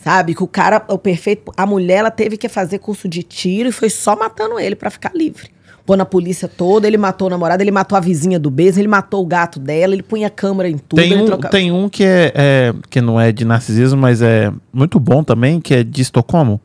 Sabe? 0.04 0.34
Que 0.34 0.44
o 0.44 0.48
cara, 0.48 0.84
o 0.88 0.98
perfeito. 0.98 1.52
A 1.58 1.66
mulher, 1.66 1.98
ela 1.98 2.12
teve 2.12 2.38
que 2.38 2.48
fazer 2.48 2.80
curso 2.80 3.08
de 3.08 3.22
tiro 3.22 3.70
e 3.70 3.72
foi 3.72 3.90
só 3.90 4.16
matando 4.16 4.60
ele 4.60 4.76
pra 4.76 4.90
ficar 4.90 5.12
livre. 5.14 5.50
Pô 5.86 5.96
na 5.98 6.06
polícia 6.06 6.48
toda, 6.48 6.86
ele 6.88 6.98
matou 6.98 7.28
o 7.28 7.30
namorado, 7.32 7.64
ele 7.64 7.72
matou 7.72 7.98
a 7.98 8.00
vizinha 8.02 8.40
do 8.40 8.50
beijo, 8.52 8.80
ele 8.80 8.88
matou 8.88 9.24
o 9.24 9.26
gato 9.26 9.60
dela, 9.60 9.92
ele 9.94 10.04
punha 10.04 10.30
câmera 10.30 10.70
em 10.70 10.78
tudo. 10.78 11.00
Tem 11.02 11.18
um, 11.20 11.26
troca- 11.26 11.50
tem 11.50 11.72
um 11.72 11.90
que 11.90 12.04
é, 12.04 12.32
é- 12.36 12.74
que 12.90 13.02
não 13.02 13.20
é 13.20 13.32
de 13.32 13.44
narcisismo, 13.44 14.00
mas 14.00 14.22
é 14.22 14.54
muito 14.72 15.00
bom 15.00 15.24
também, 15.24 15.60
que 15.60 15.74
é 15.74 15.84
de 15.84 16.02
Estocolmo. 16.02 16.62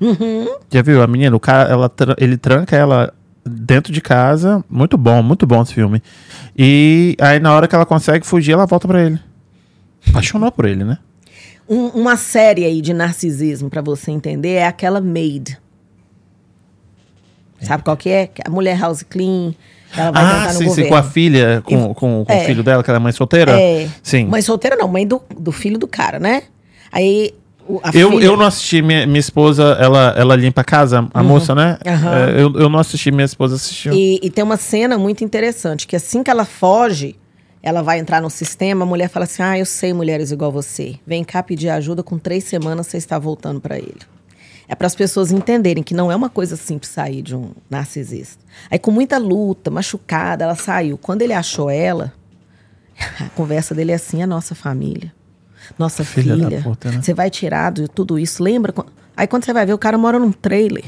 Uhum. 0.00 0.56
Já 0.70 0.82
viu? 0.82 1.00
A 1.02 1.06
menina, 1.06 1.34
o 1.36 1.40
cara, 1.40 1.70
ela, 1.70 1.90
ele 2.18 2.36
tranca 2.36 2.74
ela 2.76 3.14
dentro 3.46 3.92
de 3.92 4.00
casa. 4.00 4.62
Muito 4.68 4.98
bom, 4.98 5.22
muito 5.22 5.46
bom 5.46 5.62
esse 5.62 5.72
filme. 5.72 6.02
E 6.58 7.16
aí, 7.20 7.38
na 7.38 7.54
hora 7.54 7.68
que 7.68 7.74
ela 7.76 7.86
consegue 7.86 8.26
fugir, 8.26 8.52
ela 8.52 8.66
volta 8.66 8.88
pra 8.88 9.02
ele. 9.04 9.20
Apaixonou 10.08 10.50
por 10.52 10.64
ele, 10.66 10.82
né? 10.84 10.98
Um- 11.68 11.88
uma 11.88 12.16
série 12.16 12.64
aí 12.64 12.80
de 12.80 12.92
narcisismo, 12.92 13.70
pra 13.70 13.80
você 13.80 14.10
entender, 14.10 14.50
é 14.54 14.66
aquela 14.66 15.00
Maid. 15.00 15.58
Sabe 17.60 17.82
qual 17.82 17.96
que 17.96 18.10
é? 18.10 18.28
A 18.44 18.50
mulher 18.50 18.78
house 18.78 19.02
clean, 19.02 19.54
ela 19.96 20.10
vai 20.10 20.22
ah, 20.22 20.28
tentar 20.40 20.52
no 20.52 20.58
sim, 20.58 20.70
sim, 20.70 20.88
com 20.88 20.94
a 20.94 21.02
filha, 21.02 21.62
com, 21.64 21.94
com, 21.94 22.24
com 22.24 22.32
É. 22.32 22.42
o 22.42 22.44
filho 22.46 22.62
dela, 22.62 22.82
que 22.82 22.90
ela 22.90 22.98
é 22.98 23.02
mãe 23.02 23.12
solteira. 23.12 23.58
É. 23.58 23.88
Sim. 24.02 24.26
Mãe 24.26 24.42
solteira 24.42 24.76
não, 24.76 24.86
mãe 24.88 25.06
do, 25.06 25.22
do 25.38 25.50
filho 25.50 25.78
do 25.78 25.86
cara, 25.88 26.18
né? 26.18 26.42
Aí 26.92 27.32
Eu, 27.94 28.10
filha- 28.10 28.24
eu 28.26 28.36
não 28.36 28.44
assisti, 28.44 28.82
minha, 28.82 29.06
minha 29.06 29.18
esposa, 29.20 29.78
ela, 29.80 30.12
ela 30.14 30.36
limpa 30.36 30.60
a 30.60 30.64
casa, 30.64 31.08
a 31.14 31.22
moça, 31.22 31.54
né? 31.54 31.78
Uhum. 31.86 32.12
É, 32.12 32.42
eu, 32.42 32.52
eu 32.60 32.68
não 32.68 32.78
assisti, 32.78 33.10
minha 33.10 33.24
esposa 33.24 33.54
assistiu. 33.56 33.94
E, 33.94 34.20
e 34.22 34.28
tem 34.30 34.44
uma 34.44 34.58
cena 34.58 34.98
muito 34.98 35.24
interessante, 35.24 35.86
que 35.86 35.96
assim 35.96 36.22
que 36.22 36.30
ela 36.30 36.44
foge, 36.44 37.16
ela 37.64 37.82
vai 37.82 37.98
entrar 37.98 38.20
no 38.20 38.28
sistema, 38.28 38.84
a 38.84 38.86
mulher 38.86 39.08
fala 39.08 39.24
assim, 39.24 39.42
ah, 39.42 39.58
eu 39.58 39.64
sei 39.64 39.94
mulheres 39.94 40.30
igual 40.30 40.52
você. 40.52 40.96
Vem 41.06 41.24
cá 41.24 41.42
pedir 41.42 41.70
ajuda, 41.70 42.02
com 42.02 42.18
três 42.18 42.44
semanas 42.44 42.86
você 42.86 42.98
está 42.98 43.18
voltando 43.18 43.58
pra 43.58 43.78
ele. 43.78 44.02
É 44.68 44.74
para 44.74 44.86
as 44.86 44.94
pessoas 44.94 45.32
entenderem 45.32 45.82
que 45.82 45.94
não 45.94 46.12
é 46.12 46.14
uma 46.14 46.28
coisa 46.28 46.56
simples 46.56 46.90
sair 46.90 47.22
de 47.22 47.34
um 47.34 47.52
narcisista. 47.70 48.44
Aí 48.70 48.78
com 48.78 48.90
muita 48.90 49.16
luta, 49.16 49.70
machucada, 49.70 50.44
ela 50.44 50.54
saiu. 50.54 50.98
Quando 50.98 51.22
ele 51.22 51.32
achou 51.32 51.70
ela, 51.70 52.12
a 53.18 53.30
conversa 53.30 53.74
dele 53.74 53.92
é 53.92 53.94
assim, 53.94 54.22
a 54.22 54.26
nossa 54.26 54.54
família. 54.54 55.10
Nossa 55.78 56.04
Filha 56.04 56.34
filha, 56.34 56.60
puta, 56.62 56.90
né? 56.90 57.00
você 57.00 57.14
vai 57.14 57.30
tirar 57.30 57.72
de 57.72 57.88
tudo 57.88 58.18
isso, 58.18 58.42
lembra? 58.42 58.74
Aí 59.16 59.26
quando 59.26 59.46
você 59.46 59.54
vai 59.54 59.64
ver, 59.64 59.72
o 59.72 59.78
cara 59.78 59.96
mora 59.96 60.18
num 60.18 60.32
trailer. 60.32 60.84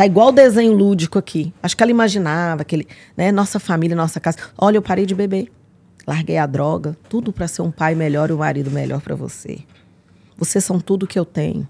Tá 0.00 0.06
igual 0.06 0.28
o 0.28 0.32
desenho 0.32 0.72
lúdico 0.72 1.18
aqui. 1.18 1.52
Acho 1.62 1.76
que 1.76 1.82
ela 1.82 1.90
imaginava 1.90 2.62
aquele, 2.62 2.88
né, 3.14 3.30
nossa 3.30 3.60
família, 3.60 3.94
nossa 3.94 4.18
casa. 4.18 4.38
Olha, 4.56 4.78
eu 4.78 4.82
parei 4.82 5.04
de 5.04 5.14
beber. 5.14 5.52
Larguei 6.06 6.38
a 6.38 6.46
droga, 6.46 6.96
tudo 7.06 7.34
pra 7.34 7.46
ser 7.46 7.60
um 7.60 7.70
pai 7.70 7.94
melhor 7.94 8.30
e 8.30 8.32
um 8.32 8.38
marido 8.38 8.70
melhor 8.70 9.02
pra 9.02 9.14
você. 9.14 9.58
Vocês 10.38 10.64
são 10.64 10.80
tudo 10.80 11.06
que 11.06 11.18
eu 11.18 11.26
tenho. 11.26 11.68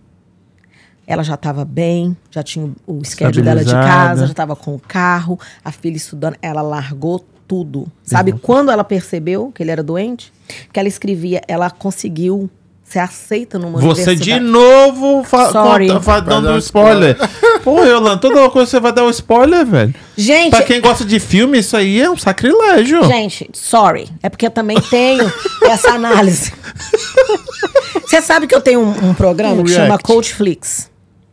Ela 1.09 1.25
já 1.25 1.35
estava 1.35 1.65
bem, 1.65 2.17
já 2.31 2.41
tinha 2.41 2.73
o 2.87 3.05
schedule 3.05 3.45
dela 3.45 3.65
de 3.65 3.73
casa, 3.73 4.27
já 4.27 4.33
estava 4.33 4.55
com 4.55 4.77
o 4.77 4.79
carro, 4.79 5.37
a 5.65 5.73
filha 5.73 5.97
estudando. 5.97 6.37
Ela 6.41 6.63
largou 6.63 7.27
tudo. 7.49 7.91
Sabe 8.05 8.31
quando 8.31 8.71
ela 8.71 8.85
percebeu 8.85 9.51
que 9.53 9.61
ele 9.61 9.73
era 9.73 9.83
doente? 9.83 10.33
Que 10.73 10.79
ela 10.79 10.89
escrevia, 10.89 11.43
ela 11.49 11.69
conseguiu 11.69 12.49
ser 12.93 12.99
aceita 12.99 13.59
numa 13.59 13.79
Você 13.81 14.17
de 14.17 14.33
universidade. 14.33 14.45
novo 14.45 15.23
fa 15.25 15.51
Sorry. 15.53 15.87
conta- 15.89 16.01
fa- 16.01 16.21
dando 16.21 16.51
um 16.51 16.59
spoiler. 16.59 17.17
Pô, 17.63 17.85
Yolanda, 17.85 18.19
toda 18.21 18.51
coisa 18.51 18.69
você 18.71 18.81
vai 18.81 18.93
dar 18.93 19.05
um 19.05 19.11
spoiler, 19.11 19.65
velho. 19.65 19.95
Gente, 20.17 20.51
Pra 20.51 20.63
quem 20.63 20.81
gosta 20.81 21.05
de 21.05 21.21
filme, 21.21 21.59
isso 21.59 21.77
aí 21.77 22.01
é 22.01 22.11
um 22.11 22.17
sacrilégio. 22.17 23.05
Gente, 23.05 23.49
sorry. 23.53 24.09
É 24.23 24.29
porque 24.29 24.47
eu 24.47 24.51
também 24.51 24.81
tenho 24.81 25.31
essa 25.65 25.91
análise. 25.93 26.53
Você 28.07 28.21
sabe 28.23 28.47
que 28.47 28.55
eu 28.55 28.61
tenho 28.61 28.81
um, 28.81 29.11
um 29.11 29.15
programa 29.15 29.63
que 29.63 29.71
chama 29.71 29.87
React. 29.89 30.05
Coach 30.05 30.35
Flix. 30.35 30.91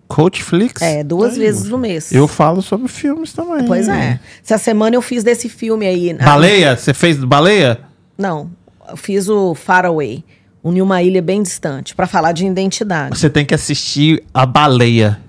Coach 0.08 0.44
Flix? 0.44 0.82
É, 0.82 1.04
duas 1.04 1.36
vezes 1.38 1.66
no 1.70 1.78
mês. 1.78 2.12
Eu 2.12 2.28
falo 2.28 2.62
sobre 2.62 2.88
filmes 2.88 3.34
também. 3.34 3.66
Pois 3.66 3.88
é. 3.90 4.20
Essa 4.44 4.58
semana 4.58 4.96
eu 4.96 5.02
fiz 5.02 5.24
desse 5.24 5.50
filme 5.50 5.86
aí. 5.86 6.14
na- 6.14 6.24
Baleia? 6.24 6.78
Você 6.78 6.94
fez 6.94 7.18
baleia? 7.18 7.80
Não, 8.18 8.50
eu 8.90 8.96
fiz 8.96 9.28
o 9.28 9.54
Faraway. 9.54 10.24
Unir 10.68 10.81
uma 10.81 11.02
ilha 11.02 11.22
bem 11.22 11.41
distante, 11.41 11.95
pra 11.95 12.07
falar 12.07 12.34
de 12.34 12.45
identidade. 12.45 13.18
Você 13.18 13.30
tem 13.30 13.45
que 13.45 13.56
assistir 13.56 14.22
a 14.34 14.45
baleia. 14.45 15.19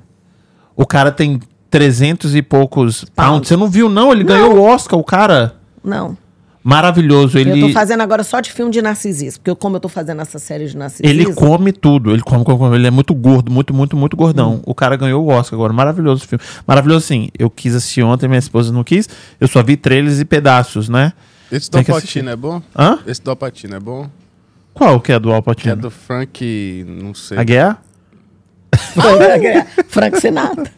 O 0.74 0.84
cara 0.84 1.12
tem 1.12 1.40
300 1.70 2.34
e 2.34 2.42
poucos 2.42 3.04
pounds. 3.14 3.48
Você 3.48 3.56
não 3.56 3.68
viu, 3.68 3.88
não? 3.88 4.10
Ele 4.12 4.24
ganhou 4.24 4.56
o 4.56 4.62
Oscar, 4.62 4.98
o 4.98 5.04
cara. 5.04 5.54
Não. 5.84 6.16
Maravilhoso. 6.62 7.38
Ele, 7.38 7.62
Eu 7.62 7.68
tô 7.68 7.72
fazendo 7.72 8.02
agora 8.02 8.24
só 8.24 8.40
de 8.40 8.52
filme 8.52 8.70
de 8.70 8.82
narcisismo. 8.82 9.40
Porque 9.40 9.50
eu, 9.50 9.56
como 9.56 9.76
eu 9.76 9.80
tô 9.80 9.88
fazendo 9.88 10.20
essa 10.20 10.38
série 10.38 10.66
de 10.66 10.76
narcisismo. 10.76 11.08
ele 11.08 11.32
come 11.32 11.72
tudo. 11.72 12.10
Ele 12.10 12.20
come, 12.20 12.44
come, 12.44 12.58
come. 12.58 12.76
Ele 12.76 12.86
é 12.86 12.90
muito 12.90 13.14
gordo, 13.14 13.50
muito, 13.50 13.72
muito, 13.72 13.96
muito 13.96 14.16
gordão. 14.16 14.56
Hum. 14.56 14.62
O 14.66 14.74
cara 14.74 14.96
ganhou 14.96 15.24
o 15.24 15.28
Oscar 15.28 15.56
agora. 15.56 15.72
Maravilhoso 15.72 16.24
o 16.24 16.28
filme. 16.28 16.44
Maravilhoso, 16.66 17.06
sim. 17.06 17.28
Eu 17.38 17.48
quis 17.48 17.74
assistir 17.74 18.02
ontem, 18.02 18.26
minha 18.28 18.38
esposa 18.38 18.72
não 18.72 18.82
quis. 18.82 19.08
Eu 19.40 19.46
só 19.48 19.62
vi 19.62 19.76
trailers 19.76 20.18
e 20.20 20.24
pedaços, 20.24 20.88
né? 20.88 21.12
Esse 21.50 21.70
Tem 21.70 21.80
do 21.80 21.84
que 21.84 21.90
Alpatino 21.90 22.28
é 22.28 22.36
bom? 22.36 22.60
Hã? 22.76 22.98
Esse 23.06 23.22
do 23.22 23.30
Alpatino 23.30 23.76
é 23.76 23.80
bom? 23.80 24.10
Qual 24.78 25.00
que 25.00 25.12
é 25.12 25.18
do 25.18 25.32
Al 25.32 25.42
Que 25.42 25.50
é 25.50 25.54
Pacino? 25.54 25.76
do 25.76 25.90
Frank, 25.90 26.84
não 26.88 27.12
sei. 27.14 27.36
A 27.38 27.42
guerra? 27.44 27.78
Frank 29.88 30.20
Sinatra. 30.20 30.70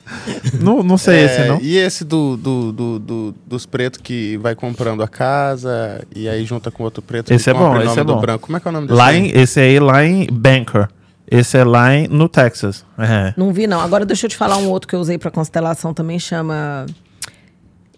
Não, 0.61 0.83
não 0.83 0.97
sei 0.97 1.19
É, 1.19 1.25
esse, 1.25 1.45
não. 1.49 1.59
E 1.61 1.77
esse 1.77 2.05
do, 2.05 2.37
do, 2.37 2.73
do, 2.73 2.99
do- 2.99 3.35
dos 3.47 3.67
pretos 3.67 4.01
que 4.03 4.37
vai 4.39 4.55
comprando 4.55 5.03
a 5.03 5.09
casa 5.09 6.03
e 6.15 6.29
aí 6.29 6.45
junta 6.45 6.71
com 6.71 6.83
outro 6.83 7.03
preto 7.03 7.31
Esse 7.33 7.45
que 7.45 7.51
é 7.51 7.53
bom, 7.55 7.61
compra 7.69 7.81
em 7.81 7.87
esse 7.87 7.89
nome 7.89 8.01
é 8.01 8.05
do 8.05 8.15
bom. 8.15 8.21
branco. 8.21 8.47
Como 8.47 8.57
é 8.57 8.61
que 8.61 8.69
é 8.69 8.71
o 8.71 8.73
nome 8.73 8.87
desse? 8.87 8.97
Lá 8.99 9.13
em, 9.15 9.31
esse 9.39 9.61
aí 9.61 9.79
lá 9.79 10.05
em 10.05 10.27
Banker. 10.31 10.89
Esse 11.31 11.59
é 11.59 11.65
lá 11.65 11.95
em, 11.95 12.09
no 12.09 12.29
Texas. 12.29 12.85
É. 12.99 13.35
Não 13.37 13.53
vi, 13.53 13.67
não. 13.67 13.81
Agora 13.81 14.05
deixa 14.05 14.27
eu 14.27 14.31
te 14.31 14.37
falar 14.37 14.57
um 14.57 14.69
outro 14.69 14.89
que 14.89 14.95
eu 14.97 15.01
usei 15.01 15.17
pra 15.19 15.31
constelação 15.31 15.93
também, 15.95 16.19
chama 16.19 16.87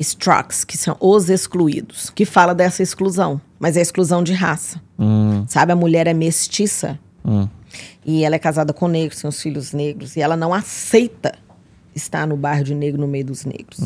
Strux, 0.02 0.64
que 0.64 0.76
são 0.76 0.96
os 1.00 1.30
excluídos, 1.30 2.10
que 2.10 2.24
fala 2.24 2.54
dessa 2.54 2.82
exclusão, 2.82 3.40
mas 3.58 3.76
é 3.76 3.80
exclusão 3.80 4.22
de 4.22 4.32
raça. 4.32 4.80
Sabe, 5.48 5.72
a 5.72 5.76
mulher 5.76 6.06
é 6.06 6.14
mestiça 6.14 6.98
e 8.04 8.24
ela 8.24 8.34
é 8.34 8.38
casada 8.38 8.72
com 8.72 8.86
negros, 8.88 9.20
tem 9.20 9.28
os 9.28 9.40
filhos 9.40 9.72
negros, 9.72 10.16
e 10.16 10.20
ela 10.20 10.36
não 10.36 10.52
aceita 10.52 11.32
estar 11.94 12.26
no 12.26 12.36
bairro 12.36 12.64
de 12.64 12.74
negro 12.74 13.00
no 13.00 13.06
meio 13.08 13.24
dos 13.24 13.44
negros. 13.44 13.80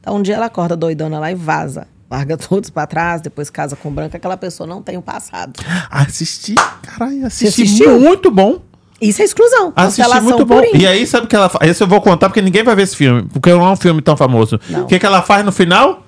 Então 0.00 0.16
um 0.16 0.22
dia 0.22 0.36
ela 0.36 0.46
acorda 0.46 0.76
doidona 0.76 1.18
lá 1.18 1.30
e 1.30 1.34
vaza. 1.34 1.86
Larga 2.10 2.36
todos 2.38 2.70
pra 2.70 2.86
trás, 2.86 3.20
depois 3.20 3.50
casa 3.50 3.74
com 3.74 3.90
branca, 3.90 4.16
aquela 4.16 4.36
pessoa 4.36 4.66
não 4.66 4.82
tem 4.82 4.96
o 4.96 5.02
passado. 5.02 5.54
Assisti, 5.90 6.54
caralho, 6.82 7.26
assisti 7.26 7.62
assistiu? 7.62 7.98
muito 7.98 8.30
bom. 8.30 8.60
Isso 9.00 9.20
é 9.22 9.24
exclusão. 9.24 9.72
Assisti 9.76 10.20
muito 10.20 10.46
bom. 10.46 10.62
E 10.72 10.86
aí, 10.86 11.06
sabe 11.06 11.26
o 11.26 11.28
que 11.28 11.36
ela 11.36 11.48
faz? 11.48 11.70
Esse 11.70 11.82
eu 11.82 11.86
vou 11.86 12.00
contar 12.00 12.28
porque 12.28 12.40
ninguém 12.42 12.62
vai 12.62 12.74
ver 12.74 12.82
esse 12.82 12.96
filme. 12.96 13.24
Porque 13.32 13.50
não 13.50 13.66
é 13.66 13.70
um 13.70 13.76
filme 13.76 14.00
tão 14.00 14.16
famoso. 14.16 14.58
O 14.78 14.86
que, 14.86 14.98
que 14.98 15.06
ela 15.06 15.20
faz 15.22 15.44
no 15.44 15.52
final? 15.52 16.02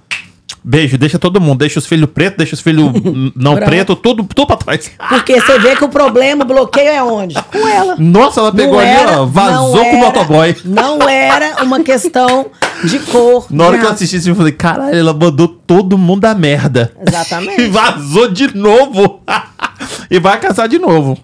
Beijo, 0.68 0.98
deixa 0.98 1.16
todo 1.18 1.40
mundo. 1.40 1.58
Deixa 1.60 1.78
os 1.78 1.86
filhos 1.86 2.10
pretos, 2.10 2.38
deixa 2.38 2.54
os 2.54 2.60
filhos 2.60 2.90
não 3.36 3.54
pretos, 3.56 3.96
tudo, 4.02 4.24
tudo 4.24 4.46
pra 4.48 4.56
trás. 4.56 4.90
Porque 5.08 5.40
você 5.40 5.58
vê 5.60 5.76
que 5.76 5.84
o 5.84 5.88
problema, 5.88 6.42
o 6.42 6.46
bloqueio 6.46 6.88
é 6.88 7.02
onde? 7.02 7.36
Com 7.52 7.68
ela. 7.68 7.94
Nossa, 7.98 8.40
ela 8.40 8.52
pegou 8.52 8.72
Não 8.74 8.80
ali, 8.80 8.88
era- 8.88 9.22
ó, 9.22 9.26
vazou 9.26 9.84
com 9.84 9.96
o 9.96 10.00
motoboy. 10.00 10.56
Não 10.64 11.08
era 11.08 11.62
uma 11.62 11.80
questão 11.84 12.46
de 12.82 12.98
cor. 12.98 13.46
Na 13.50 13.64
hora 13.66 13.78
que 13.78 13.84
eu 13.84 13.90
assisti 13.90 14.16
esse 14.16 14.24
filme, 14.24 14.34
eu 14.36 14.40
falei, 14.42 14.52
caralho, 14.52 14.96
ela 14.96 15.12
mandou 15.14 15.46
todo 15.46 15.96
mundo 15.96 16.24
a 16.24 16.34
merda. 16.34 16.92
E 17.06 17.08
Exatamente. 17.10 17.68
vazou 17.68 18.28
de 18.30 18.56
novo. 18.56 19.20
e 20.10 20.18
vai 20.18 20.38
casar 20.40 20.66
de 20.68 20.78
novo. 20.80 21.16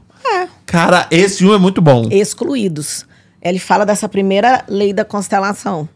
É. 0.73 0.77
Cara, 0.77 1.07
esse 1.11 1.39
filme 1.39 1.55
é 1.55 1.59
muito 1.59 1.81
bom. 1.83 2.09
Excluídos. 2.11 3.07
Ele 3.43 3.59
fala 3.59 3.85
dessa 3.85 4.09
primeira 4.09 4.65
lei 4.69 4.93
da 4.93 5.05
constelação. 5.05 5.89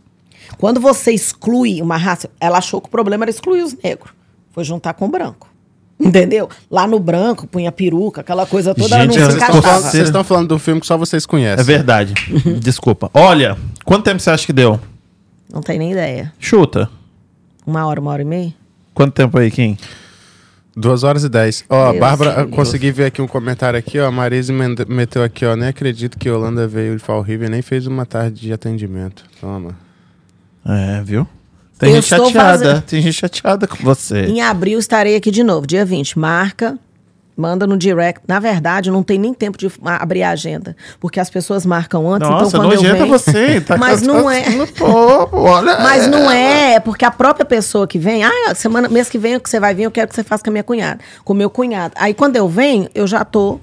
Quando 0.59 0.81
você 0.81 1.12
exclui 1.12 1.81
uma 1.82 1.97
raça, 1.97 2.28
ela 2.40 2.59
achou 2.59 2.81
que 2.81 2.89
o 2.89 2.90
problema 2.90 3.24
era 3.24 3.31
excluir 3.31 3.62
os 3.62 3.74
negros. 3.82 4.11
Foi 4.53 4.65
juntar 4.65 4.94
com 4.94 5.07
o 5.07 5.09
branco. 5.09 5.48
Entendeu? 5.98 6.48
Lá 6.70 6.86
no 6.86 6.98
branco, 7.01 7.47
punha 7.47 7.73
peruca, 7.73 8.20
aquela 8.20 8.44
coisa 8.47 8.74
toda, 8.74 8.89
Gente, 8.89 8.94
ela 8.98 9.07
não 9.07 9.12
vocês 9.15 9.27
se 9.27 9.32
estão 9.39 9.48
encaixava. 9.48 9.62
falando- 9.81 9.90
Vocês 9.90 10.05
estão 10.05 10.24
falando 10.24 10.48
do 10.48 10.59
filme 10.59 10.81
que 10.81 10.86
só 10.86 10.98
vocês 10.98 11.24
conhecem. 11.24 11.61
É 11.61 11.65
verdade. 11.65 12.12
Desculpa. 12.61 13.11
Olha, 13.15 13.57
quanto 13.85 14.05
tempo 14.05 14.20
você 14.20 14.31
acha 14.31 14.44
que 14.44 14.53
deu? 14.53 14.78
Não 15.53 15.62
tem 15.62 15.78
nem 15.78 15.93
ideia. 15.93 16.32
Chuta. 16.39 16.90
Uma 17.66 17.86
hora, 17.86 18.01
uma 18.01 18.11
hora 18.11 18.23
e 18.23 18.24
meia? 18.27 18.55
Quanto 18.93 19.12
tempo 19.15 19.39
aí, 19.39 19.51
Kim? 19.51 19.77
Duas 20.77 21.03
horas 21.05 21.24
e 21.24 21.28
dez. 21.31 21.65
Ó, 21.70 21.89
Deus 21.89 22.01
Bárbara, 22.01 22.40
eu 22.43 22.48
consegui 22.48 22.90
ver 22.93 23.07
aqui 23.07 23.23
um 23.23 23.27
comentário 23.27 23.78
aqui, 23.78 23.98
ó. 23.98 24.07
A 24.07 24.11
Marise 24.11 24.53
meteu 24.53 25.23
aqui, 25.23 25.47
ó. 25.47 25.57
Nem 25.57 25.69
acredito 25.69 26.19
que 26.19 26.28
Holanda 26.28 26.69
veio 26.69 26.97
de 26.97 27.03
Fall 27.03 27.23
River 27.23 27.48
e 27.48 27.51
nem 27.51 27.62
fez 27.62 27.86
uma 27.86 28.05
tarde 28.05 28.40
de 28.43 28.53
atendimento. 28.53 29.24
Toma. 29.40 29.74
É, 30.66 31.01
viu? 31.03 31.27
Tem 31.78 31.90
Eu 31.90 31.97
gente 31.97 32.07
chateada. 32.09 32.59
fazendo- 32.65 32.82
Tem 32.82 33.01
gente 33.01 33.15
chateada 33.15 33.66
com 33.66 33.77
você. 33.77 34.27
Em 34.27 34.40
abril 34.43 34.78
estarei 34.78 35.16
aqui 35.16 35.31
de 35.31 35.43
novo, 35.43 35.66
dia 35.66 35.85
20. 35.85 36.19
Marca, 36.19 36.78
manda 37.37 37.67
no 37.67 37.77
direct. 37.77 38.23
Na 38.27 38.41
verdade, 38.41 38.91
não 38.91 39.03
tem 39.03 39.19
nem 39.19 39.35
tempo 39.35 39.59
de 39.59 39.71
abrir 39.85 40.23
a 40.23 40.31
agenda, 40.31 40.77
porque 40.99 41.21
as 41.21 41.29
pessoas 41.29 41.67
marcam 41.67 42.11
antes, 42.11 42.29
Nossa, 42.29 42.49
então 42.49 42.61
quando 42.61 42.73
eu 42.73 42.81
venho... 42.81 43.07
você. 43.07 43.61
Tá 43.67 43.77
Mas 43.77 44.01
não 44.03 44.31
é. 44.31 44.49
No 44.51 44.67
topo, 44.67 45.39
olha. 45.39 45.79
Mas 45.81 46.07
não 46.07 46.31
é, 46.31 46.75
é 46.75 46.81
porque 46.81 47.05
a 47.05 47.11
própria 47.11 47.45
pessoa 47.45 47.87
que 47.87 47.99
vem, 47.99 48.23
ah, 48.23 48.55
semana, 48.55 48.89
mês 48.89 49.09
que 49.09 49.19
vem 49.19 49.41
que 49.41 49.51
você 49.51 49.59
vai 49.59 49.75
vir, 49.75 49.85
eu 49.85 49.91
quero 49.91 50.09
que 50.09 50.15
você 50.15 50.23
faça 50.23 50.45
com 50.45 50.51
a 50.51 50.53
minha 50.53 50.63
cunhada, 50.63 51.01
com 51.25 51.33
o 51.33 51.37
meu 51.37 51.51
cunhado. 51.51 51.95
Aí 51.97 52.15
quando 52.15 52.37
eu 52.37 52.49
venho, 52.49 52.89
eu 52.95 53.07
já 53.07 53.25
tô 53.25 53.59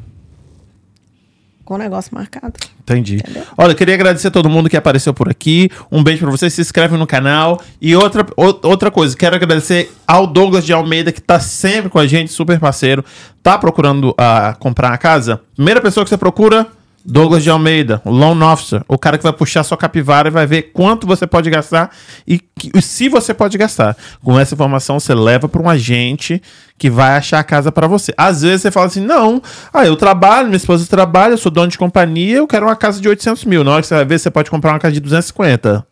com 1.63 1.75
o 1.75 1.77
negócio 1.77 2.13
marcado. 2.13 2.53
Entendi. 2.81 3.23
Olha, 3.57 3.71
eu 3.71 3.75
queria 3.75 3.95
agradecer 3.95 4.27
a 4.27 4.31
todo 4.31 4.49
mundo 4.49 4.69
que 4.69 4.75
apareceu 4.75 5.13
por 5.13 5.29
aqui. 5.29 5.69
Um 5.91 6.03
beijo 6.03 6.21
pra 6.21 6.31
vocês. 6.31 6.53
Se 6.53 6.61
inscreve 6.61 6.97
no 6.97 7.07
canal. 7.07 7.61
E 7.81 7.95
outra, 7.95 8.25
outra 8.35 8.91
coisa, 8.91 9.15
quero 9.15 9.35
agradecer 9.35 9.91
ao 10.05 10.27
Douglas 10.27 10.65
de 10.65 10.73
Almeida, 10.73 11.11
que 11.11 11.21
tá 11.21 11.39
sempre 11.39 11.89
com 11.89 11.99
a 11.99 12.05
gente, 12.05 12.31
super 12.31 12.59
parceiro. 12.59 13.03
Tá 13.41 13.57
procurando 13.57 14.13
ah, 14.17 14.55
comprar 14.59 14.93
a 14.93 14.97
casa? 14.97 15.41
Primeira 15.55 15.81
pessoa 15.81 16.03
que 16.03 16.09
você 16.09 16.17
procura, 16.17 16.67
Douglas 17.05 17.43
de 17.43 17.49
Almeida, 17.49 18.01
loan 18.05 18.41
officer. 18.49 18.81
O 18.87 18.97
cara 18.97 19.17
que 19.17 19.23
vai 19.23 19.33
puxar 19.33 19.63
sua 19.63 19.75
capivara 19.77 20.29
e 20.29 20.31
vai 20.31 20.45
ver 20.47 20.71
quanto 20.73 21.05
você 21.05 21.27
pode 21.27 21.49
gastar 21.49 21.91
e, 22.25 22.39
que- 22.39 22.71
e 22.73 22.81
se 22.81 23.09
você 23.09 23.33
pode 23.33 23.57
gastar. 23.57 23.97
Com 24.23 24.39
essa 24.39 24.53
informação, 24.53 24.99
você 25.01 25.13
leva 25.13 25.49
para 25.49 25.61
um 25.61 25.69
agente 25.69 26.41
que 26.77 26.89
vai 26.89 27.17
achar 27.17 27.39
a 27.39 27.43
casa 27.43 27.73
para 27.73 27.87
você. 27.87 28.13
Às 28.17 28.41
vezes 28.43 28.61
você 28.61 28.71
fala 28.71 28.85
assim: 28.85 29.01
não, 29.01 29.41
ah, 29.73 29.85
eu 29.85 29.97
trabalho, 29.97 30.47
minha 30.47 30.55
esposa 30.55 30.85
trabalha, 30.87 31.33
eu 31.33 31.37
sou 31.37 31.51
dono 31.51 31.67
de 31.67 31.77
companhia, 31.77 32.37
eu 32.37 32.47
quero 32.47 32.65
uma 32.65 32.75
casa 32.75 33.01
de 33.01 33.09
800 33.09 33.43
mil. 33.43 33.65
Na 33.65 33.71
hora 33.71 33.81
que 33.81 33.87
você 33.87 33.95
vai 33.95 34.05
ver, 34.05 34.17
você 34.19 34.31
pode 34.31 34.49
comprar 34.49 34.71
uma 34.71 34.79
casa 34.79 34.93
de 34.93 35.01
250. 35.01 35.85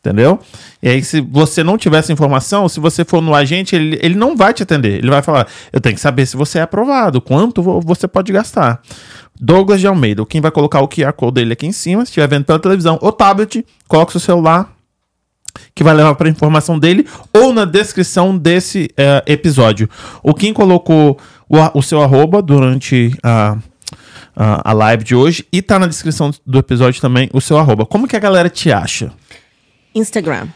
Entendeu? 0.00 0.38
E 0.80 0.88
aí, 0.88 1.02
se 1.02 1.20
você 1.20 1.64
não 1.64 1.76
tiver 1.76 1.98
essa 1.98 2.12
informação, 2.12 2.68
se 2.68 2.78
você 2.78 3.04
for 3.04 3.20
no 3.20 3.34
agente, 3.34 3.74
ele, 3.74 3.98
ele 4.00 4.14
não 4.14 4.36
vai 4.36 4.54
te 4.54 4.62
atender. 4.62 4.98
Ele 4.98 5.10
vai 5.10 5.22
falar: 5.22 5.46
eu 5.72 5.80
tenho 5.80 5.94
que 5.94 6.00
saber 6.00 6.24
se 6.24 6.36
você 6.36 6.58
é 6.58 6.62
aprovado, 6.62 7.20
quanto 7.20 7.62
vo- 7.62 7.80
você 7.80 8.06
pode 8.06 8.32
gastar. 8.32 8.80
Douglas 9.40 9.80
de 9.80 9.86
Almeida, 9.86 10.24
quem 10.26 10.40
vai 10.40 10.50
colocar 10.50 10.80
o 10.80 10.88
QR 10.88 11.12
Code 11.12 11.34
dele 11.34 11.52
aqui 11.52 11.66
em 11.66 11.72
cima, 11.72 12.04
se 12.04 12.10
estiver 12.10 12.28
vendo 12.28 12.44
pela 12.44 12.58
televisão 12.58 12.98
ou 13.00 13.12
tablet, 13.12 13.64
coloca 13.86 14.10
o 14.10 14.12
seu 14.12 14.20
celular, 14.20 14.72
que 15.74 15.84
vai 15.84 15.94
levar 15.94 16.14
para 16.14 16.28
a 16.28 16.30
informação 16.30 16.78
dele, 16.78 17.06
ou 17.32 17.52
na 17.52 17.64
descrição 17.64 18.36
desse 18.36 18.90
eh, 18.96 19.22
episódio. 19.26 19.88
O 20.22 20.34
Kim 20.34 20.52
colocou 20.52 21.18
o, 21.48 21.78
o 21.78 21.82
seu 21.82 22.02
arroba 22.02 22.42
durante 22.42 23.16
a, 23.22 23.56
a, 24.36 24.70
a 24.70 24.72
live 24.72 25.04
de 25.04 25.14
hoje 25.14 25.46
e 25.52 25.62
tá 25.62 25.78
na 25.78 25.86
descrição 25.86 26.30
do 26.46 26.58
episódio 26.58 27.00
também 27.00 27.28
o 27.32 27.40
seu 27.40 27.58
arroba. 27.58 27.86
Como 27.86 28.06
que 28.06 28.16
a 28.16 28.20
galera 28.20 28.48
te 28.48 28.70
acha? 28.70 29.12
Instagram. 29.94 30.48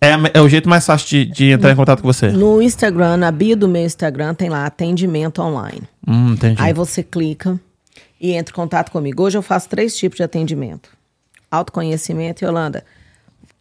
É, 0.00 0.12
é 0.34 0.40
o 0.40 0.48
jeito 0.48 0.68
mais 0.68 0.86
fácil 0.86 1.08
de, 1.08 1.24
de 1.26 1.50
entrar 1.50 1.72
em 1.72 1.76
contato 1.76 2.00
com 2.00 2.06
você. 2.06 2.30
No 2.30 2.62
Instagram, 2.62 3.16
na 3.16 3.32
bio 3.32 3.56
do 3.56 3.68
meu 3.68 3.84
Instagram, 3.84 4.32
tem 4.34 4.48
lá 4.48 4.64
atendimento 4.64 5.42
online. 5.42 5.82
Hum, 6.06 6.32
entendi. 6.32 6.62
Aí 6.62 6.72
você 6.72 7.02
clica 7.02 7.58
e 8.20 8.32
entra 8.32 8.52
em 8.52 8.56
contato 8.56 8.90
comigo. 8.90 9.22
Hoje 9.22 9.38
eu 9.38 9.42
faço 9.42 9.68
três 9.68 9.96
tipos 9.96 10.16
de 10.16 10.22
atendimento: 10.22 10.90
autoconhecimento 11.50 12.42
e 12.42 12.46
Yolanda. 12.46 12.84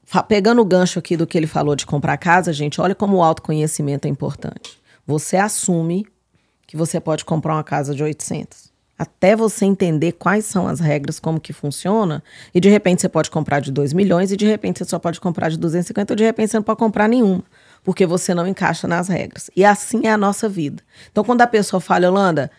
fa- 0.05 0.23
Pegando 0.23 0.61
o 0.61 0.65
gancho 0.65 0.99
aqui 0.99 1.15
do 1.17 1.27
que 1.27 1.37
ele 1.37 1.47
falou 1.47 1.75
de 1.75 1.85
comprar 1.85 2.17
casa, 2.17 2.51
gente, 2.53 2.79
olha 2.81 2.95
como 2.95 3.17
o 3.17 3.23
autoconhecimento 3.23 4.07
é 4.07 4.09
importante. 4.09 4.77
Você 5.05 5.37
assume 5.37 6.05
que 6.65 6.75
você 6.77 6.99
pode 6.99 7.23
comprar 7.23 7.53
uma 7.55 7.63
casa 7.63 7.95
de 7.95 8.03
800. 8.03 8.67
Até 8.99 9.35
você 9.35 9.63
entender 9.63 10.13
quais 10.13 10.45
são 10.45 10.67
as 10.67 10.79
regras, 10.79 11.19
como 11.19 11.39
que 11.39 11.53
funciona, 11.53 12.23
e 12.53 12.59
de 12.59 12.67
repente 12.67 12.99
você 13.01 13.07
pode 13.07 13.29
comprar 13.29 13.59
de 13.59 13.71
2 13.71 13.93
milhões, 13.93 14.31
e 14.31 14.35
de 14.37 14.45
repente 14.47 14.79
você 14.79 14.85
só 14.85 14.97
pode 14.97 15.21
comprar 15.21 15.49
de 15.49 15.57
250, 15.57 16.13
ou 16.13 16.17
de 16.17 16.23
repente 16.23 16.49
você 16.49 16.57
não 16.57 16.63
pode 16.63 16.79
comprar 16.79 17.07
nenhuma, 17.07 17.43
porque 17.83 18.07
você 18.07 18.33
não 18.33 18.47
encaixa 18.47 18.87
nas 18.87 19.07
regras. 19.07 19.51
E 19.55 19.63
assim 19.63 20.07
é 20.07 20.11
a 20.11 20.17
nossa 20.17 20.49
vida. 20.49 20.81
Então, 21.11 21.23
quando 21.23 21.41
a 21.41 21.47
pessoa 21.47 21.79
fala, 21.79 22.05
Yolanda, 22.07 22.49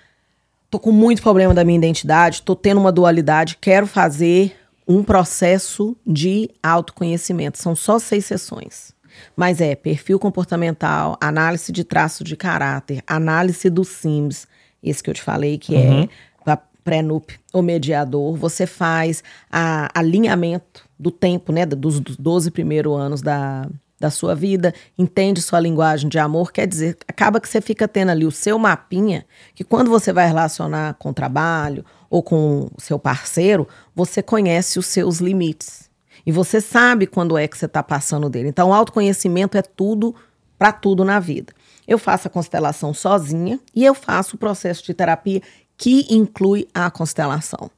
tô 0.70 0.78
com 0.78 0.92
muito 0.92 1.22
problema 1.22 1.54
da 1.54 1.64
minha 1.64 1.78
identidade, 1.78 2.42
tô 2.42 2.54
tendo 2.54 2.80
uma 2.80 2.92
dualidade, 2.92 3.56
quero 3.60 3.86
fazer 3.86 4.56
um 4.86 5.02
processo 5.02 5.96
de 6.06 6.50
autoconhecimento. 6.62 7.58
São 7.58 7.74
só 7.76 7.98
seis 7.98 8.24
sessões. 8.24 8.92
Mas 9.36 9.60
é 9.60 9.74
perfil 9.74 10.18
comportamental, 10.18 11.16
análise 11.20 11.72
de 11.72 11.82
traços 11.82 12.26
de 12.26 12.36
caráter, 12.36 13.02
análise 13.06 13.68
do 13.68 13.84
SIMS, 13.84 14.46
esse 14.82 15.02
que 15.02 15.10
eu 15.10 15.14
te 15.14 15.22
falei, 15.22 15.58
que 15.58 15.74
é 15.74 16.08
pra 16.44 16.56
pré-nup, 16.84 17.38
o 17.52 17.60
mediador. 17.60 18.36
Você 18.36 18.66
faz 18.66 19.24
a 19.50 19.88
alinhamento 19.92 20.88
do 20.98 21.10
tempo, 21.10 21.52
né, 21.52 21.66
dos, 21.66 21.98
dos 21.98 22.16
12 22.16 22.50
primeiros 22.52 22.96
anos 22.96 23.20
da, 23.20 23.68
da 24.00 24.10
sua 24.10 24.34
vida, 24.34 24.72
entende 24.96 25.42
sua 25.42 25.58
linguagem 25.58 26.08
de 26.08 26.18
amor, 26.18 26.52
quer 26.52 26.66
dizer, 26.66 26.96
acaba 27.08 27.40
que 27.40 27.48
você 27.48 27.60
fica 27.60 27.88
tendo 27.88 28.10
ali 28.10 28.24
o 28.24 28.30
seu 28.30 28.58
mapinha, 28.58 29.26
que 29.54 29.64
quando 29.64 29.90
você 29.90 30.12
vai 30.12 30.26
relacionar 30.26 30.94
com 30.94 31.10
o 31.10 31.14
trabalho 31.14 31.84
ou 32.08 32.22
com 32.22 32.70
o 32.76 32.80
seu 32.80 32.98
parceiro, 32.98 33.66
você 33.94 34.22
conhece 34.22 34.78
os 34.78 34.86
seus 34.86 35.18
limites. 35.18 35.88
E 36.24 36.30
você 36.30 36.60
sabe 36.60 37.06
quando 37.06 37.36
é 37.36 37.48
que 37.48 37.56
você 37.56 37.66
está 37.66 37.82
passando 37.82 38.28
dele. 38.28 38.48
Então, 38.48 38.68
o 38.68 38.74
autoconhecimento 38.74 39.56
é 39.56 39.62
tudo 39.62 40.14
para 40.58 40.72
tudo 40.72 41.04
na 41.04 41.18
vida. 41.18 41.52
Eu 41.86 41.98
faço 41.98 42.28
a 42.28 42.30
constelação 42.30 42.92
sozinha 42.92 43.58
e 43.74 43.84
eu 43.84 43.94
faço 43.94 44.36
o 44.36 44.38
processo 44.38 44.84
de 44.84 44.92
terapia 44.92 45.40
que 45.76 46.06
inclui 46.10 46.68
a 46.74 46.90
constelação 46.90 47.70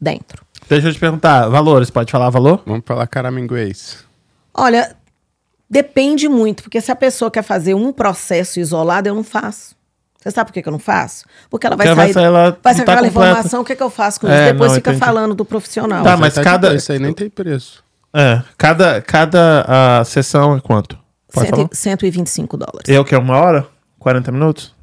dentro. 0.00 0.44
Deixa 0.68 0.88
eu 0.88 0.92
te 0.92 0.98
perguntar, 0.98 1.48
valores, 1.48 1.90
pode 1.90 2.10
falar 2.10 2.30
valor? 2.30 2.62
Vamos 2.66 2.82
falar 2.84 3.06
caraminguês. 3.06 4.04
Olha, 4.54 4.96
depende 5.72 6.28
muito, 6.28 6.62
porque 6.62 6.82
se 6.82 6.92
a 6.92 6.94
pessoa 6.94 7.30
quer 7.30 7.42
fazer 7.42 7.72
um 7.72 7.90
processo 7.92 8.60
isolado, 8.60 9.08
eu 9.08 9.14
não 9.14 9.24
faço. 9.24 9.74
Você 10.20 10.30
sabe 10.30 10.48
por 10.48 10.52
que, 10.52 10.62
que 10.62 10.68
eu 10.68 10.72
não 10.72 10.78
faço? 10.78 11.24
Porque 11.50 11.66
ela 11.66 11.74
vai 11.74 11.86
Porque 11.86 12.00
ela 12.00 12.06
sair, 12.06 12.12
vai 12.12 12.22
sair 12.22 12.30
lá, 12.30 12.56
vai 12.62 12.74
sair 12.74 12.84
tá 12.84 12.92
aquela 12.92 13.08
completa. 13.08 13.30
informação, 13.30 13.60
o 13.62 13.64
que, 13.64 13.74
que 13.74 13.82
eu 13.82 13.90
faço 13.90 14.20
com 14.20 14.28
É, 14.28 14.44
isso? 14.44 14.52
Depois 14.52 14.70
não, 14.70 14.76
fica 14.76 14.90
entendi. 14.90 15.04
falando 15.04 15.34
do 15.34 15.44
profissional. 15.46 16.04
Tá, 16.04 16.16
mas 16.16 16.34
cada- 16.34 16.74
Isso 16.74 16.92
aí 16.92 16.98
nem 16.98 17.14
tem 17.14 17.30
preço. 17.30 17.82
É, 18.14 18.42
cada, 18.58 19.00
cada 19.00 19.64
ah, 19.66 20.04
sessão 20.04 20.54
é 20.54 20.60
quanto? 20.60 20.98
Pode 21.32 21.48
falar? 21.48 21.62
Cento, 21.62 21.74
125 21.74 22.56
dólares. 22.58 22.82
Eu 22.86 23.02
que 23.04 23.14
é 23.14 23.18
uma 23.18 23.36
hora? 23.38 23.66
40 23.98 24.30
minutos? 24.30 24.74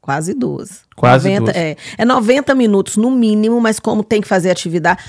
Quase 0.00 0.34
duas. 0.34 0.82
Quase 0.96 1.28
90, 1.28 1.52
duas. 1.52 1.56
É, 1.56 1.76
é 1.98 2.04
90 2.04 2.54
minutos 2.54 2.96
no 2.96 3.10
mínimo, 3.10 3.60
mas 3.60 3.78
como 3.80 4.02
tem 4.04 4.20
que 4.20 4.28
fazer 4.28 4.50
atividade. 4.50 5.02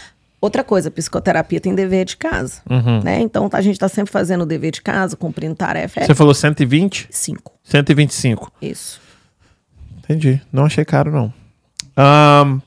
Outra 0.44 0.61
coisa, 0.61 0.91
psicoterapia 0.91 1.61
tem 1.61 1.74
dever 1.74 2.03
de 2.03 2.18
casa. 2.18 2.61
Né? 3.02 3.22
Então 3.22 3.49
a 3.53 3.61
gente 3.61 3.76
está 3.76 3.88
sempre 3.88 4.11
fazendo 4.11 4.41
o 4.41 4.45
dever 4.45 4.72
de 4.72 4.82
casa, 4.82 5.15
cumprindo 5.15 5.56
tarefa. 5.56 6.02
É 6.02 6.06
Você 6.06 6.14
falou 6.14 6.34
120? 6.34 7.07
cinco. 7.10 7.53
125. 7.64 8.52
Isso. 8.61 8.99
Entendi. 9.99 10.41
Não 10.52 10.65
achei 10.65 10.84
caro, 10.84 11.14
não. 11.14 11.34
Ahn, 11.95 12.60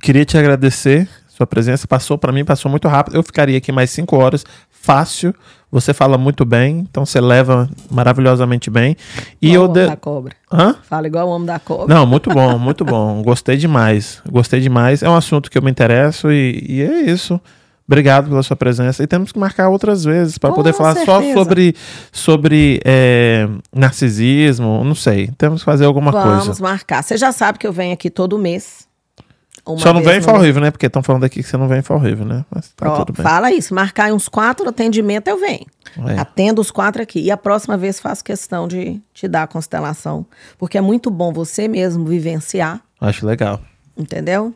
queria 0.00 0.24
te 0.24 0.38
agradecer 0.38 1.08
sua 1.40 1.46
presença. 1.46 1.86
Passou 1.88 2.18
para 2.18 2.32
mim, 2.32 2.44
passou 2.44 2.70
muito 2.70 2.86
rápido. 2.86 3.16
Eu 3.16 3.22
ficaria 3.22 3.56
aqui 3.56 3.72
mais 3.72 3.90
cinco 3.90 4.16
horas, 4.16 4.44
fácil. 4.70 5.34
Você 5.72 5.94
fala 5.94 6.18
muito 6.18 6.44
bem, 6.44 6.80
então 6.90 7.06
você 7.06 7.20
leva 7.20 7.70
maravilhosamente 7.90 8.68
bem. 8.68 8.96
E 9.40 9.54
eu 9.54 9.64
o 9.64 9.68
de... 9.68 9.80
homem 9.80 9.90
da 9.90 9.96
cobra. 9.96 10.34
Hã? 10.52 10.74
Fala 10.82 11.06
igual 11.06 11.28
o 11.28 11.30
homem 11.30 11.46
da 11.46 11.58
cobra. 11.60 11.94
Não, 11.94 12.04
muito 12.04 12.28
bom, 12.30 12.58
muito 12.58 12.84
bom. 12.84 13.22
Gostei 13.22 13.56
demais. 13.56 14.20
Gostei 14.28 14.60
demais. 14.60 15.02
É 15.02 15.08
um 15.08 15.14
assunto 15.14 15.50
que 15.50 15.56
eu 15.56 15.62
me 15.62 15.70
interesso 15.70 16.30
e, 16.30 16.64
e 16.68 16.82
é 16.82 17.02
isso. 17.02 17.40
Obrigado 17.86 18.28
pela 18.28 18.42
sua 18.42 18.56
presença. 18.56 19.02
E 19.02 19.06
temos 19.06 19.32
que 19.32 19.38
marcar 19.38 19.68
outras 19.68 20.04
vezes 20.04 20.38
para 20.38 20.52
poder 20.52 20.72
falar 20.72 20.94
só 21.04 21.18
certeza. 21.18 21.34
sobre, 21.34 21.74
sobre 22.12 22.80
é, 22.84 23.48
narcisismo. 23.74 24.84
Não 24.84 24.94
sei. 24.94 25.30
Temos 25.38 25.62
que 25.62 25.64
fazer 25.64 25.86
alguma 25.86 26.12
Vamos 26.12 26.46
coisa. 26.46 26.62
marcar. 26.62 27.02
Você 27.02 27.16
já 27.16 27.32
sabe 27.32 27.58
que 27.58 27.66
eu 27.66 27.72
venho 27.72 27.92
aqui 27.92 28.10
todo 28.10 28.38
mês. 28.38 28.89
Uma 29.66 29.78
Só 29.78 29.92
não 29.92 30.02
vem 30.02 30.14
em 30.14 30.18
no 30.18 30.22
Fall 30.24 30.34
mês. 30.34 30.46
River, 30.46 30.62
né? 30.62 30.70
Porque 30.70 30.86
estão 30.86 31.02
falando 31.02 31.24
aqui 31.24 31.42
que 31.42 31.48
você 31.48 31.56
não 31.56 31.68
vem 31.68 31.78
em 31.78 31.82
Fall 31.82 31.98
River, 31.98 32.26
né? 32.26 32.44
Mas 32.50 32.68
tá 32.70 32.86
Pro- 32.86 33.04
tudo 33.04 33.12
bem. 33.16 33.22
Fala 33.22 33.52
isso. 33.52 33.74
Marcar 33.74 34.12
uns 34.12 34.28
quatro 34.28 34.68
atendimentos, 34.68 35.30
eu 35.30 35.38
venho. 35.38 35.66
É. 36.08 36.18
Atendo 36.18 36.60
os 36.60 36.70
quatro 36.70 37.02
aqui. 37.02 37.20
E 37.20 37.30
a 37.30 37.36
próxima 37.36 37.76
vez 37.76 38.00
faço 38.00 38.24
questão 38.24 38.66
de 38.66 39.00
te 39.12 39.28
dar 39.28 39.42
a 39.44 39.46
constelação. 39.46 40.24
Porque 40.58 40.78
é 40.78 40.80
muito 40.80 41.10
bom 41.10 41.32
você 41.32 41.68
mesmo 41.68 42.04
vivenciar, 42.06 42.80
Acho 43.00 43.26
legal. 43.26 43.60
entendeu? 43.96 44.54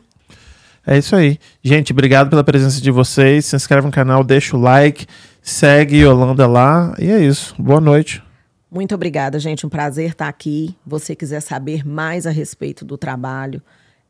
É 0.87 0.97
isso 0.97 1.15
aí. 1.15 1.39
Gente, 1.63 1.91
obrigado 1.93 2.29
pela 2.29 2.43
presença 2.43 2.79
de 2.81 2.91
vocês. 2.91 3.45
Se 3.45 3.55
inscreve 3.55 3.85
no 3.87 3.91
canal, 3.91 4.23
deixa 4.23 4.55
o 4.55 4.59
like, 4.59 5.07
segue 5.41 5.97
Yolanda 6.03 6.45
lá. 6.47 6.93
E 6.99 7.09
é 7.09 7.19
isso. 7.19 7.55
Boa 7.57 7.81
noite. 7.81 8.21
Muito 8.71 8.93
obrigada, 8.93 9.39
gente. 9.39 9.65
Um 9.65 9.69
prazer 9.69 10.11
estar 10.11 10.27
aqui. 10.27 10.75
Você 10.85 11.15
quiser 11.15 11.39
saber 11.41 11.87
mais 11.87 12.27
a 12.27 12.29
respeito 12.29 12.83
do 12.85 12.97
trabalho, 12.97 13.61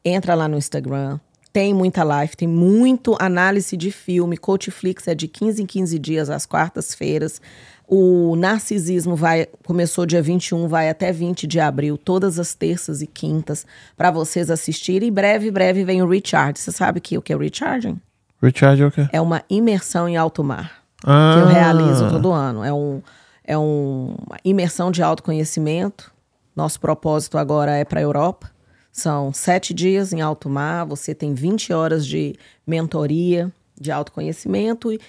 entra 0.05 0.35
lá 0.35 0.47
no 0.47 0.57
Instagram. 0.57 1.19
Tem 1.51 1.73
muita 1.73 2.03
live, 2.03 2.35
tem 2.35 2.47
muito 2.47 3.15
análise 3.19 3.75
de 3.77 3.89
filme. 3.89 4.37
Coachflix 4.37 5.07
é 5.07 5.15
de 5.15 5.27
15 5.27 5.63
em 5.63 5.65
15 5.65 5.97
dias, 5.99 6.29
às 6.29 6.45
quartas-feiras. 6.45 7.41
O 7.87 8.35
Narcisismo 8.35 9.15
vai 9.15 9.47
começou 9.65 10.05
dia 10.05 10.21
21, 10.21 10.67
vai 10.67 10.89
até 10.89 11.11
20 11.13 11.47
de 11.47 11.59
abril, 11.59 11.97
todas 11.97 12.39
as 12.39 12.53
terças 12.53 13.01
e 13.01 13.07
quintas, 13.07 13.65
para 13.95 14.11
vocês 14.11 14.49
assistirem. 14.51 15.07
E 15.07 15.11
breve, 15.11 15.49
breve 15.49 15.83
vem 15.85 16.01
o 16.01 16.07
Recharge. 16.09 16.59
Você 16.59 16.71
sabe 16.71 16.99
que, 16.99 17.17
o 17.17 17.21
que 17.21 17.31
é 17.31 17.35
o 17.35 17.39
Recharging? 17.39 17.99
Richard 18.41 18.81
é 18.81 18.85
o 18.87 18.91
quê? 18.91 19.07
É 19.13 19.21
uma 19.21 19.41
imersão 19.49 20.09
em 20.09 20.17
alto 20.17 20.43
mar 20.43 20.83
Ah, 21.05 21.35
que 21.37 21.41
eu 21.41 21.47
realizo 21.47 22.09
todo 22.09 22.31
ano. 22.33 22.63
É, 22.65 22.73
um, 22.73 23.01
é 23.45 23.57
um- 23.57 24.15
uma 24.27 24.37
imersão 24.43 24.91
de 24.91 25.01
autoconhecimento. 25.01 26.11
Nosso 26.55 26.79
propósito 26.79 27.37
agora 27.37 27.71
é 27.77 27.85
para 27.85 27.99
a 27.99 28.03
Europa. 28.03 28.51
São 28.95 29.33
sete 29.33 29.73
dias 29.73 30.13
em 30.13 30.21
alto 30.21 30.49
mar. 30.49 30.85
Você 30.85 31.13
tem 31.13 31.33
20 31.33 31.73
horas 31.73 32.07
de 32.07 32.33
mentoria, 32.65 33.51
de 33.77 33.91
autoconhecimento. 33.91 34.89
E, 34.89 35.01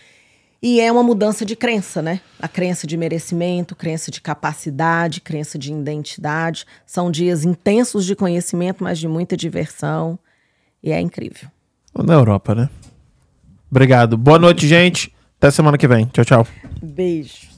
e 0.61 0.81
é 0.81 0.91
uma 0.91 1.05
mudança 1.05 1.47
de 1.47 1.55
crença, 1.55 2.03
né? 2.03 2.21
A 2.41 2.49
crença 2.49 2.85
de 2.85 2.97
merecimento, 2.97 3.77
crença 3.77 4.11
de 4.11 4.21
capacidade, 4.21 5.21
crença 5.21 5.57
de 5.57 5.73
identidade. 5.73 6.67
São 6.85 7.13
dias 7.13 7.45
intensos 7.45 8.05
de 8.05 8.17
conhecimento, 8.17 8.83
mas 8.83 8.99
de 8.99 9.07
muita 9.07 9.37
diversão. 9.37 10.19
E 10.83 10.91
é 10.91 11.01
incrível. 11.01 11.49
Na 11.95 12.15
Europa, 12.15 12.57
né? 12.57 12.69
Obrigado. 13.71 14.19
Boa 14.19 14.41
noite, 14.41 14.67
gente. 14.67 15.15
Até 15.39 15.53
semana 15.53 15.79
que 15.79 15.87
vem. 15.87 16.07
Tchau, 16.07 16.25
tchau. 16.25 16.47
Beijo. 16.83 17.56